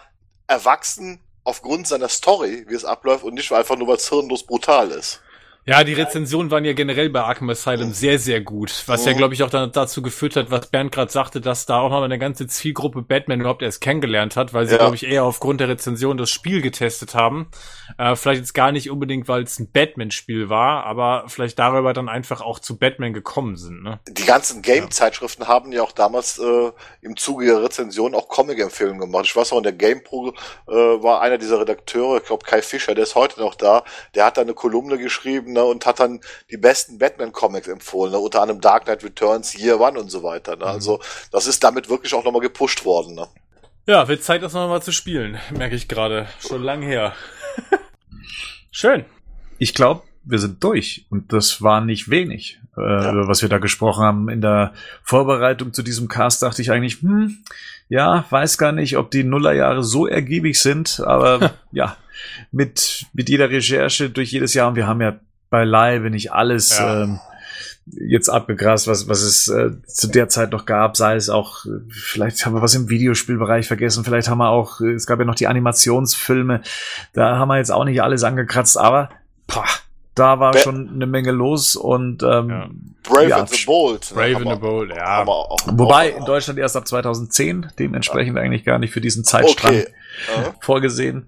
erwachsen 0.47 1.19
aufgrund 1.43 1.87
seiner 1.87 2.09
Story, 2.09 2.65
wie 2.67 2.75
es 2.75 2.85
abläuft 2.85 3.23
und 3.23 3.33
nicht 3.33 3.51
einfach 3.51 3.77
nur, 3.77 3.87
weil 3.87 3.97
es 3.97 4.09
hirnlos 4.09 4.43
brutal 4.43 4.91
ist. 4.91 5.21
Ja, 5.69 5.83
die 5.83 5.93
Rezensionen 5.93 6.49
waren 6.49 6.65
ja 6.65 6.73
generell 6.73 7.11
bei 7.11 7.21
Arkham 7.21 7.47
Asylum 7.51 7.93
sehr, 7.93 8.17
sehr 8.17 8.41
gut. 8.41 8.83
Was 8.87 9.05
ja, 9.05 9.13
glaube 9.13 9.35
ich, 9.35 9.43
auch 9.43 9.51
dann 9.51 9.71
dazu 9.71 10.01
geführt 10.01 10.35
hat, 10.35 10.49
was 10.49 10.65
Bernd 10.65 10.91
gerade 10.91 11.11
sagte, 11.11 11.41
dass 11.41 11.67
da 11.67 11.79
auch 11.79 11.91
noch 11.91 12.01
eine 12.01 12.17
ganze 12.17 12.47
Zielgruppe 12.47 13.03
Batman 13.03 13.41
überhaupt 13.41 13.61
erst 13.61 13.79
kennengelernt 13.79 14.35
hat, 14.35 14.51
weil 14.51 14.65
sie, 14.65 14.71
ja. 14.71 14.79
glaube 14.79 14.95
ich, 14.95 15.05
eher 15.05 15.25
aufgrund 15.25 15.61
der 15.61 15.69
Rezension 15.69 16.17
das 16.17 16.31
Spiel 16.31 16.63
getestet 16.63 17.13
haben. 17.13 17.51
Äh, 17.99 18.15
vielleicht 18.15 18.39
jetzt 18.39 18.53
gar 18.53 18.71
nicht 18.71 18.89
unbedingt, 18.89 19.27
weil 19.27 19.43
es 19.43 19.59
ein 19.59 19.71
Batman-Spiel 19.71 20.49
war, 20.49 20.85
aber 20.85 21.25
vielleicht 21.27 21.59
darüber 21.59 21.93
dann 21.93 22.09
einfach 22.09 22.41
auch 22.41 22.57
zu 22.57 22.79
Batman 22.79 23.13
gekommen 23.13 23.55
sind. 23.55 23.83
Ne? 23.83 23.99
Die 24.07 24.25
ganzen 24.25 24.63
Game-Zeitschriften 24.63 25.43
ja. 25.43 25.49
haben 25.49 25.71
ja 25.71 25.83
auch 25.83 25.91
damals 25.91 26.39
äh, 26.39 26.71
im 27.01 27.15
Zuge 27.15 27.45
der 27.45 27.61
Rezension 27.61 28.15
auch 28.15 28.27
Comic-Empfehlungen 28.27 29.01
gemacht. 29.01 29.25
Ich 29.25 29.35
weiß 29.35 29.53
auch, 29.53 29.57
in 29.57 29.63
der 29.63 29.73
GamePro 29.73 30.33
äh, 30.67 30.71
war 30.71 31.21
einer 31.21 31.37
dieser 31.37 31.59
Redakteure, 31.59 32.17
ich 32.17 32.23
glaube 32.23 32.43
Kai 32.43 32.63
Fischer, 32.63 32.95
der 32.95 33.03
ist 33.03 33.13
heute 33.13 33.39
noch 33.39 33.53
da, 33.53 33.83
der 34.15 34.25
hat 34.25 34.37
da 34.37 34.41
eine 34.41 34.55
Kolumne 34.55 34.97
geschrieben, 34.97 35.58
ne, 35.59 35.65
und 35.65 35.85
hat 35.85 35.99
dann 35.99 36.19
die 36.49 36.57
besten 36.57 36.97
Batman-Comics 36.97 37.67
empfohlen, 37.67 38.11
ne? 38.11 38.19
unter 38.19 38.41
anderem 38.41 38.61
Dark 38.61 38.85
Knight 38.85 39.03
Returns, 39.03 39.57
Year 39.57 39.79
One 39.79 39.99
und 39.99 40.09
so 40.09 40.23
weiter. 40.23 40.55
Ne? 40.55 40.65
Mhm. 40.65 40.71
Also 40.71 40.99
das 41.31 41.47
ist 41.47 41.63
damit 41.63 41.89
wirklich 41.89 42.13
auch 42.13 42.23
nochmal 42.23 42.41
gepusht 42.41 42.85
worden. 42.85 43.15
Ne? 43.15 43.27
Ja, 43.85 44.07
wird 44.07 44.23
Zeit, 44.23 44.43
das 44.43 44.53
nochmal 44.53 44.81
zu 44.81 44.91
spielen, 44.91 45.39
merke 45.55 45.75
ich 45.75 45.87
gerade. 45.87 46.27
Schon 46.39 46.63
lang 46.63 46.81
her. 46.81 47.13
Schön. 48.71 49.05
Ich 49.57 49.73
glaube, 49.73 50.03
wir 50.23 50.39
sind 50.39 50.63
durch 50.63 51.05
und 51.09 51.33
das 51.33 51.61
war 51.61 51.81
nicht 51.81 52.09
wenig, 52.09 52.59
äh, 52.77 52.81
ja. 52.81 53.27
was 53.27 53.41
wir 53.41 53.49
da 53.49 53.57
gesprochen 53.57 54.03
haben. 54.03 54.29
In 54.29 54.41
der 54.41 54.73
Vorbereitung 55.03 55.73
zu 55.73 55.81
diesem 55.81 56.07
Cast 56.07 56.43
dachte 56.43 56.61
ich 56.61 56.71
eigentlich, 56.71 57.01
hm, 57.01 57.43
ja, 57.89 58.25
weiß 58.29 58.57
gar 58.57 58.71
nicht, 58.71 58.95
ob 58.97 59.09
die 59.09 59.23
Nullerjahre 59.23 59.83
so 59.83 60.07
ergiebig 60.07 60.61
sind, 60.61 61.01
aber 61.05 61.53
ja, 61.71 61.97
mit, 62.51 63.05
mit 63.13 63.29
jeder 63.29 63.49
Recherche 63.49 64.09
durch 64.09 64.31
jedes 64.31 64.53
Jahr 64.53 64.69
und 64.69 64.75
wir 64.75 64.87
haben 64.87 65.01
ja 65.01 65.19
beileibe 65.49 66.09
nicht 66.09 66.31
alles 66.31 66.77
ja. 66.77 67.03
ähm, 67.03 67.19
jetzt 67.91 68.29
abgegrast, 68.29 68.87
was, 68.87 69.07
was 69.07 69.21
es 69.21 69.47
äh, 69.47 69.71
zu 69.85 70.07
der 70.07 70.29
Zeit 70.29 70.51
noch 70.51 70.65
gab, 70.65 70.95
sei 70.95 71.15
es 71.15 71.29
auch, 71.29 71.65
vielleicht 71.89 72.45
haben 72.45 72.53
wir 72.53 72.61
was 72.61 72.75
im 72.75 72.89
Videospielbereich 72.89 73.67
vergessen, 73.67 74.03
vielleicht 74.03 74.29
haben 74.29 74.37
wir 74.37 74.49
auch, 74.49 74.79
es 74.81 75.07
gab 75.07 75.19
ja 75.19 75.25
noch 75.25 75.35
die 75.35 75.47
Animationsfilme, 75.47 76.61
da 77.13 77.37
haben 77.37 77.47
wir 77.47 77.57
jetzt 77.57 77.71
auch 77.71 77.85
nicht 77.85 78.01
alles 78.01 78.23
angekratzt, 78.23 78.77
aber 78.77 79.09
pah, 79.47 79.65
da 80.15 80.39
war 80.39 80.51
Be 80.51 80.59
schon 80.59 80.89
eine 80.93 81.07
Menge 81.07 81.31
los 81.31 81.75
und 81.75 82.23
ähm, 82.23 82.49
ja. 82.49 82.69
Brave 83.03 83.29
ja, 83.29 83.37
and 83.37 83.49
the 83.49 83.65
Bold. 83.65 84.11
Brave 84.13 84.35
and 84.35 84.49
the 84.49 84.55
Bold, 84.55 84.91
ja. 84.93 85.25
Auch, 85.25 85.57
Wobei 85.65 86.09
in 86.09 86.25
Deutschland 86.25 86.59
erst 86.59 86.75
ab 86.75 86.87
2010, 86.87 87.71
dementsprechend 87.79 88.35
ja. 88.35 88.43
eigentlich 88.43 88.65
gar 88.65 88.79
nicht 88.79 88.91
für 88.91 89.01
diesen 89.01 89.23
Zeitstrang 89.23 89.75
okay. 89.75 90.51
vorgesehen. 90.59 91.27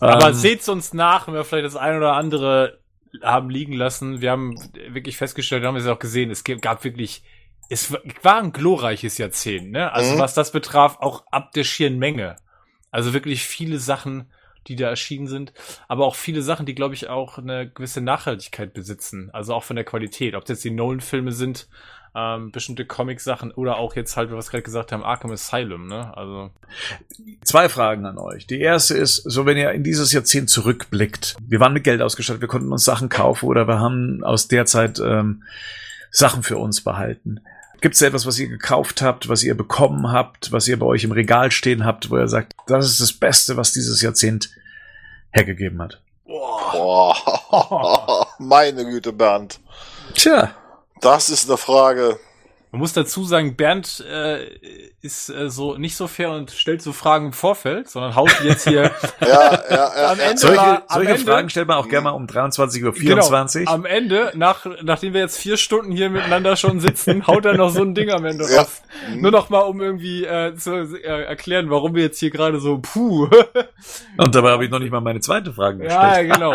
Aber 0.00 0.28
ähm, 0.28 0.34
seht's 0.34 0.68
uns 0.68 0.92
nach, 0.92 1.26
wenn 1.26 1.34
wir 1.34 1.44
vielleicht 1.44 1.66
das 1.66 1.76
ein 1.76 1.96
oder 1.96 2.12
andere 2.12 2.77
haben 3.22 3.50
liegen 3.50 3.72
lassen. 3.72 4.20
Wir 4.20 4.30
haben 4.30 4.56
wirklich 4.90 5.16
festgestellt, 5.16 5.62
wir 5.62 5.68
haben 5.68 5.76
es 5.76 5.86
auch 5.86 5.98
gesehen, 5.98 6.30
es 6.30 6.44
gab 6.44 6.84
wirklich, 6.84 7.22
es 7.68 7.92
war 8.22 8.38
ein 8.38 8.52
glorreiches 8.52 9.18
Jahrzehnt, 9.18 9.70
ne? 9.70 9.92
Also 9.92 10.14
mhm. 10.14 10.18
was 10.18 10.34
das 10.34 10.52
betraf, 10.52 10.98
auch 11.00 11.24
ab 11.30 11.52
der 11.52 11.64
schieren 11.64 11.98
Menge. 11.98 12.36
Also 12.90 13.12
wirklich 13.12 13.42
viele 13.44 13.78
Sachen, 13.78 14.30
die 14.66 14.76
da 14.76 14.88
erschienen 14.88 15.26
sind, 15.26 15.52
aber 15.88 16.06
auch 16.06 16.14
viele 16.14 16.42
Sachen, 16.42 16.66
die, 16.66 16.74
glaube 16.74 16.94
ich, 16.94 17.08
auch 17.08 17.38
eine 17.38 17.70
gewisse 17.70 18.00
Nachhaltigkeit 18.00 18.74
besitzen. 18.74 19.30
Also 19.32 19.54
auch 19.54 19.64
von 19.64 19.76
der 19.76 19.84
Qualität. 19.84 20.34
Ob 20.34 20.44
es 20.44 20.48
jetzt 20.50 20.64
die 20.64 20.70
Nolan-Filme 20.70 21.32
sind, 21.32 21.68
ähm, 22.14 22.50
bestimmte 22.50 22.84
Comic-Sachen 22.84 23.52
oder 23.52 23.76
auch 23.76 23.96
jetzt 23.96 24.16
halt, 24.16 24.32
was 24.32 24.48
wir 24.48 24.52
gerade 24.52 24.62
gesagt 24.62 24.92
haben, 24.92 25.02
Arkham 25.02 25.30
Asylum, 25.30 25.86
ne? 25.86 26.16
Also. 26.16 26.50
Zwei 27.44 27.68
Fragen 27.68 28.06
an 28.06 28.18
euch. 28.18 28.46
Die 28.46 28.60
erste 28.60 28.94
ist, 28.94 29.16
so 29.16 29.46
wenn 29.46 29.56
ihr 29.56 29.70
in 29.72 29.84
dieses 29.84 30.12
Jahrzehnt 30.12 30.50
zurückblickt, 30.50 31.36
wir 31.46 31.60
waren 31.60 31.72
mit 31.72 31.84
Geld 31.84 32.02
ausgestattet, 32.02 32.40
wir 32.40 32.48
konnten 32.48 32.72
uns 32.72 32.84
Sachen 32.84 33.08
kaufen 33.08 33.46
oder 33.46 33.68
wir 33.68 33.78
haben 33.78 34.24
aus 34.24 34.48
der 34.48 34.66
Zeit 34.66 34.98
ähm, 34.98 35.44
Sachen 36.10 36.42
für 36.42 36.58
uns 36.58 36.82
behalten. 36.82 37.40
Gibt 37.80 37.94
es 37.94 38.02
etwas, 38.02 38.26
was 38.26 38.38
ihr 38.38 38.48
gekauft 38.48 39.02
habt, 39.02 39.28
was 39.28 39.44
ihr 39.44 39.56
bekommen 39.56 40.10
habt, 40.10 40.50
was 40.50 40.66
ihr 40.66 40.78
bei 40.78 40.86
euch 40.86 41.04
im 41.04 41.12
Regal 41.12 41.52
stehen 41.52 41.84
habt, 41.84 42.10
wo 42.10 42.18
ihr 42.18 42.26
sagt, 42.26 42.52
das 42.66 42.86
ist 42.86 43.00
das 43.00 43.12
Beste, 43.12 43.56
was 43.56 43.72
dieses 43.72 44.02
Jahrzehnt 44.02 44.50
hergegeben 45.30 45.80
hat? 45.80 46.00
Boah. 46.26 48.26
Meine 48.38 48.84
Güte, 48.84 49.12
Bernd. 49.12 49.60
Tja. 50.14 50.50
Das 51.00 51.30
ist 51.30 51.48
eine 51.48 51.56
Frage. 51.56 52.18
Man 52.70 52.80
muss 52.80 52.92
dazu 52.92 53.24
sagen, 53.24 53.56
Bernd 53.56 54.04
äh, 54.06 54.44
ist 55.00 55.30
äh, 55.30 55.48
so 55.48 55.78
nicht 55.78 55.96
so 55.96 56.06
fair 56.06 56.32
und 56.32 56.50
stellt 56.50 56.82
so 56.82 56.92
Fragen 56.92 57.26
im 57.26 57.32
Vorfeld, 57.32 57.88
sondern 57.88 58.14
haut 58.14 58.30
jetzt 58.44 58.68
hier 58.68 58.82
ja, 59.22 59.26
ja, 59.26 59.60
ja, 59.70 60.12
am 60.12 60.20
Ende 60.20 60.36
solche, 60.36 60.56
mal, 60.56 60.82
solche 60.86 61.12
Ende, 61.12 61.24
Fragen 61.24 61.48
stellt 61.48 61.66
man 61.66 61.78
auch 61.78 61.88
gerne 61.88 62.04
mal 62.04 62.10
um 62.10 62.26
23.24 62.26 62.84
Uhr. 62.84 62.92
Genau, 62.92 63.72
am 63.72 63.86
Ende, 63.86 64.32
nach, 64.34 64.66
nachdem 64.82 65.14
wir 65.14 65.22
jetzt 65.22 65.38
vier 65.38 65.56
Stunden 65.56 65.92
hier 65.92 66.10
miteinander 66.10 66.56
schon 66.56 66.80
sitzen, 66.80 67.26
haut 67.26 67.46
er 67.46 67.54
noch 67.54 67.70
so 67.70 67.80
ein 67.80 67.94
Ding 67.94 68.10
am 68.10 68.26
Ende 68.26 68.44
ja. 68.50 68.60
raus. 68.60 68.82
Nur 69.16 69.30
noch 69.30 69.48
mal, 69.48 69.60
um 69.60 69.80
irgendwie 69.80 70.24
äh, 70.24 70.54
zu 70.54 70.72
äh, 70.74 71.24
erklären, 71.24 71.70
warum 71.70 71.94
wir 71.94 72.02
jetzt 72.02 72.18
hier 72.18 72.30
gerade 72.30 72.60
so 72.60 72.80
puh. 72.82 73.30
und 74.18 74.34
dabei 74.34 74.50
habe 74.50 74.66
ich 74.66 74.70
noch 74.70 74.78
nicht 74.78 74.92
mal 74.92 75.00
meine 75.00 75.20
zweite 75.20 75.54
Frage 75.54 75.78
gestellt. 75.78 76.28
Ja, 76.28 76.34
genau. 76.34 76.54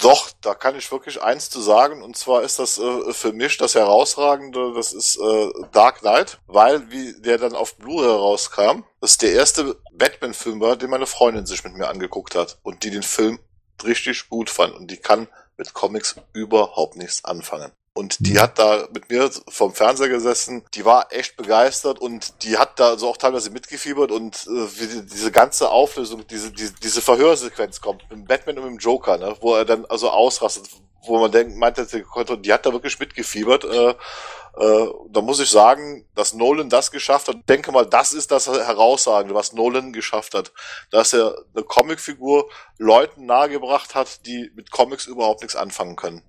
Doch, 0.00 0.30
da 0.40 0.54
kann 0.54 0.76
ich 0.76 0.92
wirklich 0.92 1.20
eins 1.20 1.50
zu 1.50 1.60
sagen, 1.60 2.02
und 2.02 2.16
zwar 2.16 2.42
ist 2.42 2.60
das 2.60 2.78
äh, 2.78 3.12
für 3.12 3.32
mich 3.32 3.56
das 3.56 3.74
Herausragende, 3.74 4.72
das 4.74 4.92
ist 4.92 5.16
äh, 5.16 5.50
Dark 5.72 6.00
Knight, 6.00 6.38
weil, 6.46 6.88
wie 6.90 7.20
der 7.20 7.38
dann 7.38 7.56
auf 7.56 7.76
Blu-ray 7.76 8.08
rauskam, 8.08 8.84
ist 9.00 9.22
der 9.22 9.32
erste 9.32 9.76
Batman-Film 9.92 10.60
war, 10.60 10.76
den 10.76 10.90
meine 10.90 11.06
Freundin 11.06 11.46
sich 11.46 11.64
mit 11.64 11.74
mir 11.74 11.88
angeguckt 11.88 12.36
hat 12.36 12.58
und 12.62 12.84
die 12.84 12.90
den 12.90 13.02
Film 13.02 13.40
richtig 13.82 14.28
gut 14.28 14.50
fand. 14.50 14.74
Und 14.74 14.88
die 14.88 14.98
kann 14.98 15.26
mit 15.56 15.74
Comics 15.74 16.14
überhaupt 16.32 16.96
nichts 16.96 17.24
anfangen. 17.24 17.72
Und 17.98 18.16
die 18.20 18.34
mhm. 18.34 18.38
hat 18.38 18.60
da 18.60 18.86
mit 18.94 19.10
mir 19.10 19.28
vom 19.48 19.74
Fernseher 19.74 20.08
gesessen, 20.08 20.62
die 20.74 20.84
war 20.84 21.12
echt 21.12 21.36
begeistert 21.36 21.98
und 21.98 22.44
die 22.44 22.56
hat 22.56 22.78
da 22.78 22.96
so 22.96 23.08
auch 23.08 23.16
teilweise 23.16 23.50
mitgefiebert 23.50 24.12
und 24.12 24.36
äh, 24.46 24.80
wie 24.80 25.02
diese 25.02 25.32
ganze 25.32 25.68
Auflösung, 25.68 26.24
diese, 26.28 26.52
diese, 26.52 26.74
diese 26.74 27.02
Verhörsequenz 27.02 27.80
kommt 27.80 28.08
mit 28.08 28.28
Batman 28.28 28.58
und 28.58 28.64
mit 28.66 28.72
dem 28.74 28.78
Joker, 28.78 29.18
ne, 29.18 29.34
wo 29.40 29.56
er 29.56 29.64
dann 29.64 29.84
also 29.86 30.10
ausrastet, 30.10 30.68
wo 31.06 31.18
man 31.18 31.32
denkt, 31.32 31.56
meint, 31.56 31.76
die 31.76 32.52
hat 32.52 32.66
da 32.66 32.72
wirklich 32.72 33.00
mitgefiebert. 33.00 33.64
Äh, 33.64 33.90
äh, 33.90 34.88
da 35.10 35.20
muss 35.20 35.40
ich 35.40 35.50
sagen, 35.50 36.06
dass 36.14 36.34
Nolan 36.34 36.70
das 36.70 36.92
geschafft 36.92 37.26
hat. 37.26 37.34
Ich 37.34 37.46
denke 37.46 37.72
mal, 37.72 37.84
das 37.84 38.12
ist 38.12 38.30
das 38.30 38.46
Herausragende, 38.46 39.34
was 39.34 39.54
Nolan 39.54 39.92
geschafft 39.92 40.34
hat. 40.34 40.52
Dass 40.92 41.12
er 41.12 41.36
eine 41.52 41.64
Comicfigur 41.64 42.48
Leuten 42.76 43.26
nahegebracht 43.26 43.96
hat, 43.96 44.24
die 44.24 44.52
mit 44.54 44.70
Comics 44.70 45.06
überhaupt 45.06 45.42
nichts 45.42 45.56
anfangen 45.56 45.96
können. 45.96 46.22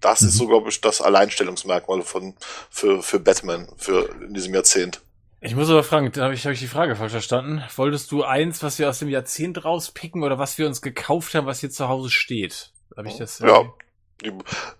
Das 0.00 0.22
mhm. 0.22 0.28
ist 0.28 0.36
so, 0.36 0.46
glaube 0.46 0.68
ich, 0.70 0.80
das 0.80 1.00
Alleinstellungsmerkmal 1.00 2.02
von, 2.02 2.34
für, 2.70 3.02
für 3.02 3.20
Batman 3.20 3.68
für 3.76 4.08
in 4.22 4.34
diesem 4.34 4.54
Jahrzehnt. 4.54 5.00
Ich 5.42 5.54
muss 5.54 5.70
aber 5.70 5.82
fragen, 5.82 6.12
da 6.12 6.24
habe 6.24 6.34
ich, 6.34 6.44
hab 6.44 6.52
ich 6.52 6.60
die 6.60 6.66
Frage 6.66 6.96
falsch 6.96 7.12
verstanden. 7.12 7.64
Wolltest 7.76 8.12
du 8.12 8.24
eins, 8.24 8.62
was 8.62 8.78
wir 8.78 8.90
aus 8.90 8.98
dem 8.98 9.08
Jahrzehnt 9.08 9.64
rauspicken 9.64 10.22
oder 10.22 10.38
was 10.38 10.58
wir 10.58 10.66
uns 10.66 10.82
gekauft 10.82 11.34
haben, 11.34 11.46
was 11.46 11.60
hier 11.60 11.70
zu 11.70 11.88
Hause 11.88 12.10
steht? 12.10 12.72
Habe 12.94 13.08
ich 13.08 13.16
das? 13.16 13.38
Ja, 13.38 13.64
die, 14.22 14.32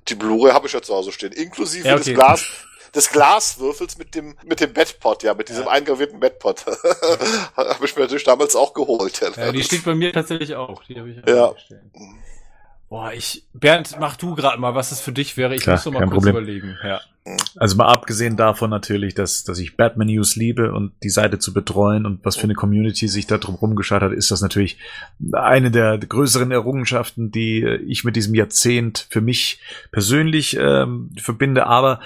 die 0.09 0.15
Blu-ray 0.15 0.53
habe 0.53 0.67
ich 0.67 0.75
ja 0.75 0.83
zu 0.83 0.95
Hause 0.95 1.13
stehen, 1.13 1.33
inklusive 1.33 1.89
ja, 1.89 1.95
okay. 1.95 2.05
des 2.05 2.15
Glas 2.15 2.47
des 2.95 3.11
Glaswürfels 3.11 3.99
mit 3.99 4.17
dem 4.17 4.37
mit 4.45 4.59
dem 4.59 4.73
Bettpot, 4.73 5.23
ja, 5.23 5.33
mit 5.35 5.49
diesem 5.49 5.65
ja. 5.65 5.71
eingravierten 5.71 6.19
Bettpot. 6.19 6.67
habe 7.57 7.85
ich 7.85 7.95
mir 7.95 8.03
natürlich 8.03 8.25
damals 8.25 8.57
auch 8.57 8.75
geholt. 8.75 9.21
Ja, 9.21 9.31
ja 9.31 9.53
die 9.53 9.63
steht 9.63 9.85
bei 9.85 9.95
mir 9.95 10.13
tatsächlich 10.13 10.57
auch. 10.57 10.83
Die 10.85 10.99
habe 10.99 11.11
ich 11.11 11.23
auch 11.23 11.29
ja. 11.29 11.55
Stehen. 11.57 11.91
Boah, 12.91 13.13
ich, 13.13 13.45
Bernd, 13.55 13.99
mach 14.01 14.17
du 14.17 14.35
gerade 14.35 14.61
mal, 14.61 14.75
was 14.75 14.91
es 14.91 15.01
für 15.01 15.13
dich 15.13 15.37
wäre. 15.37 15.55
Ich 15.55 15.63
Klar, 15.63 15.77
muss 15.77 15.85
noch 15.85 15.93
mal 15.93 16.01
kurz 16.01 16.25
Problem. 16.25 16.35
überlegen. 16.35 16.77
Ja. 16.83 17.01
Also 17.55 17.77
mal 17.77 17.87
abgesehen 17.87 18.37
davon 18.37 18.69
natürlich, 18.69 19.15
dass, 19.15 19.45
dass 19.45 19.61
ich 19.61 19.77
Batman 19.77 20.09
News 20.09 20.35
liebe 20.35 20.73
und 20.73 20.91
die 21.05 21.09
Seite 21.09 21.39
zu 21.39 21.55
betreuen 21.55 22.05
und 22.05 22.25
was 22.25 22.35
für 22.35 22.45
eine 22.45 22.55
Community 22.55 23.07
sich 23.07 23.29
da 23.29 23.39
drum 23.39 23.55
rumgeschaut 23.55 24.03
hat, 24.03 24.11
ist 24.11 24.33
das 24.33 24.41
natürlich 24.41 24.77
eine 25.31 25.71
der 25.71 25.99
größeren 25.99 26.51
Errungenschaften, 26.51 27.31
die 27.31 27.65
ich 27.65 28.03
mit 28.03 28.17
diesem 28.17 28.35
Jahrzehnt 28.35 29.07
für 29.09 29.21
mich 29.21 29.61
persönlich 29.93 30.57
ähm, 30.59 31.11
verbinde. 31.17 31.69
Aber 31.69 32.01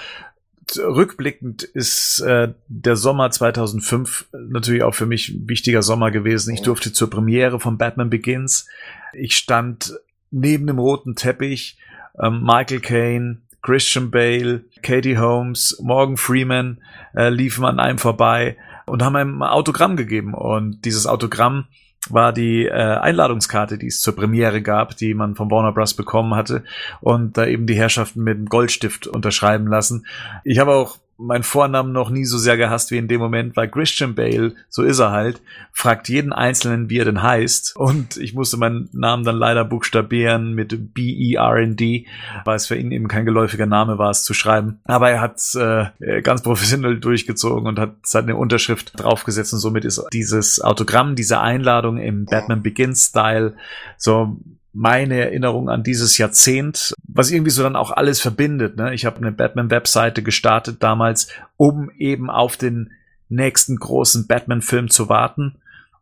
rückblickend 0.77 1.63
ist 1.63 2.21
äh, 2.21 2.53
der 2.69 2.97
Sommer 2.97 3.31
2005 3.31 4.27
natürlich 4.33 4.83
auch 4.83 4.95
für 4.95 5.07
mich 5.07 5.31
ein 5.31 5.49
wichtiger 5.49 5.81
Sommer 5.81 6.11
gewesen. 6.11 6.53
Ich 6.53 6.61
durfte 6.61 6.93
zur 6.93 7.09
Premiere 7.09 7.59
von 7.59 7.79
Batman 7.79 8.11
Begins. 8.11 8.67
Ich 9.15 9.37
stand 9.37 9.95
neben 10.35 10.67
dem 10.67 10.79
roten 10.79 11.15
Teppich 11.15 11.79
ähm, 12.21 12.43
Michael 12.43 12.81
Caine, 12.81 13.39
Christian 13.63 14.11
Bale, 14.11 14.65
Katie 14.83 15.19
Holmes, 15.19 15.79
Morgan 15.83 16.17
Freeman 16.17 16.83
äh, 17.15 17.31
liefen 17.31 17.65
an 17.65 17.81
einem 17.81 17.99
vorbei 17.99 18.57
und 18.87 19.03
haben 19.03 19.17
einem 19.17 19.43
ein 19.43 19.49
Autogramm 19.49 19.97
gegeben. 19.97 20.35
Und 20.35 20.85
dieses 20.85 21.07
Autogramm 21.07 21.67
war 22.11 22.35
die 22.35 22.67
äh, 22.67 22.71
Einladungskarte, 22.71 23.79
die 23.79 23.87
es 23.87 24.03
zur 24.03 24.15
Premiere 24.15 24.61
gab, 24.61 24.97
die 24.97 25.15
man 25.15 25.35
von 25.35 25.51
Warner 25.51 25.73
Bros. 25.73 25.95
bekommen 25.95 26.35
hatte 26.35 26.65
und 27.01 27.39
da 27.39 27.47
eben 27.47 27.67
die 27.67 27.77
Herrschaften 27.77 28.23
mit 28.23 28.37
dem 28.37 28.47
Goldstift 28.47 29.07
unterschreiben 29.07 29.67
lassen. 29.67 30.07
Ich 30.45 30.59
habe 30.59 30.73
auch 30.73 30.99
meinen 31.17 31.45
Vornamen 31.45 31.93
noch 31.93 32.11
nie 32.11 32.25
so 32.25 32.39
sehr 32.39 32.57
gehasst 32.57 32.91
wie 32.91 32.97
in 32.97 33.09
dem 33.09 33.21
Moment, 33.21 33.57
weil 33.57 33.69
Christian 33.69 34.15
Bale, 34.15 34.55
so 34.69 34.83
ist 34.83 34.99
er 34.99 35.13
halt, 35.13 35.41
fragt 35.73 36.09
jeden 36.09 36.33
Einzelnen, 36.33 36.91
wie 36.91 36.99
er 36.99 37.05
denn 37.05 37.23
heißt. 37.23 37.77
Und 37.77 38.17
ich 38.17 38.35
musste 38.35 38.57
meinen 38.57 38.89
Namen 38.93 39.25
dann 39.25 39.37
leider 39.37 39.65
buchstabieren 39.65 40.55
mit 40.55 40.95
B-E-R-N-D, 40.95 42.07
weil 42.45 42.57
es 42.57 42.67
für 42.67 42.77
ihn 42.77 42.91
eben 42.91 43.09
kein 43.09 43.25
geläufiger 43.25 43.67
Name 43.67 43.99
war, 43.99 44.11
es 44.11 44.25
zu 44.25 44.35
schreiben. 44.35 44.81
Aber 44.85 45.11
er 45.11 45.21
hat 45.21 45.39
es 45.39 45.55
äh, 45.55 45.87
ganz 46.23 46.43
professionell 46.43 46.99
durchgezogen 46.99 47.67
und 47.67 47.79
hat 47.79 47.95
seine 48.03 48.37
Unterschrift 48.37 48.93
draufgesetzt 48.97 49.53
und 49.53 49.61
somit 49.61 49.85
ist 49.85 50.05
dieses 50.13 50.61
Autogramm, 50.61 51.15
diese 51.15 51.41
Einladung 51.41 51.99
im 51.99 52.25
Batman 52.27 52.63
Begins-Style 52.63 53.55
so 53.97 54.37
meine 54.75 55.21
Erinnerung 55.21 55.71
an 55.71 55.85
dieses 55.85 56.19
Jahrzehnt, 56.19 56.95
was 57.07 57.31
irgendwie 57.31 57.53
so 57.53 57.63
dann 57.63 57.77
auch 57.77 57.93
alles 57.93 58.21
verbindet. 58.21 58.77
Ne? 58.77 58.93
Ich 58.93 59.07
habe 59.07 59.19
eine 59.19 59.33
Batman-Webseite 59.33 60.23
gestartet 60.23 60.83
damals, 60.83 61.29
um 61.57 61.91
eben 61.97 62.29
auf 62.29 62.57
den 62.57 62.91
nächsten 63.29 63.77
großen 63.77 64.27
Batman-Film 64.27 64.91
zu 64.91 65.09
warten. 65.09 65.57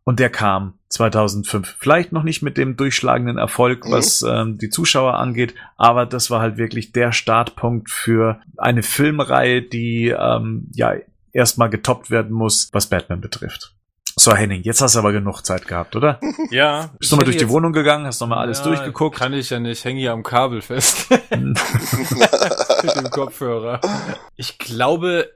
Und 0.05 0.19
der 0.19 0.31
kam 0.31 0.75
2005. 0.89 1.77
Vielleicht 1.79 2.13
noch 2.13 2.25
nicht 2.25 2.43
mit 2.43 2.57
dem 2.57 2.77
durchschlagenden 2.77 3.39
Erfolg, 3.39 3.87
mhm. 3.87 3.93
was 3.93 4.23
ähm, 4.23 4.59
die 4.59 4.71
Zuschauer 4.71 5.15
angeht, 5.15 5.55
aber 5.77 6.07
das 6.07 6.31
war 6.31 6.41
halt 6.41 6.57
wirklich 6.57 6.93
der 6.93 7.13
Startpunkt 7.13 7.91
für 7.91 8.41
eine 8.57 8.83
Filmreihe, 8.83 9.63
die 9.63 10.09
ähm, 10.09 10.69
ja 10.73 10.95
erstmal 11.33 11.71
getoppt 11.71 12.11
werden 12.11 12.33
muss, 12.33 12.69
was 12.73 12.89
Batman 12.89 13.21
betrifft. 13.21 13.75
So, 14.23 14.37
Henning, 14.37 14.63
jetzt 14.63 14.81
hast 14.81 14.95
du 14.95 15.01
aber 15.01 15.11
genug 15.11 15.43
Zeit 15.43 15.67
gehabt, 15.67 15.97
oder? 15.97 16.21
Ja. 16.53 16.93
Bist 16.97 17.11
du 17.11 17.17
mal 17.17 17.25
durch 17.25 17.39
die 17.39 17.49
Wohnung 17.49 17.73
gegangen, 17.73 18.07
hast 18.07 18.21
nochmal 18.21 18.39
alles 18.39 18.59
ja, 18.59 18.67
durchgeguckt? 18.67 19.19
Kann 19.19 19.33
ich 19.33 19.51
ja 19.51 19.59
nicht, 19.59 19.85
hänge 19.85 19.99
hier 19.99 20.13
am 20.13 20.23
Kabel 20.23 20.63
fest. 20.63 21.11
Mit 21.31 21.59
dem 22.97 23.11
Kopfhörer. 23.11 23.81
Ich 24.37 24.59
glaube, 24.59 25.33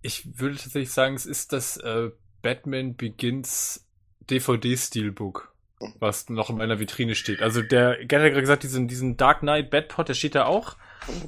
ich 0.00 0.38
würde 0.38 0.54
tatsächlich 0.54 0.92
sagen, 0.92 1.16
es 1.16 1.26
ist 1.26 1.52
das 1.52 1.76
äh, 1.78 2.10
Batman 2.40 2.94
Begins 2.94 3.84
DVD-Steelbook, 4.30 5.52
was 5.98 6.28
noch 6.28 6.50
in 6.50 6.58
meiner 6.58 6.78
Vitrine 6.78 7.16
steht. 7.16 7.42
Also 7.42 7.62
der, 7.62 8.04
Gerd 8.04 8.22
hat 8.22 8.30
gerade 8.30 8.42
gesagt, 8.42 8.62
diesen, 8.62 8.86
diesen 8.86 9.16
Dark 9.16 9.40
Knight 9.40 9.70
Batpot, 9.70 10.08
der 10.08 10.14
steht 10.14 10.36
da 10.36 10.44
auch. 10.44 10.76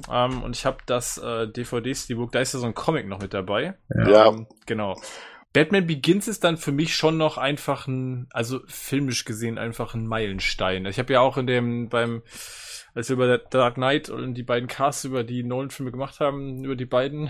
Ähm, 0.09 0.41
und 0.41 0.55
ich 0.55 0.65
habe 0.65 0.77
das 0.85 1.17
äh, 1.17 1.49
DVD-Steelbook, 1.49 2.31
da 2.31 2.39
ist 2.39 2.53
ja 2.53 2.59
so 2.59 2.65
ein 2.65 2.75
Comic 2.75 3.09
noch 3.09 3.19
mit 3.19 3.33
dabei. 3.33 3.73
Ja. 3.89 4.27
Ähm, 4.27 4.47
genau. 4.65 4.95
Batman 5.55 5.87
Begins 5.87 6.27
ist 6.27 6.43
dann 6.43 6.57
für 6.57 6.73
mich 6.73 6.97
schon 6.97 7.15
noch 7.15 7.37
einfach 7.37 7.87
ein, 7.87 8.27
also 8.31 8.59
filmisch 8.67 9.23
gesehen 9.23 9.57
einfach 9.57 9.93
ein 9.93 10.05
Meilenstein. 10.05 10.85
Ich 10.85 10.99
habe 10.99 11.13
ja 11.13 11.21
auch 11.21 11.37
in 11.37 11.47
dem 11.47 11.87
beim 11.87 12.23
als 12.93 13.07
wir 13.07 13.13
über 13.13 13.37
Dark 13.37 13.75
Knight 13.75 14.09
und 14.09 14.33
die 14.33 14.43
beiden 14.43 14.67
Casts 14.67 15.05
über 15.05 15.23
die 15.23 15.43
neuen 15.43 15.69
Filme 15.69 15.93
gemacht 15.93 16.19
haben, 16.19 16.65
über 16.65 16.75
die 16.75 16.85
beiden 16.85 17.29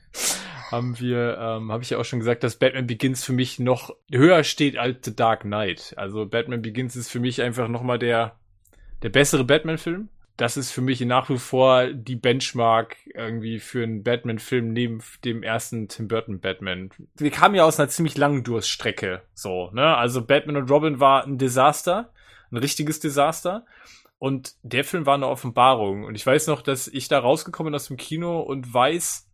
haben 0.70 0.98
wir, 1.00 1.36
ähm, 1.38 1.70
habe 1.70 1.82
ich 1.82 1.90
ja 1.90 1.98
auch 1.98 2.04
schon 2.06 2.20
gesagt, 2.20 2.44
dass 2.44 2.56
Batman 2.56 2.86
Begins 2.86 3.24
für 3.24 3.34
mich 3.34 3.58
noch 3.58 3.94
höher 4.10 4.42
steht 4.42 4.78
als 4.78 5.04
The 5.04 5.14
Dark 5.14 5.42
Knight. 5.42 5.92
Also 5.98 6.24
Batman 6.24 6.62
Begins 6.62 6.96
ist 6.96 7.10
für 7.10 7.20
mich 7.20 7.42
einfach 7.42 7.68
nochmal 7.68 7.98
der 7.98 8.36
der 9.02 9.10
bessere 9.10 9.44
Batman-Film 9.44 10.08
das 10.40 10.56
ist 10.56 10.70
für 10.70 10.80
mich 10.80 11.00
nach 11.02 11.28
wie 11.28 11.36
vor 11.36 11.88
die 11.92 12.16
Benchmark 12.16 12.96
irgendwie 13.14 13.60
für 13.60 13.82
einen 13.82 14.02
Batman-Film 14.02 14.72
neben 14.72 15.02
dem 15.22 15.42
ersten 15.42 15.88
Tim 15.88 16.08
Burton 16.08 16.40
Batman. 16.40 16.88
Wir 17.16 17.30
kamen 17.30 17.54
ja 17.54 17.64
aus 17.64 17.78
einer 17.78 17.90
ziemlich 17.90 18.16
langen 18.16 18.42
Durststrecke, 18.42 19.20
so, 19.34 19.70
ne? 19.72 19.94
Also 19.96 20.24
Batman 20.24 20.56
und 20.56 20.70
Robin 20.70 20.98
war 20.98 21.24
ein 21.24 21.36
Desaster, 21.36 22.10
ein 22.50 22.56
richtiges 22.56 23.00
Desaster. 23.00 23.66
Und 24.18 24.54
der 24.62 24.84
Film 24.84 25.04
war 25.04 25.14
eine 25.14 25.28
Offenbarung. 25.28 26.04
Und 26.04 26.14
ich 26.14 26.26
weiß 26.26 26.46
noch, 26.46 26.62
dass 26.62 26.88
ich 26.88 27.08
da 27.08 27.18
rausgekommen 27.18 27.70
bin 27.70 27.76
aus 27.76 27.88
dem 27.88 27.96
Kino 27.96 28.40
und 28.40 28.72
weiß, 28.72 29.28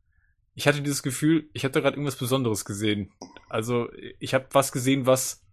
ich 0.55 0.67
hatte 0.67 0.83
dieses 0.83 1.03
Gefühl, 1.05 1.49
ich 1.53 1.65
hatte 1.65 1.83
gerade 1.83 1.97
irgendwas 1.97 2.17
Besonderes 2.17 2.65
gesehen. 2.65 3.13
Also 3.49 3.89
ich 4.19 4.35
habe 4.35 4.47
was 4.51 4.73
gesehen, 4.73 5.07
was 5.07 5.46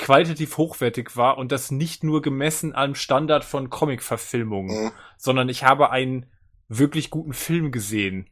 qualitativ 0.00 0.56
hochwertig 0.56 1.16
war 1.16 1.38
und 1.38 1.52
das 1.52 1.70
nicht 1.70 2.02
nur 2.02 2.22
gemessen 2.22 2.74
am 2.74 2.94
Standard 2.94 3.44
von 3.44 3.70
Comic-Verfilmungen, 3.70 4.84
mhm. 4.84 4.90
sondern 5.16 5.48
ich 5.48 5.62
habe 5.62 5.90
einen 5.90 6.26
wirklich 6.68 7.10
guten 7.10 7.34
Film 7.34 7.70
gesehen. 7.70 8.28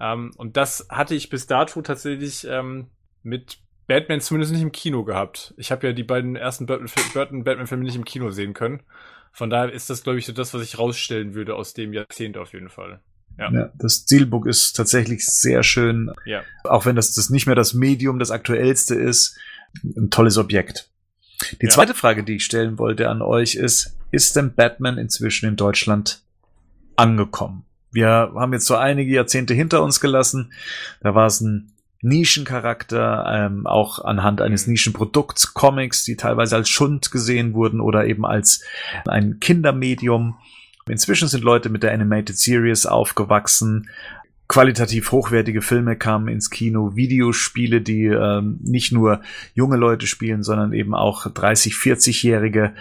Ähm, 0.00 0.30
und 0.36 0.56
das 0.56 0.86
hatte 0.88 1.14
ich 1.14 1.28
bis 1.28 1.46
dato 1.46 1.82
tatsächlich 1.82 2.46
ähm, 2.48 2.86
mit 3.22 3.58
Batman 3.88 4.20
zumindest 4.20 4.52
nicht 4.52 4.62
im 4.62 4.72
Kino 4.72 5.02
gehabt. 5.02 5.54
Ich 5.56 5.72
habe 5.72 5.88
ja 5.88 5.92
die 5.92 6.04
beiden 6.04 6.36
ersten 6.36 6.66
Burton-Batman-Filme 6.66 7.84
nicht 7.84 7.96
im 7.96 8.04
Kino 8.04 8.30
sehen 8.30 8.54
können. 8.54 8.82
Von 9.32 9.50
daher 9.50 9.72
ist 9.72 9.90
das, 9.90 10.02
glaube 10.02 10.18
ich, 10.18 10.26
so 10.26 10.32
das, 10.32 10.54
was 10.54 10.62
ich 10.62 10.78
rausstellen 10.78 11.34
würde 11.34 11.54
aus 11.54 11.74
dem 11.74 11.92
Jahrzehnt 11.92 12.36
auf 12.36 12.52
jeden 12.52 12.68
Fall. 12.68 13.00
Ja. 13.38 13.52
ja. 13.52 13.72
das 13.76 14.02
Steelbook 14.04 14.46
ist 14.46 14.74
tatsächlich 14.74 15.26
sehr 15.26 15.62
schön. 15.62 16.12
Ja. 16.26 16.42
Auch 16.64 16.86
wenn 16.86 16.96
das, 16.96 17.14
das 17.14 17.30
nicht 17.30 17.46
mehr 17.46 17.54
das 17.54 17.74
Medium, 17.74 18.18
das 18.18 18.30
aktuellste 18.30 18.94
ist. 18.94 19.36
Ein 19.96 20.10
tolles 20.10 20.38
Objekt. 20.38 20.87
Die 21.60 21.66
ja. 21.66 21.70
zweite 21.70 21.94
Frage, 21.94 22.24
die 22.24 22.36
ich 22.36 22.44
stellen 22.44 22.78
wollte 22.78 23.08
an 23.08 23.22
euch 23.22 23.54
ist, 23.54 23.96
ist 24.10 24.36
denn 24.36 24.54
Batman 24.54 24.98
inzwischen 24.98 25.48
in 25.48 25.56
Deutschland 25.56 26.22
angekommen? 26.96 27.64
Wir 27.90 28.32
haben 28.34 28.52
jetzt 28.52 28.66
so 28.66 28.76
einige 28.76 29.12
Jahrzehnte 29.12 29.54
hinter 29.54 29.82
uns 29.82 30.00
gelassen. 30.00 30.52
Da 31.00 31.14
war 31.14 31.26
es 31.26 31.40
ein 31.40 31.72
Nischencharakter, 32.00 33.26
ähm, 33.28 33.66
auch 33.66 34.04
anhand 34.04 34.40
eines 34.40 34.66
mhm. 34.66 34.72
Nischenprodukts, 34.72 35.54
Comics, 35.54 36.04
die 36.04 36.16
teilweise 36.16 36.56
als 36.56 36.68
Schund 36.68 37.10
gesehen 37.10 37.54
wurden 37.54 37.80
oder 37.80 38.06
eben 38.06 38.24
als 38.24 38.62
ein 39.06 39.40
Kindermedium. 39.40 40.36
Inzwischen 40.88 41.28
sind 41.28 41.44
Leute 41.44 41.68
mit 41.68 41.82
der 41.82 41.92
Animated 41.92 42.38
Series 42.38 42.86
aufgewachsen, 42.86 43.90
qualitativ 44.48 45.12
hochwertige 45.12 45.60
Filme 45.60 45.94
kamen 45.96 46.28
ins 46.28 46.50
Kino, 46.50 46.96
Videospiele, 46.96 47.82
die 47.82 48.06
ähm, 48.06 48.58
nicht 48.62 48.92
nur 48.92 49.20
junge 49.54 49.76
Leute 49.76 50.06
spielen, 50.06 50.42
sondern 50.42 50.72
eben 50.72 50.94
auch 50.94 51.30
30, 51.30 51.74
40-Jährige. 51.74 52.72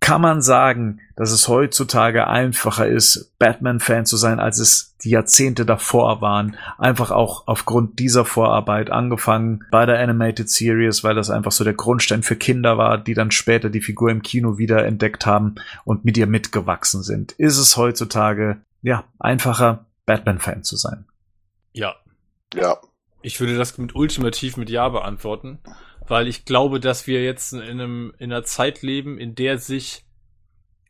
Kann 0.00 0.22
man 0.22 0.40
sagen, 0.40 1.00
dass 1.14 1.30
es 1.30 1.46
heutzutage 1.48 2.26
einfacher 2.26 2.86
ist, 2.86 3.32
Batman-Fan 3.38 4.06
zu 4.06 4.16
sein, 4.16 4.40
als 4.40 4.58
es 4.58 4.94
die 5.02 5.10
Jahrzehnte 5.10 5.66
davor 5.66 6.20
waren? 6.22 6.56
Einfach 6.78 7.10
auch 7.10 7.46
aufgrund 7.46 7.98
dieser 7.98 8.24
Vorarbeit 8.24 8.90
angefangen 8.90 9.64
bei 9.70 9.84
der 9.84 10.00
Animated 10.00 10.48
Series, 10.48 11.04
weil 11.04 11.14
das 11.14 11.28
einfach 11.30 11.52
so 11.52 11.64
der 11.64 11.74
Grundstein 11.74 12.22
für 12.22 12.36
Kinder 12.36 12.78
war, 12.78 12.96
die 12.96 13.14
dann 13.14 13.30
später 13.30 13.68
die 13.68 13.82
Figur 13.82 14.10
im 14.10 14.22
Kino 14.22 14.56
wieder 14.56 14.84
entdeckt 14.86 15.26
haben 15.26 15.56
und 15.84 16.04
mit 16.04 16.16
ihr 16.16 16.26
mitgewachsen 16.26 17.02
sind. 17.02 17.32
Ist 17.32 17.58
es 17.58 17.76
heutzutage, 17.76 18.56
ja, 18.82 19.04
einfacher, 19.18 19.84
Batman-Fan 20.10 20.64
zu 20.64 20.76
sein. 20.76 21.06
Ja. 21.72 21.94
Ja. 22.52 22.78
Ich 23.22 23.38
würde 23.38 23.56
das 23.56 23.78
mit 23.78 23.94
ultimativ 23.94 24.56
mit 24.56 24.70
Ja 24.70 24.88
beantworten, 24.88 25.60
weil 26.08 26.26
ich 26.26 26.44
glaube, 26.44 26.80
dass 26.80 27.06
wir 27.06 27.22
jetzt 27.22 27.52
in, 27.52 27.60
einem, 27.60 28.12
in 28.18 28.32
einer 28.32 28.42
Zeit 28.42 28.82
leben, 28.82 29.18
in 29.18 29.36
der 29.36 29.58
sich 29.58 30.04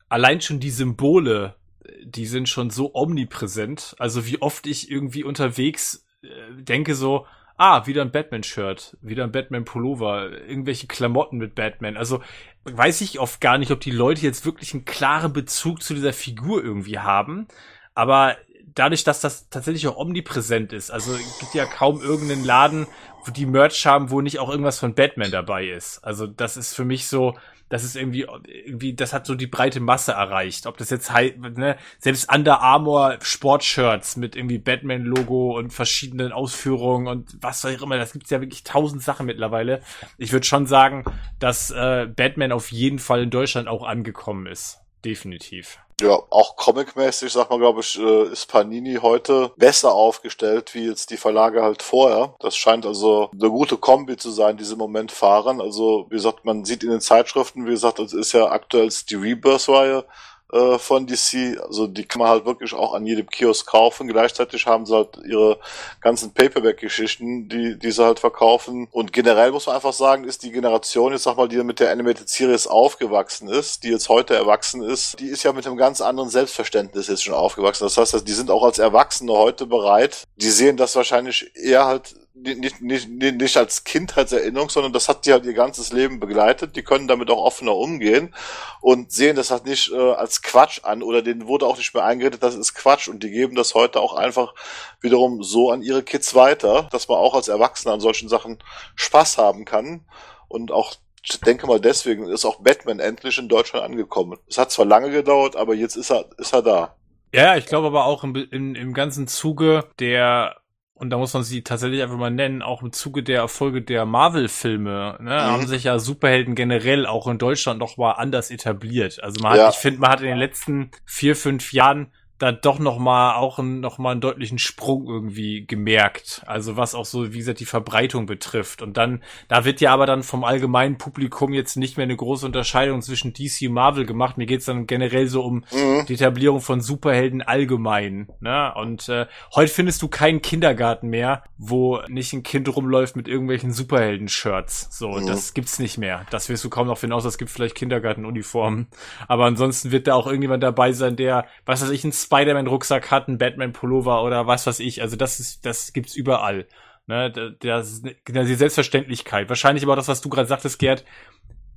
allein 0.09 0.41
schon 0.41 0.59
die 0.59 0.71
Symbole, 0.71 1.57
die 2.03 2.27
sind 2.27 2.49
schon 2.49 2.71
so 2.71 2.95
omnipräsent. 2.95 3.95
Also 3.99 4.27
wie 4.27 4.41
oft 4.41 4.67
ich 4.67 4.91
irgendwie 4.91 5.25
unterwegs 5.25 6.07
äh, 6.23 6.63
denke 6.63 6.95
so, 6.95 7.27
ah, 7.59 7.87
wieder 7.87 8.01
ein 8.01 8.11
Batman-Shirt, 8.13 8.97
wieder 9.03 9.25
ein 9.25 9.33
Batman-Pullover, 9.33 10.31
irgendwelche 10.49 10.87
Klamotten 10.87 11.37
mit 11.37 11.55
Batman. 11.55 11.99
Also 11.99 12.23
weiß 12.65 13.03
ich 13.03 13.21
oft 13.21 13.43
gar 13.43 13.59
nicht, 13.59 13.71
ob 13.71 13.81
die 13.81 13.91
Leute 13.91 14.23
jetzt 14.23 14.47
wirklich 14.47 14.73
einen 14.73 14.87
klaren 14.87 15.35
Bezug 15.35 15.83
zu 15.83 15.93
dieser 15.93 16.15
Figur 16.15 16.65
irgendwie 16.65 17.01
haben. 17.01 17.49
Aber 17.95 18.39
dadurch, 18.75 19.05
dass 19.05 19.21
das 19.21 19.49
tatsächlich 19.49 19.87
auch 19.89 19.97
omnipräsent 19.97 20.73
ist, 20.73 20.91
also 20.91 21.17
gibt 21.41 21.55
ja 21.55 21.67
kaum 21.67 22.01
irgendeinen 22.01 22.45
Laden, 22.45 22.87
wo 23.25 23.31
die 23.31 23.47
Merch 23.47 23.87
haben, 23.87 24.11
wo 24.11 24.21
nicht 24.21 24.39
auch 24.39 24.51
irgendwas 24.51 24.79
von 24.79 24.95
Batman 24.95 25.31
dabei 25.31 25.67
ist. 25.67 25.99
Also 26.05 26.27
das 26.27 26.57
ist 26.57 26.75
für 26.75 26.85
mich 26.85 27.07
so, 27.07 27.35
das 27.69 27.85
ist 27.85 27.97
irgendwie, 27.97 28.27
irgendwie, 28.49 28.95
das 28.95 29.13
hat 29.13 29.27
so 29.27 29.35
die 29.35 29.47
breite 29.47 29.81
Masse 29.81 30.13
erreicht. 30.13 30.67
Ob 30.67 30.77
das 30.77 30.91
jetzt 30.91 31.13
halt, 31.13 31.39
ne, 31.39 31.77
selbst 31.99 32.33
Under 32.33 32.61
Armour 32.61 33.19
Sportshirts 33.23 34.17
mit 34.17 34.37
irgendwie 34.37 34.59
Batman-Logo 34.59 35.57
und 35.57 35.73
verschiedenen 35.73 36.33
Ausführungen 36.33 37.07
und 37.07 37.37
was 37.41 37.65
auch 37.65 37.83
immer, 37.83 37.97
das 37.97 38.13
gibt's 38.13 38.31
ja 38.31 38.41
wirklich 38.41 38.65
tausend 38.65 39.03
Sachen 39.03 39.27
mittlerweile. 39.27 39.83
Ich 40.19 40.33
würde 40.33 40.47
schon 40.47 40.67
sagen, 40.67 41.05
dass 41.39 41.71
äh, 41.71 42.09
Batman 42.15 42.53
auf 42.53 42.73
jeden 42.73 42.99
Fall 42.99 43.23
in 43.23 43.31
Deutschland 43.31 43.69
auch 43.69 43.85
angekommen 43.85 44.47
ist. 44.47 44.81
Definitiv. 45.05 45.79
Ja, 46.01 46.19
auch 46.31 46.57
comicmäßig, 46.57 47.33
sag 47.33 47.51
mal, 47.51 47.59
glaube 47.59 47.81
ich, 47.81 47.99
äh, 47.99 48.33
ist 48.33 48.47
Panini 48.47 48.99
heute 49.03 49.53
besser 49.57 49.93
aufgestellt 49.93 50.75
wie 50.75 50.87
jetzt 50.87 51.11
die 51.11 51.19
Verlage 51.19 51.63
halt 51.63 51.83
vorher. 51.83 52.35
Das 52.41 52.57
scheint 52.57 52.87
also 52.87 53.31
eine 53.33 53.51
gute 53.51 53.77
Kombi 53.77 54.17
zu 54.17 54.31
sein, 54.31 54.57
die 54.57 54.65
sie 54.65 54.73
im 54.73 54.79
Moment 54.79 55.13
fahren. 55.13 55.61
Also, 55.61 56.07
wie 56.09 56.15
gesagt, 56.17 56.45
man 56.45 56.65
sieht 56.65 56.83
in 56.83 56.91
den 56.91 57.01
Zeitschriften, 57.01 57.67
wie 57.67 57.71
gesagt, 57.71 57.99
das 57.99 58.15
ist 58.15 58.33
ja 58.33 58.51
aktuell 58.51 58.89
die 59.09 59.15
Rebirth-Reihe. 59.15 60.05
Äh, 60.53 60.79
von 60.79 61.07
DC. 61.07 61.61
Also 61.63 61.87
die 61.87 62.05
kann 62.05 62.21
man 62.21 62.29
halt 62.29 62.45
wirklich 62.45 62.75
auch 62.75 62.95
an 62.95 63.07
jedem 63.07 63.29
Kiosk 63.29 63.67
kaufen. 63.67 64.09
Gleichzeitig 64.09 64.67
haben 64.67 64.87
sie 64.87 64.95
halt 64.95 65.19
ihre 65.25 65.59
ganzen 66.01 66.33
Paperback-Geschichten, 66.33 67.49
die, 67.49 67.79
die 67.79 67.91
sie 67.91 68.05
halt 68.05 68.21
verkaufen. 68.21 68.89
Und 68.91 69.13
generell 69.13 69.53
muss 69.53 69.67
man 69.67 69.77
einfach 69.77 69.93
sagen, 69.93 70.25
ist 70.25 70.43
die 70.43 70.53
Generation, 70.53 71.13
jetzt 71.13 71.25
sag 71.25 71.37
mal, 71.37 71.49
die 71.49 71.63
mit 71.63 71.81
der 71.81 71.91
Animated 71.91 72.29
Series 72.29 72.67
aufgewachsen 72.67 73.49
ist, 73.49 73.85
die 73.85 73.91
jetzt 73.91 74.09
heute 74.09 74.35
erwachsen 74.35 74.83
ist, 74.83 75.21
die 75.21 75.29
ist 75.29 75.43
ja 75.43 75.53
mit 75.53 75.67
einem 75.67 75.77
ganz 75.77 76.01
anderen 76.01 76.31
Selbstverständnis 76.31 77.09
jetzt 77.09 77.25
schon 77.25 77.35
aufgewachsen. 77.35 77.85
Das 77.85 77.97
heißt, 77.97 78.27
die 78.27 78.33
sind 78.33 78.51
auch 78.51 78.65
als 78.65 78.79
Erwachsene 78.79 79.33
heute 79.33 79.67
bereit. 79.67 80.25
Die 80.37 80.51
sehen 80.51 80.77
das 80.77 80.97
wahrscheinlich 80.97 81.51
eher 81.55 81.87
halt 81.87 82.15
nicht, 82.35 82.81
nicht, 82.81 83.09
nicht, 83.09 83.57
als 83.57 83.85
Kindheitserinnerung, 83.85 84.71
sondern 84.71 84.93
das 84.93 85.09
hat 85.09 85.27
die 85.27 85.33
halt 85.33 85.45
ihr 85.45 85.53
ganzes 85.53 85.93
Leben 85.93 86.21
begleitet. 86.21 86.77
Die 86.77 86.83
können 86.83 87.09
damit 87.09 87.31
auch 87.31 87.45
offener 87.45 87.77
umgehen 87.77 88.35
und 88.81 89.13
sehen 89.13 89.37
das 89.37 89.51
halt 89.51 89.67
nicht 89.67 89.93
äh, 89.93 90.13
als 90.13 90.43
Quatsch 90.43 90.81
an 90.85 91.03
oder 91.03 91.23
denen 91.23 91.47
wurde 91.47 91.67
auch 91.67 91.77
nicht 91.77 91.93
mehr 91.93 92.05
eingeredet, 92.05 92.43
das 92.43 92.55
ist 92.55 92.75
Quatsch 92.75 93.09
und 93.09 93.23
die 93.23 93.31
geben 93.31 93.57
das 93.57 93.75
heute 93.75 94.01
auch 94.01 94.15
einfach 94.15 94.55
wiederum 95.01 95.43
so 95.43 95.71
an 95.71 95.83
ihre 95.83 96.03
Kids 96.03 96.35
weiter, 96.35 96.89
dass 96.93 97.09
man 97.09 97.19
auch 97.19 97.35
als 97.35 97.49
Erwachsener 97.49 97.95
an 97.95 98.01
solchen 98.01 98.29
Sachen 98.29 98.59
Spaß 98.95 99.39
haben 99.39 99.65
kann 99.65 100.05
und 100.49 100.73
auch 100.73 100.95
ich 101.23 101.39
denke 101.41 101.67
mal 101.67 101.81
deswegen 101.81 102.29
ist 102.29 102.47
auch 102.47 102.61
Batman 102.61 102.99
endlich 102.99 103.37
in 103.37 103.49
Deutschland 103.49 103.85
angekommen. 103.85 104.39
Es 104.49 104.57
hat 104.57 104.71
zwar 104.71 104.87
lange 104.87 105.11
gedauert, 105.11 105.55
aber 105.55 105.75
jetzt 105.75 105.97
ist 105.97 106.11
er, 106.11 106.25
ist 106.39 106.55
er 106.55 106.63
da. 106.63 106.97
Ja, 107.35 107.57
ich 107.57 107.67
glaube 107.67 107.89
aber 107.89 108.07
auch 108.07 108.25
im, 108.25 108.35
im, 108.35 108.75
im 108.75 108.95
ganzen 108.95 109.29
Zuge 109.29 109.85
der 109.99 110.57
und 111.01 111.09
da 111.09 111.17
muss 111.17 111.33
man 111.33 111.43
sie 111.43 111.63
tatsächlich 111.63 112.03
einfach 112.03 112.19
mal 112.19 112.31
nennen, 112.31 112.61
auch 112.61 112.83
im 112.83 112.93
Zuge 112.93 113.23
der 113.23 113.39
Erfolge 113.39 113.81
der 113.81 114.05
Marvel-Filme, 114.05 115.17
ne, 115.19 115.31
mhm. 115.31 115.31
haben 115.31 115.67
sich 115.67 115.85
ja 115.85 115.99
Superhelden 115.99 116.55
generell 116.55 117.07
auch 117.07 117.27
in 117.27 117.39
Deutschland 117.39 117.81
noch 117.81 117.97
mal 117.97 118.13
anders 118.13 118.51
etabliert. 118.51 119.23
Also 119.23 119.41
man 119.41 119.53
hat, 119.53 119.59
ja. 119.59 119.69
ich 119.71 119.77
finde, 119.77 120.01
man 120.01 120.11
hat 120.11 120.21
in 120.21 120.27
den 120.27 120.37
letzten 120.37 120.91
vier, 121.07 121.37
fünf 121.37 121.73
Jahren 121.73 122.13
da 122.41 122.53
doch 122.53 122.79
noch 122.79 122.99
mal 122.99 123.35
auch 123.35 123.59
ein, 123.59 123.81
noch 123.81 123.99
mal 123.99 124.13
einen 124.13 124.23
deutlichen 124.23 124.59
Sprung 124.59 125.07
irgendwie 125.07 125.67
gemerkt. 125.67 126.43
Also 126.47 126.77
was 126.77 126.95
auch 126.95 127.05
so, 127.05 127.35
wie 127.35 127.39
gesagt, 127.39 127.61
die 127.61 127.67
Verbreitung 127.67 128.25
betrifft. 128.25 128.81
Und 128.81 128.97
dann, 128.97 129.23
da 129.49 129.67
wird 129.67 129.83
ja 129.83 129.93
aber 129.93 130.07
dann 130.07 130.23
vom 130.23 130.43
allgemeinen 130.43 130.97
Publikum 130.97 131.53
jetzt 131.53 131.77
nicht 131.77 131.99
mehr 131.99 132.05
eine 132.05 132.17
große 132.17 132.47
Unterscheidung 132.47 133.03
zwischen 133.03 133.35
DC 133.35 133.69
und 133.69 133.75
Marvel 133.75 134.07
gemacht. 134.07 134.39
Mir 134.39 134.47
geht's 134.47 134.65
dann 134.65 134.87
generell 134.87 135.27
so 135.27 135.43
um 135.43 135.65
mhm. 135.71 136.07
die 136.09 136.15
Etablierung 136.15 136.63
von 136.63 136.81
Superhelden 136.81 137.43
allgemein. 137.43 138.29
Ne? 138.41 138.73
Und 138.75 139.11
äh, 139.11 139.27
heute 139.55 139.73
findest 139.73 140.01
du 140.01 140.09
keinen 140.09 140.41
Kindergarten 140.41 141.09
mehr, 141.09 141.45
wo 141.59 142.01
nicht 142.09 142.33
ein 142.33 142.43
Kind 142.43 142.75
rumläuft 142.75 143.17
mit 143.17 143.29
irgendwelchen 143.29 143.71
Superhelden-Shirts. 143.71 144.89
So, 144.91 145.11
mhm. 145.11 145.27
das 145.27 145.53
gibt's 145.53 145.79
nicht 145.79 145.99
mehr. 145.99 146.25
Das 146.31 146.49
wirst 146.49 146.65
du 146.65 146.71
kaum 146.71 146.87
noch 146.87 146.97
finden, 146.97 147.13
außer 147.13 147.29
es 147.29 147.37
gibt 147.37 147.51
vielleicht 147.51 147.75
Kindergartenuniformen. 147.75 148.87
Aber 149.29 149.45
ansonsten 149.45 149.91
wird 149.91 150.07
da 150.07 150.15
auch 150.15 150.27
irgendjemand 150.27 150.63
dabei 150.63 150.93
sein, 150.93 151.17
der, 151.17 151.45
was 151.67 151.83
weiß 151.83 151.91
ich, 151.91 152.03
ein 152.05 152.13
Spider-Man-Rucksack 152.31 153.11
hat, 153.11 153.27
ein 153.27 153.39
Batman-Pullover 153.39 154.23
oder 154.23 154.47
was 154.47 154.67
weiß 154.67 154.79
ich. 154.81 155.03
Also 155.03 155.17
das 155.17 155.41
ist, 155.41 155.67
das 155.67 155.93
gibt's 155.93 156.15
überall. 156.15 156.67
Ne, 157.07 157.57
das 157.61 157.91
ist 157.91 158.07
genau 158.25 158.45
die 158.45 158.55
Selbstverständlichkeit. 158.55 159.49
Wahrscheinlich 159.49 159.83
aber 159.83 159.95
auch 159.95 159.97
das, 159.97 160.07
was 160.07 160.21
du 160.21 160.29
gerade 160.29 160.47
sagtest, 160.47 160.79
Gerd. 160.79 161.05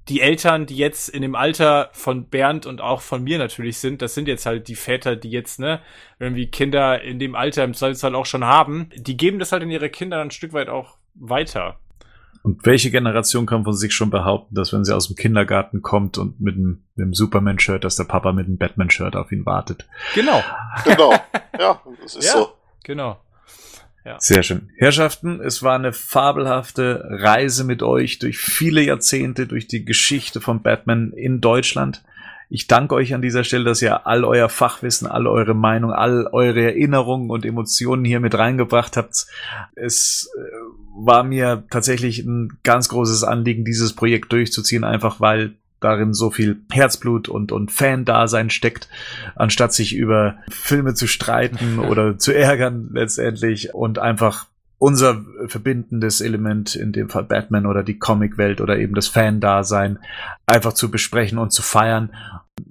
Die 0.09 0.21
Eltern, 0.21 0.65
die 0.65 0.75
jetzt 0.75 1.09
in 1.09 1.21
dem 1.21 1.33
Alter 1.33 1.89
von 1.93 2.29
Bernd 2.29 2.65
und 2.65 2.81
auch 2.81 3.01
von 3.01 3.23
mir 3.23 3.37
natürlich 3.37 3.77
sind, 3.77 4.01
das 4.01 4.13
sind 4.13 4.27
jetzt 4.27 4.45
halt 4.45 4.67
die 4.67 4.75
Väter, 4.75 5.15
die 5.15 5.31
jetzt, 5.31 5.59
ne, 5.59 5.79
irgendwie 6.19 6.51
Kinder 6.51 7.01
in 7.01 7.19
dem 7.19 7.35
Alter 7.35 7.63
im 7.63 7.73
Zweifelsfall 7.73 8.13
auch 8.13 8.25
schon 8.25 8.43
haben, 8.43 8.89
die 8.95 9.17
geben 9.17 9.39
das 9.39 9.53
halt 9.53 9.63
in 9.63 9.71
ihre 9.71 9.89
Kinder 9.89 10.21
ein 10.21 10.29
Stück 10.29 10.51
weit 10.53 10.67
auch 10.67 10.97
weiter. 11.15 11.79
Und 12.43 12.65
welche 12.65 12.91
Generation 12.91 13.45
kann 13.45 13.63
von 13.63 13.73
sich 13.73 13.93
schon 13.93 14.09
behaupten, 14.09 14.53
dass 14.53 14.73
wenn 14.73 14.83
sie 14.83 14.93
aus 14.93 15.07
dem 15.07 15.15
Kindergarten 15.15 15.81
kommt 15.81 16.17
und 16.17 16.41
mit 16.41 16.55
einem, 16.55 16.83
mit 16.95 17.05
einem 17.05 17.13
Superman-Shirt, 17.13 17.85
dass 17.85 17.95
der 17.95 18.03
Papa 18.03 18.33
mit 18.33 18.47
einem 18.47 18.57
Batman-Shirt 18.57 19.15
auf 19.15 19.31
ihn 19.31 19.45
wartet? 19.45 19.87
Genau. 20.13 20.43
Genau. 20.83 21.13
Ja, 21.59 21.79
das 22.01 22.15
ist 22.15 22.25
ja, 22.25 22.31
so. 22.31 22.53
Genau. 22.83 23.21
Ja. 24.03 24.19
Sehr 24.19 24.41
schön. 24.41 24.71
Herrschaften, 24.75 25.39
es 25.39 25.61
war 25.61 25.75
eine 25.75 25.93
fabelhafte 25.93 27.05
Reise 27.07 27.63
mit 27.63 27.83
euch 27.83 28.17
durch 28.17 28.39
viele 28.39 28.81
Jahrzehnte, 28.81 29.45
durch 29.45 29.67
die 29.67 29.85
Geschichte 29.85 30.41
von 30.41 30.63
Batman 30.63 31.13
in 31.13 31.41
Deutschland. 31.41 32.03
Ich 32.49 32.67
danke 32.67 32.95
euch 32.95 33.13
an 33.13 33.21
dieser 33.21 33.43
Stelle, 33.43 33.63
dass 33.63 33.81
ihr 33.81 34.05
all 34.05 34.23
euer 34.23 34.49
Fachwissen, 34.49 35.07
all 35.07 35.27
eure 35.27 35.53
Meinung, 35.53 35.91
all 35.91 36.27
eure 36.31 36.61
Erinnerungen 36.63 37.29
und 37.29 37.45
Emotionen 37.45 38.05
hier 38.05 38.19
mit 38.19 38.37
reingebracht 38.37 38.97
habt. 38.97 39.27
Es 39.75 40.29
äh, 40.37 40.41
war 40.95 41.23
mir 41.23 41.63
tatsächlich 41.69 42.19
ein 42.19 42.59
ganz 42.63 42.89
großes 42.89 43.23
Anliegen, 43.23 43.65
dieses 43.65 43.93
Projekt 43.93 44.31
durchzuziehen, 44.31 44.83
einfach 44.83 45.19
weil 45.19 45.55
darin 45.79 46.13
so 46.13 46.31
viel 46.31 46.61
Herzblut 46.71 47.27
und, 47.27 47.51
und 47.51 47.71
Fan-Dasein 47.71 48.49
steckt, 48.49 48.87
anstatt 49.35 49.73
sich 49.73 49.95
über 49.95 50.37
Filme 50.49 50.93
zu 50.93 51.07
streiten 51.07 51.79
oder 51.89 52.17
zu 52.17 52.31
ärgern 52.31 52.89
letztendlich 52.93 53.73
und 53.73 53.99
einfach 53.99 54.47
unser 54.83 55.23
verbindendes 55.47 56.19
Element, 56.19 56.75
in 56.75 56.91
dem 56.91 57.07
Fall 57.07 57.23
Batman 57.23 57.65
oder 57.65 57.83
die 57.83 57.97
Comicwelt 57.97 58.59
oder 58.59 58.77
eben 58.77 58.95
das 58.95 59.07
Fan-Dasein, 59.07 59.97
einfach 60.45 60.73
zu 60.73 60.91
besprechen 60.91 61.37
und 61.37 61.53
zu 61.53 61.61
feiern 61.61 62.13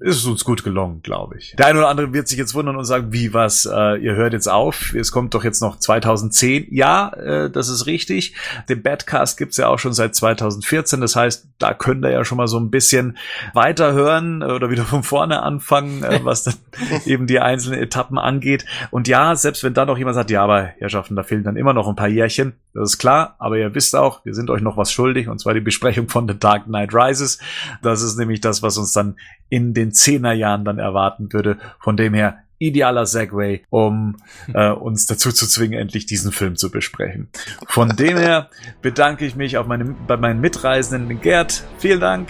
ist 0.03 0.17
es 0.17 0.27
uns 0.27 0.45
gut 0.45 0.65
gelungen, 0.65 1.03
glaube 1.03 1.39
ich. 1.39 1.55
Der 1.59 1.67
eine 1.67 1.79
oder 1.79 1.89
andere 1.89 2.13
wird 2.13 2.29
sich 2.29 2.39
jetzt 2.39 2.55
wundern 2.55 2.77
und 2.77 2.85
sagen, 2.85 3.13
wie 3.13 3.35
was, 3.35 3.67
äh, 3.67 3.97
ihr 3.97 4.15
hört 4.15 4.33
jetzt 4.33 4.49
auf, 4.49 4.95
es 4.95 5.13
kommt 5.13 5.35
doch 5.35 5.45
jetzt 5.45 5.61
noch 5.61 5.79
2010. 5.79 6.69
Ja, 6.71 7.13
äh, 7.15 7.51
das 7.51 7.69
ist 7.69 7.87
richtig. 7.87 8.35
Den 8.69 8.83
Badcast 8.83 9.39
gibt's 9.39 9.57
ja 9.57 9.69
auch 9.69 9.79
schon 9.79 9.93
seit 9.93 10.15
2014, 10.15 11.01
das 11.01 11.17
heißt, 11.17 11.47
da 11.59 11.75
könnt 11.75 12.05
ihr 12.05 12.11
ja 12.11 12.25
schon 12.25 12.39
mal 12.39 12.49
so 12.49 12.59
ein 12.59 12.71
bisschen 12.71 13.17
weiterhören 13.55 14.43
oder 14.43 14.71
wieder 14.71 14.85
von 14.85 15.03
vorne 15.03 15.43
anfangen, 15.43 16.03
äh, 16.03 16.21
was 16.23 16.45
dann 16.45 16.55
eben 17.07 17.27
die 17.27 17.41
einzelnen 17.41 17.81
Etappen 17.81 18.19
angeht. 18.19 18.65
Und 18.91 19.09
ja, 19.09 19.35
selbst 19.35 19.65
wenn 19.65 19.75
da 19.75 19.85
noch 19.85 19.99
jemand 19.99 20.15
sagt, 20.15 20.31
ja, 20.31 20.43
aber 20.43 20.63
Herrschaften, 20.79 21.17
da 21.17 21.23
fehlen 21.23 21.45
dann 21.45 21.57
immer 21.57 21.73
noch 21.73 21.89
ein 21.89 21.97
paar 21.97 22.09
Jährchen, 22.09 22.55
das 22.75 22.93
ist 22.93 22.99
klar, 22.99 23.37
aber 23.39 23.59
ihr 23.59 23.75
wisst 23.75 23.95
auch, 23.95 24.25
wir 24.25 24.35
sind 24.35 24.49
euch 24.49 24.63
noch 24.63 24.77
was 24.77 24.93
schuldig, 24.93 25.29
und 25.29 25.39
zwar 25.39 25.55
die 25.55 25.61
Besprechung 25.61 26.09
von 26.09 26.27
The 26.27 26.39
Dark 26.39 26.65
Knight 26.65 26.95
Rises. 26.95 27.39
Das 27.83 28.03
ist 28.03 28.17
nämlich 28.17 28.41
das, 28.41 28.63
was 28.63 28.79
uns 28.79 28.93
dann 28.93 29.17
in 29.53 29.72
den 29.75 29.93
Zehnerjahren 29.93 30.65
dann 30.65 30.79
erwarten 30.79 31.33
würde. 31.33 31.59
Von 31.81 31.97
dem 31.97 32.15
her 32.15 32.39
idealer 32.59 33.07
Segway, 33.07 33.65
um 33.71 34.17
äh, 34.55 34.71
uns 34.71 35.07
dazu 35.07 35.33
zu 35.33 35.49
zwingen, 35.49 35.79
endlich 35.79 36.07
diesen 36.07 36.31
Film 36.31 36.57
zu 36.57 36.71
besprechen. 36.71 37.29
Von 37.67 37.97
dem 37.97 38.17
her 38.17 38.51
bedanke 38.81 39.27
ich 39.27 39.35
mich 39.35 39.59
auf 39.59 39.67
meine, 39.67 39.85
bei 39.85 40.17
meinen 40.17 40.41
Mitreisenden 40.41 41.21
Gerd. 41.21 41.65
Vielen 41.79 42.01
Dank. 42.01 42.29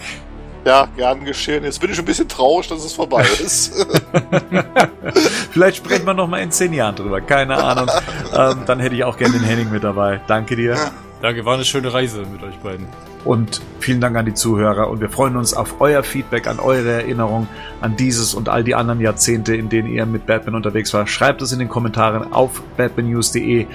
Ja, 0.64 0.88
gern 0.96 1.24
geschehen. 1.24 1.64
Jetzt 1.64 1.80
bin 1.80 1.90
ich 1.90 1.98
ein 1.98 2.04
bisschen 2.04 2.28
traurig, 2.28 2.68
dass 2.68 2.84
es 2.84 2.92
vorbei 2.92 3.26
ist. 3.44 3.74
Vielleicht 5.50 5.78
sprechen 5.78 6.06
wir 6.06 6.14
noch 6.14 6.28
mal 6.28 6.38
in 6.38 6.50
zehn 6.52 6.72
Jahren 6.72 6.94
drüber. 6.94 7.20
Keine 7.20 7.56
Ahnung. 7.62 7.90
Ähm, 8.34 8.62
dann 8.66 8.80
hätte 8.80 8.94
ich 8.94 9.04
auch 9.04 9.18
gerne 9.18 9.34
den 9.34 9.42
Henning 9.42 9.70
mit 9.70 9.84
dabei. 9.84 10.20
Danke 10.28 10.56
dir. 10.56 10.76
Danke, 11.22 11.44
war 11.44 11.54
eine 11.54 11.64
schöne 11.64 11.94
Reise 11.94 12.24
mit 12.30 12.42
euch 12.42 12.56
beiden. 12.58 12.88
Und 13.24 13.62
vielen 13.78 14.00
Dank 14.00 14.16
an 14.16 14.26
die 14.26 14.34
Zuhörer 14.34 14.90
und 14.90 15.00
wir 15.00 15.08
freuen 15.08 15.36
uns 15.36 15.54
auf 15.54 15.80
euer 15.80 16.02
Feedback, 16.02 16.48
an 16.48 16.58
eure 16.58 16.90
Erinnerung 16.90 17.46
an 17.80 17.96
dieses 17.96 18.34
und 18.34 18.48
all 18.48 18.64
die 18.64 18.74
anderen 18.74 19.00
Jahrzehnte, 19.00 19.54
in 19.54 19.68
denen 19.68 19.88
ihr 19.88 20.04
mit 20.04 20.26
Batman 20.26 20.56
unterwegs 20.56 20.92
war. 20.92 21.06
Schreibt 21.06 21.40
es 21.40 21.52
in 21.52 21.60
den 21.60 21.68
Kommentaren 21.68 22.32
auf 22.32 22.60
batmannews.de 22.76 23.66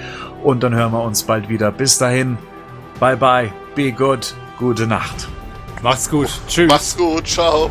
und 0.44 0.62
dann 0.62 0.74
hören 0.74 0.92
wir 0.92 1.02
uns 1.02 1.22
bald 1.22 1.48
wieder. 1.48 1.72
Bis 1.72 1.96
dahin, 1.96 2.36
bye 3.00 3.16
bye, 3.16 3.50
be 3.74 3.92
good, 3.92 4.34
gute 4.58 4.86
Nacht. 4.86 5.28
Macht's 5.82 6.10
gut. 6.10 6.28
Tschüss. 6.48 6.68
Macht's 6.68 6.96
gut. 6.96 7.26
Ciao. 7.26 7.70